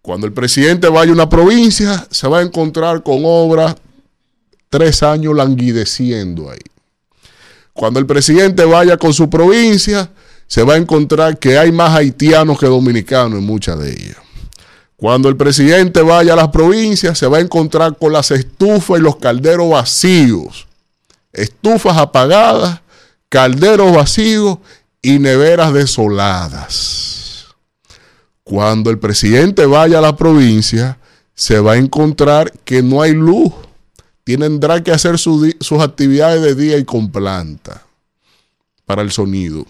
Cuando 0.02 0.28
el 0.28 0.34
presidente 0.34 0.90
vaya 0.90 1.12
a 1.12 1.14
una 1.14 1.30
provincia, 1.30 2.06
se 2.10 2.28
va 2.28 2.40
a 2.40 2.42
encontrar 2.42 3.04
con 3.04 3.22
obras 3.24 3.76
tres 4.70 5.02
años 5.04 5.36
languideciendo 5.36 6.50
ahí. 6.50 6.60
Cuando 7.74 8.00
el 8.00 8.06
presidente 8.06 8.66
vaya 8.66 8.98
con 8.98 9.14
su 9.14 9.30
provincia, 9.30 10.10
se 10.48 10.64
va 10.64 10.74
a 10.74 10.78
encontrar 10.78 11.38
que 11.38 11.58
hay 11.58 11.72
más 11.72 11.96
haitianos 11.96 12.60
que 12.60 12.66
dominicanos 12.66 13.40
en 13.40 13.46
muchas 13.46 13.80
de 13.80 13.92
ellas. 13.92 14.18
Cuando 15.00 15.30
el 15.30 15.38
presidente 15.38 16.02
vaya 16.02 16.34
a 16.34 16.36
las 16.36 16.50
provincias, 16.50 17.18
se 17.18 17.26
va 17.28 17.38
a 17.38 17.42
encontrar 17.42 17.98
con 17.98 18.12
las 18.12 18.32
estufas 18.32 19.00
y 19.00 19.02
los 19.02 19.16
calderos 19.16 19.70
vacíos. 19.70 20.68
Estufas 21.32 21.98
apagadas, 21.98 22.82
calderos 23.30 23.96
vacíos 23.96 24.58
y 25.02 25.20
neveras 25.20 25.72
desoladas. 25.74 27.46
Cuando 28.44 28.90
el 28.90 29.00
presidente 29.00 29.66
vaya 29.66 30.00
a 30.00 30.02
la 30.02 30.18
provincia, 30.18 30.98
se 31.34 31.60
va 31.60 31.74
a 31.74 31.78
encontrar 31.78 32.52
que 32.66 32.82
no 32.84 33.02
hay 33.02 33.14
luz. 33.14 33.54
Tendrá 34.26 34.84
que 34.84 34.92
hacer 34.92 35.18
sus 35.18 35.56
actividades 35.82 36.42
de 36.42 36.56
día 36.56 36.78
y 36.78 36.84
con 36.84 37.10
planta 37.12 37.84
para 38.86 39.02
el 39.02 39.12
sonido. 39.12 39.66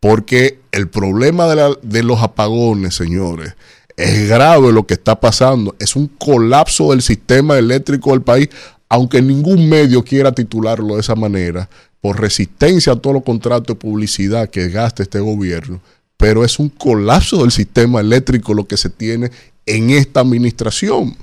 Porque 0.00 0.60
el 0.70 0.88
problema 0.88 1.46
de, 1.46 1.56
la- 1.56 1.76
de 1.82 2.02
los 2.02 2.20
apagones, 2.22 2.94
señores, 2.94 3.54
es 3.96 4.28
grave 4.28 4.72
lo 4.72 4.86
que 4.86 4.94
está 4.94 5.18
pasando. 5.18 5.74
Es 5.78 5.96
un 5.96 6.06
colapso 6.08 6.90
del 6.90 7.02
sistema 7.02 7.58
eléctrico 7.58 8.10
del 8.10 8.22
país, 8.22 8.48
aunque 8.88 9.22
ningún 9.22 9.68
medio 9.68 10.04
quiera 10.04 10.32
titularlo 10.32 10.94
de 10.94 11.00
esa 11.00 11.14
manera, 11.14 11.68
por 12.00 12.20
resistencia 12.20 12.92
a 12.92 12.96
todos 12.96 13.14
los 13.14 13.24
contratos 13.24 13.66
de 13.68 13.80
publicidad 13.80 14.50
que 14.50 14.68
gasta 14.68 15.02
este 15.02 15.18
gobierno. 15.18 15.80
Pero 16.16 16.44
es 16.44 16.58
un 16.58 16.68
colapso 16.68 17.38
del 17.38 17.50
sistema 17.50 18.00
eléctrico 18.00 18.54
lo 18.54 18.66
que 18.66 18.76
se 18.76 18.90
tiene 18.90 19.30
en 19.64 19.90
esta 19.90 20.20
administración. 20.20 21.16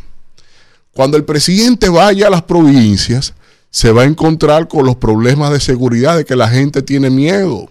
Cuando 0.91 1.17
el 1.17 1.23
presidente 1.23 1.89
vaya 1.89 2.27
a 2.27 2.31
las 2.31 2.43
provincias, 2.43 3.33
se 3.69 3.91
va 3.91 4.03
a 4.03 4.05
encontrar 4.05 4.67
con 4.67 4.85
los 4.85 4.95
problemas 4.97 5.51
de 5.51 5.59
seguridad, 5.59 6.17
de 6.17 6.25
que 6.25 6.35
la 6.35 6.47
gente 6.47 6.83
tiene 6.83 7.09
miedo, 7.09 7.69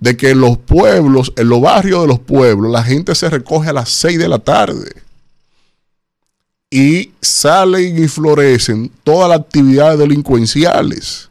de 0.00 0.16
que 0.16 0.30
en 0.30 0.40
los 0.40 0.58
pueblos, 0.58 1.32
en 1.36 1.48
los 1.48 1.60
barrios 1.60 2.02
de 2.02 2.08
los 2.08 2.18
pueblos, 2.18 2.72
la 2.72 2.82
gente 2.82 3.14
se 3.14 3.28
recoge 3.28 3.68
a 3.68 3.74
las 3.74 3.90
6 3.90 4.18
de 4.18 4.28
la 4.28 4.38
tarde 4.38 4.90
y 6.70 7.12
salen 7.20 8.02
y 8.02 8.08
florecen 8.08 8.90
todas 9.04 9.28
las 9.28 9.40
actividades 9.40 9.98
delincuenciales. 9.98 11.28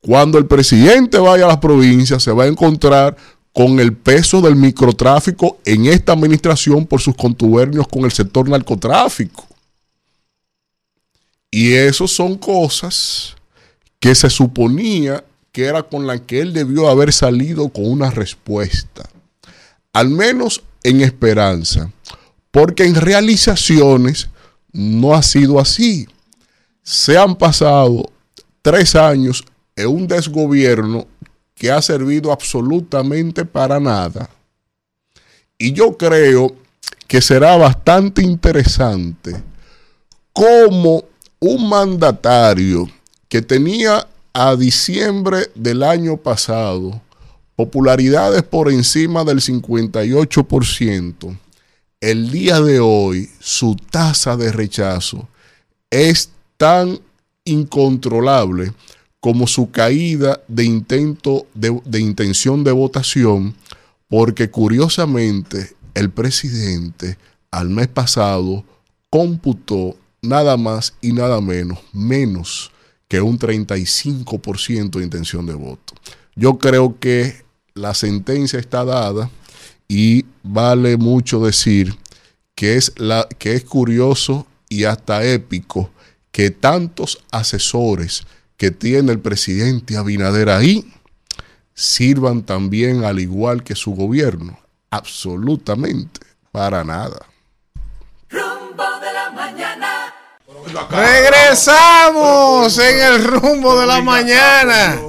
Cuando 0.00 0.38
el 0.38 0.46
presidente 0.46 1.18
vaya 1.18 1.46
a 1.46 1.48
las 1.48 1.58
provincias, 1.58 2.22
se 2.22 2.30
va 2.30 2.44
a 2.44 2.48
encontrar 2.48 3.16
con 3.52 3.80
el 3.80 3.94
peso 3.94 4.40
del 4.40 4.54
microtráfico 4.54 5.58
en 5.64 5.86
esta 5.86 6.12
administración 6.12 6.86
por 6.86 7.00
sus 7.00 7.16
contubernios 7.16 7.88
con 7.88 8.04
el 8.04 8.12
sector 8.12 8.48
narcotráfico. 8.48 9.46
Y 11.50 11.72
eso 11.72 12.06
son 12.06 12.36
cosas 12.36 13.34
que 13.98 14.14
se 14.14 14.28
suponía 14.28 15.24
que 15.56 15.64
era 15.64 15.82
con 15.82 16.06
la 16.06 16.18
que 16.18 16.42
él 16.42 16.52
debió 16.52 16.86
haber 16.86 17.14
salido 17.14 17.70
con 17.70 17.90
una 17.90 18.10
respuesta. 18.10 19.08
Al 19.94 20.10
menos 20.10 20.62
en 20.82 21.00
esperanza. 21.00 21.90
Porque 22.50 22.84
en 22.84 22.94
realizaciones 22.94 24.28
no 24.70 25.14
ha 25.14 25.22
sido 25.22 25.58
así. 25.58 26.06
Se 26.82 27.16
han 27.16 27.36
pasado 27.36 28.12
tres 28.60 28.94
años 28.96 29.44
en 29.76 29.86
un 29.86 30.06
desgobierno 30.06 31.06
que 31.54 31.70
ha 31.70 31.80
servido 31.80 32.32
absolutamente 32.32 33.46
para 33.46 33.80
nada. 33.80 34.28
Y 35.56 35.72
yo 35.72 35.96
creo 35.96 36.54
que 37.08 37.22
será 37.22 37.56
bastante 37.56 38.20
interesante 38.20 39.42
cómo 40.34 41.04
un 41.40 41.66
mandatario 41.66 42.90
que 43.26 43.40
tenía 43.40 44.06
a 44.38 44.54
diciembre 44.54 45.50
del 45.54 45.82
año 45.82 46.18
pasado 46.18 47.00
popularidades 47.54 48.42
por 48.42 48.70
encima 48.70 49.24
del 49.24 49.40
58%, 49.40 51.38
el 52.02 52.30
día 52.30 52.60
de 52.60 52.78
hoy 52.78 53.30
su 53.40 53.76
tasa 53.76 54.36
de 54.36 54.52
rechazo 54.52 55.26
es 55.88 56.32
tan 56.58 57.00
incontrolable 57.46 58.74
como 59.20 59.46
su 59.46 59.70
caída 59.70 60.42
de 60.48 60.64
intento 60.64 61.46
de, 61.54 61.80
de 61.86 62.00
intención 62.00 62.62
de 62.62 62.72
votación, 62.72 63.54
porque 64.06 64.50
curiosamente 64.50 65.74
el 65.94 66.10
presidente 66.10 67.16
al 67.50 67.70
mes 67.70 67.88
pasado 67.88 68.66
computó 69.08 69.96
nada 70.20 70.58
más 70.58 70.92
y 71.00 71.14
nada 71.14 71.40
menos, 71.40 71.78
menos 71.94 72.70
que 73.08 73.20
un 73.20 73.38
35% 73.38 74.98
de 74.98 75.04
intención 75.04 75.46
de 75.46 75.54
voto. 75.54 75.94
Yo 76.34 76.58
creo 76.58 76.98
que 76.98 77.44
la 77.74 77.94
sentencia 77.94 78.58
está 78.58 78.84
dada 78.84 79.30
y 79.88 80.24
vale 80.42 80.96
mucho 80.96 81.44
decir 81.44 81.96
que 82.54 82.76
es, 82.76 82.92
la, 82.96 83.28
que 83.38 83.54
es 83.54 83.64
curioso 83.64 84.46
y 84.68 84.84
hasta 84.84 85.24
épico 85.24 85.90
que 86.32 86.50
tantos 86.50 87.22
asesores 87.30 88.26
que 88.56 88.70
tiene 88.70 89.12
el 89.12 89.20
presidente 89.20 89.96
Abinader 89.96 90.48
ahí 90.48 90.90
sirvan 91.74 92.42
también 92.42 93.04
al 93.04 93.20
igual 93.20 93.62
que 93.62 93.74
su 93.74 93.92
gobierno. 93.94 94.58
Absolutamente, 94.90 96.20
para 96.50 96.84
nada. 96.84 97.26
Rumbo 98.30 98.84
de 99.00 99.12
la. 99.12 99.26
Regresamos 100.90 102.78
en 102.78 103.00
el 103.00 103.24
rumbo 103.24 103.78
de 103.80 103.86
la 103.86 104.00
mañana. 104.00 105.00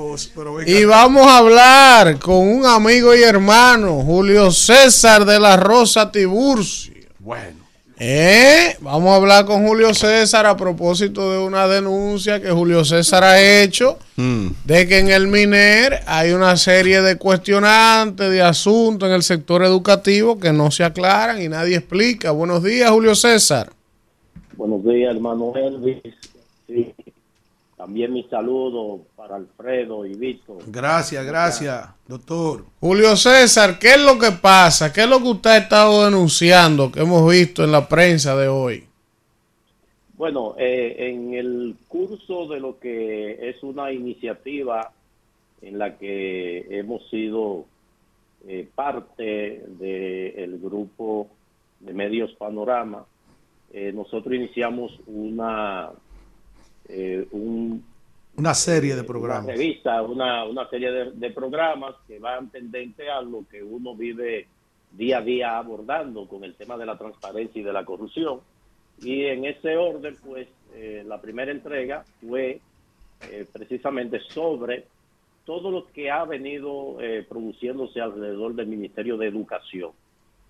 Y 0.65 0.83
vamos 0.85 1.27
a 1.27 1.37
hablar 1.37 2.17
con 2.19 2.35
un 2.35 2.65
amigo 2.65 3.15
y 3.15 3.23
hermano, 3.23 4.01
Julio 4.03 4.51
César 4.51 5.25
de 5.25 5.39
la 5.39 5.57
Rosa 5.57 6.11
Tiburcio. 6.11 6.93
Bueno. 7.19 7.57
Eh, 7.99 8.77
Vamos 8.81 9.11
a 9.11 9.15
hablar 9.15 9.45
con 9.45 9.65
Julio 9.65 9.91
César 9.95 10.45
a 10.45 10.55
propósito 10.55 11.31
de 11.31 11.39
una 11.39 11.67
denuncia 11.67 12.39
que 12.39 12.51
Julio 12.51 12.85
César 12.85 13.23
ha 13.23 13.41
hecho 13.41 13.97
de 14.15 14.87
que 14.87 14.99
en 14.99 15.09
el 15.09 15.25
MINER 15.27 16.03
hay 16.05 16.31
una 16.31 16.57
serie 16.57 17.01
de 17.01 17.17
cuestionantes, 17.17 18.29
de 18.29 18.41
asuntos 18.43 19.09
en 19.09 19.15
el 19.15 19.23
sector 19.23 19.63
educativo 19.63 20.39
que 20.39 20.53
no 20.53 20.69
se 20.69 20.83
aclaran 20.83 21.41
y 21.41 21.49
nadie 21.49 21.77
explica. 21.77 22.29
Buenos 22.31 22.63
días, 22.63 22.91
Julio 22.91 23.15
César. 23.15 23.71
Buenos 24.57 24.83
días, 24.83 25.15
hermano 25.15 25.53
Elvis. 25.55 26.01
Sí. 26.65 26.91
También 27.75 28.11
mi 28.11 28.23
saludo 28.23 29.01
para 29.15 29.35
Alfredo 29.35 30.03
y 30.03 30.15
Víctor. 30.15 30.63
Gracias, 30.65 31.23
gracias, 31.23 31.87
doctor. 32.07 32.65
Julio 32.79 33.15
César, 33.15 33.77
¿qué 33.77 33.89
es 33.89 34.01
lo 34.01 34.17
que 34.17 34.31
pasa? 34.31 34.91
¿Qué 34.91 35.01
es 35.01 35.07
lo 35.07 35.19
que 35.19 35.27
usted 35.27 35.49
ha 35.51 35.57
estado 35.57 36.05
denunciando 36.05 36.91
que 36.91 37.01
hemos 37.01 37.29
visto 37.29 37.63
en 37.63 37.71
la 37.71 37.87
prensa 37.87 38.35
de 38.35 38.47
hoy? 38.47 38.83
Bueno, 40.15 40.55
eh, 40.57 40.95
en 41.11 41.35
el 41.35 41.75
curso 41.87 42.47
de 42.47 42.59
lo 42.59 42.79
que 42.79 43.49
es 43.49 43.61
una 43.61 43.91
iniciativa 43.91 44.91
en 45.61 45.77
la 45.77 45.99
que 45.99 46.65
hemos 46.79 47.07
sido 47.11 47.65
eh, 48.47 48.67
parte 48.73 49.63
del 49.77 50.57
grupo 50.57 51.27
de 51.79 51.93
medios 51.93 52.33
Panorama, 52.33 53.05
eh, 53.73 53.91
nosotros 53.93 54.33
iniciamos 54.33 54.99
una 55.07 55.89
eh, 56.89 57.27
un, 57.31 57.83
Una 58.37 58.53
serie 58.53 58.93
de 58.95 59.01
una 59.01 59.07
programas. 59.07 59.45
revista, 59.45 60.01
una, 60.01 60.45
una 60.45 60.69
serie 60.69 60.91
de, 60.91 61.11
de 61.11 61.31
programas 61.31 61.95
que 62.07 62.19
van 62.19 62.49
tendente 62.49 63.09
a 63.09 63.21
lo 63.21 63.43
que 63.49 63.61
uno 63.63 63.95
vive 63.95 64.47
día 64.91 65.17
a 65.17 65.21
día 65.21 65.57
abordando 65.57 66.27
con 66.27 66.43
el 66.43 66.55
tema 66.55 66.77
de 66.77 66.85
la 66.85 66.97
transparencia 66.97 67.59
y 67.59 67.63
de 67.63 67.73
la 67.73 67.83
corrupción. 67.83 68.39
Y 69.01 69.25
en 69.25 69.45
ese 69.45 69.75
orden, 69.75 70.15
pues, 70.25 70.47
eh, 70.73 71.03
la 71.05 71.19
primera 71.21 71.51
entrega 71.51 72.03
fue 72.21 72.61
eh, 73.29 73.45
precisamente 73.51 74.19
sobre 74.29 74.85
todo 75.45 75.69
lo 75.71 75.87
que 75.87 76.09
ha 76.09 76.23
venido 76.25 76.97
eh, 77.01 77.25
produciéndose 77.27 78.01
alrededor 78.01 78.53
del 78.55 78.67
Ministerio 78.67 79.17
de 79.17 79.27
Educación, 79.27 79.91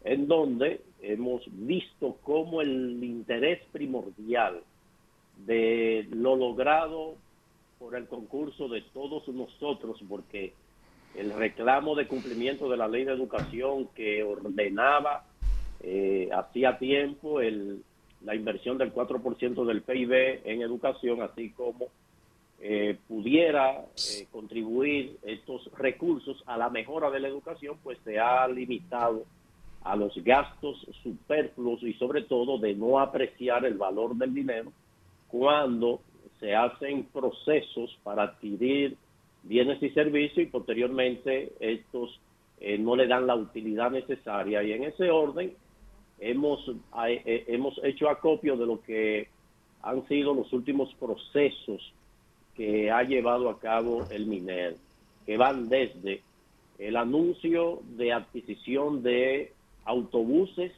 en 0.04 0.28
donde 0.28 0.82
hemos 1.02 1.44
visto 1.46 2.18
cómo 2.24 2.62
el 2.62 3.04
interés 3.04 3.62
primordial 3.72 4.62
de 5.46 6.08
lo 6.12 6.36
logrado 6.36 7.16
por 7.80 7.96
el 7.96 8.08
concurso 8.08 8.68
de 8.68 8.82
todos 8.94 9.28
nosotros, 9.28 10.00
porque 10.10 10.54
el 11.16 11.34
reclamo 11.34 11.96
de 11.96 12.08
cumplimiento 12.08 12.70
de 12.70 12.78
la 12.78 12.88
ley 12.88 13.04
de 13.04 13.14
educación 13.14 13.88
que 13.96 14.24
ordenaba 14.24 15.26
eh, 15.82 16.30
hacía 16.34 16.78
tiempo 16.80 17.40
el, 17.40 17.84
la 18.24 18.36
inversión 18.36 18.78
del 18.78 18.94
4% 18.94 19.66
del 19.66 19.82
PIB 19.84 20.42
en 20.46 20.62
educación, 20.62 21.22
así 21.22 21.52
como 21.52 21.88
eh, 22.60 22.98
pudiera 23.08 23.82
eh, 23.82 24.28
contribuir 24.32 25.18
estos 25.24 25.72
recursos 25.78 26.44
a 26.48 26.58
la 26.58 26.70
mejora 26.70 27.12
de 27.12 27.20
la 27.20 27.28
educación, 27.28 27.78
pues 27.84 28.00
se 28.04 28.20
ha 28.20 28.48
limitado 28.48 29.26
a 29.88 29.96
los 29.96 30.14
gastos 30.24 30.86
superfluos 31.02 31.82
y 31.82 31.94
sobre 31.94 32.24
todo 32.24 32.58
de 32.58 32.76
no 32.76 33.00
apreciar 33.00 33.66
el 33.66 33.76
valor 33.76 34.16
del 34.16 34.34
dinero 34.34 34.72
cuando 35.30 36.02
se 36.40 36.56
hacen 36.56 37.06
procesos 37.06 37.98
para 38.04 38.24
adquirir 38.24 38.98
bienes 39.44 39.82
y 39.82 39.90
servicios 39.92 40.46
y 40.46 40.50
posteriormente 40.50 41.54
estos 41.60 42.20
eh, 42.60 42.78
no 42.78 42.96
le 42.96 43.08
dan 43.08 43.28
la 43.28 43.36
utilidad 43.36 43.92
necesaria. 43.92 44.62
Y 44.62 44.74
en 44.74 44.84
ese 44.84 45.10
orden 45.10 45.54
hemos 46.20 46.68
eh, 46.68 47.22
eh, 47.26 47.46
hemos 47.48 47.80
hecho 47.84 48.10
acopio 48.10 48.58
de 48.58 48.66
lo 48.66 48.82
que 48.82 49.30
han 49.84 50.06
sido 50.08 50.34
los 50.34 50.52
últimos 50.52 50.94
procesos 50.96 51.94
que 52.56 52.92
ha 52.92 53.04
llevado 53.04 53.50
a 53.50 53.60
cabo 53.60 54.06
el 54.10 54.26
MINER 54.26 54.76
que 55.26 55.38
van 55.38 55.70
desde 55.70 56.22
el 56.80 56.96
anuncio 56.96 57.82
de 57.96 58.14
adquisición 58.14 59.04
de 59.04 59.52
autobuses 59.88 60.72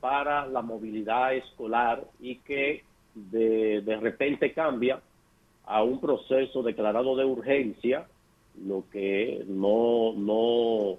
para 0.00 0.46
la 0.46 0.62
movilidad 0.62 1.34
escolar 1.34 2.04
y 2.20 2.36
que 2.36 2.84
de, 3.14 3.82
de 3.82 3.96
repente 3.96 4.52
cambia 4.52 5.00
a 5.66 5.82
un 5.82 6.00
proceso 6.00 6.62
declarado 6.62 7.16
de 7.16 7.24
urgencia, 7.24 8.06
lo 8.64 8.84
que 8.90 9.44
no, 9.48 10.12
no 10.14 10.98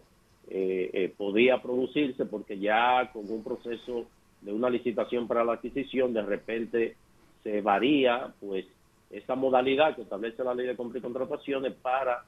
eh, 0.50 0.90
eh, 0.94 1.14
podía 1.16 1.62
producirse 1.62 2.26
porque 2.26 2.60
ya 2.60 3.10
con 3.14 3.30
un 3.30 3.44
proceso 3.44 4.06
de 4.42 4.54
una 4.54 4.70
licitación 4.70 5.28
para 5.28 5.44
la 5.44 5.54
adquisición 5.54 6.14
de 6.14 6.22
repente 6.22 6.96
se 7.44 7.62
varía 7.62 8.34
pues 8.40 8.66
esa 9.10 9.36
modalidad 9.36 9.96
que 9.96 10.02
establece 10.02 10.44
la 10.44 10.54
ley 10.54 10.68
de 10.68 10.76
compra 10.76 11.00
y 11.00 11.02
contrataciones 11.02 11.74
para 11.74 12.26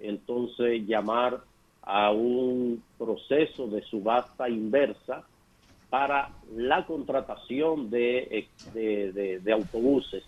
entonces 0.00 0.86
llamar 0.86 1.40
a 1.92 2.12
un 2.12 2.84
proceso 2.96 3.66
de 3.66 3.82
subasta 3.82 4.48
inversa 4.48 5.24
para 5.88 6.30
la 6.54 6.86
contratación 6.86 7.90
de, 7.90 8.46
de, 8.72 9.40
de, 9.40 9.52
autobuses. 9.52 10.22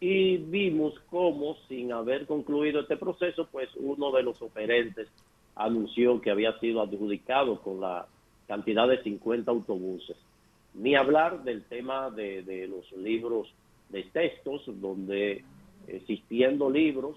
Y 0.00 0.38
vimos 0.38 0.94
cómo, 1.08 1.54
sin 1.68 1.92
haber 1.92 2.26
concluido 2.26 2.80
este 2.80 2.96
proceso, 2.96 3.46
pues 3.52 3.68
uno 3.76 4.10
de 4.10 4.24
los 4.24 4.42
oferentes 4.42 5.08
anunció 5.54 6.20
que 6.20 6.32
había 6.32 6.58
sido 6.58 6.82
adjudicado 6.82 7.62
con 7.62 7.80
la 7.80 8.08
cantidad 8.48 8.88
de 8.88 9.00
50 9.00 9.52
autobuses. 9.52 10.16
Ni 10.74 10.96
hablar 10.96 11.44
del 11.44 11.62
tema 11.62 12.10
de, 12.10 12.42
de 12.42 12.66
los 12.66 12.90
libros 12.90 13.54
de 13.88 14.02
textos, 14.02 14.62
donde 14.66 15.44
existiendo 15.86 16.68
libros 16.68 17.16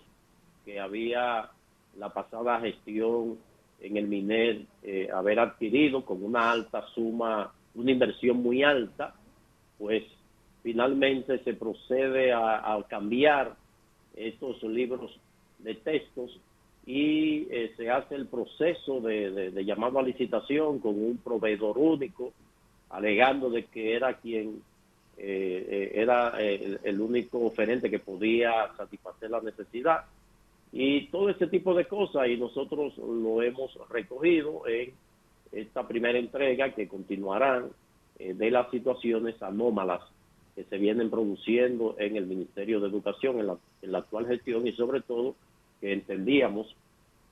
que 0.66 0.80
había 0.80 1.50
la 1.98 2.10
pasada 2.10 2.60
gestión 2.60 3.40
en 3.82 3.98
el 3.98 4.08
MINER 4.08 4.62
eh, 4.84 5.10
haber 5.14 5.40
adquirido 5.40 6.06
con 6.06 6.24
una 6.24 6.52
alta 6.52 6.86
suma, 6.94 7.52
una 7.76 7.92
inversión 7.92 8.38
muy 8.38 8.64
alta, 8.64 9.14
pues 9.78 10.04
finalmente 10.64 11.40
se 11.40 11.54
procede 11.54 12.32
a, 12.32 12.78
cambiar 12.88 13.56
estos 14.16 14.62
libros 14.64 15.18
de 15.60 15.76
textos 15.76 16.40
y 16.86 17.48
eh, 17.50 17.74
se 17.78 17.90
hace 17.90 18.16
el 18.16 18.28
proceso 18.28 19.02
de, 19.02 19.52
llamado 19.66 20.00
a 20.00 20.04
licitación 20.04 20.80
con 20.80 20.96
un 21.04 21.18
proveedor 21.18 21.78
único, 21.78 22.34
alegando 22.90 23.50
de 23.50 23.66
que 23.66 23.96
era 23.96 24.14
quien 24.16 24.62
eh, 25.18 25.92
era 25.96 26.40
el, 26.40 27.00
único 27.00 27.40
oferente 27.46 27.90
que 27.90 28.00
podía 28.00 28.72
satisfacer 28.76 29.30
la 29.30 29.42
necesidad 29.42 30.06
y 30.72 31.08
todo 31.08 31.30
ese 31.30 31.48
tipo 31.48 31.74
de 31.74 31.86
cosas 31.86 32.28
y 32.30 32.38
nosotros 32.38 32.98
lo 32.98 33.42
hemos 33.42 33.78
recogido 33.90 34.68
en 34.68 34.94
esta 35.52 35.88
primera 35.88 36.18
entrega 36.18 36.74
que 36.74 36.88
continuarán 36.88 37.70
eh, 38.20 38.34
de 38.34 38.52
las 38.52 38.72
situaciones 38.72 39.42
anómalas 39.42 40.02
que 40.56 40.64
se 40.64 40.78
vienen 40.78 41.10
produciendo 41.10 41.96
en 41.98 42.16
el 42.16 42.26
Ministerio 42.26 42.80
de 42.80 42.88
Educación 42.88 43.40
en 43.40 43.48
la, 43.48 43.58
en 43.82 43.92
la 43.92 44.00
actual 44.00 44.28
gestión 44.28 44.66
y 44.68 44.72
sobre 44.74 45.02
todo 45.02 45.36
que 45.82 45.94
entendíamos 45.94 46.74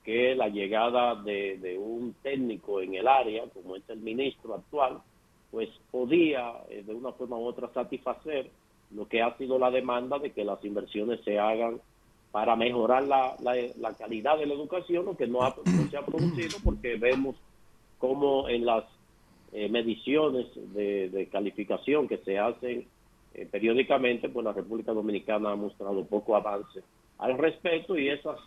que 0.04 0.36
la 0.36 0.50
llegada 0.50 1.16
de, 1.16 1.78
un 1.80 2.16
técnico 2.24 2.82
en 2.82 2.96
el 2.96 3.08
área, 3.08 3.44
como 3.54 3.76
es 3.76 3.88
el 3.90 4.00
ministro 4.00 4.56
actual, 4.56 4.98
pues 5.52 5.70
podía 5.92 6.54
eh, 6.70 6.84
de 6.86 6.94
una 6.94 7.12
forma 7.12 7.38
u 7.38 7.46
otra 7.46 7.72
satisfacer 7.74 8.50
lo 8.92 9.08
que 9.08 9.22
ha 9.22 9.38
sido 9.38 9.60
la 9.60 9.70
demanda 9.70 10.18
de 10.18 10.32
que 10.32 10.44
las 10.44 10.64
inversiones 10.66 11.22
se 11.24 11.38
hagan 11.38 11.80
para 12.32 12.56
mejorar 12.56 13.04
la, 13.04 13.36
la, 13.42 13.94
calidad 13.94 14.38
de 14.38 14.46
la 14.46 14.54
educación, 14.54 15.06
lo 15.06 15.18
que 15.18 15.28
no, 15.28 15.40
se 15.90 15.98
ha 15.98 16.06
producido 16.06 16.58
porque 16.64 16.96
vemos 16.96 17.36
como 17.98 18.48
en 18.48 18.66
las 18.66 18.86
eh, 19.52 19.68
mediciones 19.68 20.46
de, 20.74 21.28
calificación 21.32 22.08
que 22.08 22.18
se 22.18 22.38
hacen 22.38 22.86
eh, 23.34 23.48
periódicamente, 23.50 24.30
pues 24.30 24.44
la 24.44 24.54
República 24.54 24.94
Dominicana 24.94 25.52
ha 25.52 25.56
mostrado 25.56 26.06
poco 26.06 26.36
avance 26.36 26.82
al 27.18 27.38
respecto 27.38 27.98
y 27.98 28.10
esas 28.10 28.40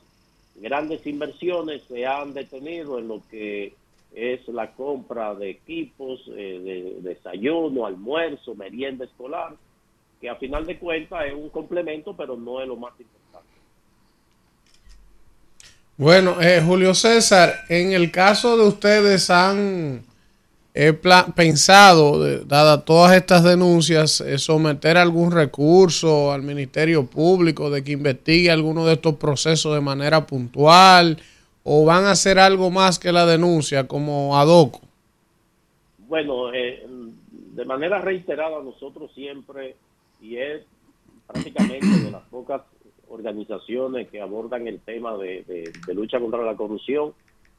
grandes 0.56 1.06
inversiones 1.06 1.82
se 1.88 2.06
han 2.06 2.34
detenido 2.34 2.98
en 2.98 3.08
lo 3.08 3.20
que 3.30 3.74
es 4.14 4.46
la 4.48 4.72
compra 4.72 5.34
de 5.34 5.50
equipos, 5.50 6.22
eh, 6.36 7.00
de 7.02 7.08
desayuno, 7.08 7.86
almuerzo, 7.86 8.54
merienda 8.54 9.04
escolar, 9.04 9.54
que 10.20 10.28
a 10.28 10.36
final 10.36 10.66
de 10.66 10.78
cuentas 10.78 11.26
es 11.26 11.34
un 11.34 11.48
complemento, 11.48 12.14
pero 12.14 12.36
no 12.36 12.60
es 12.60 12.68
lo 12.68 12.76
más 12.76 12.92
importante. 12.92 13.22
Bueno, 15.98 16.40
eh, 16.40 16.62
Julio 16.64 16.94
César, 16.94 17.64
en 17.68 17.92
el 17.92 18.10
caso 18.10 18.56
de 18.56 18.66
ustedes 18.66 19.28
han 19.28 20.02
eh, 20.72 20.98
pensado, 21.36 22.44
dadas 22.44 22.84
todas 22.86 23.14
estas 23.14 23.44
denuncias, 23.44 24.22
eh, 24.22 24.38
someter 24.38 24.96
algún 24.96 25.32
recurso 25.32 26.32
al 26.32 26.42
Ministerio 26.42 27.04
Público 27.04 27.68
de 27.68 27.84
que 27.84 27.92
investigue 27.92 28.50
alguno 28.50 28.86
de 28.86 28.94
estos 28.94 29.16
procesos 29.16 29.74
de 29.74 29.82
manera 29.82 30.26
puntual 30.26 31.18
o 31.62 31.84
van 31.84 32.04
a 32.04 32.12
hacer 32.12 32.38
algo 32.38 32.70
más 32.70 32.98
que 32.98 33.12
la 33.12 33.26
denuncia 33.26 33.86
como 33.86 34.38
ADOCO? 34.38 34.80
Bueno, 36.08 36.50
de 36.50 37.64
manera 37.66 38.00
reiterada 38.00 38.62
nosotros 38.62 39.10
siempre, 39.14 39.76
y 40.22 40.36
es 40.38 40.62
prácticamente 41.26 41.86
de 41.86 42.10
las 42.10 42.22
pocas 42.22 42.62
organizaciones 43.12 44.08
que 44.08 44.20
abordan 44.20 44.66
el 44.66 44.81
tema 44.81 45.16
de, 45.16 45.70
lucha 45.94 46.18
contra 46.18 46.42
la 46.42 46.57
corrupción, 46.57 47.12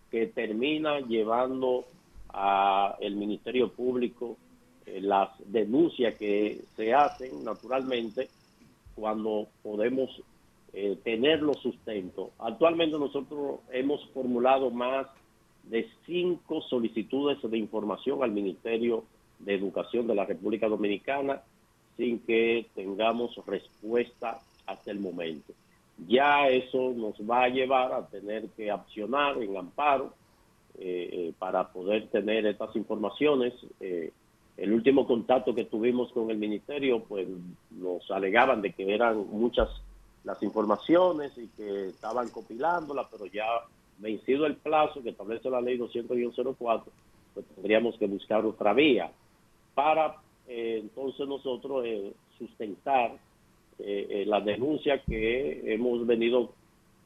que 0.09 0.27
termina 0.27 0.99
llevando 0.99 1.85
a 2.29 2.95
el 2.99 3.15
Ministerio 3.15 3.71
Público 3.71 4.37
eh, 4.85 4.99
las 5.01 5.29
denuncias 5.45 6.15
que 6.15 6.61
se 6.75 6.93
hacen 6.93 7.43
naturalmente 7.43 8.29
cuando 8.95 9.47
podemos 9.61 10.09
eh, 10.73 10.97
tener 11.03 11.41
los 11.41 11.57
sustentos. 11.59 12.29
Actualmente 12.39 12.97
nosotros 12.97 13.59
hemos 13.71 14.05
formulado 14.09 14.71
más 14.71 15.07
de 15.63 15.87
cinco 16.05 16.61
solicitudes 16.61 17.37
de 17.41 17.57
información 17.57 18.23
al 18.23 18.31
Ministerio 18.31 19.03
de 19.39 19.53
Educación 19.53 20.07
de 20.07 20.15
la 20.15 20.25
República 20.25 20.67
Dominicana 20.67 21.41
sin 21.95 22.19
que 22.19 22.65
tengamos 22.73 23.35
respuesta 23.45 24.39
hasta 24.73 24.91
el 24.91 24.99
momento. 24.99 25.53
Ya 26.07 26.49
eso 26.49 26.91
nos 26.95 27.15
va 27.29 27.43
a 27.43 27.49
llevar 27.49 27.93
a 27.93 28.07
tener 28.07 28.47
que 28.49 28.71
accionar 28.71 29.41
en 29.41 29.55
amparo 29.55 30.13
eh, 30.79 31.09
eh, 31.11 31.33
para 31.37 31.71
poder 31.71 32.07
tener 32.07 32.45
estas 32.45 32.75
informaciones. 32.75 33.53
Eh, 33.79 34.11
el 34.57 34.73
último 34.73 35.05
contacto 35.07 35.53
que 35.53 35.65
tuvimos 35.65 36.11
con 36.11 36.29
el 36.31 36.37
ministerio, 36.37 37.03
pues 37.03 37.27
nos 37.71 38.09
alegaban 38.11 38.61
de 38.61 38.73
que 38.73 38.93
eran 38.93 39.27
muchas 39.29 39.69
las 40.23 40.41
informaciones 40.41 41.31
y 41.37 41.47
que 41.49 41.89
estaban 41.89 42.29
copilándolas, 42.29 43.07
pero 43.11 43.25
ya 43.25 43.45
vencido 43.99 44.45
el 44.45 44.55
plazo 44.55 45.03
que 45.03 45.09
establece 45.09 45.49
la 45.49 45.61
ley 45.61 45.77
200-04, 45.77 46.83
pues 47.33 47.45
tendríamos 47.55 47.97
que 47.97 48.07
buscar 48.07 48.45
otra 48.45 48.73
vía 48.73 49.11
para 49.75 50.17
entonces 50.47 51.27
nosotros 51.27 51.85
sustentar 52.37 53.17
eh, 53.79 54.07
eh, 54.09 54.25
las 54.25 54.43
denuncias 54.45 55.01
que 55.07 55.73
hemos 55.73 56.05
venido 56.05 56.53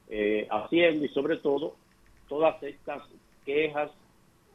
eh, 0.10 0.48
haciendo 0.50 1.06
y 1.06 1.10
sobre 1.10 1.38
todo 1.38 1.76
todas 2.28 2.62
estas 2.64 3.04
quejas 3.46 3.92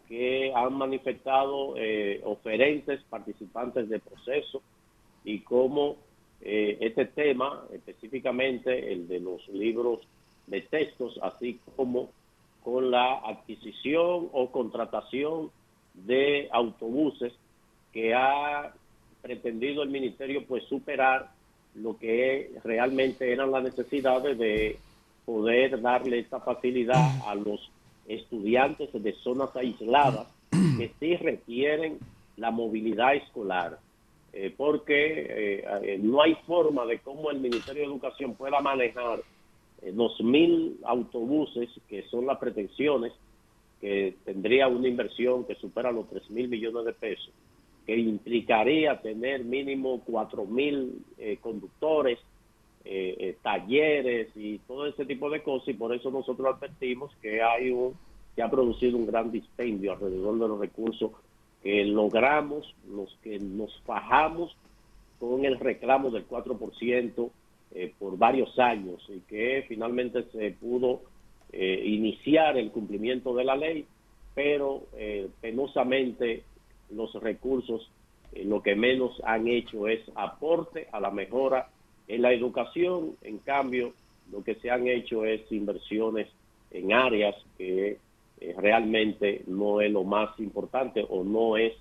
que 0.08 0.52
han 0.55 0.74
manifestado 0.74 1.74
eh, 1.76 2.20
oferentes, 2.24 3.02
participantes 3.08 3.89
del 3.89 4.00
proceso 4.00 4.62
y 5.24 5.41
cómo 5.41 5.97
este 6.44 7.05
tema, 7.05 7.62
específicamente 7.73 8.92
el 8.92 9.07
de 9.07 9.20
los 9.20 9.47
libros 9.47 10.00
de 10.49 10.60
textos, 10.62 11.16
así 11.23 11.60
como 11.76 12.10
con 12.65 12.91
la 12.91 13.20
adquisición 13.20 14.28
o 14.32 14.50
contratación 14.50 15.52
de 15.94 16.49
autobuses 16.50 17.32
que 17.92 18.12
ha 18.12 18.74
pretendido 19.23 19.82
el 19.82 19.91
ministerio 19.91 20.44
pues 20.47 20.65
superar 20.65 21.31
lo 21.75 21.99
que 21.99 22.52
realmente 22.65 23.33
eran 23.33 23.51
las 23.51 23.62
necesidades 23.62 24.39
de 24.39 24.78
poder 25.25 25.81
darle 25.81 26.18
esta 26.18 26.41
facilidad 26.41 27.10
a 27.26 27.34
los 27.34 27.70
estudiantes 28.07 28.91
de 28.92 29.12
zonas 29.15 29.55
aisladas 29.57 30.26
que 30.51 30.92
sí 30.99 31.17
requieren 31.17 31.99
la 32.36 32.51
movilidad 32.51 33.15
escolar, 33.15 33.78
eh, 34.33 34.52
porque 34.57 35.20
eh, 35.20 35.65
eh, 35.83 35.99
no 36.02 36.23
hay 36.23 36.34
forma 36.47 36.84
de 36.86 36.99
cómo 36.99 37.31
el 37.31 37.41
Ministerio 37.41 37.83
de 37.83 37.89
Educación 37.89 38.34
pueda 38.34 38.60
manejar 38.60 39.20
dos 39.92 40.20
mil 40.20 40.78
autobuses, 40.84 41.68
que 41.89 42.02
son 42.05 42.26
las 42.26 42.39
pretensiones, 42.39 43.12
que 43.81 44.15
tendría 44.25 44.68
una 44.68 44.86
inversión 44.86 45.44
que 45.44 45.57
supera 45.57 45.91
los 45.91 46.09
tres 46.09 46.31
mil 46.31 46.49
millones 46.49 46.84
de 46.84 46.92
pesos, 46.92 47.31
que 47.86 47.97
implicaría 47.97 49.01
tener 49.01 49.44
mínimo 49.44 50.02
cuatro 50.05 50.44
mil 50.44 51.05
eh, 51.19 51.39
conductores, 51.41 52.19
eh, 52.85 53.17
eh, 53.19 53.36
talleres 53.43 54.28
y 54.35 54.59
todo 54.59 54.86
ese 54.86 55.05
tipo 55.05 55.31
de 55.31 55.43
cosas 55.43 55.69
y 55.69 55.75
por 55.75 55.94
eso 55.94 56.11
nosotros 56.11 56.55
advertimos 56.55 57.12
que 57.20 57.43
hay 57.43 57.70
un 57.70 57.94
que 58.35 58.43
ha 58.43 58.51
producido 58.51 58.97
un 58.97 59.07
gran 59.07 59.31
dispendio 59.31 59.93
alrededor 59.93 60.39
de 60.39 60.49
los 60.49 60.59
recursos 60.59 61.11
que 61.62 61.85
logramos, 61.85 62.75
los 62.91 63.15
que 63.23 63.39
nos 63.39 63.78
fajamos 63.83 64.57
con 65.20 65.44
el 65.44 65.59
reclamo 65.61 66.11
del 66.11 66.27
4% 66.27 67.31
por 67.99 68.19
varios 68.19 68.59
años 68.59 69.07
y 69.09 69.20
que 69.20 69.65
finalmente 69.69 70.25
se 70.33 70.51
pudo 70.52 71.02
iniciar 71.52 72.57
el 72.57 72.70
cumplimiento 72.70 73.35
de 73.35 73.44
la 73.44 73.55
ley 73.55 73.86
pero 74.35 74.83
eh, 74.97 75.28
penosamente 75.41 76.43
los 76.95 77.15
recursos 77.15 77.91
eh, 78.33 78.45
lo 78.45 78.62
que 78.62 78.75
menos 78.75 79.21
han 79.25 79.49
hecho 79.49 79.89
es 79.89 80.01
aporte 80.15 80.89
a 80.93 81.01
la 81.01 81.11
mejora 81.11 81.69
en 82.09 82.23
la 82.23 82.33
educación, 82.33 83.12
en 83.23 83.39
cambio 83.39 83.93
lo 84.31 84.43
que 84.43 84.55
se 84.57 84.71
han 84.71 84.87
hecho 84.87 85.25
es 85.25 85.41
inversiones 85.51 86.29
en 86.71 86.93
áreas 86.93 87.35
que 87.59 87.99
eh, 88.41 88.55
realmente 88.59 89.43
no 89.47 89.81
es 89.81 89.93
lo 89.93 90.05
más 90.05 90.39
importante 90.39 91.05
o 91.09 91.23
no 91.23 91.57
es 91.57 91.73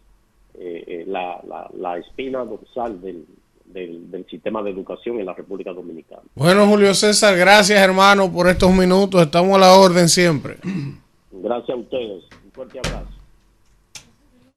eh, 0.54 1.06
la, 1.08 1.42
la, 1.48 1.70
la 1.74 1.98
espina 1.98 2.44
dorsal 2.44 3.00
del, 3.02 3.26
del, 3.66 4.12
del 4.12 4.26
sistema 4.26 4.62
de 4.62 4.72
educación 4.72 5.20
en 5.20 5.26
la 5.26 5.34
República 5.34 5.72
Dominicana. 5.72 6.24
Bueno, 6.36 6.68
Julio 6.68 6.94
César, 6.94 7.38
gracias 7.38 7.80
hermano 7.80 8.32
por 8.32 8.48
estos 8.48 8.72
minutos. 8.72 9.22
Estamos 9.22 9.56
a 9.56 9.60
la 9.60 9.74
orden 9.74 10.10
siempre. 10.10 10.58
Gracias 11.32 11.70
a 11.70 11.80
ustedes. 11.80 12.24
Un 12.44 12.52
fuerte 12.52 12.80
abrazo. 12.80 13.21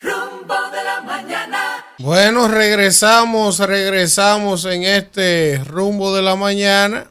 Rumbo 0.01 0.55
de 0.73 0.85
la 0.85 1.01
mañana. 1.03 1.85
Bueno, 1.99 2.49
regresamos, 2.49 3.59
regresamos 3.59 4.65
en 4.65 4.85
este 4.85 5.63
rumbo 5.65 6.15
de 6.15 6.23
la 6.23 6.37
mañana. 6.37 7.11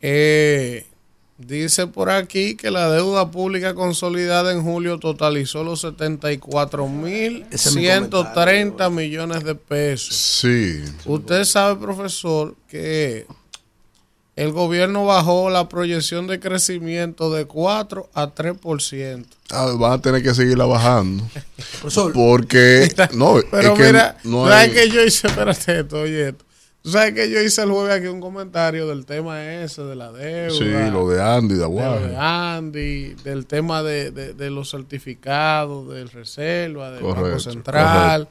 Eh, 0.00 0.86
dice 1.38 1.86
por 1.86 2.10
aquí 2.10 2.56
que 2.56 2.70
la 2.70 2.90
deuda 2.90 3.30
pública 3.30 3.74
consolidada 3.74 4.52
en 4.52 4.62
julio 4.62 4.98
totalizó 4.98 5.64
los 5.64 5.80
74 5.80 6.88
mil 6.88 7.46
130 7.50 8.90
millones 8.90 9.44
de 9.44 9.54
pesos. 9.54 10.14
Sí. 10.14 10.82
Usted 11.04 11.44
sabe, 11.44 11.80
profesor, 11.80 12.54
que 12.68 13.26
el 14.36 14.50
gobierno 14.52 15.04
bajó 15.06 15.48
la 15.50 15.68
proyección 15.68 16.26
de 16.26 16.40
crecimiento 16.40 17.32
de 17.32 17.44
4 17.46 18.10
a 18.14 18.34
3%. 18.34 19.24
Ah, 19.50 19.72
van 19.78 19.92
a 19.92 20.00
tener 20.00 20.22
que 20.22 20.34
seguirla 20.34 20.64
bajando. 20.66 21.24
Porque, 22.14 22.88
no, 23.14 23.36
Pero 23.50 23.72
es 23.74 23.78
que 23.78 23.86
mira, 23.86 24.16
no 24.24 24.48
¿sabes 24.48 24.70
que 24.70 24.88
yo 24.90 25.02
hice? 25.04 25.26
Espérate 25.28 25.80
esto, 25.80 26.00
oye 26.00 26.28
esto. 26.30 26.44
Tú 26.82 26.90
sabes 26.90 27.14
que 27.14 27.30
yo 27.30 27.40
hice 27.40 27.62
el 27.62 27.70
jueves 27.70 27.94
aquí 27.96 28.08
un 28.08 28.20
comentario 28.20 28.86
del 28.86 29.06
tema 29.06 29.42
ese, 29.42 29.82
de 29.84 29.96
la 29.96 30.12
deuda. 30.12 30.50
Sí, 30.50 30.90
lo 30.92 31.08
de 31.08 31.22
Andy, 31.22 31.54
de 31.54 31.60
de 31.60 31.66
lo 31.66 31.70
de 31.74 31.82
Aguaje. 31.82 32.16
Andy, 32.18 33.14
del 33.24 33.46
tema 33.46 33.82
de, 33.82 34.10
de- 34.10 34.34
de 34.34 34.50
los 34.50 34.70
certificados, 34.70 35.88
del 35.88 36.10
Reserva, 36.10 36.90
del 36.90 37.02
Banco 37.02 37.16
Correcto, 37.16 37.40
Central. 37.40 38.28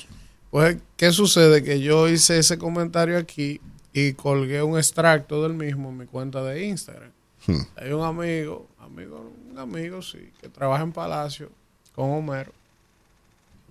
Pues, 0.51 0.77
¿qué 0.98 1.11
sucede? 1.11 1.64
Que 1.64 1.80
yo 1.80 2.07
hice 2.07 2.38
ese 2.38 2.59
comentario 2.59 3.17
aquí 3.17 3.59
y 3.93 4.13
colgué 4.13 4.61
un 4.63 4.77
extracto 4.77 5.43
del 5.43 5.53
mismo 5.53 5.89
en 5.89 5.97
mi 5.99 6.05
cuenta 6.05 6.43
de 6.43 6.65
Instagram. 6.65 7.11
Hmm. 7.45 7.61
Hay 7.75 7.91
un 7.91 8.03
amigo, 8.03 8.67
amigo, 8.80 9.31
un 9.51 9.59
amigo, 9.59 10.01
sí, 10.01 10.31
que 10.41 10.49
trabaja 10.49 10.83
en 10.83 10.91
Palacio 10.91 11.49
con 11.93 12.09
Homero. 12.09 12.51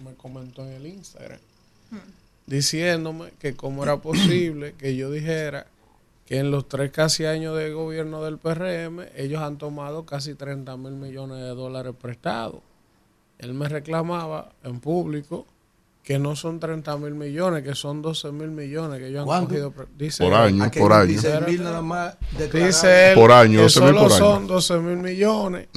Me 0.04 0.14
comentó 0.14 0.62
en 0.62 0.72
el 0.72 0.86
Instagram 0.86 1.40
diciéndome 2.46 3.32
que 3.38 3.54
cómo 3.54 3.82
era 3.82 3.98
posible 3.98 4.74
que 4.78 4.96
yo 4.96 5.10
dijera 5.10 5.66
que 6.26 6.38
en 6.38 6.50
los 6.50 6.68
tres 6.68 6.90
casi 6.90 7.24
años 7.24 7.56
de 7.56 7.72
gobierno 7.72 8.22
del 8.22 8.38
PRM 8.38 9.06
ellos 9.16 9.42
han 9.42 9.58
tomado 9.58 10.06
casi 10.06 10.34
30 10.34 10.76
mil 10.76 10.92
millones 10.92 11.38
de 11.38 11.48
dólares 11.48 11.94
prestados. 12.00 12.60
Él 13.38 13.54
me 13.54 13.68
reclamaba 13.68 14.52
en 14.62 14.80
público 14.80 15.46
que 16.02 16.18
no 16.18 16.34
son 16.34 16.58
30 16.58 16.96
mil 16.96 17.14
millones, 17.14 17.62
que 17.62 17.74
son 17.74 18.02
12 18.02 18.32
mil 18.32 18.48
millones 18.50 18.98
que 18.98 19.06
ellos 19.08 19.28
han 19.28 19.46
cogido. 19.46 19.72
Dice 19.96 20.24
Por 20.24 20.32
él. 20.32 20.38
año, 20.38 20.70
por 20.78 20.92
año. 20.92 21.12
26.000 21.20 21.60
nada 21.60 21.82
más 21.82 22.14
declarados. 22.36 22.74
Dice 22.82 23.10
él 23.10 23.14
Por 23.14 23.30
año, 23.32 23.58
que 23.58 23.62
12 23.62 23.80
mil 23.80 23.88
solo 23.88 24.02
por 24.02 24.12
año. 24.12 24.18
son 24.18 24.46
12 24.48 24.78
mil 24.78 24.96
millones. 24.96 25.68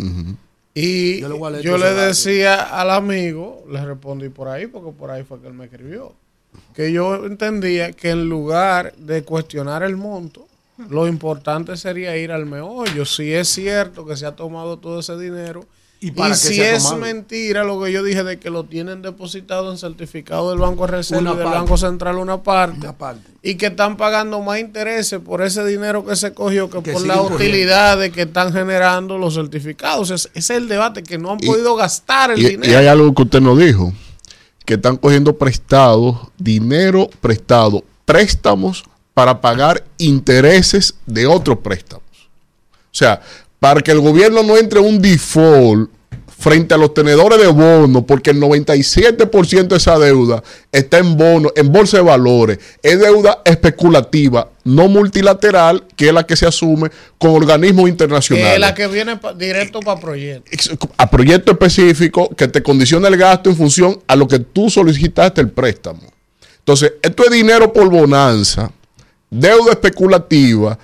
Y 0.74 1.22
Yo 1.22 1.50
le 1.50 1.62
yo 1.64 1.78
le 1.78 1.94
decía 1.94 2.64
al 2.64 2.90
amigo, 2.92 3.64
le 3.70 3.86
respondí 3.86 4.28
por 4.30 4.50
ahí, 4.50 4.68
porque 4.68 4.92
por 4.92 5.10
ahí 5.10 5.24
fue 5.24 5.40
que 5.40 5.48
él 5.48 5.54
me 5.54 5.66
escribió, 5.66 6.14
que 6.74 6.92
yo 6.92 7.26
entendía 7.26 7.94
que 7.94 8.10
en 8.10 8.28
lugar 8.28 8.94
de 8.98 9.24
cuestionar 9.24 9.84
el 9.84 9.96
monto, 9.96 10.48
lo 10.90 11.08
importante 11.08 11.78
sería 11.78 12.18
ir 12.18 12.34
al 12.34 12.46
meollo. 12.46 13.06
Si 13.06 13.32
es 13.32 13.48
cierto 13.48 14.06
que 14.06 14.18
se 14.18 14.26
ha 14.26 14.36
tomado 14.36 14.78
todo 14.78 15.00
ese 15.00 15.18
dinero 15.18 15.66
¿Y 16.02 16.12
si 16.36 16.62
es 16.62 16.94
mentira 16.98 17.64
lo 17.64 17.82
que 17.82 17.92
yo 17.92 18.04
dije 18.04 18.24
de 18.24 18.38
que 18.38 18.50
lo 18.50 18.66
tienen 18.66 19.02
depositado 19.02 19.72
en 19.72 19.78
certificado 19.78 20.50
del 20.52 20.60
Banco 20.60 20.86
Reserva 20.86 21.34
y 21.34 21.36
del. 21.38 21.46
Banco 21.46 21.78
Central 21.78 22.18
una 22.18 22.44
parte, 22.44 22.80
Una 22.82 22.94
parte. 22.98 23.24
y 23.42 23.56
que 23.56 23.68
están 23.68 23.98
pagando 23.98 24.40
más 24.42 24.60
intereses 24.60 25.20
por 25.20 25.42
ese 25.42 25.66
dinero 25.66 26.06
que 26.06 26.16
se 26.16 26.34
cogió 26.34 26.70
que, 26.70 26.84
Que 26.84 26.92
por 26.94 27.06
las 27.08 27.20
utilidades 27.20 28.12
que 28.12 28.24
están 28.24 28.54
generando 28.54 29.18
los 29.18 29.34
certificados. 29.36 30.12
Es- 30.12 30.30
Ese 30.34 30.54
es 30.54 30.62
el 30.62 30.68
debate 30.68 31.02
que 31.02 31.18
no 31.18 31.32
han 31.32 31.40
Y- 31.42 31.48
podido 31.48 31.76
gastar 31.76 32.32
el 32.32 32.40
Y, 32.40 32.50
dinero. 32.50 32.72
y 32.72 32.76
hay 32.76 32.88
algo 32.88 33.14
que 33.16 33.24
usted 33.24 33.42
nos 33.42 33.58
dijo, 33.58 33.92
que 34.66 34.76
están 34.76 34.98
cogiendo 34.98 35.36
prestados, 35.38 36.18
dinero 36.38 37.10
prestado, 37.22 37.84
préstamos 38.04 38.84
para 39.14 39.40
pagar 39.42 39.84
intereses 39.98 40.96
de 41.06 41.26
otros 41.26 41.60
préstamos. 41.60 42.04
O 42.92 42.98
sea, 42.98 43.22
para 43.66 43.82
que 43.82 43.90
el 43.90 44.00
gobierno 44.00 44.44
no 44.44 44.58
entre 44.58 44.80
en 44.80 44.86
un 44.86 45.02
default 45.02 45.90
frente 46.38 46.76
a 46.76 46.78
los 46.78 46.94
tenedores 46.94 47.40
de 47.40 47.48
bonos, 47.48 48.04
porque 48.08 48.30
el 48.30 48.40
97% 48.40 49.68
de 49.70 49.78
esa 49.78 49.98
deuda 49.98 50.44
está 50.72 51.00
en 51.00 51.18
bonos, 51.18 51.52
en 51.56 51.72
bolsa 51.72 51.98
de 51.98 52.04
valores, 52.04 52.60
es 52.84 53.00
deuda 53.00 53.42
especulativa, 53.44 54.52
no 54.66 54.88
multilateral, 54.88 55.84
que 55.96 56.10
es 56.10 56.14
la 56.14 56.28
que 56.28 56.36
se 56.36 56.46
asume 56.46 56.92
con 57.18 57.32
organismos 57.32 57.86
que 57.86 57.90
internacionales 57.90 58.54
es 58.54 58.60
la 58.60 58.76
que 58.76 58.86
viene 58.86 59.20
directo 59.36 59.80
para 59.80 60.00
proyectos. 60.00 60.78
a 60.96 61.10
proyecto 61.10 61.54
específico 61.54 62.30
que 62.38 62.48
te 62.48 62.62
condiciona 62.62 63.08
el 63.08 63.18
gasto 63.18 63.50
en 63.50 63.56
función 63.56 64.00
a 64.06 64.16
lo 64.16 64.28
que 64.28 64.38
tú 64.38 64.70
solicitaste 64.70 65.42
el 65.42 65.50
préstamo. 65.50 66.04
Entonces, 66.60 66.94
esto 67.02 67.24
es 67.24 67.32
dinero 67.32 67.74
por 67.74 67.90
bonanza, 67.90 68.72
deuda 69.32 69.72
especulativa 69.72 70.78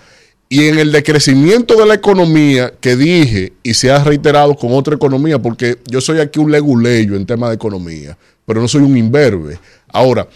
y 0.52 0.68
en 0.68 0.78
el 0.80 0.92
decrecimiento 0.92 1.78
de 1.78 1.86
la 1.86 1.94
economía 1.94 2.74
que 2.82 2.98
dije 2.98 3.54
y 3.64 3.74
se 3.74 3.90
ha 3.90 4.04
reiterado 4.04 4.54
con 4.54 4.74
otra 4.74 4.94
economía, 4.94 5.42
porque 5.42 5.78
yo 5.90 6.02
soy 6.02 6.20
aquí 6.20 6.40
un 6.40 6.52
leguleyo 6.52 7.16
en 7.16 7.26
tema 7.26 7.48
de 7.48 7.56
economía, 7.56 8.18
pero 8.46 8.60
no 8.60 8.68
soy 8.68 8.82
un 8.82 8.98
imberbe. 8.98 9.58
Ahora, 9.94 10.28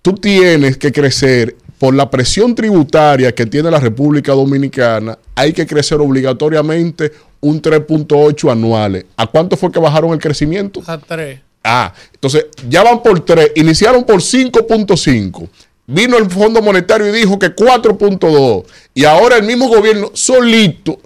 tú 0.00 0.12
tienes 0.12 0.76
que 0.76 0.92
crecer 0.92 1.56
por 1.76 1.92
la 1.92 2.08
presión 2.08 2.54
tributaria 2.54 3.34
que 3.34 3.46
tiene 3.46 3.68
la 3.68 3.80
República 3.80 4.30
Dominicana, 4.30 5.18
hay 5.34 5.52
que 5.52 5.66
crecer 5.66 6.00
obligatoriamente 6.00 7.10
un 7.40 7.60
3.8 7.60 8.52
anuales. 8.52 9.06
¿A 9.16 9.26
cuánto 9.26 9.56
fue 9.56 9.72
que 9.72 9.80
bajaron 9.80 10.12
el 10.12 10.20
crecimiento? 10.20 10.84
A 10.86 10.98
tres. 10.98 11.40
Ah, 11.64 11.92
entonces 12.12 12.46
ya 12.68 12.84
van 12.84 13.02
por 13.02 13.24
3, 13.24 13.50
iniciaron 13.56 14.04
por 14.04 14.20
5.5. 14.20 15.48
Vino 15.86 16.16
el 16.16 16.30
Fondo 16.30 16.62
Monetario 16.62 17.08
y 17.08 17.18
dijo 17.18 17.38
que 17.38 17.54
4.2. 17.54 18.64
Y 18.94 19.04
ahora 19.04 19.36
el 19.36 19.42
mismo 19.44 19.68
gobierno 19.68 20.10
solito, 20.14 20.98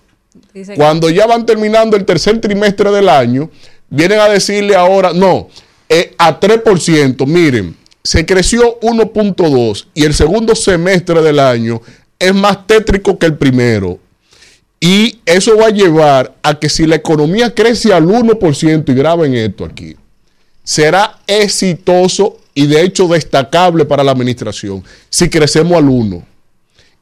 Dice 0.54 0.72
que- 0.72 0.78
cuando 0.78 1.10
ya 1.10 1.26
van 1.26 1.46
terminando 1.46 1.96
el 1.96 2.04
tercer 2.04 2.40
trimestre 2.40 2.90
del 2.90 3.08
año, 3.08 3.50
vienen 3.90 4.20
a 4.20 4.28
decirle 4.28 4.76
ahora, 4.76 5.12
no, 5.12 5.48
eh, 5.88 6.14
a 6.18 6.38
3%, 6.38 7.26
miren, 7.26 7.76
se 8.04 8.24
creció 8.24 8.78
1.2 8.82 9.88
y 9.94 10.04
el 10.04 10.14
segundo 10.14 10.54
semestre 10.54 11.22
del 11.22 11.38
año 11.40 11.80
es 12.18 12.34
más 12.34 12.66
tétrico 12.66 13.18
que 13.18 13.26
el 13.26 13.36
primero. 13.36 13.98
Y 14.80 15.18
eso 15.26 15.56
va 15.56 15.66
a 15.66 15.70
llevar 15.70 16.36
a 16.42 16.58
que 16.58 16.68
si 16.68 16.86
la 16.86 16.94
economía 16.96 17.52
crece 17.52 17.92
al 17.92 18.06
1%, 18.06 18.92
y 18.92 18.94
graben 18.94 19.34
esto 19.34 19.64
aquí, 19.64 19.96
será 20.68 21.18
exitoso 21.26 22.36
y 22.52 22.66
de 22.66 22.82
hecho 22.82 23.08
destacable 23.08 23.86
para 23.86 24.04
la 24.04 24.12
administración 24.12 24.84
si 25.08 25.30
crecemos 25.30 25.78
al 25.78 25.88
1. 25.88 26.22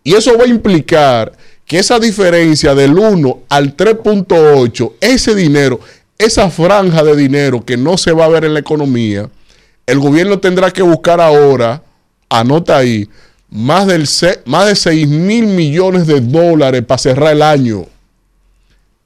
Y 0.04 0.14
eso 0.14 0.38
va 0.38 0.44
a 0.44 0.48
implicar 0.48 1.32
que 1.64 1.80
esa 1.80 1.98
diferencia 1.98 2.76
del 2.76 2.96
1 2.96 3.40
al 3.48 3.76
3.8, 3.76 4.92
ese 5.00 5.34
dinero, 5.34 5.80
esa 6.16 6.48
franja 6.48 7.02
de 7.02 7.16
dinero 7.16 7.64
que 7.64 7.76
no 7.76 7.98
se 7.98 8.12
va 8.12 8.26
a 8.26 8.28
ver 8.28 8.44
en 8.44 8.54
la 8.54 8.60
economía, 8.60 9.28
el 9.84 9.98
gobierno 9.98 10.38
tendrá 10.38 10.70
que 10.70 10.82
buscar 10.82 11.20
ahora, 11.20 11.82
anota 12.28 12.76
ahí, 12.76 13.08
más, 13.50 13.88
del 13.88 14.08
más 14.44 14.66
de 14.68 14.76
6 14.76 15.08
mil 15.08 15.46
millones 15.48 16.06
de 16.06 16.20
dólares 16.20 16.84
para 16.86 16.98
cerrar 16.98 17.32
el 17.32 17.42
año. 17.42 17.86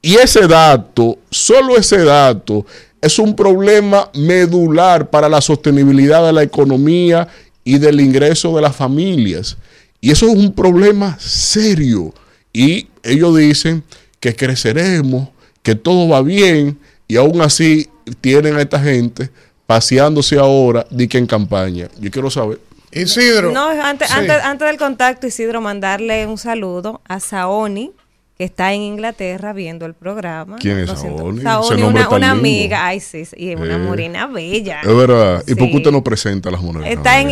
Y 0.03 0.17
ese 0.17 0.47
dato, 0.47 1.19
solo 1.31 1.79
ese 1.79 2.05
dato, 2.05 2.67
es 3.01 3.19
un 3.19 3.35
problema 3.35 4.11
medular 4.15 5.09
para 5.11 5.29
la 5.29 5.41
sostenibilidad 5.41 6.25
de 6.27 6.33
la 6.33 6.43
economía 6.43 7.29
y 7.65 7.79
del 7.79 8.01
ingreso 8.01 8.55
de 8.57 8.63
las 8.63 8.77
familias. 8.77 9.57
Y 10.01 10.11
eso 10.11 10.27
es 10.29 10.35
un 10.35 10.53
problema 10.53 11.17
serio. 11.19 12.13
Y 12.53 12.89
ellos 13.03 13.37
dicen 13.37 13.83
que 14.19 14.35
creceremos, 14.35 15.29
que 15.63 15.75
todo 15.75 16.09
va 16.09 16.23
bien, 16.23 16.79
y 17.09 17.17
aún 17.17 17.41
así 17.41 17.89
tienen 18.21 18.57
a 18.57 18.63
esta 18.63 18.81
gente 18.81 19.31
paseándose 19.67 20.37
ahora, 20.37 20.87
di 20.91 21.07
que 21.07 21.19
en 21.19 21.27
campaña. 21.27 21.89
Yo 22.01 22.11
quiero 22.11 22.31
saber. 22.31 22.61
Isidro. 22.93 23.53
No, 23.53 23.69
antes, 23.69 24.09
Sí. 24.09 24.15
antes, 24.17 24.37
antes 24.43 24.67
del 24.67 24.79
contacto, 24.79 25.27
Isidro, 25.27 25.61
mandarle 25.61 26.27
un 26.27 26.39
saludo 26.39 27.01
a 27.07 27.21
Saoni, 27.21 27.93
que 28.41 28.45
está 28.47 28.73
en 28.73 28.81
Inglaterra 28.81 29.53
viendo 29.53 29.85
el 29.85 29.93
programa. 29.93 30.57
¿Quién 30.59 30.79
es. 30.79 30.89
Saoni? 30.89 31.43
Saoni, 31.43 31.83
una, 31.83 32.09
una 32.09 32.31
amiga, 32.31 32.87
ay 32.87 32.99
sí, 32.99 33.27
sí, 33.27 33.37
y 33.37 33.55
una 33.55 33.75
Eh, 33.75 33.79
morena 33.79 34.27
bella. 34.29 34.81
Es 34.81 34.97
verdad. 34.97 35.45
¿Y 35.47 35.55
por 35.57 35.67
qué 35.67 35.73
Sí. 35.73 35.77
usted 35.77 35.93
no 35.93 36.03
presenta 36.03 36.49
a 36.49 36.53
las 36.53 36.63
monedas? 36.63 36.89
Está 36.89 37.21
en 37.21 37.29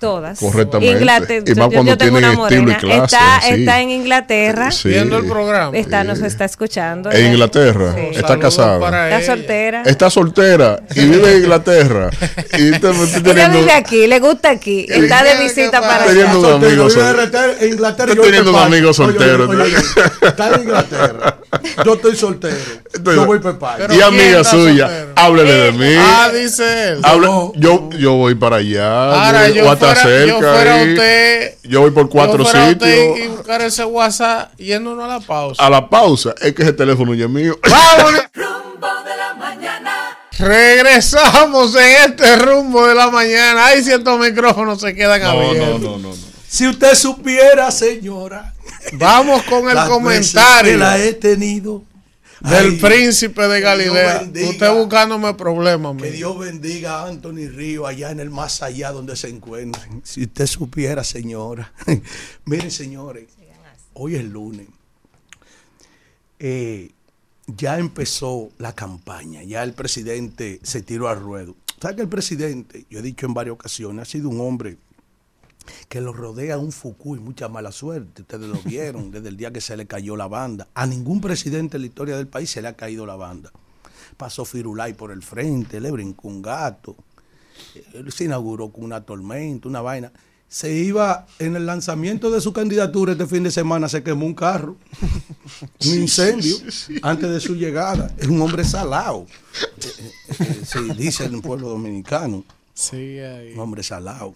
todas. 0.00 0.38
Correctamente. 0.38 0.98
Inglaterra. 0.98 1.44
Y 1.46 1.54
más 1.54 1.56
yo- 1.68 1.72
cuando 1.72 1.92
yo 1.92 1.98
tengo 1.98 2.18
tienen 2.18 2.30
una 2.38 2.44
estilo 2.48 2.62
y 2.62 2.74
morena. 2.74 2.78
clase, 2.78 3.04
está, 3.16 3.36
así. 3.36 3.52
está 3.54 3.80
en 3.80 3.90
Inglaterra. 3.90 4.70
Sí. 4.70 4.88
Viendo 4.88 5.16
el 5.18 5.26
programa. 5.26 5.76
Está, 5.78 6.04
nos 6.04 6.20
está 6.20 6.44
escuchando. 6.44 7.10
En 7.10 7.26
Inglaterra. 7.32 7.94
Sí. 7.94 8.18
Está 8.18 8.38
casada. 8.38 9.08
Está 9.08 9.26
soltera. 9.34 9.82
Está 9.84 10.10
soltera 10.10 10.80
y 10.94 11.00
vive 11.06 11.32
en 11.32 11.38
Inglaterra. 11.44 12.10
Y 12.58 12.72
está 12.74 12.90
Ella 12.90 13.22
teniendo, 13.22 13.58
vive 13.60 13.72
aquí, 13.72 14.06
le 14.06 14.20
gusta 14.20 14.50
aquí. 14.50 14.86
Está 14.88 15.22
de 15.24 15.42
visita 15.42 15.80
para 15.80 15.98
está 16.04 16.06
teniendo 16.08 16.46
allá. 16.46 16.56
un 16.56 16.64
amigo 16.64 16.90
Soltero, 16.90 17.22
Está 17.22 17.96
teniendo 18.22 18.50
un 18.50 18.58
amigo 18.58 18.92
soltero. 18.92 19.48
está 20.22 20.54
en 20.54 20.62
Inglaterra. 20.62 21.37
Yo 21.84 21.94
estoy 21.94 22.14
soltero. 22.16 22.56
yo 23.04 23.24
voy 23.26 23.38
para 23.38 23.52
España. 23.54 23.94
y 23.94 24.00
amiga 24.02 24.44
suya, 24.44 25.06
háblele 25.16 25.52
de 25.52 25.72
mí. 25.72 25.94
Ah, 25.98 26.30
dice 26.32 26.90
él. 26.90 27.00
Habla- 27.02 27.50
yo, 27.54 27.88
yo 27.98 28.12
voy 28.14 28.34
para 28.34 28.56
allá. 28.56 29.26
Ahora, 29.26 29.48
yo, 29.48 29.64
voy 29.64 29.76
fuera- 29.76 29.94
cerca. 30.02 30.26
yo 30.26 30.38
fuera 30.38 30.74
ahí. 30.74 30.92
usted- 30.92 31.54
Yo 31.62 31.80
voy 31.80 31.90
por 31.90 32.08
cuatro 32.10 32.38
Yo 32.38 32.44
fuera 32.44 32.68
usted 32.68 32.86
sitios. 32.86 33.18
Y 33.18 33.28
buscar 33.28 33.62
ese 33.62 33.84
WhatsApp 33.84 34.52
yéndonos 34.58 35.04
a 35.04 35.08
la 35.08 35.20
pausa. 35.20 35.64
A 35.64 35.70
la 35.70 35.88
pausa. 35.88 36.34
Es 36.40 36.52
que 36.54 36.62
ese 36.62 36.72
teléfono 36.72 37.14
ya 37.14 37.24
es 37.24 37.30
mío. 37.30 37.58
¡Vámonos! 37.68 38.22
Rumbo 38.34 38.86
de 39.04 39.16
la 39.16 39.34
mañana. 39.34 40.18
Regresamos 40.38 41.74
en 41.76 42.10
este 42.12 42.36
rumbo 42.36 42.86
de 42.86 42.94
la 42.94 43.10
mañana. 43.10 43.66
Ay, 43.66 43.82
si 43.82 43.90
estos 43.92 44.18
micrófonos 44.20 44.80
se 44.80 44.94
quedan 44.94 45.22
abiertos. 45.22 45.80
no, 45.80 45.98
no, 45.98 46.08
no. 46.08 46.14
Si 46.48 46.66
usted 46.66 46.94
supiera, 46.94 47.70
señora. 47.70 48.54
Vamos 48.92 49.42
con 49.44 49.68
el 49.68 49.74
las 49.74 49.88
comentario. 49.88 50.72
que 50.72 50.78
la 50.78 50.98
he 50.98 51.14
tenido. 51.14 51.84
Del 52.40 52.70
Ay, 52.70 52.76
príncipe 52.76 53.48
de 53.48 53.60
Galilea. 53.60 54.20
Bendiga. 54.20 54.50
Usted 54.50 54.72
buscándome 54.72 55.34
problemas. 55.34 56.00
Que. 56.00 56.12
Dios 56.12 56.38
bendiga 56.38 57.00
a 57.00 57.08
Anthony 57.08 57.48
Río 57.52 57.86
allá 57.86 58.12
en 58.12 58.20
el 58.20 58.30
más 58.30 58.62
allá 58.62 58.92
donde 58.92 59.16
se 59.16 59.28
encuentren. 59.28 60.02
Si 60.04 60.22
usted 60.22 60.46
supiera, 60.46 61.02
señora. 61.02 61.72
Miren, 62.44 62.70
señores, 62.70 63.24
hoy 63.94 64.14
es 64.14 64.24
lunes. 64.24 64.68
Eh, 66.38 66.92
ya 67.48 67.78
empezó 67.78 68.50
la 68.58 68.74
campaña, 68.74 69.42
ya 69.42 69.64
el 69.64 69.72
presidente 69.72 70.60
se 70.62 70.82
tiró 70.82 71.08
al 71.08 71.18
ruedo. 71.18 71.56
¿Sabe 71.80 71.96
que 71.96 72.02
el 72.02 72.08
presidente, 72.08 72.84
yo 72.90 73.00
he 73.00 73.02
dicho 73.02 73.26
en 73.26 73.34
varias 73.34 73.54
ocasiones, 73.54 74.02
ha 74.02 74.04
sido 74.04 74.28
un 74.28 74.40
hombre 74.40 74.76
que 75.88 76.00
lo 76.00 76.12
rodea 76.12 76.58
un 76.58 76.72
Foucault 76.72 77.20
y 77.20 77.24
mucha 77.24 77.48
mala 77.48 77.72
suerte. 77.72 78.22
Ustedes 78.22 78.48
lo 78.48 78.60
vieron 78.62 79.10
desde 79.12 79.28
el 79.28 79.36
día 79.36 79.52
que 79.52 79.60
se 79.60 79.76
le 79.76 79.86
cayó 79.86 80.16
la 80.16 80.28
banda. 80.28 80.68
A 80.74 80.86
ningún 80.86 81.20
presidente 81.20 81.76
en 81.76 81.82
la 81.82 81.86
historia 81.88 82.16
del 82.16 82.28
país 82.28 82.50
se 82.50 82.62
le 82.62 82.68
ha 82.68 82.76
caído 82.76 83.06
la 83.06 83.16
banda. 83.16 83.50
Pasó 84.16 84.44
Firulay 84.44 84.94
por 84.94 85.12
el 85.12 85.22
frente, 85.22 85.80
le 85.80 85.90
brincó 85.90 86.28
un 86.28 86.42
gato. 86.42 86.96
Él 87.92 88.10
se 88.12 88.24
inauguró 88.24 88.70
con 88.70 88.84
una 88.84 89.00
tormenta, 89.00 89.68
una 89.68 89.80
vaina. 89.80 90.12
Se 90.48 90.72
iba 90.72 91.26
en 91.38 91.56
el 91.56 91.66
lanzamiento 91.66 92.30
de 92.30 92.40
su 92.40 92.54
candidatura 92.54 93.12
este 93.12 93.26
fin 93.26 93.42
de 93.42 93.50
semana, 93.50 93.86
se 93.86 94.02
quemó 94.02 94.24
un 94.24 94.34
carro, 94.34 94.78
un 95.84 95.94
incendio, 95.94 96.56
antes 97.02 97.30
de 97.30 97.38
su 97.38 97.54
llegada. 97.54 98.10
Es 98.16 98.28
un 98.28 98.40
hombre 98.40 98.64
salado. 98.64 99.26
Eh, 99.60 99.86
eh, 99.98 100.12
eh, 100.40 100.60
sí, 100.64 100.78
dice 100.96 101.26
en 101.26 101.34
el 101.34 101.42
pueblo 101.42 101.68
dominicano. 101.68 102.44
Sí, 102.72 103.18
ahí. 103.18 103.52
Un 103.52 103.60
hombre 103.60 103.82
salado. 103.82 104.34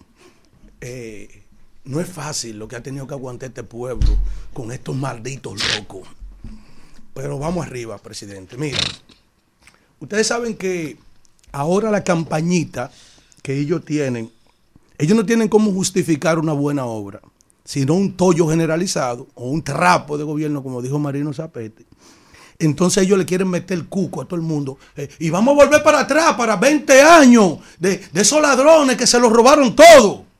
Eh, 0.85 1.43
no 1.85 2.01
es 2.01 2.09
fácil 2.09 2.59
lo 2.59 2.67
que 2.67 2.75
ha 2.75 2.83
tenido 2.83 3.07
que 3.07 3.13
aguantar 3.13 3.47
este 3.47 3.63
pueblo 3.63 4.09
con 4.53 4.71
estos 4.71 4.93
malditos 4.95 5.61
locos. 5.77 6.07
Pero 7.13 7.39
vamos 7.39 7.65
arriba, 7.65 7.97
presidente. 7.97 8.57
Mira, 8.57 8.79
ustedes 10.01 10.27
saben 10.27 10.57
que 10.57 10.97
ahora 11.53 11.89
la 11.89 12.03
campañita 12.03 12.91
que 13.41 13.57
ellos 13.57 13.85
tienen, 13.85 14.29
ellos 14.97 15.15
no 15.15 15.25
tienen 15.25 15.47
cómo 15.47 15.71
justificar 15.71 16.37
una 16.37 16.51
buena 16.51 16.85
obra, 16.85 17.21
sino 17.63 17.93
un 17.93 18.17
tollo 18.17 18.49
generalizado 18.49 19.27
o 19.35 19.49
un 19.49 19.63
trapo 19.63 20.17
de 20.17 20.25
gobierno, 20.25 20.63
como 20.63 20.81
dijo 20.81 20.99
Marino 20.99 21.31
Zapete. 21.31 21.85
Entonces 22.59 23.03
ellos 23.03 23.17
le 23.17 23.25
quieren 23.25 23.47
meter 23.47 23.77
el 23.77 23.87
cuco 23.87 24.21
a 24.21 24.25
todo 24.25 24.35
el 24.35 24.41
mundo. 24.41 24.77
Eh, 24.97 25.07
y 25.19 25.29
vamos 25.29 25.53
a 25.53 25.63
volver 25.63 25.81
para 25.81 26.01
atrás, 26.01 26.33
para 26.35 26.57
20 26.57 27.01
años 27.01 27.59
de, 27.79 28.01
de 28.11 28.21
esos 28.21 28.41
ladrones 28.41 28.97
que 28.97 29.07
se 29.07 29.19
los 29.19 29.31
robaron 29.31 29.73
todo. 29.75 30.32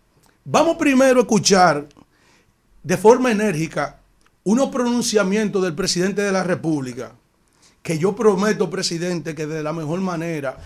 Vamos 0.46 0.76
primero 0.78 1.20
a 1.20 1.24
escuchar 1.24 1.88
de 2.84 2.98
forma 2.98 3.32
enérgica 3.32 4.00
unos 4.44 4.70
pronunciamientos 4.70 5.64
del 5.64 5.74
presidente 5.74 6.22
de 6.22 6.32
la 6.32 6.44
República, 6.44 7.14
que 7.82 7.98
yo 7.98 8.14
prometo, 8.16 8.70
presidente, 8.70 9.36
que 9.36 9.46
de 9.48 9.64
la 9.64 9.72
mejor 9.72 10.02
manera, 10.02 10.58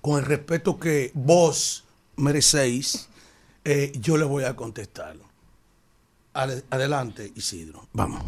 con 0.00 0.18
el 0.18 0.24
respeto 0.24 0.78
que 0.80 1.12
vos 1.14 1.84
merecéis, 2.16 3.08
eh, 3.64 3.92
yo 4.00 4.16
le 4.16 4.24
voy 4.24 4.44
a 4.44 4.56
contestar. 4.56 5.14
Ade- 6.34 6.64
Adelante, 6.70 7.30
Isidro. 7.36 7.86
Vamos. 7.92 8.22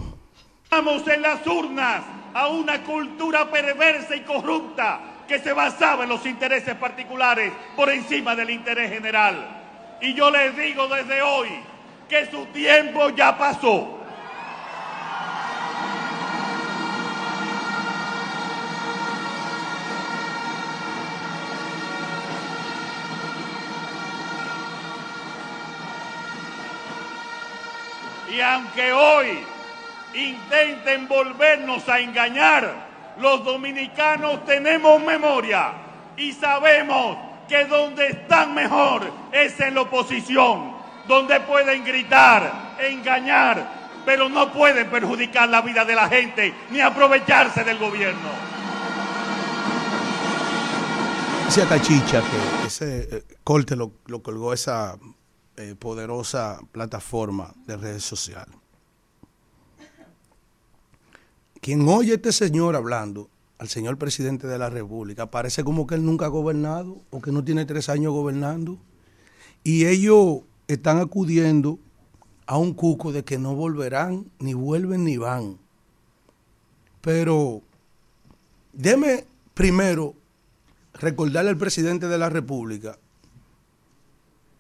Vamos 0.71 1.07
en 1.09 1.23
las 1.23 1.45
urnas 1.47 2.05
a 2.33 2.49
una 2.49 2.85
cultura 2.85 3.51
perversa 3.51 4.15
y 4.15 4.23
corrupta 4.25 5.25
que 5.27 5.39
se 5.41 5.53
basaba 5.53 6.05
en 6.05 6.11
los 6.11 6.25
intereses 6.27 6.75
particulares 6.77 7.53
por 7.77 7.91
encima 7.91 8.37
del 8.37 8.51
interés 8.51 8.91
general. 8.91 9.64
Y 10.01 10.15
yo 10.15 10.31
les 10.31 10.57
digo 10.57 10.89
desde 10.89 11.23
hoy 11.23 11.49
que 12.09 12.27
su 12.31 12.47
tiempo 12.47 13.11
ya 13.11 13.37
pasó. 13.37 14.01
Y 28.31 28.41
aunque 28.41 28.93
hoy 28.93 29.45
intenten 30.13 31.07
volvernos 31.07 31.89
a 31.89 32.01
engañar, 32.01 32.75
los 33.19 33.45
dominicanos 33.45 34.45
tenemos 34.45 35.01
memoria 35.03 35.73
y 36.17 36.33
sabemos 36.33 37.17
que 37.49 37.65
donde 37.67 38.07
están 38.09 38.55
mejor 38.55 39.11
es 39.33 39.59
en 39.61 39.75
la 39.75 39.83
oposición, 39.83 40.73
donde 41.07 41.41
pueden 41.41 41.85
gritar, 41.85 42.77
engañar, 42.79 44.03
pero 44.05 44.29
no 44.29 44.53
pueden 44.53 44.89
perjudicar 44.91 45.49
la 45.49 45.63
vida 45.63 45.85
de 45.85 45.95
la 45.95 46.09
gente 46.09 46.55
ni 46.71 46.81
aprovecharse 46.81 47.65
del 47.65 47.79
gobierno. 47.79 48.55
Decía 51.47 51.69
Cachicha 51.69 52.23
que 52.23 52.67
ese 52.67 53.17
eh, 53.17 53.25
corte 53.45 53.77
lo, 53.77 53.93
lo 54.07 54.23
colgó 54.23 54.53
esa 54.53 54.97
eh, 55.57 55.77
poderosa 55.79 56.59
plataforma 56.73 57.53
de 57.67 57.77
redes 57.77 58.03
sociales. 58.03 58.57
Quien 61.61 61.87
oye 61.89 62.13
a 62.13 62.15
este 62.17 62.33
señor 62.33 62.75
hablando, 62.75 63.31
al 63.59 63.69
señor 63.69 63.99
presidente 63.99 64.47
de 64.47 64.59
la 64.59 64.71
República, 64.71 65.31
parece 65.31 65.65
como 65.65 65.87
que 65.87 65.95
él 65.95 66.05
nunca 66.05 66.27
ha 66.27 66.29
gobernado 66.29 67.03
o 67.11 67.21
que 67.21 67.33
no 67.33 67.45
tiene 67.45 67.65
tres 67.65 67.89
años 67.89 68.13
gobernando. 68.13 68.79
Y 69.63 69.87
ellos 69.87 70.41
están 70.69 70.99
acudiendo 70.99 71.79
a 72.47 72.59
un 72.59 72.75
cuco 72.75 73.13
de 73.13 73.25
que 73.25 73.39
no 73.39 73.55
volverán, 73.55 74.31
ni 74.39 74.55
vuelven 74.55 75.05
ni 75.05 75.17
van. 75.17 75.59
Pero 77.01 77.63
deme 78.73 79.25
primero 79.55 80.15
recordarle 80.95 81.51
al 81.51 81.57
presidente 81.57 82.09
de 82.09 82.19
la 82.19 82.29
República 82.29 82.99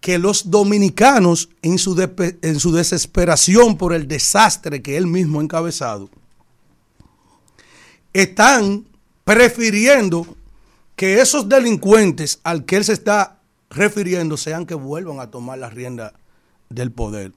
que 0.01 0.19
los 0.19 0.51
dominicanos 0.51 1.49
en 1.63 1.79
su, 1.79 1.99
en 2.43 2.61
su 2.61 2.73
desesperación 2.73 3.79
por 3.79 3.95
el 3.95 4.07
desastre 4.07 4.83
que 4.83 4.99
él 4.99 5.07
mismo 5.07 5.41
ha 5.41 5.43
encabezado, 5.43 6.11
están 8.15 8.87
prefiriendo 9.25 10.27
que 10.97 11.21
esos 11.21 11.49
delincuentes 11.49 12.41
al 12.45 12.65
que 12.65 12.77
él 12.77 12.85
se 12.85 12.93
está 12.95 13.41
refiriendo 13.69 14.37
sean 14.37 14.65
que 14.65 14.75
vuelvan 14.75 15.21
a 15.21 15.31
tomar 15.31 15.59
la 15.59 15.69
rienda 15.69 16.15
del 16.71 16.93
poder. 16.93 17.33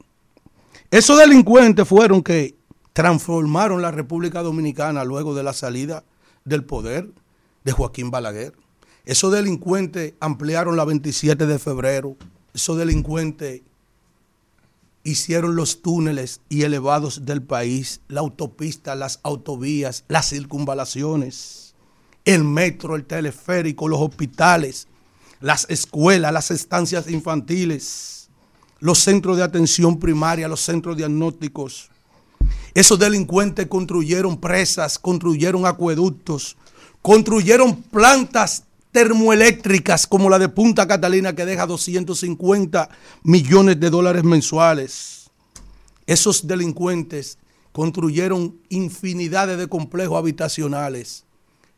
Esos 0.92 1.18
delincuentes 1.18 1.88
fueron 1.88 2.22
que 2.22 2.56
transformaron 2.94 3.82
la 3.82 3.92
República 3.92 4.42
Dominicana 4.42 5.04
luego 5.04 5.36
de 5.36 5.44
la 5.44 5.54
salida 5.54 6.04
del 6.46 6.64
poder 6.64 7.10
de 7.64 7.72
Joaquín 7.72 8.12
Balaguer. 8.12 8.54
Esos 9.06 9.32
delincuentes 9.32 10.14
ampliaron 10.20 10.78
la 10.78 10.86
27 10.86 11.46
de 11.46 11.60
febrero. 11.60 12.16
Esos 12.54 12.78
delincuentes 12.78 13.62
hicieron 15.08 15.56
los 15.56 15.82
túneles 15.82 16.42
y 16.50 16.64
elevados 16.64 17.26
del 17.26 17.42
país, 17.42 18.02
la 18.10 18.20
autopista, 18.20 18.94
las 18.94 19.22
autovías, 19.24 20.04
las 20.10 20.30
circunvalaciones, 20.30 21.76
el 22.26 22.44
metro, 22.44 22.98
el 22.98 23.06
teleférico, 23.06 23.88
los 23.88 24.02
hospitales, 24.02 24.90
las 25.40 25.66
escuelas, 25.70 26.34
las 26.34 26.52
estancias 26.52 27.10
infantiles, 27.10 28.30
los 28.80 29.00
centros 29.00 29.38
de 29.38 29.44
atención 29.44 29.98
primaria, 29.98 30.50
los 30.50 30.60
centros 30.60 30.98
diagnósticos. 30.98 31.90
Esos 32.74 33.00
delincuentes 33.00 33.68
construyeron 33.68 34.38
presas, 34.42 35.00
construyeron 35.00 35.66
acueductos, 35.66 36.58
construyeron 37.02 37.82
plantas 37.82 38.66
termoeléctricas 38.98 40.08
como 40.08 40.28
la 40.28 40.40
de 40.40 40.50
Punta 40.50 40.88
Catalina 40.88 41.36
que 41.36 41.46
deja 41.46 41.68
250 41.68 42.90
millones 43.22 43.80
de 43.80 43.92
dólares 43.92 44.24
mensuales. 44.24 45.30
Esos 46.08 46.48
delincuentes 46.48 47.38
construyeron 47.74 48.60
infinidades 48.70 49.60
de 49.60 49.68
complejos 49.68 50.18
habitacionales. 50.18 51.26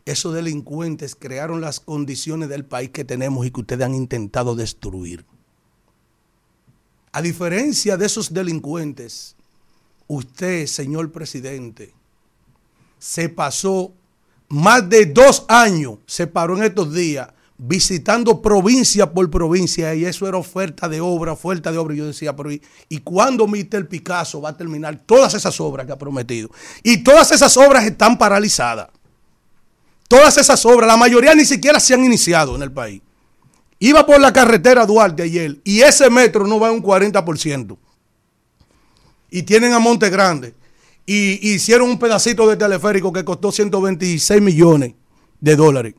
Esos 0.06 0.32
delincuentes 0.32 1.14
crearon 1.14 1.60
las 1.60 1.78
condiciones 1.80 2.48
del 2.48 2.64
país 2.64 2.88
que 2.88 3.04
tenemos 3.04 3.44
y 3.44 3.50
que 3.50 3.60
ustedes 3.60 3.84
han 3.84 3.94
intentado 3.94 4.56
destruir. 4.56 5.26
A 7.12 7.20
diferencia 7.20 7.98
de 7.98 8.06
esos 8.06 8.32
delincuentes, 8.32 9.36
usted, 10.06 10.64
señor 10.64 11.12
presidente, 11.12 11.92
se 12.98 13.28
pasó 13.28 13.92
más 14.50 14.88
de 14.88 15.06
dos 15.06 15.44
años, 15.48 15.98
se 16.06 16.26
paró 16.26 16.56
en 16.56 16.64
estos 16.64 16.92
días 16.92 17.28
visitando 17.62 18.40
provincia 18.40 19.12
por 19.12 19.30
provincia 19.30 19.94
y 19.94 20.06
eso 20.06 20.26
era 20.26 20.38
oferta 20.38 20.88
de 20.88 21.00
obra, 21.00 21.32
oferta 21.32 21.70
de 21.70 21.78
obra. 21.78 21.94
Y 21.94 21.98
yo 21.98 22.06
decía, 22.06 22.34
pero 22.34 22.50
¿y, 22.50 22.62
y 22.88 22.98
cuándo 22.98 23.46
Mr. 23.46 23.86
Picasso 23.88 24.40
va 24.40 24.50
a 24.50 24.56
terminar 24.56 24.98
todas 25.04 25.34
esas 25.34 25.60
obras 25.60 25.86
que 25.86 25.92
ha 25.92 25.98
prometido? 25.98 26.50
Y 26.82 27.04
todas 27.04 27.30
esas 27.32 27.56
obras 27.56 27.84
están 27.84 28.18
paralizadas. 28.18 28.88
Todas 30.08 30.36
esas 30.38 30.64
obras, 30.66 30.88
la 30.88 30.96
mayoría 30.96 31.34
ni 31.34 31.44
siquiera 31.44 31.78
se 31.78 31.94
han 31.94 32.04
iniciado 32.04 32.56
en 32.56 32.62
el 32.62 32.72
país. 32.72 33.02
Iba 33.78 34.04
por 34.04 34.20
la 34.20 34.32
carretera 34.32 34.84
Duarte 34.84 35.22
ayer 35.22 35.60
y 35.62 35.82
ese 35.82 36.10
metro 36.10 36.46
no 36.46 36.58
va 36.58 36.72
un 36.72 36.82
40%. 36.82 37.78
Y 39.30 39.42
tienen 39.42 39.72
a 39.72 39.78
Monte 39.78 40.10
Grande. 40.10 40.54
Y, 41.12 41.54
hicieron 41.54 41.90
un 41.90 41.98
pedacito 41.98 42.48
de 42.48 42.56
teleférico 42.56 43.12
que 43.12 43.24
costó 43.24 43.50
126 43.50 44.40
millones 44.40 44.94
de 45.40 45.56
dólares. 45.56 45.94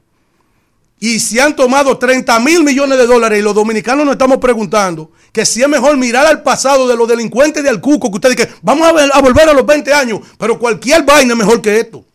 Y 1.01 1.19
se 1.19 1.41
han 1.41 1.53
tomado 1.53 1.97
30 1.97 2.39
mil 2.39 2.63
millones 2.63 2.97
de 2.97 3.05
dólares 3.05 3.37
y 3.37 3.41
los 3.41 3.53
dominicanos 3.53 4.05
nos 4.05 4.13
estamos 4.13 4.37
preguntando 4.37 5.11
que 5.33 5.45
si 5.45 5.61
es 5.61 5.67
mejor 5.67 5.97
mirar 5.97 6.25
al 6.27 6.43
pasado 6.43 6.87
de 6.87 6.95
los 6.95 7.09
delincuentes 7.09 7.61
de 7.61 7.67
Alcuco, 7.67 8.09
que 8.09 8.15
ustedes 8.15 8.37
dicen, 8.37 8.53
vamos 8.61 8.87
a 8.87 9.19
volver 9.19 9.49
a 9.49 9.53
los 9.53 9.65
20 9.65 9.93
años, 9.93 10.21
pero 10.37 10.57
cualquier 10.57 11.03
vaina 11.03 11.33
es 11.33 11.37
mejor 11.37 11.61
que 11.61 11.77
esto. 11.77 12.05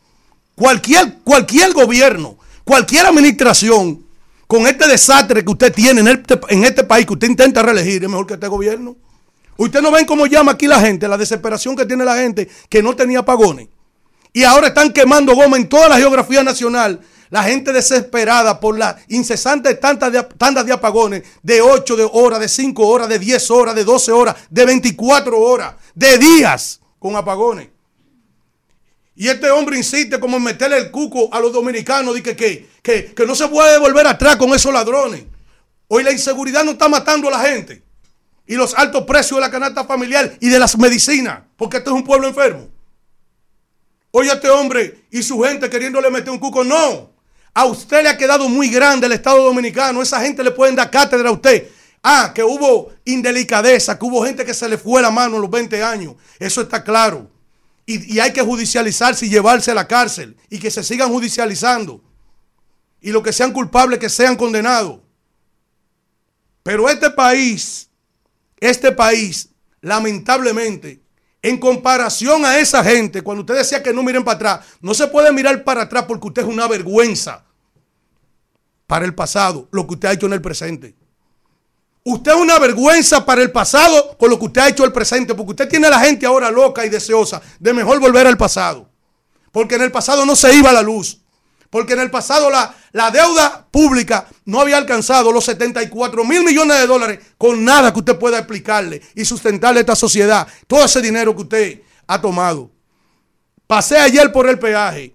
Cualquier, 0.55 1.19
cualquier 1.23 1.75
gobierno, 1.75 2.39
cualquier 2.65 3.05
administración 3.05 4.07
con 4.47 4.67
este 4.67 4.89
desastre 4.89 5.45
que 5.45 5.51
usted 5.51 5.71
tiene 5.71 6.01
en 6.01 6.09
este, 6.09 6.41
en 6.49 6.65
este 6.65 6.83
país, 6.83 7.05
que 7.05 7.13
usted 7.13 7.29
intenta 7.29 7.61
reelegir, 7.61 8.03
es 8.03 8.09
mejor 8.09 8.27
que 8.27 8.35
este 8.35 8.49
gobierno. 8.49 8.97
Usted 9.57 9.81
no 9.81 9.91
ven 9.91 10.05
cómo 10.05 10.27
llama 10.27 10.53
aquí 10.53 10.67
la 10.67 10.81
gente, 10.81 11.09
la 11.09 11.17
desesperación 11.17 11.77
que 11.77 11.87
tiene 11.87 12.05
la 12.05 12.17
gente 12.17 12.49
que 12.69 12.83
no 12.83 12.95
tenía 12.95 13.21
apagones. 13.21 13.69
Y 14.33 14.45
ahora 14.45 14.69
están 14.69 14.93
quemando 14.93 15.35
goma 15.35 15.57
en 15.57 15.69
toda 15.69 15.89
la 15.89 15.97
geografía 15.97 16.43
nacional. 16.43 17.01
La 17.31 17.43
gente 17.43 17.73
desesperada 17.73 18.61
por 18.61 18.79
las 18.79 18.97
incesantes 19.09 19.81
tantas 19.81 20.13
de, 20.13 20.23
tandas 20.23 20.67
de 20.67 20.73
apagones 20.73 21.23
de 21.43 21.61
8 21.61 21.97
de 21.97 22.09
horas, 22.13 22.39
de 22.39 22.49
5 22.49 22.87
horas, 22.87 23.09
de 23.09 23.19
10 23.19 23.51
horas, 23.51 23.75
de 23.75 23.85
12 23.85 24.13
horas, 24.13 24.37
de 24.51 24.65
24 24.65 25.41
horas, 25.41 25.75
de 25.95 26.19
días 26.19 26.81
con 26.99 27.17
apagones. 27.17 27.69
Y 29.17 29.29
este 29.29 29.51
hombre 29.51 29.79
insiste 29.79 30.21
como 30.21 30.37
en 30.37 30.43
meterle 30.43 30.77
el 30.77 30.91
cuco 30.91 31.31
a 31.33 31.41
los 31.41 31.53
dominicanos, 31.53 32.15
dice 32.15 32.37
que, 32.37 32.69
que, 32.83 33.15
que 33.15 33.27
no 33.27 33.35
se 33.35 33.49
puede 33.49 33.79
volver 33.79 34.07
atrás 34.07 34.37
con 34.37 34.55
esos 34.55 34.73
ladrones. 34.73 35.25
Hoy 35.89 36.03
la 36.03 36.13
inseguridad 36.13 36.63
no 36.63 36.73
está 36.73 36.89
matando 36.89 37.29
a 37.29 37.31
la 37.31 37.41
gente. 37.41 37.86
Y 38.47 38.55
los 38.55 38.75
altos 38.75 39.05
precios 39.05 39.39
de 39.39 39.41
la 39.41 39.51
canasta 39.51 39.85
familiar 39.85 40.37
y 40.41 40.49
de 40.49 40.59
las 40.59 40.79
medicinas, 40.79 41.41
porque 41.57 41.79
este 41.79 41.91
es 41.91 41.97
un 41.97 42.05
pueblo 42.05 42.29
enfermo. 42.29 42.69
Oye, 44.13 44.33
este 44.33 44.49
hombre 44.49 45.05
y 45.11 45.23
su 45.23 45.41
gente 45.43 45.69
queriéndole 45.69 46.11
meter 46.11 46.31
un 46.31 46.39
cuco, 46.39 46.65
no. 46.65 47.11
A 47.53 47.65
usted 47.65 48.03
le 48.03 48.09
ha 48.09 48.17
quedado 48.17 48.49
muy 48.49 48.69
grande 48.69 49.07
el 49.07 49.13
Estado 49.13 49.43
Dominicano. 49.43 50.01
Esa 50.01 50.21
gente 50.21 50.45
le 50.45 50.51
pueden 50.51 50.77
dar 50.77 50.91
cátedra 50.91 51.29
a 51.29 51.33
usted. 51.33 51.69
Ah, 52.03 52.33
que 52.35 52.45
hubo 52.45 52.93
indelicadeza, 53.05 53.99
que 53.99 54.05
hubo 54.05 54.25
gente 54.25 54.45
que 54.45 54.55
se 54.55 54.69
le 54.69 54.79
fue 54.79 55.03
la 55.03 55.11
mano 55.11 55.37
en 55.37 55.43
los 55.43 55.51
20 55.51 55.83
años. 55.83 56.15
Eso 56.39 56.61
está 56.61 56.85
claro. 56.85 57.31
Y, 57.85 58.15
y 58.15 58.21
hay 58.21 58.33
que 58.33 58.43
judicializarse 58.43 59.27
y 59.27 59.29
llevarse 59.29 59.71
a 59.71 59.75
la 59.75 59.89
cárcel. 59.89 60.37
Y 60.49 60.59
que 60.59 60.71
se 60.71 60.85
sigan 60.85 61.11
judicializando. 61.11 62.01
Y 63.01 63.11
los 63.11 63.23
que 63.23 63.33
sean 63.33 63.53
culpables 63.53 63.99
que 63.99 64.09
sean 64.09 64.37
condenados. 64.37 65.01
Pero 66.63 66.89
este 66.89 67.11
país, 67.11 67.86
este 68.59 68.93
país, 68.93 69.51
lamentablemente, 69.81 71.01
en 71.43 71.59
comparación 71.59 72.45
a 72.45 72.59
esa 72.59 72.83
gente, 72.83 73.23
cuando 73.23 73.43
usted 73.43 73.57
decía 73.57 73.83
que 73.83 73.93
no 73.93 74.03
miren 74.03 74.25
para 74.25 74.37
atrás, 74.37 74.67
no 74.81 74.95
se 74.95 75.07
puede 75.07 75.33
mirar 75.33 75.63
para 75.63 75.83
atrás 75.83 76.05
porque 76.09 76.27
usted 76.27 76.43
es 76.43 76.49
una 76.49 76.67
vergüenza 76.67 77.45
para 78.87 79.05
el 79.05 79.15
pasado, 79.15 79.69
lo 79.71 79.87
que 79.87 79.95
usted 79.95 80.09
ha 80.09 80.13
hecho 80.13 80.27
en 80.27 80.33
el 80.33 80.43
presente. 80.43 80.95
Usted 82.05 82.33
es 82.33 82.39
una 82.39 82.59
vergüenza 82.59 83.25
para 83.27 83.43
el 83.43 83.51
pasado 83.51 84.17
con 84.17 84.31
lo 84.31 84.39
que 84.39 84.45
usted 84.47 84.61
ha 84.61 84.69
hecho 84.69 84.85
en 84.85 84.89
el 84.89 84.93
presente, 84.93 85.35
porque 85.35 85.51
usted 85.51 85.69
tiene 85.69 85.89
a 85.89 85.91
la 85.91 86.01
gente 86.01 86.25
ahora 86.25 86.51
loca 86.51 86.87
y 86.87 86.89
deseosa 86.89 87.43
de 87.59 87.75
mejor 87.75 87.99
volver 87.99 88.27
al 88.27 88.37
pasado. 88.37 88.89
Porque 89.51 89.75
en 89.75 89.83
el 89.83 89.91
pasado 89.91 90.25
no 90.25 90.37
se 90.37 90.55
iba 90.55 90.73
la 90.73 90.83
luz. 90.83 91.21
Porque 91.71 91.95
en 91.95 92.01
el 92.01 92.11
pasado 92.11 92.51
la, 92.51 92.75
la 92.93 93.11
deuda 93.11 93.67
pública 93.71 94.27
no 94.45 94.61
había 94.61 94.77
alcanzado 94.77 95.33
los 95.33 95.45
74 95.45 96.25
mil 96.25 96.43
millones 96.43 96.79
de 96.79 96.87
dólares 96.87 97.19
con 97.37 97.65
nada 97.65 97.93
que 97.93 97.99
usted 97.99 98.19
pueda 98.19 98.39
explicarle 98.39 99.03
y 99.15 99.25
sustentarle 99.25 99.81
a 99.81 99.83
esta 99.83 99.97
sociedad. 99.97 100.47
Todo 100.67 100.85
ese 100.85 101.03
dinero 101.03 101.35
que 101.35 101.43
usted 101.43 101.83
ha 102.07 102.21
tomado. 102.21 102.71
Pasé 103.67 103.99
ayer 103.99 104.33
por 104.33 104.49
el 104.49 104.59
peaje 104.59 105.15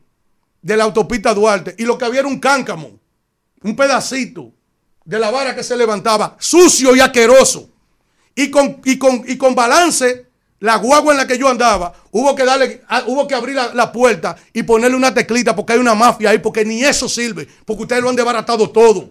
de 0.61 0.77
la 0.77 0.83
autopista 0.83 1.33
Duarte 1.33 1.75
y 1.77 1.85
lo 1.85 1.97
que 1.97 2.05
había 2.05 2.19
era 2.19 2.27
un 2.27 2.39
cáncamo, 2.39 2.99
un 3.63 3.75
pedacito 3.75 4.51
de 5.05 5.19
la 5.19 5.31
vara 5.31 5.55
que 5.55 5.63
se 5.63 5.75
levantaba, 5.75 6.35
sucio 6.39 6.95
y 6.95 6.99
asqueroso. 6.99 7.69
Y 8.35 8.49
con, 8.49 8.81
y 8.85 8.97
con, 8.97 9.23
y 9.27 9.37
con 9.37 9.55
balance, 9.55 10.30
la 10.61 10.77
guagua 10.77 11.13
en 11.13 11.17
la 11.17 11.27
que 11.27 11.39
yo 11.39 11.49
andaba, 11.49 11.91
hubo 12.11 12.35
que 12.35 12.45
darle, 12.45 12.83
ah, 12.87 13.03
hubo 13.07 13.27
que 13.27 13.33
abrir 13.33 13.55
la, 13.55 13.91
puerta 13.91 14.35
y 14.53 14.61
ponerle 14.61 14.95
una 14.95 15.11
teclita 15.11 15.55
porque 15.55 15.73
hay 15.73 15.79
una 15.79 15.95
mafia 15.95 16.29
ahí, 16.29 16.37
porque 16.37 16.63
ni 16.63 16.83
eso 16.83 17.09
sirve, 17.09 17.47
porque 17.65 17.81
ustedes 17.81 18.01
lo 18.01 18.09
han 18.09 18.15
desbaratado 18.15 18.69
todo. 18.69 19.09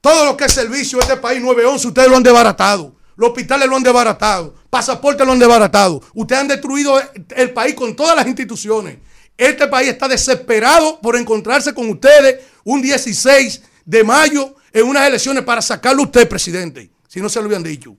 Todo 0.00 0.24
lo 0.26 0.36
que 0.36 0.46
es 0.46 0.52
servicio 0.52 0.98
de 0.98 1.04
este 1.04 1.16
país 1.16 1.40
911, 1.40 1.86
ustedes 1.86 2.08
lo 2.08 2.16
han 2.16 2.24
desbaratado. 2.24 2.96
Los 3.14 3.30
hospitales 3.30 3.68
lo 3.68 3.76
han 3.76 3.84
desbaratado. 3.84 4.54
Pasaportes 4.68 5.24
lo 5.24 5.32
han 5.32 5.38
desbaratado. 5.38 6.02
Ustedes 6.12 6.42
han 6.42 6.48
destruido 6.48 7.00
el 7.36 7.50
país 7.52 7.74
con 7.74 7.94
todas 7.94 8.16
las 8.16 8.26
instituciones. 8.26 8.98
Este 9.38 9.68
país 9.68 9.90
está 9.90 10.08
desesperado 10.08 11.00
por 11.00 11.16
encontrarse 11.16 11.72
con 11.72 11.88
ustedes 11.88 12.44
un 12.64 12.82
16 12.82 13.62
de 13.84 14.02
mayo 14.02 14.56
en 14.72 14.86
unas 14.86 15.06
elecciones 15.06 15.44
para 15.44 15.62
sacarlo 15.62 16.02
usted, 16.02 16.28
presidente, 16.28 16.90
si 17.06 17.20
no 17.20 17.28
se 17.28 17.38
lo 17.38 17.46
habían 17.46 17.62
dicho. 17.62 17.96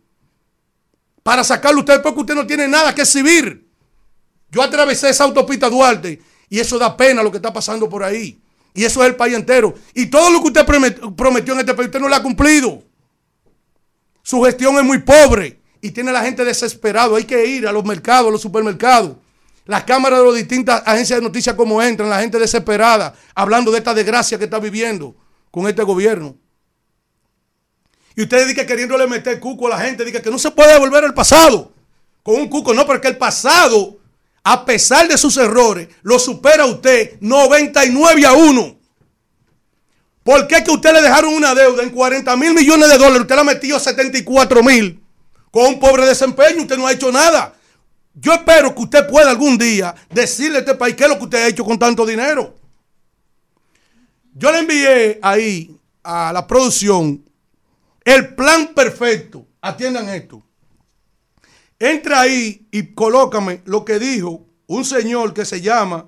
Para 1.27 1.43
sacarlo 1.43 1.81
usted 1.81 2.01
porque 2.01 2.21
usted 2.21 2.35
no 2.35 2.47
tiene 2.47 2.69
nada 2.69 2.95
que 2.95 3.01
exhibir. 3.01 3.67
Yo 4.49 4.63
atravesé 4.63 5.09
esa 5.09 5.25
autopista 5.25 5.69
Duarte 5.69 6.21
y 6.47 6.57
eso 6.57 6.79
da 6.79 6.95
pena 6.95 7.21
lo 7.21 7.29
que 7.31 7.35
está 7.35 7.51
pasando 7.51 7.89
por 7.89 8.01
ahí. 8.01 8.39
Y 8.73 8.85
eso 8.85 9.03
es 9.03 9.09
el 9.09 9.17
país 9.17 9.35
entero. 9.35 9.75
Y 9.93 10.05
todo 10.05 10.29
lo 10.29 10.39
que 10.39 10.47
usted 10.47 10.65
promet- 10.65 11.15
prometió 11.17 11.53
en 11.53 11.59
este 11.59 11.73
país, 11.73 11.87
usted 11.87 11.99
no 11.99 12.07
lo 12.07 12.15
ha 12.15 12.23
cumplido. 12.23 12.81
Su 14.23 14.41
gestión 14.43 14.77
es 14.77 14.85
muy 14.85 14.99
pobre 14.99 15.59
y 15.81 15.91
tiene 15.91 16.11
a 16.11 16.13
la 16.13 16.23
gente 16.23 16.45
desesperado. 16.45 17.17
Hay 17.17 17.25
que 17.25 17.45
ir 17.45 17.67
a 17.67 17.73
los 17.73 17.83
mercados, 17.83 18.29
a 18.29 18.31
los 18.31 18.41
supermercados. 18.41 19.17
Las 19.65 19.83
cámaras 19.83 20.19
de 20.19 20.25
las 20.27 20.35
distintas 20.35 20.81
agencias 20.85 21.19
de 21.19 21.23
noticias 21.25 21.57
como 21.57 21.83
entran, 21.83 22.09
la 22.09 22.21
gente 22.21 22.39
desesperada, 22.39 23.13
hablando 23.35 23.69
de 23.69 23.79
esta 23.79 23.93
desgracia 23.93 24.37
que 24.37 24.45
está 24.45 24.59
viviendo 24.59 25.13
con 25.51 25.67
este 25.67 25.83
gobierno. 25.83 26.37
Y 28.17 28.23
ustedes 28.23 28.47
dicen 28.47 28.63
que 28.63 28.65
queriéndole 28.65 29.05
meter 29.05 29.39
cuco 29.39 29.67
a 29.67 29.69
la 29.69 29.79
gente, 29.79 30.03
dicen 30.03 30.23
que 30.23 30.31
no 30.31 30.39
se 30.39 30.49
puede 30.49 30.77
volver 30.79 31.03
al 31.03 31.13
pasado 31.13 31.71
con 32.23 32.33
un 32.33 32.49
cuco. 32.49 32.73
No, 32.73 32.83
porque 32.83 33.09
el 33.09 33.15
pasado, 33.15 33.99
a 34.43 34.65
pesar 34.65 35.07
de 35.07 35.19
sus 35.19 35.37
errores, 35.37 35.87
lo 36.01 36.17
supera 36.17 36.65
usted 36.65 37.17
99 37.21 38.25
a 38.25 38.33
1. 38.33 38.79
¿Por 40.23 40.47
qué 40.47 40.63
que 40.63 40.71
usted 40.71 40.93
le 40.93 41.03
dejaron 41.03 41.31
una 41.31 41.53
deuda 41.53 41.83
en 41.83 41.91
40 41.91 42.35
mil 42.37 42.55
millones 42.55 42.89
de 42.89 42.97
dólares? 42.97 43.21
Usted 43.21 43.35
la 43.35 43.43
metió 43.43 43.79
74 43.79 44.63
mil 44.63 44.99
con 45.51 45.67
un 45.67 45.79
pobre 45.79 46.03
desempeño. 46.07 46.63
Usted 46.63 46.75
no 46.75 46.87
ha 46.87 46.93
hecho 46.93 47.11
nada. 47.11 47.53
Yo 48.15 48.33
espero 48.33 48.73
que 48.73 48.81
usted 48.81 49.07
pueda 49.07 49.29
algún 49.29 49.59
día 49.59 49.93
decirle 50.09 50.57
a 50.57 50.59
este 50.61 50.73
país 50.73 50.95
qué 50.95 51.03
es 51.03 51.09
lo 51.11 51.19
que 51.19 51.25
usted 51.25 51.43
ha 51.43 51.47
hecho 51.49 51.63
con 51.63 51.77
tanto 51.77 52.03
dinero. 52.03 52.57
Yo 54.33 54.51
le 54.51 54.57
envié 54.57 55.19
ahí 55.21 55.77
a 56.01 56.33
la 56.33 56.47
producción 56.47 57.26
el 58.07 58.35
plan 58.35 58.73
perfecto. 58.73 59.45
Atiendan 59.61 60.07
esto. 60.09 60.41
Entra 61.77 62.21
ahí 62.21 62.67
y 62.71 62.93
colócame 62.93 63.61
lo 63.65 63.83
que 63.85 63.99
dijo 63.99 64.45
un 64.67 64.85
señor 64.85 65.33
que 65.33 65.45
se 65.45 65.61
llama 65.61 66.07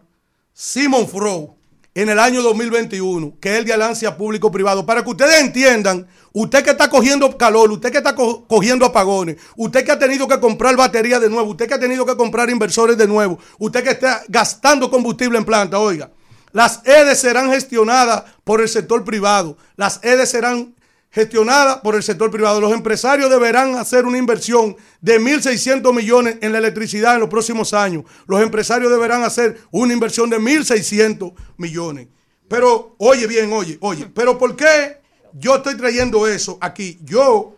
Simon 0.53 1.08
Froh 1.08 1.56
en 1.94 2.08
el 2.10 2.18
año 2.19 2.42
2021, 2.42 3.38
que 3.42 3.52
es 3.53 3.60
el 3.60 3.66
de 3.66 3.74
alianza 3.74 4.16
público-privado. 4.16 4.86
Para 4.86 5.03
que 5.03 5.10
ustedes 5.10 5.42
entiendan, 5.42 6.08
usted 6.32 6.64
que 6.64 6.69
está 6.72 6.90
cogiendo 6.90 7.38
calor, 7.38 7.69
usted 7.72 7.92
que 7.92 7.98
está 7.98 8.16
co- 8.16 8.48
cogiendo 8.48 8.86
apagones, 8.86 9.36
usted 9.58 9.84
que 9.84 9.92
ha 9.92 10.00
tenido 10.00 10.28
que 10.28 10.40
comprar 10.40 10.76
baterías 10.78 11.19
de 11.19 11.30
nuevo, 11.30 11.50
usted 11.52 11.68
que 11.68 11.74
ha 11.74 11.80
tenido 11.80 12.06
que 12.06 12.16
comprar 12.16 12.50
inversores 12.50 12.98
de 12.98 13.08
nuevo, 13.08 13.40
usted 13.58 13.84
que 13.84 13.90
está 13.92 14.24
gastando 14.30 14.90
combustible 14.90 15.38
en 15.38 15.45
planta, 15.45 15.80
oiga, 15.80 16.11
las 16.53 16.80
EDES 16.86 17.19
serán 17.19 17.52
gestionadas 17.52 18.24
por 18.44 18.61
el 18.61 18.69
sector 18.69 19.03
privado. 19.03 19.58
Las 19.76 20.00
EDES 20.03 20.30
serán 20.30 20.76
gestionadas 21.12 21.78
por 21.78 21.96
el 21.96 22.04
sector 22.04 22.30
privado. 22.30 22.62
Los 22.62 22.74
empresarios 22.74 23.30
deberán 23.30 23.76
hacer 23.76 24.06
una 24.06 24.18
inversión 24.18 24.76
de 25.02 25.20
1.600 25.20 25.94
millones 25.94 26.38
en 26.42 26.52
la 26.52 26.60
electricidad 26.60 27.16
en 27.16 27.22
los 27.22 27.30
próximos 27.30 27.74
años. 27.74 28.04
Los 28.28 28.42
empresarios 28.42 28.92
deberán 28.92 29.24
hacer 29.24 29.60
una 29.72 29.94
inversión 29.94 30.30
de 30.30 30.40
1.600 30.40 31.34
millones. 31.58 32.08
Pero, 32.48 32.96
oye 32.98 33.28
bien, 33.28 33.52
oye, 33.54 33.78
oye, 33.82 34.08
pero 34.14 34.38
¿por 34.38 34.56
qué 34.56 34.98
yo 35.34 35.58
estoy 35.58 35.76
trayendo 35.78 36.28
eso 36.28 36.58
aquí? 36.62 37.00
Yo, 37.04 37.56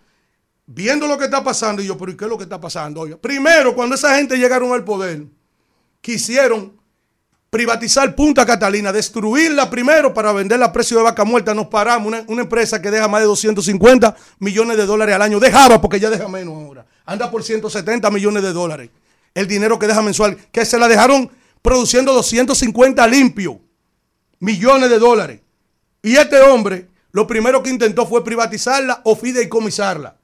viendo 0.66 1.08
lo 1.08 1.18
que 1.18 1.26
está 1.26 1.44
pasando, 1.44 1.82
y 1.82 1.88
yo, 1.88 1.98
pero 1.98 2.12
¿y 2.12 2.18
qué 2.18 2.26
es 2.26 2.30
lo 2.30 2.38
que 2.38 2.44
está 2.44 2.60
pasando? 2.60 3.02
Oiga, 3.02 3.18
primero, 3.18 3.74
cuando 3.74 3.96
esa 3.96 4.16
gente 4.18 4.38
llegaron 4.38 4.74
al 4.74 4.84
poder, 4.84 5.26
quisieron 6.02 6.81
privatizar 7.52 8.16
Punta 8.16 8.46
Catalina, 8.46 8.94
destruirla 8.94 9.70
primero 9.70 10.14
para 10.14 10.32
venderla 10.32 10.68
a 10.68 10.72
precio 10.72 10.98
de 10.98 11.04
vaca 11.04 11.26
muerta. 11.26 11.54
Nos 11.54 11.68
paramos, 11.68 12.08
una, 12.08 12.42
empresa 12.42 12.82
que 12.82 12.90
deja 12.90 13.10
más 13.10 13.20
de 13.20 13.28
250 13.28 14.16
millones 14.40 14.78
de 14.78 14.86
dólares 14.86 15.14
al 15.14 15.22
año. 15.22 15.40
Dejaba, 15.40 15.80
porque 15.82 16.00
ya 16.00 16.10
deja 16.10 16.30
menos 16.30 16.56
ahora. 16.56 16.86
Anda 17.06 17.30
por 17.30 17.44
170 17.44 18.10
millones 18.10 18.42
de 18.42 18.54
dólares. 18.54 18.90
El 19.36 19.48
dinero 19.48 19.78
que 19.78 19.86
deja 19.86 20.02
mensual, 20.02 20.38
que 20.52 20.66
se 20.66 20.80
la 20.80 20.88
dejaron 20.88 21.30
produciendo 21.62 22.14
250 22.14 23.06
limpio 23.08 23.60
millones 24.40 24.90
de 24.90 24.98
dólares. 24.98 25.42
Y 26.02 26.16
este 26.16 26.40
hombre, 26.42 26.88
lo 27.12 27.28
primero 27.28 27.62
que 27.62 27.70
intentó 27.70 28.08
fue 28.08 28.24
privatizarla 28.24 29.02
o 29.04 29.14
fideicomisarla. 29.14 30.16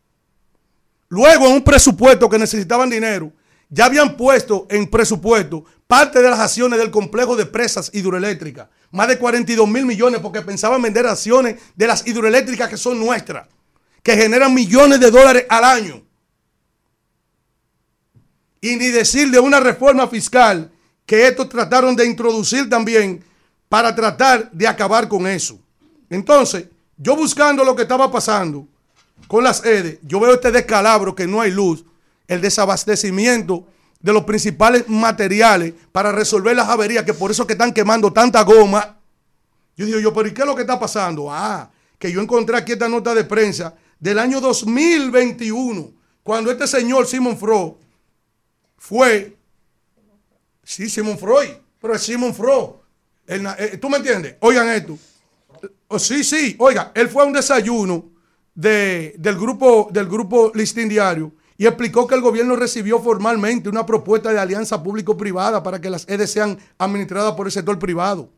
Luego, 1.10 1.48
en 1.48 1.54
un 1.56 1.62
presupuesto 1.62 2.30
que 2.30 2.40
necesitaban 2.40 2.90
dinero, 2.90 3.34
ya 3.70 3.86
habían 3.86 4.16
puesto 4.16 4.66
en 4.70 4.90
presupuesto 4.90 5.66
parte 5.88 6.22
de 6.22 6.30
las 6.30 6.40
acciones 6.40 6.80
del 6.80 6.92
complejo 6.92 7.36
de 7.36 7.46
presas 7.46 7.90
hidroeléctricas. 7.94 8.68
Más 8.92 9.08
de 9.08 9.18
42 9.18 9.68
mil 9.68 9.86
millones 9.86 10.22
porque 10.22 10.42
pensaban 10.42 10.82
vender 10.82 11.06
acciones 11.06 11.60
de 11.76 11.88
las 11.88 12.06
hidroeléctricas 12.08 12.70
que 12.70 12.78
son 12.78 13.00
nuestras, 13.00 13.48
que 14.04 14.16
generan 14.16 14.54
millones 14.54 15.00
de 15.00 15.12
dólares 15.12 15.46
al 15.50 15.64
año. 15.64 16.04
Y 18.62 18.76
ni 18.76 18.88
decir 18.88 19.30
de 19.32 19.40
una 19.40 19.60
reforma 19.60 20.08
fiscal 20.08 20.72
que 21.06 21.28
estos 21.28 21.48
trataron 21.50 21.96
de 21.96 22.06
introducir 22.06 22.70
también 22.70 23.24
para 23.70 23.94
tratar 23.94 24.52
de 24.52 24.68
acabar 24.68 25.08
con 25.08 25.28
eso. 25.28 25.60
Entonces, 26.10 26.68
yo 26.98 27.16
buscando 27.16 27.64
lo 27.64 27.76
que 27.76 27.84
estaba 27.84 28.12
pasando 28.12 28.68
con 29.28 29.44
las 29.44 29.64
EDE, 29.66 30.00
yo 30.04 30.20
veo 30.20 30.34
este 30.34 30.52
descalabro 30.52 31.14
que 31.14 31.28
no 31.28 31.42
hay 31.42 31.52
luz, 31.52 31.84
el 32.28 32.42
desabastecimiento 32.42 33.66
de 34.00 34.14
los 34.14 34.24
principales 34.26 34.88
materiales 34.88 35.74
para 35.92 36.12
resolver 36.12 36.56
las 36.56 36.70
averías, 36.70 37.04
que 37.04 37.14
por 37.14 37.32
eso 37.32 37.48
que 37.48 37.54
están 37.54 37.74
quemando 37.74 38.12
tanta 38.14 38.42
goma. 38.44 38.98
Yo 39.76 39.86
digo 39.86 40.00
yo, 40.00 40.14
pero 40.14 40.28
¿y 40.28 40.34
qué 40.34 40.42
es 40.42 40.48
lo 40.48 40.56
que 40.56 40.62
está 40.62 40.80
pasando? 40.80 41.32
Ah, 41.32 41.70
que 41.98 42.12
yo 42.12 42.22
encontré 42.22 42.58
aquí 42.58 42.74
esta 42.74 42.88
nota 42.90 43.14
de 43.14 43.24
prensa 43.24 43.74
del 44.00 44.20
año 44.20 44.40
2021, 44.40 45.92
cuando 46.24 46.52
este 46.52 46.68
señor 46.68 47.08
Simon 47.08 47.38
Freud 47.38 47.74
fue, 48.78 49.36
sí, 50.64 50.90
Simon 50.90 51.18
Freud, 51.18 51.50
pero 51.80 51.96
es 51.96 52.02
Simon 52.04 52.34
Freud. 52.34 52.70
El 53.26 53.46
eh, 53.58 53.78
¿Tú 53.82 53.90
me 53.90 53.98
entiendes? 53.98 54.36
Oigan 54.42 54.70
esto. 54.70 54.98
Oh, 55.90 56.00
sí, 56.00 56.24
sí, 56.24 56.56
oiga, 56.60 56.92
él 56.94 57.10
fue 57.10 57.24
a 57.24 57.26
un 57.26 57.34
desayuno 57.34 58.06
de- 58.54 59.16
del, 59.18 59.36
grupo, 59.38 59.90
del 59.92 60.08
grupo 60.08 60.52
Listín 60.54 60.88
Diario 60.90 61.32
y 61.58 61.66
explicó 61.66 62.06
que 62.06 62.16
el 62.16 62.22
gobierno 62.22 62.56
recibió 62.56 63.00
formalmente 63.00 63.68
una 63.68 63.86
propuesta 63.86 64.32
de 64.32 64.40
alianza 64.40 64.84
público-privada 64.84 65.64
para 65.64 65.82
que 65.82 65.90
las 65.90 66.08
EDE 66.08 66.28
sean 66.28 66.58
administradas 66.78 67.34
por 67.34 67.48
el 67.48 67.52
sector 67.52 67.80
privado. 67.80 68.30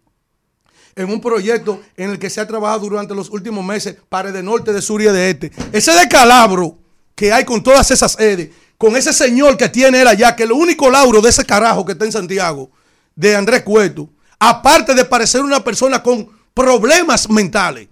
En 0.96 1.10
un 1.12 1.20
proyecto 1.20 1.82
en 1.98 2.12
el 2.12 2.20
que 2.20 2.30
se 2.30 2.40
ha 2.40 2.48
trabajado 2.48 2.82
durante 2.82 3.14
los 3.14 3.30
últimos 3.30 3.64
meses 3.64 3.98
para 4.08 4.32
de 4.32 4.42
norte, 4.42 4.72
de 4.72 4.82
sur 4.82 5.02
y 5.02 5.06
de 5.06 5.30
este. 5.30 5.52
Ese 5.72 5.92
descalabro 5.92 6.78
que 7.14 7.34
hay 7.34 7.44
con 7.44 7.62
todas 7.62 7.92
esas 7.92 8.18
EDE, 8.20 8.54
con 8.78 8.96
ese 8.96 9.12
señor 9.12 9.58
que 9.58 9.68
tiene 9.68 10.02
él 10.02 10.08
allá, 10.08 10.36
que 10.36 10.46
lo 10.46 10.56
único 10.56 10.90
lauro 10.90 11.22
de 11.22 11.30
ese 11.30 11.46
carajo 11.46 11.86
que 11.86 11.92
está 11.92 12.06
en 12.06 12.14
Santiago, 12.14 12.72
de 13.16 13.36
Andrés 13.36 13.64
Cueto, 13.64 14.10
aparte 14.40 14.96
de 14.96 15.04
parecer 15.04 15.42
una 15.42 15.62
persona 15.62 16.02
con 16.02 16.30
problemas 16.54 17.30
mentales 17.30 17.90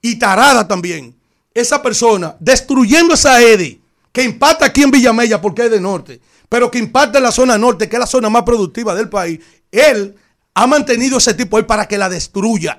y 0.00 0.16
tarada 0.16 0.66
también, 0.66 1.16
esa 1.52 1.82
persona 1.82 2.36
destruyendo 2.38 3.14
esa 3.14 3.42
EDE 3.42 3.83
que 4.14 4.22
impacta 4.22 4.66
aquí 4.66 4.84
en 4.84 4.92
Villamella 4.92 5.40
porque 5.40 5.64
es 5.64 5.72
de 5.72 5.80
norte, 5.80 6.20
pero 6.48 6.70
que 6.70 6.78
impacta 6.78 7.18
en 7.18 7.24
la 7.24 7.32
zona 7.32 7.58
norte, 7.58 7.88
que 7.88 7.96
es 7.96 8.00
la 8.00 8.06
zona 8.06 8.30
más 8.30 8.44
productiva 8.44 8.94
del 8.94 9.08
país, 9.08 9.40
él 9.72 10.14
ha 10.54 10.68
mantenido 10.68 11.18
ese 11.18 11.34
tipo 11.34 11.56
ahí 11.56 11.64
para 11.64 11.88
que 11.88 11.98
la 11.98 12.08
destruya. 12.08 12.78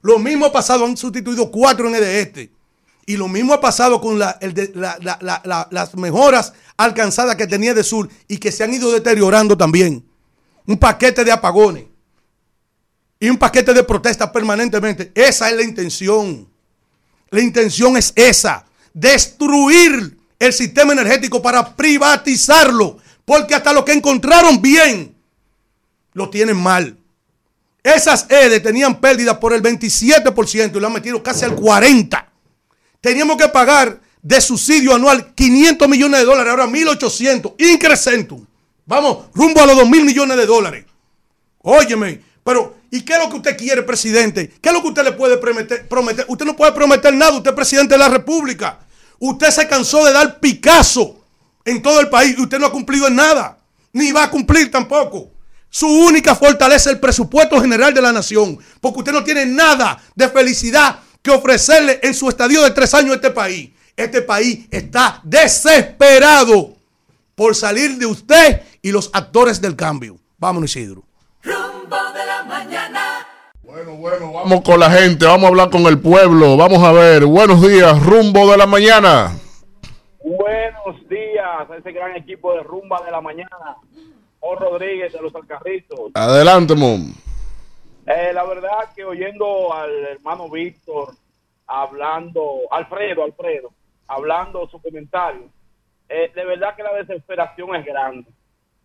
Lo 0.00 0.20
mismo 0.20 0.46
ha 0.46 0.52
pasado, 0.52 0.84
han 0.84 0.96
sustituido 0.96 1.50
cuatro 1.50 1.88
en 1.88 1.96
el 1.96 2.00
de 2.00 2.20
este. 2.20 2.52
Y 3.04 3.16
lo 3.16 3.26
mismo 3.26 3.52
ha 3.52 3.60
pasado 3.60 4.00
con 4.00 4.16
las 4.16 5.96
mejoras 5.96 6.52
alcanzadas 6.76 7.34
que 7.34 7.48
tenía 7.48 7.74
de 7.74 7.82
sur 7.82 8.08
y 8.28 8.38
que 8.38 8.52
se 8.52 8.62
han 8.62 8.72
ido 8.72 8.92
deteriorando 8.92 9.56
también. 9.56 10.06
Un 10.66 10.78
paquete 10.78 11.24
de 11.24 11.32
apagones 11.32 11.86
y 13.18 13.28
un 13.28 13.38
paquete 13.38 13.74
de 13.74 13.82
protestas 13.82 14.30
permanentemente. 14.30 15.10
Esa 15.16 15.50
es 15.50 15.56
la 15.56 15.64
intención. 15.64 16.48
La 17.30 17.40
intención 17.40 17.96
es 17.96 18.12
esa, 18.14 18.64
destruir 18.94 20.19
el 20.40 20.52
sistema 20.52 20.94
energético 20.94 21.40
para 21.40 21.76
privatizarlo, 21.76 22.98
porque 23.24 23.54
hasta 23.54 23.72
lo 23.72 23.84
que 23.84 23.92
encontraron 23.92 24.60
bien, 24.60 25.14
lo 26.14 26.30
tienen 26.30 26.56
mal. 26.56 26.96
Esas 27.84 28.26
EDE 28.28 28.58
tenían 28.60 29.00
pérdidas 29.00 29.38
por 29.38 29.52
el 29.52 29.62
27% 29.62 30.76
y 30.76 30.80
lo 30.80 30.86
han 30.86 30.92
metido 30.92 31.22
casi 31.22 31.44
al 31.44 31.54
40%. 31.54 32.24
Teníamos 33.00 33.36
que 33.36 33.48
pagar 33.48 34.00
de 34.22 34.40
subsidio 34.40 34.94
anual 34.94 35.34
500 35.34 35.88
millones 35.88 36.20
de 36.20 36.26
dólares, 36.26 36.50
ahora 36.50 36.66
1.800, 36.66 37.54
incrementum. 37.58 38.44
Vamos, 38.84 39.26
rumbo 39.34 39.60
a 39.60 39.66
los 39.66 39.76
2 39.76 39.88
mil 39.88 40.04
millones 40.04 40.36
de 40.36 40.46
dólares. 40.46 40.84
Óyeme, 41.62 42.20
pero 42.42 42.76
¿y 42.90 43.02
qué 43.02 43.14
es 43.14 43.18
lo 43.18 43.30
que 43.30 43.36
usted 43.36 43.56
quiere, 43.56 43.82
presidente? 43.82 44.52
¿Qué 44.60 44.68
es 44.68 44.74
lo 44.74 44.82
que 44.82 44.88
usted 44.88 45.04
le 45.04 45.12
puede 45.12 45.36
prometer? 45.38 45.86
prometer? 45.86 46.24
Usted 46.28 46.44
no 46.44 46.56
puede 46.56 46.72
prometer 46.72 47.14
nada, 47.14 47.32
usted 47.32 47.50
es 47.50 47.56
presidente 47.56 47.94
de 47.94 47.98
la 47.98 48.08
República. 48.08 48.80
Usted 49.20 49.50
se 49.50 49.68
cansó 49.68 50.04
de 50.04 50.12
dar 50.12 50.40
Picasso 50.40 51.20
en 51.64 51.82
todo 51.82 52.00
el 52.00 52.08
país 52.08 52.34
y 52.36 52.42
usted 52.42 52.58
no 52.58 52.66
ha 52.66 52.72
cumplido 52.72 53.06
en 53.06 53.14
nada, 53.14 53.58
ni 53.92 54.10
va 54.12 54.24
a 54.24 54.30
cumplir 54.30 54.70
tampoco. 54.70 55.30
Su 55.68 55.86
única 55.86 56.34
fortaleza 56.34 56.90
es 56.90 56.94
el 56.94 57.00
presupuesto 57.00 57.60
general 57.60 57.94
de 57.94 58.02
la 58.02 58.12
nación, 58.12 58.58
porque 58.80 59.00
usted 59.00 59.12
no 59.12 59.22
tiene 59.22 59.46
nada 59.46 60.02
de 60.14 60.28
felicidad 60.28 61.00
que 61.22 61.30
ofrecerle 61.30 62.00
en 62.02 62.14
su 62.14 62.28
estadio 62.28 62.62
de 62.62 62.70
tres 62.70 62.92
años 62.94 63.12
a 63.12 63.16
este 63.16 63.30
país. 63.30 63.70
Este 63.94 64.22
país 64.22 64.66
está 64.70 65.20
desesperado 65.22 66.74
por 67.34 67.54
salir 67.54 67.98
de 67.98 68.06
usted 68.06 68.62
y 68.80 68.90
los 68.90 69.10
actores 69.12 69.60
del 69.60 69.76
cambio. 69.76 70.18
Vámonos, 70.38 70.74
Isidro. 70.74 71.04
Bueno, 73.90 74.28
bueno, 74.28 74.32
vamos 74.32 74.60
con 74.60 74.78
la 74.78 74.90
gente, 74.90 75.26
vamos 75.26 75.44
a 75.44 75.48
hablar 75.48 75.70
con 75.70 75.82
el 75.86 75.98
pueblo. 75.98 76.56
Vamos 76.56 76.82
a 76.82 76.92
ver, 76.92 77.24
buenos 77.24 77.60
días, 77.66 78.00
rumbo 78.04 78.50
de 78.50 78.56
la 78.56 78.66
mañana. 78.66 79.32
Buenos 80.22 81.08
días 81.08 81.68
a 81.68 81.76
ese 81.76 81.90
gran 81.90 82.14
equipo 82.14 82.54
de 82.54 82.62
Rumba 82.62 83.02
de 83.04 83.10
la 83.10 83.20
Mañana. 83.20 83.76
O 84.38 84.54
Rodríguez 84.54 85.12
de 85.12 85.20
los 85.20 85.34
Alcarritos. 85.34 86.12
Adelante, 86.14 86.74
Mom. 86.74 87.12
Eh, 88.06 88.32
la 88.32 88.44
verdad 88.44 88.92
que 88.94 89.04
oyendo 89.04 89.72
al 89.74 89.90
hermano 90.06 90.48
Víctor 90.48 91.14
hablando, 91.66 92.60
Alfredo, 92.70 93.24
Alfredo, 93.24 93.70
hablando 94.06 94.68
su 94.68 94.80
comentario, 94.80 95.48
eh, 96.08 96.30
de 96.34 96.44
verdad 96.44 96.76
que 96.76 96.82
la 96.82 96.94
desesperación 96.94 97.74
es 97.74 97.84
grande. 97.84 98.30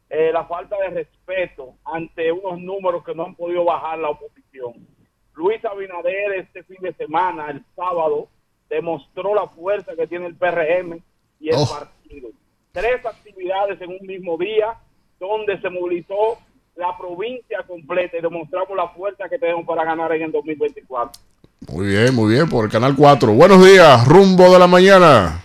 Eh, 0.09 0.31
la 0.31 0.45
falta 0.45 0.77
de 0.77 0.89
respeto 0.89 1.75
ante 1.83 2.31
unos 2.31 2.59
números 2.59 3.03
que 3.03 3.15
no 3.15 3.25
han 3.25 3.35
podido 3.35 3.65
bajar 3.65 3.99
la 3.99 4.09
oposición. 4.09 4.94
Luis 5.35 5.63
Abinader 5.65 6.33
este 6.39 6.63
fin 6.63 6.77
de 6.81 6.93
semana, 6.93 7.49
el 7.49 7.63
sábado, 7.75 8.27
demostró 8.69 9.35
la 9.35 9.47
fuerza 9.47 9.93
que 9.95 10.07
tiene 10.07 10.27
el 10.27 10.35
PRM 10.35 10.99
y 11.39 11.49
el 11.49 11.55
Oh. 11.57 11.67
partido. 11.69 12.29
Tres 12.71 13.05
actividades 13.05 13.79
en 13.81 13.89
un 13.89 14.05
mismo 14.07 14.37
día 14.37 14.75
donde 15.19 15.59
se 15.61 15.69
movilizó 15.69 16.37
la 16.75 16.97
provincia 16.97 17.59
completa 17.67 18.17
y 18.17 18.21
demostramos 18.21 18.75
la 18.75 18.89
fuerza 18.89 19.29
que 19.29 19.37
tenemos 19.37 19.65
para 19.65 19.85
ganar 19.85 20.11
en 20.13 20.23
el 20.23 20.31
2024. 20.31 21.21
Muy 21.69 21.87
bien, 21.87 22.13
muy 22.13 22.33
bien, 22.33 22.49
por 22.49 22.65
el 22.65 22.71
canal 22.71 22.95
4. 22.97 23.33
Buenos 23.33 23.65
días, 23.65 24.05
rumbo 24.07 24.51
de 24.51 24.59
la 24.59 24.67
mañana. 24.67 25.41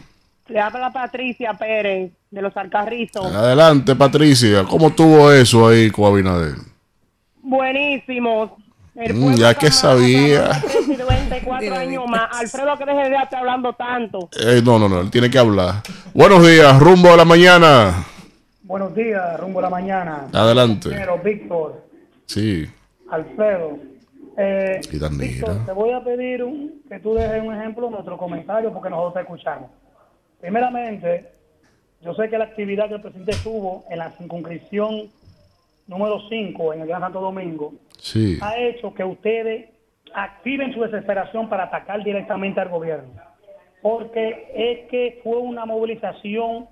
Le 0.49 0.59
habla 0.59 0.91
Patricia 0.93 1.55
Pérez 1.55 2.11
de 2.31 2.43
los 2.43 2.57
Alcarrizos. 2.57 3.33
Adelante, 3.33 3.95
Patricia. 3.95 4.65
¿Cómo 4.69 4.89
estuvo 4.89 5.31
eso 5.31 5.69
ahí 5.69 5.89
con 5.91 6.07
Abinader? 6.07 6.55
Buenísimo. 7.43 8.59
Mm, 8.95 9.35
ya 9.35 9.55
que 9.55 9.71
sabía. 9.71 10.51
presidente, 10.61 11.43
cuatro 11.45 11.75
años 11.77 12.05
más. 12.09 12.29
Alfredo, 12.41 12.77
que 12.77 12.85
deje 12.87 13.11
de 13.11 13.17
estar 13.17 13.37
hablando 13.41 13.73
tanto. 13.75 14.29
Eh, 14.39 14.61
no, 14.65 14.79
no, 14.79 14.89
no, 14.89 15.01
él 15.01 15.11
tiene 15.11 15.31
que 15.31 15.39
hablar. 15.39 15.77
Buenos 16.13 16.47
días, 16.47 16.79
rumbo 16.81 17.13
a 17.13 17.17
la 17.17 17.25
mañana. 17.25 18.05
Buenos 18.63 18.95
días, 18.95 19.39
rumbo 19.41 19.61
a 19.61 19.63
la 19.63 19.71
mañana. 19.71 20.29
Adelante. 20.33 20.89
Primero, 20.89 21.19
Víctor, 21.19 21.85
Sí, 22.27 22.65
Alfredo. 23.11 23.79
Eh, 24.37 24.81
y. 24.91 24.99
Víctor, 25.19 25.67
te 25.67 25.73
voy 25.73 25.91
a 25.93 26.03
pedir 26.03 26.43
un- 26.45 26.81
que 26.89 26.99
tú 27.01 27.15
dejes 27.15 27.43
un 27.43 27.55
ejemplo 27.55 27.87
en 27.87 27.93
nuestro 27.93 28.17
comentario 28.17 28.73
porque 28.73 28.89
nosotros 28.91 29.15
te 29.15 29.21
escuchamos. 29.21 29.71
Primeramente, 30.41 31.33
yo 32.03 32.15
sé 32.15 32.29
que 32.29 32.39
la 32.39 32.45
actividad 32.45 32.89
que 32.89 32.95
el 32.95 33.01
presidente 33.03 33.37
tuvo 33.43 33.85
en 33.91 33.99
la 33.99 34.11
circunscripción 34.17 35.09
número 35.91 36.21
5 36.29 36.73
en 36.75 36.83
el 36.83 36.87
Gran 36.89 37.01
Santo 37.03 37.21
Domingo 37.21 37.73
Sí. 37.99 38.39
ha 38.41 38.57
hecho 38.57 38.95
que 38.95 39.03
ustedes 39.05 39.69
activen 40.15 40.73
su 40.73 40.81
desesperación 40.83 41.49
para 41.49 41.65
atacar 41.65 42.03
directamente 42.05 42.61
al 42.61 42.69
gobierno. 42.69 43.11
Porque 43.83 44.51
es 44.55 44.89
que 44.91 45.21
fue 45.23 45.39
una 45.39 45.67
movilización 45.67 46.69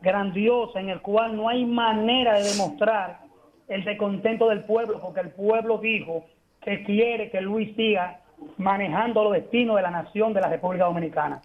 grandiosa 0.00 0.80
en 0.80 0.88
el 0.88 1.00
cual 1.00 1.36
no 1.36 1.48
hay 1.48 1.64
manera 1.64 2.38
de 2.38 2.44
demostrar 2.44 3.20
el 3.68 3.84
descontento 3.84 4.48
del 4.48 4.64
pueblo, 4.64 4.98
porque 5.00 5.20
el 5.20 5.30
pueblo 5.30 5.78
dijo 5.78 6.24
que 6.62 6.84
quiere 6.84 7.30
que 7.30 7.40
Luis 7.40 7.74
siga 7.76 8.20
manejando 8.56 9.24
los 9.24 9.32
destinos 9.32 9.76
de 9.76 9.82
la 9.82 9.90
nación 9.90 10.32
de 10.32 10.40
la 10.40 10.48
República 10.48 10.84
Dominicana. 10.84 11.42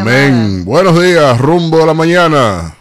Amén. 0.00 0.64
Buenos 0.64 1.00
días, 1.00 1.40
rumbo 1.40 1.82
a 1.82 1.86
la 1.86 1.94
mañana. 1.94 2.74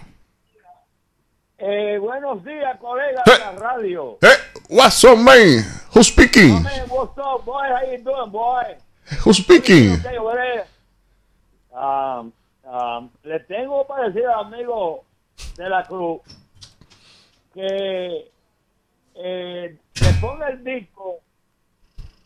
Eh, 1.59 1.97
buenos 1.97 2.43
días, 2.45 2.77
colegas 2.77 3.25
de 3.25 3.39
la 3.39 3.51
radio. 3.53 4.19
Eh, 4.21 4.27
what's 4.69 5.03
up, 5.03 5.17
man? 5.17 5.63
Who's 5.91 6.07
speaking? 6.07 6.63
Hey, 6.63 6.83
what's 6.87 7.17
up, 7.17 7.43
boy? 7.45 7.63
How 7.63 7.81
you 7.91 7.97
doing, 7.97 8.29
boy? 8.29 8.77
Who's 9.25 9.37
speaking? 9.37 9.97
Um, 11.73 12.31
um, 12.63 13.09
le 13.23 13.39
tengo 13.39 13.87
para 13.87 14.09
decir 14.09 14.27
al 14.27 14.45
amigo 14.45 15.03
de 15.55 15.69
la 15.69 15.83
Cruz 15.87 16.21
que 17.55 18.29
eh, 19.15 19.77
le 20.01 20.13
ponga 20.21 20.49
el 20.49 20.63
disco 20.63 21.21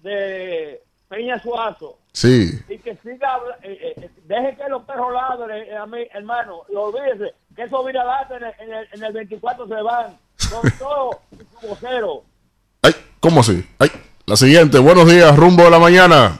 de 0.03 0.83
Peña 1.11 1.37
Suazo 1.43 1.97
Sí. 2.13 2.51
y 2.69 2.77
que 2.77 2.95
siga 3.03 3.37
eh, 3.63 3.77
eh, 3.81 3.93
eh, 4.01 4.09
deje 4.25 4.55
que 4.55 4.69
los 4.69 4.83
perros 4.83 5.11
ladren 5.13 5.67
eh, 5.69 5.75
a 5.75 5.85
mí, 5.85 5.99
hermano 6.13 6.61
y 6.71 6.75
olvídese 6.75 7.33
que 7.53 7.63
esos 7.63 7.85
viralatas 7.85 8.41
en 8.41 8.47
el, 8.47 8.53
en, 8.69 8.73
el, 8.79 8.87
en 8.93 9.03
el 9.03 9.13
24 9.13 9.67
se 9.67 9.81
van 9.81 10.17
con 10.49 10.71
todo 10.79 11.19
y 11.33 11.35
su 11.61 11.67
vocero 11.67 12.23
Ay, 12.81 12.93
¿cómo 13.19 13.41
así? 13.41 13.61
Ay, 13.77 13.89
la 14.25 14.35
siguiente. 14.37 14.79
Buenos 14.79 15.05
días, 15.11 15.35
rumbo 15.35 15.67
a 15.67 15.69
la 15.69 15.79
mañana. 15.79 16.37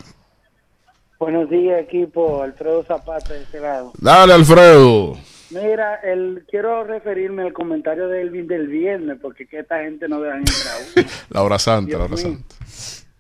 Buenos 1.20 1.50
días, 1.50 1.82
equipo. 1.82 2.42
Alfredo 2.42 2.84
Zapata 2.84 3.34
de 3.34 3.44
este 3.44 3.60
lado. 3.60 3.92
Dale, 4.00 4.34
Alfredo. 4.34 5.18
Mira, 5.52 5.96
el, 5.96 6.46
quiero 6.50 6.84
referirme 6.86 7.44
al 7.44 7.54
comentario 7.54 8.08
de 8.08 8.22
Elvin 8.22 8.48
del 8.48 8.68
viernes, 8.70 9.18
porque 9.22 9.46
que 9.46 9.60
esta 9.60 9.80
gente 9.84 10.08
no 10.08 10.20
dejan 10.22 10.40
entrar. 10.40 11.06
La 11.30 11.44
hora 11.44 11.60
santa, 11.60 11.98
la 11.98 12.06
hora 12.06 12.16
mío. 12.16 12.18
santa. 12.18 12.56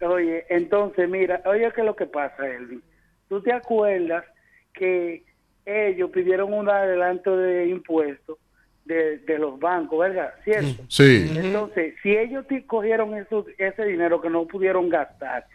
Oye, 0.01 0.45
entonces, 0.49 1.09
mira, 1.09 1.41
oye, 1.45 1.71
¿qué 1.73 1.81
es 1.81 1.85
lo 1.85 1.95
que 1.95 2.05
pasa, 2.05 2.47
Elvin? 2.47 2.81
¿Tú 3.29 3.41
te 3.41 3.53
acuerdas 3.53 4.25
que 4.73 5.23
ellos 5.65 6.09
pidieron 6.11 6.53
un 6.53 6.69
adelanto 6.69 7.37
de 7.37 7.67
impuestos 7.67 8.37
de, 8.85 9.19
de 9.19 9.39
los 9.39 9.59
bancos, 9.59 9.99
¿verdad? 9.99 10.33
¿Cierto? 10.43 10.83
Sí. 10.87 11.31
Entonces, 11.35 11.95
si 12.01 12.17
ellos 12.17 12.47
te 12.47 12.65
cogieron 12.65 13.15
eso, 13.15 13.45
ese 13.57 13.85
dinero 13.85 14.21
que 14.21 14.29
no 14.29 14.45
pudieron 14.45 14.89
gastar 14.89 15.45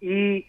y 0.00 0.46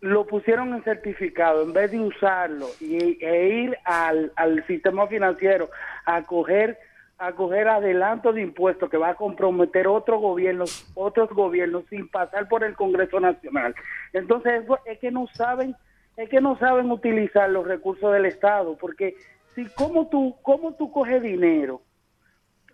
lo 0.00 0.26
pusieron 0.26 0.74
en 0.74 0.84
certificado 0.84 1.62
en 1.62 1.72
vez 1.72 1.90
de 1.90 1.98
usarlo 1.98 2.66
y, 2.78 3.16
e 3.24 3.48
ir 3.48 3.78
al, 3.84 4.32
al 4.36 4.66
sistema 4.66 5.06
financiero 5.06 5.70
a 6.04 6.22
coger 6.22 6.78
a 7.26 7.32
coger 7.34 7.68
adelanto 7.68 8.32
de 8.32 8.42
impuestos 8.42 8.88
que 8.90 8.96
va 8.96 9.10
a 9.10 9.14
comprometer 9.14 9.86
otros 9.88 10.20
gobiernos 10.20 10.90
otros 10.94 11.30
gobiernos 11.30 11.84
sin 11.90 12.08
pasar 12.08 12.48
por 12.48 12.64
el 12.64 12.74
Congreso 12.74 13.20
Nacional 13.20 13.74
entonces 14.12 14.64
es 14.86 14.98
que 14.98 15.10
no 15.10 15.26
saben 15.34 15.74
es 16.16 16.28
que 16.28 16.40
no 16.40 16.56
saben 16.58 16.90
utilizar 16.90 17.50
los 17.50 17.66
recursos 17.66 18.12
del 18.12 18.26
Estado 18.26 18.76
porque 18.76 19.14
si 19.54 19.64
cómo 19.74 20.08
tú 20.08 20.36
cómo 20.42 20.74
tú 20.74 20.90
coges 20.92 21.22
dinero 21.22 21.80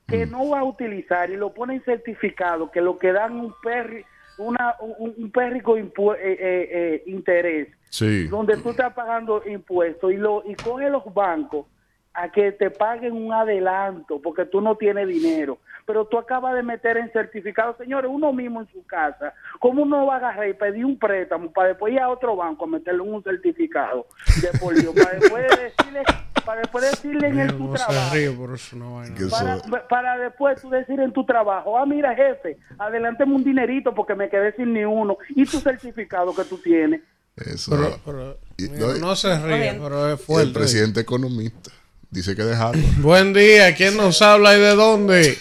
que 0.07 0.27
no 0.27 0.49
va 0.51 0.61
a 0.61 0.65
utilizar 0.65 1.31
y 1.31 1.37
lo 1.37 1.53
pone 1.55 1.75
en 1.75 1.85
certificado 1.85 2.71
que 2.71 2.81
lo 2.81 2.99
que 2.99 3.13
dan 3.13 3.39
un 3.39 3.55
perri 3.63 4.05
una 4.39 4.75
un, 4.81 5.15
un 5.17 5.31
pérrico 5.31 5.77
impu- 5.77 6.17
eh, 6.17 6.33
eh, 6.41 6.69
eh, 6.73 7.03
interés 7.07 7.69
Sí. 7.91 8.29
donde 8.29 8.57
tú 8.59 8.71
estás 8.71 8.95
pagando 8.95 9.43
impuestos 9.47 10.13
y 10.13 10.17
lo 10.17 10.43
y 10.47 10.55
coge 10.55 10.89
los 10.89 11.13
bancos 11.13 11.67
a 12.13 12.31
que 12.31 12.51
te 12.53 12.71
paguen 12.71 13.13
un 13.13 13.33
adelanto 13.33 14.21
porque 14.21 14.45
tú 14.45 14.61
no 14.61 14.77
tienes 14.77 15.07
dinero 15.09 15.59
pero 15.87 16.05
tú 16.07 16.19
acabas 16.19 16.55
de 16.55 16.63
meter 16.63 16.97
en 16.97 17.11
certificado 17.13 17.77
señores 17.79 18.11
uno 18.13 18.33
mismo 18.33 18.61
en 18.61 18.69
su 18.69 18.85
casa 18.85 19.33
cómo 19.61 19.83
uno 19.83 20.07
va 20.07 20.15
a 20.15 20.17
agarrar 20.19 20.49
y 20.49 20.55
pedir 20.55 20.85
un 20.85 20.99
préstamo 20.99 21.53
para 21.53 21.69
después 21.69 21.93
ir 21.93 22.01
a 22.01 22.09
otro 22.09 22.35
banco 22.37 22.65
a 22.65 22.69
meterle 22.69 23.03
un 23.03 23.23
certificado 23.23 24.07
de 24.43 24.59
por 24.59 24.75
Dios, 24.75 24.93
para 24.95 25.19
después 25.19 25.45
decirle 25.51 26.03
para 26.45 26.61
después 26.63 26.91
decirle 26.91 27.29
en 27.29 27.39
el 27.39 27.57
tu 27.57 27.65
No 27.69 27.75
trabajo 27.75 28.09
se 28.11 28.15
ríe 28.17 28.31
por 28.33 28.55
eso 28.55 28.77
una 28.77 28.89
vaina. 28.89 29.17
para, 29.31 29.89
para 29.89 30.19
después 30.19 30.61
tú 30.61 30.71
decir 30.71 30.99
en 30.99 31.13
tu 31.13 31.25
trabajo, 31.25 31.77
ah, 31.79 31.85
mira, 31.85 32.15
jefe, 32.15 32.57
adelántame 32.79 33.35
un 33.35 33.45
dinerito 33.45 33.95
porque 33.95 34.15
me 34.15 34.29
quedé 34.31 34.53
sin 34.57 34.73
ni 34.73 34.85
uno. 34.85 35.19
Y 35.29 35.45
tu 35.45 35.61
certificado 35.61 36.35
que 36.35 36.45
tú 36.45 36.57
tienes. 36.59 37.03
Eso. 37.37 37.73
Pero- 37.73 37.99
pero, 38.05 38.39
Y- 38.57 38.69
mira, 38.71 38.87
no 38.99 39.15
se 39.17 39.39
ríe, 39.39 39.79
pero 39.81 40.09
es 40.15 40.21
fuerte. 40.21 40.49
El 40.49 40.53
presidente 40.55 41.01
economista 41.01 41.71
dice 42.11 42.37
que 42.37 42.43
dejarlo. 42.43 42.83
Buen 42.99 43.33
día, 43.33 43.75
¿quién 43.75 43.97
nos 43.97 44.21
habla 44.23 44.57
y 44.57 44.61
de 44.61 44.75
dónde? 44.75 45.39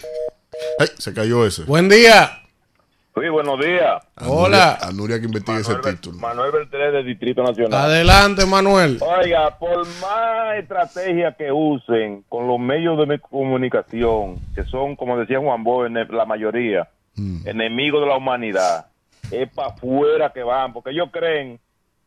Ay, 0.79 0.87
se 0.97 1.13
cayó 1.13 1.45
ese. 1.45 1.63
Buen 1.63 1.89
día. 1.89 2.35
Sí, 3.15 3.27
buenos 3.27 3.59
días. 3.59 4.01
Hola. 4.25 4.77
A 4.81 4.91
Nuria 4.91 5.19
que 5.19 5.25
investigue 5.25 5.59
ese 5.59 5.75
título. 5.75 6.19
Manuel 6.19 6.51
Beltré 6.51 6.91
del 6.91 7.05
Distrito 7.05 7.43
Nacional. 7.43 7.85
Adelante, 7.85 8.45
Manuel. 8.45 8.97
Oiga, 9.01 9.57
por 9.57 9.85
más 9.99 10.57
estrategia 10.57 11.33
que 11.33 11.51
usen 11.51 12.23
con 12.29 12.47
los 12.47 12.59
medios 12.59 13.05
de 13.07 13.19
comunicación, 13.19 14.39
que 14.55 14.63
son, 14.65 14.95
como 14.95 15.17
decía 15.17 15.39
Juan 15.39 15.63
Boy, 15.63 15.91
la 15.91 16.25
mayoría, 16.25 16.87
enemigos 17.45 18.01
de 18.01 18.07
la 18.07 18.15
humanidad, 18.15 18.85
es 19.31 19.49
para 19.49 19.69
afuera 19.69 20.31
que 20.31 20.43
van, 20.43 20.71
porque 20.71 20.91
ellos 20.91 21.09
creen 21.11 21.59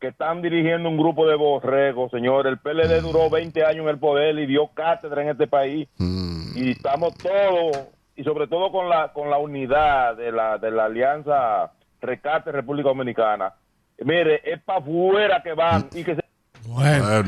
que 0.03 0.09
están 0.09 0.41
dirigiendo 0.41 0.89
un 0.89 0.97
grupo 0.97 1.25
de 1.25 1.37
borregos, 1.37 2.11
señor. 2.11 2.45
El 2.45 2.57
PLD 2.57 2.99
duró 2.99 3.29
20 3.29 3.63
años 3.63 3.83
en 3.83 3.87
el 3.87 3.99
poder 3.99 4.37
y 4.37 4.45
dio 4.45 4.67
cátedra 4.73 5.21
en 5.21 5.29
este 5.29 5.47
país. 5.47 5.87
Y 5.97 6.71
estamos 6.71 7.13
todos, 7.13 7.87
y 8.13 8.21
sobre 8.25 8.47
todo 8.47 8.69
con 8.69 8.89
la 8.89 9.13
con 9.13 9.29
la 9.29 9.37
unidad 9.37 10.17
de 10.17 10.33
la, 10.33 10.57
de 10.57 10.71
la 10.71 10.85
alianza 10.85 11.71
Rescate 12.01 12.51
República 12.51 12.89
Dominicana. 12.89 13.53
Mire, 13.99 14.41
es 14.43 14.61
para 14.63 14.79
afuera 14.79 15.41
que 15.41 15.53
van 15.53 15.87
y 15.93 16.03
que 16.03 16.15
se 16.15 16.21
Bueno. 16.67 17.23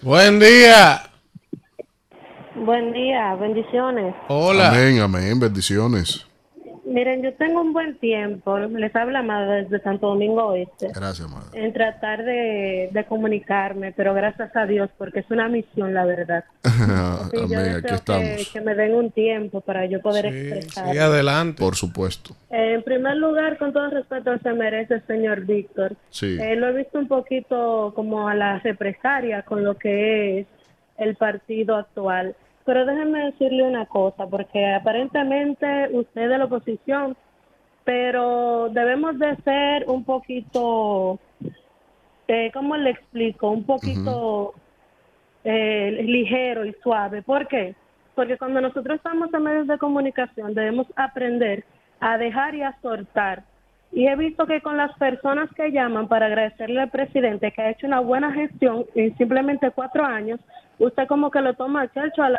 Buen 0.00 0.40
día. 0.40 1.02
Buen 2.54 2.94
día, 2.94 3.34
bendiciones. 3.34 4.14
Hola. 4.28 4.70
Amén, 4.70 5.00
amén. 5.00 5.38
Bendiciones. 5.38 6.29
Miren, 6.90 7.22
yo 7.22 7.32
tengo 7.34 7.60
un 7.60 7.72
buen 7.72 7.96
tiempo, 7.98 8.58
les 8.58 8.94
habla 8.96 9.20
Amada 9.20 9.56
desde 9.62 9.78
Santo 9.80 10.08
Domingo 10.08 10.46
Oeste, 10.46 10.88
Gracias, 10.92 11.28
madre. 11.30 11.64
en 11.64 11.72
tratar 11.72 12.24
de, 12.24 12.88
de 12.92 13.04
comunicarme, 13.04 13.92
pero 13.92 14.12
gracias 14.12 14.54
a 14.56 14.66
Dios, 14.66 14.90
porque 14.98 15.20
es 15.20 15.30
una 15.30 15.48
misión, 15.48 15.94
la 15.94 16.04
verdad. 16.04 16.44
Sí, 17.30 17.36
yo 17.48 17.58
amén, 17.58 17.76
aquí 17.76 17.86
que, 17.86 17.94
estamos. 17.94 18.50
que 18.52 18.60
me 18.62 18.74
den 18.74 18.94
un 18.94 19.10
tiempo 19.12 19.60
para 19.60 19.86
yo 19.86 20.00
poder 20.00 20.26
expresar. 20.26 20.98
adelante. 20.98 21.60
Por 21.62 21.76
supuesto. 21.76 22.34
Eh, 22.50 22.72
en 22.74 22.82
primer 22.82 23.16
lugar, 23.18 23.56
con 23.58 23.72
todo 23.72 23.88
respeto, 23.90 24.36
se 24.38 24.52
merece 24.52 24.94
el 24.94 25.06
señor 25.06 25.44
Víctor. 25.44 25.94
Sí. 26.08 26.38
Eh, 26.40 26.56
lo 26.56 26.68
he 26.68 26.72
visto 26.72 26.98
un 26.98 27.06
poquito 27.06 27.92
como 27.94 28.28
a 28.28 28.34
la 28.34 28.58
represaria 28.58 29.42
con 29.42 29.62
lo 29.62 29.76
que 29.78 30.40
es 30.40 30.46
el 30.98 31.14
partido 31.16 31.76
actual. 31.76 32.34
Pero 32.70 32.86
déjenme 32.86 33.24
decirle 33.24 33.64
una 33.64 33.84
cosa, 33.86 34.28
porque 34.28 34.64
aparentemente 34.64 35.88
usted 35.90 36.22
es 36.22 36.28
de 36.28 36.38
la 36.38 36.44
oposición, 36.44 37.16
pero 37.82 38.68
debemos 38.68 39.18
de 39.18 39.34
ser 39.42 39.90
un 39.90 40.04
poquito, 40.04 41.18
eh, 42.28 42.52
¿cómo 42.54 42.76
le 42.76 42.90
explico? 42.90 43.50
Un 43.50 43.64
poquito 43.64 44.54
eh, 45.42 46.00
ligero 46.00 46.64
y 46.64 46.72
suave. 46.80 47.22
¿Por 47.22 47.48
qué? 47.48 47.74
Porque 48.14 48.38
cuando 48.38 48.60
nosotros 48.60 48.98
estamos 48.98 49.34
en 49.34 49.42
medios 49.42 49.66
de 49.66 49.76
comunicación 49.76 50.54
debemos 50.54 50.86
aprender 50.94 51.64
a 51.98 52.18
dejar 52.18 52.54
y 52.54 52.62
a 52.62 52.78
soltar. 52.82 53.42
Y 53.90 54.06
he 54.06 54.14
visto 54.14 54.46
que 54.46 54.60
con 54.60 54.76
las 54.76 54.96
personas 54.96 55.50
que 55.56 55.72
llaman 55.72 56.06
para 56.06 56.26
agradecerle 56.26 56.82
al 56.82 56.90
presidente 56.90 57.50
que 57.50 57.62
ha 57.62 57.70
hecho 57.70 57.88
una 57.88 57.98
buena 57.98 58.30
gestión 58.32 58.86
en 58.94 59.18
simplemente 59.18 59.72
cuatro 59.72 60.04
años, 60.04 60.38
usted 60.78 61.08
como 61.08 61.32
que 61.32 61.40
lo 61.40 61.54
toma 61.54 61.80
al 61.80 61.92
chacho 61.92 62.22
a 62.22 62.30
la... 62.30 62.38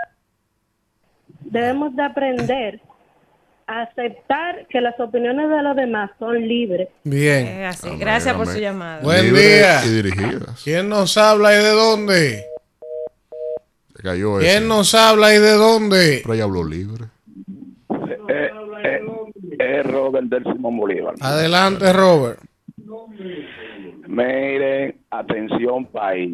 Debemos 1.42 1.96
de 1.96 2.04
aprender 2.04 2.82
aceptar 3.80 4.68
que 4.68 4.82
las 4.82 5.00
opiniones 5.00 5.50
de 5.50 5.64
los 5.64 5.76
demás 5.76 6.12
son 6.20 6.48
libres. 6.48 6.90
Bien. 7.04 7.48
Es 7.48 7.84
así. 7.84 7.90
Gracias 7.98 8.36
por 8.36 8.48
su 8.48 8.60
llamada. 8.60 9.02
Buen 9.02 9.34
día. 9.34 9.84
y 9.86 9.90
dirigidas. 9.90 10.62
¿Quién 10.64 10.90
nos 10.90 11.18
habla 11.18 11.54
y 11.54 11.58
de 11.58 11.72
dónde? 11.72 12.44
Se 13.96 14.04
cayó 14.04 14.40
¿Quién 14.40 14.58
ese. 14.58 14.68
nos 14.68 14.94
habla 14.94 15.34
y 15.34 15.40
de 15.40 15.52
dónde? 15.54 16.20
Pero 16.24 16.34
ella 16.34 16.44
habló 16.44 16.64
libre. 16.64 17.06
Eh, 18.30 18.52
eh, 18.84 19.02
es 19.60 19.86
Robert 19.86 20.28
del 20.28 20.44
Simón 20.44 20.78
Bolívar. 20.78 21.16
Adelante, 21.20 21.94
Robert. 21.94 22.40
Miren, 24.08 24.96
atención 25.10 25.86
país. 25.86 26.34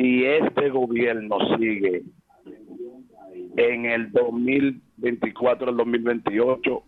Si 0.00 0.24
este 0.24 0.70
gobierno 0.70 1.38
sigue 1.58 2.04
en 3.56 3.84
el 3.86 4.12
2024 4.12 5.70
al 5.70 5.76
2028, 5.76 6.82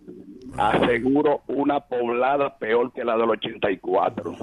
aseguro 0.56 1.42
una 1.48 1.80
poblada 1.80 2.56
peor 2.56 2.92
que 2.92 3.04
la 3.04 3.16
del 3.16 3.30
84. 3.30 4.36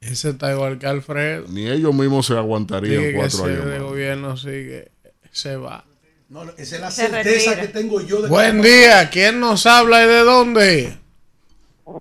Ese 0.00 0.30
está 0.30 0.52
igual 0.52 0.78
que 0.78 0.86
Alfredo. 0.86 1.44
Ni 1.50 1.68
ellos 1.68 1.94
mismos 1.94 2.26
se 2.26 2.34
aguantarían 2.38 2.96
Sigue 3.00 3.10
que 3.12 3.16
cuatro 3.18 3.38
ese 3.38 3.52
años 3.52 3.64
de 3.66 3.78
más. 3.78 3.82
gobierno 3.88 4.36
sigue, 4.38 4.88
se 5.30 5.56
va. 5.56 5.84
No, 6.30 6.42
esa 6.56 6.76
es 6.76 6.80
la 6.80 6.90
Se 6.90 7.06
certeza 7.08 7.50
retira. 7.50 7.66
que 7.66 7.68
tengo 7.78 8.00
yo 8.00 8.16
de 8.16 8.22
que- 8.22 8.28
Buen 8.30 8.62
día. 8.62 9.10
¿Quién 9.10 9.38
nos 9.40 9.66
habla 9.66 10.02
y 10.04 10.08
de 10.08 10.20
dónde? 10.20 10.94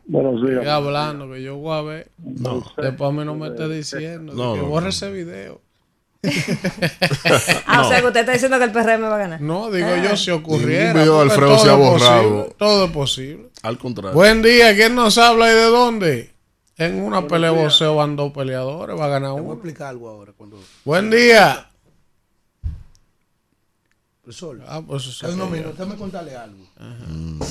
Buenos 0.06 0.42
días. 0.42 0.60
Sigue 0.60 0.69
hablando 0.69 1.30
que 1.32 1.42
yo 1.42 1.58
voy 1.58 1.77
a 1.77 1.82
ver. 1.82 2.11
Después 2.18 3.10
a 3.10 3.11
mí 3.11 3.26
no 3.26 3.35
me 3.35 3.48
esté 3.48 3.68
diciendo. 3.68 4.34
No, 4.34 4.53
que 4.53 4.60
no, 4.61 4.68
borre 4.68 4.84
no. 4.85 4.90
ese 4.90 5.11
video. 5.11 5.61
Ah, 7.66 7.82
o 7.82 7.90
sea 7.90 8.00
que 8.01 8.08
usted 8.08 8.19
está 8.19 8.34
diciendo 8.34 8.58
que 8.60 8.66
el 8.66 8.72
PRM 8.72 9.03
va 9.03 9.16
a 9.16 9.18
ganar. 9.18 9.42
No, 9.42 9.72
digo 9.72 9.88
Ah. 9.90 10.03
yo 10.03 10.16
si 10.16 10.30
ocurriera. 10.30 10.93
Video 10.93 11.22
Alfredo 11.22 11.56
todo 11.56 11.60
se 11.60 11.69
ha 11.69 11.74
es 11.74 11.80
borrado. 11.80 12.30
posible, 12.30 12.56
todo 12.58 12.85
es 12.85 12.92
posible. 12.92 13.50
Al 13.64 13.77
contrario. 13.80 14.14
Buen 14.14 14.42
día. 14.43 14.76
¿Quién 14.76 14.93
nos 14.95 15.18
habla 15.18 15.51
y 15.51 15.56
de 15.56 15.64
dónde? 15.66 16.32
En 16.77 17.01
una 17.01 17.27
pelea 17.27 17.51
de 17.51 17.61
boxeo 17.64 17.95
van 17.95 18.16
dos 18.16 18.32
peleadores. 18.34 19.00
Va 19.00 19.06
a 19.06 19.10
ganar 19.10 19.30
Te 19.30 19.34
voy 19.34 19.40
a 19.40 19.43
uno. 19.43 19.53
explicar 19.53 19.88
algo 19.88 20.10
ahora. 20.10 20.34
Cuando... 20.38 20.60
Buen 20.85 21.10
día. 21.10 21.69
Profesor, 24.22 24.61
Ah, 24.68 24.82
pues 24.85 25.24
no, 25.35 25.48
mira, 25.48 25.72
déjame 25.72 25.95
contarle 25.95 26.35
algo. 26.35 26.64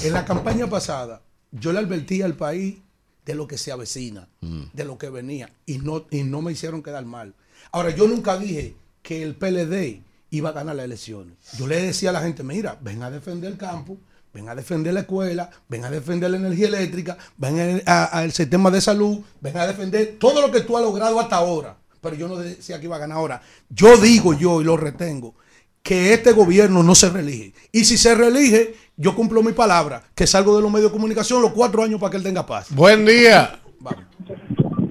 En 0.05 0.13
la 0.13 0.25
campaña 0.25 0.69
pasada, 0.69 1.21
yo 1.53 1.73
le 1.73 1.81
advertí 1.81 2.23
al 2.23 2.35
país 2.35 2.77
de 3.25 3.35
lo 3.35 3.47
que 3.47 3.59
se 3.59 3.73
avecina, 3.73 4.29
de 4.41 4.85
lo 4.85 4.99
que 4.99 5.11
venía, 5.11 5.51
y 5.67 5.79
no, 5.79 6.07
y 6.11 6.23
no 6.23 6.43
me 6.43 6.53
hicieron 6.53 6.83
quedar 6.83 7.05
mal. 7.05 7.35
Ahora, 7.73 7.91
yo 7.91 8.09
nunca 8.09 8.39
dije 8.39 8.75
que 9.03 9.23
el 9.23 9.35
PLD 9.35 10.03
iba 10.31 10.51
a 10.51 10.53
ganar 10.53 10.77
las 10.77 10.85
elecciones. 10.85 11.35
Yo 11.57 11.67
le 11.67 11.81
decía 11.81 12.11
a 12.11 12.13
la 12.13 12.23
gente, 12.23 12.43
mira, 12.43 12.79
ven 12.81 13.03
a 13.03 13.11
defender 13.11 13.53
el 13.53 13.59
campo, 13.59 13.99
ven 14.33 14.49
a 14.49 14.55
defender 14.55 14.95
la 14.95 15.01
escuela, 15.01 15.51
ven 15.69 15.85
a 15.85 15.91
defender 15.91 16.31
la 16.31 16.39
energía 16.39 16.69
eléctrica, 16.69 17.19
ven 17.37 17.83
al 17.87 18.33
sistema 18.33 18.71
de 18.71 18.81
salud, 18.81 19.21
ven 19.41 19.57
a 19.57 19.67
defender 19.67 20.17
todo 20.19 20.41
lo 20.41 20.51
que 20.51 20.63
tú 20.63 20.77
has 20.77 20.83
logrado 20.83 21.21
hasta 21.21 21.37
ahora. 21.37 21.77
Pero 22.01 22.17
yo 22.17 22.29
no 22.29 22.37
decía 22.37 22.79
que 22.81 22.87
iba 22.87 22.97
a 22.97 23.01
ganar 23.01 23.19
ahora. 23.19 23.43
Yo 23.69 23.97
digo 23.99 24.33
yo 24.33 24.61
y 24.61 24.65
lo 24.65 24.77
retengo 24.77 25.35
que 25.83 26.13
este 26.13 26.33
gobierno 26.33 26.83
no 26.83 26.95
se 26.95 27.11
reelige. 27.11 27.53
Y 27.73 27.85
si 27.85 27.97
se 27.97 28.15
reelige, 28.15 28.75
yo 28.97 29.15
cumplo 29.15 29.43
mi 29.43 29.53
palabra, 29.53 30.03
que 30.15 30.27
salgo 30.27 30.57
de 30.57 30.63
los 30.63 30.71
medios 30.71 30.91
de 30.91 30.97
comunicación 30.97 31.43
los 31.43 31.53
cuatro 31.53 31.83
años 31.83 32.01
para 32.01 32.11
que 32.11 32.17
él 32.19 32.23
tenga 32.23 32.47
paz. 32.47 32.75
Buen 32.75 33.05
día. 33.07 33.59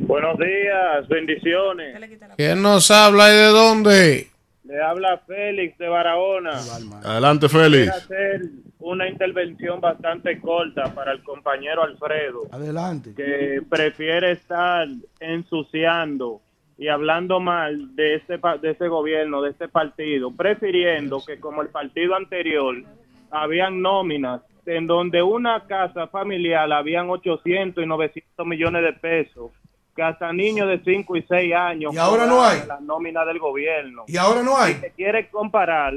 Buenos 0.08 0.38
días, 0.40 1.08
bendiciones. 1.08 1.96
¿Quién 2.36 2.62
nos 2.62 2.90
habla 2.90 3.32
y 3.32 3.38
de 3.38 3.46
dónde? 3.48 4.28
Le 4.64 4.82
habla 4.82 5.22
Félix 5.28 5.78
de 5.78 5.88
Barahona. 5.88 6.60
Adelante, 7.04 7.48
Félix. 7.50 7.92
Quiero 7.92 7.98
hacer 7.98 8.42
una 8.80 9.08
intervención 9.10 9.80
bastante 9.82 10.40
corta 10.40 10.94
para 10.96 11.12
el 11.12 11.24
compañero 11.24 11.84
Alfredo, 11.84 12.48
Adelante. 12.52 13.14
que 13.16 13.62
prefiere 13.70 14.32
estar 14.32 14.88
ensuciando 15.20 16.42
y 16.80 16.88
hablando 16.88 17.40
mal 17.42 17.94
de 17.96 18.16
este 18.16 18.40
de 18.62 18.72
ese 18.72 18.88
gobierno, 18.88 19.42
de 19.42 19.52
este 19.52 19.68
partido, 19.68 20.32
prefiriendo 20.32 21.22
que 21.26 21.40
como 21.40 21.62
el 21.62 21.68
partido 21.68 22.16
anterior 22.16 22.76
habían 23.30 23.82
nóminas 23.82 24.42
en 24.66 24.88
donde 24.88 25.22
una 25.22 25.66
casa 25.68 26.08
familiar 26.08 26.72
habían 26.72 27.10
800 27.10 27.84
y 27.84 27.88
900 27.88 28.48
millones 28.48 28.84
de 28.84 28.94
pesos, 28.94 29.52
que 29.96 30.02
hasta 30.04 30.32
niños 30.32 30.70
de 30.70 30.80
5 30.84 31.18
y 31.18 31.22
6 31.24 31.54
años 31.54 31.94
¿Y 31.94 31.98
ahora 31.98 32.26
no 32.26 32.42
hay? 32.44 32.60
la 32.68 32.80
nómina 32.80 33.26
del 33.26 33.40
gobierno. 33.40 34.04
¿Y 34.08 34.16
ahora 34.18 34.42
no 34.42 34.58
hay? 34.58 34.76
Me 34.76 34.92
quiere 34.92 35.28
comparar, 35.30 35.96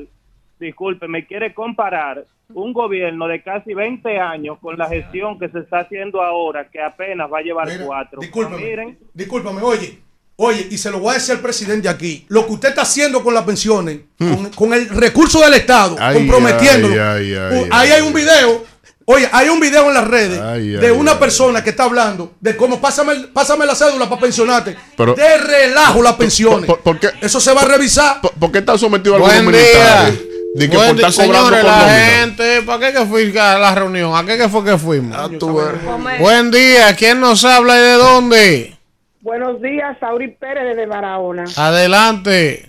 disculpe, 0.58 1.06
me 1.06 1.26
quiere 1.26 1.54
comparar 1.54 2.24
un 2.54 2.72
gobierno 2.72 3.28
de 3.28 3.42
casi 3.42 3.72
20 3.72 4.18
años 4.18 4.58
con 4.58 4.76
la 4.76 4.88
gestión 4.88 5.38
que 5.38 5.48
se 5.48 5.60
está 5.60 5.80
haciendo 5.80 6.22
ahora, 6.22 6.68
que 6.68 6.80
apenas 6.82 7.30
va 7.32 7.38
a 7.38 7.42
llevar 7.42 7.68
cuatro. 7.86 8.20
discúlpame. 8.20 8.56
Miren, 8.64 8.98
Discúlpame, 9.14 9.62
oye, 9.62 9.98
oye, 10.36 10.66
y 10.70 10.78
se 10.78 10.90
lo 10.90 10.98
voy 10.98 11.12
a 11.12 11.14
decir 11.18 11.32
al 11.34 11.40
presidente 11.40 11.88
aquí, 11.88 12.24
lo 12.28 12.46
que 12.46 12.52
usted 12.52 12.68
está 12.70 12.82
haciendo 12.82 13.22
con 13.22 13.34
las 13.34 13.44
pensiones, 13.44 13.98
con, 14.18 14.50
con 14.50 14.72
el 14.74 14.88
recurso 14.88 15.40
del 15.40 15.54
Estado, 15.54 15.96
Ay, 16.00 16.14
comprometiéndolo. 16.16 16.94
ay, 16.94 17.34
ay, 17.34 17.34
ay, 17.34 17.58
Uh, 17.60 17.68
ahí 17.70 17.90
hay 17.92 18.00
un 18.02 18.12
video, 18.12 18.64
oye, 19.04 19.28
hay 19.32 19.48
un 19.48 19.60
video 19.60 19.88
en 19.88 19.94
las 19.94 20.06
redes 20.06 20.40
Ay, 20.40 20.68
de 20.70 20.86
ay, 20.86 20.92
una 20.92 21.18
persona 21.18 21.62
que 21.62 21.70
está 21.70 21.84
hablando 21.84 22.32
de 22.40 22.56
cómo 22.56 22.80
pásame, 22.80 23.14
pásame 23.32 23.66
la 23.66 23.74
cédula 23.74 24.08
para 24.08 24.20
pensionarte. 24.20 24.76
Pero- 24.96 25.14
de 25.14 25.38
relajo 25.38 26.02
las 26.02 26.14
pensiones. 26.14 26.68
Eso 27.20 27.38
se 27.40 27.52
va 27.52 27.62
a 27.62 27.66
revisar. 27.66 28.20
¿Por 28.20 28.50
qué 28.50 28.58
está 28.58 28.76
sometido 28.78 29.16
a 29.16 29.18
Buen 29.18 29.36
algunos 29.36 29.60
día. 29.60 29.70
militares? 29.70 30.20
De 30.54 30.68
que 30.68 30.76
Buen 30.76 30.88
por 30.90 30.96
día, 30.98 31.08
estar 31.08 31.26
cobrando 31.26 31.48
señores, 31.48 31.64
por 31.64 31.70
la 31.72 31.78
nómina. 31.86 32.06
gente. 32.18 32.62
¿Para 32.62 32.78
qué 32.92 32.98
que 32.98 33.06
fui 33.06 33.38
a 33.38 33.58
la 33.58 33.74
reunión? 33.74 34.14
¿A 34.14 34.26
qué 34.26 34.36
que 34.36 34.48
fue 34.50 34.62
que 34.64 34.76
fuimos? 34.76 35.16
Ah, 35.18 35.28
Buen 36.20 36.50
día. 36.50 36.94
¿Quién 36.94 37.20
nos 37.20 37.42
habla 37.44 37.76
y 37.78 37.80
de 37.80 37.92
dónde? 37.92 38.78
Buenos 39.22 39.62
días, 39.62 39.96
Sauri 40.00 40.28
Pérez 40.28 40.64
desde 40.64 40.86
Barahona. 40.86 41.44
Adelante. 41.56 42.68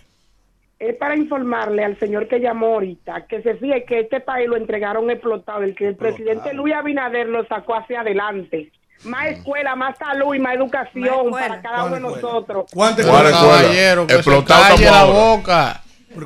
Es 0.78 0.96
para 0.98 1.16
informarle 1.16 1.84
al 1.84 1.98
señor 1.98 2.28
que 2.28 2.40
llamó 2.40 2.68
ahorita 2.68 3.26
que 3.28 3.42
se 3.42 3.56
fije 3.56 3.86
que 3.86 4.02
este 4.02 4.20
país 4.20 4.48
lo 4.48 4.56
entregaron 4.56 5.10
explotado, 5.10 5.64
el 5.64 5.74
que 5.76 5.88
el 5.88 5.96
presidente 5.96 6.54
Luis 6.54 6.76
Abinader 6.76 7.28
lo 7.28 7.44
sacó 7.48 7.76
hacia 7.76 8.02
adelante. 8.02 8.72
Más 9.04 9.32
escuela, 9.32 9.76
más 9.76 9.98
salud 9.98 10.36
y 10.36 10.40
más 10.40 10.56
educación 10.56 11.32
para 11.32 11.60
cada 11.62 11.86
uno 11.86 11.96
de 11.96 12.02
nosotros. 12.02 12.66
¿Cuántas 12.72 13.06
¿Cuál 13.06 13.24
Pero, 13.24 13.36
escuela? 13.36 13.62
caballero, 13.62 14.08
que 14.08 14.14
se 14.14 14.20
Explotado 14.20 14.76
calle 14.76 14.86
la 14.86 15.04
boca. 15.06 15.82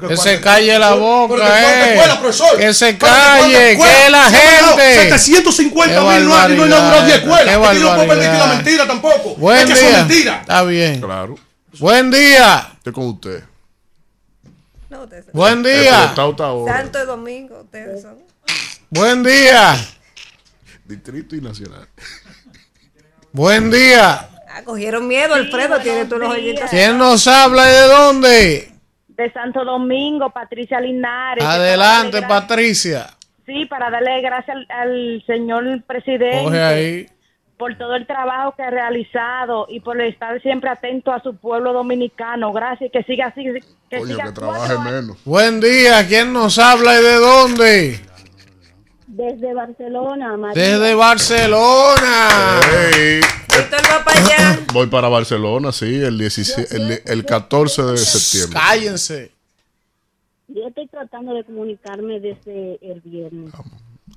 Que 0.08 0.18
se 0.18 0.42
calle 0.42 0.78
la 0.78 0.94
boca, 0.96 1.36
eh. 1.36 1.94
escuela, 1.94 2.20
profesor. 2.20 2.58
Que 2.58 2.74
se 2.74 2.98
calle, 2.98 3.72
escuela. 3.72 3.94
que 4.04 4.10
la 4.12 4.26
han 4.26 4.34
gente. 4.34 5.10
750 5.10 5.96
Qué 5.96 6.02
mil 6.02 6.08
no 6.08 6.36
ha 6.36 6.48
no 6.48 6.64
ha 6.64 6.68
inaugurado 6.68 7.06
10 7.06 7.18
barbaridad, 7.18 7.18
escuelas. 7.18 7.48
Es 7.48 7.70
que 7.70 7.80
yo 7.80 7.90
no 7.90 7.96
puedo 7.96 8.08
permitir 8.10 8.40
la 8.40 8.48
mentira 8.48 8.88
tampoco. 8.88 9.36
Buen 9.36 9.58
es 9.60 9.66
que 9.66 9.74
día. 9.74 9.84
son 9.84 10.08
mentiras. 10.08 10.42
Está 10.42 10.64
bien. 10.64 11.02
Claro. 11.02 11.36
Buen 11.80 12.12
día. 12.12 12.72
Estoy 12.78 12.94
con 12.94 13.06
usted. 13.08 13.44
No, 14.90 15.04
ustedes 15.04 15.26
son- 15.26 15.34
Buen 15.34 15.64
día. 15.64 16.14
Santo 16.16 17.04
y 17.04 17.06
Domingo, 17.06 17.62
ustedes 17.62 18.02
son. 18.02 18.18
Buen 18.90 19.24
día. 19.24 19.78
Distrito 20.86 21.36
y 21.36 21.42
nacional. 21.42 21.88
Buen 23.32 23.70
día. 23.70 24.30
Ah, 24.50 24.62
cogieron 24.64 25.08
miedo, 25.08 25.34
Alfredo, 25.36 25.80
tiene 25.82 26.06
tú 26.06 26.18
los 26.18 26.32
oyitos. 26.34 26.70
¿Quién 26.70 26.98
nos 26.98 27.28
habla 27.28 27.70
y 27.70 27.74
de 27.74 27.82
dónde? 27.88 28.72
De 29.18 29.32
Santo 29.34 29.66
Domingo, 29.66 30.30
Patricia 30.30 30.80
Linares. 30.80 31.44
Adelante, 31.44 32.22
Patricia. 32.22 33.08
Sí, 33.46 33.66
para 33.66 33.90
darle 33.90 34.22
gracias 34.22 34.56
al, 34.58 34.68
al 34.70 35.24
señor 35.26 35.82
presidente. 35.84 36.44
Coge 36.44 36.62
ahí. 36.62 37.06
por 37.58 37.76
todo 37.78 37.96
el 37.96 38.06
trabajo 38.06 38.54
que 38.56 38.62
ha 38.62 38.70
realizado 38.70 39.66
y 39.70 39.80
por 39.80 40.00
estar 40.02 40.40
siempre 40.42 40.70
atento 40.70 41.12
a 41.12 41.22
su 41.24 41.36
pueblo 41.36 41.74
dominicano. 41.74 42.54
Gracias, 42.54 42.92
que 42.92 43.02
siga 43.04 43.28
así. 43.28 43.46
Que 43.90 43.98
Coño, 43.98 44.14
siga 44.14 44.26
que 44.26 44.32
trabaje 44.34 44.78
menos. 44.80 45.18
Buen 45.26 45.60
día. 45.60 46.06
¿Quién 46.08 46.32
nos 46.34 46.60
habla 46.60 47.00
y 47.00 47.04
de 47.04 47.16
dónde? 47.16 48.00
Desde 49.18 49.52
Barcelona, 49.52 50.38
Desde 50.54 50.94
Barcelona. 50.94 52.62
Ey, 52.94 53.16
Víctor 53.16 53.82
va 53.92 54.04
para 54.04 54.20
allá. 54.20 54.60
voy 54.72 54.86
para 54.86 55.08
Barcelona, 55.08 55.72
sí, 55.72 55.96
el, 56.04 56.20
16, 56.20 56.72
el, 56.72 57.02
el 57.04 57.26
14 57.26 57.82
de 57.82 57.98
septiembre. 57.98 58.60
Cállense. 58.60 59.32
Yo 60.50 60.68
estoy 60.68 60.86
tratando 60.86 61.34
de 61.34 61.44
comunicarme 61.46 62.20
desde 62.20 62.78
el 62.80 63.02
viernes. 63.02 63.52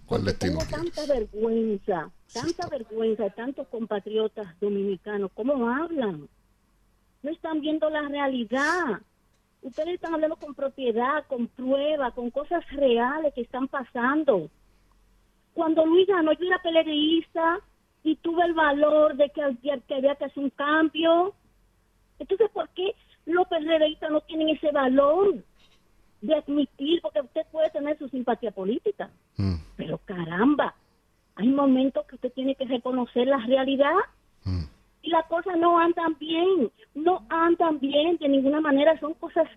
¿Cuál 0.04 0.26
destino? 0.26 0.58
Tengo 0.58 0.70
tanta 0.70 1.06
vergüenza, 1.06 2.10
tanta 2.30 2.68
vergüenza 2.68 3.22
de 3.22 3.30
tantos 3.30 3.68
compatriotas 3.68 4.48
dominicanos. 4.60 5.30
¿Cómo 5.32 5.66
hablan? 5.66 6.28
No 7.22 7.30
están 7.30 7.62
viendo 7.62 7.88
la 7.88 8.02
realidad. 8.02 9.00
Ustedes 9.62 9.94
están 9.94 10.12
hablando 10.12 10.36
con 10.36 10.54
propiedad, 10.54 11.24
con 11.26 11.46
prueba, 11.46 12.10
con 12.10 12.30
cosas 12.30 12.62
reales 12.72 13.32
que 13.32 13.40
están 13.40 13.66
pasando. 13.66 14.50
Cuando 15.60 15.84
Luis 15.84 16.06
ganó, 16.06 16.32
yo 16.32 16.46
era 16.46 16.58
pelegrista 16.62 17.60
y 18.02 18.16
tuve 18.16 18.44
el 18.46 18.54
valor 18.54 19.14
de 19.14 19.28
que, 19.28 19.42
había- 19.42 19.76
que 19.86 19.94
había 19.94 20.14
que 20.14 20.24
hacer 20.24 20.42
un 20.42 20.48
cambio. 20.48 21.34
Entonces, 22.18 22.48
¿por 22.50 22.66
qué 22.70 22.94
los 23.26 23.46
PRDistas 23.46 24.10
no 24.10 24.22
tienen 24.22 24.48
ese 24.48 24.70
valor? 24.72 25.34
de 26.22 26.34
admitir, 26.34 27.00
porque 27.00 27.20
usted 27.22 27.42
puede 27.50 27.70
tener 27.70 27.96
su 27.98 28.06
simpatía 28.08 28.50
política, 28.50 29.10
pero 29.76 29.96
caramba, 30.04 30.74
hay 31.34 31.48
momentos 31.48 32.04
que 32.06 32.16
usted 32.16 32.30
tiene 32.34 32.54
que 32.54 32.66
reconocer 32.66 33.26
la 33.26 33.38
realidad 33.38 33.94
y 35.02 35.08
las 35.08 35.24
cosas 35.28 35.56
no 35.58 35.78
andan 35.78 36.16
bien, 36.18 36.70
no 36.94 37.24
andan 37.30 37.80
bien 37.80 38.18
de 38.18 38.28
ninguna 38.28 38.60
manera, 38.60 38.98
son 39.00 39.14
cosas 39.14 39.48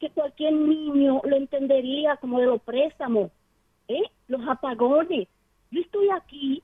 que 0.00 0.10
cualquier 0.10 0.52
niño 0.52 1.20
lo 1.24 1.36
entendería 1.36 2.16
como 2.16 2.40
de 2.40 2.46
los 2.46 2.60
préstamos, 2.62 3.30
¿eh? 3.86 4.02
los 4.26 4.40
apagones. 4.48 5.28
Yo 5.70 5.80
estoy 5.80 6.08
aquí 6.10 6.62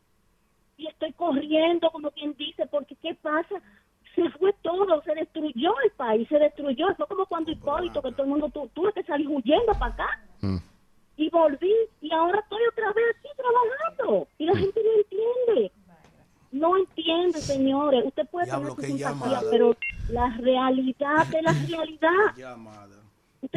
y 0.76 0.86
estoy 0.88 1.12
corriendo, 1.12 1.90
como 1.90 2.10
quien 2.10 2.34
dice, 2.36 2.66
porque 2.66 2.96
¿qué 2.96 3.14
pasa? 3.14 3.54
Se 4.14 4.28
fue 4.30 4.52
todo, 4.62 5.02
se 5.02 5.14
destruyó 5.14 5.74
el 5.84 5.90
país, 5.92 6.26
se 6.28 6.38
destruyó. 6.38 6.86
Fue 6.96 7.06
como 7.06 7.26
cuando 7.26 7.50
Hipólito, 7.50 8.00
que 8.02 8.12
todo 8.12 8.22
el 8.24 8.28
mundo 8.30 8.48
tu- 8.50 8.68
tuve 8.68 8.92
que 8.92 9.02
salir 9.04 9.28
huyendo 9.28 9.72
para 9.78 9.92
acá. 9.94 10.20
Y 11.18 11.30
volví, 11.30 11.72
y 12.02 12.12
ahora 12.12 12.40
estoy 12.40 12.60
otra 12.72 12.92
vez 12.92 13.04
aquí 13.18 13.28
trabajando. 13.36 14.28
Y 14.38 14.44
la 14.46 14.56
gente 14.56 14.80
no 14.82 14.90
entiende. 15.00 15.72
No 16.52 16.76
entiende, 16.76 17.38
señores. 17.40 18.04
Usted 18.06 18.26
puede 18.28 18.46
Diablo, 18.46 18.74
tener 18.74 18.90
su 18.92 18.96
simpatía, 18.98 19.30
llamada. 19.30 19.50
pero 19.50 19.76
la 20.10 20.28
realidad 20.38 21.26
de 21.28 21.42
la 21.42 21.52
realidad. 21.52 22.34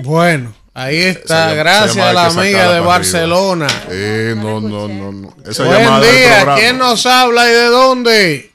Bueno, 0.03 0.53
ahí 0.73 0.97
está. 0.97 1.53
Gracias 1.53 1.97
a 1.97 2.13
la 2.13 2.25
amiga 2.27 2.73
de 2.73 2.79
Barcelona. 2.79 3.67
Eh, 3.89 4.33
no, 4.37 4.61
no, 4.61 4.87
no, 4.87 5.11
no. 5.11 5.35
Esa 5.45 5.63
Buen 5.63 6.01
día. 6.01 6.55
¿Quién 6.55 6.77
nos 6.77 7.05
habla 7.05 7.49
y 7.49 7.53
de 7.53 7.65
dónde? 7.65 8.51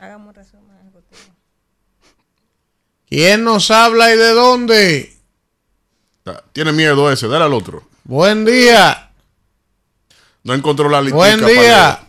¿Quién 3.08 3.44
nos 3.44 3.70
habla 3.70 4.12
y 4.12 4.16
de 4.16 4.30
dónde? 4.30 5.16
Tiene 6.52 6.72
miedo 6.72 7.12
ese, 7.12 7.28
dale 7.28 7.44
al 7.44 7.54
otro. 7.54 7.84
Buen 8.04 8.44
día. 8.44 9.10
No 10.42 10.54
encontró 10.54 10.88
la 10.88 11.00
listica. 11.00 11.16
Buen 11.16 11.46
día. 11.46 12.03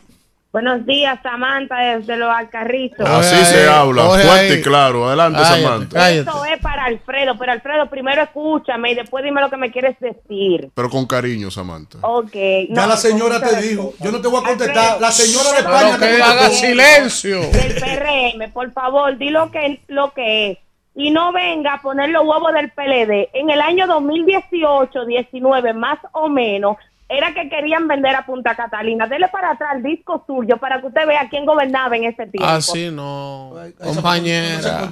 Buenos 0.56 0.86
días, 0.86 1.20
Samantha, 1.22 1.98
desde 1.98 2.16
los 2.16 2.34
Alcarritos. 2.34 3.06
Así 3.06 3.44
se 3.44 3.68
habla, 3.68 4.06
fuerte 4.06 4.60
y 4.60 4.62
claro. 4.62 5.06
Adelante, 5.06 5.44
Samantha. 5.44 6.12
Esto 6.12 6.46
es 6.46 6.62
para 6.62 6.86
Alfredo, 6.86 7.38
pero 7.38 7.52
Alfredo, 7.52 7.90
primero 7.90 8.22
escúchame 8.22 8.94
y 8.94 8.96
después 8.96 9.22
dime 9.26 9.42
lo 9.42 9.50
que 9.50 9.58
me 9.58 9.70
quieres 9.70 10.00
decir. 10.00 10.70
Pero 10.74 10.90
con 10.90 11.08
cariño, 11.08 11.52
Samantha. 11.52 11.98
Ok. 12.04 12.32
Ya 12.70 12.88
la 12.88 12.96
señora 12.96 13.42
te 13.42 13.62
dijo. 13.64 13.96
Yo 14.00 14.14
no 14.14 14.22
te 14.22 14.30
voy 14.30 14.42
a 14.42 14.48
contestar. 14.48 14.78
Alfredo, 14.78 15.00
La 15.02 15.12
señora 15.12 15.52
de 15.52 15.58
España 15.58 16.00
que 16.00 16.16
te 16.16 16.22
haga 16.22 16.50
silencio. 16.50 17.42
Del 17.52 17.76
PRM, 17.76 18.54
por 18.54 18.72
favor, 18.72 19.18
di 19.18 19.32
lo 19.32 19.52
que, 19.52 19.82
lo 19.88 20.14
que 20.14 20.52
es. 20.52 20.58
Y 20.96 21.12
no 21.12 21.34
venga 21.34 21.74
a 21.74 21.82
poner 21.82 22.12
los 22.12 22.26
huevos 22.26 22.54
del 22.54 22.72
PLD. 22.72 23.28
En 23.34 23.50
el 23.50 23.60
año 23.60 23.88
2018, 23.88 25.06
19, 25.06 25.74
más 25.74 26.00
o 26.14 26.30
menos, 26.30 26.78
era 27.08 27.34
que 27.34 27.48
querían 27.50 27.88
vender 27.88 28.16
a 28.16 28.26
Punta 28.26 28.56
Catalina. 28.56 29.08
Dele 29.08 29.28
para 29.30 29.52
atrás 29.52 29.76
el 29.76 29.84
disco 29.84 30.24
suyo 30.26 30.58
para 30.58 30.82
que 30.82 30.88
usted 30.88 31.06
vea 31.08 31.28
quién 31.30 31.46
gobernaba 31.46 31.96
en 31.96 32.06
ese 32.06 32.26
tiempo. 32.28 32.46
Así 32.50 32.90
no, 32.92 33.54
compañera. 33.84 34.90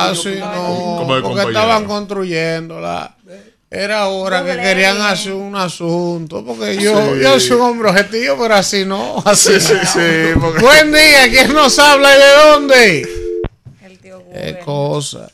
Así 0.00 0.36
no, 0.40 0.96
¿Cómo 0.98 1.14
de 1.16 1.22
porque 1.22 1.22
compañera? 1.22 1.48
estaban 1.60 1.84
construyéndola. 1.84 3.16
Era 3.68 4.06
hora 4.08 4.44
que 4.44 4.56
querían 4.56 5.00
hacer 5.02 5.32
un 5.34 5.56
asunto, 5.56 6.44
porque 6.44 6.76
yo, 6.76 7.14
Sí. 7.14 7.20
yo 7.20 7.40
soy 7.40 7.56
un 7.56 7.62
hombre 7.62 7.90
objetivo, 7.90 8.36
pero 8.40 8.54
así 8.54 8.84
no. 8.86 9.16
Así 9.24 9.60
Sí, 9.60 9.60
sí, 9.60 9.74
no. 9.74 9.84
sí, 9.84 10.40
porque- 10.40 10.62
Buen 10.62 10.92
día, 10.92 11.28
¿quién 11.28 11.52
nos 11.52 11.76
habla 11.78 12.14
y 12.14 12.18
de 12.18 12.30
dónde? 12.50 13.08
Qué 14.32 14.58
cosa. 14.64 15.28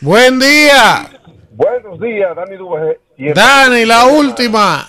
Buen 0.00 0.38
día, 0.38 1.10
Buenos 1.52 2.00
días, 2.00 2.34
Dani 2.34 2.56
Duve. 2.56 2.98
Dani, 3.34 3.84
la 3.84 4.06
última. 4.06 4.88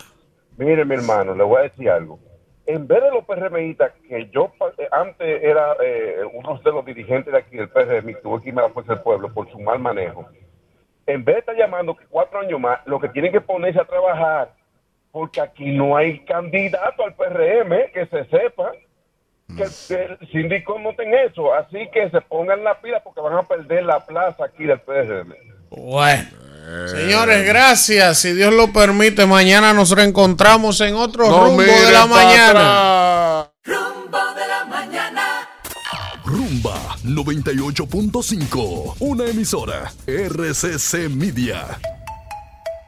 Mire, 0.66 0.86
mi 0.86 0.96
hermano, 0.96 1.34
le 1.36 1.44
voy 1.44 1.60
a 1.60 1.64
decir 1.64 1.90
algo. 1.90 2.20
En 2.68 2.88
vez 2.88 3.02
de 3.02 3.10
los 3.12 3.26
PRMistas, 3.26 3.92
que 4.08 4.30
yo 4.30 4.52
pa- 4.58 4.72
eh, 4.78 4.88
antes 4.92 5.44
era 5.44 5.76
eh, 5.84 6.18
uno 6.34 6.60
de 6.64 6.72
los 6.72 6.86
dirigentes 6.86 7.34
de 7.34 7.40
aquí 7.40 7.58
del 7.58 7.70
PRM, 7.70 8.14
tuve 8.22 8.42
que 8.44 8.50
irme 8.50 8.62
a 8.62 8.66
la 8.68 8.70
Fuerza 8.74 8.94
del 8.94 9.02
Pueblo 9.04 9.34
por 9.34 9.50
su 9.52 9.60
mal 9.60 9.80
manejo. 9.80 10.28
En 11.08 11.26
vez 11.26 11.36
de 11.36 11.40
estar 11.40 11.56
llamando 11.58 11.96
que 11.96 12.06
cuatro 12.08 12.40
años 12.40 12.60
más, 12.60 12.80
lo 12.86 13.00
que 13.00 13.10
tienen 13.10 13.32
que 13.32 13.42
ponerse 13.42 13.82
a 13.82 13.86
trabajar, 13.86 14.54
porque 15.12 15.42
aquí 15.42 15.72
no 15.76 15.98
hay 15.98 16.20
candidato 16.26 17.04
al 17.04 17.16
PRM, 17.16 17.92
que 17.92 18.06
se 18.06 18.26
sepa 18.26 18.72
que 19.58 19.64
el 19.64 20.28
síndico 20.30 20.78
no 20.80 20.92
en 20.98 21.14
eso. 21.16 21.54
Así 21.56 21.90
que 21.92 22.10
se 22.12 22.22
pongan 22.22 22.64
la 22.64 22.80
pila 22.80 23.02
porque 23.04 23.20
van 23.20 23.34
a 23.34 23.44
perder 23.44 23.84
la 23.84 24.00
plaza 24.06 24.46
aquí 24.46 24.66
del 24.66 24.80
PRM. 24.80 25.34
Bueno. 25.72 26.51
Señores, 26.88 27.46
gracias. 27.46 28.20
Si 28.20 28.34
Dios 28.34 28.54
lo 28.54 28.72
permite, 28.72 29.26
mañana 29.26 29.74
nos 29.74 29.92
reencontramos 29.92 30.80
en 30.82 30.96
otro 30.96 31.30
No 31.30 31.46
rumbo 31.46 31.62
de 31.64 31.92
la 31.92 32.06
mañana. 32.06 33.52
Rumbo 33.64 34.18
de 34.36 34.48
la 34.48 34.66
mañana. 34.66 35.50
Rumba 36.24 36.98
98.5, 37.04 38.96
una 39.00 39.26
emisora 39.26 39.92
RCC 40.08 41.10
Media. 41.10 41.80